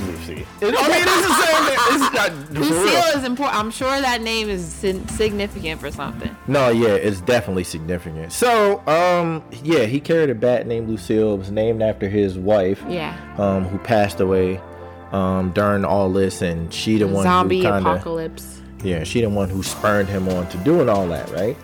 Lucy. 0.04 0.46
I 0.60 0.64
mean, 0.66 0.74
it's 0.74 1.26
the 1.26 1.34
same 1.46 1.64
name. 1.64 1.78
It's 1.88 2.12
not 2.14 2.30
for 2.48 2.52
real. 2.60 2.70
Lucille 2.70 3.18
is 3.18 3.24
important. 3.24 3.58
I'm 3.58 3.70
sure 3.70 3.98
that 4.00 4.20
name 4.20 4.48
is 4.50 4.64
sin- 4.66 5.08
significant 5.08 5.80
for 5.80 5.90
something. 5.90 6.36
No, 6.48 6.68
yeah, 6.68 6.88
it's 6.88 7.22
definitely 7.22 7.64
significant. 7.64 8.30
So, 8.32 8.86
um, 8.86 9.42
yeah, 9.62 9.84
he 9.84 10.00
carried 10.00 10.28
a 10.28 10.34
bat 10.34 10.66
named 10.66 10.90
Lucille. 10.90 11.34
It 11.34 11.38
was 11.38 11.50
named 11.50 11.80
after 11.82 12.08
his 12.10 12.36
wife, 12.36 12.82
Yeah. 12.88 13.16
um, 13.38 13.64
who 13.64 13.78
passed 13.78 14.20
away, 14.20 14.60
um, 15.12 15.50
during 15.52 15.84
all 15.86 16.12
this, 16.12 16.42
and 16.42 16.72
she 16.74 16.98
the 16.98 17.06
one 17.08 17.22
Zombie 17.22 17.58
who 17.58 17.62
kinda, 17.70 17.78
apocalypse. 17.78 18.60
yeah, 18.84 19.02
she 19.02 19.22
the 19.22 19.30
one 19.30 19.48
who 19.48 19.62
spurned 19.62 20.10
him 20.10 20.28
on 20.28 20.46
to 20.48 20.58
doing 20.58 20.90
all 20.90 21.06
that, 21.08 21.30
right? 21.30 21.56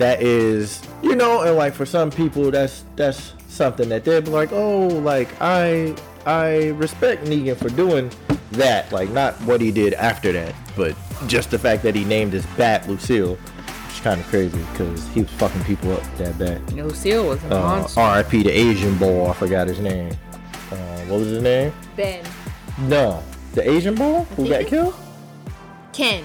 That 0.00 0.22
is, 0.22 0.80
you 1.02 1.14
know, 1.14 1.42
and 1.42 1.56
like 1.56 1.74
for 1.74 1.84
some 1.84 2.10
people, 2.10 2.50
that's 2.50 2.84
that's 2.96 3.34
something 3.48 3.90
that 3.90 4.02
they're 4.02 4.22
like, 4.22 4.50
oh, 4.50 4.86
like 4.86 5.28
I 5.42 5.94
I 6.24 6.68
respect 6.70 7.26
Negan 7.26 7.54
for 7.56 7.68
doing 7.68 8.10
that, 8.52 8.90
like 8.92 9.10
not 9.10 9.34
what 9.42 9.60
he 9.60 9.70
did 9.70 9.92
after 9.92 10.32
that, 10.32 10.54
but 10.74 10.96
just 11.26 11.50
the 11.50 11.58
fact 11.58 11.82
that 11.82 11.94
he 11.94 12.04
named 12.06 12.32
his 12.32 12.46
bat 12.56 12.88
Lucille, 12.88 13.34
which 13.34 13.94
is 13.94 14.00
kind 14.00 14.18
of 14.18 14.26
crazy 14.28 14.56
because 14.72 15.06
he 15.08 15.20
was 15.20 15.30
fucking 15.32 15.64
people 15.64 15.92
up 15.92 16.02
that 16.16 16.38
bad. 16.38 16.72
Lucille 16.72 17.28
was 17.28 17.44
a 17.44 17.56
Uh, 17.56 17.60
monster. 17.60 18.00
R.I.P. 18.00 18.42
the 18.44 18.50
Asian 18.50 18.96
boy, 18.96 19.26
I 19.28 19.34
forgot 19.34 19.68
his 19.68 19.80
name. 19.80 20.16
Uh, 20.72 20.76
what 21.08 21.18
was 21.20 21.28
his 21.28 21.42
name? 21.42 21.74
Ben. 21.94 22.24
No, 22.88 23.22
the 23.52 23.68
Asian 23.70 23.94
boy 23.96 24.22
who 24.36 24.48
got 24.48 24.64
killed. 24.66 24.94
Ken. 25.92 26.24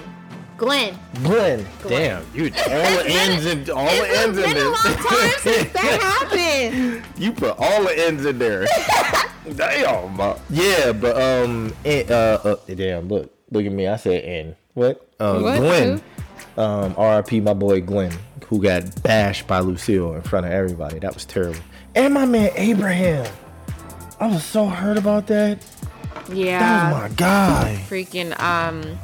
Glenn. 0.56 0.98
Glenn. 1.22 1.66
Glenn. 1.82 2.22
Damn, 2.22 2.26
you 2.34 2.44
all 2.44 2.96
the 2.96 3.04
ends 3.06 3.44
in 3.46 3.70
all 3.70 3.84
the 3.86 4.18
ends 4.18 4.38
in 4.38 4.44
been 4.44 4.56
a 4.56 4.64
long 4.64 4.74
time 4.74 5.30
since 5.40 5.72
that 5.72 6.00
happened. 6.30 7.02
you 7.18 7.32
put 7.32 7.54
all 7.58 7.82
the 7.84 8.06
ends 8.06 8.24
in 8.24 8.38
there. 8.38 8.66
Damn. 9.54 10.20
uh, 10.20 10.36
Yeah, 10.50 10.92
but 10.92 11.20
um, 11.20 11.72
eh, 11.84 12.04
uh, 12.08 12.38
uh, 12.42 12.56
damn. 12.74 13.06
Look, 13.08 13.32
look 13.52 13.64
at 13.64 13.70
me. 13.72 13.86
I 13.86 13.96
said 13.96 14.24
N. 14.24 14.56
What? 14.74 15.08
Uh, 15.20 15.38
What? 15.40 15.58
Glenn. 15.58 16.02
Um, 16.56 16.94
R.I.P. 16.96 17.40
My 17.40 17.52
boy 17.54 17.80
Glenn, 17.82 18.12
who 18.48 18.60
got 18.62 19.02
bashed 19.02 19.46
by 19.46 19.60
Lucille 19.60 20.14
in 20.14 20.22
front 20.22 20.46
of 20.46 20.52
everybody. 20.52 20.98
That 20.98 21.14
was 21.14 21.24
terrible. 21.26 21.60
And 21.94 22.14
my 22.14 22.24
man 22.24 22.50
Abraham. 22.56 23.26
I 24.18 24.26
was 24.26 24.42
so 24.42 24.66
hurt 24.66 24.96
about 24.98 25.26
that. 25.28 25.60
That 25.60 26.34
Yeah. 26.36 26.92
was 26.92 27.10
my 27.10 27.14
guy. 27.16 27.84
Freaking 27.88 28.38
um, 28.40 28.98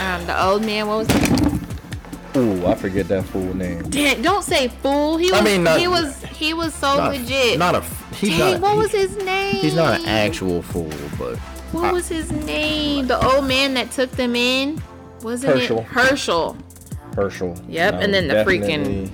um, 0.00 0.26
the 0.26 0.44
old 0.44 0.64
man. 0.64 0.86
What 0.86 1.06
was? 1.08 2.36
Ooh, 2.36 2.66
I 2.66 2.74
forget 2.74 3.08
that 3.08 3.24
fool 3.24 3.54
name. 3.54 3.82
Damn, 3.90 4.22
don't 4.22 4.44
say 4.44 4.68
fool. 4.68 5.16
He 5.16 5.30
was. 5.30 5.40
I 5.40 5.44
mean, 5.44 5.64
not- 5.64 5.80
he 5.80 5.88
was. 5.88 6.22
He 6.24 6.54
was 6.54 6.72
so 6.74 6.96
Not, 6.96 7.12
legit. 7.12 7.58
not 7.58 7.74
a. 7.74 7.80
He's 8.14 8.36
Dang, 8.38 8.52
not. 8.52 8.60
what 8.60 8.72
he- 8.72 8.78
was 8.78 8.90
his 8.92 9.16
name? 9.24 9.54
He's 9.56 9.74
not 9.74 10.00
an 10.00 10.06
actual 10.06 10.62
fool, 10.62 10.90
but 11.18 11.36
What 11.72 11.92
was 11.92 12.08
his 12.08 12.30
name? 12.30 13.06
The 13.08 13.22
old 13.24 13.46
man 13.46 13.74
that 13.74 13.90
took 13.90 14.10
them 14.12 14.34
in. 14.36 14.80
Wasn't 15.22 15.52
Herschel. 15.52 15.78
it 15.80 15.84
Herschel? 15.86 16.56
Herschel. 17.16 17.56
Yep, 17.68 17.94
That 17.94 18.02
and 18.04 18.14
then 18.14 18.28
the 18.28 18.34
freaking- 18.44 19.10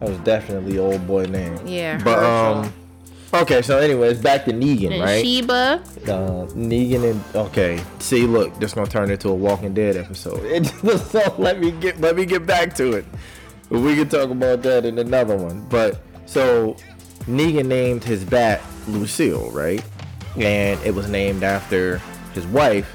That 0.00 0.08
was 0.08 0.18
definitely 0.18 0.78
old 0.78 1.06
boy 1.06 1.24
name. 1.26 1.58
Yeah, 1.64 2.00
But 2.02 2.18
Herschel. 2.18 2.64
um. 2.64 2.72
Okay, 3.32 3.62
so 3.62 3.78
anyways, 3.78 4.20
back 4.20 4.44
to 4.46 4.52
Negan, 4.52 4.92
And 4.92 5.02
right? 5.02 5.24
Sheba. 5.24 5.82
uh, 6.12 6.46
Negan 6.54 7.10
and 7.12 7.36
okay. 7.36 7.80
See, 8.00 8.26
look, 8.26 8.58
this 8.58 8.74
gonna 8.74 8.88
turn 8.88 9.10
into 9.10 9.28
a 9.28 9.34
Walking 9.34 9.72
Dead 9.72 9.96
episode. 9.96 10.44
It, 10.44 10.66
so 11.10 11.34
let 11.38 11.60
me 11.60 11.70
get 11.70 12.00
let 12.00 12.16
me 12.16 12.24
get 12.26 12.44
back 12.44 12.74
to 12.76 12.92
it. 12.94 13.04
We 13.68 13.94
can 13.94 14.08
talk 14.08 14.30
about 14.30 14.62
that 14.62 14.84
in 14.84 14.98
another 14.98 15.36
one. 15.36 15.64
But 15.68 16.00
so 16.26 16.74
Negan 17.28 17.66
named 17.66 18.02
his 18.02 18.24
bat 18.24 18.60
Lucille, 18.88 19.48
right? 19.52 19.84
And 20.36 20.80
it 20.84 20.92
was 20.94 21.08
named 21.08 21.44
after 21.44 21.98
his 22.34 22.46
wife. 22.48 22.92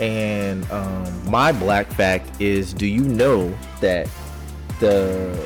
And 0.00 0.68
um, 0.72 1.30
my 1.30 1.52
black 1.52 1.86
fact 1.92 2.40
is, 2.40 2.74
do 2.74 2.86
you 2.86 3.02
know 3.02 3.56
that 3.80 4.08
the 4.80 5.38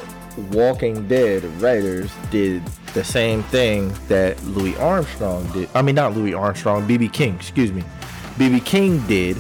Walking 0.51 1.07
Dead 1.09 1.45
writers 1.61 2.11
did 2.31 2.63
the 2.93 3.05
same 3.05 3.43
thing 3.45 3.95
that 4.09 4.43
Louis 4.45 4.77
Armstrong 4.77 5.51
did. 5.53 5.69
I 5.75 5.83
mean, 5.83 5.95
not 5.95 6.15
Louis 6.15 6.35
Armstrong, 6.35 6.87
BB 6.87 7.13
King, 7.13 7.35
excuse 7.37 7.73
me. 7.73 7.85
BB 8.37 8.65
King 8.65 9.07
did 9.07 9.37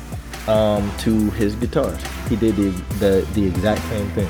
um, 0.48 0.90
to 0.98 1.30
his 1.32 1.54
guitars. 1.56 2.00
He 2.28 2.36
did 2.36 2.56
the, 2.56 2.70
the 2.98 3.26
the 3.34 3.46
exact 3.46 3.82
same 3.82 4.08
thing. 4.10 4.28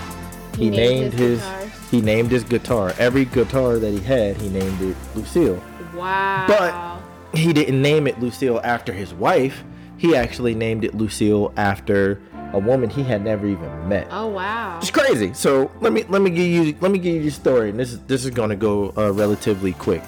He, 0.56 0.64
He 0.64 0.70
named 0.70 1.00
named 1.00 1.14
his 1.14 1.44
his, 1.44 1.90
he 1.90 2.00
named 2.00 2.30
his 2.30 2.44
guitar. 2.44 2.92
Every 2.98 3.24
guitar 3.24 3.78
that 3.78 3.90
he 3.90 4.00
had, 4.00 4.36
he 4.36 4.48
named 4.48 4.80
it 4.80 4.96
Lucille. 5.14 5.62
Wow. 5.94 6.46
But 6.48 7.38
he 7.38 7.52
didn't 7.52 7.80
name 7.80 8.06
it 8.06 8.20
Lucille 8.20 8.60
after 8.64 8.92
his 8.92 9.14
wife. 9.14 9.64
He 9.96 10.16
actually 10.16 10.54
named 10.54 10.84
it 10.84 10.94
Lucille 10.94 11.52
after 11.56 12.20
a 12.52 12.58
woman 12.58 12.90
he 12.90 13.02
had 13.02 13.22
never 13.22 13.46
even 13.46 13.88
met. 13.88 14.08
oh 14.10 14.26
wow. 14.26 14.78
It's 14.78 14.90
crazy. 14.90 15.32
So 15.34 15.70
let 15.80 15.92
me 15.92 16.04
let 16.08 16.22
me 16.22 16.30
give 16.30 16.46
you 16.46 16.76
let 16.80 16.90
me 16.90 16.98
give 16.98 17.14
you 17.16 17.22
the 17.22 17.30
story, 17.30 17.70
and 17.70 17.78
this 17.78 17.92
is 17.92 18.00
this 18.00 18.24
is 18.24 18.30
gonna 18.30 18.56
go 18.56 18.92
uh, 18.96 19.12
relatively 19.12 19.72
quick. 19.72 20.02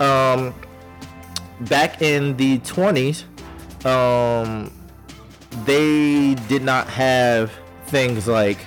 Um, 0.00 0.54
back 1.62 2.02
in 2.02 2.36
the 2.36 2.58
twenties, 2.58 3.24
um, 3.84 4.72
they 5.64 6.34
did 6.48 6.62
not 6.62 6.88
have 6.88 7.50
things 7.86 8.28
like 8.28 8.58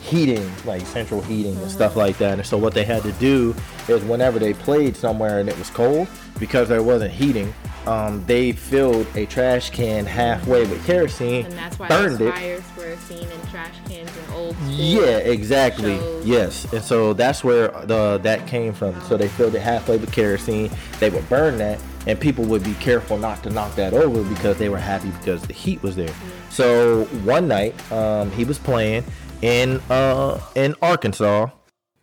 heating, 0.00 0.48
like 0.64 0.82
central 0.86 1.22
heating 1.22 1.56
and 1.56 1.70
stuff 1.70 1.96
like 1.96 2.18
that. 2.18 2.34
And 2.34 2.46
so 2.46 2.58
what 2.58 2.74
they 2.74 2.84
had 2.84 3.02
to 3.04 3.12
do 3.12 3.54
is 3.88 4.02
whenever 4.04 4.38
they 4.38 4.52
played 4.52 4.96
somewhere 4.96 5.38
and 5.38 5.48
it 5.48 5.58
was 5.58 5.70
cold, 5.70 6.08
because 6.38 6.68
there 6.68 6.82
wasn't 6.82 7.10
heating, 7.10 7.52
um, 7.86 8.24
they 8.26 8.52
filled 8.52 9.06
a 9.14 9.26
trash 9.26 9.70
can 9.70 10.06
halfway 10.06 10.66
with 10.66 10.84
kerosene, 10.86 11.46
And 11.46 11.54
that's 11.54 11.78
why 11.78 11.88
burned 11.88 12.18
those 12.18 12.28
it. 12.28 12.34
fires 12.34 12.62
were 12.76 12.96
seen 12.96 13.28
in 13.30 13.46
trash 13.48 13.74
cans 13.88 14.10
in 14.16 14.32
old 14.34 14.56
school. 14.56 14.70
Yeah, 14.70 15.18
exactly. 15.18 15.96
shows. 15.96 16.26
Yes, 16.26 16.72
and 16.72 16.82
so 16.82 17.12
that's 17.12 17.44
where 17.44 17.68
the 17.84 18.18
that 18.22 18.46
came 18.46 18.72
from. 18.72 19.00
So 19.02 19.16
they 19.16 19.28
filled 19.28 19.54
it 19.54 19.60
halfway 19.60 19.96
with 19.98 20.12
kerosene. 20.12 20.70
They 21.00 21.10
would 21.10 21.28
burn 21.28 21.58
that, 21.58 21.78
and 22.06 22.18
people 22.18 22.44
would 22.44 22.64
be 22.64 22.74
careful 22.74 23.18
not 23.18 23.42
to 23.42 23.50
knock 23.50 23.74
that 23.76 23.92
over 23.92 24.22
because 24.24 24.56
they 24.58 24.68
were 24.68 24.78
happy 24.78 25.10
because 25.10 25.42
the 25.42 25.52
heat 25.52 25.82
was 25.82 25.96
there. 25.96 26.14
So 26.50 27.04
one 27.24 27.48
night, 27.48 27.74
um, 27.92 28.30
he 28.30 28.44
was 28.44 28.58
playing 28.58 29.04
in 29.42 29.80
uh 29.90 30.40
in 30.54 30.74
Arkansas. 30.80 31.48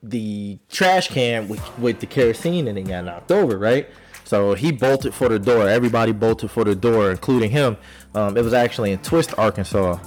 The 0.04 0.58
trash 0.70 1.10
can 1.10 1.48
with, 1.48 1.78
with 1.78 2.00
the 2.00 2.08
kerosene 2.08 2.68
and 2.68 2.76
it 2.78 2.88
got 2.88 3.06
knocked 3.06 3.32
over, 3.32 3.58
right? 3.60 3.88
So 4.32 4.54
he 4.54 4.72
bolted 4.72 5.14
for 5.14 5.28
the 5.28 5.38
door. 5.38 5.68
Everybody 5.68 6.14
bolted 6.14 6.52
for 6.52 6.64
the 6.64 6.74
door, 6.74 7.12
including 7.12 7.52
him. 7.52 7.76
Um, 8.16 8.38
it 8.38 8.46
was 8.46 8.54
actually 8.54 8.94
in 8.94 9.00
Twist, 9.00 9.38
Arkansas, 9.38 10.00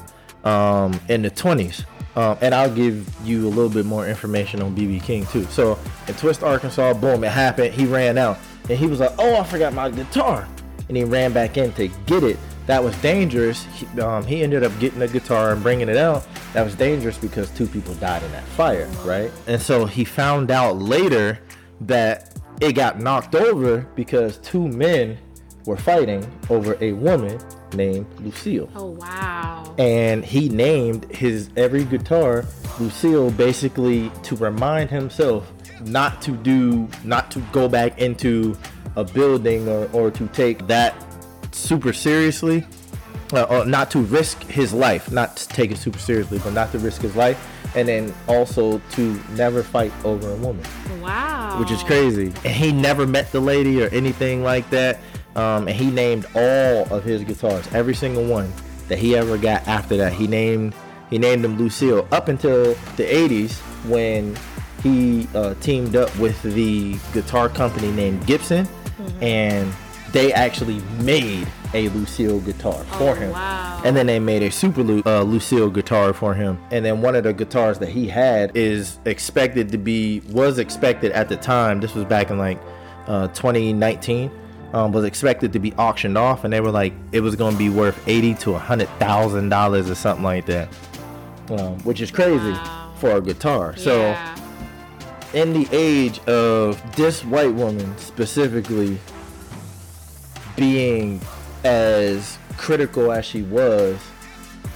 um, 0.45 0.99
in 1.11 1.21
the 1.21 1.31
20s. 1.31 1.85
Um, 2.17 2.39
and 2.41 2.55
I'll 2.55 2.75
give 2.75 3.07
you 3.23 3.47
a 3.47 3.51
little 3.51 3.69
bit 3.69 3.85
more 3.85 4.09
information 4.09 4.63
on 4.63 4.75
BB 4.75 5.03
King 5.03 5.27
too. 5.27 5.45
So 5.51 5.79
in 6.09 6.15
Twist, 6.15 6.43
Arkansas, 6.43 6.95
boom, 6.95 7.23
it 7.23 7.33
happened. 7.33 7.75
He 7.75 7.85
ran 7.85 8.17
out 8.17 8.39
and 8.71 8.79
he 8.79 8.87
was 8.87 8.99
like, 8.99 9.13
"Oh, 9.19 9.37
I 9.37 9.45
forgot 9.45 9.75
my 9.75 9.91
guitar," 9.91 10.49
and 10.89 10.97
he 10.97 11.05
ran 11.05 11.35
back 11.35 11.59
in 11.59 11.75
to 11.75 11.89
get 12.07 12.25
it. 12.25 12.39
That 12.65 12.83
was 12.83 12.97
dangerous. 13.03 13.67
He, 13.75 14.01
um, 14.01 14.25
he 14.25 14.43
ended 14.43 14.65
up 14.65 14.73
getting 14.81 15.01
the 15.01 15.09
guitar 15.09 15.53
and 15.53 15.63
bringing 15.63 15.91
it 15.91 15.99
out. 15.99 16.27
That 16.55 16.65
was 16.65 16.75
dangerous 16.75 17.19
because 17.19 17.51
two 17.51 17.67
people 17.67 17.93
died 17.97 18.23
in 18.23 18.33
that 18.33 18.45
fire, 18.45 18.87
right? 19.05 19.31
And 19.47 19.61
so 19.61 19.85
he 19.85 20.07
found 20.07 20.51
out 20.51 20.79
later 20.79 21.41
that 21.83 22.34
it 22.61 22.73
got 22.75 23.01
knocked 23.01 23.35
over 23.35 23.81
because 23.95 24.39
two 24.39 24.67
men 24.69 25.19
were 25.67 25.77
fighting 25.77 26.27
over 26.51 26.77
a 26.81 26.93
woman 26.93 27.39
named 27.75 28.07
Lucille 28.21 28.69
Oh 28.77 28.91
wow. 28.91 29.75
and 29.79 30.25
he 30.25 30.49
named 30.49 31.11
his 31.11 31.49
every 31.57 31.85
guitar 31.85 32.45
Lucille 32.79 33.31
basically 33.33 34.11
to 34.25 34.37
remind 34.37 34.91
himself 34.91 35.51
not 35.87 36.21
to 36.23 36.33
do 36.33 36.89
not 37.03 37.31
to 37.33 37.41
go 37.53 37.69
back 37.69 37.99
into 38.01 38.57
a 38.97 39.03
building 39.05 39.69
or, 39.69 39.89
or 39.93 40.11
to 40.13 40.27
take 40.29 40.67
that 40.69 40.95
super 41.53 41.93
seriously 41.93 42.65
uh, 43.33 43.43
or 43.45 43.65
not 43.65 43.91
to 43.91 44.01
risk 44.01 44.43
his 44.45 44.73
life 44.73 45.11
not 45.11 45.37
to 45.37 45.49
take 45.49 45.71
it 45.73 45.79
super 45.79 45.99
seriously 45.99 46.39
but 46.45 46.53
not 46.53 46.71
to 46.73 46.79
risk 46.79 47.01
his 47.03 47.17
life 47.17 47.51
and 47.75 47.87
then 47.89 48.15
also 48.29 48.79
to 48.93 49.21
never 49.31 49.63
fight 49.63 49.93
over 50.05 50.31
a 50.31 50.37
woman 50.37 50.65
Wow. 51.03 51.59
which 51.61 51.71
is 51.71 51.83
crazy. 51.83 52.27
And 52.45 52.55
he 52.55 52.73
never 52.73 53.07
met 53.07 53.31
the 53.33 53.41
lady 53.41 53.83
or 53.83 53.89
anything 53.89 54.43
like 54.43 54.69
that. 54.71 54.99
Um, 55.37 55.67
and 55.69 55.77
he 55.77 55.91
named 55.91 56.27
all 56.35 56.93
of 56.95 57.03
his 57.05 57.25
guitars, 57.25 57.67
every 57.75 57.95
single 57.95 58.25
one 58.25 58.53
that 58.89 58.99
he 58.99 59.17
ever 59.17 59.37
got 59.37 59.67
after 59.67 59.97
that. 59.97 60.13
He 60.13 60.27
named 60.27 60.75
he 61.11 61.19
named 61.19 61.45
them 61.45 61.59
Lucille 61.59 62.07
up 62.13 62.29
until 62.29 62.75
the 62.97 63.05
80s 63.05 63.53
when 63.89 64.37
he 64.83 65.29
uh, 65.35 65.55
teamed 65.61 65.97
up 65.97 66.17
with 66.19 66.41
the 66.43 66.97
guitar 67.13 67.49
company 67.49 67.91
named 67.93 68.27
Gibson, 68.27 68.67
and 69.21 69.73
they 70.13 70.33
actually 70.33 70.81
made 71.01 71.47
a 71.75 71.89
Lucille 71.91 72.41
guitar 72.41 72.85
for 72.85 73.11
Oh, 73.11 73.15
him. 73.15 73.33
wow. 73.33 73.83
And 73.85 73.97
then 73.97 74.07
they 74.07 74.19
made 74.19 74.43
a 74.43 74.51
Super 74.51 74.83
Lu- 74.83 75.03
uh, 75.05 75.23
Lucille 75.23 75.71
guitar 75.71 76.13
for 76.13 76.33
him. 76.35 76.59
And 76.71 76.85
then 76.85 77.03
one 77.03 77.15
of 77.17 77.25
the 77.25 77.33
guitars 77.33 77.79
that 77.81 77.89
he 77.89 78.07
had 78.09 78.57
is 78.57 78.99
expected 79.05 79.71
to 79.73 79.79
be 79.79 80.21
was 80.31 80.59
expected 80.59 81.13
at 81.13 81.29
the 81.29 81.37
time. 81.37 81.81
This 81.81 81.95
was 81.95 82.05
back 82.05 82.31
in 82.31 82.39
like 82.39 82.59
uh, 83.07 83.29
2019. 83.29 84.31
Um, 84.73 84.91
was 84.91 85.05
expected 85.05 85.53
to 85.53 85.61
be 85.61 85.73
auctioned 85.75 86.19
off, 86.19 86.43
and 86.43 86.53
they 86.53 86.61
were 86.61 86.73
like 86.73 86.93
it 87.13 87.21
was 87.21 87.37
going 87.37 87.53
to 87.53 87.59
be 87.59 87.69
worth 87.69 87.97
eighty 88.09 88.35
to 88.35 88.55
a 88.57 88.59
hundred 88.59 88.89
thousand 88.99 89.49
dollars 89.49 89.89
or 89.89 89.95
something 89.95 90.25
like 90.25 90.47
that, 90.47 90.69
um, 91.51 91.79
which 91.85 92.01
is 92.01 92.11
crazy 92.11 92.51
Wow. 92.51 92.93
for 92.99 93.13
a 93.13 93.21
guitar. 93.21 93.77
So 93.77 94.17
in 95.33 95.53
the 95.53 95.69
age 95.71 96.19
of 96.27 96.83
this 96.97 97.25
white 97.25 97.55
woman 97.55 97.97
specifically 97.99 98.99
being 100.57 101.21
as 101.65 102.39
critical 102.57 103.11
as 103.11 103.25
she 103.25 103.43
was 103.43 103.99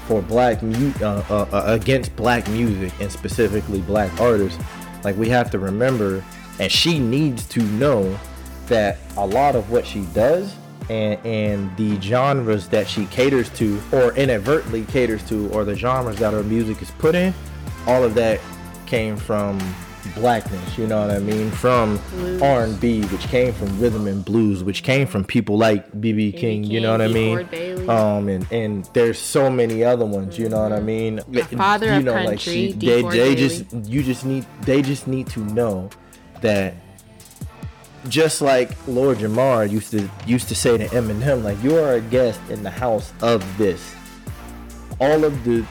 for 0.06 0.22
black 0.22 0.62
mu- 0.62 0.92
uh, 1.00 1.22
uh, 1.28 1.46
uh, 1.52 1.62
against 1.66 2.14
black 2.16 2.48
music 2.48 2.92
and 3.00 3.12
specifically 3.12 3.80
black 3.82 4.18
artists 4.20 4.62
like 5.04 5.16
we 5.16 5.28
have 5.28 5.50
to 5.50 5.58
remember 5.58 6.24
and 6.58 6.72
she 6.72 6.98
needs 6.98 7.46
to 7.46 7.62
know 7.62 8.18
that 8.66 8.98
a 9.16 9.26
lot 9.26 9.54
of 9.54 9.70
what 9.70 9.86
she 9.86 10.02
does 10.14 10.54
and, 10.88 11.24
and 11.26 11.76
the 11.76 12.00
genres 12.00 12.68
that 12.68 12.88
she 12.88 13.04
caters 13.06 13.50
to 13.50 13.80
or 13.92 14.14
inadvertently 14.14 14.84
caters 14.86 15.22
to 15.28 15.48
or 15.50 15.64
the 15.64 15.74
genres 15.74 16.16
that 16.18 16.32
her 16.32 16.42
music 16.42 16.80
is 16.80 16.90
put 16.92 17.14
in 17.14 17.34
all 17.86 18.02
of 18.02 18.14
that 18.14 18.40
came 18.86 19.16
from 19.16 19.58
blackness 20.14 20.78
you 20.78 20.86
know 20.86 21.00
what 21.00 21.10
i 21.10 21.18
mean? 21.18 21.50
From 21.50 21.98
r&b 22.42 23.02
which 23.06 23.22
came 23.28 23.52
from 23.52 23.78
rhythm 23.80 24.06
and 24.06 24.24
blues 24.24 24.62
which 24.64 24.82
came 24.82 25.06
from 25.06 25.24
people 25.24 25.56
like 25.58 25.90
bb 25.92 26.36
king, 26.36 26.64
you 26.64 26.80
know 26.80 26.92
what 26.92 27.00
I 27.02 27.08
mean? 27.08 27.88
Um 27.88 28.28
and 28.28 28.46
and 28.52 28.84
there's 28.94 29.18
so 29.18 29.50
many 29.50 29.84
other 29.84 30.06
ones 30.06 30.38
you 30.38 30.48
know 30.48 30.62
what 30.62 30.72
i 30.72 30.80
mean? 30.80 31.20
The 31.28 31.42
father 31.42 31.86
you 31.86 31.98
of 31.98 32.04
know 32.04 32.14
like 32.14 32.26
country, 32.26 32.52
she 32.52 32.72
they, 32.72 33.02
they 33.02 33.34
just 33.34 33.72
you 33.72 34.02
just 34.02 34.24
need 34.24 34.46
they 34.62 34.82
just 34.82 35.06
need 35.06 35.26
to 35.28 35.40
know 35.40 35.90
that 36.40 36.74
just 38.08 38.40
like 38.40 38.70
Lord 38.86 39.18
Jamar 39.18 39.68
used 39.68 39.90
to 39.90 40.08
used 40.26 40.48
to 40.48 40.54
say 40.54 40.78
to 40.78 40.86
Eminem, 40.88 41.42
like 41.42 41.60
you 41.62 41.76
are 41.76 41.94
a 41.94 42.00
guest 42.00 42.40
in 42.48 42.62
the 42.62 42.70
house 42.70 43.12
of 43.22 43.44
this. 43.58 43.94
All 45.00 45.24
of 45.24 45.44
the 45.44 45.64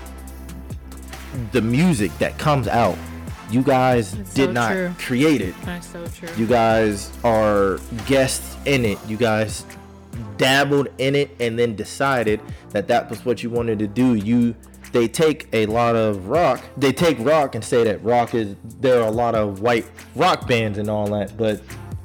the 1.52 1.62
music 1.62 2.16
that 2.20 2.38
comes 2.38 2.68
out, 2.68 2.98
you 3.50 3.62
guys 3.62 4.12
did 4.12 4.48
so 4.48 4.52
not 4.52 4.72
true. 4.72 4.94
create 5.00 5.42
it. 5.42 5.56
That's 5.64 5.88
so 5.88 6.06
true. 6.08 6.30
You 6.38 6.46
guys 6.48 7.12
are 7.24 7.80
guests 8.06 8.56
in 8.66 8.86
it. 8.86 9.00
You 9.08 9.18
guys 9.18 9.66
dabbled 10.38 10.88
in 10.98 11.16
it 11.16 11.32
and 11.40 11.58
then 11.58 11.76
decided 11.76 12.42
that 12.72 12.88
that 12.88 13.10
was 13.10 13.26
what 13.26 13.44
you 13.44 13.50
wanted 13.50 13.80
to 13.80 13.88
do. 13.88 14.16
You 14.16 14.56
they 14.94 15.08
take 15.08 15.48
a 15.54 15.66
lot 15.66 15.96
of 15.96 16.28
rock. 16.28 16.62
They 16.78 16.92
take 16.94 17.18
rock 17.20 17.56
and 17.56 17.64
say 17.64 17.84
that 17.84 18.04
rock 18.04 18.34
is 18.34 18.56
there 18.80 19.02
are 19.02 19.08
a 19.08 19.12
lot 19.12 19.36
of 19.36 19.62
white 19.62 19.86
rock 20.16 20.48
bands 20.48 20.78
and 20.78 20.90
all 20.90 21.08
that, 21.12 21.36
but 21.38 21.62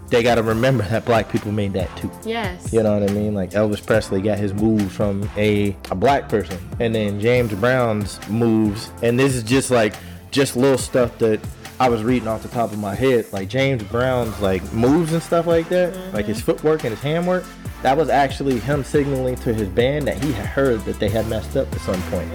they 0.08 0.22
got 0.22 0.34
to 0.34 0.42
remember 0.42 0.84
that 0.84 1.06
black 1.06 1.30
people 1.30 1.52
made 1.52 1.72
that 1.72 1.94
too. 1.96 2.10
yes. 2.24 2.70
You 2.70 2.82
know 2.82 2.98
what 2.98 3.08
I 3.08 3.12
mean? 3.14 3.34
Like 3.34 3.52
Elvis 3.52 3.84
Presley 3.84 4.20
got 4.20 4.36
his 4.38 4.52
moves 4.52 4.94
from 4.94 5.28
a, 5.36 5.74
a 5.90 5.94
black 5.94 6.28
person, 6.28 6.58
and 6.80 6.94
then 6.94 7.18
James 7.18 7.52
Brown's 7.54 8.18
moves, 8.28 8.90
and 9.02 9.18
this 9.18 9.34
is 9.34 9.42
just 9.42 9.70
like 9.70 9.94
just 10.32 10.56
little 10.56 10.78
stuff 10.78 11.16
that 11.18 11.40
I 11.78 11.88
was 11.88 12.02
reading 12.02 12.28
off 12.28 12.42
the 12.42 12.48
top 12.48 12.72
of 12.72 12.78
my 12.78 12.94
head. 12.94 13.32
Like 13.32 13.48
James 13.48 13.82
Brown's 13.84 14.40
like 14.40 14.72
moves 14.72 15.12
and 15.12 15.22
stuff 15.22 15.46
like 15.46 15.68
that, 15.68 15.92
mm-hmm. 15.92 16.16
like 16.16 16.26
his 16.26 16.40
footwork 16.40 16.84
and 16.84 16.90
his 16.90 17.00
handwork. 17.00 17.44
That 17.82 17.96
was 17.96 18.08
actually 18.08 18.60
him 18.60 18.84
signaling 18.84 19.34
to 19.36 19.52
his 19.52 19.68
band 19.68 20.06
that 20.06 20.22
he 20.22 20.32
had 20.32 20.46
heard 20.46 20.80
that 20.84 21.00
they 21.00 21.08
had 21.08 21.26
messed 21.28 21.56
up 21.56 21.72
at 21.72 21.80
some 21.80 22.00
point, 22.02 22.30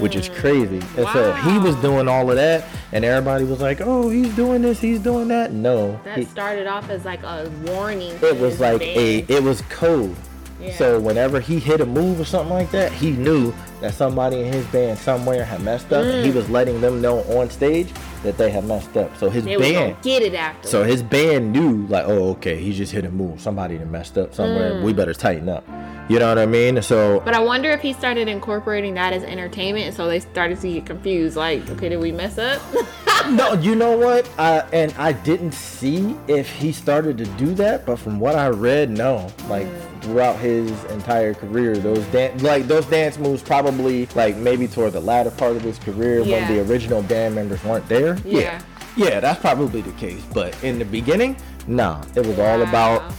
which 0.00 0.16
is 0.16 0.28
mm. 0.28 0.34
crazy. 0.34 0.80
And 0.96 1.06
so 1.10 1.32
he 1.34 1.56
was 1.58 1.76
doing 1.76 2.08
all 2.08 2.28
of 2.28 2.34
that, 2.34 2.64
and 2.90 3.04
everybody 3.04 3.44
was 3.44 3.60
like, 3.60 3.80
"Oh, 3.80 4.08
he's 4.08 4.34
doing 4.34 4.60
this, 4.60 4.80
he's 4.80 4.98
doing 4.98 5.28
that." 5.28 5.52
No, 5.52 6.00
That 6.02 6.18
he- 6.18 6.24
started 6.24 6.66
off 6.66 6.90
as 6.90 7.04
like 7.04 7.22
a 7.22 7.48
warning. 7.66 8.18
it 8.20 8.40
was 8.40 8.58
like 8.58 8.82
a 8.82 9.18
it 9.28 9.40
was 9.40 9.60
code 9.68 10.16
Yeah. 10.60 10.76
so 10.76 10.98
whenever 10.98 11.38
he 11.40 11.58
hit 11.60 11.80
a 11.80 11.86
move 11.86 12.18
or 12.20 12.24
something 12.24 12.52
like 12.52 12.70
that 12.72 12.90
he 12.92 13.12
knew 13.12 13.54
that 13.80 13.94
somebody 13.94 14.40
in 14.40 14.52
his 14.52 14.66
band 14.66 14.98
somewhere 14.98 15.44
had 15.44 15.62
messed 15.62 15.92
up 15.92 16.04
and 16.04 16.26
he 16.26 16.32
was 16.32 16.50
letting 16.50 16.80
them 16.80 17.00
know 17.00 17.20
on 17.38 17.48
stage 17.48 17.88
that 18.24 18.36
they 18.36 18.50
had 18.50 18.64
messed 18.64 18.96
up 18.96 19.16
so 19.16 19.30
his 19.30 19.44
Mm. 19.44 19.58
they 19.60 19.72
band 19.72 19.96
get 20.02 20.22
it 20.22 20.34
after. 20.34 20.66
so 20.66 20.82
his 20.82 21.00
band 21.02 21.52
knew 21.52 21.86
like 21.86 22.04
oh 22.08 22.30
okay 22.30 22.56
he 22.56 22.72
just 22.72 22.90
hit 22.92 23.04
a 23.04 23.10
move 23.10 23.40
somebody 23.40 23.76
that 23.76 23.86
messed 23.86 24.18
up 24.18 24.34
somewhere 24.34 24.82
we 24.82 24.92
better 24.92 25.14
tighten 25.14 25.48
up 25.48 25.64
you 26.08 26.18
know 26.18 26.28
what 26.28 26.38
i 26.38 26.46
mean 26.46 26.82
so 26.82 27.20
Mm. 27.20 27.24
But 27.24 27.34
I 27.34 27.40
wonder 27.40 27.70
if 27.70 27.80
he 27.80 27.92
started 27.92 28.26
incorporating 28.26 28.94
that 28.94 29.12
as 29.12 29.22
entertainment, 29.22 29.94
so 29.94 30.08
they 30.08 30.18
started 30.20 30.60
to 30.62 30.68
get 30.72 30.86
confused. 30.86 31.36
Like, 31.36 31.68
okay, 31.70 31.88
did 31.90 32.00
we 32.00 32.10
mess 32.12 32.38
up? 32.38 32.60
no, 33.30 33.52
you 33.54 33.74
know 33.74 33.96
what? 33.96 34.28
I, 34.38 34.60
and 34.72 34.92
I 34.98 35.12
didn't 35.12 35.52
see 35.52 36.16
if 36.26 36.50
he 36.50 36.72
started 36.72 37.18
to 37.18 37.24
do 37.36 37.54
that, 37.54 37.84
but 37.86 37.98
from 37.98 38.18
what 38.20 38.34
I 38.34 38.48
read, 38.48 38.90
no. 38.90 39.28
Like 39.48 39.66
throughout 40.02 40.38
his 40.38 40.70
entire 40.84 41.34
career, 41.34 41.76
those 41.76 42.04
dan- 42.06 42.38
like 42.38 42.66
those 42.66 42.86
dance 42.86 43.18
moves 43.18 43.42
probably 43.42 44.06
like 44.14 44.36
maybe 44.36 44.66
toward 44.68 44.92
the 44.92 45.00
latter 45.00 45.30
part 45.30 45.56
of 45.56 45.62
his 45.62 45.78
career 45.78 46.20
Yeah. 46.20 46.48
when 46.48 46.54
the 46.56 46.70
original 46.70 47.02
band 47.02 47.34
members 47.34 47.62
weren't 47.64 47.88
there. 47.88 48.16
Yeah. 48.24 48.60
yeah, 48.96 49.20
that's 49.20 49.40
probably 49.40 49.80
the 49.82 49.92
case. 49.92 50.22
But 50.32 50.56
in 50.64 50.78
the 50.78 50.84
beginning, 50.84 51.36
nah, 51.66 52.02
it 52.14 52.26
was 52.26 52.38
all 52.38 52.62
about 52.62 53.12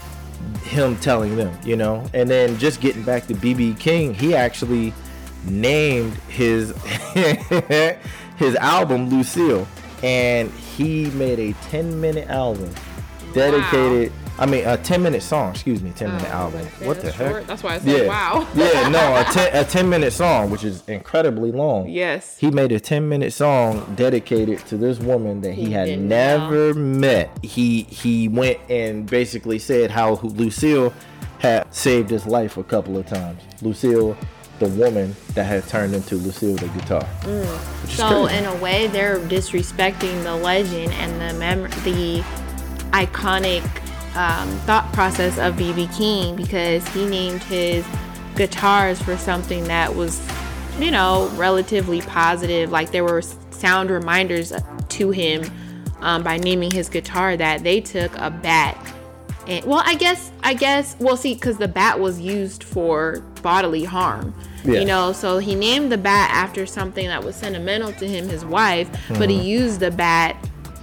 him 0.64 0.96
telling 0.98 1.36
them, 1.36 1.58
you 1.64 1.76
know. 1.76 2.06
And 2.14 2.30
then 2.30 2.58
just 2.58 2.82
getting 2.82 3.04
back 3.04 3.28
to 3.28 3.34
BB 3.34 3.80
King, 3.80 4.14
he 4.14 4.36
actually 4.36 4.94
named 5.46 6.14
his 6.28 6.74
his 8.38 8.56
album 8.56 9.10
Lucille, 9.10 9.68
and 10.04 10.50
he 10.52 11.06
made 11.12 11.40
a 11.40 11.54
10 11.70 12.00
minute 12.00 12.28
album 12.30 12.74
dedicated. 13.34 14.12
I 14.40 14.46
mean, 14.46 14.66
a 14.66 14.78
10 14.78 15.04
minute 15.04 15.22
song. 15.22 15.52
Excuse 15.52 15.82
me, 15.84 15.92
10 15.96 16.10
minute 16.14 16.28
Oh, 16.32 16.34
album. 16.38 16.62
that's 16.62 16.82
What 16.82 17.02
the 17.02 17.12
heck? 17.12 17.30
short. 17.32 17.48
That's 17.48 17.62
why 17.64 17.76
I 17.76 17.80
said, 17.80 18.04
Yeah, 18.04 18.08
wow. 18.08 18.48
yeah, 18.56 18.88
no, 18.90 19.16
a 19.18 19.24
10, 19.32 19.56
a 19.56 19.66
10 19.66 19.90
minute 19.90 20.12
song, 20.14 20.50
which 20.50 20.64
is 20.64 20.84
incredibly 20.88 21.52
long. 21.52 21.90
Yes. 21.90 22.38
He 22.38 22.50
made 22.50 22.72
a 22.72 22.80
10 22.80 23.08
minute 23.10 23.34
song 23.34 23.94
dedicated 23.96 24.60
to 24.68 24.78
this 24.78 25.00
woman 25.00 25.42
that 25.42 25.54
he, 25.54 25.66
He 25.66 25.72
had 25.72 26.00
never 26.00 26.74
met. 26.74 27.30
He 27.44 27.84
he 27.84 28.28
went 28.28 28.60
and 28.70 29.06
basically 29.06 29.60
said 29.60 29.92
how 29.92 30.14
Lucille 30.24 30.94
had 31.40 31.74
saved 31.74 32.10
his 32.10 32.26
life 32.26 32.58
a 32.58 32.64
couple 32.64 32.98
of 32.98 33.06
times. 33.06 33.42
Lucille, 33.62 34.18
the 34.60 34.68
woman 34.70 35.16
that 35.36 35.46
had 35.46 35.66
turned 35.68 35.94
into 35.96 36.16
Lucille 36.16 36.56
the 36.56 36.68
guitar. 36.68 37.04
Mm. 37.22 37.84
Is 37.86 37.92
So 37.94 38.26
crazy. 38.26 38.38
in 38.40 38.46
a 38.46 38.56
way, 38.58 38.88
they're 38.88 39.20
disrespecting 39.20 40.24
the 40.24 40.36
legend 40.36 40.92
and 40.94 41.22
the 41.22 41.40
mem- 41.40 41.70
the 41.86 42.22
iconic 42.92 43.64
um, 44.20 44.50
thought 44.60 44.92
process 44.92 45.38
of 45.38 45.56
BB 45.56 45.96
King 45.98 46.36
because 46.36 46.86
he 46.90 47.06
named 47.06 47.42
his 47.44 47.86
guitars 48.36 49.02
for 49.02 49.16
something 49.16 49.64
that 49.64 49.96
was, 49.96 50.22
you 50.78 50.92
know, 50.92 51.30
relatively 51.36 52.02
positive. 52.02 52.70
Like 52.70 52.92
there 52.92 53.06
were 53.06 53.22
sound 53.22 53.90
reminders 53.90 54.52
to 54.90 55.12
him 55.12 55.50
um, 56.02 56.22
by 56.22 56.36
naming 56.36 56.70
his 56.70 56.90
guitar 56.90 57.38
that 57.38 57.64
they 57.64 57.80
took 57.80 58.14
a 58.18 58.30
bat. 58.30 58.78
And, 59.48 59.64
well, 59.64 59.82
I 59.86 59.96
guess, 59.96 60.32
I 60.44 60.54
guess, 60.54 60.98
well, 61.00 61.16
see, 61.16 61.34
because 61.34 61.58
the 61.58 61.70
bat 61.70 61.98
was 61.98 62.20
used 62.20 62.62
for 62.64 63.22
bodily 63.42 63.86
harm, 63.86 64.34
Yeah. 64.66 64.82
you 64.82 64.86
know, 64.86 65.14
so 65.14 65.38
he 65.38 65.56
named 65.56 65.94
the 65.94 65.98
bat 65.98 66.30
after 66.34 66.66
something 66.66 67.08
that 67.08 67.24
was 67.24 67.38
sentimental 67.38 67.94
to 67.94 68.08
him, 68.08 68.28
his 68.28 68.44
wife, 68.44 68.90
but 69.18 69.30
he 69.30 69.40
used 69.42 69.80
the 69.80 69.92
bat 69.92 70.36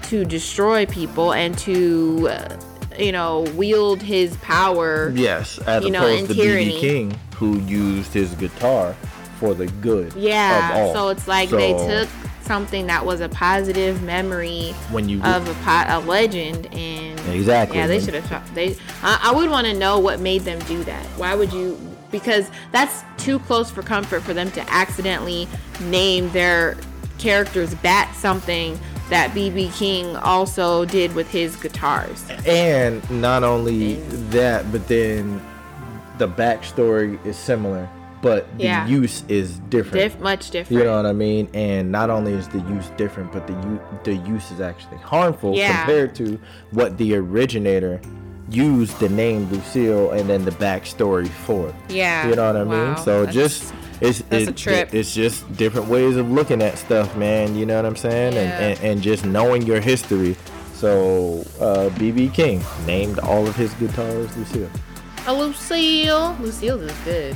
to 0.04 0.24
destroy 0.24 0.86
people 0.86 1.32
and 1.34 1.56
to, 1.58 2.28
uh, 2.30 2.56
you 2.98 3.12
know, 3.12 3.40
wield 3.56 4.02
his 4.02 4.36
power. 4.38 5.10
Yes, 5.14 5.58
as 5.58 5.84
You 5.84 5.90
know, 5.90 6.06
opposed 6.06 6.28
to. 6.32 6.34
BB 6.34 6.80
King, 6.80 7.18
who 7.36 7.58
used 7.60 8.12
his 8.12 8.34
guitar 8.34 8.94
for 9.38 9.54
the 9.54 9.66
good. 9.66 10.12
Yeah, 10.14 10.70
of 10.70 10.76
all. 10.88 10.94
so 10.94 11.08
it's 11.10 11.28
like 11.28 11.50
they 11.50 11.72
took 11.72 12.08
something 12.42 12.86
that 12.86 13.04
was 13.04 13.20
a 13.20 13.28
positive 13.28 14.02
memory 14.02 14.70
when 14.90 15.08
you 15.08 15.20
of 15.24 15.48
a, 15.48 15.54
po- 15.64 15.84
a 15.88 15.98
legend 16.06 16.66
and 16.72 17.18
Exactly. 17.34 17.76
yeah 17.76 17.88
they 17.88 17.98
should 17.98 18.14
have 18.14 18.54
they 18.54 18.76
I, 19.02 19.18
I 19.24 19.34
would 19.34 19.50
want 19.50 19.66
to 19.66 19.74
know 19.74 19.98
what 19.98 20.20
made 20.20 20.42
them 20.42 20.60
do 20.60 20.84
that 20.84 21.04
why 21.18 21.34
would 21.34 21.52
you 21.52 21.76
because 22.12 22.48
that's 22.70 23.02
too 23.20 23.40
close 23.40 23.68
for 23.68 23.82
comfort 23.82 24.20
for 24.22 24.32
them 24.32 24.52
to 24.52 24.60
accidentally 24.72 25.48
name 25.80 26.30
their 26.30 26.76
character's 27.18 27.74
bat 27.74 28.14
something 28.14 28.78
that 29.10 29.30
bb 29.32 29.72
king 29.76 30.16
also 30.16 30.84
did 30.84 31.14
with 31.14 31.30
his 31.30 31.54
guitars 31.56 32.24
and 32.46 33.08
not 33.10 33.44
only 33.44 33.94
that, 34.30 34.70
but 34.72 34.86
then 34.88 35.40
the 36.18 36.26
backstory 36.28 37.24
is 37.26 37.36
similar, 37.36 37.88
but 38.22 38.46
the 38.58 38.64
Yeah. 38.64 38.86
use 38.86 39.22
is 39.28 39.58
different. 39.68 39.94
Diff- 40.14 40.20
much 40.20 40.50
different 40.50 40.78
You 40.80 40.84
know 40.84 40.96
what 40.96 41.04
I 41.06 41.12
mean? 41.12 41.46
And 41.52 41.92
not 41.92 42.08
only 42.08 42.32
is 42.32 42.48
the 42.48 42.58
use 42.60 42.90
different, 42.96 43.32
but 43.32 43.46
the 43.46 43.52
u- 43.52 43.80
the 44.04 44.14
use 44.14 44.50
is 44.50 44.60
actually 44.60 44.96
harmful 44.98 45.54
Yeah. 45.54 45.76
compared 45.76 46.14
to 46.16 46.38
what 46.70 46.96
the 46.96 47.14
originator 47.16 48.00
used 48.50 48.98
the 49.00 49.08
name 49.10 49.46
Lucille 49.52 50.10
and 50.12 50.28
then 50.30 50.44
the 50.44 50.52
backstory 50.52 51.28
for 51.28 51.72
yeah 51.88 52.28
You 52.28 52.36
know 52.36 52.46
what 52.46 52.56
I 52.56 52.64
mean? 52.64 52.96
So 53.04 53.24
That's- 53.26 53.34
just 53.34 53.74
it's 54.00 54.20
that's 54.20 54.44
it- 54.44 54.48
a 54.48 54.52
trip. 54.52 54.94
it's 54.94 55.14
just 55.14 55.50
different 55.56 55.88
ways 55.88 56.16
of 56.16 56.30
looking 56.30 56.62
at 56.62 56.78
stuff, 56.78 57.14
man. 57.16 57.54
You 57.56 57.66
know 57.66 57.76
what 57.76 57.86
I'm 57.86 57.96
saying? 57.96 58.34
Yeah. 58.34 58.40
And, 58.40 58.78
and 58.78 58.84
and 58.84 59.02
just 59.02 59.24
knowing 59.24 59.62
your 59.62 59.80
history. 59.80 60.36
So 60.74 61.40
uh, 61.60 61.88
BB 61.98 62.34
King 62.34 62.62
named 62.86 63.18
all 63.20 63.46
of 63.46 63.56
his 63.56 63.72
guitars 63.74 64.36
Lucille. 64.36 64.70
a 65.26 65.32
lucille 65.32 66.36
lucille 66.38 66.80
is 66.82 66.92
good 67.04 67.34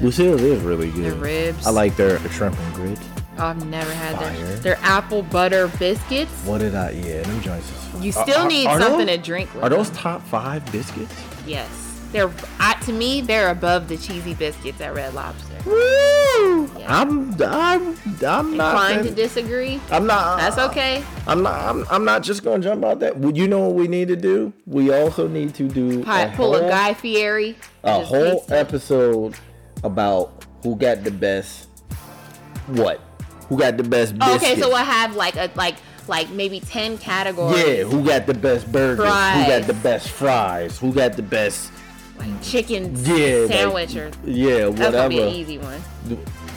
Lucille 0.00 0.38
is 0.38 0.62
really 0.62 0.90
good. 0.92 1.12
the 1.14 1.16
ribs 1.16 1.66
I 1.66 1.70
like 1.70 1.96
their 1.96 2.18
shrimp 2.30 2.58
and 2.58 2.74
grits. 2.74 3.00
Oh, 3.38 3.46
I've 3.46 3.66
never 3.66 3.92
had 3.92 4.18
their, 4.20 4.56
their 4.60 4.78
apple 4.82 5.22
butter 5.22 5.66
biscuits. 5.80 6.30
What 6.44 6.58
did 6.58 6.76
I? 6.76 6.90
Yeah, 6.90 7.22
them 7.22 7.40
joints. 7.40 7.68
Is, 7.94 8.04
You 8.04 8.12
still 8.12 8.42
are- 8.42 8.48
need 8.48 8.66
are 8.68 8.80
something 8.80 9.06
those- 9.06 9.16
to 9.16 9.22
drink 9.22 9.52
with. 9.54 9.64
Are 9.64 9.68
those 9.68 9.90
top 9.90 10.22
five 10.22 10.64
biscuits? 10.70 11.12
Yes, 11.44 11.68
they're 12.14 12.30
I, 12.60 12.74
to 12.84 12.92
me 12.92 13.20
they're 13.20 13.50
above 13.50 13.88
the 13.88 13.96
cheesy 13.98 14.32
biscuits 14.34 14.80
at 14.80 14.94
Red 14.94 15.12
Lobster. 15.14 15.56
Woo! 15.66 16.70
Yeah. 16.78 17.00
I'm 17.00 17.32
I'm 17.42 17.96
I'm 18.26 18.56
not. 18.56 18.90
Inclined 18.92 19.04
to 19.08 19.14
disagree. 19.14 19.80
I'm 19.90 20.06
not. 20.06 20.38
That's 20.38 20.56
uh, 20.56 20.68
okay. 20.70 21.04
I'm 21.26 21.42
not. 21.42 21.60
I'm, 21.60 21.84
I'm 21.90 22.04
not 22.04 22.22
just 22.22 22.44
gonna 22.44 22.62
jump 22.62 22.84
out 22.84 23.00
that. 23.00 23.18
Well, 23.18 23.36
You 23.36 23.48
know 23.48 23.58
what 23.66 23.74
we 23.74 23.88
need 23.88 24.08
to 24.08 24.16
do? 24.16 24.52
We 24.66 24.92
also 24.94 25.26
need 25.28 25.54
to 25.56 25.68
do 25.68 26.04
Pi- 26.04 26.28
pull 26.36 26.54
a 26.54 26.60
whole- 26.60 26.68
Guy 26.68 26.94
Fieri. 26.94 27.56
a 27.82 28.00
whole 28.02 28.44
episode 28.48 29.34
about 29.82 30.44
who 30.62 30.76
got 30.76 31.02
the 31.04 31.10
best. 31.10 31.68
What? 32.68 33.00
Who 33.48 33.58
got 33.58 33.76
the 33.76 33.82
best 33.82 34.14
Oh, 34.20 34.32
biscuits? 34.34 34.52
okay, 34.52 34.60
so 34.60 34.72
I 34.72 34.84
have 34.84 35.16
like 35.16 35.36
a 35.36 35.50
like 35.56 35.76
like 36.08 36.30
maybe 36.30 36.60
ten 36.60 36.96
categories. 36.98 37.58
Yeah, 37.66 37.82
who 37.84 38.04
got 38.04 38.26
the 38.26 38.34
best 38.34 38.70
burgers? 38.70 39.04
Who 39.06 39.46
got 39.46 39.62
the 39.66 39.74
best 39.82 40.08
fries? 40.10 40.78
Who 40.78 40.92
got 40.92 41.14
the 41.16 41.22
best? 41.22 41.70
Like 42.18 42.42
chicken 42.42 42.94
Yeah, 43.04 43.38
like- 43.40 43.50
sandwich 43.52 43.96
or 43.96 44.10
Yeah, 44.24 44.66
whatever. 44.66 44.72
that's 44.72 44.92
gonna 44.92 45.08
be 45.08 45.20
an 45.22 45.28
easy 45.28 45.58
one. 45.58 45.82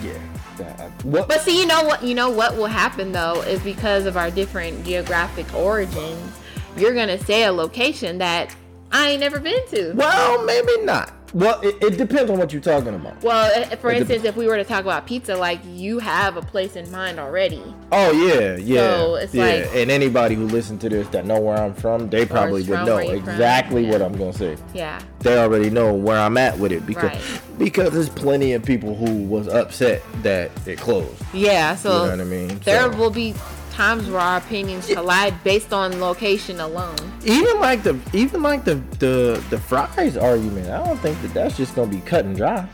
Yeah. 0.04 0.12
that- 0.58 0.90
What? 1.04 1.28
But 1.28 1.42
see, 1.42 1.60
you 1.60 1.66
know 1.66 1.82
what? 1.84 2.02
You 2.02 2.14
know 2.14 2.30
what 2.30 2.56
will 2.56 2.66
happen 2.66 3.12
though 3.12 3.42
is 3.42 3.60
because 3.60 4.06
of 4.06 4.16
our 4.16 4.30
different 4.30 4.84
geographic 4.84 5.46
origins, 5.54 6.32
you're 6.76 6.94
gonna 6.94 7.18
say 7.24 7.44
a 7.44 7.52
location 7.52 8.18
that 8.18 8.54
I 8.90 9.10
ain't 9.10 9.20
never 9.20 9.38
been 9.40 9.66
to. 9.70 9.92
Well, 9.94 10.44
maybe 10.44 10.78
not. 10.82 11.12
Well, 11.34 11.60
it, 11.60 11.76
it 11.82 11.98
depends 11.98 12.30
on 12.30 12.38
what 12.38 12.52
you're 12.52 12.62
talking 12.62 12.94
about. 12.94 13.22
Well, 13.22 13.50
eh, 13.54 13.76
for 13.76 13.90
It 13.90 13.98
instance, 13.98 14.24
if 14.24 14.34
we 14.36 14.46
were 14.46 14.56
to 14.56 14.64
talk 14.64 14.80
about 14.82 15.06
pizza, 15.06 15.36
like 15.36 15.60
you 15.66 15.98
have 15.98 16.36
a 16.36 16.42
place 16.42 16.74
in 16.76 16.90
mind 16.90 17.20
already. 17.20 17.62
Oh 17.92 18.12
yeah, 18.12 18.56
yeah, 18.56 18.80
So, 18.98 19.14
it's 19.16 19.34
yeah. 19.34 19.44
like- 19.44 19.74
and 19.74 19.90
anybody 19.90 20.34
who 20.34 20.46
listens 20.46 20.80
to 20.82 20.88
this 20.88 21.06
that 21.08 21.26
know 21.26 21.38
where 21.38 21.56
I'm 21.58 21.74
from, 21.74 22.08
they 22.08 22.24
probably 22.24 22.62
would 22.62 22.84
know 22.86 22.96
where 22.96 23.04
you're 23.04 23.20
from, 23.20 23.30
exactly 23.34 23.84
yeah. 23.84 23.90
what 23.92 24.02
I'm 24.02 24.16
gonna 24.16 24.32
say. 24.32 24.56
Yeah. 24.74 25.00
They 25.20 25.38
already 25.38 25.68
know 25.70 25.92
where 25.92 26.18
I'm 26.18 26.36
at 26.38 26.58
with 26.58 26.72
it 26.72 26.86
because 26.86 27.04
Right. 27.12 27.40
because 27.58 27.90
there's 27.92 28.08
plenty 28.08 28.52
of 28.54 28.62
people 28.64 28.94
who 28.94 29.24
was 29.24 29.48
upset 29.48 30.02
that 30.22 30.50
it 30.66 30.78
closed. 30.78 31.12
Yeah. 31.34 31.76
So 31.76 31.90
you 31.90 31.96
know 32.04 32.10
what 32.16 32.20
I 32.20 32.24
mean? 32.24 32.60
there 32.64 32.90
So- 32.90 32.96
will 32.98 33.10
be 33.10 33.34
times 33.78 34.10
where 34.10 34.20
our 34.20 34.38
opinions 34.38 34.92
collide 34.92 35.32
based 35.44 35.72
on 35.72 36.00
location 36.00 36.58
alone. 36.58 36.96
even 37.24 37.60
like 37.60 37.84
the 37.84 37.96
even 38.12 38.42
like 38.42 38.64
the 38.64 38.74
the 38.98 39.40
the 39.50 39.58
fries 39.58 40.16
argument. 40.16 40.68
I 40.68 40.84
don't 40.84 40.98
think 40.98 41.22
that 41.22 41.32
that's 41.32 41.56
just 41.56 41.76
gonna 41.76 41.88
be 41.88 42.00
cut 42.00 42.24
and 42.24 42.36
dry. 42.36 42.68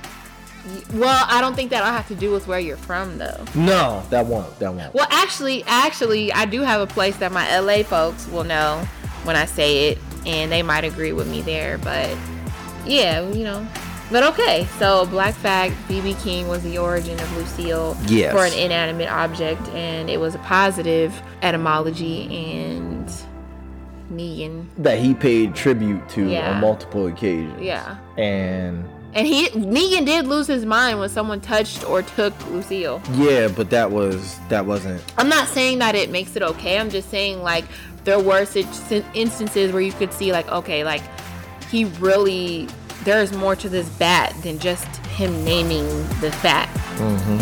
Well, 0.95 1.27
I 1.29 1.43
don't 1.43 1.55
think 1.55 1.69
that'll 1.69 1.93
have 1.93 2.09
to 2.09 2.15
do 2.15 2.33
with 2.33 2.47
where 2.47 2.59
you're 2.59 2.79
from 2.79 3.19
though. 3.19 3.45
No, 3.55 4.03
that 4.09 4.25
won't. 4.25 4.59
That 4.61 4.73
won't. 4.73 4.95
Well, 4.95 5.07
actually, 5.11 5.63
actually, 5.67 6.33
I 6.33 6.47
do 6.47 6.63
have 6.63 6.81
a 6.81 6.87
place 6.87 7.19
that 7.19 7.33
my 7.33 7.59
LA 7.59 7.83
folks 7.83 8.27
will 8.29 8.45
know 8.45 8.79
when 9.25 9.37
I 9.37 9.45
say 9.45 9.91
it, 9.91 9.99
and 10.25 10.51
they 10.51 10.63
might 10.63 10.85
agree 10.85 11.13
with 11.13 11.29
me 11.29 11.43
there. 11.43 11.77
But 11.77 12.17
yeah, 12.87 13.29
you 13.29 13.45
know. 13.45 13.69
But 14.15 14.23
okay, 14.35 14.69
so 14.79 15.07
Black 15.07 15.35
Fact, 15.35 15.75
BB 15.89 16.23
King 16.23 16.47
was 16.47 16.63
the 16.63 16.79
origin 16.79 17.19
of 17.19 17.37
Lucille 17.37 17.97
Yes. 18.07 18.31
for 18.33 18.45
an 18.45 18.53
inanimate 18.53 19.11
object, 19.11 19.61
and 19.71 20.09
it 20.09 20.21
was 20.21 20.37
a 20.37 20.39
positive 20.39 21.13
etymology. 21.43 22.23
And 22.55 23.11
Negan, 24.13 24.67
That 24.79 25.01
he 25.01 25.15
paid 25.15 25.57
tribute 25.57 26.09
to 26.11 26.29
Yeah. 26.29 26.53
on 26.53 26.61
multiple 26.61 27.09
occasions. 27.09 27.61
yeah, 27.61 27.97
And 28.17 28.85
and 29.15 29.27
he 29.27 29.49
Negan 29.49 30.07
did 30.07 30.29
lose 30.29 30.47
his 30.47 30.65
mind 30.65 31.01
when 31.01 31.09
someone 31.09 31.41
touched 31.41 31.85
or 31.91 32.03
took 32.03 32.35
Lucille. 32.53 33.03
yeah, 33.15 33.49
but 33.49 33.71
that 33.71 33.91
was 33.91 34.39
that 34.49 34.65
wasn't 34.65 35.03
I'm 35.19 35.29
not 35.29 35.49
saying 35.49 35.81
that 35.81 35.97
it 35.97 36.13
makes 36.13 36.37
it 36.37 36.43
okay. 36.45 36.79
I'm 36.79 36.91
just 36.91 37.11
saying 37.11 37.43
like 37.43 37.65
there 38.05 38.21
were 38.21 38.47
instances 39.15 39.73
where 39.73 39.83
you 39.83 39.91
could 39.93 40.13
see 40.13 40.31
like 40.31 40.49
okay, 40.53 40.85
like 40.85 41.03
he 41.69 41.87
really 41.99 42.69
there's 43.05 43.33
more 43.33 43.55
to 43.57 43.69
this 43.69 43.89
bat 43.91 44.35
than 44.43 44.59
just 44.59 44.87
him 45.07 45.45
naming 45.45 45.87
the 46.21 46.37
bat. 46.43 46.69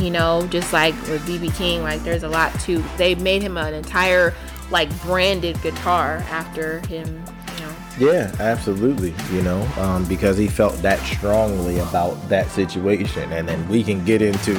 You 0.01 0.11
know, 0.11 0.47
just 0.49 0.73
like 0.73 0.95
with 1.03 1.23
BB 1.27 1.55
King, 1.57 1.83
like 1.83 2.03
there's 2.03 2.23
a 2.23 2.29
lot 2.29 2.59
to. 2.61 2.83
They 2.97 3.15
made 3.15 3.43
him 3.43 3.57
an 3.57 3.75
entire 3.75 4.35
like 4.71 4.89
branded 5.03 5.61
guitar 5.63 6.25
after 6.31 6.81
him. 6.87 7.23
You 7.59 7.61
know. 7.61 8.13
Yeah, 8.13 8.35
absolutely. 8.41 9.15
You 9.31 9.43
know, 9.43 9.63
um, 9.77 10.07
because 10.07 10.39
he 10.39 10.49
felt 10.49 10.75
that 10.77 10.99
strongly 11.01 11.79
about 11.81 12.29
that 12.31 12.51
situation, 12.51 13.31
and 13.33 13.47
then 13.47 13.69
we 13.69 13.85
can 13.85 14.03
get 14.07 14.23
into 14.23 14.57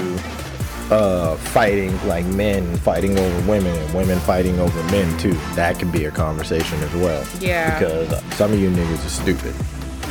uh, 0.91 1.35
fighting 1.37 1.91
like 2.07 2.25
men 2.25 2.77
fighting 2.77 3.17
over 3.17 3.49
women 3.49 3.75
and 3.75 3.93
women 3.95 4.19
fighting 4.19 4.59
over 4.59 4.83
men 4.91 5.17
too. 5.17 5.33
That 5.55 5.79
can 5.79 5.89
be 5.89 6.05
a 6.05 6.11
conversation 6.11 6.79
as 6.83 6.93
well. 6.93 7.25
Yeah. 7.39 7.79
Because 7.79 8.23
some 8.35 8.53
of 8.53 8.59
you 8.59 8.69
niggas 8.69 9.05
are 9.05 9.09
stupid. 9.09 9.55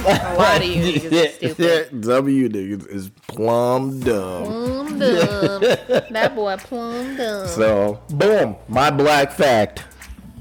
A 0.05 0.35
lot 0.37 0.57
of 0.57 0.65
you 0.65 0.83
niggas 0.83 1.13
are 1.13 1.33
stupid. 1.33 1.93
you 1.93 2.49
niggas 2.49 2.89
is 2.89 3.11
plumb 3.29 4.01
dumb. 4.01 4.45
Plum 4.45 4.99
dumb. 4.99 5.61
that 6.11 6.33
boy 6.35 6.57
plum 6.59 7.17
dumb. 7.17 7.47
So, 7.49 8.01
boom, 8.11 8.57
my 8.69 8.91
black 8.91 9.33
fact. 9.33 9.85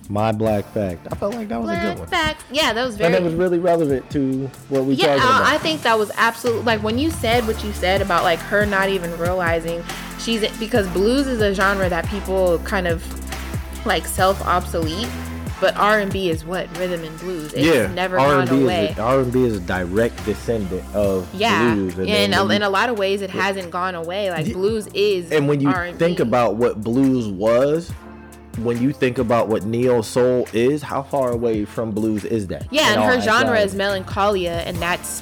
My 0.09 0.33
black 0.33 0.65
fact. 0.73 1.07
I 1.09 1.15
felt 1.15 1.35
like 1.35 1.47
that 1.47 1.61
was 1.61 1.69
a 1.69 1.73
good 1.73 1.81
Black 1.81 1.99
one. 1.99 2.07
fact. 2.07 2.43
Yeah, 2.51 2.73
that 2.73 2.83
was 2.85 2.97
very. 2.97 3.15
And 3.15 3.23
it 3.23 3.25
was 3.25 3.33
really 3.33 3.59
relevant 3.59 4.09
to 4.11 4.47
what 4.67 4.83
we 4.83 4.95
yeah, 4.95 5.15
talking 5.15 5.21
about. 5.23 5.43
I, 5.43 5.55
I 5.55 5.57
think 5.57 5.83
that 5.83 5.97
was 5.97 6.11
absolutely 6.17 6.63
like 6.63 6.83
when 6.83 6.99
you 6.99 7.09
said 7.09 7.47
what 7.47 7.63
you 7.63 7.71
said 7.71 8.01
about 8.01 8.23
like 8.25 8.39
her 8.39 8.65
not 8.65 8.89
even 8.89 9.17
realizing 9.17 9.81
she's 10.19 10.45
because 10.57 10.85
blues 10.89 11.27
is 11.27 11.39
a 11.39 11.53
genre 11.53 11.87
that 11.87 12.05
people 12.07 12.59
kind 12.59 12.87
of 12.87 13.01
like 13.85 14.05
self 14.05 14.41
obsolete, 14.41 15.07
but 15.61 15.77
R 15.77 15.99
and 15.99 16.11
B 16.11 16.29
is 16.29 16.43
what 16.43 16.75
rhythm 16.77 17.03
and 17.03 17.17
blues. 17.19 17.53
It's 17.53 17.63
yeah, 17.63 17.87
never 17.93 18.19
R&B 18.19 18.49
gone 18.49 18.63
away. 18.63 18.87
Is 18.87 18.97
a, 18.97 19.01
R&B 19.01 19.43
is 19.45 19.57
a 19.57 19.59
direct 19.61 20.25
descendant 20.25 20.83
of 20.93 21.33
yeah, 21.33 21.73
blues. 21.73 21.97
and 21.99 22.09
in, 22.09 22.33
a, 22.33 22.45
when 22.45 22.57
in 22.57 22.61
a 22.63 22.69
lot 22.69 22.89
of 22.89 22.97
ways, 22.97 23.21
it 23.21 23.29
hasn't 23.29 23.71
gone 23.71 23.95
away. 23.95 24.31
Like 24.31 24.51
blues 24.51 24.87
is 24.87 25.31
and 25.31 25.47
when 25.47 25.61
you 25.61 25.69
R&B. 25.69 25.97
think 25.97 26.19
about 26.19 26.55
what 26.55 26.81
blues 26.81 27.27
was, 27.27 27.91
when 28.57 28.81
you 28.81 28.91
think 28.91 29.19
about 29.19 29.47
what 29.47 29.63
neo 29.63 30.01
soul 30.01 30.47
is, 30.51 30.81
how 30.81 31.03
far 31.03 31.31
away 31.31 31.63
from 31.63 31.91
blues 31.91 32.25
is 32.25 32.47
that? 32.47 32.67
Yeah, 32.71 32.93
and 32.93 33.03
her 33.03 33.21
genre 33.21 33.59
is 33.59 33.75
melancholia, 33.75 34.63
and 34.65 34.75
that's 34.77 35.21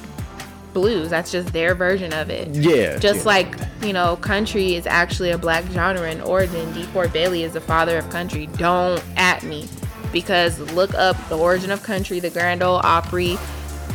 blues. 0.72 1.10
That's 1.10 1.30
just 1.30 1.52
their 1.52 1.74
version 1.74 2.14
of 2.14 2.30
it. 2.30 2.48
Yeah. 2.48 2.98
Just 2.98 3.20
yeah. 3.20 3.24
like, 3.24 3.54
you 3.82 3.92
know, 3.92 4.16
country 4.16 4.74
is 4.74 4.86
actually 4.86 5.30
a 5.30 5.38
black 5.38 5.64
genre 5.66 6.10
in 6.10 6.20
origin. 6.22 6.72
DeFord 6.72 7.12
Bailey 7.12 7.42
is 7.42 7.52
the 7.52 7.60
father 7.60 7.98
of 7.98 8.08
country. 8.10 8.46
Don't 8.46 9.02
at 9.16 9.42
me. 9.42 9.68
Because 10.12 10.58
look 10.72 10.94
up 10.94 11.16
the 11.28 11.38
origin 11.38 11.70
of 11.70 11.82
country, 11.82 12.20
the 12.20 12.30
Grand 12.30 12.62
Ole 12.62 12.80
Opry, 12.82 13.38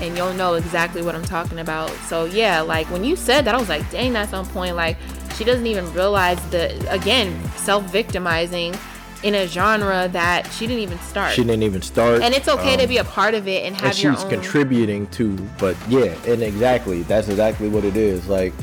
and 0.01 0.15
you'll 0.17 0.33
know 0.33 0.53
exactly 0.55 1.01
what 1.01 1.15
I'm 1.15 1.25
talking 1.25 1.59
about. 1.59 1.89
So, 2.07 2.25
yeah, 2.25 2.61
like 2.61 2.89
when 2.89 3.03
you 3.03 3.15
said 3.15 3.45
that, 3.45 3.55
I 3.55 3.57
was 3.59 3.69
like, 3.69 3.89
dang, 3.91 4.13
that's 4.13 4.33
on 4.33 4.45
point. 4.47 4.75
Like, 4.75 4.97
she 5.35 5.43
doesn't 5.43 5.67
even 5.67 5.91
realize 5.93 6.39
the, 6.49 6.89
again, 6.91 7.41
self 7.57 7.83
victimizing 7.91 8.75
in 9.23 9.33
a 9.35 9.47
genre 9.47 10.07
that 10.11 10.45
she 10.51 10.67
didn't 10.67 10.83
even 10.83 10.99
start. 10.99 11.33
she 11.33 11.43
didn't 11.43 11.63
even 11.63 11.81
start. 11.81 12.21
and 12.21 12.33
it's 12.33 12.47
okay 12.47 12.75
to 12.77 12.83
um, 12.83 12.89
be 12.89 12.97
a 12.97 13.03
part 13.03 13.33
of 13.33 13.47
it 13.47 13.65
and 13.65 13.75
have 13.75 13.91
and 13.91 14.03
your 14.03 14.13
she's 14.13 14.23
own. 14.23 14.29
contributing 14.29 15.07
to 15.07 15.35
but 15.57 15.75
yeah 15.89 16.13
and 16.27 16.43
exactly 16.43 17.01
that's 17.03 17.27
exactly 17.27 17.67
what 17.67 17.83
it 17.83 17.97
is 17.97 18.27
like 18.27 18.53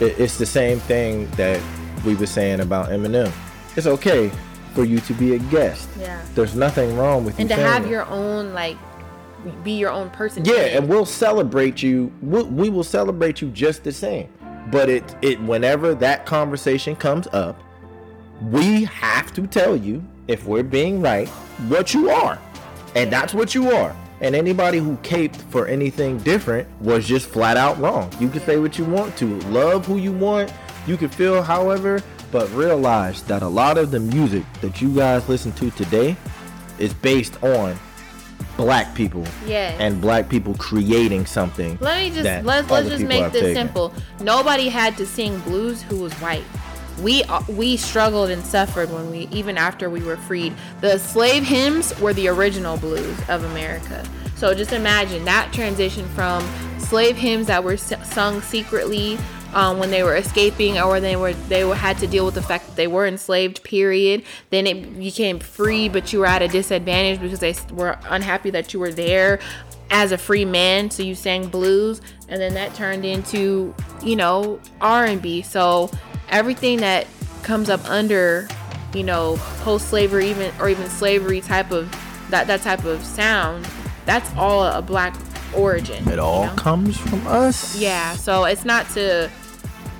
it, 0.00 0.16
it's 0.20 0.38
the 0.38 0.46
same 0.46 0.78
thing 0.80 1.28
that 1.32 1.60
we 2.04 2.14
were 2.14 2.26
saying 2.26 2.60
about 2.60 2.90
eminem 2.90 3.32
it's 3.74 3.88
okay 3.88 4.30
for 4.76 4.84
you 4.84 5.00
to 5.00 5.14
be 5.14 5.34
a 5.34 5.38
guest. 5.38 5.88
Yeah. 5.98 6.22
there's 6.34 6.54
nothing 6.54 6.96
wrong 6.96 7.24
with 7.24 7.40
and 7.40 7.48
you 7.48 7.56
And 7.56 7.64
to 7.64 7.68
have 7.68 7.90
your 7.90 8.04
own 8.06 8.52
like 8.52 8.76
be 9.64 9.72
your 9.72 9.90
own 9.90 10.10
person. 10.10 10.44
Yeah 10.44 10.76
and 10.76 10.88
we'll 10.88 11.06
celebrate 11.06 11.82
you. 11.82 12.12
We'll, 12.20 12.46
we 12.46 12.68
will 12.68 12.84
celebrate 12.84 13.40
you 13.40 13.48
just 13.50 13.84
the 13.84 13.92
same. 13.92 14.28
But 14.70 14.88
it 14.88 15.16
it 15.22 15.40
whenever 15.42 15.94
that 15.96 16.26
conversation 16.26 16.94
comes 16.94 17.26
up 17.28 17.62
we 18.42 18.84
have 18.84 19.32
to 19.34 19.46
tell 19.46 19.76
you 19.76 20.04
if 20.28 20.44
we're 20.44 20.62
being 20.62 21.00
right 21.00 21.28
what 21.68 21.94
you 21.94 22.10
are. 22.10 22.38
And 22.94 23.10
that's 23.10 23.32
what 23.32 23.54
you 23.54 23.70
are. 23.70 23.96
And 24.20 24.34
anybody 24.34 24.78
who 24.78 24.96
caped 24.98 25.36
for 25.36 25.66
anything 25.66 26.18
different 26.18 26.68
was 26.80 27.06
just 27.06 27.28
flat 27.28 27.56
out 27.56 27.78
wrong. 27.78 28.10
You 28.18 28.28
can 28.28 28.40
say 28.40 28.58
what 28.58 28.78
you 28.78 28.84
want 28.84 29.16
to. 29.18 29.38
Love 29.48 29.86
who 29.86 29.96
you 29.96 30.12
want. 30.12 30.52
You 30.86 30.96
can 30.96 31.08
feel 31.08 31.42
however 31.42 32.02
but 32.36 32.52
realize 32.52 33.22
that 33.22 33.40
a 33.42 33.48
lot 33.48 33.78
of 33.78 33.90
the 33.90 33.98
music 33.98 34.44
that 34.60 34.82
you 34.82 34.94
guys 34.94 35.26
listen 35.26 35.50
to 35.52 35.70
today 35.70 36.14
is 36.78 36.92
based 36.92 37.42
on 37.42 37.74
black 38.58 38.94
people 38.94 39.24
Yeah. 39.46 39.74
and 39.78 40.02
black 40.02 40.28
people 40.28 40.52
creating 40.58 41.24
something 41.24 41.78
let 41.80 41.96
me 41.98 42.10
just 42.14 42.44
let's 42.44 42.68
let's 42.70 42.90
just 42.90 43.04
make 43.04 43.32
this 43.32 43.40
taken. 43.40 43.54
simple 43.54 43.94
nobody 44.20 44.68
had 44.68 44.98
to 44.98 45.06
sing 45.06 45.38
blues 45.40 45.80
who 45.80 45.96
was 45.96 46.12
white 46.14 46.44
we 47.00 47.22
uh, 47.24 47.40
we 47.48 47.78
struggled 47.78 48.28
and 48.28 48.44
suffered 48.44 48.92
when 48.92 49.10
we 49.10 49.28
even 49.32 49.56
after 49.56 49.88
we 49.88 50.02
were 50.02 50.18
freed 50.18 50.52
the 50.82 50.98
slave 50.98 51.42
hymns 51.42 51.98
were 52.00 52.12
the 52.12 52.28
original 52.28 52.76
blues 52.76 53.18
of 53.30 53.44
america 53.44 54.04
so 54.36 54.54
just 54.54 54.72
imagine 54.72 55.24
that 55.24 55.52
transition 55.52 56.06
from 56.10 56.46
slave 56.78 57.16
hymns 57.16 57.46
that 57.46 57.64
were 57.64 57.76
sung 57.76 58.40
secretly 58.42 59.18
um, 59.54 59.78
when 59.78 59.90
they 59.90 60.02
were 60.02 60.16
escaping 60.16 60.78
or 60.78 61.00
they 61.00 61.16
were 61.16 61.32
they 61.32 61.66
had 61.74 61.98
to 61.98 62.06
deal 62.06 62.26
with 62.26 62.34
the 62.34 62.42
fact 62.42 62.66
that 62.66 62.76
they 62.76 62.86
were 62.86 63.06
enslaved 63.06 63.62
period. 63.64 64.22
Then 64.50 64.66
it 64.66 64.98
became 64.98 65.38
free 65.38 65.88
but 65.88 66.12
you 66.12 66.20
were 66.20 66.26
at 66.26 66.42
a 66.42 66.48
disadvantage 66.48 67.20
because 67.20 67.40
they 67.40 67.54
were 67.72 67.98
unhappy 68.08 68.50
that 68.50 68.74
you 68.74 68.80
were 68.80 68.92
there 68.92 69.40
as 69.90 70.12
a 70.12 70.18
free 70.18 70.44
man 70.44 70.90
so 70.90 71.02
you 71.02 71.14
sang 71.14 71.48
blues. 71.48 72.02
And 72.28 72.40
then 72.40 72.54
that 72.54 72.74
turned 72.74 73.04
into 73.04 73.74
you 74.02 74.16
know 74.16 74.60
r&b 74.80 75.42
so 75.42 75.90
everything 76.28 76.78
that 76.78 77.06
comes 77.42 77.70
up 77.70 77.82
under 77.88 78.48
you 78.92 79.02
know 79.02 79.36
post-slavery 79.60 80.28
even 80.30 80.52
or 80.60 80.68
even 80.68 80.88
slavery 80.90 81.40
type 81.40 81.70
of 81.70 81.90
that 82.30 82.46
that 82.48 82.60
type 82.60 82.84
of 82.84 83.02
sound 83.04 83.66
that's 84.06 84.32
all 84.36 84.64
a 84.64 84.80
black 84.80 85.14
origin 85.54 86.06
it 86.08 86.18
all 86.18 86.42
you 86.44 86.50
know? 86.50 86.56
comes 86.56 86.96
from 86.96 87.26
us? 87.26 87.76
Yeah 87.76 88.14
so 88.14 88.44
it's 88.44 88.64
not 88.64 88.88
to 88.90 89.30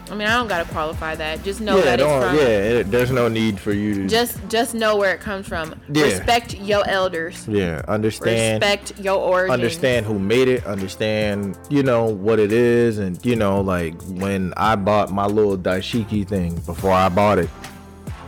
i 0.08 0.14
mean 0.14 0.28
i 0.28 0.36
don't 0.36 0.46
gotta 0.48 0.68
qualify 0.70 1.14
that. 1.16 1.42
Just 1.42 1.60
know 1.60 1.78
yeah, 1.78 1.84
that 1.84 2.00
it's 2.00 2.08
from 2.08 2.36
yeah 2.36 2.42
it, 2.42 2.90
there's 2.90 3.10
no 3.10 3.26
need 3.28 3.58
for 3.58 3.72
you 3.72 3.94
to 3.94 4.06
just 4.06 4.38
just 4.48 4.74
know 4.74 4.96
where 4.96 5.12
it 5.14 5.20
comes 5.20 5.46
from. 5.48 5.74
Yeah. 5.92 6.04
respect 6.04 6.54
your 6.54 6.86
elders. 6.88 7.46
Yeah 7.48 7.82
understand 7.88 8.62
respect 8.62 8.98
your 9.00 9.18
origin 9.18 9.52
understand 9.52 10.06
who 10.06 10.18
made 10.18 10.48
it 10.48 10.64
understand 10.66 11.58
you 11.70 11.82
know 11.82 12.04
what 12.04 12.38
it 12.38 12.52
is 12.52 12.98
and 12.98 13.24
you 13.24 13.34
know 13.34 13.60
like 13.60 14.00
when 14.04 14.52
i 14.56 14.76
bought 14.76 15.10
my 15.10 15.26
little 15.26 15.58
dashiki 15.58 16.26
thing 16.26 16.54
before 16.60 16.92
i 16.92 17.08
bought 17.08 17.38
it 17.38 17.50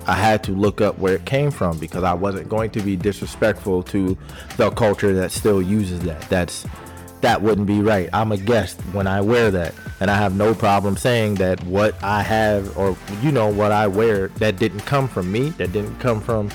i 0.08 0.14
had 0.14 0.42
to 0.42 0.52
look 0.52 0.80
up 0.80 0.98
where 0.98 1.14
it 1.14 1.24
came 1.24 1.50
from 1.50 1.78
because 1.78 2.02
i 2.02 2.12
wasn't 2.12 2.48
going 2.48 2.70
to 2.70 2.80
be 2.80 2.96
disrespectful 2.96 3.82
to 3.82 4.16
the 4.56 4.70
culture 4.72 5.12
that 5.12 5.30
still 5.30 5.62
uses 5.62 6.00
that 6.00 6.20
that's 6.22 6.66
that 7.20 7.42
wouldn't 7.42 7.66
be 7.66 7.80
right 7.80 8.08
i'm 8.12 8.32
a 8.32 8.36
guest 8.36 8.80
when 8.92 9.06
i 9.06 9.20
wear 9.20 9.50
that 9.50 9.74
and 10.00 10.10
i 10.10 10.16
have 10.16 10.34
no 10.36 10.54
problem 10.54 10.96
saying 10.96 11.34
that 11.34 11.62
what 11.64 12.00
i 12.02 12.22
have 12.22 12.76
or 12.76 12.96
you 13.22 13.32
know 13.32 13.48
what 13.48 13.72
i 13.72 13.86
wear 13.86 14.28
that 14.28 14.56
didn't 14.58 14.80
come 14.80 15.08
from 15.08 15.30
me 15.30 15.50
that 15.50 15.72
didn't 15.72 15.98
come 15.98 16.20
from 16.20 16.48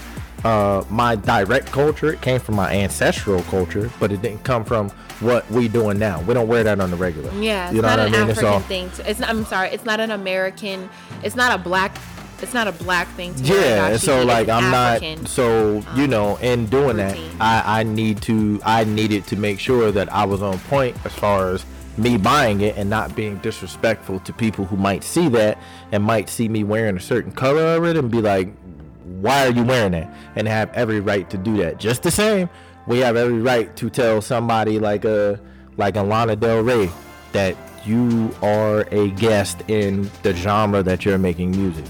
uh, 0.44 0.84
my 0.90 1.16
direct 1.16 1.68
culture. 1.68 2.14
It 2.14 2.22
came 2.22 2.40
from 2.40 2.56
my 2.56 2.72
ancestral 2.74 3.42
culture, 3.44 3.90
but 4.00 4.12
it 4.12 4.22
didn't 4.22 4.44
come 4.44 4.64
from 4.66 4.90
what 5.20 5.50
we 5.50 5.68
doing 5.68 5.98
now. 5.98 6.22
We 6.22 6.34
don't 6.34 6.48
wear 6.48 6.64
that 6.64 6.80
on 6.80 6.92
the 6.92 6.98
regular. 6.98 7.32
Yeah, 7.40 7.68
it's 7.68 7.76
you 7.76 7.82
know 7.82 7.88
not 7.88 8.00
what 8.00 8.00
I 8.00 8.06
an 8.08 8.12
mean. 8.12 8.30
It's 8.30 8.40
African 8.40 8.54
all 8.54 8.60
thing. 8.62 8.92
It's 9.06 9.20
not, 9.20 9.30
I'm 9.30 9.46
sorry, 9.46 9.70
it's 9.70 9.86
not 9.86 10.00
an 10.00 10.12
American. 10.12 10.90
It's 11.24 11.36
not 11.36 11.58
a 11.58 11.62
black. 11.62 11.98
It's 12.44 12.54
not 12.54 12.68
a 12.68 12.74
black 12.74 13.08
thing 13.16 13.34
to 13.36 13.44
yeah. 13.44 13.88
And 13.88 14.02
so 14.02 14.24
like 14.24 14.50
I'm 14.50 14.74
African. 14.74 15.22
not. 15.22 15.30
So 15.30 15.76
you 15.96 16.04
um, 16.04 16.10
know, 16.10 16.36
in 16.38 16.66
doing 16.68 16.98
that. 16.98 17.18
I 17.40 17.80
I 17.80 17.84
need 17.84 18.22
to 18.24 18.60
I 18.64 18.84
needed 18.84 19.26
to 19.28 19.36
make 19.36 19.60
sure 19.60 19.92
that 19.92 20.12
I 20.12 20.26
was 20.26 20.42
on 20.42 20.60
point 20.60 20.98
as 21.06 21.14
far 21.14 21.52
as 21.52 21.66
me 21.98 22.18
buying 22.18 22.62
it 22.62 22.76
and 22.78 22.90
not 22.90 23.16
being 23.16 23.38
disrespectful 23.38 24.20
to 24.22 24.34
people 24.34 24.66
who 24.66 24.76
might 24.76 25.04
see 25.04 25.30
that 25.30 25.58
and 25.92 26.04
might 26.04 26.28
see 26.28 26.50
me 26.50 26.64
wearing 26.64 26.98
a 26.98 27.00
certain 27.00 27.32
color 27.32 27.78
of 27.78 27.86
it 27.86 27.96
and 27.96 28.12
be 28.12 28.20
like, 28.22 28.54
why 29.22 29.48
are 29.48 29.52
you 29.52 29.64
wearing 29.64 29.92
that? 29.92 30.14
And 30.36 30.48
have 30.48 30.72
every 30.74 31.00
right 31.00 31.30
to 31.30 31.38
do 31.38 31.58
that. 31.58 31.78
Just 31.78 32.04
the 32.04 32.12
same, 32.12 32.50
we 32.88 33.00
have 33.00 33.16
every 33.16 33.40
right 33.40 33.74
to 33.78 33.90
tell 33.90 34.22
somebody 34.22 34.80
like 34.80 35.06
a 35.06 35.40
like 35.78 35.96
a 35.96 36.02
Lana 36.02 36.36
Del 36.36 36.62
Rey 36.62 36.90
that 37.32 37.56
you 37.86 38.34
are 38.42 38.82
a 38.92 39.10
guest 39.12 39.62
in 39.68 40.10
the 40.24 40.34
genre 40.34 40.84
that 40.84 41.06
you're 41.06 41.18
making 41.18 41.52
music. 41.52 41.86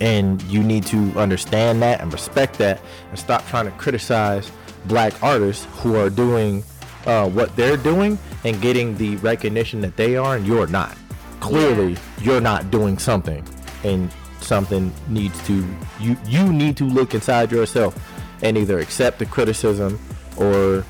And 0.00 0.40
you 0.42 0.62
need 0.62 0.86
to 0.86 0.98
understand 1.18 1.82
that 1.82 2.00
and 2.00 2.12
respect 2.12 2.58
that 2.58 2.80
and 3.10 3.18
stop 3.18 3.46
trying 3.48 3.66
to 3.66 3.72
criticize 3.72 4.50
black 4.86 5.20
artists 5.22 5.66
who 5.80 5.96
are 5.96 6.10
doing 6.10 6.62
uh, 7.06 7.28
what 7.28 7.54
they're 7.56 7.76
doing 7.76 8.18
and 8.44 8.60
getting 8.60 8.96
the 8.96 9.16
recognition 9.16 9.80
that 9.80 9.96
they 9.96 10.16
are 10.16 10.36
and 10.36 10.46
you're 10.46 10.66
not. 10.66 10.96
Clearly, 11.40 11.96
you're 12.20 12.40
not 12.40 12.70
doing 12.70 12.98
something 12.98 13.44
and 13.84 14.10
something 14.40 14.92
needs 15.08 15.46
to 15.46 15.64
you 16.00 16.16
you 16.26 16.52
need 16.52 16.76
to 16.76 16.84
look 16.84 17.14
inside 17.14 17.50
yourself 17.50 17.94
and 18.42 18.56
either 18.56 18.78
accept 18.78 19.18
the 19.18 19.26
criticism 19.26 19.98
or 20.36 20.84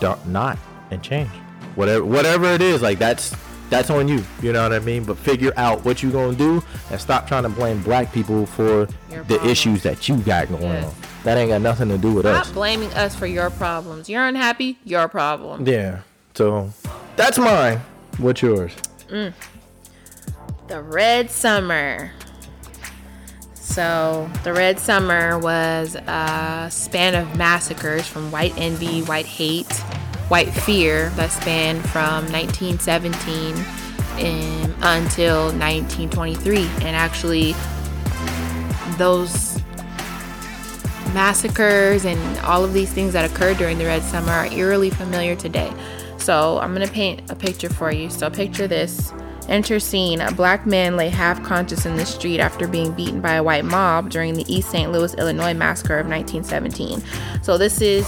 don't, 0.00 0.26
not 0.26 0.58
and 0.90 1.02
change 1.02 1.30
whatever 1.74 2.04
whatever 2.04 2.46
it 2.46 2.60
is 2.62 2.82
like 2.82 2.98
that's 2.98 3.34
that's 3.70 3.90
on 3.90 4.08
you 4.08 4.22
you 4.42 4.52
know 4.52 4.62
what 4.62 4.72
i 4.72 4.78
mean 4.78 5.04
but 5.04 5.16
figure 5.18 5.52
out 5.56 5.84
what 5.84 6.02
you're 6.02 6.12
gonna 6.12 6.34
do 6.36 6.62
and 6.90 7.00
stop 7.00 7.26
trying 7.28 7.42
to 7.42 7.48
blame 7.48 7.82
black 7.82 8.12
people 8.12 8.46
for 8.46 8.64
Your 9.10 9.22
the 9.24 9.34
problems. 9.36 9.50
issues 9.50 9.82
that 9.82 10.08
you 10.08 10.16
got 10.18 10.48
going 10.48 10.62
Yes. 10.62 10.84
on 10.86 10.94
that 11.24 11.36
ain't 11.38 11.50
got 11.50 11.60
nothing 11.60 11.88
to 11.88 11.98
do 11.98 12.12
with 12.14 12.24
us 12.26 12.44
Stop 12.46 12.54
blaming 12.54 12.92
us 12.94 13.14
for 13.14 13.26
your 13.26 13.50
problems. 13.50 14.08
You're 14.08 14.24
unhappy. 14.26 14.78
Your 14.84 15.08
problem. 15.08 15.66
yeah 15.66 16.00
so 16.34 16.70
that's 17.16 17.38
mine 17.38 17.80
what's 18.18 18.40
yours 18.42 18.72
mm. 19.08 19.32
The 20.68 20.82
Red 20.82 21.30
Summer. 21.30 22.10
So, 23.54 24.30
the 24.44 24.52
Red 24.52 24.78
Summer 24.78 25.38
was 25.38 25.94
a 25.94 26.68
span 26.70 27.14
of 27.14 27.36
massacres 27.36 28.06
from 28.06 28.30
white 28.30 28.52
envy, 28.58 29.00
white 29.02 29.24
hate, 29.26 29.82
white 30.28 30.50
fear 30.50 31.10
that 31.10 31.30
spanned 31.30 31.82
from 31.88 32.30
1917 32.30 33.54
in, 34.18 34.74
until 34.82 35.46
1923. 35.52 36.58
And 36.58 36.96
actually, 36.96 37.54
those 38.96 39.60
massacres 41.14 42.04
and 42.04 42.38
all 42.40 42.64
of 42.64 42.72
these 42.72 42.92
things 42.92 43.12
that 43.14 43.28
occurred 43.30 43.56
during 43.56 43.78
the 43.78 43.86
Red 43.86 44.02
Summer 44.02 44.32
are 44.32 44.46
eerily 44.52 44.90
familiar 44.90 45.34
today. 45.34 45.72
So 46.18 46.58
I'm 46.58 46.72
gonna 46.74 46.88
paint 46.88 47.30
a 47.30 47.34
picture 47.34 47.70
for 47.70 47.90
you. 47.90 48.10
So 48.10 48.28
picture 48.28 48.66
this. 48.66 49.12
Enter 49.48 49.80
scene. 49.80 50.20
A 50.20 50.30
black 50.30 50.66
man 50.66 50.98
lay 50.98 51.08
half 51.08 51.42
conscious 51.42 51.86
in 51.86 51.96
the 51.96 52.04
street 52.04 52.38
after 52.38 52.68
being 52.68 52.92
beaten 52.92 53.22
by 53.22 53.34
a 53.34 53.42
white 53.42 53.64
mob 53.64 54.10
during 54.10 54.34
the 54.34 54.44
East 54.52 54.70
St. 54.70 54.92
Louis, 54.92 55.14
Illinois 55.14 55.54
massacre 55.54 55.98
of 55.98 56.06
1917. 56.06 57.02
So 57.42 57.56
this 57.56 57.80
is 57.80 58.06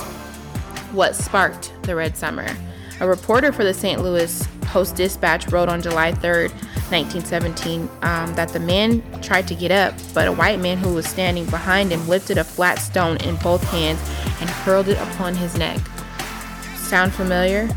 what 0.92 1.16
sparked 1.16 1.72
the 1.82 1.94
Red 1.94 2.16
Summer. 2.16 2.46
A 3.00 3.08
reporter 3.08 3.52
for 3.52 3.64
the 3.64 3.74
St. 3.74 4.02
Louis 4.02 4.46
Post 4.62 4.96
Dispatch 4.96 5.50
wrote 5.50 5.68
on 5.68 5.82
July 5.82 6.12
3rd 6.12 6.52
1917, 6.90 7.88
um, 8.02 8.34
that 8.34 8.48
the 8.48 8.60
man 8.60 9.00
tried 9.22 9.46
to 9.48 9.54
get 9.54 9.70
up, 9.70 9.94
but 10.12 10.26
a 10.26 10.32
white 10.32 10.58
man 10.58 10.76
who 10.76 10.92
was 10.92 11.06
standing 11.06 11.46
behind 11.46 11.92
him 11.92 12.06
lifted 12.08 12.36
a 12.36 12.44
flat 12.44 12.78
stone 12.78 13.16
in 13.18 13.36
both 13.36 13.62
hands 13.70 14.00
and 14.40 14.50
hurled 14.50 14.88
it 14.88 14.98
upon 14.98 15.34
his 15.34 15.56
neck. 15.56 15.78
Sound 16.76 17.12
familiar? 17.12 17.68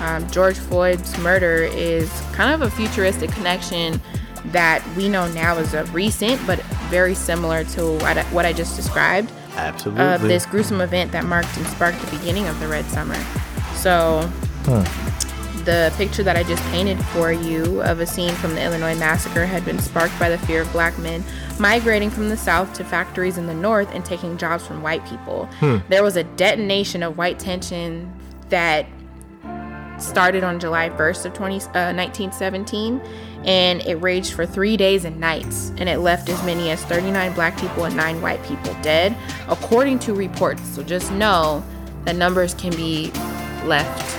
Um, 0.00 0.28
George 0.30 0.58
Floyd's 0.58 1.16
murder 1.18 1.62
is 1.62 2.10
kind 2.32 2.52
of 2.52 2.62
a 2.62 2.70
futuristic 2.70 3.30
connection 3.30 4.00
that 4.46 4.84
we 4.96 5.08
know 5.08 5.30
now 5.32 5.56
is 5.58 5.74
a 5.74 5.84
recent, 5.86 6.44
but 6.46 6.60
very 6.90 7.14
similar 7.14 7.62
to 7.62 7.92
what 7.98 8.18
I, 8.18 8.24
what 8.24 8.44
I 8.44 8.52
just 8.52 8.74
described 8.74 9.30
Absolutely. 9.56 10.04
of 10.04 10.22
this 10.22 10.46
gruesome 10.46 10.80
event 10.80 11.12
that 11.12 11.24
marked 11.24 11.56
and 11.56 11.66
sparked 11.66 12.00
the 12.00 12.16
beginning 12.16 12.48
of 12.48 12.58
the 12.60 12.68
Red 12.68 12.84
Summer. 12.86 13.16
So, 13.74 14.28
the 15.64 15.92
picture 15.96 16.22
that 16.24 16.36
I 16.36 16.42
just 16.42 16.62
painted 16.64 16.98
for 17.06 17.32
you 17.32 17.82
of 17.82 18.00
a 18.00 18.06
scene 18.06 18.34
from 18.34 18.54
the 18.54 18.62
Illinois 18.64 18.96
massacre 18.96 19.46
had 19.46 19.64
been 19.64 19.78
sparked 19.78 20.18
by 20.18 20.28
the 20.28 20.38
fear 20.38 20.62
of 20.62 20.72
black 20.72 20.98
men 20.98 21.22
migrating 21.58 22.10
from 22.10 22.28
the 22.28 22.36
south 22.36 22.72
to 22.74 22.84
factories 22.84 23.38
in 23.38 23.46
the 23.46 23.54
north 23.54 23.88
and 23.94 24.04
taking 24.04 24.36
jobs 24.36 24.66
from 24.66 24.82
white 24.82 25.04
people. 25.06 25.48
There 25.88 26.02
was 26.02 26.16
a 26.16 26.24
detonation 26.24 27.02
of 27.02 27.16
white 27.16 27.38
tension 27.38 28.12
that 28.48 28.86
started 29.98 30.42
on 30.42 30.58
July 30.58 30.90
1st 30.90 31.26
of 31.26 31.34
20, 31.34 31.56
uh, 31.56 31.92
1917 31.94 33.00
and 33.44 33.80
it 33.82 33.96
raged 33.96 34.32
for 34.32 34.46
three 34.46 34.76
days 34.76 35.04
and 35.04 35.18
nights 35.18 35.72
and 35.78 35.88
it 35.88 35.98
left 35.98 36.28
as 36.28 36.42
many 36.44 36.70
as 36.70 36.82
39 36.84 37.32
black 37.34 37.58
people 37.58 37.84
and 37.84 37.96
9 37.96 38.20
white 38.20 38.42
people 38.44 38.74
dead 38.82 39.16
according 39.48 39.98
to 39.98 40.14
reports 40.14 40.62
so 40.68 40.82
just 40.82 41.10
know 41.12 41.64
that 42.04 42.16
numbers 42.16 42.54
can 42.54 42.74
be 42.76 43.10
left 43.64 44.18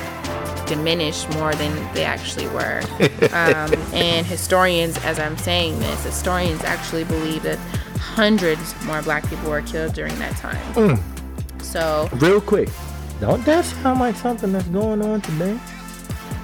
diminished 0.68 1.30
more 1.32 1.54
than 1.56 1.94
they 1.94 2.06
actually 2.06 2.48
were 2.48 2.82
um, 3.32 3.74
and 3.94 4.26
historians 4.26 4.98
as 5.00 5.20
i'm 5.20 5.38
saying 5.38 5.78
this 5.80 6.04
historians 6.04 6.64
actually 6.64 7.04
believe 7.04 7.44
that 7.44 7.58
hundreds 7.98 8.74
more 8.86 9.02
black 9.02 9.28
people 9.30 9.50
were 9.50 9.62
killed 9.62 9.94
during 9.94 10.18
that 10.20 10.36
time 10.38 10.98
so 11.74 12.08
Real 12.14 12.40
quick. 12.40 12.70
Don't 13.20 13.44
that 13.46 13.66
sound 13.66 14.00
like 14.00 14.16
something 14.16 14.52
that's 14.52 14.68
going 14.68 15.02
on 15.02 15.22
today? 15.22 15.58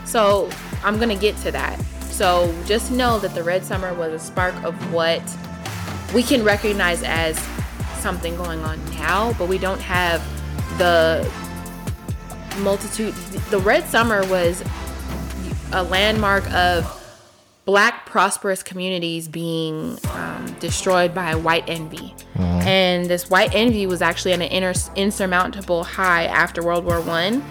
So 0.06 0.50
I'm 0.84 0.98
gonna 0.98 1.16
get 1.16 1.38
to 1.44 1.52
that. 1.52 1.80
So 2.20 2.54
just 2.66 2.92
know 2.92 3.18
that 3.20 3.34
the 3.34 3.44
Red 3.44 3.64
Summer 3.64 3.94
was 3.94 4.12
a 4.12 4.20
spark 4.20 4.54
of 4.66 4.76
what 4.92 5.24
we 6.14 6.22
can 6.22 6.44
recognize 6.44 7.02
as 7.02 7.40
something 8.00 8.36
going 8.36 8.60
on 8.60 8.84
now, 8.92 9.32
but 9.38 9.48
we 9.48 9.58
don't 9.58 9.80
have 9.80 10.22
the 10.78 11.26
multitude. 12.58 13.14
The 13.52 13.60
Red 13.60 13.88
Summer 13.88 14.28
was 14.28 14.62
a 15.72 15.82
landmark 15.82 16.44
of 16.52 16.94
black 17.64 18.06
prosperous 18.06 18.64
communities 18.64 19.30
being 19.30 19.98
um, 20.12 20.54
destroyed 20.60 21.16
by 21.16 21.36
white 21.36 21.70
envy. 21.70 22.14
And 22.36 23.06
this 23.06 23.30
white 23.30 23.56
envy 23.56 23.88
was 23.88 24.02
actually 24.02 24.34
at 24.34 24.42
an 24.42 24.52
inter- 24.52 24.92
insurmountable 24.98 25.86
high 25.86 26.26
after 26.26 26.62
World 26.62 26.84
War 26.84 27.00
One, 27.00 27.46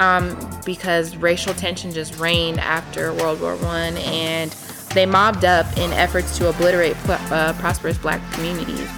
um, 0.00 0.36
because 0.64 1.16
racial 1.16 1.54
tension 1.54 1.92
just 1.92 2.18
reigned 2.18 2.58
after 2.58 3.12
World 3.14 3.40
War 3.40 3.54
One, 3.56 3.96
and 3.98 4.50
they 4.94 5.06
mobbed 5.06 5.44
up 5.44 5.66
in 5.76 5.92
efforts 5.92 6.36
to 6.38 6.48
obliterate 6.48 6.96
uh, 7.08 7.52
prosperous 7.58 7.98
black 7.98 8.20
communities. 8.32 8.88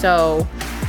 So, 0.00 0.48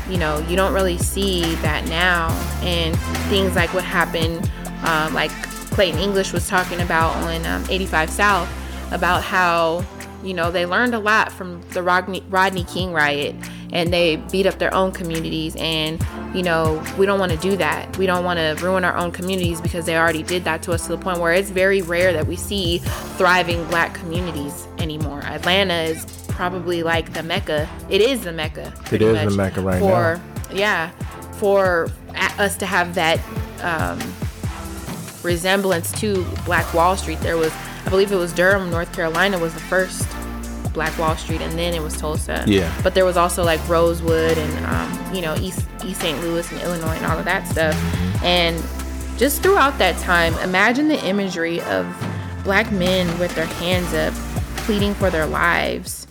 you 0.09 0.17
know, 0.17 0.39
you 0.47 0.55
don't 0.55 0.73
really 0.73 0.97
see 0.97 1.53
that 1.55 1.87
now, 1.87 2.29
and 2.61 2.97
things 3.29 3.55
like 3.55 3.73
what 3.73 3.83
happened, 3.83 4.49
um, 4.83 5.13
like 5.13 5.31
Clayton 5.71 5.99
English 5.99 6.33
was 6.33 6.47
talking 6.47 6.81
about 6.81 7.15
on 7.17 7.45
um, 7.45 7.63
85 7.69 8.09
South, 8.09 8.93
about 8.93 9.21
how 9.21 9.85
you 10.23 10.33
know 10.33 10.51
they 10.51 10.65
learned 10.65 10.93
a 10.95 10.99
lot 10.99 11.31
from 11.31 11.61
the 11.69 11.83
Rodney, 11.83 12.23
Rodney 12.29 12.63
King 12.63 12.91
riot 12.93 13.35
and 13.73 13.91
they 13.91 14.15
beat 14.15 14.45
up 14.45 14.57
their 14.59 14.73
own 14.73 14.91
communities 14.91 15.55
and 15.57 16.03
you 16.33 16.41
know 16.41 16.83
we 16.97 17.05
don't 17.05 17.19
want 17.19 17.31
to 17.31 17.37
do 17.37 17.55
that 17.57 17.95
we 17.97 18.05
don't 18.05 18.23
want 18.23 18.37
to 18.39 18.55
ruin 18.65 18.83
our 18.83 18.95
own 18.97 19.11
communities 19.11 19.59
because 19.61 19.85
they 19.85 19.97
already 19.97 20.23
did 20.23 20.43
that 20.45 20.63
to 20.63 20.71
us 20.71 20.83
to 20.83 20.89
the 20.89 20.97
point 20.97 21.19
where 21.19 21.33
it's 21.33 21.49
very 21.49 21.81
rare 21.81 22.13
that 22.13 22.25
we 22.25 22.35
see 22.35 22.79
thriving 23.17 23.63
black 23.67 23.93
communities 23.93 24.67
anymore 24.77 25.19
atlanta 25.25 25.73
is 25.83 26.05
probably 26.29 26.81
like 26.83 27.13
the 27.13 27.23
mecca 27.23 27.67
it 27.89 27.99
is 28.01 28.23
the 28.23 28.31
mecca 28.31 28.73
It 28.91 29.01
is 29.01 29.23
the 29.23 29.35
Mecca 29.35 29.61
right 29.61 29.81
now. 29.81 30.19
for 30.19 30.55
yeah 30.55 30.91
for 31.33 31.89
us 32.39 32.57
to 32.57 32.65
have 32.65 32.95
that 32.95 33.19
um, 33.61 33.99
resemblance 35.23 35.91
to 35.99 36.23
Black 36.45 36.71
Wall 36.73 36.95
Street. 36.95 37.19
There 37.19 37.37
was, 37.37 37.53
I 37.87 37.89
believe 37.89 38.11
it 38.11 38.17
was 38.17 38.33
Durham, 38.33 38.69
North 38.69 38.91
Carolina, 38.93 39.39
was 39.39 39.53
the 39.53 39.61
first 39.61 40.05
Black 40.73 40.97
Wall 40.99 41.15
Street, 41.15 41.39
and 41.39 41.57
then 41.57 41.73
it 41.73 41.81
was 41.81 41.95
Tulsa. 41.95 42.43
Yeah. 42.45 42.69
But 42.83 42.95
there 42.95 43.05
was 43.05 43.15
also 43.15 43.45
like 43.45 43.65
Rosewood 43.69 44.37
and 44.37 44.65
um, 44.65 45.15
you 45.15 45.21
know 45.21 45.35
East 45.37 45.65
East 45.85 46.01
St. 46.01 46.19
Louis 46.19 46.51
and 46.51 46.61
Illinois 46.63 46.97
and 46.97 47.05
all 47.05 47.17
of 47.17 47.23
that 47.23 47.47
stuff. 47.47 47.75
And 48.21 48.61
just 49.17 49.41
throughout 49.41 49.77
that 49.77 49.97
time, 49.99 50.33
imagine 50.39 50.89
the 50.89 51.01
imagery 51.05 51.61
of 51.61 51.87
black 52.43 52.73
men 52.73 53.07
with 53.19 53.33
their 53.35 53.45
hands 53.45 53.93
up, 53.93 54.13
pleading 54.65 54.93
for 54.93 55.09
their 55.09 55.25
lives. 55.25 56.07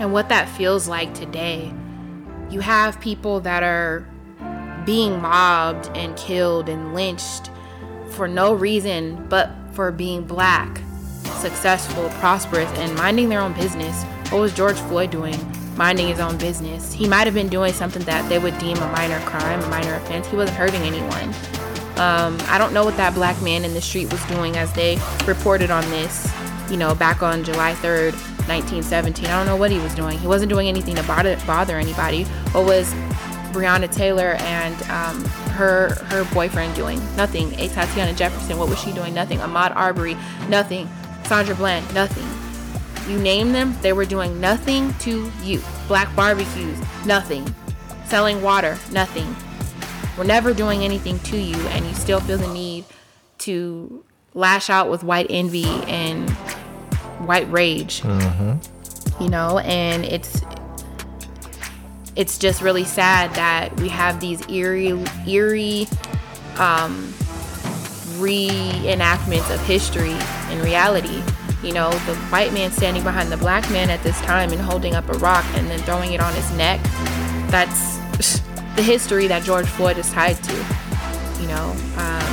And 0.00 0.14
what 0.14 0.30
that 0.30 0.48
feels 0.48 0.88
like 0.88 1.14
today. 1.14 1.72
You 2.50 2.60
have 2.60 3.00
people 3.00 3.38
that 3.40 3.62
are 3.62 4.08
being 4.84 5.20
mobbed 5.20 5.94
and 5.94 6.16
killed 6.16 6.68
and 6.68 6.94
lynched 6.94 7.50
for 8.08 8.26
no 8.26 8.54
reason 8.54 9.26
but 9.28 9.50
for 9.72 9.92
being 9.92 10.26
black, 10.26 10.80
successful, 11.36 12.08
prosperous, 12.18 12.70
and 12.78 12.94
minding 12.96 13.28
their 13.28 13.40
own 13.40 13.52
business. 13.52 14.02
What 14.30 14.40
was 14.40 14.54
George 14.54 14.78
Floyd 14.78 15.10
doing? 15.10 15.36
Minding 15.76 16.08
his 16.08 16.18
own 16.18 16.38
business. 16.38 16.92
He 16.92 17.06
might 17.06 17.26
have 17.26 17.34
been 17.34 17.48
doing 17.48 17.72
something 17.72 18.02
that 18.04 18.28
they 18.28 18.38
would 18.38 18.58
deem 18.58 18.78
a 18.78 18.92
minor 18.92 19.20
crime, 19.20 19.60
a 19.60 19.68
minor 19.68 19.94
offense. 19.94 20.26
He 20.26 20.36
wasn't 20.36 20.58
hurting 20.58 20.82
anyone. 20.82 21.28
Um, 22.00 22.38
I 22.48 22.56
don't 22.58 22.72
know 22.72 22.84
what 22.84 22.96
that 22.96 23.14
black 23.14 23.40
man 23.42 23.64
in 23.64 23.74
the 23.74 23.80
street 23.80 24.10
was 24.10 24.24
doing 24.24 24.56
as 24.56 24.72
they 24.72 24.98
reported 25.26 25.70
on 25.70 25.88
this, 25.90 26.30
you 26.70 26.78
know, 26.78 26.94
back 26.94 27.22
on 27.22 27.44
July 27.44 27.74
3rd, 27.74 28.14
1917. 28.48 29.26
I 29.26 29.30
don't 29.30 29.46
know 29.46 29.56
what 29.56 29.70
he 29.70 29.78
was 29.78 29.94
doing. 29.94 30.18
He 30.18 30.26
wasn't 30.26 30.50
doing 30.50 30.68
anything 30.68 30.94
to 30.96 31.02
bother, 31.04 31.36
bother 31.46 31.78
anybody. 31.78 32.24
What 32.52 32.64
was 32.64 32.92
Breonna 33.52 33.90
Taylor 33.90 34.36
and 34.40 34.74
um, 34.90 35.24
her 35.50 35.94
her 36.06 36.24
boyfriend 36.32 36.74
doing? 36.74 36.98
Nothing. 37.16 37.50
Atatiana 37.52 38.16
Jefferson, 38.16 38.58
what 38.58 38.68
was 38.68 38.78
she 38.80 38.92
doing? 38.92 39.14
Nothing. 39.14 39.38
Ahmaud 39.38 39.74
Arbery, 39.74 40.16
nothing. 40.48 40.88
Sandra 41.24 41.54
Bland, 41.54 41.92
nothing. 41.94 42.26
You 43.10 43.18
name 43.18 43.52
them, 43.52 43.76
they 43.82 43.92
were 43.92 44.04
doing 44.04 44.40
nothing 44.40 44.94
to 45.00 45.30
you. 45.42 45.60
Black 45.88 46.14
barbecues, 46.14 46.78
nothing. 47.04 47.52
Selling 48.04 48.42
water, 48.42 48.78
nothing. 48.92 49.34
We're 50.16 50.24
never 50.24 50.52
doing 50.52 50.84
anything 50.84 51.18
to 51.20 51.36
you, 51.36 51.56
and 51.68 51.86
you 51.86 51.94
still 51.94 52.20
feel 52.20 52.38
the 52.38 52.52
need 52.52 52.84
to 53.38 54.04
lash 54.34 54.70
out 54.70 54.90
with 54.90 55.02
white 55.02 55.26
envy 55.30 55.64
and 55.64 56.28
white 57.26 57.50
rage. 57.50 58.02
You 59.20 59.28
know, 59.28 59.58
and 59.58 60.04
it's 60.04 60.42
it's 62.16 62.38
just 62.38 62.60
really 62.62 62.84
sad 62.84 63.32
that 63.34 63.78
we 63.80 63.88
have 63.88 64.20
these 64.20 64.46
eerie 64.48 64.98
eerie 65.26 65.86
um 66.58 67.12
reenactments 68.20 69.52
of 69.52 69.60
history 69.66 70.12
and 70.50 70.62
reality. 70.62 71.22
You 71.62 71.72
know, 71.74 71.90
the 71.90 72.14
white 72.30 72.52
man 72.52 72.70
standing 72.70 73.02
behind 73.02 73.30
the 73.30 73.36
black 73.36 73.70
man 73.70 73.90
at 73.90 74.02
this 74.02 74.18
time 74.22 74.52
and 74.52 74.60
holding 74.60 74.94
up 74.94 75.08
a 75.08 75.18
rock 75.18 75.44
and 75.54 75.68
then 75.68 75.78
throwing 75.80 76.12
it 76.12 76.20
on 76.20 76.32
his 76.34 76.50
neck. 76.52 76.80
That's 77.50 77.98
the 78.76 78.82
history 78.82 79.26
that 79.26 79.42
George 79.42 79.66
Floyd 79.66 79.98
is 79.98 80.10
tied 80.10 80.42
to. 80.42 80.52
You 81.40 81.48
know, 81.48 81.76
um, 81.96 82.29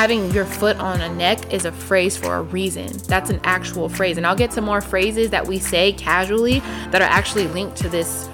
having 0.00 0.30
your 0.30 0.46
foot 0.46 0.78
on 0.78 0.98
a 1.02 1.14
neck 1.16 1.52
is 1.52 1.66
a 1.66 1.72
phrase 1.72 2.16
for 2.16 2.36
a 2.36 2.42
reason. 2.42 2.90
That's 3.06 3.28
an 3.28 3.38
actual 3.44 3.90
phrase. 3.90 4.16
And 4.16 4.26
I'll 4.26 4.34
get 4.34 4.50
to 4.52 4.62
more 4.62 4.80
phrases 4.80 5.28
that 5.28 5.46
we 5.46 5.58
say 5.58 5.92
casually 5.92 6.60
that 6.90 7.02
are 7.02 7.10
actually 7.10 7.46
linked 7.48 7.76
to 7.82 7.88
this 7.90 8.26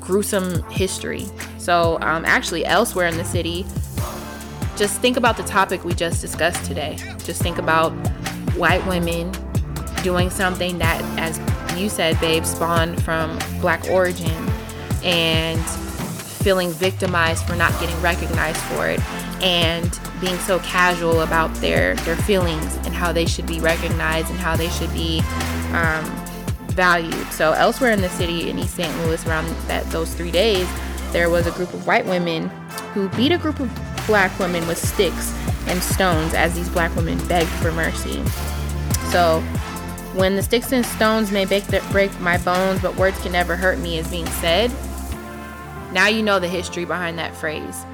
gruesome 0.00 0.62
history. 0.64 1.24
So, 1.56 1.96
um, 2.02 2.26
actually, 2.26 2.66
elsewhere 2.66 3.06
in 3.06 3.16
the 3.16 3.24
city, 3.24 3.64
just 4.76 5.00
think 5.00 5.16
about 5.16 5.38
the 5.38 5.44
topic 5.44 5.82
we 5.82 5.94
just 5.94 6.20
discussed 6.20 6.62
today. 6.66 6.98
Just 7.24 7.40
think 7.40 7.56
about 7.56 7.92
white 8.54 8.86
women 8.86 9.32
doing 10.02 10.28
something 10.28 10.76
that, 10.76 11.00
as 11.18 11.40
you 11.80 11.88
said, 11.88 12.20
babe, 12.20 12.44
spawned 12.44 13.02
from 13.02 13.38
black 13.62 13.88
origin 13.88 14.46
and 15.02 15.58
feeling 16.42 16.70
victimized 16.70 17.46
for 17.46 17.56
not 17.56 17.72
getting 17.80 17.98
recognized 18.02 18.60
for 18.64 18.88
it 18.88 19.00
and 19.42 19.98
being 20.20 20.38
so 20.38 20.58
casual 20.60 21.22
about 21.22 21.52
their 21.56 21.94
their 21.96 22.16
feelings 22.16 22.76
and 22.78 22.94
how 22.94 23.12
they 23.12 23.26
should 23.26 23.46
be 23.46 23.60
recognized 23.60 24.30
and 24.30 24.38
how 24.38 24.56
they 24.56 24.68
should 24.68 24.92
be 24.92 25.20
um, 25.72 26.04
valued. 26.68 27.26
So 27.32 27.52
elsewhere 27.52 27.92
in 27.92 28.00
the 28.00 28.08
city 28.10 28.50
in 28.50 28.58
East 28.58 28.74
St. 28.74 28.94
Louis 28.98 29.24
around 29.26 29.46
that 29.66 29.84
those 29.90 30.14
3 30.14 30.30
days, 30.30 30.68
there 31.12 31.30
was 31.30 31.46
a 31.46 31.50
group 31.52 31.72
of 31.74 31.86
white 31.86 32.06
women 32.06 32.48
who 32.94 33.08
beat 33.10 33.32
a 33.32 33.38
group 33.38 33.60
of 33.60 33.70
black 34.06 34.36
women 34.38 34.66
with 34.66 34.78
sticks 34.78 35.34
and 35.66 35.82
stones 35.82 36.34
as 36.34 36.54
these 36.54 36.68
black 36.68 36.94
women 36.96 37.18
begged 37.28 37.50
for 37.62 37.72
mercy. 37.72 38.24
So 39.10 39.40
when 40.14 40.36
the 40.36 40.42
sticks 40.42 40.72
and 40.72 40.84
stones 40.84 41.30
may 41.30 41.44
break 41.44 42.20
my 42.20 42.38
bones, 42.38 42.82
but 42.82 42.96
words 42.96 43.20
can 43.20 43.32
never 43.32 43.56
hurt 43.56 43.78
me 43.78 43.98
is 43.98 44.08
being 44.08 44.26
said, 44.26 44.72
now 45.92 46.08
you 46.08 46.22
know 46.22 46.38
the 46.38 46.48
history 46.48 46.84
behind 46.84 47.18
that 47.18 47.34
phrase. 47.36 47.84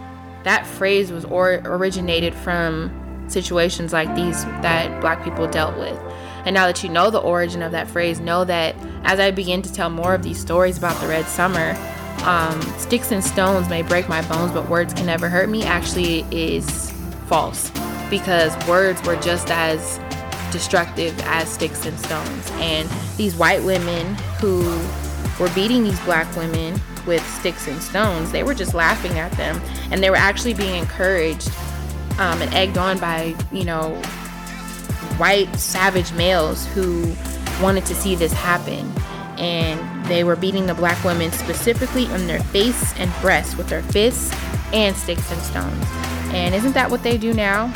That 0.46 0.64
phrase 0.64 1.10
was 1.10 1.24
or- 1.24 1.60
originated 1.64 2.32
from 2.32 3.24
situations 3.26 3.92
like 3.92 4.14
these 4.14 4.44
that 4.44 5.00
black 5.00 5.24
people 5.24 5.48
dealt 5.48 5.76
with. 5.76 5.98
And 6.44 6.54
now 6.54 6.66
that 6.66 6.84
you 6.84 6.88
know 6.88 7.10
the 7.10 7.18
origin 7.18 7.62
of 7.62 7.72
that 7.72 7.88
phrase, 7.88 8.20
know 8.20 8.44
that 8.44 8.76
as 9.02 9.18
I 9.18 9.32
begin 9.32 9.60
to 9.62 9.72
tell 9.72 9.90
more 9.90 10.14
of 10.14 10.22
these 10.22 10.38
stories 10.38 10.78
about 10.78 11.00
the 11.00 11.08
Red 11.08 11.26
Summer, 11.26 11.74
um, 12.22 12.62
sticks 12.78 13.10
and 13.10 13.24
stones 13.24 13.68
may 13.68 13.82
break 13.82 14.08
my 14.08 14.22
bones, 14.28 14.52
but 14.52 14.68
words 14.68 14.94
can 14.94 15.06
never 15.06 15.28
hurt 15.28 15.48
me 15.48 15.64
actually 15.64 16.24
is 16.30 16.92
false 17.26 17.72
because 18.08 18.54
words 18.68 19.02
were 19.02 19.16
just 19.16 19.50
as 19.50 19.98
destructive 20.52 21.18
as 21.22 21.48
sticks 21.48 21.84
and 21.86 21.98
stones. 21.98 22.52
And 22.52 22.88
these 23.16 23.34
white 23.34 23.64
women 23.64 24.14
who 24.40 24.62
were 25.40 25.50
beating 25.56 25.82
these 25.82 25.98
black 26.04 26.32
women 26.36 26.80
with 27.06 27.26
sticks 27.38 27.68
and 27.68 27.82
stones, 27.82 28.32
they 28.32 28.42
were 28.42 28.54
just 28.54 28.74
laughing 28.74 29.18
at 29.18 29.32
them. 29.32 29.60
And 29.90 30.02
they 30.02 30.10
were 30.10 30.16
actually 30.16 30.54
being 30.54 30.74
encouraged 30.74 31.50
um, 32.18 32.40
and 32.42 32.52
egged 32.54 32.78
on 32.78 32.98
by, 32.98 33.34
you 33.52 33.64
know, 33.64 33.94
white 35.18 35.54
savage 35.56 36.12
males 36.12 36.66
who 36.66 37.14
wanted 37.62 37.86
to 37.86 37.94
see 37.94 38.14
this 38.14 38.32
happen. 38.32 38.90
And 39.38 40.06
they 40.06 40.24
were 40.24 40.36
beating 40.36 40.66
the 40.66 40.74
black 40.74 41.02
women 41.04 41.30
specifically 41.32 42.06
on 42.06 42.26
their 42.26 42.40
face 42.40 42.94
and 42.98 43.12
breasts 43.20 43.56
with 43.56 43.68
their 43.68 43.82
fists 43.82 44.34
and 44.72 44.96
sticks 44.96 45.30
and 45.30 45.40
stones. 45.42 45.84
And 46.32 46.54
isn't 46.54 46.72
that 46.72 46.90
what 46.90 47.02
they 47.02 47.18
do 47.18 47.32
now? 47.32 47.72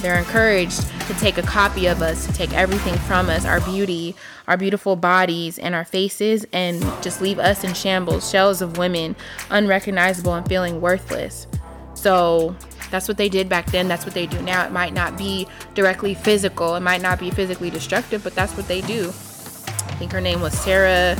They're 0.00 0.18
encouraged 0.18 0.90
to 1.10 1.18
take 1.18 1.38
a 1.38 1.42
copy 1.42 1.86
of 1.86 2.02
us, 2.02 2.24
to 2.26 2.32
take 2.32 2.52
everything 2.52 2.94
from 2.98 3.28
us, 3.28 3.44
our 3.44 3.60
beauty, 3.62 4.14
our 4.46 4.56
beautiful 4.56 4.94
bodies, 4.94 5.58
and 5.58 5.74
our 5.74 5.84
faces, 5.84 6.46
and 6.52 6.80
just 7.02 7.20
leave 7.20 7.38
us 7.40 7.64
in 7.64 7.74
shambles, 7.74 8.30
shells 8.30 8.62
of 8.62 8.78
women, 8.78 9.16
unrecognizable 9.50 10.34
and 10.34 10.46
feeling 10.46 10.80
worthless. 10.80 11.48
So 11.94 12.54
that's 12.92 13.08
what 13.08 13.16
they 13.16 13.28
did 13.28 13.48
back 13.48 13.66
then. 13.72 13.88
That's 13.88 14.04
what 14.04 14.14
they 14.14 14.26
do 14.26 14.40
now. 14.42 14.64
It 14.64 14.70
might 14.70 14.94
not 14.94 15.18
be 15.18 15.48
directly 15.74 16.14
physical, 16.14 16.76
it 16.76 16.80
might 16.80 17.02
not 17.02 17.18
be 17.18 17.30
physically 17.32 17.70
destructive, 17.70 18.22
but 18.22 18.36
that's 18.36 18.56
what 18.56 18.68
they 18.68 18.80
do. 18.80 19.08
I 19.08 19.94
think 19.98 20.12
her 20.12 20.20
name 20.20 20.40
was 20.40 20.56
Sarah 20.56 21.16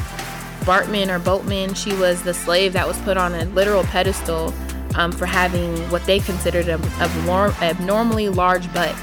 Baartman 0.60 1.08
or 1.08 1.18
Boatman. 1.18 1.74
She 1.74 1.94
was 1.94 2.22
the 2.22 2.32
slave 2.32 2.74
that 2.74 2.86
was 2.86 2.98
put 3.00 3.16
on 3.16 3.34
a 3.34 3.44
literal 3.46 3.82
pedestal 3.82 4.54
um, 4.94 5.10
for 5.10 5.26
having 5.26 5.76
what 5.90 6.04
they 6.04 6.20
considered 6.20 6.68
a, 6.68 6.76
a 7.00 7.54
abnormally 7.60 8.28
large 8.28 8.72
butt. 8.72 8.94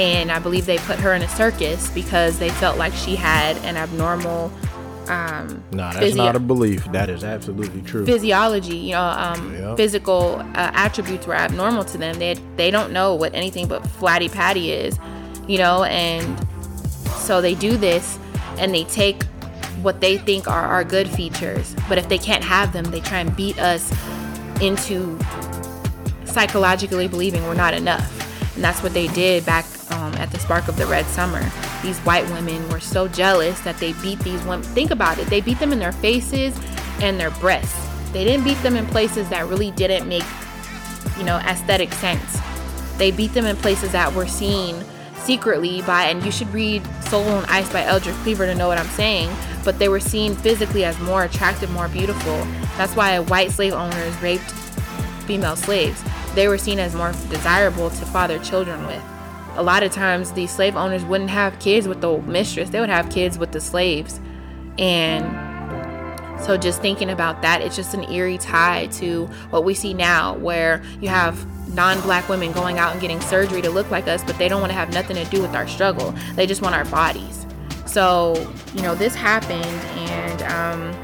And 0.00 0.32
I 0.32 0.38
believe 0.38 0.64
they 0.64 0.78
put 0.78 0.98
her 1.00 1.12
in 1.12 1.20
a 1.20 1.28
circus 1.28 1.90
because 1.90 2.38
they 2.38 2.48
felt 2.48 2.78
like 2.78 2.94
she 2.94 3.16
had 3.16 3.56
an 3.58 3.76
abnormal. 3.76 4.50
Um, 5.08 5.62
nah, 5.72 5.92
that's 5.92 5.98
physio- 5.98 6.24
not 6.24 6.36
a 6.36 6.40
belief. 6.40 6.84
That 6.92 7.10
is 7.10 7.22
absolutely 7.22 7.82
true. 7.82 8.06
Physiology, 8.06 8.76
you 8.76 8.92
know, 8.92 9.02
um, 9.02 9.54
yep. 9.54 9.76
physical 9.76 10.36
uh, 10.54 10.70
attributes 10.72 11.26
were 11.26 11.34
abnormal 11.34 11.84
to 11.84 11.98
them. 11.98 12.18
They 12.18 12.34
they 12.56 12.70
don't 12.70 12.92
know 12.92 13.14
what 13.14 13.34
anything 13.34 13.68
but 13.68 13.86
flatty 13.86 14.30
patty 14.30 14.72
is, 14.72 14.98
you 15.46 15.58
know, 15.58 15.84
and 15.84 16.46
so 17.16 17.42
they 17.42 17.54
do 17.54 17.76
this 17.76 18.18
and 18.58 18.74
they 18.74 18.84
take 18.84 19.22
what 19.82 20.00
they 20.00 20.18
think 20.18 20.48
are 20.48 20.66
our 20.66 20.84
good 20.84 21.08
features, 21.08 21.74
but 21.88 21.98
if 21.98 22.08
they 22.08 22.18
can't 22.18 22.44
have 22.44 22.72
them, 22.72 22.84
they 22.84 23.00
try 23.00 23.18
and 23.18 23.34
beat 23.36 23.58
us 23.58 23.92
into 24.60 25.18
psychologically 26.24 27.08
believing 27.08 27.42
we're 27.44 27.54
not 27.54 27.74
enough. 27.74 28.16
And 28.54 28.64
that's 28.64 28.82
what 28.82 28.92
they 28.92 29.08
did 29.08 29.46
back 29.46 29.64
at 30.20 30.30
the 30.30 30.38
Spark 30.38 30.68
of 30.68 30.76
the 30.76 30.86
Red 30.86 31.06
Summer. 31.06 31.42
These 31.82 31.98
white 32.00 32.28
women 32.30 32.68
were 32.68 32.80
so 32.80 33.08
jealous 33.08 33.58
that 33.60 33.78
they 33.78 33.94
beat 33.94 34.18
these 34.20 34.42
women. 34.44 34.62
Think 34.62 34.90
about 34.90 35.18
it. 35.18 35.26
They 35.28 35.40
beat 35.40 35.58
them 35.58 35.72
in 35.72 35.78
their 35.78 35.92
faces 35.92 36.54
and 37.00 37.18
their 37.18 37.30
breasts. 37.32 37.88
They 38.12 38.24
didn't 38.24 38.44
beat 38.44 38.62
them 38.62 38.76
in 38.76 38.86
places 38.86 39.28
that 39.30 39.46
really 39.48 39.70
didn't 39.72 40.08
make, 40.08 40.24
you 41.16 41.24
know, 41.24 41.36
aesthetic 41.36 41.92
sense. 41.94 42.38
They 42.98 43.10
beat 43.10 43.32
them 43.32 43.46
in 43.46 43.56
places 43.56 43.92
that 43.92 44.12
were 44.12 44.26
seen 44.26 44.84
secretly 45.24 45.82
by, 45.82 46.04
and 46.04 46.24
you 46.24 46.30
should 46.30 46.52
read 46.52 46.82
Soul 47.04 47.28
on 47.28 47.44
Ice 47.46 47.70
by 47.72 47.84
Eldridge 47.84 48.16
Cleaver 48.16 48.46
to 48.46 48.54
know 48.54 48.68
what 48.68 48.78
I'm 48.78 48.88
saying, 48.88 49.30
but 49.64 49.78
they 49.78 49.88
were 49.88 50.00
seen 50.00 50.34
physically 50.34 50.84
as 50.84 50.98
more 51.00 51.24
attractive, 51.24 51.70
more 51.70 51.88
beautiful. 51.88 52.36
That's 52.76 52.94
why 52.96 53.18
white 53.18 53.50
slave 53.52 53.72
owners 53.72 54.16
raped 54.22 54.50
female 55.26 55.56
slaves. 55.56 56.02
They 56.34 56.48
were 56.48 56.58
seen 56.58 56.78
as 56.78 56.94
more 56.94 57.12
desirable 57.28 57.90
to 57.90 58.06
father 58.06 58.38
children 58.38 58.86
with. 58.86 59.02
A 59.56 59.62
lot 59.62 59.82
of 59.82 59.92
times, 59.92 60.32
these 60.32 60.50
slave 60.50 60.76
owners 60.76 61.04
wouldn't 61.04 61.30
have 61.30 61.58
kids 61.58 61.86
with 61.88 62.00
the 62.00 62.18
mistress, 62.22 62.70
they 62.70 62.80
would 62.80 62.88
have 62.88 63.10
kids 63.10 63.38
with 63.38 63.52
the 63.52 63.60
slaves. 63.60 64.20
And 64.78 65.24
so, 66.42 66.56
just 66.56 66.80
thinking 66.80 67.10
about 67.10 67.42
that, 67.42 67.60
it's 67.60 67.76
just 67.76 67.92
an 67.92 68.10
eerie 68.10 68.38
tie 68.38 68.86
to 68.92 69.26
what 69.50 69.64
we 69.64 69.74
see 69.74 69.92
now, 69.92 70.36
where 70.36 70.82
you 71.00 71.08
have 71.08 71.46
non 71.74 72.00
black 72.00 72.28
women 72.28 72.52
going 72.52 72.78
out 72.78 72.92
and 72.92 73.00
getting 73.00 73.20
surgery 73.20 73.62
to 73.62 73.70
look 73.70 73.90
like 73.90 74.08
us, 74.08 74.24
but 74.24 74.38
they 74.38 74.48
don't 74.48 74.60
want 74.60 74.70
to 74.70 74.78
have 74.78 74.92
nothing 74.92 75.16
to 75.16 75.24
do 75.26 75.42
with 75.42 75.54
our 75.54 75.68
struggle. 75.68 76.14
They 76.34 76.46
just 76.46 76.62
want 76.62 76.74
our 76.74 76.84
bodies. 76.86 77.46
So, 77.86 78.50
you 78.74 78.82
know, 78.82 78.94
this 78.94 79.14
happened, 79.14 79.64
and 79.64 80.42
um, 80.42 80.99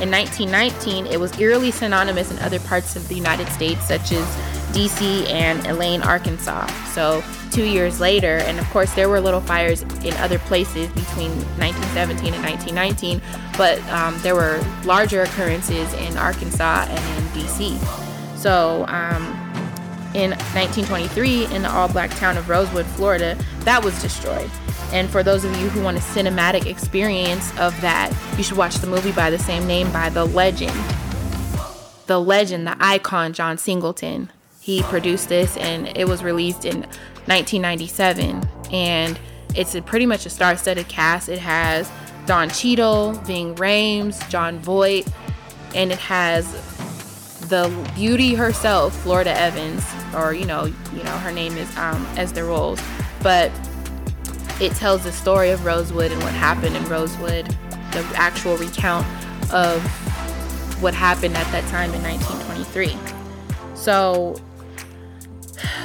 in 0.00 0.10
1919, 0.10 1.06
it 1.06 1.18
was 1.18 1.38
eerily 1.40 1.70
synonymous 1.72 2.30
in 2.30 2.38
other 2.38 2.60
parts 2.60 2.94
of 2.94 3.08
the 3.08 3.14
United 3.14 3.48
States, 3.48 3.86
such 3.86 4.12
as 4.12 4.24
DC 4.72 5.28
and 5.28 5.66
Elaine, 5.66 6.02
Arkansas. 6.02 6.66
So, 6.92 7.22
two 7.50 7.64
years 7.64 7.98
later, 7.98 8.38
and 8.38 8.60
of 8.60 8.68
course, 8.70 8.92
there 8.94 9.08
were 9.08 9.20
little 9.20 9.40
fires 9.40 9.82
in 10.04 10.14
other 10.18 10.38
places 10.38 10.88
between 10.88 11.30
1917 11.58 12.34
and 12.34 12.44
1919, 12.44 13.20
but 13.56 13.82
um, 13.88 14.16
there 14.22 14.34
were 14.34 14.64
larger 14.84 15.22
occurrences 15.22 15.92
in 15.94 16.16
Arkansas 16.16 16.86
and 16.88 17.18
in 17.18 17.42
DC. 17.42 17.78
So, 18.36 18.84
um, 18.88 19.24
in 20.14 20.30
1923 20.54 21.46
in 21.46 21.62
the 21.62 21.70
all 21.70 21.88
black 21.88 22.10
town 22.10 22.36
of 22.36 22.48
Rosewood, 22.48 22.86
Florida, 22.86 23.36
that 23.60 23.82
was 23.82 24.00
destroyed. 24.00 24.50
And 24.92 25.08
for 25.10 25.22
those 25.22 25.44
of 25.44 25.54
you 25.60 25.68
who 25.68 25.82
want 25.82 25.96
a 25.96 26.00
cinematic 26.00 26.66
experience 26.66 27.50
of 27.58 27.78
that, 27.80 28.12
you 28.36 28.42
should 28.42 28.56
watch 28.56 28.76
the 28.76 28.86
movie 28.86 29.12
by 29.12 29.30
the 29.30 29.38
same 29.38 29.66
name 29.66 29.90
by 29.92 30.08
the 30.08 30.24
legend. 30.24 30.72
The 32.06 32.20
legend, 32.20 32.66
the 32.66 32.76
icon, 32.80 33.32
John 33.32 33.58
Singleton. 33.58 34.30
He 34.60 34.82
produced 34.82 35.28
this 35.28 35.56
and 35.56 35.96
it 35.96 36.08
was 36.08 36.22
released 36.22 36.64
in 36.64 36.80
1997. 37.26 38.48
And 38.72 39.18
it's 39.54 39.74
a 39.74 39.82
pretty 39.82 40.06
much 40.06 40.24
a 40.26 40.30
star 40.30 40.56
studded 40.56 40.88
cast. 40.88 41.28
It 41.28 41.38
has 41.38 41.90
Don 42.26 42.50
Cheadle, 42.50 43.12
Ving 43.12 43.54
Rhames, 43.54 44.28
Jon 44.28 44.58
Voight, 44.58 45.10
and 45.74 45.90
it 45.90 45.98
has 45.98 46.50
the 47.48 47.70
beauty 47.94 48.34
herself, 48.34 48.94
Florida 49.02 49.38
Evans, 49.38 49.84
or 50.14 50.34
you 50.34 50.44
know, 50.44 50.66
you 50.66 51.02
know, 51.02 51.16
her 51.18 51.32
name 51.32 51.56
is 51.56 51.74
um, 51.78 52.06
Esther 52.16 52.44
Rolls, 52.44 52.80
but 53.22 53.50
it 54.60 54.72
tells 54.74 55.04
the 55.04 55.12
story 55.12 55.50
of 55.50 55.64
Rosewood 55.64 56.12
and 56.12 56.22
what 56.22 56.32
happened 56.32 56.76
in 56.76 56.84
Rosewood, 56.86 57.46
the 57.92 58.04
actual 58.14 58.56
recount 58.56 59.06
of 59.52 59.82
what 60.82 60.94
happened 60.94 61.36
at 61.36 61.50
that 61.52 61.66
time 61.68 61.92
in 61.94 62.02
1923. 62.02 62.96
So, 63.74 64.40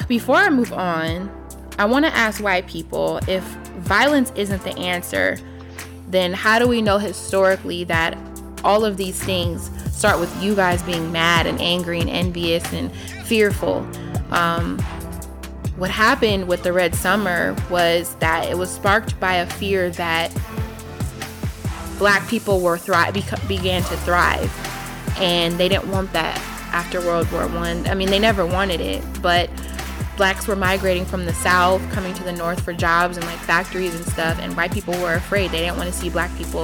before 0.08 0.38
I 0.38 0.50
move 0.50 0.74
on, 0.74 1.32
I 1.78 1.86
want 1.86 2.06
to 2.06 2.16
ask 2.16 2.44
white 2.44 2.68
people 2.68 3.20
if 3.28 3.44
violence 3.80 4.32
isn't 4.36 4.64
the 4.64 4.78
answer, 4.78 5.38
then 6.08 6.34
how 6.34 6.60
do 6.60 6.68
we 6.68 6.82
know 6.82 6.98
historically 6.98 7.84
that 7.86 8.18
all 8.64 8.86
of 8.86 8.98
these 8.98 9.22
things 9.22 9.70
start 9.92 10.20
with 10.20 10.42
you 10.42 10.56
guys 10.56 10.82
being 10.84 11.12
mad 11.12 11.48
and 11.48 11.60
angry 11.62 12.00
and 12.00 12.10
envious 12.10 12.72
and 12.74 12.92
fearful? 13.26 13.88
Um, 14.32 14.84
what 15.84 15.92
happened 15.92 16.48
with 16.48 16.64
the 16.64 16.72
Red 16.72 16.96
Summer 16.96 17.54
was 17.70 18.16
that 18.20 18.50
it 18.50 18.58
was 18.58 18.74
sparked 18.74 19.20
by 19.20 19.34
a 19.34 19.46
fear 19.46 19.90
that 19.90 20.34
black 21.98 22.26
people 22.30 22.62
were 22.62 22.78
thrive 22.78 23.14
began 23.50 23.84
to 23.84 23.98
thrive, 23.98 24.50
and 25.20 25.56
they 25.56 25.68
didn't 25.68 25.92
want 25.92 26.14
that 26.14 26.38
after 26.72 27.02
World 27.02 27.30
War 27.34 27.50
One. 27.50 27.86
I. 27.86 27.92
I 27.92 27.94
mean, 27.96 28.10
they 28.10 28.18
never 28.18 28.46
wanted 28.46 28.80
it, 28.80 29.04
but 29.22 29.50
blacks 30.16 30.48
were 30.48 30.56
migrating 30.56 31.04
from 31.04 31.26
the 31.26 31.34
south 31.34 31.82
coming 31.92 32.14
to 32.14 32.24
the 32.24 32.32
north 32.32 32.62
for 32.62 32.72
jobs 32.72 33.18
and 33.18 33.26
like 33.26 33.40
factories 33.40 33.94
and 33.94 34.06
stuff 34.06 34.40
and 34.40 34.56
white 34.56 34.72
people 34.72 34.94
were 35.02 35.16
afraid 35.16 35.52
they 35.52 35.60
didn't 35.60 35.76
want 35.76 35.90
to 35.90 35.94
see 35.94 36.10
black 36.10 36.34
people 36.38 36.64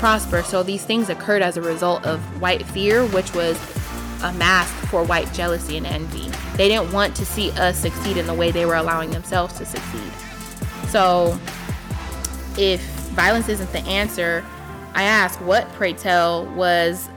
prosper 0.00 0.42
so 0.42 0.64
these 0.64 0.82
things 0.84 1.08
occurred 1.08 1.40
as 1.40 1.56
a 1.56 1.62
result 1.62 2.04
of 2.04 2.18
white 2.40 2.64
fear 2.66 3.06
which 3.08 3.32
was 3.32 3.56
a 4.24 4.32
mask 4.32 4.74
for 4.88 5.04
white 5.04 5.32
jealousy 5.32 5.76
and 5.76 5.86
envy. 5.86 6.35
They 6.56 6.68
didn't 6.68 6.92
want 6.92 7.14
to 7.16 7.26
see 7.26 7.50
us 7.52 7.78
succeed 7.78 8.16
in 8.16 8.26
the 8.26 8.34
way 8.34 8.50
they 8.50 8.64
were 8.64 8.76
allowing 8.76 9.10
themselves 9.10 9.58
to 9.58 9.66
succeed. 9.66 10.12
So, 10.88 11.38
if 12.56 12.80
violence 13.10 13.48
isn't 13.48 13.70
the 13.72 13.80
answer, 13.80 14.44
I 14.94 15.02
ask 15.02 15.38
what, 15.40 15.70
pray 15.74 15.92
tell, 15.92 16.46
was 16.54 17.08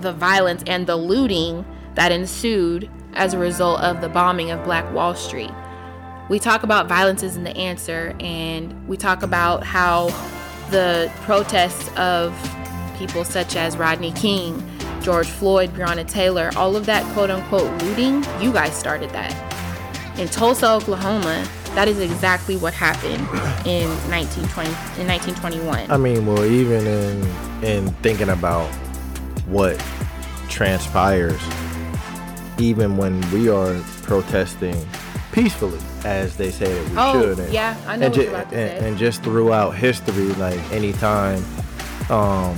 the 0.00 0.12
violence 0.12 0.62
and 0.66 0.86
the 0.86 0.96
looting 0.96 1.64
that 1.94 2.12
ensued 2.12 2.88
as 3.14 3.34
a 3.34 3.38
result 3.38 3.80
of 3.80 4.00
the 4.00 4.08
bombing 4.08 4.50
of 4.50 4.64
Black 4.64 4.90
Wall 4.94 5.14
Street. 5.14 5.50
We 6.30 6.38
talk 6.38 6.62
about 6.62 6.88
violence 6.88 7.22
isn't 7.22 7.44
the 7.44 7.56
answer, 7.56 8.14
and 8.20 8.86
we 8.86 8.96
talk 8.96 9.22
about 9.22 9.64
how 9.64 10.06
the 10.70 11.10
protests 11.22 11.90
of 11.96 12.34
people 12.98 13.24
such 13.24 13.56
as 13.56 13.76
Rodney 13.76 14.12
King, 14.12 14.62
George 15.02 15.28
Floyd, 15.28 15.70
Breonna 15.70 16.06
Taylor, 16.08 16.50
all 16.56 16.76
of 16.76 16.86
that 16.86 17.04
quote 17.14 17.30
unquote 17.30 17.70
looting, 17.82 18.24
you 18.40 18.52
guys 18.52 18.74
started 18.74 19.10
that. 19.10 19.34
In 20.18 20.28
Tulsa, 20.28 20.72
Oklahoma, 20.72 21.46
that 21.74 21.86
is 21.86 22.00
exactly 22.00 22.56
what 22.56 22.74
happened 22.74 23.22
in 23.66 23.88
1920 24.10 24.68
in 25.00 25.06
1921. 25.06 25.90
I 25.90 25.96
mean, 25.96 26.26
well, 26.26 26.44
even 26.44 26.86
in 26.86 27.64
in 27.64 27.92
thinking 28.02 28.30
about 28.30 28.68
what 29.46 29.78
transpires, 30.48 31.40
even 32.58 32.96
when 32.96 33.20
we 33.30 33.48
are 33.48 33.80
protesting 34.02 34.76
peacefully, 35.32 35.78
as 36.04 36.36
they 36.36 36.50
say 36.50 36.72
that 36.72 36.90
we 36.90 36.96
oh, 36.98 37.20
should. 37.20 37.38
And, 37.38 37.52
yeah, 37.52 37.76
I 37.86 37.96
know 37.96 38.06
and, 38.06 38.12
what 38.12 38.12
ju- 38.14 38.22
you're 38.22 38.30
about 38.30 38.50
to 38.50 38.56
and, 38.56 38.86
and 38.86 38.98
just 38.98 39.22
throughout 39.22 39.76
history, 39.76 40.28
like 40.34 40.58
anytime 40.72 41.44
um, 42.10 42.56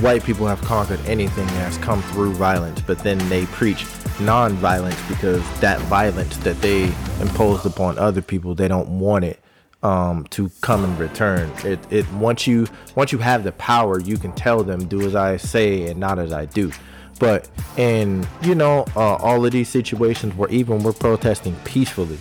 white 0.00 0.24
people 0.24 0.46
have 0.46 0.60
conquered 0.62 1.00
anything, 1.06 1.44
it 1.44 1.50
has 1.50 1.78
come 1.78 2.02
through 2.02 2.32
violence. 2.34 2.80
But 2.80 2.98
then 3.00 3.18
they 3.28 3.46
preach 3.46 3.86
non-violence 4.20 5.00
because 5.08 5.42
that 5.60 5.80
violence 5.82 6.36
that 6.38 6.60
they 6.60 6.84
imposed 7.20 7.66
upon 7.66 7.98
other 7.98 8.22
people, 8.22 8.54
they 8.54 8.68
don't 8.68 8.98
want 8.98 9.24
it 9.24 9.40
um, 9.82 10.24
to 10.30 10.50
come 10.62 10.82
in 10.84 10.96
return. 10.96 11.52
It, 11.64 11.78
it 11.90 12.10
once 12.14 12.46
you 12.46 12.66
once 12.96 13.12
you 13.12 13.18
have 13.18 13.44
the 13.44 13.52
power, 13.52 14.00
you 14.00 14.16
can 14.16 14.32
tell 14.32 14.64
them 14.64 14.86
do 14.86 15.02
as 15.02 15.14
I 15.14 15.36
say 15.36 15.88
and 15.88 16.00
not 16.00 16.18
as 16.18 16.32
I 16.32 16.46
do. 16.46 16.72
But 17.20 17.48
in 17.76 18.26
you 18.42 18.54
know 18.54 18.86
uh, 18.96 19.16
all 19.16 19.44
of 19.44 19.52
these 19.52 19.68
situations 19.68 20.34
where 20.34 20.50
even 20.50 20.82
we're 20.82 20.92
protesting 20.92 21.54
peacefully, 21.64 22.18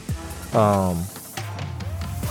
um, 0.54 1.04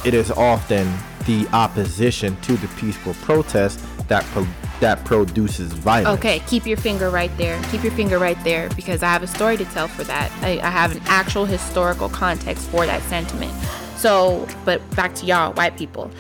it 0.05 0.15
is 0.15 0.31
often 0.31 0.93
the 1.27 1.49
opposition 1.53 2.37
to 2.43 2.57
the 2.57 2.69
peaceful 2.77 3.15
protest 3.15 3.81
that 4.09 4.25
pro- 4.27 4.47
that 4.83 5.05
produces 5.05 5.73
violence. 5.73 6.19
Okay, 6.19 6.41
keep 6.49 6.67
your 6.67 6.77
finger 6.77 7.09
right 7.09 7.31
there. 7.39 7.62
Keep 7.70 7.85
your 7.85 7.93
finger 7.93 8.19
right 8.19 8.36
there 8.43 8.69
because 8.70 9.02
I 9.02 9.07
have 9.07 9.23
a 9.23 9.28
story 9.28 9.57
to 9.57 9.65
tell 9.67 9.86
for 9.86 10.02
that. 10.05 10.31
I, 10.43 10.59
I 10.59 10.70
have 10.70 10.91
an 10.91 11.01
actual 11.07 11.44
historical 11.44 12.09
context 12.09 12.69
for 12.69 12.85
that 12.85 13.01
sentiment. 13.05 13.52
So, 13.97 14.47
but 14.65 14.83
back 14.97 15.15
to 15.17 15.27
y'all, 15.27 15.52
white 15.52 15.77
people. 15.77 16.11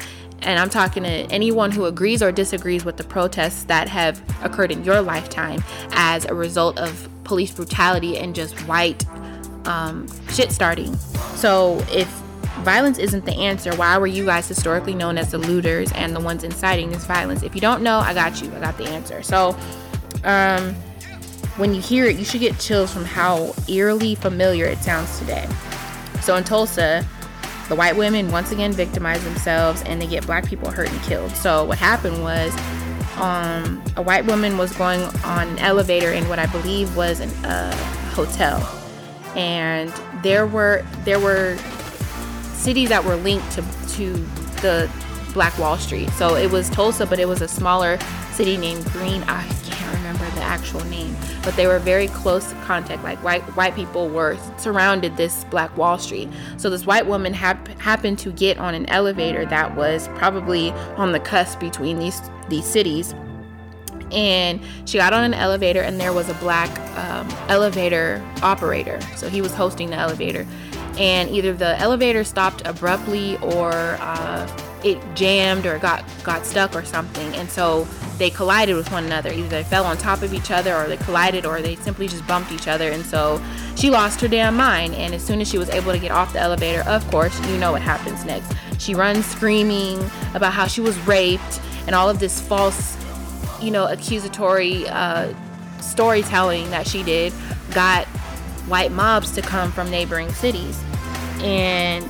And 0.42 0.60
I'm 0.60 0.70
talking 0.70 1.02
to 1.02 1.08
anyone 1.08 1.72
who 1.72 1.86
agrees 1.86 2.22
or 2.22 2.30
disagrees 2.30 2.84
with 2.84 2.96
the 2.96 3.04
protests 3.04 3.64
that 3.64 3.88
have 3.88 4.22
occurred 4.44 4.70
in 4.70 4.84
your 4.84 5.02
lifetime 5.02 5.62
as 5.90 6.24
a 6.24 6.34
result 6.34 6.78
of 6.78 7.08
police 7.24 7.50
brutality 7.50 8.16
and 8.16 8.32
just 8.32 8.56
white 8.68 9.04
um, 9.66 10.06
shit 10.30 10.52
starting. 10.52 10.96
So, 11.34 11.84
if 11.90 12.21
violence 12.62 12.98
isn't 12.98 13.24
the 13.24 13.34
answer, 13.34 13.74
why 13.76 13.98
were 13.98 14.06
you 14.06 14.24
guys 14.24 14.48
historically 14.48 14.94
known 14.94 15.18
as 15.18 15.30
the 15.30 15.38
looters 15.38 15.92
and 15.92 16.14
the 16.14 16.20
ones 16.20 16.44
inciting 16.44 16.90
this 16.90 17.04
violence? 17.04 17.42
If 17.42 17.54
you 17.54 17.60
don't 17.60 17.82
know, 17.82 17.98
I 17.98 18.14
got 18.14 18.40
you. 18.42 18.52
I 18.54 18.60
got 18.60 18.78
the 18.78 18.88
answer. 18.88 19.22
So, 19.22 19.56
um, 20.24 20.74
when 21.56 21.74
you 21.74 21.82
hear 21.82 22.06
it, 22.06 22.16
you 22.16 22.24
should 22.24 22.40
get 22.40 22.58
chills 22.58 22.92
from 22.92 23.04
how 23.04 23.54
eerily 23.68 24.14
familiar 24.14 24.64
it 24.64 24.78
sounds 24.78 25.18
today. 25.18 25.46
So, 26.22 26.36
in 26.36 26.44
Tulsa, 26.44 27.06
the 27.68 27.76
white 27.76 27.96
women 27.96 28.30
once 28.30 28.52
again 28.52 28.72
victimize 28.72 29.22
themselves 29.24 29.82
and 29.82 30.00
they 30.00 30.06
get 30.06 30.26
black 30.26 30.46
people 30.46 30.70
hurt 30.70 30.90
and 30.90 31.02
killed. 31.02 31.30
So, 31.32 31.64
what 31.64 31.78
happened 31.78 32.22
was 32.22 32.54
um, 33.16 33.82
a 33.96 34.02
white 34.02 34.24
woman 34.24 34.56
was 34.56 34.72
going 34.76 35.02
on 35.24 35.48
an 35.48 35.58
elevator 35.58 36.12
in 36.12 36.28
what 36.28 36.38
I 36.38 36.46
believe 36.46 36.96
was 36.96 37.20
a 37.20 37.26
uh, 37.46 37.74
hotel, 38.14 38.60
and 39.36 39.92
there 40.22 40.46
were 40.46 40.84
there 41.04 41.20
were 41.20 41.58
cities 42.62 42.88
that 42.90 43.04
were 43.04 43.16
linked 43.16 43.50
to 43.52 43.62
to 43.96 44.12
the 44.62 44.90
Black 45.34 45.56
Wall 45.58 45.76
Street. 45.76 46.10
So 46.10 46.36
it 46.36 46.50
was 46.50 46.70
Tulsa, 46.70 47.06
but 47.06 47.18
it 47.18 47.26
was 47.26 47.42
a 47.42 47.48
smaller 47.48 47.98
city 48.32 48.56
named 48.56 48.84
Green. 48.92 49.22
I 49.24 49.46
can't 49.64 49.96
remember 49.96 50.24
the 50.36 50.42
actual 50.42 50.84
name, 50.84 51.16
but 51.42 51.56
they 51.56 51.66
were 51.66 51.78
very 51.78 52.08
close 52.08 52.52
contact. 52.64 53.02
Like 53.02 53.22
white 53.24 53.42
white 53.56 53.74
people 53.74 54.08
were 54.08 54.36
surrounded 54.58 55.16
this 55.16 55.44
Black 55.44 55.76
Wall 55.76 55.98
Street. 55.98 56.28
So 56.56 56.70
this 56.70 56.86
white 56.86 57.06
woman 57.06 57.34
hap- 57.34 57.68
happened 57.78 58.18
to 58.20 58.30
get 58.30 58.58
on 58.58 58.74
an 58.74 58.86
elevator 58.86 59.44
that 59.46 59.74
was 59.74 60.08
probably 60.08 60.70
on 60.96 61.12
the 61.12 61.20
cusp 61.20 61.58
between 61.58 61.98
these 61.98 62.20
these 62.48 62.66
cities 62.66 63.14
and 64.10 64.60
she 64.84 64.98
got 64.98 65.14
on 65.14 65.24
an 65.24 65.32
elevator 65.32 65.80
and 65.80 65.98
there 65.98 66.12
was 66.12 66.28
a 66.28 66.34
black 66.34 66.68
um, 66.98 67.26
elevator 67.48 68.22
operator 68.42 69.00
so 69.16 69.28
he 69.28 69.40
was 69.40 69.54
hosting 69.54 69.88
the 69.88 69.96
elevator 69.96 70.46
and 70.98 71.30
either 71.30 71.52
the 71.52 71.78
elevator 71.78 72.24
stopped 72.24 72.62
abruptly 72.64 73.36
or 73.38 73.72
uh, 73.72 74.48
it 74.84 74.98
jammed 75.14 75.66
or 75.66 75.78
got 75.78 76.04
got 76.24 76.44
stuck 76.44 76.74
or 76.74 76.84
something. 76.84 77.34
And 77.34 77.48
so 77.50 77.84
they 78.18 78.30
collided 78.30 78.76
with 78.76 78.90
one 78.92 79.04
another. 79.04 79.32
Either 79.32 79.48
they 79.48 79.64
fell 79.64 79.84
on 79.84 79.96
top 79.96 80.22
of 80.22 80.34
each 80.34 80.50
other 80.50 80.74
or 80.74 80.88
they 80.88 80.96
collided 80.98 81.46
or 81.46 81.62
they 81.62 81.76
simply 81.76 82.08
just 82.08 82.26
bumped 82.26 82.52
each 82.52 82.68
other. 82.68 82.90
And 82.90 83.04
so 83.04 83.42
she 83.76 83.90
lost 83.90 84.20
her 84.20 84.28
damn 84.28 84.56
mind. 84.56 84.94
And 84.94 85.14
as 85.14 85.24
soon 85.24 85.40
as 85.40 85.48
she 85.48 85.58
was 85.58 85.70
able 85.70 85.92
to 85.92 85.98
get 85.98 86.10
off 86.10 86.32
the 86.32 86.40
elevator 86.40 86.82
of 86.88 87.08
course 87.10 87.38
you 87.48 87.58
know 87.58 87.72
what 87.72 87.82
happens 87.82 88.24
next. 88.24 88.52
She 88.78 88.94
runs 88.94 89.24
screaming 89.26 89.98
about 90.34 90.52
how 90.52 90.66
she 90.66 90.80
was 90.80 90.98
raped 91.00 91.60
and 91.86 91.94
all 91.94 92.08
of 92.10 92.18
this 92.18 92.40
false 92.40 92.96
you 93.62 93.70
know, 93.70 93.86
accusatory 93.86 94.86
uh, 94.88 95.32
storytelling 95.80 96.68
that 96.70 96.86
she 96.86 97.02
did 97.02 97.32
got 97.72 98.06
white 98.66 98.92
mobs 98.92 99.32
to 99.32 99.42
come 99.42 99.72
from 99.72 99.90
neighboring 99.90 100.32
cities. 100.32 100.82
And 101.40 102.06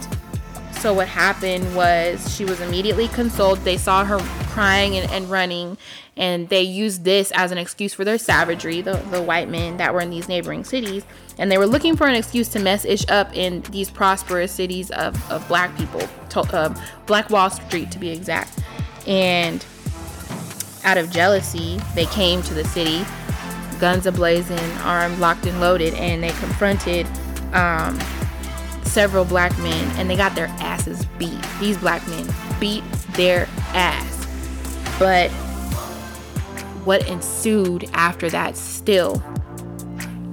so 0.83 0.93
what 0.93 1.09
happened 1.09 1.77
was 1.77 2.35
she 2.35 2.45
was 2.45 2.61
immediately 2.61 3.09
consoled. 3.09 3.59
They 3.61 3.77
saw 3.77 4.05
her 4.05 4.19
crying 4.49 4.97
and, 4.97 5.11
and 5.11 5.31
running, 5.31 5.79
and 6.17 6.49
they 6.49 6.63
used 6.63 7.05
this 7.05 7.31
as 7.37 7.53
an 7.53 7.59
excuse 7.59 7.95
for 7.95 8.05
their 8.05 8.19
savagery, 8.19 8.81
the, 8.81 8.95
the 9.13 9.23
white 9.23 9.49
men 9.49 9.77
that 9.77 9.95
were 9.95 10.01
in 10.01 10.11
these 10.11 10.29
neighboring 10.29 10.65
cities. 10.65 11.05
And 11.39 11.51
they 11.51 11.57
were 11.57 11.67
looking 11.67 11.97
for 11.97 12.07
an 12.07 12.15
excuse 12.15 12.49
to 12.49 12.59
mess 12.59 12.85
ish 12.85 13.09
up 13.09 13.35
in 13.35 13.63
these 13.71 13.91
prosperous 13.91 14.53
cities 14.53 14.91
of, 14.91 15.31
of 15.31 15.47
black 15.49 15.77
people, 15.79 16.03
to, 16.31 16.41
um, 16.65 16.79
Black 17.07 17.31
Wall 17.31 17.49
Street 17.49 17.91
to 17.93 17.99
be 17.99 18.11
exact. 18.11 18.59
And 19.07 19.65
out 20.85 20.99
of 20.99 21.11
jealousy, 21.11 21.81
they 21.95 22.07
came 22.07 22.43
to 22.43 22.55
the 22.55 22.65
city, 22.65 23.05
guns 23.83 24.07
ablazing, 24.07 24.85
armed, 24.85 25.19
locked, 25.19 25.45
and 25.45 25.61
loaded, 25.61 25.93
and 25.95 26.23
they 26.23 26.31
confronted 26.35 27.05
um, 27.53 27.99
several 28.85 29.25
black 29.25 29.59
men, 29.59 29.91
and 29.99 30.09
they 30.09 30.15
got 30.15 30.37
their 30.37 30.47
asses 30.61 31.05
beat. 31.19 31.37
These 31.59 31.79
black 31.79 32.07
men 32.07 32.33
beat 32.61 32.85
their 33.15 33.49
ass. 33.75 34.27
But 35.01 35.33
what 36.85 37.09
ensued 37.09 37.91
after 37.93 38.31
that 38.31 38.57
still 38.57 39.21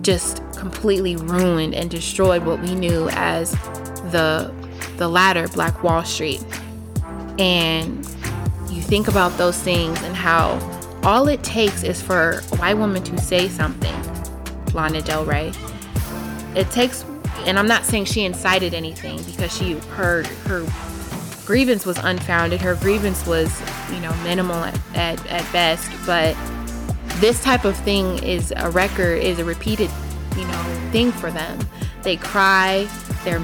just 0.04 0.44
completely 0.56 1.16
ruined 1.16 1.74
and 1.74 1.90
destroyed 1.90 2.46
what 2.46 2.62
we 2.62 2.76
knew 2.76 3.10
as 3.14 3.52
the 4.12 4.54
the 4.98 5.08
latter 5.08 5.48
Black 5.48 5.82
Wall 5.82 6.04
Street. 6.06 6.44
And 7.40 8.06
you 8.70 8.84
think 8.84 9.08
about 9.08 9.36
those 9.40 9.58
things 9.58 10.00
and 10.04 10.16
how 10.16 10.60
all 11.04 11.28
it 11.28 11.44
takes 11.44 11.84
is 11.84 12.02
for 12.02 12.44
a 12.52 12.56
white 12.58 12.76
woman 12.76 13.04
to 13.04 13.18
say 13.18 13.48
something, 13.48 13.96
Lana 14.74 15.02
Del 15.02 15.26
Rey. 15.26 15.52
It 16.56 16.70
takes, 16.72 17.04
and 17.46 17.58
I'm 17.58 17.68
not 17.68 17.86
saying 17.86 18.06
she 18.06 18.26
incited 18.26 18.74
anything 18.74 19.22
because 19.24 19.56
she 19.56 19.74
her 19.96 20.24
her 20.46 20.66
grievance 21.46 21.86
was 21.86 21.98
unfounded. 21.98 22.62
Her 22.62 22.76
grievance 22.76 23.26
was, 23.26 23.60
you 23.92 24.00
know, 24.02 24.14
minimal 24.24 24.58
at, 24.58 24.80
at, 24.94 25.26
at 25.28 25.52
best. 25.52 25.92
But 26.06 26.38
this 27.16 27.44
type 27.44 27.66
of 27.66 27.76
thing 27.78 28.22
is 28.24 28.54
a 28.56 28.70
record, 28.70 29.24
is 29.24 29.40
a 29.40 29.44
repeated, 29.46 29.90
you 30.36 30.46
know, 30.46 30.90
thing 30.92 31.12
for 31.12 31.32
them. 31.32 31.58
They 32.04 32.18
cry, 32.18 32.88
they're 33.24 33.42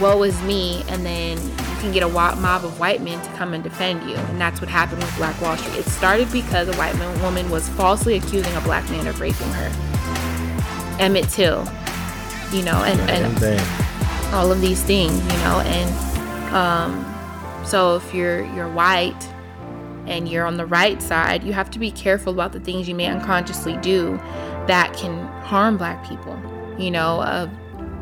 woe 0.00 0.22
is 0.22 0.40
me, 0.42 0.82
and 0.88 1.04
then 1.04 1.38
you 1.38 1.76
can 1.80 1.92
get 1.92 2.02
a 2.02 2.08
mob 2.08 2.64
of 2.64 2.78
white 2.78 3.02
men 3.02 3.20
to 3.22 3.30
come 3.36 3.54
and 3.54 3.62
defend 3.62 4.08
you. 4.08 4.16
And 4.16 4.40
that's 4.40 4.60
what 4.60 4.68
happened 4.68 5.02
with 5.02 5.16
Black 5.16 5.40
Wall 5.40 5.56
Street. 5.56 5.78
It 5.78 5.84
started 5.86 6.30
because 6.32 6.68
a 6.68 6.76
white 6.76 6.96
man, 6.96 7.20
woman 7.22 7.50
was 7.50 7.68
falsely 7.70 8.16
accusing 8.16 8.54
a 8.56 8.60
black 8.62 8.88
man 8.90 9.06
of 9.06 9.20
raping 9.20 9.50
her. 9.50 10.96
Emmett 10.98 11.28
Till, 11.30 11.64
you 12.52 12.62
know, 12.62 12.84
and, 12.84 13.00
and 13.10 14.34
all 14.34 14.52
of 14.52 14.60
these 14.60 14.82
things, 14.82 15.14
you 15.14 15.38
know, 15.38 15.62
and 15.64 16.54
um, 16.54 17.64
so 17.64 17.96
if 17.96 18.12
you're 18.12 18.44
you're 18.54 18.70
white 18.70 19.28
and 20.06 20.28
you're 20.28 20.46
on 20.46 20.56
the 20.56 20.66
right 20.66 21.00
side, 21.00 21.44
you 21.44 21.52
have 21.52 21.70
to 21.70 21.78
be 21.78 21.90
careful 21.90 22.32
about 22.32 22.52
the 22.52 22.60
things 22.60 22.88
you 22.88 22.94
may 22.94 23.06
unconsciously 23.06 23.76
do 23.78 24.16
that 24.66 24.92
can 24.96 25.26
harm 25.42 25.76
black 25.76 26.06
people. 26.06 26.38
You 26.78 26.90
know, 26.90 27.20
uh, 27.20 27.48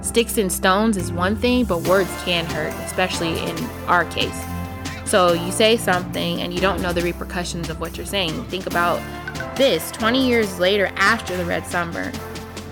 sticks 0.01 0.39
and 0.39 0.51
stones 0.53 0.97
is 0.97 1.13
one 1.13 1.37
thing, 1.37 1.65
but 1.65 1.83
words 1.83 2.11
can 2.25 2.45
hurt, 2.47 2.73
especially 2.85 3.39
in 3.39 3.57
our 3.87 4.05
case. 4.07 4.45
So 5.05 5.33
you 5.33 5.51
say 5.53 5.77
something 5.77 6.43
and 6.43 6.53
you 6.53 6.61
don't 6.61 6.83
know 6.83 6.93
the 6.93 7.03
repercussions 7.03 7.71
of 7.71 7.81
what 7.81 7.97
you're 7.97 8.07
saying. 8.07 8.45
Think 8.45 8.67
about 8.67 9.01
this 9.57 9.91
20 9.93 10.27
years 10.27 10.59
later, 10.59 10.91
after 10.97 11.37
the 11.37 11.45
Red 11.45 11.67
Summer, 11.67 12.13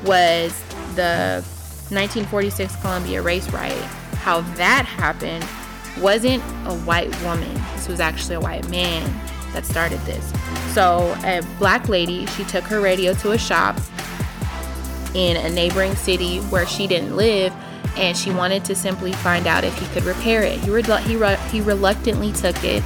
was 0.05 0.59
the 0.95 1.43
1946 1.91 2.77
Columbia 2.77 3.23
race 3.23 3.51
riot. 3.53 3.83
How 4.17 4.43
that 4.57 4.85
happened 4.85 5.47
wasn't 6.03 6.43
a 6.67 6.77
white 6.85 7.11
woman, 7.23 7.55
this 7.75 7.89
was 7.89 8.01
actually 8.01 8.35
a 8.35 8.41
white 8.41 8.69
man 8.69 9.03
that 9.53 9.65
started 9.65 9.99
this. 10.01 10.33
So, 10.75 11.17
a 11.25 11.41
black 11.59 11.89
lady, 11.89 12.27
she 12.27 12.45
took 12.45 12.65
her 12.65 12.81
radio 12.81 13.15
to 13.15 13.31
a 13.31 13.39
shop 13.39 13.77
in 15.17 15.37
a 15.39 15.49
neighboring 15.49 15.97
city 15.97 16.39
where 16.51 16.67
she 16.67 16.87
didn't 16.87 17.17
live 17.17 17.53
and 17.97 18.17
she 18.17 18.31
wanted 18.31 18.65
to 18.67 18.75
simply 18.75 19.13
find 19.13 19.47
out 19.47 19.65
if 19.65 19.77
he 19.79 19.87
could 19.87 20.05
repair 20.05 20.43
it. 20.43 20.59
He, 20.61 20.67
he, 20.67 21.17
re- 21.17 21.39
he 21.51 21.61
reluctantly 21.63 22.33
took 22.33 22.63
it 22.63 22.83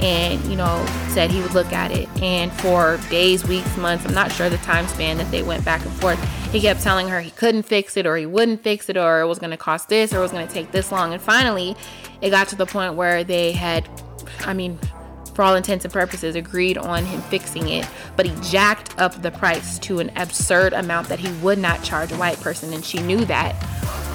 and, 0.00 0.42
you 0.46 0.56
know, 0.56 0.84
said 1.10 1.30
he 1.30 1.40
would 1.42 1.52
look 1.52 1.72
at 1.74 1.90
it. 1.90 2.08
And 2.22 2.50
for 2.60 2.98
days, 3.10 3.46
weeks, 3.46 3.76
months, 3.76 4.06
I'm 4.06 4.14
not 4.14 4.32
sure 4.32 4.48
the 4.48 4.56
time 4.58 4.86
span 4.88 5.18
that 5.18 5.30
they 5.30 5.42
went 5.42 5.64
back 5.66 5.84
and 5.84 5.92
forth, 5.94 6.22
he 6.50 6.62
kept 6.62 6.82
telling 6.82 7.08
her 7.08 7.20
he 7.20 7.30
couldn't 7.30 7.64
fix 7.64 7.96
it 7.98 8.06
or 8.06 8.16
he 8.16 8.24
wouldn't 8.24 8.62
fix 8.62 8.88
it 8.88 8.96
or 8.96 9.20
it 9.20 9.26
was 9.26 9.38
going 9.38 9.50
to 9.50 9.58
cost 9.58 9.90
this 9.90 10.14
or 10.14 10.18
it 10.18 10.22
was 10.22 10.32
going 10.32 10.46
to 10.46 10.52
take 10.52 10.72
this 10.72 10.90
long. 10.90 11.12
And 11.12 11.20
finally, 11.20 11.76
it 12.22 12.30
got 12.30 12.48
to 12.48 12.56
the 12.56 12.66
point 12.66 12.94
where 12.94 13.22
they 13.22 13.52
had, 13.52 13.86
I 14.40 14.54
mean, 14.54 14.78
for 15.36 15.42
all 15.42 15.54
intents 15.54 15.84
and 15.84 15.92
purposes, 15.92 16.34
agreed 16.34 16.78
on 16.78 17.04
him 17.04 17.20
fixing 17.22 17.68
it, 17.68 17.86
but 18.16 18.24
he 18.24 18.34
jacked 18.40 18.98
up 18.98 19.20
the 19.20 19.30
price 19.30 19.78
to 19.80 19.98
an 19.98 20.10
absurd 20.16 20.72
amount 20.72 21.08
that 21.08 21.18
he 21.18 21.30
would 21.42 21.58
not 21.58 21.84
charge 21.84 22.10
a 22.10 22.16
white 22.16 22.40
person, 22.40 22.72
and 22.72 22.82
she 22.82 22.98
knew 23.00 23.22
that 23.26 23.54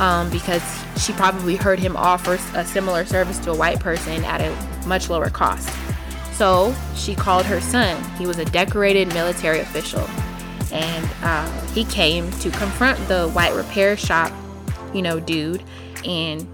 um, 0.01 0.31
because 0.31 0.63
she 0.97 1.13
probably 1.13 1.55
heard 1.55 1.77
him 1.77 1.95
offer 1.95 2.39
a 2.55 2.65
similar 2.65 3.05
service 3.05 3.37
to 3.37 3.51
a 3.51 3.55
white 3.55 3.79
person 3.79 4.23
at 4.25 4.41
a 4.41 4.87
much 4.87 5.11
lower 5.11 5.29
cost. 5.29 5.69
So 6.33 6.75
she 6.95 7.13
called 7.13 7.45
her 7.45 7.61
son. 7.61 8.03
He 8.15 8.25
was 8.25 8.39
a 8.39 8.45
decorated 8.45 9.07
military 9.09 9.59
official, 9.59 10.09
and 10.71 11.07
uh, 11.21 11.67
he 11.67 11.85
came 11.85 12.31
to 12.31 12.49
confront 12.49 12.97
the 13.07 13.29
white 13.29 13.53
repair 13.53 13.95
shop, 13.95 14.33
you 14.91 15.03
know, 15.03 15.19
dude, 15.19 15.63
and 16.03 16.47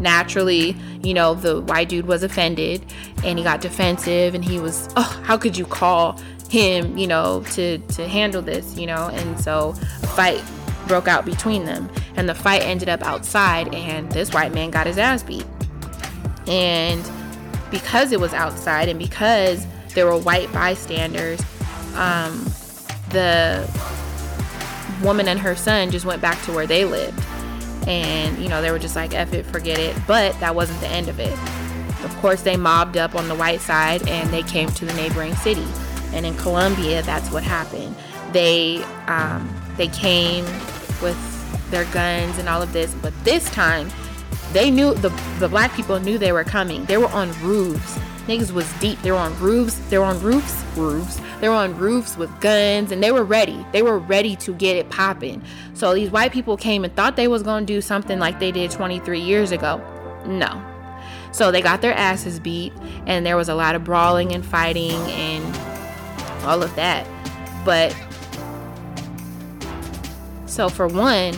naturally, 0.00 0.76
you 1.02 1.14
know, 1.14 1.34
the 1.34 1.60
white 1.62 1.88
dude 1.88 2.06
was 2.06 2.22
offended 2.22 2.84
and 3.24 3.38
he 3.38 3.44
got 3.44 3.60
defensive 3.60 4.34
and 4.34 4.44
he 4.44 4.60
was, 4.60 4.88
oh, 4.96 5.22
how 5.24 5.36
could 5.36 5.56
you 5.56 5.64
call 5.64 6.18
him, 6.48 6.96
you 6.96 7.06
know, 7.06 7.42
to 7.52 7.78
to 7.78 8.06
handle 8.08 8.42
this, 8.42 8.76
you 8.76 8.86
know? 8.86 9.08
And 9.08 9.40
so 9.40 9.74
a 10.02 10.06
fight 10.08 10.42
broke 10.86 11.08
out 11.08 11.24
between 11.24 11.64
them 11.64 11.90
and 12.16 12.28
the 12.28 12.34
fight 12.34 12.62
ended 12.62 12.88
up 12.88 13.02
outside 13.02 13.72
and 13.74 14.10
this 14.12 14.32
white 14.32 14.52
man 14.52 14.70
got 14.70 14.86
his 14.86 14.98
ass 14.98 15.22
beat. 15.22 15.46
And 16.46 17.02
because 17.70 18.12
it 18.12 18.20
was 18.20 18.32
outside 18.34 18.88
and 18.88 18.98
because 18.98 19.66
there 19.94 20.06
were 20.06 20.18
white 20.18 20.52
bystanders, 20.52 21.40
um, 21.94 22.44
the 23.10 23.68
woman 25.02 25.28
and 25.28 25.38
her 25.40 25.56
son 25.56 25.90
just 25.90 26.04
went 26.04 26.20
back 26.20 26.40
to 26.42 26.52
where 26.52 26.66
they 26.66 26.84
lived 26.84 27.18
and 27.86 28.38
you 28.38 28.48
know 28.48 28.62
they 28.62 28.70
were 28.70 28.78
just 28.78 28.96
like 28.96 29.14
F 29.14 29.32
it, 29.32 29.46
forget 29.46 29.78
it. 29.78 29.96
But 30.06 30.38
that 30.40 30.54
wasn't 30.54 30.80
the 30.80 30.88
end 30.88 31.08
of 31.08 31.18
it. 31.20 31.32
Of 32.04 32.14
course, 32.20 32.42
they 32.42 32.56
mobbed 32.56 32.96
up 32.96 33.14
on 33.14 33.28
the 33.28 33.34
white 33.34 33.60
side 33.60 34.06
and 34.08 34.30
they 34.30 34.42
came 34.42 34.68
to 34.70 34.84
the 34.84 34.92
neighboring 34.94 35.34
city. 35.36 35.66
And 36.12 36.26
in 36.26 36.36
Columbia, 36.36 37.02
that's 37.02 37.30
what 37.30 37.42
happened. 37.42 37.96
They 38.32 38.82
um, 39.06 39.48
they 39.76 39.88
came 39.88 40.44
with 41.02 41.18
their 41.70 41.84
guns 41.86 42.38
and 42.38 42.48
all 42.48 42.62
of 42.62 42.72
this, 42.72 42.94
but 43.02 43.12
this 43.24 43.50
time 43.50 43.90
they 44.52 44.70
knew 44.70 44.94
the 44.94 45.08
the 45.38 45.48
black 45.48 45.74
people 45.74 45.98
knew 45.98 46.18
they 46.18 46.32
were 46.32 46.44
coming. 46.44 46.84
They 46.84 46.98
were 46.98 47.08
on 47.08 47.32
roofs. 47.42 47.98
Niggas 48.26 48.52
was 48.52 48.70
deep. 48.80 49.00
They 49.02 49.10
were 49.12 49.18
on 49.18 49.38
roofs. 49.38 49.76
They 49.90 49.98
were 49.98 50.04
on 50.04 50.20
roofs. 50.22 50.62
Roofs. 50.76 51.20
They 51.44 51.50
were 51.50 51.56
on 51.56 51.76
roofs 51.76 52.16
with 52.16 52.40
guns, 52.40 52.90
and 52.90 53.02
they 53.02 53.10
were 53.12 53.22
ready. 53.22 53.66
They 53.70 53.82
were 53.82 53.98
ready 53.98 54.34
to 54.36 54.54
get 54.54 54.76
it 54.76 54.88
popping. 54.88 55.42
So 55.74 55.92
these 55.92 56.10
white 56.10 56.32
people 56.32 56.56
came 56.56 56.84
and 56.84 56.96
thought 56.96 57.16
they 57.16 57.28
was 57.28 57.42
gonna 57.42 57.66
do 57.66 57.82
something 57.82 58.18
like 58.18 58.40
they 58.40 58.50
did 58.50 58.70
23 58.70 59.20
years 59.20 59.52
ago. 59.52 59.78
No. 60.24 60.64
So 61.32 61.50
they 61.50 61.60
got 61.60 61.82
their 61.82 61.92
asses 61.92 62.40
beat, 62.40 62.72
and 63.06 63.26
there 63.26 63.36
was 63.36 63.50
a 63.50 63.54
lot 63.54 63.74
of 63.74 63.84
brawling 63.84 64.32
and 64.34 64.42
fighting 64.42 64.92
and 64.92 65.44
all 66.46 66.62
of 66.62 66.74
that. 66.76 67.06
But 67.62 67.94
so 70.46 70.70
for 70.70 70.88
one, 70.88 71.34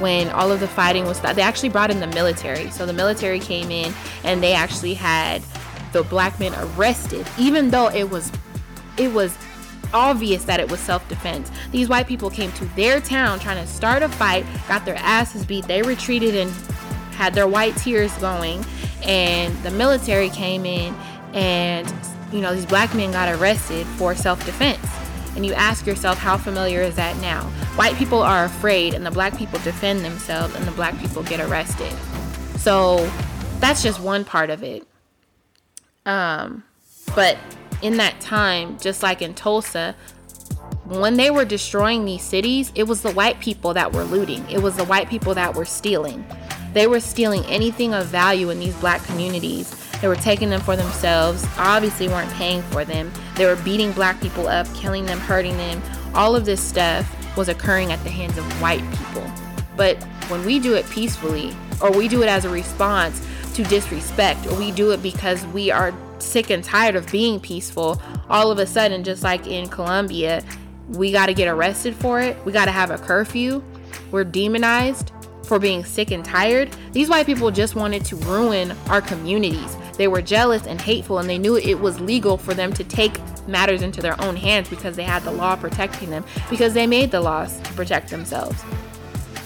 when 0.00 0.28
all 0.32 0.52
of 0.52 0.60
the 0.60 0.68
fighting 0.68 1.06
was 1.06 1.18
they 1.20 1.40
actually 1.40 1.70
brought 1.70 1.90
in 1.90 2.00
the 2.00 2.08
military. 2.08 2.70
So 2.70 2.84
the 2.84 2.92
military 2.92 3.40
came 3.40 3.70
in 3.70 3.94
and 4.22 4.42
they 4.42 4.52
actually 4.52 4.92
had 4.92 5.40
the 5.94 6.02
black 6.02 6.38
men 6.38 6.54
arrested, 6.54 7.26
even 7.38 7.70
though 7.70 7.88
it 7.88 8.10
was 8.10 8.30
it 8.96 9.12
was 9.12 9.36
obvious 9.92 10.44
that 10.44 10.60
it 10.60 10.70
was 10.70 10.80
self-defense. 10.80 11.50
These 11.70 11.88
white 11.88 12.06
people 12.06 12.30
came 12.30 12.50
to 12.52 12.64
their 12.76 13.00
town 13.00 13.38
trying 13.38 13.64
to 13.64 13.70
start 13.70 14.02
a 14.02 14.08
fight, 14.08 14.44
got 14.68 14.84
their 14.84 14.96
asses 14.96 15.44
beat. 15.44 15.66
They 15.66 15.82
retreated 15.82 16.34
and 16.34 16.50
had 17.12 17.34
their 17.34 17.46
white 17.46 17.76
tears 17.76 18.12
going, 18.18 18.64
and 19.04 19.54
the 19.62 19.70
military 19.70 20.30
came 20.30 20.66
in 20.66 20.94
and 21.32 21.92
you 22.32 22.40
know 22.40 22.54
these 22.54 22.66
black 22.66 22.94
men 22.94 23.12
got 23.12 23.28
arrested 23.28 23.86
for 23.86 24.14
self-defense. 24.14 24.84
And 25.36 25.44
you 25.44 25.52
ask 25.52 25.84
yourself, 25.84 26.18
how 26.18 26.36
familiar 26.36 26.80
is 26.80 26.94
that 26.94 27.16
now? 27.16 27.42
White 27.74 27.96
people 27.96 28.22
are 28.22 28.44
afraid, 28.44 28.94
and 28.94 29.04
the 29.04 29.10
black 29.10 29.36
people 29.36 29.58
defend 29.60 30.04
themselves, 30.04 30.54
and 30.54 30.64
the 30.64 30.70
black 30.70 30.96
people 31.00 31.24
get 31.24 31.40
arrested. 31.40 31.92
So 32.56 33.10
that's 33.58 33.82
just 33.82 33.98
one 33.98 34.24
part 34.24 34.50
of 34.50 34.62
it. 34.62 34.86
Um, 36.06 36.62
but 37.16 37.36
in 37.84 37.98
that 37.98 38.18
time, 38.18 38.78
just 38.78 39.02
like 39.02 39.20
in 39.20 39.34
Tulsa, 39.34 39.94
when 40.86 41.18
they 41.18 41.30
were 41.30 41.44
destroying 41.44 42.06
these 42.06 42.22
cities, 42.22 42.72
it 42.74 42.84
was 42.84 43.02
the 43.02 43.12
white 43.12 43.38
people 43.40 43.74
that 43.74 43.92
were 43.92 44.04
looting. 44.04 44.42
It 44.50 44.62
was 44.62 44.76
the 44.76 44.84
white 44.84 45.10
people 45.10 45.34
that 45.34 45.54
were 45.54 45.66
stealing. 45.66 46.24
They 46.72 46.86
were 46.86 46.98
stealing 46.98 47.44
anything 47.44 47.92
of 47.92 48.06
value 48.06 48.48
in 48.48 48.58
these 48.58 48.74
black 48.76 49.04
communities. 49.04 49.70
They 50.00 50.08
were 50.08 50.16
taking 50.16 50.48
them 50.48 50.62
for 50.62 50.76
themselves, 50.76 51.46
obviously 51.58 52.08
weren't 52.08 52.32
paying 52.32 52.62
for 52.62 52.86
them. 52.86 53.12
They 53.36 53.44
were 53.44 53.56
beating 53.56 53.92
black 53.92 54.18
people 54.18 54.48
up, 54.48 54.66
killing 54.74 55.04
them, 55.04 55.18
hurting 55.20 55.56
them. 55.58 55.82
All 56.14 56.34
of 56.34 56.46
this 56.46 56.62
stuff 56.62 57.06
was 57.36 57.50
occurring 57.50 57.92
at 57.92 58.02
the 58.02 58.10
hands 58.10 58.38
of 58.38 58.44
white 58.62 58.82
people. 58.92 59.30
But 59.76 60.02
when 60.28 60.42
we 60.46 60.58
do 60.58 60.72
it 60.74 60.88
peacefully, 60.88 61.54
or 61.82 61.92
we 61.92 62.08
do 62.08 62.22
it 62.22 62.28
as 62.28 62.46
a 62.46 62.50
response 62.50 63.26
to 63.54 63.62
disrespect, 63.64 64.46
or 64.46 64.58
we 64.58 64.70
do 64.72 64.90
it 64.92 65.02
because 65.02 65.44
we 65.48 65.70
are 65.70 65.92
sick 66.18 66.50
and 66.50 66.62
tired 66.62 66.96
of 66.96 67.10
being 67.10 67.40
peaceful, 67.40 68.00
all 68.28 68.50
of 68.50 68.58
a 68.58 68.66
sudden, 68.66 69.04
just 69.04 69.22
like 69.22 69.46
in 69.46 69.68
Columbia, 69.68 70.42
we 70.88 71.12
got 71.12 71.26
to 71.26 71.34
get 71.34 71.48
arrested 71.48 71.94
for 71.94 72.20
it. 72.20 72.36
We 72.44 72.52
got 72.52 72.66
to 72.66 72.72
have 72.72 72.90
a 72.90 72.98
curfew. 72.98 73.62
We're 74.10 74.24
demonized 74.24 75.12
for 75.44 75.58
being 75.58 75.84
sick 75.84 76.10
and 76.10 76.24
tired. 76.24 76.74
These 76.92 77.08
white 77.08 77.26
people 77.26 77.50
just 77.50 77.74
wanted 77.74 78.04
to 78.06 78.16
ruin 78.16 78.72
our 78.88 79.00
communities. 79.00 79.76
They 79.96 80.08
were 80.08 80.22
jealous 80.22 80.66
and 80.66 80.80
hateful, 80.80 81.18
and 81.18 81.28
they 81.28 81.38
knew 81.38 81.56
it 81.56 81.78
was 81.78 82.00
legal 82.00 82.36
for 82.36 82.54
them 82.54 82.72
to 82.74 82.84
take 82.84 83.18
matters 83.46 83.82
into 83.82 84.00
their 84.00 84.20
own 84.22 84.36
hands 84.36 84.68
because 84.68 84.96
they 84.96 85.04
had 85.04 85.22
the 85.22 85.30
law 85.30 85.56
protecting 85.56 86.10
them, 86.10 86.24
because 86.50 86.74
they 86.74 86.86
made 86.86 87.10
the 87.10 87.20
laws 87.20 87.60
to 87.60 87.72
protect 87.74 88.10
themselves. 88.10 88.62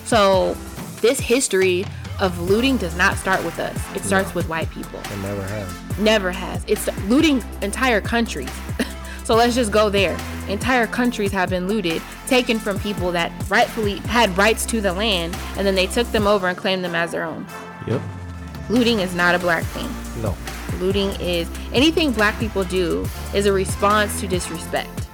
So, 0.04 0.56
this 1.00 1.20
history 1.20 1.84
of 2.20 2.38
looting 2.40 2.76
does 2.76 2.96
not 2.96 3.16
start 3.16 3.44
with 3.44 3.58
us. 3.58 3.76
It 3.94 4.02
starts 4.02 4.34
with 4.34 4.48
white 4.48 4.70
people. 4.70 4.98
It 5.00 5.18
never 5.18 5.42
has. 5.42 5.98
Never 5.98 6.30
has. 6.32 6.64
It's 6.66 6.86
looting 7.04 7.42
entire 7.62 8.00
countries. 8.00 8.50
so 9.24 9.34
let's 9.34 9.54
just 9.54 9.70
go 9.70 9.88
there. 9.88 10.16
Entire 10.48 10.86
countries 10.86 11.30
have 11.32 11.50
been 11.50 11.68
looted, 11.68 12.02
taken 12.26 12.58
from 12.58 12.78
people 12.80 13.12
that 13.12 13.32
rightfully 13.48 13.98
had 13.98 14.36
rights 14.36 14.66
to 14.66 14.80
the 14.80 14.92
land, 14.92 15.36
and 15.56 15.66
then 15.66 15.74
they 15.74 15.86
took 15.86 16.10
them 16.12 16.26
over 16.26 16.48
and 16.48 16.58
claimed 16.58 16.84
them 16.84 16.94
as 16.94 17.12
their 17.12 17.24
own. 17.24 17.46
Yep. 17.86 18.00
Looting 18.68 19.00
is 19.00 19.14
not 19.14 19.34
a 19.34 19.38
black 19.38 19.64
thing. 19.64 19.88
No. 20.22 20.36
Looting 20.80 21.10
is 21.20 21.48
anything 21.72 22.12
black 22.12 22.38
people 22.38 22.64
do 22.64 23.06
is 23.34 23.46
a 23.46 23.52
response 23.52 24.20
to 24.20 24.28
disrespect. 24.28 25.08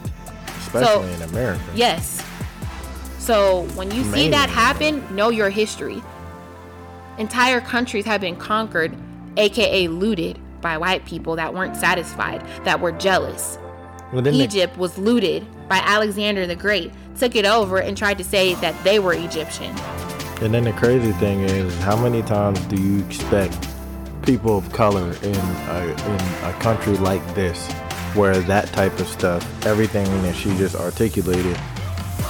Especially 0.59 1.13
in 1.13 1.23
America. 1.23 1.63
Yes. 1.75 2.25
So 3.19 3.63
when 3.75 3.91
you 3.91 4.05
see 4.05 4.29
that 4.31 4.51
happen, 4.51 5.03
know 5.15 5.31
your 5.31 5.49
history. 5.49 6.03
Entire 7.19 7.61
countries 7.61 8.05
have 8.07 8.21
been 8.21 8.37
conquered, 8.37 8.97
aka 9.37 9.89
looted, 9.89 10.39
by 10.61 10.77
white 10.79 11.05
people 11.05 11.37
that 11.37 11.53
weren't 11.55 11.77
satisfied, 11.77 12.45
that 12.65 12.81
were 12.81 12.91
jealous. 12.93 13.59
Well, 14.13 14.23
then 14.23 14.37
they- 14.37 14.45
Egypt 14.45 14.77
was 14.79 14.99
looted 14.99 15.47
by 15.69 15.77
Alexander 15.85 16.47
the 16.47 16.57
Great, 16.57 16.93
took 17.19 17.37
it 17.37 17.45
over 17.47 17.79
and 17.79 17.97
tried 17.97 18.19
to 18.19 18.25
say 18.25 18.55
that 18.55 18.75
they 18.83 18.99
were 18.99 19.13
Egyptian. 19.13 19.75
And 20.41 20.53
then 20.53 20.65
the 20.65 20.73
crazy 20.73 21.13
thing 21.13 21.41
is, 21.41 21.77
how 21.81 21.97
many 21.97 22.23
times 22.23 22.59
do 22.67 22.81
you 22.81 23.05
expect 23.05 23.69
people 24.23 24.59
of 24.59 24.73
color 24.73 25.15
in 25.23 25.35
a, 25.37 25.85
in 25.85 26.21
a 26.51 26.57
country 26.61 26.97
like 26.97 27.23
this, 27.35 27.71
where 28.15 28.37
that 28.39 28.73
type 28.73 28.99
of 28.99 29.07
stuff, 29.07 29.47
everything 29.67 30.07
that 30.23 30.35
she 30.35 30.49
just 30.57 30.75
articulated, 30.75 31.57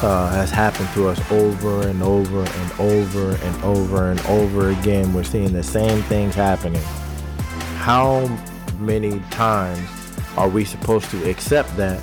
uh, 0.03 0.31
has 0.31 0.51
happened 0.51 0.89
to 0.95 1.09
us 1.09 1.21
over 1.31 1.87
and 1.89 2.03
over 2.03 2.41
and 2.45 2.73
over 2.81 3.37
and 3.37 3.65
over 3.65 4.11
and 4.11 4.21
over 4.27 4.71
again. 4.71 5.13
We're 5.15 5.25
seeing 5.25 5.53
the 5.53 5.63
same 5.63 6.03
things 6.05 6.35
happening. 6.35 6.83
How 7.79 8.27
many 8.79 9.21
times 9.31 9.89
are 10.37 10.49
we 10.49 10.65
supposed 10.65 11.11
to 11.11 11.31
accept 11.31 11.77
that 11.77 12.01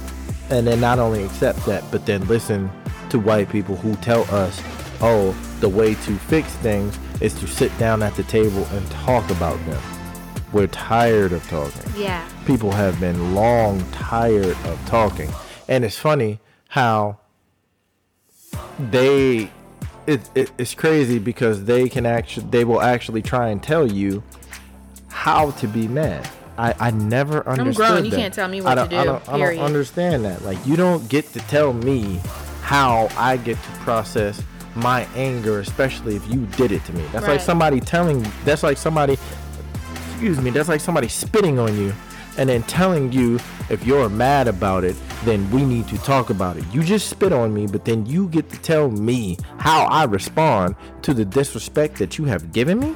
and 0.49 0.65
then 0.65 0.79
not 0.79 0.99
only 0.99 1.23
accept 1.23 1.65
that 1.65 1.83
but 1.91 2.05
then 2.05 2.25
listen 2.27 2.69
to 3.09 3.19
white 3.19 3.49
people 3.49 3.75
who 3.75 3.93
tell 3.97 4.21
us 4.33 4.61
oh 5.01 5.31
the 5.59 5.67
way 5.67 5.95
to 5.95 6.15
fix 6.17 6.47
things 6.57 6.97
is 7.19 7.33
to 7.33 7.45
sit 7.45 7.75
down 7.77 8.01
at 8.01 8.15
the 8.15 8.23
table 8.23 8.65
and 8.71 8.89
talk 8.91 9.29
about 9.31 9.57
them 9.65 9.81
we're 10.53 10.67
tired 10.67 11.33
of 11.33 11.45
talking 11.49 11.83
Yeah. 12.01 12.25
people 12.45 12.71
have 12.71 12.99
been 13.01 13.35
long 13.35 13.83
tired 13.91 14.55
of 14.65 14.79
talking 14.85 15.29
and 15.67 15.83
it's 15.83 15.97
funny 15.97 16.39
how 16.69 17.17
they 18.80 19.51
it, 20.07 20.30
it, 20.35 20.51
it's 20.57 20.73
crazy 20.73 21.19
because 21.19 21.65
they 21.65 21.88
can 21.88 22.06
actually 22.06 22.48
they 22.48 22.64
will 22.65 22.81
actually 22.81 23.22
try 23.22 23.49
and 23.49 23.61
tell 23.61 23.91
you 23.91 24.23
how 25.09 25.51
to 25.51 25.67
be 25.67 25.88
mad. 25.88 26.27
I 26.57 26.73
i 26.80 26.91
never 26.91 27.48
understood 27.48 27.85
I'm 27.85 27.93
grown, 27.93 28.06
you 28.06 28.11
can't 28.11 28.33
tell 28.33 28.48
me 28.48 28.59
I 28.59 28.64
what 28.64 28.75
to 28.75 28.75
don't- 28.75 28.93
I 28.93 29.03
do, 29.03 29.09
don't, 29.09 29.30
I 29.30 29.56
don't 29.56 29.59
understand 29.65 30.25
that. 30.25 30.43
Like 30.43 30.65
you 30.65 30.75
don't 30.75 31.07
get 31.09 31.25
to 31.33 31.40
tell 31.40 31.73
me 31.73 32.19
how 32.61 33.09
i 33.17 33.35
get 33.35 33.61
to 33.61 33.69
process 33.80 34.41
my 34.75 35.01
anger 35.15 35.59
especially 35.59 36.15
if 36.15 36.25
you 36.31 36.45
did 36.57 36.72
it 36.72 36.83
to 36.85 36.93
me. 36.93 37.03
That's 37.11 37.27
like 37.27 37.41
somebody 37.41 37.80
telling 37.80 38.25
that's 38.45 38.64
like 38.64 38.77
somebody 38.77 39.17
excuse 40.11 40.40
me, 40.40 40.51
that's 40.51 40.69
like 40.69 40.81
somebody 40.81 41.07
spitting 41.07 41.59
on 41.59 41.77
you 41.77 41.93
and 42.38 42.48
then 42.49 42.64
telling 42.64 43.11
you 43.11 43.40
if 43.69 43.85
you're 43.85 44.07
mad 44.09 44.48
about 44.48 44.83
it, 44.83 44.95
then 45.24 45.50
we 45.51 45.64
need 45.64 45.88
to 45.88 45.98
talk 46.00 46.30
about 46.30 46.58
it. 46.58 46.64
You 46.72 46.83
just 46.83 47.09
spit 47.09 47.32
on 47.32 47.53
me, 47.53 47.67
but 47.67 47.85
then 47.85 48.06
you 48.06 48.27
get 48.30 48.50
to 48.50 48.58
tell 48.58 48.90
me 48.90 49.38
how 49.58 49.85
I 49.85 50.06
respond 50.06 50.75
to 51.03 51.14
the 51.14 51.25
disrespect 51.25 51.98
that 51.98 52.17
you 52.17 52.25
have 52.25 52.51
given 52.51 52.80
me? 52.80 52.95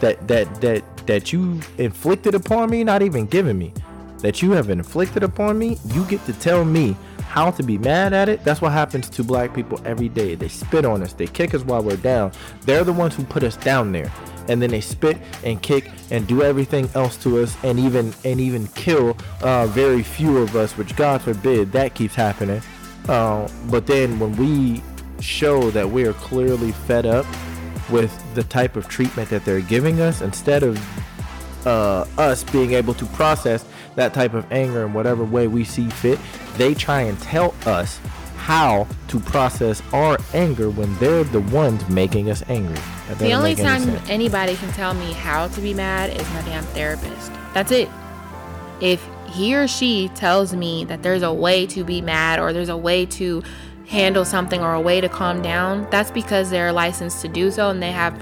That 0.00 0.26
that 0.28 0.60
that 0.60 0.82
that 1.06 1.32
you 1.32 1.60
inflicted 1.78 2.34
upon 2.34 2.70
me, 2.70 2.84
not 2.84 3.02
even 3.02 3.26
given 3.26 3.58
me. 3.58 3.72
That 4.18 4.40
you 4.40 4.52
have 4.52 4.70
inflicted 4.70 5.22
upon 5.22 5.58
me, 5.58 5.78
you 5.88 6.04
get 6.06 6.24
to 6.24 6.32
tell 6.32 6.64
me 6.64 6.96
how 7.20 7.50
to 7.50 7.62
be 7.62 7.76
mad 7.78 8.12
at 8.12 8.28
it. 8.28 8.42
That's 8.44 8.62
what 8.62 8.72
happens 8.72 9.10
to 9.10 9.24
black 9.24 9.52
people 9.54 9.80
every 9.84 10.08
day. 10.08 10.34
They 10.34 10.48
spit 10.48 10.84
on 10.84 11.02
us, 11.02 11.12
they 11.12 11.26
kick 11.26 11.52
us 11.52 11.62
while 11.62 11.82
we're 11.82 11.96
down. 11.96 12.32
They're 12.62 12.84
the 12.84 12.92
ones 12.92 13.14
who 13.14 13.24
put 13.24 13.42
us 13.42 13.56
down 13.56 13.92
there. 13.92 14.10
And 14.48 14.60
then 14.60 14.70
they 14.70 14.80
spit 14.80 15.16
and 15.42 15.60
kick 15.62 15.90
and 16.10 16.26
do 16.26 16.42
everything 16.42 16.88
else 16.94 17.16
to 17.18 17.42
us 17.42 17.56
and 17.64 17.78
even 17.78 18.12
and 18.24 18.40
even 18.40 18.66
kill 18.68 19.16
uh, 19.40 19.66
very 19.68 20.02
few 20.02 20.38
of 20.38 20.54
us, 20.56 20.76
which 20.76 20.94
God 20.96 21.22
forbid 21.22 21.72
that 21.72 21.94
keeps 21.94 22.14
happening. 22.14 22.62
Uh, 23.08 23.48
but 23.70 23.86
then 23.86 24.18
when 24.18 24.36
we 24.36 24.82
show 25.20 25.70
that 25.70 25.88
we 25.88 26.04
are 26.06 26.12
clearly 26.14 26.72
fed 26.72 27.06
up 27.06 27.26
with 27.90 28.12
the 28.34 28.42
type 28.44 28.76
of 28.76 28.88
treatment 28.88 29.28
that 29.30 29.44
they're 29.44 29.60
giving 29.60 30.00
us, 30.00 30.22
instead 30.22 30.62
of 30.62 31.66
uh, 31.66 32.06
us 32.18 32.44
being 32.44 32.72
able 32.72 32.94
to 32.94 33.06
process 33.06 33.64
that 33.94 34.12
type 34.12 34.34
of 34.34 34.50
anger 34.52 34.84
in 34.84 34.92
whatever 34.92 35.24
way 35.24 35.46
we 35.46 35.64
see 35.64 35.88
fit, 35.88 36.18
they 36.56 36.74
try 36.74 37.02
and 37.02 37.18
tell 37.20 37.54
us 37.66 38.00
how 38.36 38.86
to 39.08 39.18
process 39.20 39.82
our 39.92 40.18
anger 40.34 40.68
when 40.70 40.94
they're 40.98 41.24
the 41.24 41.40
ones 41.40 41.86
making 41.88 42.30
us 42.30 42.42
angry. 42.48 42.80
The 43.08 43.32
only 43.32 43.54
make 43.54 43.64
any 43.64 43.84
time 43.84 44.02
anybody 44.08 44.56
can 44.56 44.72
tell 44.72 44.94
me 44.94 45.12
how 45.12 45.48
to 45.48 45.60
be 45.60 45.74
mad 45.74 46.10
is 46.18 46.28
my 46.30 46.42
damn 46.42 46.64
therapist. 46.64 47.32
That's 47.52 47.70
it. 47.70 47.88
If 48.80 49.06
he 49.26 49.54
or 49.54 49.68
she 49.68 50.08
tells 50.14 50.54
me 50.54 50.84
that 50.86 51.02
there's 51.02 51.22
a 51.22 51.32
way 51.32 51.66
to 51.66 51.84
be 51.84 52.00
mad 52.00 52.38
or 52.38 52.52
there's 52.52 52.68
a 52.68 52.76
way 52.76 53.04
to 53.06 53.42
handle 53.86 54.24
something 54.24 54.60
or 54.60 54.72
a 54.72 54.80
way 54.80 55.00
to 55.00 55.08
calm 55.08 55.42
down, 55.42 55.86
that's 55.90 56.10
because 56.10 56.50
they're 56.50 56.72
licensed 56.72 57.20
to 57.22 57.28
do 57.28 57.50
so 57.50 57.68
and 57.70 57.82
they 57.82 57.92
have 57.92 58.14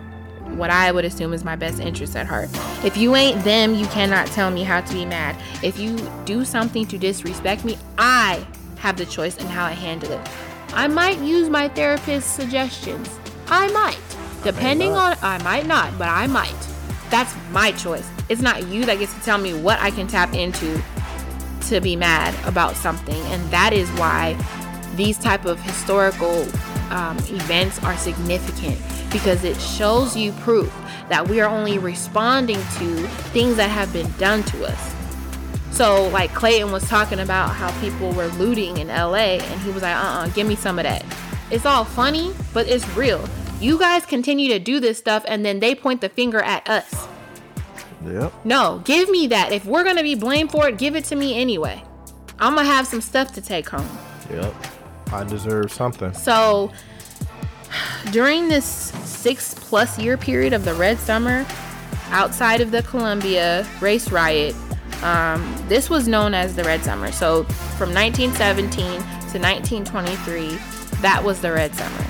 what 0.56 0.70
I 0.70 0.92
would 0.92 1.04
assume 1.04 1.32
is 1.32 1.44
my 1.44 1.56
best 1.56 1.80
interest 1.80 2.16
at 2.16 2.26
heart. 2.26 2.48
If 2.84 2.96
you 2.96 3.14
ain't 3.14 3.42
them, 3.44 3.74
you 3.74 3.86
cannot 3.86 4.26
tell 4.28 4.50
me 4.50 4.64
how 4.64 4.80
to 4.80 4.92
be 4.92 5.06
mad. 5.06 5.36
If 5.62 5.78
you 5.78 5.96
do 6.24 6.44
something 6.44 6.86
to 6.86 6.98
disrespect 6.98 7.64
me, 7.64 7.78
I 7.96 8.46
have 8.78 8.96
the 8.96 9.06
choice 9.06 9.36
in 9.36 9.46
how 9.46 9.64
I 9.64 9.72
handle 9.72 10.12
it. 10.12 10.28
I 10.74 10.88
might 10.88 11.18
use 11.20 11.48
my 11.48 11.68
therapist's 11.68 12.30
suggestions. 12.30 13.08
I 13.46 13.68
might. 13.68 14.11
Depending 14.44 14.92
on, 14.92 15.16
I 15.22 15.42
might 15.42 15.66
not, 15.66 15.96
but 15.98 16.08
I 16.08 16.26
might. 16.26 16.56
That's 17.10 17.34
my 17.50 17.72
choice. 17.72 18.08
It's 18.28 18.40
not 18.40 18.66
you 18.66 18.84
that 18.86 18.98
gets 18.98 19.14
to 19.14 19.20
tell 19.20 19.38
me 19.38 19.54
what 19.54 19.78
I 19.80 19.90
can 19.90 20.06
tap 20.06 20.34
into 20.34 20.82
to 21.68 21.80
be 21.80 21.96
mad 21.96 22.34
about 22.46 22.76
something 22.76 23.20
and 23.26 23.42
that 23.50 23.72
is 23.72 23.88
why 23.92 24.36
these 24.94 25.16
type 25.16 25.44
of 25.44 25.60
historical 25.60 26.42
um, 26.90 27.16
events 27.30 27.82
are 27.84 27.96
significant 27.96 28.78
because 29.10 29.44
it 29.44 29.58
shows 29.60 30.16
you 30.16 30.32
proof 30.32 30.72
that 31.08 31.26
we 31.28 31.40
are 31.40 31.48
only 31.48 31.78
responding 31.78 32.56
to 32.56 33.06
things 33.32 33.56
that 33.56 33.70
have 33.70 33.92
been 33.92 34.10
done 34.18 34.42
to 34.42 34.64
us 34.64 34.94
so 35.70 36.08
like 36.08 36.34
clayton 36.34 36.70
was 36.72 36.86
talking 36.88 37.20
about 37.20 37.48
how 37.48 37.70
people 37.80 38.10
were 38.12 38.26
looting 38.28 38.76
in 38.76 38.88
la 38.88 39.14
and 39.14 39.60
he 39.62 39.70
was 39.70 39.82
like 39.82 39.96
uh-uh 39.96 40.28
give 40.28 40.46
me 40.46 40.54
some 40.54 40.78
of 40.78 40.82
that 40.82 41.04
it's 41.50 41.64
all 41.64 41.84
funny 41.84 42.34
but 42.52 42.66
it's 42.68 42.86
real 42.96 43.24
you 43.62 43.78
guys 43.78 44.04
continue 44.04 44.48
to 44.48 44.58
do 44.58 44.80
this 44.80 44.98
stuff 44.98 45.24
and 45.28 45.44
then 45.44 45.60
they 45.60 45.74
point 45.74 46.00
the 46.00 46.08
finger 46.08 46.40
at 46.40 46.68
us 46.68 47.06
Yep. 48.04 48.32
no, 48.44 48.82
give 48.84 49.08
me 49.10 49.28
that. 49.28 49.52
If 49.52 49.64
we're 49.64 49.84
gonna 49.84 50.02
be 50.02 50.16
blamed 50.16 50.50
for 50.50 50.68
it, 50.68 50.76
give 50.76 50.96
it 50.96 51.04
to 51.06 51.14
me 51.16 51.40
anyway. 51.40 51.82
I'm 52.38 52.56
gonna 52.56 52.66
have 52.66 52.86
some 52.86 53.00
stuff 53.00 53.32
to 53.34 53.40
take 53.40 53.68
home. 53.68 53.88
Yep. 54.28 54.54
I 55.12 55.24
deserve 55.24 55.72
something. 55.72 56.12
So, 56.14 56.72
during 58.10 58.48
this 58.48 58.64
six 58.64 59.54
plus 59.54 59.98
year 59.98 60.16
period 60.16 60.52
of 60.52 60.64
the 60.64 60.74
Red 60.74 60.98
Summer, 60.98 61.46
outside 62.10 62.60
of 62.60 62.70
the 62.70 62.82
Columbia 62.82 63.66
race 63.80 64.10
riot, 64.10 64.56
um, 65.02 65.54
this 65.68 65.88
was 65.88 66.08
known 66.08 66.34
as 66.34 66.56
the 66.56 66.64
Red 66.64 66.82
Summer. 66.82 67.12
So, 67.12 67.44
from 67.78 67.94
1917 67.94 68.84
to 69.00 69.38
1923, 69.38 70.58
that 71.02 71.22
was 71.22 71.40
the 71.40 71.52
Red 71.52 71.74
Summer. 71.74 72.04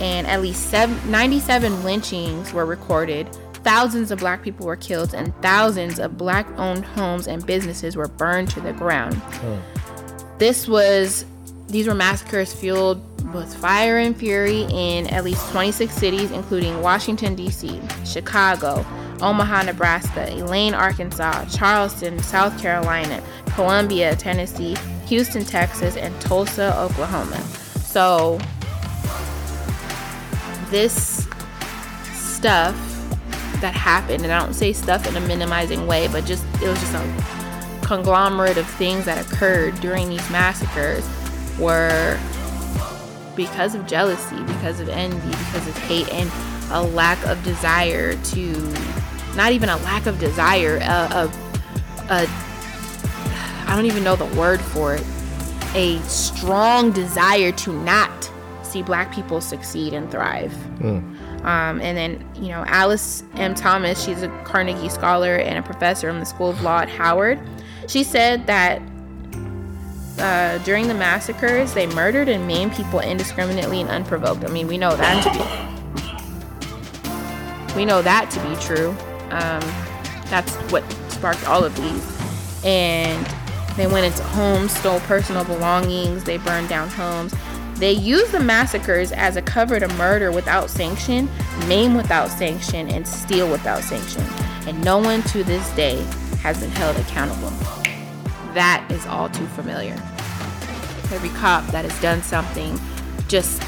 And 0.00 0.26
at 0.26 0.40
least 0.40 0.72
97 0.72 1.84
lynchings 1.84 2.52
were 2.52 2.66
recorded. 2.66 3.28
Thousands 3.64 4.10
of 4.10 4.20
black 4.20 4.42
people 4.42 4.66
were 4.66 4.76
killed, 4.76 5.14
and 5.14 5.34
thousands 5.42 5.98
of 5.98 6.16
black 6.16 6.46
owned 6.58 6.84
homes 6.84 7.26
and 7.26 7.44
businesses 7.44 7.96
were 7.96 8.08
burned 8.08 8.50
to 8.50 8.60
the 8.60 8.72
ground. 8.72 9.14
Hmm. 9.14 9.58
This 10.38 10.68
was 10.68 11.24
these 11.68 11.86
were 11.86 11.94
massacres 11.94 12.52
fueled 12.54 13.02
with 13.34 13.54
fire 13.54 13.98
and 13.98 14.16
fury 14.16 14.62
in 14.70 15.06
at 15.08 15.22
least 15.22 15.50
26 15.50 15.92
cities, 15.92 16.30
including 16.30 16.80
Washington, 16.80 17.34
D.C., 17.34 17.80
Chicago, 18.06 18.86
Omaha, 19.20 19.64
Nebraska, 19.64 20.32
Elaine, 20.32 20.72
Arkansas, 20.72 21.44
Charleston, 21.46 22.18
South 22.22 22.58
Carolina, 22.60 23.22
Columbia, 23.54 24.16
Tennessee, 24.16 24.76
Houston, 25.06 25.44
Texas, 25.44 25.96
and 25.96 26.18
Tulsa, 26.20 26.78
Oklahoma. 26.78 27.40
So, 27.80 28.38
this 30.70 31.26
stuff 32.12 32.76
that 33.60 33.74
happened, 33.74 34.24
and 34.24 34.32
I 34.32 34.38
don't 34.38 34.54
say 34.54 34.72
stuff 34.72 35.06
in 35.06 35.16
a 35.16 35.20
minimizing 35.20 35.86
way, 35.86 36.08
but 36.08 36.24
just 36.24 36.44
it 36.62 36.68
was 36.68 36.78
just 36.80 36.94
a 36.94 37.80
conglomerate 37.82 38.56
of 38.58 38.66
things 38.66 39.04
that 39.06 39.24
occurred 39.26 39.80
during 39.80 40.08
these 40.08 40.30
massacres 40.30 41.08
were 41.58 42.18
because 43.34 43.74
of 43.74 43.86
jealousy, 43.86 44.42
because 44.44 44.80
of 44.80 44.88
envy, 44.88 45.30
because 45.30 45.66
of 45.66 45.76
hate, 45.78 46.12
and 46.12 46.30
a 46.70 46.82
lack 46.82 47.24
of 47.26 47.42
desire 47.44 48.14
to, 48.14 48.74
not 49.34 49.52
even 49.52 49.68
a 49.68 49.76
lack 49.78 50.06
of 50.06 50.18
desire, 50.18 50.76
a, 50.76 50.82
a, 50.82 51.32
a 52.10 52.26
I 53.66 53.72
don't 53.74 53.86
even 53.86 54.04
know 54.04 54.16
the 54.16 54.26
word 54.38 54.60
for 54.60 54.94
it, 54.94 55.04
a 55.74 55.98
strong 56.02 56.90
desire 56.92 57.52
to 57.52 57.72
not 57.72 58.30
see 58.68 58.82
black 58.82 59.12
people 59.12 59.40
succeed 59.40 59.92
and 59.92 60.10
thrive. 60.10 60.52
Um, 61.44 61.80
and 61.80 61.96
then, 61.96 62.28
you 62.34 62.48
know, 62.48 62.64
Alice 62.66 63.22
M. 63.34 63.54
Thomas, 63.54 64.02
she's 64.04 64.22
a 64.22 64.28
Carnegie 64.44 64.88
scholar 64.88 65.36
and 65.36 65.58
a 65.58 65.62
professor 65.62 66.08
in 66.08 66.18
the 66.20 66.26
School 66.26 66.50
of 66.50 66.62
Law 66.62 66.80
at 66.80 66.88
Howard. 66.88 67.40
She 67.86 68.04
said 68.04 68.46
that 68.46 68.82
uh, 70.18 70.58
during 70.58 70.88
the 70.88 70.94
massacres, 70.94 71.74
they 71.74 71.86
murdered 71.86 72.28
and 72.28 72.46
maimed 72.46 72.74
people 72.74 73.00
indiscriminately 73.00 73.80
and 73.80 73.88
unprovoked. 73.88 74.44
I 74.44 74.48
mean, 74.48 74.66
we 74.66 74.76
know 74.76 74.96
that 74.96 75.22
to 75.24 75.30
be 75.32 75.68
we 77.76 77.84
know 77.84 78.02
that 78.02 78.28
to 78.32 78.40
be 78.40 78.56
true. 78.56 78.90
Um, 79.30 79.62
that's 80.30 80.56
what 80.72 80.82
sparked 81.12 81.46
all 81.46 81.64
of 81.64 81.76
these. 81.76 82.64
And 82.64 83.24
they 83.76 83.86
went 83.86 84.04
into 84.04 84.24
homes, 84.24 84.76
stole 84.76 84.98
personal 85.00 85.44
belongings, 85.44 86.24
they 86.24 86.38
burned 86.38 86.68
down 86.68 86.88
homes. 86.88 87.32
They 87.78 87.92
used 87.92 88.32
the 88.32 88.40
massacres 88.40 89.12
as 89.12 89.36
a 89.36 89.42
cover 89.42 89.78
to 89.78 89.86
murder 89.94 90.32
without 90.32 90.68
sanction, 90.68 91.28
maim 91.68 91.94
without 91.94 92.28
sanction, 92.28 92.88
and 92.88 93.06
steal 93.06 93.48
without 93.48 93.84
sanction. 93.84 94.22
And 94.66 94.82
no 94.82 94.98
one 94.98 95.22
to 95.22 95.44
this 95.44 95.68
day 95.76 96.02
has 96.42 96.58
been 96.58 96.70
held 96.70 96.96
accountable. 96.96 97.50
That 98.54 98.84
is 98.90 99.06
all 99.06 99.28
too 99.28 99.46
familiar. 99.48 99.94
Every 101.12 101.28
cop 101.30 101.64
that 101.68 101.84
has 101.84 102.00
done 102.02 102.20
something 102.22 102.80
just 103.28 103.62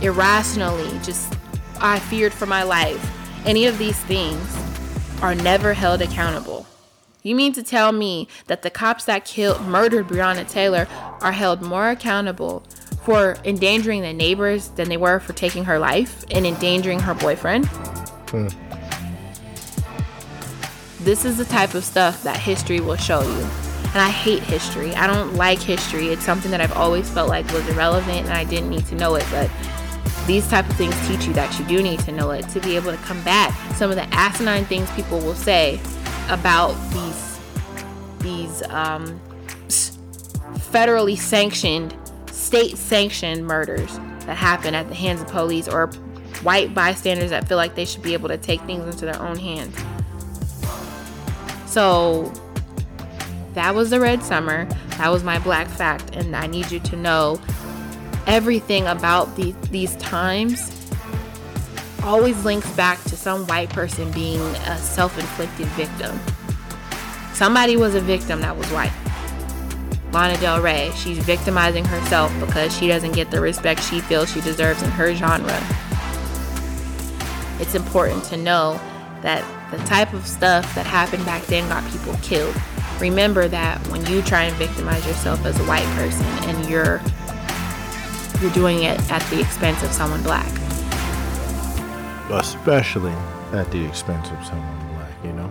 irrationally, 0.00 0.96
just 1.02 1.34
I 1.80 1.98
feared 1.98 2.32
for 2.32 2.46
my 2.46 2.62
life. 2.62 3.04
Any 3.44 3.66
of 3.66 3.78
these 3.78 3.98
things 4.04 4.56
are 5.22 5.34
never 5.34 5.74
held 5.74 6.02
accountable. 6.02 6.66
You 7.22 7.34
mean 7.34 7.52
to 7.52 7.62
tell 7.62 7.92
me 7.92 8.28
that 8.46 8.62
the 8.62 8.70
cops 8.70 9.04
that 9.04 9.26
killed, 9.26 9.60
murdered 9.66 10.08
Breonna 10.08 10.48
Taylor 10.48 10.88
are 11.20 11.32
held 11.32 11.60
more 11.60 11.90
accountable 11.90 12.60
for 13.04 13.36
endangering 13.44 14.00
the 14.00 14.12
neighbors 14.12 14.68
than 14.68 14.88
they 14.88 14.96
were 14.96 15.20
for 15.20 15.34
taking 15.34 15.64
her 15.64 15.78
life 15.78 16.24
and 16.30 16.46
endangering 16.46 16.98
her 17.00 17.14
boyfriend? 17.14 17.66
Hmm. 17.66 18.48
This 21.00 21.26
is 21.26 21.36
the 21.36 21.44
type 21.44 21.74
of 21.74 21.84
stuff 21.84 22.22
that 22.22 22.38
history 22.38 22.80
will 22.80 22.96
show 22.96 23.22
you. 23.22 23.46
And 23.92 23.98
I 23.98 24.08
hate 24.08 24.42
history. 24.42 24.94
I 24.94 25.06
don't 25.06 25.34
like 25.34 25.58
history. 25.58 26.08
It's 26.08 26.24
something 26.24 26.50
that 26.52 26.60
I've 26.60 26.76
always 26.76 27.10
felt 27.10 27.28
like 27.28 27.50
was 27.52 27.68
irrelevant 27.68 28.20
and 28.20 28.30
I 28.30 28.44
didn't 28.44 28.70
need 28.70 28.86
to 28.86 28.94
know 28.94 29.16
it, 29.16 29.26
but 29.30 29.50
these 30.26 30.48
type 30.48 30.68
of 30.68 30.76
things 30.76 30.94
teach 31.08 31.26
you 31.26 31.32
that 31.34 31.58
you 31.58 31.66
do 31.66 31.82
need 31.82 32.00
to 32.00 32.12
know 32.12 32.30
it 32.30 32.48
to 32.50 32.60
be 32.60 32.76
able 32.76 32.92
to 32.92 32.98
combat 32.98 33.52
some 33.76 33.90
of 33.90 33.96
the 33.96 34.04
asinine 34.14 34.64
things 34.66 34.90
people 34.92 35.18
will 35.18 35.34
say 35.34 35.80
about 36.30 36.72
these 36.92 37.40
these 38.20 38.62
um, 38.68 39.20
federally 40.70 41.18
sanctioned, 41.18 41.94
state 42.30 42.76
sanctioned 42.76 43.46
murders 43.46 43.98
that 44.26 44.36
happen 44.36 44.74
at 44.74 44.88
the 44.88 44.94
hands 44.94 45.20
of 45.20 45.28
police 45.28 45.66
or 45.66 45.88
white 46.42 46.74
bystanders 46.74 47.30
that 47.30 47.48
feel 47.48 47.56
like 47.56 47.74
they 47.74 47.84
should 47.84 48.02
be 48.02 48.12
able 48.12 48.28
to 48.28 48.38
take 48.38 48.60
things 48.62 48.84
into 48.84 49.04
their 49.04 49.20
own 49.20 49.36
hands. 49.36 49.76
So 51.66 52.32
that 53.54 53.74
was 53.74 53.90
the 53.90 54.00
red 54.00 54.22
summer. 54.22 54.66
That 54.98 55.08
was 55.08 55.24
my 55.24 55.38
black 55.38 55.66
fact, 55.66 56.14
and 56.14 56.36
I 56.36 56.46
need 56.46 56.70
you 56.70 56.80
to 56.80 56.96
know 56.96 57.40
everything 58.26 58.86
about 58.86 59.34
these 59.36 59.56
these 59.70 59.96
times 59.96 60.79
always 62.02 62.44
links 62.44 62.70
back 62.72 63.02
to 63.04 63.16
some 63.16 63.46
white 63.46 63.70
person 63.70 64.10
being 64.12 64.40
a 64.40 64.78
self-inflicted 64.78 65.66
victim. 65.68 66.18
Somebody 67.34 67.76
was 67.76 67.94
a 67.94 68.00
victim 68.00 68.40
that 68.40 68.56
was 68.56 68.66
white. 68.68 68.92
Lana 70.12 70.36
Del 70.38 70.60
Rey, 70.60 70.90
she's 70.96 71.18
victimizing 71.18 71.84
herself 71.84 72.32
because 72.40 72.76
she 72.76 72.88
doesn't 72.88 73.12
get 73.12 73.30
the 73.30 73.40
respect 73.40 73.82
she 73.82 74.00
feels 74.00 74.30
she 74.32 74.40
deserves 74.40 74.82
in 74.82 74.90
her 74.90 75.14
genre. 75.14 75.58
It's 77.60 77.74
important 77.74 78.24
to 78.24 78.36
know 78.36 78.80
that 79.22 79.44
the 79.70 79.78
type 79.84 80.12
of 80.12 80.26
stuff 80.26 80.74
that 80.74 80.86
happened 80.86 81.24
back 81.24 81.42
then 81.44 81.68
got 81.68 81.88
people 81.92 82.14
killed. 82.22 82.54
Remember 83.00 83.48
that 83.48 83.78
when 83.88 84.04
you 84.06 84.20
try 84.22 84.44
and 84.44 84.56
victimize 84.56 85.06
yourself 85.06 85.44
as 85.44 85.58
a 85.60 85.64
white 85.64 85.86
person 85.96 86.26
and 86.48 86.68
you're 86.68 87.00
you're 88.40 88.52
doing 88.52 88.82
it 88.82 88.98
at 89.10 89.22
the 89.30 89.38
expense 89.38 89.82
of 89.82 89.92
someone 89.92 90.22
black. 90.22 90.59
Especially 92.38 93.14
at 93.52 93.70
the 93.70 93.84
expense 93.84 94.30
of 94.30 94.44
someone 94.44 94.88
black, 94.94 95.12
you 95.24 95.32
know? 95.32 95.50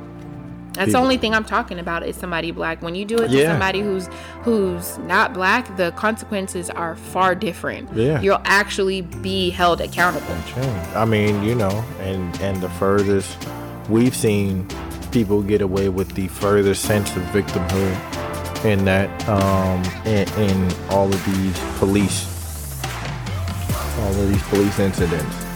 That's 0.74 0.94
the 0.94 0.98
only 0.98 1.18
thing 1.18 1.34
I'm 1.34 1.44
talking 1.44 1.78
about 1.80 2.06
is 2.06 2.16
somebody 2.16 2.52
black. 2.52 2.82
When 2.82 2.96
you 2.96 3.04
do 3.04 3.18
it 3.18 3.30
to 3.30 3.36
Yeah. 3.36 3.52
somebody 3.52 3.82
who's 3.82 4.08
who's 4.44 4.98
not 5.00 5.34
black, 5.34 5.76
the 5.76 5.92
consequences 5.92 6.70
are 6.70 6.96
far 6.96 7.36
different. 7.36 7.90
Yeah. 7.94 8.22
You'll 8.22 8.42
actually 8.46 9.02
be 9.02 9.50
held 9.50 9.82
accountable. 9.82 10.36
I 10.96 11.04
mean, 11.06 11.44
you 11.44 11.56
know, 11.56 11.84
and 12.02 12.40
and 12.42 12.62
the 12.62 12.70
furthest 12.70 13.36
we've 13.90 14.16
seen 14.16 14.68
people 15.12 15.42
get 15.42 15.62
away 15.62 15.90
with 15.90 16.14
the 16.14 16.28
furthest 16.28 16.84
sense 16.84 17.14
of 17.16 17.24
victimhood 17.24 18.66
in 18.66 18.86
that 18.86 19.10
um 19.28 19.82
in, 20.06 20.28
in 20.40 20.72
all 20.92 21.08
of 21.12 21.26
these 21.26 21.60
police 21.80 22.28
all 24.00 24.12
of 24.12 24.30
these 24.32 24.44
police 24.44 24.80
incidents. 24.80 25.49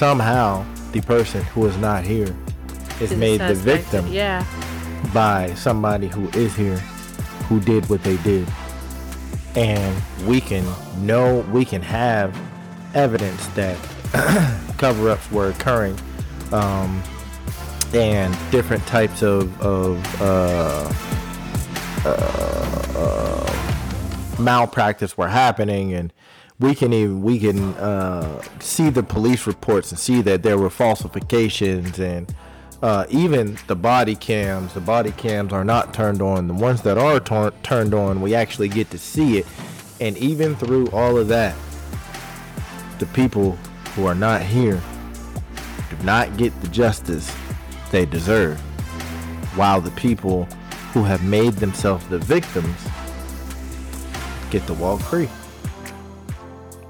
Somehow 0.00 0.64
the 0.92 1.02
person 1.02 1.44
who 1.44 1.66
is 1.66 1.76
not 1.76 2.04
here 2.04 2.34
is 3.02 3.14
made 3.14 3.38
the 3.38 3.54
victim 3.54 4.06
Yeah. 4.06 4.46
by 5.12 5.52
somebody 5.56 6.06
who 6.06 6.26
is 6.30 6.56
here 6.56 6.78
who 7.50 7.60
did 7.60 7.86
what 7.90 8.02
they 8.02 8.16
did 8.16 8.48
and 9.56 10.02
we 10.26 10.40
can 10.40 10.64
know 11.04 11.40
we 11.52 11.66
can 11.66 11.82
have 11.82 12.34
evidence 12.94 13.46
that 13.48 13.76
cover-ups 14.78 15.30
were 15.30 15.50
occurring 15.50 15.98
um, 16.50 17.02
and 17.92 18.34
different 18.50 18.86
types 18.86 19.22
of, 19.22 19.60
of 19.60 20.22
uh, 20.22 20.90
uh, 22.06 22.82
uh, 22.96 24.40
malpractice 24.40 25.18
were 25.18 25.28
happening 25.28 25.92
and 25.92 26.10
we 26.60 26.74
can 26.74 26.92
even 26.92 27.22
we 27.22 27.38
can 27.38 27.74
uh, 27.74 28.42
see 28.60 28.90
the 28.90 29.02
police 29.02 29.46
reports 29.46 29.90
and 29.90 29.98
see 29.98 30.20
that 30.20 30.42
there 30.42 30.58
were 30.58 30.70
falsifications 30.70 31.98
and 31.98 32.32
uh, 32.82 33.06
even 33.08 33.58
the 33.66 33.74
body 33.74 34.14
cams 34.14 34.74
the 34.74 34.80
body 34.80 35.10
cams 35.12 35.52
are 35.52 35.64
not 35.64 35.94
turned 35.94 36.20
on. 36.20 36.46
The 36.46 36.54
ones 36.54 36.82
that 36.82 36.98
are 36.98 37.18
tor- 37.18 37.52
turned 37.62 37.94
on 37.94 38.20
we 38.20 38.34
actually 38.34 38.68
get 38.68 38.90
to 38.90 38.98
see 38.98 39.38
it. 39.38 39.46
And 40.00 40.16
even 40.18 40.54
through 40.56 40.88
all 40.90 41.16
of 41.16 41.28
that 41.28 41.56
the 42.98 43.06
people 43.06 43.52
who 43.94 44.04
are 44.04 44.14
not 44.14 44.42
here 44.42 44.80
do 45.88 46.04
not 46.04 46.36
get 46.36 46.58
the 46.60 46.68
justice 46.68 47.34
they 47.90 48.04
deserve 48.04 48.58
while 49.56 49.80
the 49.80 49.90
people 49.92 50.44
who 50.92 51.02
have 51.02 51.24
made 51.24 51.54
themselves 51.54 52.06
the 52.08 52.18
victims 52.18 52.76
get 54.50 54.66
to 54.66 54.74
walk 54.74 55.00
free 55.00 55.28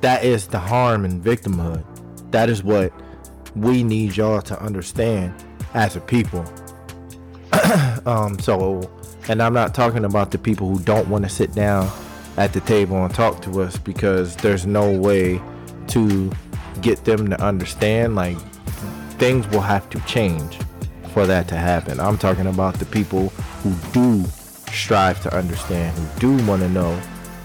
that 0.01 0.25
is 0.25 0.47
the 0.49 0.59
harm 0.59 1.05
in 1.05 1.21
victimhood. 1.21 1.85
That 2.31 2.49
is 2.49 2.63
what 2.63 2.93
we 3.55 3.83
need 3.83 4.17
y'all 4.17 4.43
to 4.43 4.63
understand 4.63 5.35
as 5.75 5.97
a 5.97 6.01
people. 6.01 6.45
Um 8.07 8.39
so 8.39 8.91
and 9.29 9.43
i'm 9.43 9.53
not 9.53 9.75
talking 9.75 10.05
about 10.05 10.31
the 10.31 10.39
people 10.39 10.69
who 10.69 10.83
don't 10.83 11.09
want 11.09 11.25
to 11.25 11.29
sit 11.31 11.55
down 11.55 11.91
at 12.37 12.53
the 12.53 12.61
table 12.61 13.05
and 13.05 13.15
talk 13.15 13.43
to 13.43 13.63
us 13.63 13.77
because 13.79 14.35
there's 14.37 14.67
no 14.67 14.91
way 14.99 15.41
to 15.89 16.33
get 16.81 17.05
them 17.05 17.29
to 17.29 17.41
understand 17.43 18.15
like 18.15 18.39
things 19.19 19.47
will 19.49 19.61
have 19.61 19.89
to 19.91 20.01
change 20.01 20.59
for 21.13 21.27
that 21.27 21.49
to 21.49 21.57
happen. 21.57 22.01
I'm 22.01 22.17
talking 22.17 22.47
about 22.47 22.79
the 22.79 22.87
people 22.87 23.29
who 23.63 23.75
do 23.93 24.25
strive 24.73 25.21
to 25.23 25.37
understand 25.37 25.97
who 25.99 26.37
do 26.37 26.47
want 26.47 26.63
to 26.63 26.69
know 26.69 27.01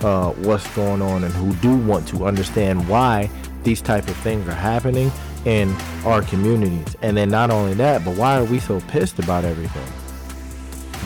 uh, 0.06 0.32
what's 0.32 0.68
going 0.76 1.02
on 1.02 1.24
and 1.24 1.34
who 1.34 1.54
do 1.56 1.76
want 1.76 2.08
to 2.08 2.26
understand 2.26 2.88
why 2.88 3.30
these 3.64 3.82
type 3.82 4.08
of 4.08 4.16
things 4.18 4.48
are 4.48 4.54
happening 4.54 5.12
in 5.46 5.70
our 6.06 6.22
communities 6.22 6.96
and 7.02 7.18
then 7.18 7.30
not 7.30 7.50
only 7.52 7.74
that 7.74 8.04
but 8.06 8.16
why 8.16 8.38
are 8.38 8.46
we 8.46 8.60
so 8.60 8.80
pissed 8.82 9.20
about 9.20 9.44
everything 9.44 9.88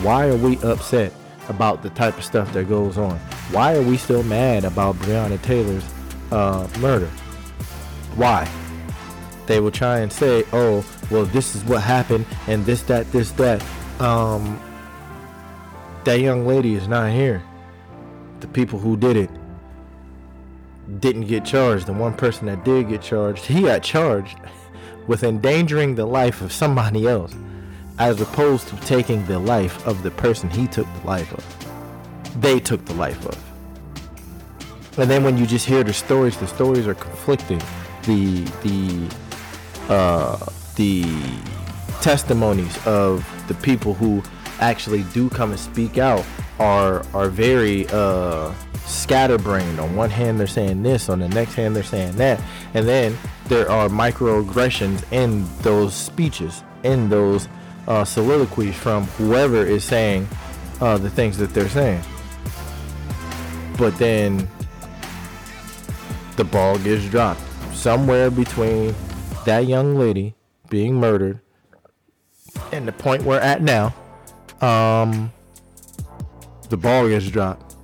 why 0.02 0.28
are 0.28 0.36
we 0.36 0.56
upset 0.62 1.12
about 1.50 1.82
the 1.82 1.90
type 1.90 2.16
of 2.16 2.24
stuff 2.24 2.50
that 2.54 2.68
goes 2.68 2.96
on? 2.96 3.18
Why 3.50 3.76
are 3.76 3.82
we 3.82 3.98
still 3.98 4.22
mad 4.22 4.64
about 4.64 4.94
Breonna 4.96 5.40
Taylor's 5.42 5.84
uh, 6.30 6.66
murder? 6.78 7.08
Why? 8.16 8.48
They 9.46 9.60
will 9.60 9.72
try 9.72 9.98
and 9.98 10.10
say, 10.10 10.44
"Oh, 10.52 10.86
well, 11.10 11.26
this 11.26 11.54
is 11.54 11.64
what 11.64 11.82
happened, 11.82 12.24
and 12.46 12.64
this, 12.64 12.82
that, 12.84 13.10
this, 13.12 13.32
that." 13.32 13.62
Um, 14.00 14.58
that 16.04 16.20
young 16.20 16.46
lady 16.46 16.76
is 16.76 16.88
not 16.88 17.10
here. 17.10 17.42
The 18.40 18.48
people 18.48 18.78
who 18.78 18.96
did 18.96 19.16
it 19.16 19.30
didn't 20.98 21.26
get 21.26 21.44
charged. 21.44 21.86
The 21.86 21.92
one 21.92 22.14
person 22.14 22.46
that 22.46 22.64
did 22.64 22.88
get 22.88 23.02
charged, 23.02 23.44
he 23.44 23.62
got 23.62 23.82
charged 23.82 24.38
with 25.06 25.22
endangering 25.22 25.94
the 25.94 26.06
life 26.06 26.40
of 26.40 26.52
somebody 26.52 27.06
else 27.06 27.34
as 27.98 28.20
opposed 28.20 28.66
to 28.68 28.76
taking 28.76 29.24
the 29.26 29.38
life 29.38 29.86
of 29.86 30.02
the 30.02 30.10
person 30.10 30.48
he 30.48 30.66
took 30.66 30.86
the 31.00 31.06
life 31.06 31.32
of. 31.32 32.40
They 32.40 32.58
took 32.58 32.84
the 32.86 32.94
life 32.94 33.24
of. 33.26 33.38
And 34.98 35.10
then 35.10 35.22
when 35.22 35.36
you 35.36 35.46
just 35.46 35.66
hear 35.66 35.84
the 35.84 35.92
stories, 35.92 36.36
the 36.38 36.46
stories 36.46 36.86
are 36.86 36.94
conflicting. 36.94 37.60
The 38.04 38.44
the 38.62 39.14
uh, 39.88 40.46
the 40.76 41.04
testimonies 42.00 42.86
of 42.86 43.26
the 43.48 43.54
people 43.54 43.92
who 43.94 44.22
actually 44.60 45.04
do 45.12 45.28
come 45.28 45.50
and 45.50 45.60
speak 45.60 45.98
out 45.98 46.24
are 46.60 47.04
are 47.14 47.28
very 47.28 47.86
uh, 47.88 48.54
scatterbrained. 48.86 49.80
On 49.80 49.96
one 49.96 50.10
hand, 50.10 50.38
they're 50.38 50.46
saying 50.46 50.82
this. 50.82 51.08
On 51.08 51.18
the 51.18 51.28
next 51.28 51.54
hand, 51.54 51.74
they're 51.74 51.82
saying 51.82 52.16
that. 52.16 52.40
And 52.74 52.86
then 52.86 53.16
there 53.46 53.68
are 53.70 53.88
microaggressions 53.88 55.10
in 55.12 55.46
those 55.62 55.94
speeches, 55.94 56.62
in 56.84 57.08
those 57.08 57.48
uh, 57.88 58.04
soliloquies 58.04 58.76
from 58.76 59.04
whoever 59.18 59.64
is 59.64 59.82
saying 59.82 60.28
uh, 60.80 60.98
the 60.98 61.10
things 61.10 61.36
that 61.38 61.52
they're 61.52 61.68
saying. 61.68 62.02
But 63.76 63.96
then 63.96 64.48
the 66.36 66.44
ball 66.44 66.78
gets 66.78 67.04
dropped 67.08 67.40
somewhere 67.74 68.30
between 68.30 68.94
that 69.46 69.66
young 69.66 69.96
lady 69.96 70.34
being 70.68 70.94
murdered 70.94 71.40
and 72.72 72.86
the 72.86 72.92
point 72.92 73.22
we're 73.22 73.40
at 73.40 73.62
now. 73.62 73.94
Um, 74.60 75.32
the 76.70 76.76
ball 76.76 77.08
gets 77.08 77.28
dropped, 77.28 77.76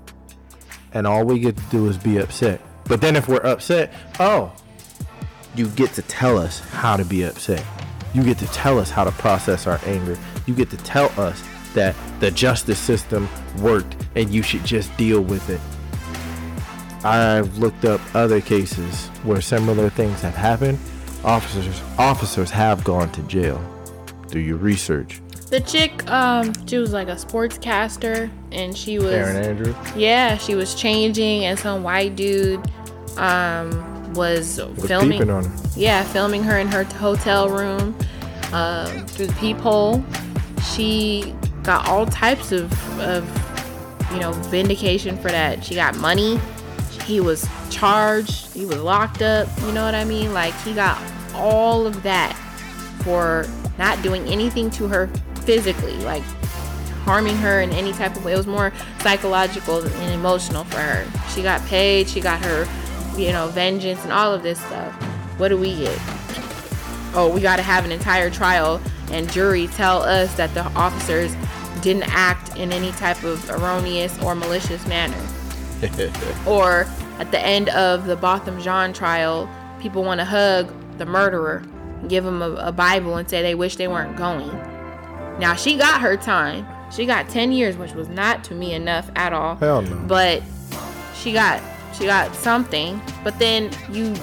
and 0.93 1.07
all 1.07 1.25
we 1.25 1.39
get 1.39 1.57
to 1.57 1.65
do 1.65 1.89
is 1.89 1.99
be 1.99 2.19
upset. 2.19 2.61
But 2.85 3.01
then 3.01 3.17
if 3.17 3.29
we're 3.29 3.45
upset, 3.45 3.93
oh, 4.21 4.53
you 5.57 5.69
get 5.69 5.93
to 5.95 6.03
tell 6.03 6.39
us 6.39 6.61
how 6.61 6.97
to 6.97 7.05
be 7.05 7.25
upset. 7.25 7.65
You 8.15 8.23
get 8.23 8.39
to 8.39 8.47
tell 8.47 8.79
us 8.79 8.91
how 8.91 9.05
to 9.05 9.13
process 9.13 9.67
our 9.67 9.81
anger. 9.85 10.17
You 10.47 10.55
get 10.55 10.71
to 10.71 10.77
tell 10.79 11.09
us 11.21 11.43
that 11.75 11.95
the 12.21 12.31
justice 12.31 12.79
system 12.79 13.29
worked 13.59 13.97
and 14.15 14.31
you 14.31 14.43
should 14.43 14.65
just 14.65 14.97
deal 14.97 15.21
with 15.21 15.51
it. 15.51 15.61
I've 17.05 17.59
looked 17.59 17.85
up 17.85 18.01
other 18.15 18.41
cases 18.41 19.09
where 19.23 19.41
similar 19.41 19.91
things 19.91 20.23
have 20.23 20.35
happened. 20.35 20.79
Officers 21.25 21.83
officers 21.99 22.51
have 22.51 22.83
gone 22.85 23.11
to 23.13 23.23
jail. 23.23 23.63
Do 24.29 24.39
your 24.39 24.57
research. 24.57 25.21
The 25.49 25.60
chick, 25.60 26.08
um, 26.10 26.52
she 26.66 26.78
was 26.78 26.92
like 26.92 27.08
a 27.08 27.15
sportscaster, 27.15 28.31
and 28.50 28.76
she 28.76 28.99
was 28.99 29.15
Andrews. 29.15 29.76
yeah, 29.94 30.36
she 30.39 30.57
was 30.57 30.75
changing, 30.75 31.44
and 31.44 31.57
some 31.58 31.84
white 31.84 32.16
dude, 32.16 32.60
um, 33.16 34.12
was 34.15 34.58
Was 34.58 34.86
filming. 34.86 35.31
on 35.31 35.44
her. 35.44 35.57
Yeah, 35.76 36.02
filming 36.05 36.42
her 36.42 36.58
in 36.58 36.66
her 36.68 36.83
hotel 36.84 37.49
room 37.49 37.97
uh, 38.52 38.86
through 39.07 39.26
the 39.26 39.33
peephole. 39.34 40.05
She 40.75 41.33
got 41.62 41.86
all 41.86 42.07
types 42.07 42.50
of, 42.50 42.73
of, 43.00 43.25
you 44.12 44.18
know, 44.18 44.33
vindication 44.50 45.16
for 45.16 45.28
that. 45.31 45.65
She 45.65 45.76
got 45.76 45.97
money. 45.99 46.41
He 47.05 47.20
was 47.20 47.49
charged. 47.70 48.52
He 48.52 48.66
was 48.66 48.78
locked 48.78 49.23
up. 49.23 49.49
You 49.60 49.70
know 49.73 49.84
what 49.84 49.94
I 49.94 50.05
mean? 50.05 50.33
Like, 50.33 50.55
he 50.62 50.73
got 50.75 51.00
all 51.34 51.86
of 51.86 52.02
that 52.02 52.33
for 53.05 53.47
not 53.78 54.02
doing 54.02 54.26
anything 54.26 54.70
to 54.70 54.89
her 54.89 55.08
physically, 55.47 55.97
like 55.99 56.23
harming 57.07 57.36
her 57.36 57.60
in 57.60 57.70
any 57.70 57.92
type 57.92 58.16
of 58.16 58.25
way. 58.25 58.33
It 58.33 58.36
was 58.36 58.49
more 58.49 58.73
psychological 58.99 59.78
and 59.78 60.12
emotional 60.12 60.65
for 60.65 60.78
her. 60.78 61.07
She 61.31 61.42
got 61.42 61.65
paid. 61.66 62.08
She 62.08 62.20
got 62.20 62.44
her, 62.44 62.66
you 63.16 63.31
know, 63.31 63.47
vengeance 63.49 64.02
and 64.02 64.12
all 64.12 64.34
of 64.34 64.42
this 64.42 64.58
stuff. 64.58 64.92
What 65.39 65.49
do 65.49 65.57
we 65.57 65.76
get? 65.76 65.99
Oh, 67.15 67.31
we 67.33 67.41
got 67.41 67.57
to 67.57 67.62
have 67.62 67.84
an 67.84 67.92
entire 67.92 68.28
trial 68.28 68.81
and 69.12 69.31
jury 69.31 69.68
tell 69.68 70.02
us 70.02 70.34
that 70.34 70.52
the 70.55 70.65
officers 70.73 71.34
didn't 71.81 72.08
act 72.08 72.57
in 72.57 72.73
any 72.73 72.91
type 72.92 73.23
of 73.23 73.49
erroneous 73.50 74.20
or 74.23 74.34
malicious 74.34 74.84
manner. 74.86 75.16
or 76.47 76.86
at 77.18 77.31
the 77.31 77.39
end 77.39 77.68
of 77.70 78.07
the 78.07 78.16
Botham 78.16 78.60
Jean 78.60 78.92
trial, 78.92 79.49
people 79.81 80.02
want 80.02 80.20
to 80.20 80.25
hug 80.25 80.73
the 80.99 81.07
murderer, 81.07 81.62
give 82.08 82.26
him 82.26 82.42
a, 82.42 82.50
a 82.57 82.73
Bible, 82.73 83.16
and 83.16 83.31
say 83.31 83.42
they 83.42 83.55
wish 83.55 83.76
they 83.76 83.86
weren't 83.86 84.16
going. 84.16 84.50
Now 85.39 85.55
she 85.55 85.77
got 85.77 86.01
her 86.01 86.17
time. 86.17 86.67
She 86.91 87.05
got 87.05 87.29
10 87.29 87.53
years, 87.53 87.77
which 87.77 87.93
was 87.95 88.09
not 88.09 88.45
to 88.45 88.55
me 88.55 88.73
enough 88.73 89.11
at 89.17 89.33
all. 89.33 89.57
Hell 89.57 89.83
no. 89.83 89.97
But 90.07 90.43
she 91.21 91.33
got 91.33 91.63
she 91.97 92.05
got 92.07 92.35
something. 92.35 93.01
But 93.25 93.39
then 93.39 93.71
you 93.91 94.15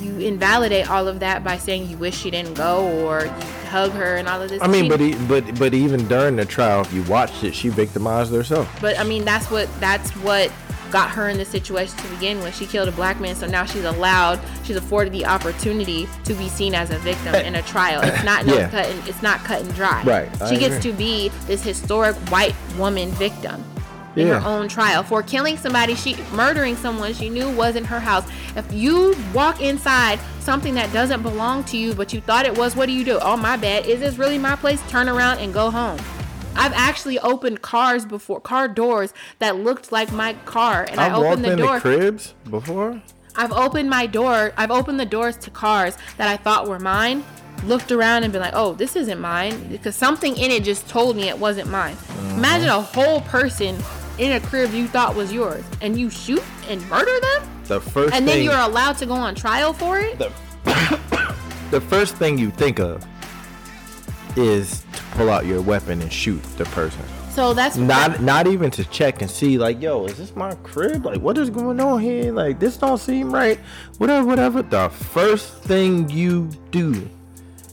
you 0.00 0.18
invalidate 0.18 0.90
all 0.90 1.08
of 1.08 1.20
that 1.20 1.42
by 1.44 1.56
saying 1.56 1.88
you 1.88 1.96
wish 1.96 2.16
she 2.16 2.30
didn't 2.30 2.54
go 2.54 2.86
or 3.06 3.24
you 3.24 3.30
hug 3.70 3.90
her 3.92 4.16
and 4.16 4.28
all 4.28 4.40
of 4.42 4.48
this. 4.48 4.60
I 4.62 4.66
mean, 4.66 4.88
but 4.88 5.00
e- 5.00 5.14
but 5.26 5.58
but 5.58 5.74
even 5.74 6.06
during 6.08 6.36
the 6.36 6.44
trial, 6.44 6.82
if 6.82 6.92
you 6.92 7.02
watched 7.04 7.42
it, 7.44 7.54
she 7.54 7.68
victimized 7.68 8.32
herself. 8.32 8.68
But 8.80 8.98
I 8.98 9.04
mean, 9.04 9.24
that's 9.24 9.50
what 9.50 9.68
that's 9.80 10.10
what 10.16 10.50
got 10.94 11.10
her 11.10 11.28
in 11.28 11.36
this 11.36 11.48
situation 11.48 11.96
to 11.98 12.06
begin 12.06 12.38
with. 12.38 12.54
She 12.56 12.66
killed 12.66 12.86
a 12.88 12.92
black 12.92 13.18
man, 13.20 13.34
so 13.34 13.48
now 13.48 13.64
she's 13.64 13.82
allowed, 13.82 14.38
she's 14.62 14.76
afforded 14.76 15.12
the 15.12 15.26
opportunity 15.26 16.08
to 16.22 16.34
be 16.34 16.48
seen 16.48 16.72
as 16.72 16.90
a 16.90 16.98
victim 16.98 17.34
in 17.34 17.56
a 17.56 17.62
trial. 17.62 18.00
It's 18.04 18.22
not 18.22 18.46
no 18.46 18.54
Yeah. 18.56 18.68
cut, 18.68 18.86
and, 18.86 19.08
it's 19.08 19.20
not 19.20 19.42
cut 19.42 19.60
and 19.62 19.74
dry. 19.74 20.04
Right, 20.04 20.28
I 20.40 20.48
She 20.50 20.56
gets 20.56 20.76
agree. 20.76 20.92
to 20.92 20.96
be 20.96 21.32
this 21.48 21.64
historic 21.64 22.14
white 22.30 22.54
woman 22.78 23.10
victim. 23.10 23.64
In 24.14 24.28
Yeah. 24.28 24.38
her 24.38 24.46
own 24.48 24.68
trial 24.68 25.02
for 25.02 25.20
killing 25.24 25.58
somebody, 25.58 25.96
she 25.96 26.16
murdering 26.32 26.76
someone 26.76 27.12
she 27.12 27.28
knew 27.28 27.50
was 27.50 27.74
in 27.74 27.84
her 27.86 27.98
house. 27.98 28.22
If 28.54 28.64
you 28.72 29.16
walk 29.32 29.60
inside 29.60 30.20
something 30.38 30.74
that 30.76 30.92
doesn't 30.92 31.22
belong 31.22 31.64
to 31.64 31.76
you, 31.76 31.92
but 31.94 32.12
you 32.12 32.20
thought 32.20 32.46
it 32.46 32.56
was, 32.56 32.76
what 32.76 32.86
do 32.86 32.92
you 32.92 33.04
do? 33.04 33.18
Oh 33.20 33.36
my 33.36 33.56
bad, 33.56 33.86
is 33.86 33.98
this 33.98 34.16
really 34.16 34.38
my 34.38 34.54
place? 34.54 34.80
Turn 34.88 35.08
around 35.08 35.38
and 35.40 35.52
go 35.52 35.70
home. 35.72 35.98
I've 36.56 36.72
actually 36.72 37.18
opened 37.18 37.62
cars 37.62 38.04
before, 38.04 38.40
car 38.40 38.68
doors 38.68 39.12
that 39.38 39.56
looked 39.56 39.92
like 39.92 40.12
my 40.12 40.34
car, 40.44 40.84
and 40.88 41.00
I 41.00 41.06
I've 41.06 41.12
walked 41.12 41.26
opened 41.26 41.44
the 41.44 41.56
door. 41.56 41.80
cribs 41.80 42.34
before. 42.50 43.02
I've 43.36 43.52
opened 43.52 43.90
my 43.90 44.06
door. 44.06 44.52
I've 44.56 44.70
opened 44.70 45.00
the 45.00 45.06
doors 45.06 45.36
to 45.38 45.50
cars 45.50 45.96
that 46.18 46.28
I 46.28 46.36
thought 46.36 46.68
were 46.68 46.78
mine. 46.78 47.24
Looked 47.64 47.90
around 47.92 48.24
and 48.24 48.32
been 48.32 48.42
like, 48.42 48.54
"Oh, 48.54 48.74
this 48.74 48.94
isn't 48.94 49.20
mine," 49.20 49.68
because 49.68 49.96
something 49.96 50.36
in 50.36 50.50
it 50.50 50.64
just 50.64 50.88
told 50.88 51.16
me 51.16 51.28
it 51.28 51.38
wasn't 51.38 51.68
mine. 51.70 51.94
Uh-huh. 51.94 52.36
Imagine 52.36 52.68
a 52.68 52.80
whole 52.80 53.20
person 53.22 53.76
in 54.18 54.32
a 54.32 54.40
crib 54.40 54.72
you 54.72 54.86
thought 54.86 55.14
was 55.16 55.32
yours, 55.32 55.64
and 55.80 55.98
you 55.98 56.10
shoot 56.10 56.42
and 56.68 56.86
murder 56.88 57.18
them, 57.20 57.42
The 57.64 57.80
first 57.80 58.14
and 58.14 58.28
then 58.28 58.42
you're 58.44 58.54
allowed 58.58 58.98
to 58.98 59.06
go 59.06 59.14
on 59.14 59.34
trial 59.34 59.72
for 59.72 59.98
it. 59.98 60.18
the, 60.18 60.30
the 61.70 61.80
first 61.80 62.14
thing 62.16 62.38
you 62.38 62.50
think 62.50 62.78
of 62.78 63.04
is 64.36 64.84
to 64.92 65.02
pull 65.12 65.30
out 65.30 65.46
your 65.46 65.62
weapon 65.62 66.00
and 66.00 66.12
shoot 66.12 66.42
the 66.56 66.64
person. 66.66 67.04
So 67.30 67.52
that's 67.52 67.76
Not 67.76 68.20
not 68.22 68.46
even 68.46 68.70
to 68.72 68.84
check 68.84 69.20
and 69.20 69.28
see 69.28 69.58
like, 69.58 69.82
yo, 69.82 70.04
is 70.04 70.18
this 70.18 70.36
my 70.36 70.54
crib? 70.56 71.04
Like, 71.04 71.20
what 71.20 71.36
is 71.36 71.50
going 71.50 71.80
on 71.80 72.00
here? 72.00 72.32
Like, 72.32 72.60
this 72.60 72.76
don't 72.76 72.98
seem 72.98 73.34
right. 73.34 73.58
Whatever, 73.98 74.24
whatever. 74.26 74.62
The 74.62 74.88
first 74.88 75.54
thing 75.64 76.08
you 76.08 76.48
do 76.70 77.08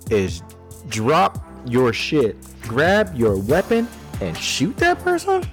is 0.09 0.41
drop 0.89 1.45
your 1.65 1.93
shit, 1.93 2.37
grab 2.63 3.15
your 3.15 3.37
weapon, 3.37 3.87
and 4.19 4.35
shoot 4.35 4.75
that 4.77 4.97
person. 4.99 5.43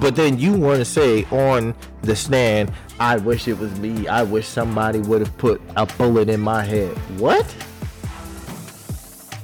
But 0.00 0.16
then 0.16 0.38
you 0.38 0.52
want 0.52 0.78
to 0.78 0.84
say 0.84 1.24
on 1.26 1.74
the 2.02 2.16
stand, 2.16 2.72
I 2.98 3.18
wish 3.18 3.46
it 3.46 3.58
was 3.58 3.78
me. 3.78 4.08
I 4.08 4.24
wish 4.24 4.46
somebody 4.48 4.98
would 4.98 5.20
have 5.20 5.38
put 5.38 5.60
a 5.76 5.86
bullet 5.86 6.28
in 6.28 6.40
my 6.40 6.64
head. 6.64 6.96
What? 7.20 7.46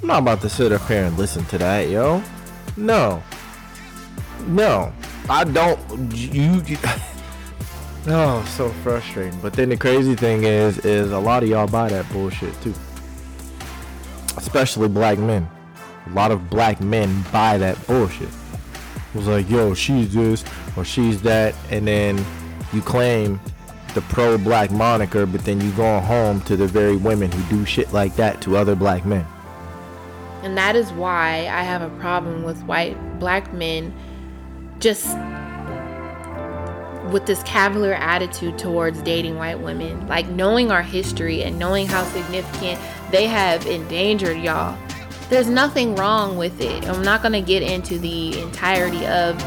I'm 0.05 0.09
not 0.09 0.21
about 0.21 0.41
to 0.41 0.49
sit 0.49 0.71
up 0.71 0.85
here 0.87 1.05
and 1.05 1.17
listen 1.17 1.43
to 1.45 1.57
that, 1.57 1.89
yo. 1.89 2.21
No. 2.77 3.23
No. 4.45 4.93
I 5.27 5.45
don't. 5.45 5.79
You. 6.13 6.61
oh, 8.05 8.45
so 8.55 8.69
frustrating. 8.83 9.39
But 9.41 9.53
then 9.53 9.69
the 9.69 9.77
crazy 9.77 10.13
thing 10.13 10.43
is, 10.43 10.77
is 10.85 11.11
a 11.11 11.17
lot 11.17 11.41
of 11.41 11.49
y'all 11.49 11.67
buy 11.67 11.89
that 11.89 12.07
bullshit 12.11 12.53
too. 12.61 12.75
Especially 14.37 14.87
black 14.89 15.17
men. 15.17 15.49
A 16.05 16.09
lot 16.11 16.29
of 16.29 16.51
black 16.51 16.81
men 16.81 17.25
buy 17.31 17.57
that 17.57 17.87
bullshit. 17.87 18.29
It 18.29 19.15
was 19.15 19.25
like, 19.25 19.49
yo, 19.49 19.73
she's 19.73 20.13
this 20.13 20.45
or 20.77 20.85
she's 20.85 21.19
that, 21.23 21.55
and 21.71 21.87
then 21.87 22.23
you 22.73 22.83
claim 22.83 23.39
the 23.95 24.01
pro-black 24.01 24.69
moniker, 24.69 25.25
but 25.25 25.43
then 25.45 25.59
you 25.61 25.71
go 25.71 25.99
home 25.99 26.41
to 26.41 26.55
the 26.55 26.67
very 26.67 26.95
women 26.95 27.31
who 27.31 27.57
do 27.57 27.65
shit 27.65 27.91
like 27.91 28.15
that 28.17 28.39
to 28.41 28.55
other 28.55 28.75
black 28.75 29.03
men. 29.03 29.25
And 30.45 30.55
that 30.59 30.75
is 30.75 30.93
why 30.93 31.47
I 31.51 31.63
have 31.63 31.81
a 31.81 31.89
problem 31.99 32.43
with 32.43 32.61
white 32.65 32.95
black 33.19 33.51
men 33.51 33.91
just 34.77 35.07
with 37.11 37.25
this 37.25 37.41
cavalier 37.43 37.95
attitude 37.95 38.59
towards 38.59 39.01
dating 39.01 39.37
white 39.37 39.59
women. 39.59 40.07
Like 40.07 40.27
knowing 40.29 40.69
our 40.69 40.83
history 40.83 41.41
and 41.43 41.57
knowing 41.57 41.87
how 41.87 42.03
significant 42.03 42.79
they 43.09 43.25
have 43.25 43.65
endangered 43.65 44.37
y'all. 44.37 44.77
There's 45.29 45.49
nothing 45.49 45.95
wrong 45.95 46.37
with 46.37 46.61
it. 46.61 46.87
I'm 46.87 47.01
not 47.01 47.23
going 47.23 47.33
to 47.33 47.41
get 47.41 47.63
into 47.63 47.97
the 47.97 48.39
entirety 48.39 49.03
of 49.07 49.43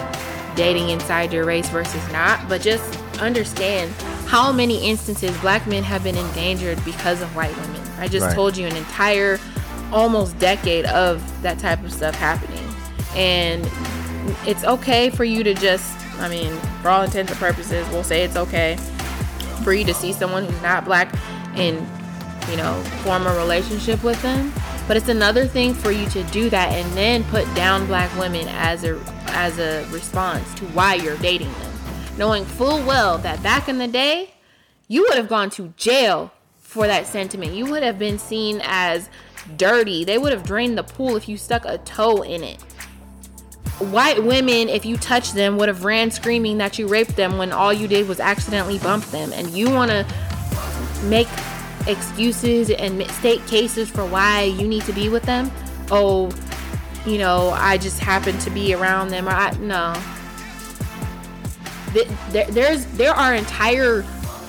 dating 0.57 0.89
inside 0.89 1.33
your 1.33 1.45
race 1.45 1.69
versus 1.69 2.05
not, 2.13 2.49
but 2.49 2.61
just 2.61 3.01
understand 3.21 3.93
how 4.27 4.51
many 4.51 4.85
instances 4.85 5.37
black 5.39 5.65
men 5.69 5.85
have 5.85 6.03
been 6.03 6.17
endangered 6.17 6.85
because 6.85 7.23
of 7.23 7.37
white 7.37 7.57
women. 7.57 7.83
I 8.01 8.09
just 8.09 8.27
Right. 8.27 8.35
told 8.35 8.57
you 8.57 8.67
an 8.67 8.75
entire 8.75 9.39
almost 9.93 10.39
decade 10.39 10.85
of 10.87 11.43
that 11.43 11.59
type 11.59 11.83
of 11.83 11.93
stuff 11.93 12.15
happening. 12.15 12.65
And 13.17 13.69
it's 14.47 14.65
okay 14.65 15.11
for 15.11 15.25
you 15.25 15.43
to 15.45 15.55
just, 15.55 15.97
I 16.19 16.29
mean, 16.29 16.55
for 16.83 16.89
all 16.91 17.03
intents 17.03 17.31
and 17.31 17.41
purposes, 17.41 17.89
we'll 17.89 18.05
say 18.05 18.23
it's 18.23 18.37
okay 18.37 18.77
for 19.63 19.73
you 19.73 19.85
to 19.85 19.95
see 19.95 20.13
someone 20.13 20.45
who's 20.45 20.63
not 20.63 20.85
black 20.85 21.15
and, 21.55 21.77
you 22.51 22.57
know, 22.57 22.81
form 23.03 23.27
a 23.27 23.37
relationship 23.37 24.03
with 24.05 24.21
them. 24.23 24.53
But 24.87 24.97
it's 24.97 25.09
another 25.09 25.47
thing 25.47 25.75
for 25.75 25.91
you 25.91 26.09
to 26.11 26.23
do 26.25 26.49
that 26.51 26.73
and 26.73 26.91
then 26.97 27.25
put 27.25 27.45
down 27.55 27.87
black 27.87 28.17
women 28.19 28.49
as 28.49 28.85
a 28.85 28.99
as 29.29 29.59
a 29.59 29.87
response 29.91 30.55
to 30.55 30.65
why 30.69 30.95
you're 30.95 31.19
dating 31.19 31.53
them. 31.53 31.73
Knowing 32.17 32.45
full 32.45 32.85
well 32.87 33.19
that 33.19 33.43
back 33.43 33.69
in 33.69 33.77
the 33.77 33.87
day, 33.87 34.33
you 34.89 35.03
would 35.03 35.17
have 35.19 35.29
gone 35.29 35.51
to 35.51 35.75
jail 35.77 36.33
for 36.57 36.87
that 36.87 37.07
sentiment. 37.07 37.53
You 37.53 37.67
would 37.67 37.83
have 37.83 37.99
been 37.99 38.19
seen 38.19 38.61
as 38.65 39.11
dirty. 39.57 40.05
They 40.05 40.19
would 40.19 40.33
have 40.33 40.45
drained 40.45 40.77
the 40.77 40.83
pool 40.83 41.17
if 41.17 41.29
you 41.29 41.37
stuck 41.37 41.65
a 41.65 41.79
toe 41.79 42.23
in 42.23 42.43
it. 42.43 42.61
White 43.79 44.23
women, 44.25 44.69
if 44.69 44.85
you 44.85 44.97
touched 44.97 45.35
them, 45.35 45.57
would 45.57 45.69
have 45.69 45.85
ran 45.85 46.11
screaming 46.11 46.59
that 46.59 46.79
you 46.79 46.89
raped 46.89 47.17
them 47.17 47.39
when 47.39 47.53
all 47.53 47.73
you 47.73 47.87
did 47.87 48.09
was 48.09 48.19
accidentally 48.19 48.79
bump 48.79 49.05
them. 49.07 49.33
And 49.33 49.51
you 49.51 49.71
want 49.71 49.91
to 49.91 50.07
make 51.05 51.29
excuses 51.87 52.71
and 52.71 53.09
state 53.13 53.45
cases 53.47 53.89
for 53.89 54.05
why 54.05 54.43
you 54.43 54.67
need 54.67 54.83
to 54.85 54.93
be 54.93 55.09
with 55.09 55.23
them. 55.23 55.51
Oh, 55.91 56.31
you 57.07 57.19
know, 57.19 57.51
I 57.51 57.79
just 57.79 58.01
happen 58.01 58.37
to 58.41 58.51
be 58.51 58.75
around 58.75 59.09
them. 59.09 59.29
Or 59.29 59.33
I, 59.33 59.53
no, 59.59 59.95
there, 61.93 62.47
there's 62.51 62.85
there 62.97 63.15
are 63.15 63.35
entire 63.35 64.05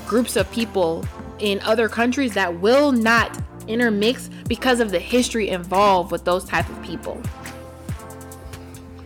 groups 0.07 0.35
of 0.35 0.51
people 0.51 1.05
in 1.39 1.59
other 1.61 1.87
countries 1.87 2.33
that 2.33 2.59
will 2.59 2.91
not 2.91 3.39
intermix 3.69 4.29
because 4.47 4.79
of 4.79 4.91
the 4.91 4.99
history 4.99 5.49
involved 5.49 6.11
with 6.11 6.25
those 6.25 6.43
type 6.43 6.67
of 6.69 6.81
people. 6.81 7.21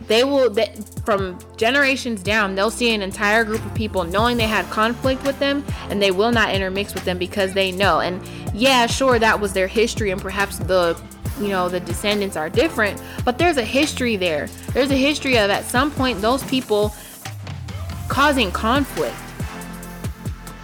They 0.08 0.24
will 0.24 0.50
they, 0.50 0.74
from 1.06 1.38
generations 1.56 2.22
down 2.22 2.56
they'll 2.56 2.72
see 2.72 2.93
an 2.93 3.01
entire 3.01 3.43
group 3.43 3.66
of 3.66 3.74
people 3.74 4.03
knowing 4.03 4.38
they 4.38 4.48
had 4.48 4.66
conflict 4.69 5.24
with 5.24 5.40
them 5.40 5.64
and 5.90 6.01
they 6.01 6.11
will 6.11 6.32
not 6.32 6.53
intermix 6.53 6.93
with 6.93 7.06
them 7.06 7.17
because 7.17 7.53
they 7.53 7.72
know. 7.72 8.00
And 8.00 8.22
yeah 8.53 8.85
sure 8.85 9.19
that 9.19 9.40
was 9.40 9.53
their 9.53 9.67
history 9.67 10.11
and 10.11 10.22
perhaps 10.22 10.58
the 10.58 11.00
you 11.40 11.48
know 11.48 11.67
the 11.67 11.80
descendants 11.80 12.38
are 12.38 12.48
different 12.50 13.01
but 13.25 13.38
there's 13.38 13.58
a 13.58 13.66
history 13.66 14.16
there. 14.17 14.48
There's 14.74 14.92
a 14.92 14.95
history 14.95 15.38
of 15.38 15.50
at 15.50 15.66
some 15.66 15.90
point 15.92 16.22
those 16.22 16.43
people 16.43 16.93
causing 18.09 18.51
conflict 18.51 19.16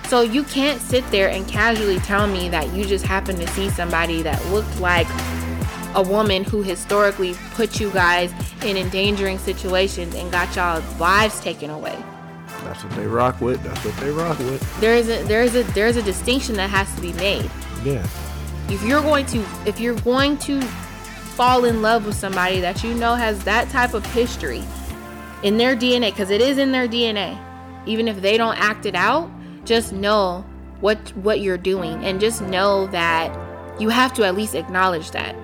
so 0.09 0.21
you 0.21 0.43
can't 0.43 0.81
sit 0.81 1.09
there 1.11 1.29
and 1.29 1.47
casually 1.47 1.99
tell 1.99 2.25
me 2.25 2.49
that 2.49 2.73
you 2.73 2.83
just 2.83 3.05
happened 3.05 3.38
to 3.39 3.47
see 3.49 3.69
somebody 3.69 4.23
that 4.23 4.43
looked 4.47 4.79
like 4.79 5.05
a 5.93 6.01
woman 6.01 6.43
who 6.43 6.63
historically 6.63 7.35
put 7.53 7.79
you 7.79 7.91
guys 7.91 8.33
in 8.65 8.75
endangering 8.75 9.38
situations 9.38 10.15
and 10.15 10.31
got 10.31 10.55
y'all 10.55 10.83
lives 10.97 11.39
taken 11.41 11.69
away. 11.69 11.95
That's 12.63 12.83
what 12.83 12.95
they 12.95 13.05
rock 13.05 13.39
with. 13.39 13.63
That's 13.63 13.85
what 13.85 13.95
they 13.97 14.09
rock 14.09 14.39
with. 14.39 14.81
There 14.81 14.95
is 14.95 15.09
a 15.09 15.23
there 15.23 15.43
is 15.43 15.55
a 15.55 15.61
there 15.73 15.88
is 15.88 15.95
a 15.95 16.01
distinction 16.01 16.55
that 16.55 16.71
has 16.71 16.93
to 16.95 17.01
be 17.01 17.13
made. 17.13 17.49
Yeah. 17.83 18.05
If 18.67 18.83
you're 18.83 19.01
going 19.01 19.27
to 19.27 19.45
if 19.67 19.79
you're 19.79 19.95
going 20.01 20.38
to 20.39 20.59
fall 21.35 21.65
in 21.65 21.83
love 21.83 22.07
with 22.07 22.15
somebody 22.15 22.59
that 22.61 22.83
you 22.83 22.95
know 22.95 23.13
has 23.13 23.43
that 23.43 23.69
type 23.69 23.93
of 23.93 24.03
history 24.07 24.63
in 25.43 25.57
their 25.57 25.75
DNA 25.75 26.09
because 26.09 26.31
it 26.31 26.41
is 26.41 26.57
in 26.57 26.71
their 26.71 26.88
DNA, 26.88 27.39
even 27.85 28.07
if 28.07 28.21
they 28.21 28.38
don't 28.38 28.57
act 28.57 28.85
it 28.85 28.95
out, 28.95 29.29
just 29.69 29.93
know 29.93 30.43
what 30.80 30.98
what 31.17 31.41
you're 31.41 31.56
doing 31.56 32.03
and 32.03 32.19
just 32.19 32.41
know 32.41 32.88
that 32.88 33.30
you 33.80 33.89
have 33.89 34.11
to 34.15 34.25
at 34.25 34.35
least 34.35 34.56
acknowledge 34.56 35.11
that. 35.11 35.35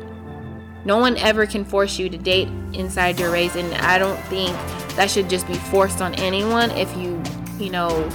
No 0.83 0.97
one 0.97 1.15
ever 1.17 1.45
can 1.45 1.63
force 1.63 1.99
you 1.99 2.09
to 2.09 2.17
date 2.17 2.47
inside 2.73 3.19
your 3.19 3.31
race 3.31 3.55
and 3.55 3.71
i 3.75 3.97
don't 3.97 4.19
think 4.25 4.51
that 4.95 5.11
should 5.11 5.29
just 5.29 5.47
be 5.47 5.53
forced 5.53 6.01
on 6.01 6.15
anyone 6.15 6.71
if 6.71 6.95
you 6.97 7.21
you 7.59 7.69
know 7.69 8.09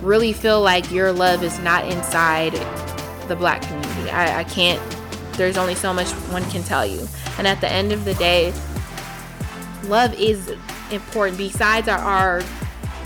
really 0.00 0.32
feel 0.34 0.60
like 0.60 0.90
your 0.90 1.12
love 1.12 1.42
is 1.42 1.58
not 1.60 1.86
inside 1.86 2.52
the 3.26 3.34
black 3.34 3.62
community. 3.62 4.10
I, 4.10 4.40
I 4.40 4.44
can't 4.44 4.82
there's 5.32 5.56
only 5.56 5.74
so 5.74 5.94
much 5.94 6.10
one 6.30 6.44
can 6.50 6.62
tell 6.62 6.84
you. 6.84 7.08
And 7.38 7.46
at 7.46 7.62
the 7.62 7.72
end 7.72 7.92
of 7.92 8.04
the 8.04 8.14
day 8.14 8.52
love 9.84 10.12
is 10.12 10.52
important 10.90 11.38
besides 11.38 11.88
our, 11.88 11.98
our 11.98 12.42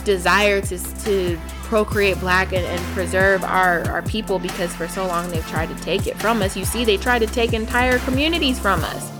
desire 0.04 0.60
to, 0.60 0.78
to 1.04 1.38
procreate 1.73 2.20
black 2.20 2.52
and, 2.52 2.67
and 2.67 2.78
preserve 2.92 3.42
our, 3.42 3.89
our 3.89 4.02
people 4.02 4.39
because 4.39 4.76
for 4.76 4.86
so 4.86 5.07
long 5.07 5.31
they've 5.31 5.47
tried 5.49 5.75
to 5.75 5.75
take 5.76 6.07
it 6.07 6.15
from 6.20 6.42
us. 6.42 6.55
You 6.55 6.67
see, 6.67 6.84
they 6.84 6.99
tried 6.99 7.20
to 7.20 7.26
take 7.26 7.55
entire 7.55 7.99
communities 8.01 8.59
from 8.59 8.84
us. 8.84 9.10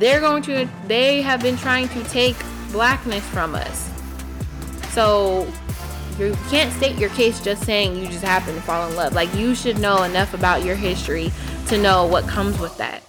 They're 0.00 0.18
going 0.18 0.42
to, 0.42 0.68
they 0.88 1.22
have 1.22 1.40
been 1.40 1.56
trying 1.56 1.88
to 1.90 2.02
take 2.02 2.34
blackness 2.72 3.24
from 3.26 3.54
us. 3.54 3.88
So 4.88 5.46
you 6.18 6.36
can't 6.48 6.72
state 6.72 6.98
your 6.98 7.10
case 7.10 7.40
just 7.40 7.62
saying 7.62 7.94
you 7.94 8.08
just 8.08 8.24
happen 8.24 8.56
to 8.56 8.60
fall 8.62 8.88
in 8.88 8.96
love. 8.96 9.12
Like 9.12 9.32
you 9.36 9.54
should 9.54 9.78
know 9.78 10.02
enough 10.02 10.34
about 10.34 10.64
your 10.64 10.74
history 10.74 11.30
to 11.68 11.78
know 11.80 12.06
what 12.06 12.26
comes 12.26 12.58
with 12.58 12.76
that. 12.78 13.04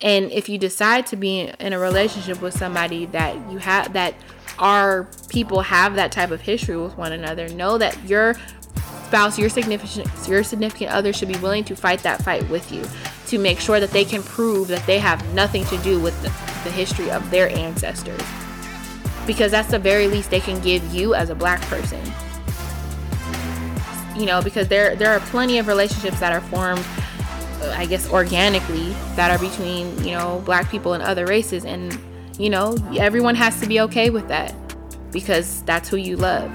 And 0.00 0.30
if 0.30 0.48
you 0.48 0.58
decide 0.58 1.08
to 1.08 1.16
be 1.16 1.50
in 1.58 1.72
a 1.72 1.78
relationship 1.80 2.40
with 2.40 2.56
somebody 2.56 3.06
that 3.06 3.34
you 3.50 3.58
have 3.58 3.94
that 3.94 4.14
our 4.58 5.04
people 5.28 5.62
have 5.62 5.94
that 5.94 6.12
type 6.12 6.30
of 6.30 6.40
history 6.40 6.76
with 6.76 6.96
one 6.96 7.12
another, 7.12 7.48
know 7.48 7.78
that 7.78 7.96
your 8.04 8.34
spouse, 9.10 9.38
your 9.38 9.48
significant 9.48 10.08
your 10.28 10.44
significant 10.44 10.90
other 10.92 11.12
should 11.12 11.28
be 11.28 11.38
willing 11.38 11.64
to 11.64 11.74
fight 11.74 12.00
that 12.00 12.22
fight 12.22 12.48
with 12.48 12.70
you 12.70 12.84
to 13.26 13.38
make 13.38 13.58
sure 13.58 13.80
that 13.80 13.90
they 13.90 14.04
can 14.04 14.22
prove 14.22 14.68
that 14.68 14.86
they 14.86 14.98
have 14.98 15.34
nothing 15.34 15.64
to 15.64 15.76
do 15.78 15.98
with 16.00 16.14
the, 16.22 16.28
the 16.62 16.70
history 16.70 17.10
of 17.10 17.28
their 17.30 17.48
ancestors. 17.50 18.20
Because 19.26 19.50
that's 19.50 19.70
the 19.70 19.78
very 19.78 20.06
least 20.06 20.30
they 20.30 20.40
can 20.40 20.60
give 20.62 20.84
you 20.94 21.14
as 21.14 21.30
a 21.30 21.34
black 21.34 21.60
person. 21.62 22.00
You 24.16 24.26
know, 24.26 24.40
because 24.42 24.68
there 24.68 24.94
there 24.94 25.10
are 25.10 25.20
plenty 25.20 25.58
of 25.58 25.66
relationships 25.66 26.20
that 26.20 26.32
are 26.32 26.40
formed 26.42 26.84
uh, 27.62 27.74
I 27.76 27.86
guess 27.86 28.10
organically 28.10 28.90
that 29.16 29.30
are 29.30 29.38
between, 29.38 30.04
you 30.04 30.12
know, 30.12 30.40
black 30.46 30.70
people 30.70 30.94
and 30.94 31.02
other 31.02 31.26
races 31.26 31.64
and 31.64 31.98
you 32.40 32.48
know, 32.48 32.74
everyone 32.98 33.34
has 33.34 33.60
to 33.60 33.66
be 33.66 33.80
okay 33.80 34.08
with 34.08 34.26
that 34.28 34.54
because 35.12 35.62
that's 35.64 35.90
who 35.90 35.98
you 35.98 36.16
love. 36.16 36.50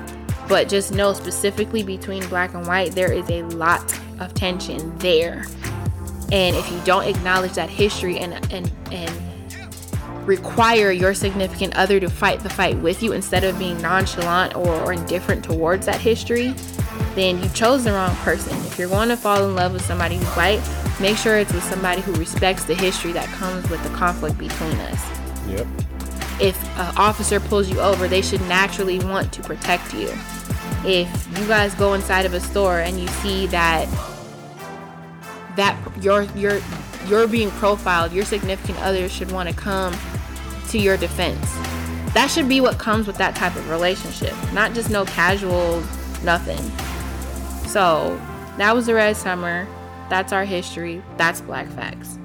But 0.49 0.67
just 0.67 0.91
know 0.91 1.13
specifically 1.13 1.83
between 1.83 2.27
black 2.27 2.55
and 2.55 2.65
white, 2.65 2.93
there 2.93 3.11
is 3.11 3.29
a 3.29 3.43
lot 3.43 3.83
of 4.19 4.33
tension 4.33 4.97
there. 4.97 5.45
And 6.31 6.55
if 6.55 6.71
you 6.71 6.81
don't 6.85 7.03
acknowledge 7.03 7.53
that 7.53 7.69
history 7.69 8.17
and 8.17 8.33
and 8.51 8.71
and 8.91 10.27
require 10.27 10.89
your 10.89 11.13
significant 11.13 11.75
other 11.75 11.99
to 11.99 12.09
fight 12.09 12.39
the 12.39 12.49
fight 12.49 12.75
with 12.79 13.03
you 13.03 13.11
instead 13.11 13.43
of 13.43 13.59
being 13.59 13.79
nonchalant 13.79 14.55
or, 14.55 14.73
or 14.81 14.91
indifferent 14.91 15.43
towards 15.43 15.85
that 15.85 16.01
history, 16.01 16.55
then 17.13 17.41
you 17.43 17.49
chose 17.49 17.83
the 17.83 17.91
wrong 17.91 18.15
person. 18.17 18.57
If 18.65 18.79
you're 18.79 18.89
going 18.89 19.09
to 19.09 19.17
fall 19.17 19.47
in 19.47 19.53
love 19.53 19.73
with 19.73 19.85
somebody 19.85 20.17
who's 20.17 20.27
white, 20.29 20.61
make 20.99 21.15
sure 21.15 21.37
it's 21.37 21.53
with 21.53 21.63
somebody 21.63 22.01
who 22.01 22.11
respects 22.13 22.63
the 22.63 22.73
history 22.73 23.11
that 23.11 23.27
comes 23.35 23.69
with 23.69 23.83
the 23.83 23.89
conflict 23.89 24.39
between 24.39 24.73
us. 24.77 25.24
Yep. 25.55 25.67
If 26.39 26.77
an 26.77 26.95
officer 26.97 27.39
pulls 27.39 27.69
you 27.69 27.79
over, 27.79 28.07
they 28.07 28.21
should 28.21 28.41
naturally 28.41 28.99
want 28.99 29.31
to 29.33 29.41
protect 29.41 29.93
you. 29.93 30.09
If 30.83 31.27
you 31.39 31.47
guys 31.47 31.73
go 31.75 31.93
inside 31.93 32.25
of 32.25 32.33
a 32.33 32.39
store 32.39 32.79
and 32.79 32.99
you 32.99 33.07
see 33.07 33.47
that 33.47 33.87
that 35.55 35.79
you're 36.01 36.23
you're 36.35 36.61
you're 37.07 37.27
being 37.27 37.51
profiled, 37.51 38.11
your 38.11 38.25
significant 38.25 38.79
other 38.81 39.07
should 39.07 39.31
want 39.31 39.47
to 39.49 39.55
come 39.55 39.95
to 40.69 40.77
your 40.77 40.97
defense. 40.97 41.45
That 42.13 42.29
should 42.29 42.49
be 42.49 42.61
what 42.61 42.77
comes 42.79 43.07
with 43.07 43.17
that 43.17 43.35
type 43.35 43.55
of 43.55 43.69
relationship, 43.69 44.33
not 44.53 44.73
just 44.73 44.89
no 44.89 45.05
casual 45.05 45.83
nothing. 46.23 46.61
So, 47.67 48.19
that 48.57 48.73
was 48.73 48.85
the 48.85 48.93
Red 48.93 49.17
Summer. 49.17 49.67
That's 50.09 50.31
our 50.31 50.45
history. 50.45 51.01
That's 51.17 51.41
Black 51.41 51.67
Facts. 51.67 52.17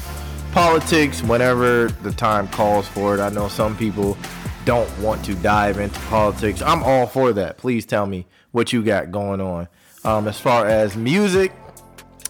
politics 0.56 1.22
whenever 1.22 1.88
the 2.02 2.10
time 2.10 2.48
calls 2.48 2.88
for 2.88 3.14
it. 3.14 3.20
I 3.20 3.28
know 3.28 3.46
some 3.46 3.76
people 3.76 4.16
don't 4.64 4.90
want 5.00 5.22
to 5.26 5.34
dive 5.34 5.78
into 5.78 6.00
politics. 6.06 6.62
I'm 6.62 6.82
all 6.82 7.06
for 7.06 7.34
that. 7.34 7.58
Please 7.58 7.84
tell 7.84 8.06
me 8.06 8.26
what 8.52 8.72
you 8.72 8.82
got 8.82 9.10
going 9.10 9.42
on. 9.42 9.68
Um, 10.02 10.26
as 10.26 10.40
far 10.40 10.66
as 10.66 10.96
music, 10.96 11.52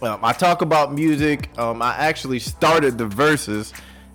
um, 0.03 0.21
I 0.23 0.33
talk 0.33 0.63
about 0.63 0.93
music. 0.93 1.57
Um, 1.59 1.83
I 1.83 1.95
actually 1.97 2.39
started 2.39 2.99
the 2.99 3.07
verses. 3.07 3.73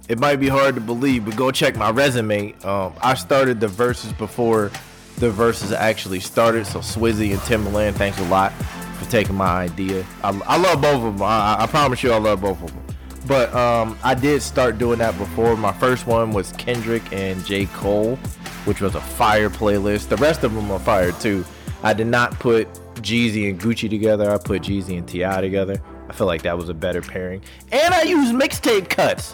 It 0.08 0.20
might 0.20 0.38
be 0.38 0.48
hard 0.48 0.76
to 0.76 0.82
believe, 0.82 1.26
but 1.26 1.36
go 1.36 1.52
check 1.52 1.76
my 1.76 1.90
resume. 1.90 2.54
Um, 2.64 2.94
I 3.02 3.14
started 3.14 3.60
the 3.60 3.68
verses 3.68 4.14
before 4.14 4.72
the 5.18 5.30
verses 5.30 5.72
actually 5.72 6.20
started. 6.20 6.66
So 6.68 6.80
Swizzy 6.80 7.32
and 7.32 7.40
Timbaland, 7.42 7.94
thanks 7.94 8.20
a 8.20 8.26
lot 8.26 8.52
for 9.00 9.10
taking 9.10 9.36
my 9.36 9.48
idea. 9.48 10.06
I, 10.24 10.40
I 10.46 10.58
love 10.58 10.82
both 10.82 11.04
of 11.04 11.18
them. 11.18 11.22
I, 11.24 11.58
I 11.62 11.68
promise 11.68 12.04
you, 12.04 12.12
I 12.12 12.18
love 12.18 12.42
both 12.42 12.62
of 12.62 12.74
them. 12.74 12.84
But 13.28 13.54
um, 13.54 13.98
I 14.04 14.16
did 14.16 14.42
start 14.42 14.78
doing 14.78 15.00
that 15.00 15.18
before. 15.18 15.56
My 15.56 15.72
first 15.74 16.08
one 16.08 16.34
was 16.34 16.52
Kendrick 16.54 17.04
and 17.14 17.44
J. 17.46 17.68
Cole, 17.68 18.18
which 18.66 18.82
was 18.82 18.96
a 18.96 19.02
fire 19.02 19.50
playlist. 19.50 20.10
The 20.10 20.18
rest 20.18 20.44
of 20.44 20.54
them 20.54 20.72
are 20.72 20.80
fire 20.80 21.12
too. 21.14 21.46
I 21.84 21.94
did 21.94 22.08
not 22.08 22.34
put 22.40 22.68
Jeezy 23.02 23.50
and 23.50 23.60
Gucci 23.60 23.90
together. 23.90 24.32
I 24.32 24.38
put 24.38 24.64
Jeezy 24.64 24.98
and 24.98 25.08
T.I. 25.08 25.42
together. 25.42 25.82
I 26.10 26.14
feel 26.14 26.28
like 26.28 26.42
that 26.44 26.58
was 26.58 26.70
a 26.70 26.74
better 26.74 27.02
pairing. 27.02 27.42
And 27.72 27.94
I 27.94 28.04
use 28.04 28.32
mixtape 28.32 28.90
cuts, 28.90 29.34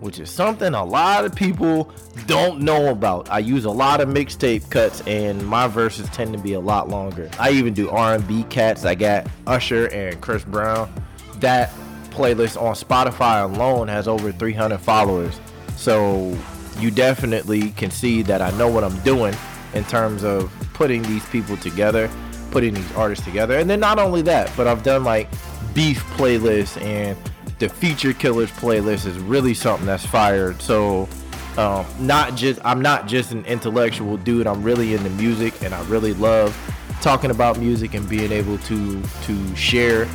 which 0.00 0.18
is 0.18 0.30
something 0.30 0.74
a 0.74 0.84
lot 0.84 1.24
of 1.24 1.34
people 1.34 1.92
don't 2.26 2.60
know 2.60 2.90
about. 2.90 3.30
I 3.30 3.38
use 3.38 3.64
a 3.64 3.70
lot 3.70 4.00
of 4.00 4.08
mixtape 4.08 4.68
cuts, 4.70 5.00
and 5.06 5.46
my 5.46 5.68
verses 5.68 6.08
tend 6.10 6.32
to 6.34 6.38
be 6.38 6.52
a 6.54 6.60
lot 6.60 6.88
longer. 6.88 7.30
I 7.38 7.50
even 7.52 7.72
do 7.74 7.88
R&B 7.88 8.44
cats. 8.44 8.84
I 8.84 8.94
got 8.94 9.26
Usher 9.46 9.86
and 9.86 10.20
Chris 10.20 10.44
Brown. 10.44 10.92
That 11.36 11.70
playlist 12.10 12.60
on 12.60 12.74
Spotify 12.74 13.42
alone 13.44 13.88
has 13.88 14.06
over 14.06 14.32
300 14.32 14.78
followers. 14.78 15.40
So 15.76 16.36
you 16.78 16.90
definitely 16.90 17.70
can 17.70 17.90
see 17.90 18.22
that 18.22 18.42
I 18.42 18.50
know 18.58 18.68
what 18.68 18.84
I'm 18.84 18.98
doing 19.00 19.34
in 19.74 19.84
terms 19.84 20.24
of 20.24 20.52
putting 20.74 21.02
these 21.02 21.24
people 21.26 21.56
together, 21.56 22.10
putting 22.52 22.74
these 22.74 22.92
artists 22.94 23.24
together. 23.24 23.58
And 23.58 23.68
then 23.68 23.80
not 23.80 23.98
only 23.98 24.22
that, 24.22 24.52
but 24.56 24.68
I've 24.68 24.82
done 24.82 25.02
like 25.02 25.28
beef 25.74 26.04
playlists 26.16 26.80
and 26.80 27.18
the 27.58 27.68
feature 27.68 28.12
killers 28.12 28.50
playlist 28.52 29.06
is 29.06 29.18
really 29.18 29.54
something 29.54 29.86
that's 29.86 30.06
fired. 30.06 30.60
So 30.60 31.08
um, 31.56 31.86
not 31.98 32.34
just 32.34 32.60
I'm 32.64 32.80
not 32.80 33.06
just 33.06 33.32
an 33.32 33.44
intellectual 33.46 34.16
dude. 34.16 34.46
I'm 34.46 34.62
really 34.62 34.94
into 34.94 35.10
music 35.10 35.62
and 35.62 35.74
I 35.74 35.82
really 35.84 36.14
love 36.14 36.56
talking 37.00 37.30
about 37.30 37.58
music 37.58 37.94
and 37.94 38.08
being 38.08 38.32
able 38.32 38.58
to 38.58 39.02
to 39.02 39.56
share 39.56 40.08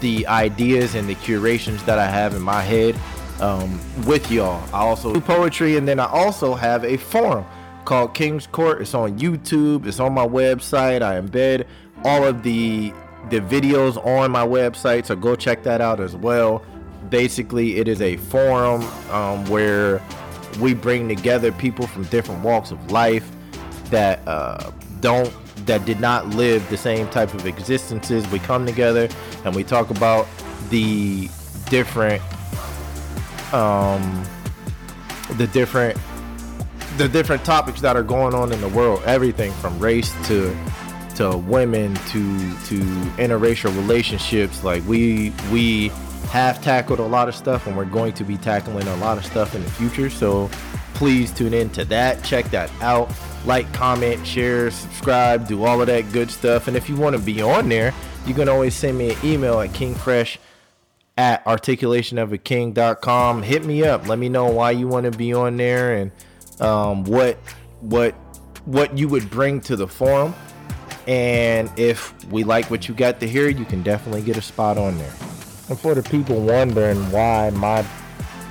the 0.00 0.26
ideas 0.26 0.94
and 0.94 1.08
the 1.08 1.14
curations 1.16 1.82
that 1.84 1.98
I 1.98 2.06
have 2.06 2.34
in 2.34 2.42
my 2.42 2.62
head 2.62 2.96
um, 3.40 3.80
with 4.06 4.30
y'all. 4.30 4.62
I 4.74 4.80
also 4.80 5.12
do 5.12 5.20
poetry 5.20 5.76
and 5.76 5.86
then 5.86 6.00
I 6.00 6.06
also 6.06 6.54
have 6.54 6.84
a 6.84 6.96
forum 6.96 7.44
called 7.84 8.14
King's 8.14 8.46
Court. 8.46 8.80
It's 8.82 8.94
on 8.94 9.18
YouTube. 9.18 9.86
It's 9.86 10.00
on 10.00 10.12
my 10.12 10.26
website. 10.26 11.02
I 11.02 11.20
embed 11.20 11.66
all 12.04 12.24
of 12.24 12.42
the 12.42 12.92
the 13.30 13.40
videos 13.40 14.04
on 14.04 14.30
my 14.30 14.44
website, 14.44 15.06
so 15.06 15.14
go 15.14 15.36
check 15.36 15.62
that 15.62 15.80
out 15.80 16.00
as 16.00 16.16
well. 16.16 16.62
Basically, 17.08 17.76
it 17.76 17.88
is 17.88 18.00
a 18.00 18.16
forum 18.16 18.82
um, 19.10 19.44
where 19.46 20.02
we 20.60 20.74
bring 20.74 21.08
together 21.08 21.52
people 21.52 21.86
from 21.86 22.04
different 22.04 22.42
walks 22.42 22.70
of 22.70 22.90
life 22.90 23.30
that 23.90 24.26
uh, 24.26 24.70
don't 25.00 25.32
that 25.66 25.84
did 25.84 26.00
not 26.00 26.26
live 26.30 26.68
the 26.70 26.76
same 26.76 27.08
type 27.08 27.32
of 27.34 27.46
existences. 27.46 28.26
We 28.30 28.38
come 28.40 28.66
together 28.66 29.08
and 29.44 29.54
we 29.54 29.64
talk 29.64 29.90
about 29.90 30.26
the 30.70 31.28
different 31.68 32.22
um, 33.52 34.24
the 35.36 35.46
different 35.46 35.98
the 36.96 37.08
different 37.08 37.44
topics 37.44 37.80
that 37.80 37.96
are 37.96 38.02
going 38.02 38.34
on 38.34 38.52
in 38.52 38.60
the 38.60 38.68
world. 38.68 39.02
Everything 39.04 39.52
from 39.52 39.78
race 39.78 40.12
to 40.28 40.56
to 41.16 41.36
women 41.36 41.94
to 41.94 42.38
to 42.66 42.80
interracial 43.18 43.74
relationships. 43.76 44.64
Like 44.64 44.84
we 44.86 45.32
we 45.50 45.88
have 46.30 46.62
tackled 46.62 46.98
a 46.98 47.06
lot 47.06 47.28
of 47.28 47.34
stuff 47.34 47.66
and 47.66 47.76
we're 47.76 47.84
going 47.84 48.14
to 48.14 48.24
be 48.24 48.38
tackling 48.38 48.88
a 48.88 48.96
lot 48.96 49.18
of 49.18 49.24
stuff 49.24 49.54
in 49.54 49.62
the 49.62 49.70
future. 49.70 50.08
So 50.08 50.48
please 50.94 51.30
tune 51.32 51.52
in 51.52 51.68
to 51.70 51.84
that. 51.86 52.24
Check 52.24 52.46
that 52.46 52.70
out. 52.80 53.12
Like 53.44 53.70
comment 53.72 54.26
share 54.26 54.70
subscribe 54.70 55.48
do 55.48 55.64
all 55.64 55.80
of 55.80 55.88
that 55.88 56.10
good 56.12 56.30
stuff. 56.30 56.68
And 56.68 56.76
if 56.76 56.88
you 56.88 56.96
want 56.96 57.16
to 57.16 57.22
be 57.22 57.42
on 57.42 57.68
there 57.68 57.92
you 58.24 58.34
can 58.34 58.48
always 58.48 58.74
send 58.74 58.96
me 58.96 59.10
an 59.10 59.16
email 59.24 59.60
at 59.60 59.70
kingfresh 59.70 60.38
at 61.18 61.44
articulationofaking.com 61.44 63.42
hit 63.42 63.64
me 63.64 63.84
up. 63.84 64.06
Let 64.06 64.18
me 64.18 64.28
know 64.28 64.46
why 64.46 64.70
you 64.70 64.88
want 64.88 65.10
to 65.10 65.16
be 65.16 65.34
on 65.34 65.56
there 65.56 65.94
and 65.96 66.12
um, 66.62 67.04
what 67.04 67.36
what 67.80 68.14
what 68.64 68.96
you 68.96 69.08
would 69.08 69.28
bring 69.30 69.60
to 69.62 69.76
the 69.76 69.88
forum. 69.88 70.34
And 71.08 71.68
if 71.76 72.14
we 72.26 72.44
like 72.44 72.70
what 72.70 72.88
you 72.88 72.94
got 72.94 73.18
to 73.20 73.28
hear 73.28 73.48
you 73.48 73.64
can 73.64 73.82
definitely 73.82 74.22
get 74.22 74.36
a 74.36 74.42
spot 74.42 74.78
on 74.78 74.96
there. 74.98 75.12
And 75.68 75.78
for 75.78 75.94
the 75.94 76.02
people 76.02 76.40
wondering 76.40 76.98
why 77.10 77.50
my 77.50 77.82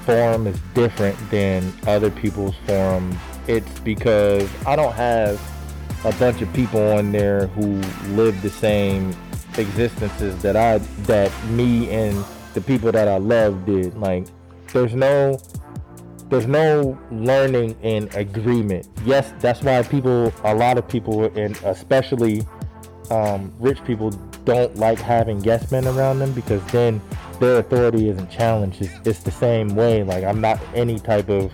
forum 0.06 0.48
is 0.48 0.59
different 0.73 1.17
than 1.30 1.73
other 1.85 2.09
people's 2.09 2.56
forums 2.65 3.15
it's 3.48 3.80
because 3.81 4.49
i 4.65 4.75
don't 4.75 4.93
have 4.93 5.40
a 6.06 6.11
bunch 6.14 6.41
of 6.41 6.51
people 6.53 6.81
on 6.93 7.11
there 7.11 7.48
who 7.48 7.75
live 8.15 8.41
the 8.41 8.49
same 8.49 9.15
existences 9.57 10.41
that 10.41 10.56
i 10.56 10.80
that 11.03 11.31
me 11.49 11.90
and 11.91 12.25
the 12.53 12.61
people 12.61 12.91
that 12.91 13.07
i 13.07 13.17
love 13.17 13.65
did. 13.65 13.95
Like 13.98 14.27
there's 14.73 14.93
no 14.93 15.40
there's 16.32 16.48
no 16.48 16.98
learning 17.11 17.77
in 17.82 18.10
agreement. 18.16 18.88
Yes, 19.06 19.34
that's 19.40 19.61
why 19.61 19.84
people, 19.84 20.34
a 20.45 20.56
lot 20.56 20.77
of 20.77 20.88
people, 20.88 21.26
and 21.38 21.58
especially 21.64 22.48
um, 23.10 23.53
rich 23.60 23.84
people, 23.84 24.11
don't 24.45 24.76
like 24.77 24.98
having 24.98 25.40
guest 25.40 25.74
men 25.74 25.85
around 25.85 26.19
them 26.19 26.32
because 26.32 26.64
then 26.72 27.01
their 27.42 27.60
authority 27.60 28.08
isn't 28.08 28.32
challenged. 28.32 28.82
It's, 28.82 29.08
it's 29.08 29.19
the 29.19 29.32
same 29.32 29.76
way. 29.76 30.03
Like 30.03 30.24
I'm 30.24 30.40
not 30.40 30.58
any 30.74 31.00
type 31.00 31.30
of 31.30 31.51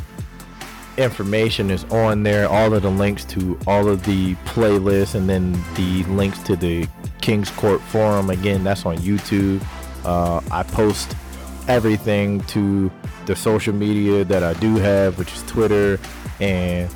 information 0.98 1.70
is 1.70 1.84
on 1.86 2.24
there. 2.24 2.48
All 2.48 2.74
of 2.74 2.82
the 2.82 2.90
links 2.90 3.26
to 3.26 3.58
all 3.68 3.88
of 3.88 4.04
the 4.06 4.36
playlists 4.46 5.16
and 5.16 5.30
then 5.30 5.54
the 5.76 6.04
links 6.06 6.40
to 6.44 6.56
the 6.56 6.88
King's 7.22 7.50
Court 7.52 7.82
Forum. 7.82 8.30
Again, 8.30 8.64
that's 8.64 8.86
on 8.86 8.98
YouTube. 8.98 9.64
Uh, 10.04 10.42
I 10.52 10.64
post 10.64 11.16
everything 11.68 12.42
to 12.42 12.92
the 13.26 13.36
social 13.36 13.74
media 13.74 14.24
that 14.26 14.44
I 14.44 14.54
do 14.54 14.76
have, 14.78 15.18
which 15.18 15.34
is 15.34 15.44
Twitter 15.44 16.00
and 16.40 16.90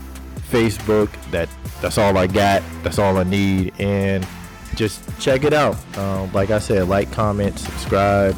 Facebook. 0.52 1.10
That 1.32 1.50
that's 1.82 1.98
all 1.98 2.18
I 2.18 2.28
got. 2.28 2.61
That's 2.84 3.00
all 3.00 3.18
I 3.18 3.24
need. 3.24 3.74
And 3.80 4.28
just 4.76 5.02
check 5.19 5.44
it 5.44 5.53
out. 5.53 5.76
Um, 5.98 6.32
like 6.32 6.52
I 6.52 6.60
said, 6.60 6.88
like, 6.88 7.11
comment, 7.11 7.58
subscribe, 7.58 8.36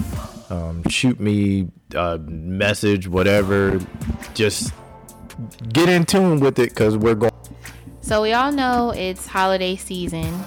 um, 0.49 0.83
shoot 0.89 1.19
me 1.19 1.67
a 1.93 2.17
message, 2.17 3.07
whatever. 3.07 3.79
Just 4.33 4.73
get 5.69 5.89
in 5.89 6.05
tune 6.05 6.39
with 6.39 6.59
it 6.59 6.69
because 6.69 6.97
we're 6.97 7.15
going. 7.15 7.31
So 8.01 8.21
we 8.21 8.33
all 8.33 8.51
know 8.51 8.91
it's 8.95 9.25
holiday 9.27 9.75
season, 9.75 10.43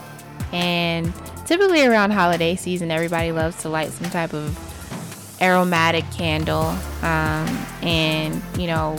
and 0.53 1.13
typically 1.47 1.87
around 1.87 2.11
holiday 2.11 2.57
season, 2.57 2.91
everybody 2.91 3.33
loves 3.33 3.61
to 3.63 3.69
light 3.69 3.93
some 3.93 4.11
type 4.11 4.33
of 4.33 4.59
aromatic 5.41 6.05
candle. 6.11 6.77
Um, 7.03 7.49
and 7.83 8.43
you 8.59 8.67
know, 8.67 8.97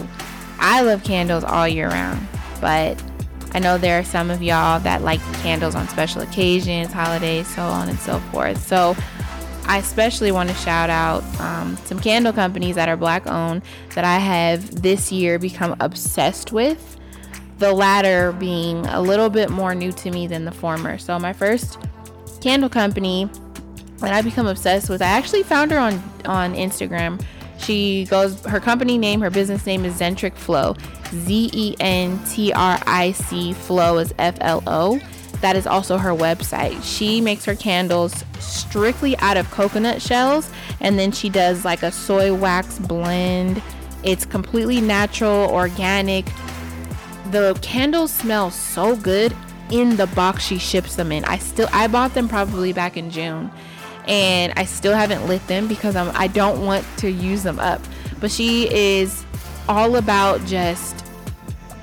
I 0.59 0.81
love 0.81 1.03
candles 1.03 1.43
all 1.43 1.67
year 1.67 1.89
round, 1.89 2.27
but 2.61 3.01
I 3.53 3.59
know 3.59 3.77
there 3.77 3.99
are 3.99 4.03
some 4.03 4.29
of 4.29 4.43
y'all 4.43 4.79
that 4.81 5.01
like 5.01 5.21
candles 5.35 5.75
on 5.75 5.87
special 5.87 6.21
occasions, 6.21 6.91
holidays, 6.91 7.47
so 7.47 7.61
on 7.61 7.87
and 7.87 7.97
so 7.99 8.19
forth. 8.19 8.65
So 8.65 8.95
I 9.67 9.79
especially 9.79 10.31
want 10.31 10.49
to 10.49 10.55
shout 10.55 10.89
out 10.89 11.23
um, 11.39 11.75
some 11.85 11.99
candle 11.99 12.33
companies 12.33 12.75
that 12.75 12.87
are 12.87 12.97
black 12.97 13.25
owned 13.25 13.63
that 13.95 14.03
I 14.05 14.19
have 14.19 14.81
this 14.81 15.11
year 15.11 15.39
become 15.39 15.75
obsessed 15.79 16.51
with. 16.51 16.99
The 17.57 17.73
latter 17.73 18.33
being 18.33 18.85
a 18.87 19.01
little 19.01 19.29
bit 19.29 19.49
more 19.49 19.73
new 19.73 19.91
to 19.93 20.11
me 20.11 20.27
than 20.27 20.45
the 20.45 20.51
former. 20.51 20.97
So, 20.97 21.17
my 21.17 21.33
first 21.33 21.79
candle 22.41 22.69
company 22.69 23.29
that 23.99 24.13
I 24.13 24.21
become 24.21 24.45
obsessed 24.45 24.89
with, 24.89 25.01
I 25.01 25.07
actually 25.07 25.43
found 25.43 25.71
her 25.71 25.79
on, 25.79 26.03
on 26.25 26.53
Instagram. 26.53 27.23
She 27.57 28.05
goes, 28.05 28.43
her 28.45 28.59
company 28.59 28.97
name, 28.97 29.21
her 29.21 29.29
business 29.29 29.65
name 29.65 29.85
is 29.85 29.95
Zentric 29.95 30.35
Flow. 30.35 30.75
Z 31.07 31.49
E 31.53 31.75
N 31.79 32.19
T 32.25 32.51
R 32.53 32.79
I 32.85 33.13
C 33.13 33.53
Flow 33.53 33.97
is 33.97 34.13
F 34.19 34.37
L 34.41 34.61
O 34.67 34.99
that 35.45 35.55
is 35.55 35.67
also 35.67 35.99
her 35.99 36.09
website. 36.09 36.81
She 36.81 37.21
makes 37.21 37.45
her 37.45 37.53
candles 37.53 38.23
strictly 38.39 39.15
out 39.19 39.37
of 39.37 39.51
coconut 39.51 40.01
shells 40.01 40.49
and 40.79 40.97
then 40.97 41.11
she 41.11 41.29
does 41.29 41.63
like 41.63 41.83
a 41.83 41.91
soy 41.91 42.33
wax 42.33 42.79
blend. 42.79 43.61
It's 44.01 44.25
completely 44.25 44.81
natural, 44.81 45.47
organic. 45.51 46.25
The 47.29 47.55
candles 47.61 48.11
smell 48.11 48.49
so 48.49 48.95
good 48.95 49.35
in 49.69 49.97
the 49.97 50.07
box 50.07 50.43
she 50.43 50.57
ships 50.57 50.95
them 50.95 51.11
in. 51.11 51.23
I 51.25 51.37
still 51.37 51.69
I 51.71 51.85
bought 51.89 52.15
them 52.15 52.27
probably 52.27 52.73
back 52.73 52.97
in 52.97 53.11
June 53.11 53.51
and 54.07 54.51
I 54.55 54.65
still 54.65 54.95
haven't 54.95 55.27
lit 55.27 55.45
them 55.45 55.67
because 55.67 55.95
I'm 55.95 56.09
I 56.15 56.25
don't 56.25 56.65
want 56.65 56.87
to 56.97 57.11
use 57.11 57.43
them 57.43 57.59
up. 57.59 57.83
but 58.19 58.31
she 58.31 58.67
is 58.73 59.23
all 59.69 59.95
about 59.95 60.43
just 60.47 61.05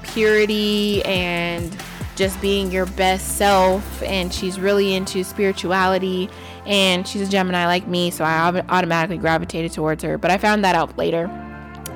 purity 0.03 1.05
and 1.05 1.73
just 2.17 2.41
being 2.41 2.71
your 2.71 2.87
best 2.87 3.37
self 3.37 4.03
and 4.03 4.33
she's 4.33 4.61
really 4.61 4.95
into 4.95 5.25
spirituality 5.25 6.29
and 6.67 7.07
she's 7.07 7.27
a 7.27 7.31
Gemini 7.31 7.67
like 7.67 7.87
me 7.87 8.11
so 8.11 8.25
I 8.25 8.63
automatically 8.69 9.19
gravitated 9.19 9.73
towards 9.73 10.03
her 10.03 10.19
but 10.19 10.31
I 10.31 10.39
found 10.39 10.65
that 10.65 10.75
out 10.75 10.97
later 10.99 11.31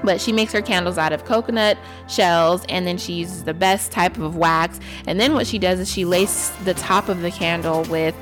but 0.04 0.20
she 0.20 0.32
makes 0.32 0.52
her 0.52 0.62
candles 0.62 0.98
out 0.98 1.12
of 1.12 1.24
coconut 1.24 1.78
shells 2.08 2.64
and 2.68 2.86
then 2.86 2.96
she 2.98 3.14
uses 3.14 3.44
the 3.44 3.54
best 3.54 3.92
type 3.92 4.18
of 4.18 4.36
wax 4.36 4.80
and 5.06 5.20
then 5.20 5.34
what 5.34 5.46
she 5.46 5.58
does 5.58 5.80
is 5.80 5.90
she 5.90 6.04
laces 6.04 6.50
the 6.64 6.74
top 6.74 7.08
of 7.08 7.22
the 7.22 7.30
candle 7.30 7.82
with 7.84 8.14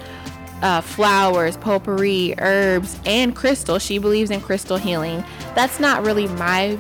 uh, 0.63 0.81
flowers, 0.81 1.59
potpourri, 1.59 2.35
herbs, 2.39 2.99
and 3.05 3.37
crystal. 3.37 3.79
She 3.79 3.99
believes 3.99 4.31
in 4.31 4.41
crystal 4.41 4.79
healing. 4.79 5.23
That's 5.55 5.79
not 5.79 6.03
really 6.05 6.27
my 6.29 6.79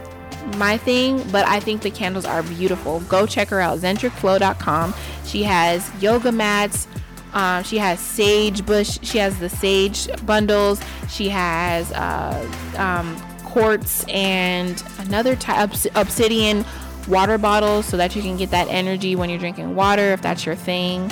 my 0.57 0.77
thing, 0.77 1.23
but 1.31 1.47
I 1.47 1.61
think 1.61 1.83
the 1.83 1.91
candles 1.91 2.25
are 2.25 2.43
beautiful. 2.43 3.01
Go 3.01 3.27
check 3.27 3.49
her 3.49 3.61
out, 3.61 3.79
zentricflow.com. 3.79 4.95
She 5.25 5.43
has 5.43 5.91
yoga 6.03 6.33
mats. 6.33 6.87
Um, 7.33 7.65
she 7.65 7.79
has 7.79 7.99
sage 7.99 8.65
bush. 8.65 8.99
She 9.03 9.19
has 9.19 9.39
the 9.41 9.49
sage 9.49 10.09
bundles. 10.25 10.81
She 11.09 11.29
has 11.29 11.91
uh, 11.93 12.49
um, 12.77 13.17
quartz 13.45 14.05
and 14.09 14.83
another 14.99 15.37
type 15.37 15.71
obsidian 15.95 16.65
water 17.09 17.39
bottles 17.39 17.87
so 17.87 17.97
that 17.97 18.17
you 18.17 18.23
can 18.23 18.37
get 18.37 18.51
that 18.51 18.69
energy 18.69 19.15
when 19.15 19.31
you're 19.31 19.39
drinking 19.39 19.75
water 19.75 20.13
if 20.13 20.23
that's 20.23 20.47
your 20.47 20.55
thing. 20.55 21.11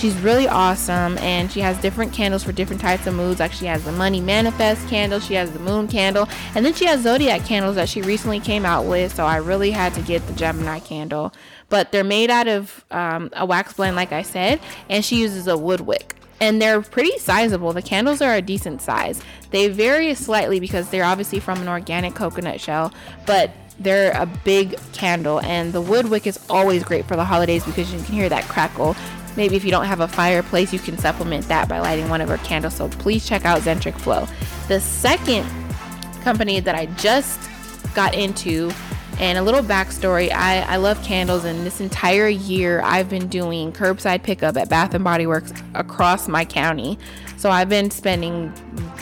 She's 0.00 0.16
really 0.16 0.48
awesome 0.48 1.18
and 1.18 1.52
she 1.52 1.60
has 1.60 1.76
different 1.76 2.14
candles 2.14 2.42
for 2.42 2.52
different 2.52 2.80
types 2.80 3.06
of 3.06 3.14
moods. 3.14 3.38
Like 3.38 3.52
she 3.52 3.66
has 3.66 3.84
the 3.84 3.92
money 3.92 4.22
manifest 4.22 4.88
candle, 4.88 5.20
she 5.20 5.34
has 5.34 5.50
the 5.50 5.58
moon 5.58 5.88
candle, 5.88 6.26
and 6.54 6.64
then 6.64 6.72
she 6.72 6.86
has 6.86 7.02
zodiac 7.02 7.44
candles 7.44 7.76
that 7.76 7.86
she 7.86 8.00
recently 8.00 8.40
came 8.40 8.64
out 8.64 8.86
with. 8.86 9.14
So 9.14 9.26
I 9.26 9.36
really 9.36 9.72
had 9.72 9.92
to 9.92 10.00
get 10.00 10.26
the 10.26 10.32
Gemini 10.32 10.78
candle. 10.78 11.34
But 11.68 11.92
they're 11.92 12.02
made 12.02 12.30
out 12.30 12.48
of 12.48 12.82
um, 12.90 13.28
a 13.34 13.44
wax 13.44 13.74
blend, 13.74 13.94
like 13.94 14.10
I 14.10 14.22
said, 14.22 14.58
and 14.88 15.04
she 15.04 15.16
uses 15.20 15.46
a 15.46 15.58
wood 15.58 15.82
wick 15.82 16.14
and 16.40 16.62
they're 16.62 16.80
pretty 16.80 17.18
sizable. 17.18 17.74
The 17.74 17.82
candles 17.82 18.22
are 18.22 18.34
a 18.34 18.40
decent 18.40 18.80
size. 18.80 19.20
They 19.50 19.68
vary 19.68 20.14
slightly 20.14 20.60
because 20.60 20.88
they're 20.88 21.04
obviously 21.04 21.40
from 21.40 21.60
an 21.60 21.68
organic 21.68 22.14
coconut 22.14 22.58
shell, 22.58 22.94
but 23.26 23.50
they're 23.78 24.12
a 24.12 24.24
big 24.24 24.78
candle 24.92 25.40
and 25.40 25.74
the 25.74 25.80
wood 25.80 26.08
wick 26.08 26.26
is 26.26 26.38
always 26.48 26.84
great 26.84 27.06
for 27.06 27.16
the 27.16 27.24
holidays 27.24 27.64
because 27.64 27.92
you 27.92 28.00
can 28.00 28.14
hear 28.14 28.28
that 28.30 28.44
crackle 28.44 28.96
Maybe 29.36 29.56
if 29.56 29.64
you 29.64 29.70
don't 29.70 29.86
have 29.86 30.00
a 30.00 30.08
fireplace, 30.08 30.72
you 30.72 30.78
can 30.78 30.98
supplement 30.98 31.46
that 31.48 31.68
by 31.68 31.80
lighting 31.80 32.08
one 32.08 32.20
of 32.20 32.30
our 32.30 32.38
candles. 32.38 32.74
So 32.74 32.88
please 32.88 33.26
check 33.26 33.44
out 33.44 33.60
Zentric 33.62 33.98
Flow. 33.98 34.26
The 34.68 34.80
second 34.80 35.48
company 36.22 36.60
that 36.60 36.74
I 36.74 36.86
just 36.86 37.40
got 37.94 38.14
into 38.14 38.70
and 39.20 39.36
a 39.36 39.42
little 39.42 39.62
backstory 39.62 40.30
I, 40.32 40.60
I 40.60 40.76
love 40.76 41.02
candles 41.04 41.44
and 41.44 41.66
this 41.66 41.80
entire 41.80 42.28
year 42.28 42.80
i've 42.82 43.10
been 43.10 43.28
doing 43.28 43.72
curbside 43.72 44.22
pickup 44.22 44.56
at 44.56 44.68
bath 44.68 44.94
and 44.94 45.04
body 45.04 45.26
works 45.26 45.52
across 45.74 46.26
my 46.26 46.44
county 46.44 46.98
so 47.36 47.50
i've 47.50 47.68
been 47.68 47.90
spending 47.90 48.50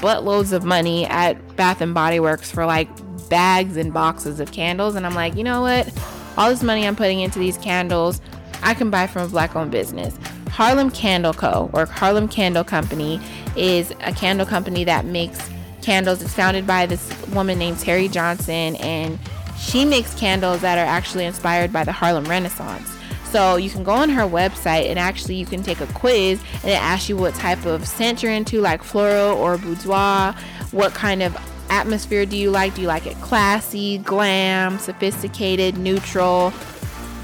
buttloads 0.01 0.53
of 0.53 0.65
money 0.65 1.07
at 1.07 1.57
bath 1.57 1.81
and 1.81 1.95
body 1.95 2.19
works 2.19 2.51
for 2.51 2.67
like 2.67 2.89
bags 3.29 3.77
and 3.77 3.93
boxes 3.93 4.41
of 4.41 4.51
candles 4.51 4.97
and 4.97 5.07
i'm 5.07 5.15
like 5.15 5.37
you 5.37 5.45
know 5.45 5.61
what 5.61 5.89
all 6.37 6.51
this 6.51 6.63
money 6.65 6.87
i'm 6.87 6.97
putting 6.97 7.21
into 7.21 7.39
these 7.39 7.59
candles 7.59 8.21
I 8.63 8.75
can 8.75 8.91
buy 8.91 9.07
from 9.07 9.23
a 9.23 9.29
black 9.29 9.57
owned 9.57 9.71
business. 9.71 10.17
Harlem 10.51 10.91
Candle 10.91 11.35
Co. 11.35 11.71
or 11.73 11.87
Harlem 11.87 12.29
Candle 12.29 12.65
Company 12.65 13.21
is 13.57 13.93
a 14.03 14.13
candle 14.13 14.47
company 14.47 14.85
that 14.85 15.05
makes 15.05 15.49
candles. 15.83 16.23
It's 16.23 16.35
founded 16.35 16.67
by 16.67 16.87
this 16.87 17.11
woman 17.29 17.59
named 17.59 17.79
Teri 17.79 18.11
Johnson, 18.11 18.77
and 18.77 19.19
she 19.59 19.85
makes 19.85 20.15
candles 20.15 20.61
that 20.63 20.79
are 20.79 20.87
actually 20.87 21.25
inspired 21.25 21.73
by 21.73 21.85
the 21.85 21.93
Harlem 21.93 22.25
Renaissance. 22.25 22.91
So 23.31 23.57
you 23.57 23.69
can 23.69 23.85
go 23.85 23.93
on 23.93 24.09
her 24.09 24.23
website 24.23 24.89
and 24.89 24.99
actually 24.99 25.35
you 25.35 25.45
can 25.45 25.63
take 25.63 25.81
a 25.83 25.87
quiz 25.89 26.41
and 26.63 26.71
it 26.71 26.81
asks 26.81 27.11
you 27.11 27.17
what 27.17 27.35
type 27.35 27.67
of 27.67 27.87
scent 27.87 28.23
you're 28.23 28.33
into, 28.33 28.61
like 28.61 28.83
floral 28.83 29.37
or 29.37 29.59
boudoir. 29.59 30.33
What 30.71 30.95
kind 30.95 31.23
of 31.23 31.37
atmosphere 31.69 32.25
do 32.25 32.39
you 32.39 32.51
like? 32.51 32.75
Do 32.75 32.81
you 32.81 32.89
like 32.89 33.07
it 33.07 33.17
classy, 33.17 33.99
glam, 33.99 34.79
sophisticated, 34.79 35.77
neutral, 35.77 36.55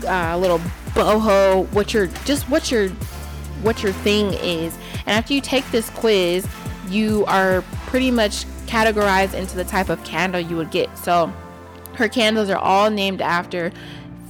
uh, 0.07 0.33
a 0.33 0.39
little 0.39 0.61
boho, 0.95 1.71
what 1.73 1.93
your 1.93 2.07
just 2.25 2.49
what 2.49 2.71
your 2.71 2.89
what 3.63 3.83
your 3.83 3.93
thing 3.93 4.33
is. 4.35 4.77
And 5.07 5.11
after 5.11 5.35
you 5.35 5.41
take 5.41 5.69
this 5.71 5.91
quiz, 5.91 6.47
you 6.89 7.25
are 7.27 7.63
pretty 7.87 8.11
much 8.11 8.45
categorized 8.67 9.35
into 9.35 9.57
the 9.57 9.65
type 9.65 9.89
of 9.89 10.03
candle 10.05 10.41
you 10.41 10.57
would 10.57 10.71
get. 10.71 10.97
So 10.99 11.33
her 11.95 12.09
candles 12.09 12.51
are 12.51 12.59
all 12.59 12.91
named 12.91 13.21
after 13.21 13.73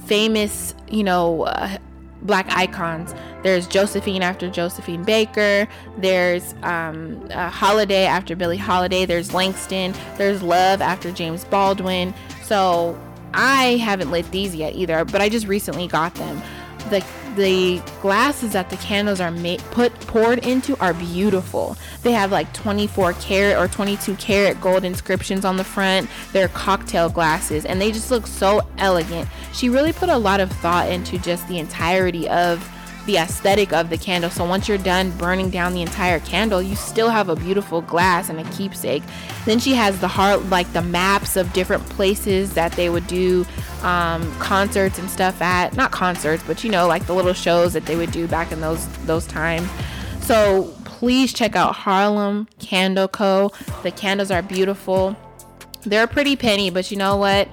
famous, 0.05 0.75
you 0.89 1.03
know, 1.03 1.43
uh, 1.43 1.77
black 2.21 2.47
icons. 2.49 3.13
There's 3.43 3.67
Josephine 3.67 4.23
after 4.23 4.49
Josephine 4.49 5.03
Baker. 5.03 5.67
There's 5.97 6.55
um, 6.63 7.29
Holiday 7.29 8.05
after 8.05 8.35
Billie 8.35 8.57
Holiday. 8.57 9.05
There's 9.05 9.33
Langston. 9.33 9.93
There's 10.17 10.41
Love 10.41 10.81
after 10.81 11.11
James 11.11 11.43
Baldwin. 11.45 12.13
So 12.43 12.99
I 13.33 13.77
haven't 13.77 14.11
lit 14.11 14.29
these 14.31 14.55
yet 14.55 14.75
either, 14.75 15.05
but 15.05 15.21
I 15.21 15.29
just 15.29 15.47
recently 15.47 15.87
got 15.87 16.15
them. 16.15 16.41
The 16.89 17.05
the 17.35 17.81
glasses 18.01 18.53
that 18.53 18.69
the 18.69 18.77
candles 18.77 19.19
are 19.19 19.31
made 19.31 19.59
put 19.71 19.93
poured 20.01 20.39
into 20.45 20.77
are 20.79 20.93
beautiful. 20.93 21.75
They 22.01 22.13
have 22.13 22.31
like 22.31 22.53
24 22.53 23.13
karat 23.13 23.57
or 23.57 23.67
22 23.67 24.15
karat 24.15 24.61
gold 24.61 24.85
inscriptions 24.85 25.43
on 25.43 25.57
the 25.57 25.63
front. 25.63 26.09
They're 26.31 26.47
cocktail 26.47 27.09
glasses 27.09 27.65
and 27.65 27.81
they 27.81 27.91
just 27.91 28.09
look 28.09 28.25
so 28.25 28.61
elegant. 28.77 29.27
She 29.53 29.69
really 29.69 29.91
put 29.91 30.09
a 30.09 30.17
lot 30.17 30.39
of 30.39 30.51
thought 30.51 30.89
into 30.89 31.17
just 31.17 31.47
the 31.47 31.59
entirety 31.59 32.29
of 32.29 32.65
the 33.05 33.17
aesthetic 33.17 33.71
of 33.71 33.89
the 33.89 33.97
candle. 33.97 34.29
So 34.29 34.45
once 34.45 34.67
you're 34.67 34.77
done 34.77 35.11
burning 35.17 35.49
down 35.49 35.73
the 35.73 35.81
entire 35.81 36.19
candle, 36.19 36.61
you 36.61 36.75
still 36.75 37.09
have 37.09 37.29
a 37.29 37.35
beautiful 37.35 37.81
glass 37.81 38.29
and 38.29 38.39
a 38.39 38.43
keepsake. 38.51 39.03
Then 39.45 39.59
she 39.59 39.73
has 39.73 39.99
the 39.99 40.07
heart, 40.07 40.43
like 40.45 40.71
the 40.73 40.81
maps 40.81 41.35
of 41.35 41.51
different 41.53 41.85
places 41.89 42.53
that 42.53 42.71
they 42.73 42.89
would 42.89 43.07
do 43.07 43.45
um, 43.83 44.31
concerts 44.39 44.97
and 44.97 45.09
stuff 45.09 45.41
at. 45.41 45.75
Not 45.75 45.91
concerts, 45.91 46.43
but 46.45 46.63
you 46.63 46.71
know, 46.71 46.87
like 46.87 47.05
the 47.05 47.13
little 47.13 47.33
shows 47.33 47.73
that 47.73 47.85
they 47.85 47.95
would 47.95 48.11
do 48.11 48.27
back 48.27 48.51
in 48.51 48.61
those 48.61 48.87
those 49.05 49.27
times. 49.27 49.69
So 50.21 50.73
please 50.83 51.33
check 51.33 51.55
out 51.55 51.75
Harlem 51.75 52.47
Candle 52.59 53.07
Co. 53.07 53.51
The 53.83 53.91
candles 53.91 54.31
are 54.31 54.41
beautiful. 54.41 55.15
They're 55.83 56.05
a 56.05 56.07
pretty 56.07 56.35
penny, 56.35 56.71
but 56.71 56.89
you 56.89 56.97
know 56.97 57.17
what? 57.17 57.47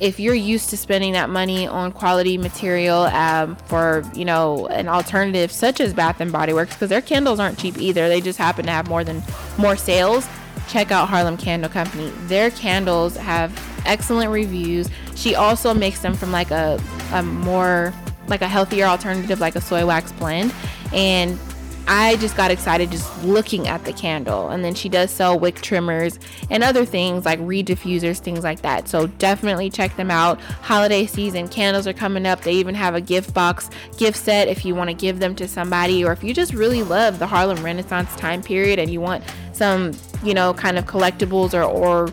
If 0.00 0.18
you're 0.18 0.34
used 0.34 0.70
to 0.70 0.76
spending 0.76 1.12
that 1.12 1.30
money 1.30 1.66
on 1.66 1.92
quality 1.92 2.36
material 2.36 3.02
um, 3.04 3.56
for 3.66 4.02
you 4.14 4.24
know 4.24 4.66
an 4.68 4.88
alternative 4.88 5.52
such 5.52 5.80
as 5.80 5.94
bath 5.94 6.20
and 6.20 6.32
body 6.32 6.52
works 6.52 6.74
because 6.74 6.88
their 6.88 7.00
candles 7.00 7.40
aren't 7.40 7.58
cheap 7.58 7.78
either. 7.78 8.08
They 8.08 8.20
just 8.20 8.38
happen 8.38 8.66
to 8.66 8.72
have 8.72 8.88
more 8.88 9.04
than 9.04 9.22
more 9.58 9.76
sales. 9.76 10.26
Check 10.68 10.90
out 10.90 11.08
harlem 11.08 11.36
candle 11.36 11.70
company. 11.70 12.10
Their 12.26 12.50
candles 12.50 13.16
have 13.16 13.52
excellent 13.86 14.30
reviews. 14.30 14.88
She 15.14 15.34
also 15.34 15.74
makes 15.74 16.00
them 16.00 16.14
from 16.14 16.32
like 16.32 16.50
a, 16.50 16.80
a 17.12 17.22
more 17.22 17.92
like 18.26 18.40
a 18.40 18.48
healthier 18.48 18.86
alternative 18.86 19.40
like 19.40 19.56
a 19.56 19.60
soy 19.60 19.86
wax 19.86 20.12
blend. 20.12 20.52
And 20.92 21.38
I 21.86 22.16
just 22.16 22.36
got 22.36 22.50
excited 22.50 22.90
just 22.90 23.24
looking 23.24 23.68
at 23.68 23.84
the 23.84 23.92
candle. 23.92 24.48
And 24.48 24.64
then 24.64 24.74
she 24.74 24.88
does 24.88 25.10
sell 25.10 25.38
wick 25.38 25.60
trimmers 25.60 26.18
and 26.50 26.62
other 26.62 26.84
things 26.84 27.24
like 27.24 27.38
reed 27.42 27.66
diffusers, 27.66 28.18
things 28.18 28.42
like 28.42 28.62
that. 28.62 28.88
So 28.88 29.06
definitely 29.06 29.70
check 29.70 29.94
them 29.96 30.10
out. 30.10 30.40
Holiday 30.40 31.06
season 31.06 31.48
candles 31.48 31.86
are 31.86 31.92
coming 31.92 32.26
up. 32.26 32.40
They 32.40 32.54
even 32.54 32.74
have 32.74 32.94
a 32.94 33.00
gift 33.00 33.34
box 33.34 33.68
gift 33.98 34.16
set 34.16 34.48
if 34.48 34.64
you 34.64 34.74
want 34.74 34.90
to 34.90 34.94
give 34.94 35.18
them 35.18 35.34
to 35.36 35.46
somebody 35.46 36.04
or 36.04 36.12
if 36.12 36.24
you 36.24 36.32
just 36.32 36.54
really 36.54 36.82
love 36.82 37.18
the 37.18 37.26
Harlem 37.26 37.62
Renaissance 37.62 38.14
time 38.16 38.42
period 38.42 38.78
and 38.78 38.90
you 38.90 39.00
want 39.00 39.22
some, 39.52 39.92
you 40.22 40.34
know, 40.34 40.54
kind 40.54 40.78
of 40.78 40.86
collectibles 40.86 41.52
or, 41.52 41.62
or 41.62 42.12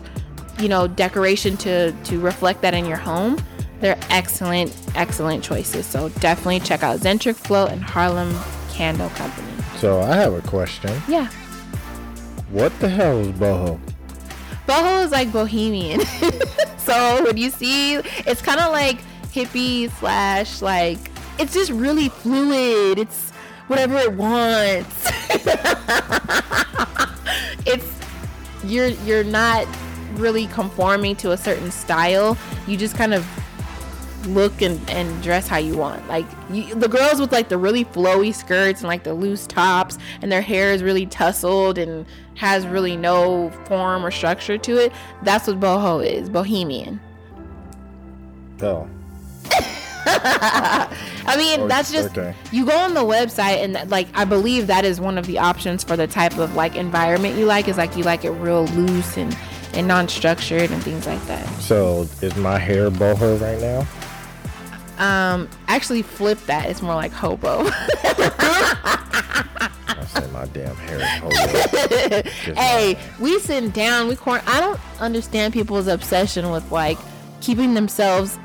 you 0.58 0.68
know, 0.68 0.86
decoration 0.86 1.56
to 1.58 1.92
to 2.04 2.20
reflect 2.20 2.60
that 2.62 2.74
in 2.74 2.84
your 2.84 2.98
home. 2.98 3.42
They're 3.80 3.98
excellent, 4.10 4.76
excellent 4.94 5.42
choices. 5.42 5.86
So 5.86 6.08
definitely 6.20 6.60
check 6.60 6.84
out 6.84 7.00
Zentric 7.00 7.34
Flow 7.34 7.66
and 7.66 7.82
Harlem 7.82 8.32
Candle 8.70 9.08
Company. 9.10 9.51
So 9.82 10.00
I 10.00 10.14
have 10.14 10.32
a 10.32 10.40
question. 10.42 10.92
Yeah. 11.08 11.26
What 12.50 12.72
the 12.78 12.88
hell 12.88 13.18
is 13.18 13.32
boho? 13.32 13.80
Boho 14.68 15.04
is 15.04 15.10
like 15.10 15.32
bohemian. 15.32 16.00
so 16.76 17.24
when 17.24 17.36
you 17.36 17.50
see, 17.50 17.94
it's 17.94 18.40
kind 18.40 18.60
of 18.60 18.70
like 18.70 19.00
hippie 19.32 19.90
slash 19.98 20.62
like 20.62 20.98
it's 21.40 21.52
just 21.52 21.72
really 21.72 22.10
fluid. 22.10 23.00
It's 23.00 23.32
whatever 23.66 23.96
it 23.96 24.12
wants. 24.12 24.94
it's 27.66 27.92
you're 28.62 28.90
you're 29.04 29.24
not 29.24 29.66
really 30.14 30.46
conforming 30.46 31.16
to 31.16 31.32
a 31.32 31.36
certain 31.36 31.72
style. 31.72 32.38
You 32.68 32.76
just 32.76 32.96
kind 32.96 33.14
of 33.14 33.26
look 34.26 34.62
and, 34.62 34.80
and 34.90 35.22
dress 35.22 35.48
how 35.48 35.58
you 35.58 35.76
want. 35.76 36.06
Like 36.08 36.26
you, 36.50 36.74
the 36.74 36.88
girls 36.88 37.20
with 37.20 37.32
like 37.32 37.48
the 37.48 37.58
really 37.58 37.84
flowy 37.84 38.34
skirts 38.34 38.80
and 38.80 38.88
like 38.88 39.04
the 39.04 39.14
loose 39.14 39.46
tops, 39.46 39.98
and 40.20 40.30
their 40.32 40.42
hair 40.42 40.72
is 40.72 40.82
really 40.82 41.06
tousled 41.06 41.78
and 41.78 42.06
has 42.36 42.66
really 42.66 42.96
no 42.96 43.50
form 43.66 44.04
or 44.04 44.10
structure 44.10 44.56
to 44.58 44.76
it. 44.78 44.92
That's 45.22 45.46
what 45.46 45.60
boho 45.60 46.04
is, 46.04 46.28
bohemian. 46.28 47.00
Oh, 48.62 48.88
I 50.04 51.34
mean, 51.36 51.60
Oh, 51.62 51.68
that's 51.68 51.90
just 51.92 52.16
okay. 52.16 52.34
you 52.50 52.64
go 52.66 52.76
on 52.76 52.94
the 52.94 53.00
website 53.00 53.62
and 53.62 53.90
like 53.90 54.08
I 54.14 54.24
believe 54.24 54.66
that 54.68 54.84
is 54.84 55.00
one 55.00 55.18
of 55.18 55.26
the 55.26 55.38
options 55.38 55.82
for 55.84 55.96
the 55.96 56.06
type 56.06 56.36
of 56.38 56.54
like 56.54 56.76
environment 56.76 57.36
you 57.36 57.46
like 57.46 57.68
is 57.68 57.76
like 57.76 57.96
you 57.96 58.02
like 58.04 58.24
it 58.24 58.30
real 58.30 58.64
loose 58.68 59.16
and 59.16 59.36
and 59.74 59.88
non-structured 59.88 60.70
and 60.70 60.82
things 60.82 61.06
like 61.06 61.24
that. 61.26 61.46
so 61.60 62.06
is 62.20 62.36
my 62.36 62.58
hair 62.58 62.90
boho 62.90 63.40
right 63.40 63.60
now? 63.60 63.86
Um, 65.02 65.48
actually 65.66 66.02
flip 66.02 66.38
that. 66.46 66.70
It's 66.70 66.80
more 66.80 66.94
like 66.94 67.10
hobo. 67.10 67.64
I 67.66 67.68
say 70.06 70.30
my 70.30 70.46
damn 70.46 70.76
hair 70.76 71.00
is 71.00 71.08
hobo. 71.18 72.54
Hey, 72.54 72.96
we 73.18 73.40
sitting 73.40 73.70
down, 73.70 74.06
we 74.06 74.14
corn. 74.14 74.42
I 74.46 74.60
don't 74.60 74.78
understand 75.00 75.54
people's 75.54 75.88
obsession 75.88 76.52
with 76.52 76.70
like 76.70 76.98
keeping 77.40 77.74
themselves 77.74 78.38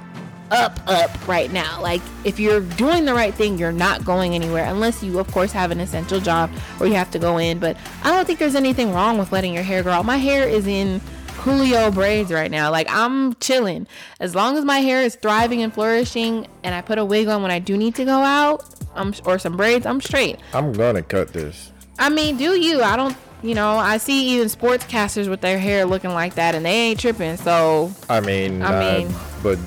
up, 0.50 0.80
up 0.88 1.28
right 1.28 1.54
now. 1.54 1.80
Like, 1.80 2.02
if 2.24 2.40
you're 2.40 2.62
doing 2.62 3.06
the 3.06 3.14
right 3.14 3.36
thing, 3.36 3.60
you're 3.60 3.72
not 3.72 4.04
going 4.04 4.34
anywhere 4.34 4.66
unless 4.66 5.04
you, 5.04 5.20
of 5.20 5.32
course, 5.32 5.52
have 5.52 5.70
an 5.70 5.80
essential 5.80 6.20
job 6.20 6.50
where 6.80 6.90
you 6.90 6.96
have 6.96 7.12
to 7.12 7.20
go 7.20 7.38
in. 7.38 7.60
But 7.60 7.78
I 8.04 8.12
don't 8.12 8.26
think 8.26 8.40
there's 8.40 8.56
anything 8.56 8.94
wrong 8.94 9.20
with 9.20 9.32
letting 9.32 9.54
your 9.54 9.62
hair 9.62 9.84
grow 9.84 9.94
out. 9.94 10.06
My 10.06 10.18
hair 10.18 10.48
is 10.48 10.66
in 10.66 11.02
Julio 11.38 11.92
braids 11.92 12.32
right 12.32 12.52
now. 12.52 12.72
Like, 12.72 12.88
I'm 12.90 13.34
chilling. 13.36 13.88
As 14.20 14.36
long 14.36 14.58
as 14.58 14.66
my 14.66 14.80
hair 14.80 15.02
is 15.04 15.16
thriving 15.16 15.62
and 15.62 15.74
flourishing 15.74 16.48
and 16.64 16.76
I 16.76 16.82
put 16.82 16.98
a 16.98 17.06
wig 17.06 17.28
on 17.28 17.42
when 17.42 17.52
I 17.52 17.60
do 17.60 17.78
need 17.78 17.96
to 17.96 18.06
go 18.06 18.20
out, 18.20 18.66
I'm, 18.96 19.14
or 19.26 19.40
some 19.40 19.56
braids, 19.56 19.86
I'm 19.86 20.02
straight. 20.02 20.40
I'm 20.54 20.74
gonna 20.74 21.04
cut 21.04 21.34
this. 21.34 21.72
I 22.00 22.10
mean, 22.10 22.38
do 22.38 22.60
you? 22.60 22.82
I 22.82 22.96
don't, 22.96 23.16
you 23.44 23.54
know, 23.56 23.78
I 23.78 23.98
see 23.98 24.30
even 24.36 24.48
sportscasters 24.48 25.30
with 25.30 25.42
their 25.42 25.58
hair 25.60 25.86
looking 25.86 26.12
like 26.12 26.36
that 26.36 26.56
and 26.56 26.66
they 26.66 26.72
ain't 26.90 27.00
tripping. 27.00 27.38
So, 27.38 27.92
I 28.10 28.20
mean, 28.20 28.62
I 28.62 28.98
uh, 28.98 28.98
mean- 29.00 29.16
but 29.44 29.60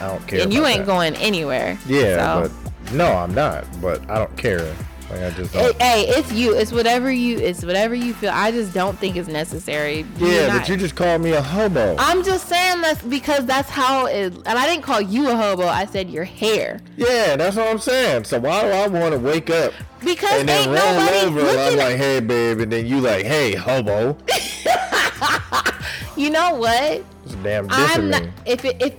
I 0.00 0.08
don't 0.08 0.26
care. 0.26 0.40
and 0.42 0.52
you 0.54 0.64
ain't 0.66 0.80
that. 0.80 0.86
going 0.86 1.14
anywhere. 1.16 1.78
Yeah, 1.86 2.42
So, 2.44 2.50
but 2.84 2.92
no, 2.94 3.12
I'm 3.12 3.34
not. 3.34 3.64
But 3.80 4.08
I 4.10 4.18
don't 4.18 4.36
care. 4.36 4.74
Like 5.10 5.20
I 5.22 5.30
just 5.30 5.54
Hey, 5.54 5.72
hey, 5.78 6.04
it's 6.08 6.32
you. 6.32 6.54
It's 6.54 6.72
whatever 6.72 7.10
you. 7.12 7.38
It's 7.38 7.64
whatever 7.64 7.94
you 7.94 8.12
feel. 8.12 8.30
I 8.30 8.50
just 8.50 8.74
don't 8.74 8.98
think 8.98 9.14
it's 9.16 9.28
necessary. 9.28 10.04
Yeah, 10.18 10.48
not- 10.48 10.60
but 10.60 10.68
you 10.68 10.76
just 10.76 10.96
called 10.96 11.22
me 11.22 11.30
a 11.32 11.40
hobo. 11.42 11.94
I'm 11.98 12.24
just 12.24 12.48
saying 12.48 12.80
that's 12.80 13.02
because 13.02 13.46
that's 13.46 13.70
how 13.70 14.06
it. 14.06 14.32
And 14.34 14.58
I 14.58 14.66
didn't 14.66 14.82
call 14.82 15.00
you 15.00 15.30
a 15.30 15.36
hobo. 15.36 15.66
I 15.68 15.86
said 15.86 16.10
your 16.10 16.24
hair. 16.24 16.80
yeah, 16.96 17.36
that's 17.36 17.56
what 17.56 17.68
I'm 17.68 17.78
saying. 17.78 18.24
So 18.24 18.40
why 18.40 18.62
do 18.62 18.68
I 18.68 18.88
want 18.88 19.12
to 19.12 19.18
wake 19.20 19.48
up 19.50 19.72
Because 20.00 20.40
and 20.40 20.48
then 20.48 20.68
ain't 20.68 20.76
roll 20.82 20.94
nobody 20.94 21.16
over 21.26 21.40
and 21.40 21.48
I'm 21.50 21.56
looking. 21.64 21.78
like, 21.78 21.96
hey, 21.96 22.20
babe, 22.20 22.60
and 22.60 22.72
then 22.72 22.86
you 22.86 23.00
like, 23.00 23.24
hey, 23.26 23.54
hobo. 23.54 24.16
you 26.16 26.30
know 26.30 26.54
what? 26.56 27.04
It's 27.24 27.34
damn 27.36 27.68
I'm 27.70 28.10
not. 28.10 28.22
If 28.44 28.64
it 28.64 28.76
if 28.82 28.94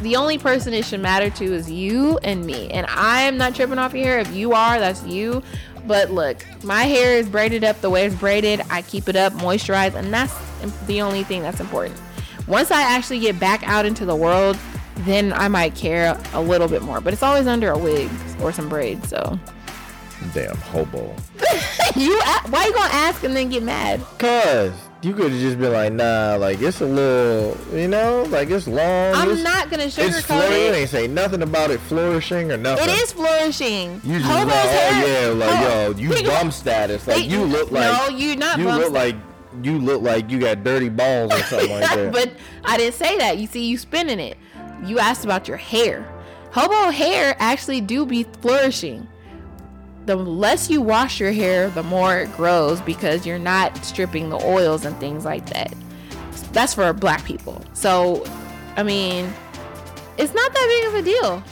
the 0.00 0.16
only 0.16 0.38
person 0.38 0.72
it 0.72 0.84
should 0.84 1.00
matter 1.00 1.30
to 1.30 1.44
is 1.44 1.70
you 1.70 2.18
and 2.18 2.44
me, 2.44 2.70
and 2.70 2.86
I'm 2.88 3.36
not 3.36 3.54
tripping 3.54 3.78
off 3.78 3.94
your 3.94 4.04
hair. 4.04 4.18
If 4.18 4.34
you 4.34 4.52
are, 4.52 4.78
that's 4.78 5.04
you. 5.04 5.42
But 5.86 6.10
look, 6.10 6.44
my 6.62 6.84
hair 6.84 7.16
is 7.16 7.28
braided 7.28 7.64
up 7.64 7.80
the 7.80 7.90
way 7.90 8.06
it's 8.06 8.14
braided. 8.14 8.60
I 8.70 8.82
keep 8.82 9.08
it 9.08 9.16
up, 9.16 9.32
moisturized, 9.34 9.94
and 9.94 10.12
that's 10.12 10.34
the 10.86 11.00
only 11.00 11.24
thing 11.24 11.42
that's 11.42 11.60
important. 11.60 11.98
Once 12.46 12.70
I 12.70 12.82
actually 12.82 13.20
get 13.20 13.38
back 13.38 13.66
out 13.66 13.86
into 13.86 14.04
the 14.04 14.16
world, 14.16 14.58
then 14.98 15.32
I 15.32 15.48
might 15.48 15.74
care 15.74 16.20
a 16.32 16.40
little 16.40 16.68
bit 16.68 16.82
more. 16.82 17.00
But 17.00 17.12
it's 17.12 17.22
always 17.22 17.46
under 17.46 17.70
a 17.70 17.78
wig 17.78 18.10
or 18.40 18.52
some 18.52 18.68
braids. 18.68 19.08
So 19.08 19.38
Damn 20.34 20.56
hobo. 20.56 21.14
you, 21.96 22.18
why 22.48 22.66
you 22.66 22.72
gonna 22.72 22.92
ask 22.92 23.22
and 23.22 23.36
then 23.36 23.50
get 23.50 23.62
mad? 23.62 24.00
Cause 24.18 24.72
you 25.02 25.14
could 25.14 25.30
have 25.30 25.40
just 25.40 25.58
been 25.58 25.72
like, 25.72 25.92
nah, 25.92 26.36
like 26.40 26.60
it's 26.60 26.80
a 26.80 26.86
little, 26.86 27.56
you 27.78 27.86
know, 27.88 28.24
like 28.30 28.50
it's 28.50 28.66
long. 28.66 29.14
I'm 29.14 29.30
it's, 29.30 29.42
not 29.42 29.70
gonna 29.70 29.84
sugarcoat. 29.84 30.50
You 30.50 30.56
it. 30.56 30.74
ain't 30.74 30.90
say 30.90 31.06
nothing 31.06 31.42
about 31.42 31.70
it 31.70 31.78
flourishing 31.80 32.50
or 32.50 32.56
nothing. 32.56 32.88
It 32.88 32.94
is 33.02 33.12
flourishing. 33.12 34.00
You 34.04 34.18
just 34.18 34.30
Hobo's 34.30 34.46
like, 34.52 34.64
oh 34.64 34.68
hair- 34.68 35.28
yeah, 35.28 35.34
like 35.34 35.56
Ho- 35.56 35.90
yo, 35.90 36.14
you 36.16 36.22
bum 36.28 36.50
status. 36.50 37.06
Like 37.06 37.16
They- 37.18 37.22
you 37.26 37.44
look 37.44 37.70
like 37.70 38.10
no, 38.10 38.16
you 38.16 38.36
not 38.36 38.58
you 38.58 38.64
look 38.64 38.90
status. 38.90 38.92
like 38.92 39.16
you 39.62 39.78
look 39.78 40.02
like 40.02 40.30
you 40.30 40.38
got 40.40 40.62
dirty 40.64 40.88
balls 40.88 41.32
or 41.32 41.38
something 41.44 41.70
like 41.70 41.82
that. 41.94 42.12
but 42.12 42.32
I 42.64 42.76
didn't 42.76 42.94
say 42.94 43.16
that. 43.18 43.38
You 43.38 43.46
see, 43.46 43.66
you 43.66 43.78
spinning 43.78 44.18
it. 44.20 44.36
You 44.84 44.98
asked 44.98 45.24
about 45.24 45.46
your 45.48 45.56
hair. 45.56 46.06
Hobo 46.50 46.90
hair 46.90 47.36
actually 47.38 47.80
do 47.80 48.04
be 48.06 48.24
flourishing. 48.40 49.06
The 50.08 50.16
less 50.16 50.70
you 50.70 50.80
wash 50.80 51.20
your 51.20 51.32
hair, 51.32 51.68
the 51.68 51.82
more 51.82 52.20
it 52.20 52.34
grows 52.34 52.80
because 52.80 53.26
you're 53.26 53.38
not 53.38 53.76
stripping 53.84 54.30
the 54.30 54.42
oils 54.42 54.86
and 54.86 54.98
things 54.98 55.26
like 55.26 55.44
that. 55.50 55.74
That's 56.50 56.72
for 56.72 56.90
black 56.94 57.26
people. 57.26 57.62
So, 57.74 58.24
I 58.78 58.84
mean, 58.84 59.30
it's 60.16 60.32
not 60.32 60.54
that 60.54 60.80
big 60.80 60.88
of 60.88 60.94
a 60.94 61.02
deal. 61.02 61.42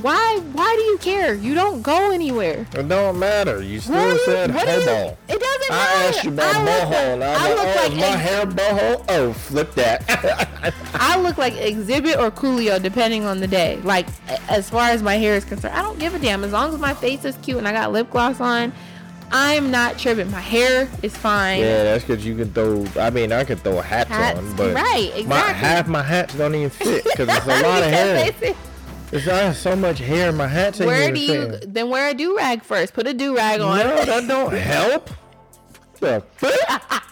Why? 0.00 0.40
Why 0.52 0.74
do 0.76 0.82
you 0.82 0.98
care? 0.98 1.34
You 1.34 1.54
don't 1.54 1.82
go 1.82 2.10
anywhere. 2.10 2.66
it 2.74 2.88
don't 2.88 3.18
matter. 3.18 3.62
You 3.62 3.80
still 3.80 3.94
What 3.94 4.14
you- 4.14 4.24
said 4.24 4.54
what 4.54 4.64
do 4.66 4.72
you- 4.72 4.78
It 4.80 5.40
doesn't 5.40 5.68
matter. 5.68 5.72
I 5.72 6.04
asked 6.08 6.24
you 6.24 6.30
about 6.30 6.54
I 6.56 6.64
look 6.64 6.72
boho, 6.72 6.90
like- 6.90 6.94
and 6.94 7.24
I 7.24 7.34
I 7.34 7.48
look 7.54 7.58
like, 7.58 7.66
oh, 7.66 7.80
like 7.82 7.96
my 7.96 8.06
ex- 8.06 8.20
hair 8.22 8.46
boho? 8.46 9.04
Oh, 9.08 9.32
flip 9.32 9.74
that. 9.74 10.74
I 10.94 11.18
look 11.20 11.36
like 11.38 11.54
Xzibit 11.54 12.18
or 12.18 12.30
Coolio 12.30 12.80
depending 12.82 13.24
on 13.26 13.40
the 13.40 13.46
day. 13.46 13.78
Like 13.84 14.06
as 14.48 14.70
far 14.70 14.88
as 14.90 15.02
my 15.02 15.16
hair 15.16 15.34
is 15.34 15.44
concerned, 15.44 15.74
I 15.74 15.82
don't 15.82 15.98
give 15.98 16.14
a 16.14 16.18
damn 16.18 16.42
as 16.44 16.52
long 16.52 16.72
as 16.72 16.80
my 16.80 16.94
face 16.94 17.24
is 17.24 17.36
cute 17.42 17.58
and 17.58 17.68
I 17.68 17.72
got 17.72 17.92
lip 17.92 18.10
gloss 18.10 18.40
on. 18.40 18.72
I'm 19.34 19.70
not 19.70 19.98
tripping. 19.98 20.30
My 20.30 20.40
hair 20.42 20.90
is 21.02 21.16
fine. 21.16 21.60
yeah, 21.60 21.84
that's 21.84 22.04
because 22.04 22.24
you 22.24 22.36
can 22.36 22.52
throw. 22.52 22.84
I 23.00 23.08
mean, 23.08 23.32
I 23.32 23.44
can 23.44 23.56
throw 23.56 23.80
hats, 23.80 24.10
Hats, 24.10 24.38
on, 24.38 24.56
but 24.56 24.74
right, 24.74 25.10
my 25.14 25.18
exactly. 25.20 25.54
half 25.54 25.88
my 25.88 26.02
hats 26.02 26.34
don't 26.34 26.54
even 26.54 26.68
fit 26.68 27.02
because 27.04 27.28
it's 27.34 27.46
a 27.46 27.48
lot 27.62 27.82
of 27.82 27.88
hair. 27.90 28.54
They 29.12 29.18
say- 29.20 29.24
It's 29.24 29.28
I 29.32 29.36
have 29.44 29.56
so 29.56 29.76
much 29.76 29.98
hair. 30.00 30.30
In 30.30 30.36
my 30.36 30.48
ain't 30.80 30.88
Where 30.88 31.12
do 31.12 31.20
you 31.20 31.50
fitting. 31.52 31.72
then 31.72 31.88
wear 31.90 32.08
a 32.10 32.14
do 32.14 32.36
rag 32.36 32.62
first? 32.64 32.94
Put 32.94 33.06
a 33.06 33.14
do 33.14 33.36
rag 33.36 33.60
on. 33.60 33.78
No, 33.78 34.04
that 34.04 34.26
don't 34.26 34.52
help. 34.52 35.10
The 36.00 36.22
fuck? 36.36 37.02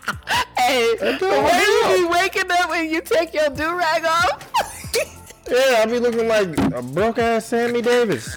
Hey, 0.59 0.95
don't 1.01 1.21
where 1.23 1.63
you 1.97 2.03
be 2.03 2.09
waking 2.13 2.51
up 2.51 2.71
and 2.71 2.91
you 2.91 3.01
take 3.01 3.33
your 3.35 3.49
do 3.51 3.75
rag 3.77 4.05
off? 4.05 4.53
Yeah, 5.51 5.81
I 5.83 5.87
be 5.87 5.99
looking 5.99 6.29
like 6.29 6.57
a 6.73 6.81
broke 6.83 7.19
ass 7.19 7.47
Sammy 7.47 7.83
Davis. 7.83 8.37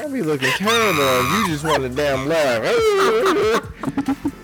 I 0.00 0.08
be 0.08 0.22
looking 0.22 0.48
terrible, 0.50 1.22
you 1.38 1.46
just 1.48 1.62
want 1.62 1.84
a 1.84 1.88
damn 1.88 2.26
laugh. 2.26 2.64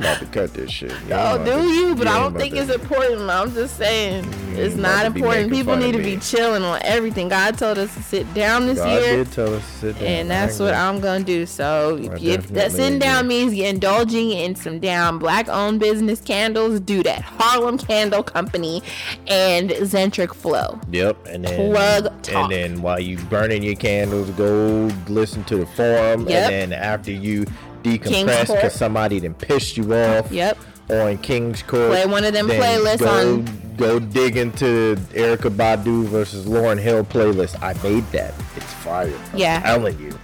I'm 0.00 0.06
about 0.06 0.18
to 0.20 0.26
cut 0.26 0.54
this 0.54 0.70
shit. 0.70 0.92
Oh, 1.12 1.38
do 1.44 1.52
to- 1.52 1.68
you? 1.68 1.94
But 1.94 2.06
you 2.06 2.12
I 2.12 2.18
don't 2.20 2.36
think 2.36 2.54
to- 2.54 2.60
it's 2.62 2.72
important. 2.72 3.20
I'm 3.30 3.52
just 3.52 3.76
saying 3.76 4.24
mm, 4.24 4.56
it's 4.56 4.76
not 4.76 5.04
important. 5.06 5.50
People 5.52 5.76
need 5.76 5.92
to 5.92 6.02
be 6.02 6.16
chilling 6.16 6.62
on 6.62 6.80
everything. 6.84 7.28
God 7.28 7.58
told 7.58 7.78
us 7.78 7.92
to 7.94 8.02
sit 8.02 8.32
down 8.34 8.66
this 8.66 8.78
God 8.78 8.88
year. 9.02 9.16
did 9.24 9.32
tell 9.32 9.52
us 9.54 9.64
to 9.64 9.78
sit 9.78 9.94
down. 9.98 10.04
and 10.08 10.30
that's 10.30 10.58
what 10.58 10.72
I'm 10.74 11.00
gonna 11.00 11.24
do. 11.24 11.44
So 11.46 11.98
I 12.00 12.16
if, 12.20 12.48
that 12.48 12.72
sitting 12.72 12.98
down 12.98 13.26
means 13.28 13.54
you're 13.54 13.66
indulging 13.68 14.30
in 14.30 14.54
some 14.54 14.78
down 14.78 15.18
black-owned 15.18 15.80
business 15.80 16.20
candles, 16.20 16.80
do 16.80 17.02
that. 17.02 17.20
Harlem 17.22 17.76
Candle 17.78 18.22
Company 18.22 18.82
and 19.26 19.70
Zentric 19.70 20.34
Flow. 20.34 20.80
Yep, 20.90 21.26
and 21.26 21.44
then 21.44 21.72
Plug 21.72 22.22
talk. 22.22 22.34
and 22.44 22.52
then 22.52 22.82
while 22.82 23.00
you 23.00 23.18
burning 23.18 23.62
your 23.62 23.76
candles, 23.76 24.30
go 24.30 24.90
listen 25.08 25.44
to 25.44 25.56
the 25.56 25.66
forum, 25.66 26.28
Yep. 26.28 26.50
and 26.52 26.72
then 26.72 26.78
after 26.80 27.10
you 27.10 27.44
decompress 27.82 28.46
because 28.48 28.74
somebody 28.74 29.20
done 29.20 29.34
pissed 29.34 29.76
you 29.76 29.94
off. 29.94 30.30
Yep. 30.30 30.58
On 30.90 31.16
King's 31.18 31.62
Court. 31.62 31.90
Play 31.90 32.06
one 32.06 32.24
of 32.24 32.32
them 32.32 32.48
playlists 32.48 32.98
go, 32.98 33.08
on- 33.08 33.44
Go 33.76 33.98
dig 33.98 34.36
into 34.36 34.96
Erykah 35.12 35.54
Badu 35.56 36.04
versus 36.04 36.46
Lauryn 36.46 36.78
Hill 36.78 37.04
playlist. 37.04 37.56
I 37.62 37.72
made 37.82 38.04
that. 38.12 38.34
It's 38.56 38.72
fire. 38.74 39.12
I'm 39.32 39.38
Yeah. 39.38 39.60
telling 39.62 39.98
you, 40.00 40.18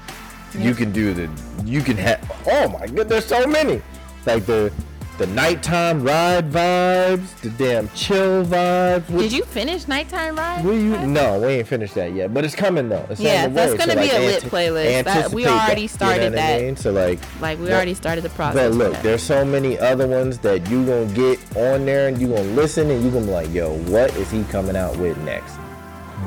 you 0.58 0.74
can 0.74 0.90
do 0.92 1.14
the. 1.14 1.30
You 1.64 1.80
can 1.82 1.96
have. 1.96 2.20
Oh 2.46 2.68
my 2.68 2.86
god, 2.88 3.08
there's 3.08 3.24
so 3.24 3.46
many. 3.46 3.80
Like 4.26 4.44
the 4.44 4.72
the 5.18 5.26
nighttime 5.28 6.02
ride 6.02 6.50
vibes, 6.50 7.40
the 7.40 7.48
damn 7.50 7.88
chill 7.90 8.44
vibes. 8.44 9.06
Did 9.08 9.32
you 9.32 9.44
finish 9.44 9.88
Nighttime 9.88 10.36
Ride? 10.36 10.64
Will 10.64 10.74
you? 10.78 10.98
No, 11.06 11.40
we 11.40 11.46
ain't 11.54 11.66
finished 11.68 11.94
that 11.94 12.12
yet, 12.12 12.34
but 12.34 12.44
it's 12.44 12.54
coming 12.54 12.88
though. 12.90 13.06
It's 13.08 13.20
Yeah, 13.20 13.48
that's 13.48 13.72
gonna 13.74 13.92
so, 13.94 14.00
be 14.00 14.06
like, 14.08 14.12
a 14.12 14.18
lit 14.18 14.44
anti- 14.44 14.48
playlist. 14.48 15.04
That- 15.04 15.30
we 15.32 15.46
already 15.46 15.82
you 15.82 15.88
started 15.88 16.32
know 16.32 16.36
what 16.36 16.44
I 16.44 16.52
that. 16.58 16.62
mean? 16.62 16.76
So 16.76 16.92
like, 16.92 17.18
Like 17.40 17.58
we 17.58 17.64
But- 17.66 17.72
already 17.74 17.94
started 17.94 18.24
the 18.24 18.28
process. 18.30 18.68
but 18.70 18.72
look, 18.76 19.02
there's 19.02 19.22
so 19.22 19.44
many 19.44 19.78
other 19.78 20.06
ones 20.06 20.38
that 20.38 20.68
you 20.68 20.84
gonna 20.84 21.06
get 21.06 21.38
on 21.56 21.86
there 21.86 22.08
and 22.08 22.20
you 22.20 22.28
gonna 22.28 22.42
listen 22.42 22.90
and 22.90 23.02
you 23.02 23.10
gonna 23.10 23.24
be 23.26 23.32
like, 23.32 23.54
yo, 23.54 23.70
what 23.88 24.14
is 24.16 24.30
he 24.30 24.42
coming 24.44 24.76
out 24.76 24.96
with 24.98 25.16
next? 25.24 25.54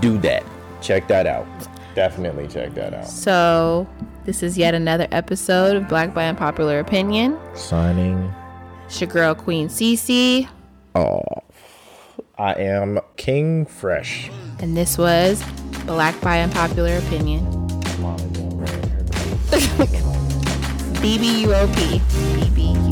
Do 0.02 0.18
that. 0.20 0.44
Check 0.82 1.08
that 1.10 1.28
out. 1.28 1.46
Definitely 1.96 2.48
check 2.48 2.74
that 2.76 2.94
out. 2.94 3.08
So 3.08 3.86
this 4.26 4.42
is 4.42 4.58
yet 4.58 4.74
another 4.74 5.08
episode 5.12 5.76
of 5.76 5.88
Black 5.88 6.14
by 6.14 6.26
Unpopular 6.28 6.80
Opinion. 6.80 7.38
Signing. 7.54 8.34
It's 8.90 9.00
your 9.02 9.08
girl 9.10 9.36
Queen 9.36 9.68
Cece, 9.70 10.48
Oh, 10.96 11.22
I 12.40 12.54
am 12.54 13.00
King 13.18 13.66
Fresh. 13.68 14.32
and 14.60 14.76
this 14.76 14.98
was 14.98 15.44
Black 15.86 16.20
by 16.22 16.42
unpopular 16.42 16.98
opinion. 16.98 17.44
Mama 18.00 18.18
don't 18.32 18.54
wear 18.58 18.68
her 18.68 18.82
clothes. 19.12 19.68
BBUOP. 21.02 22.00
BBUOP. 22.00 22.89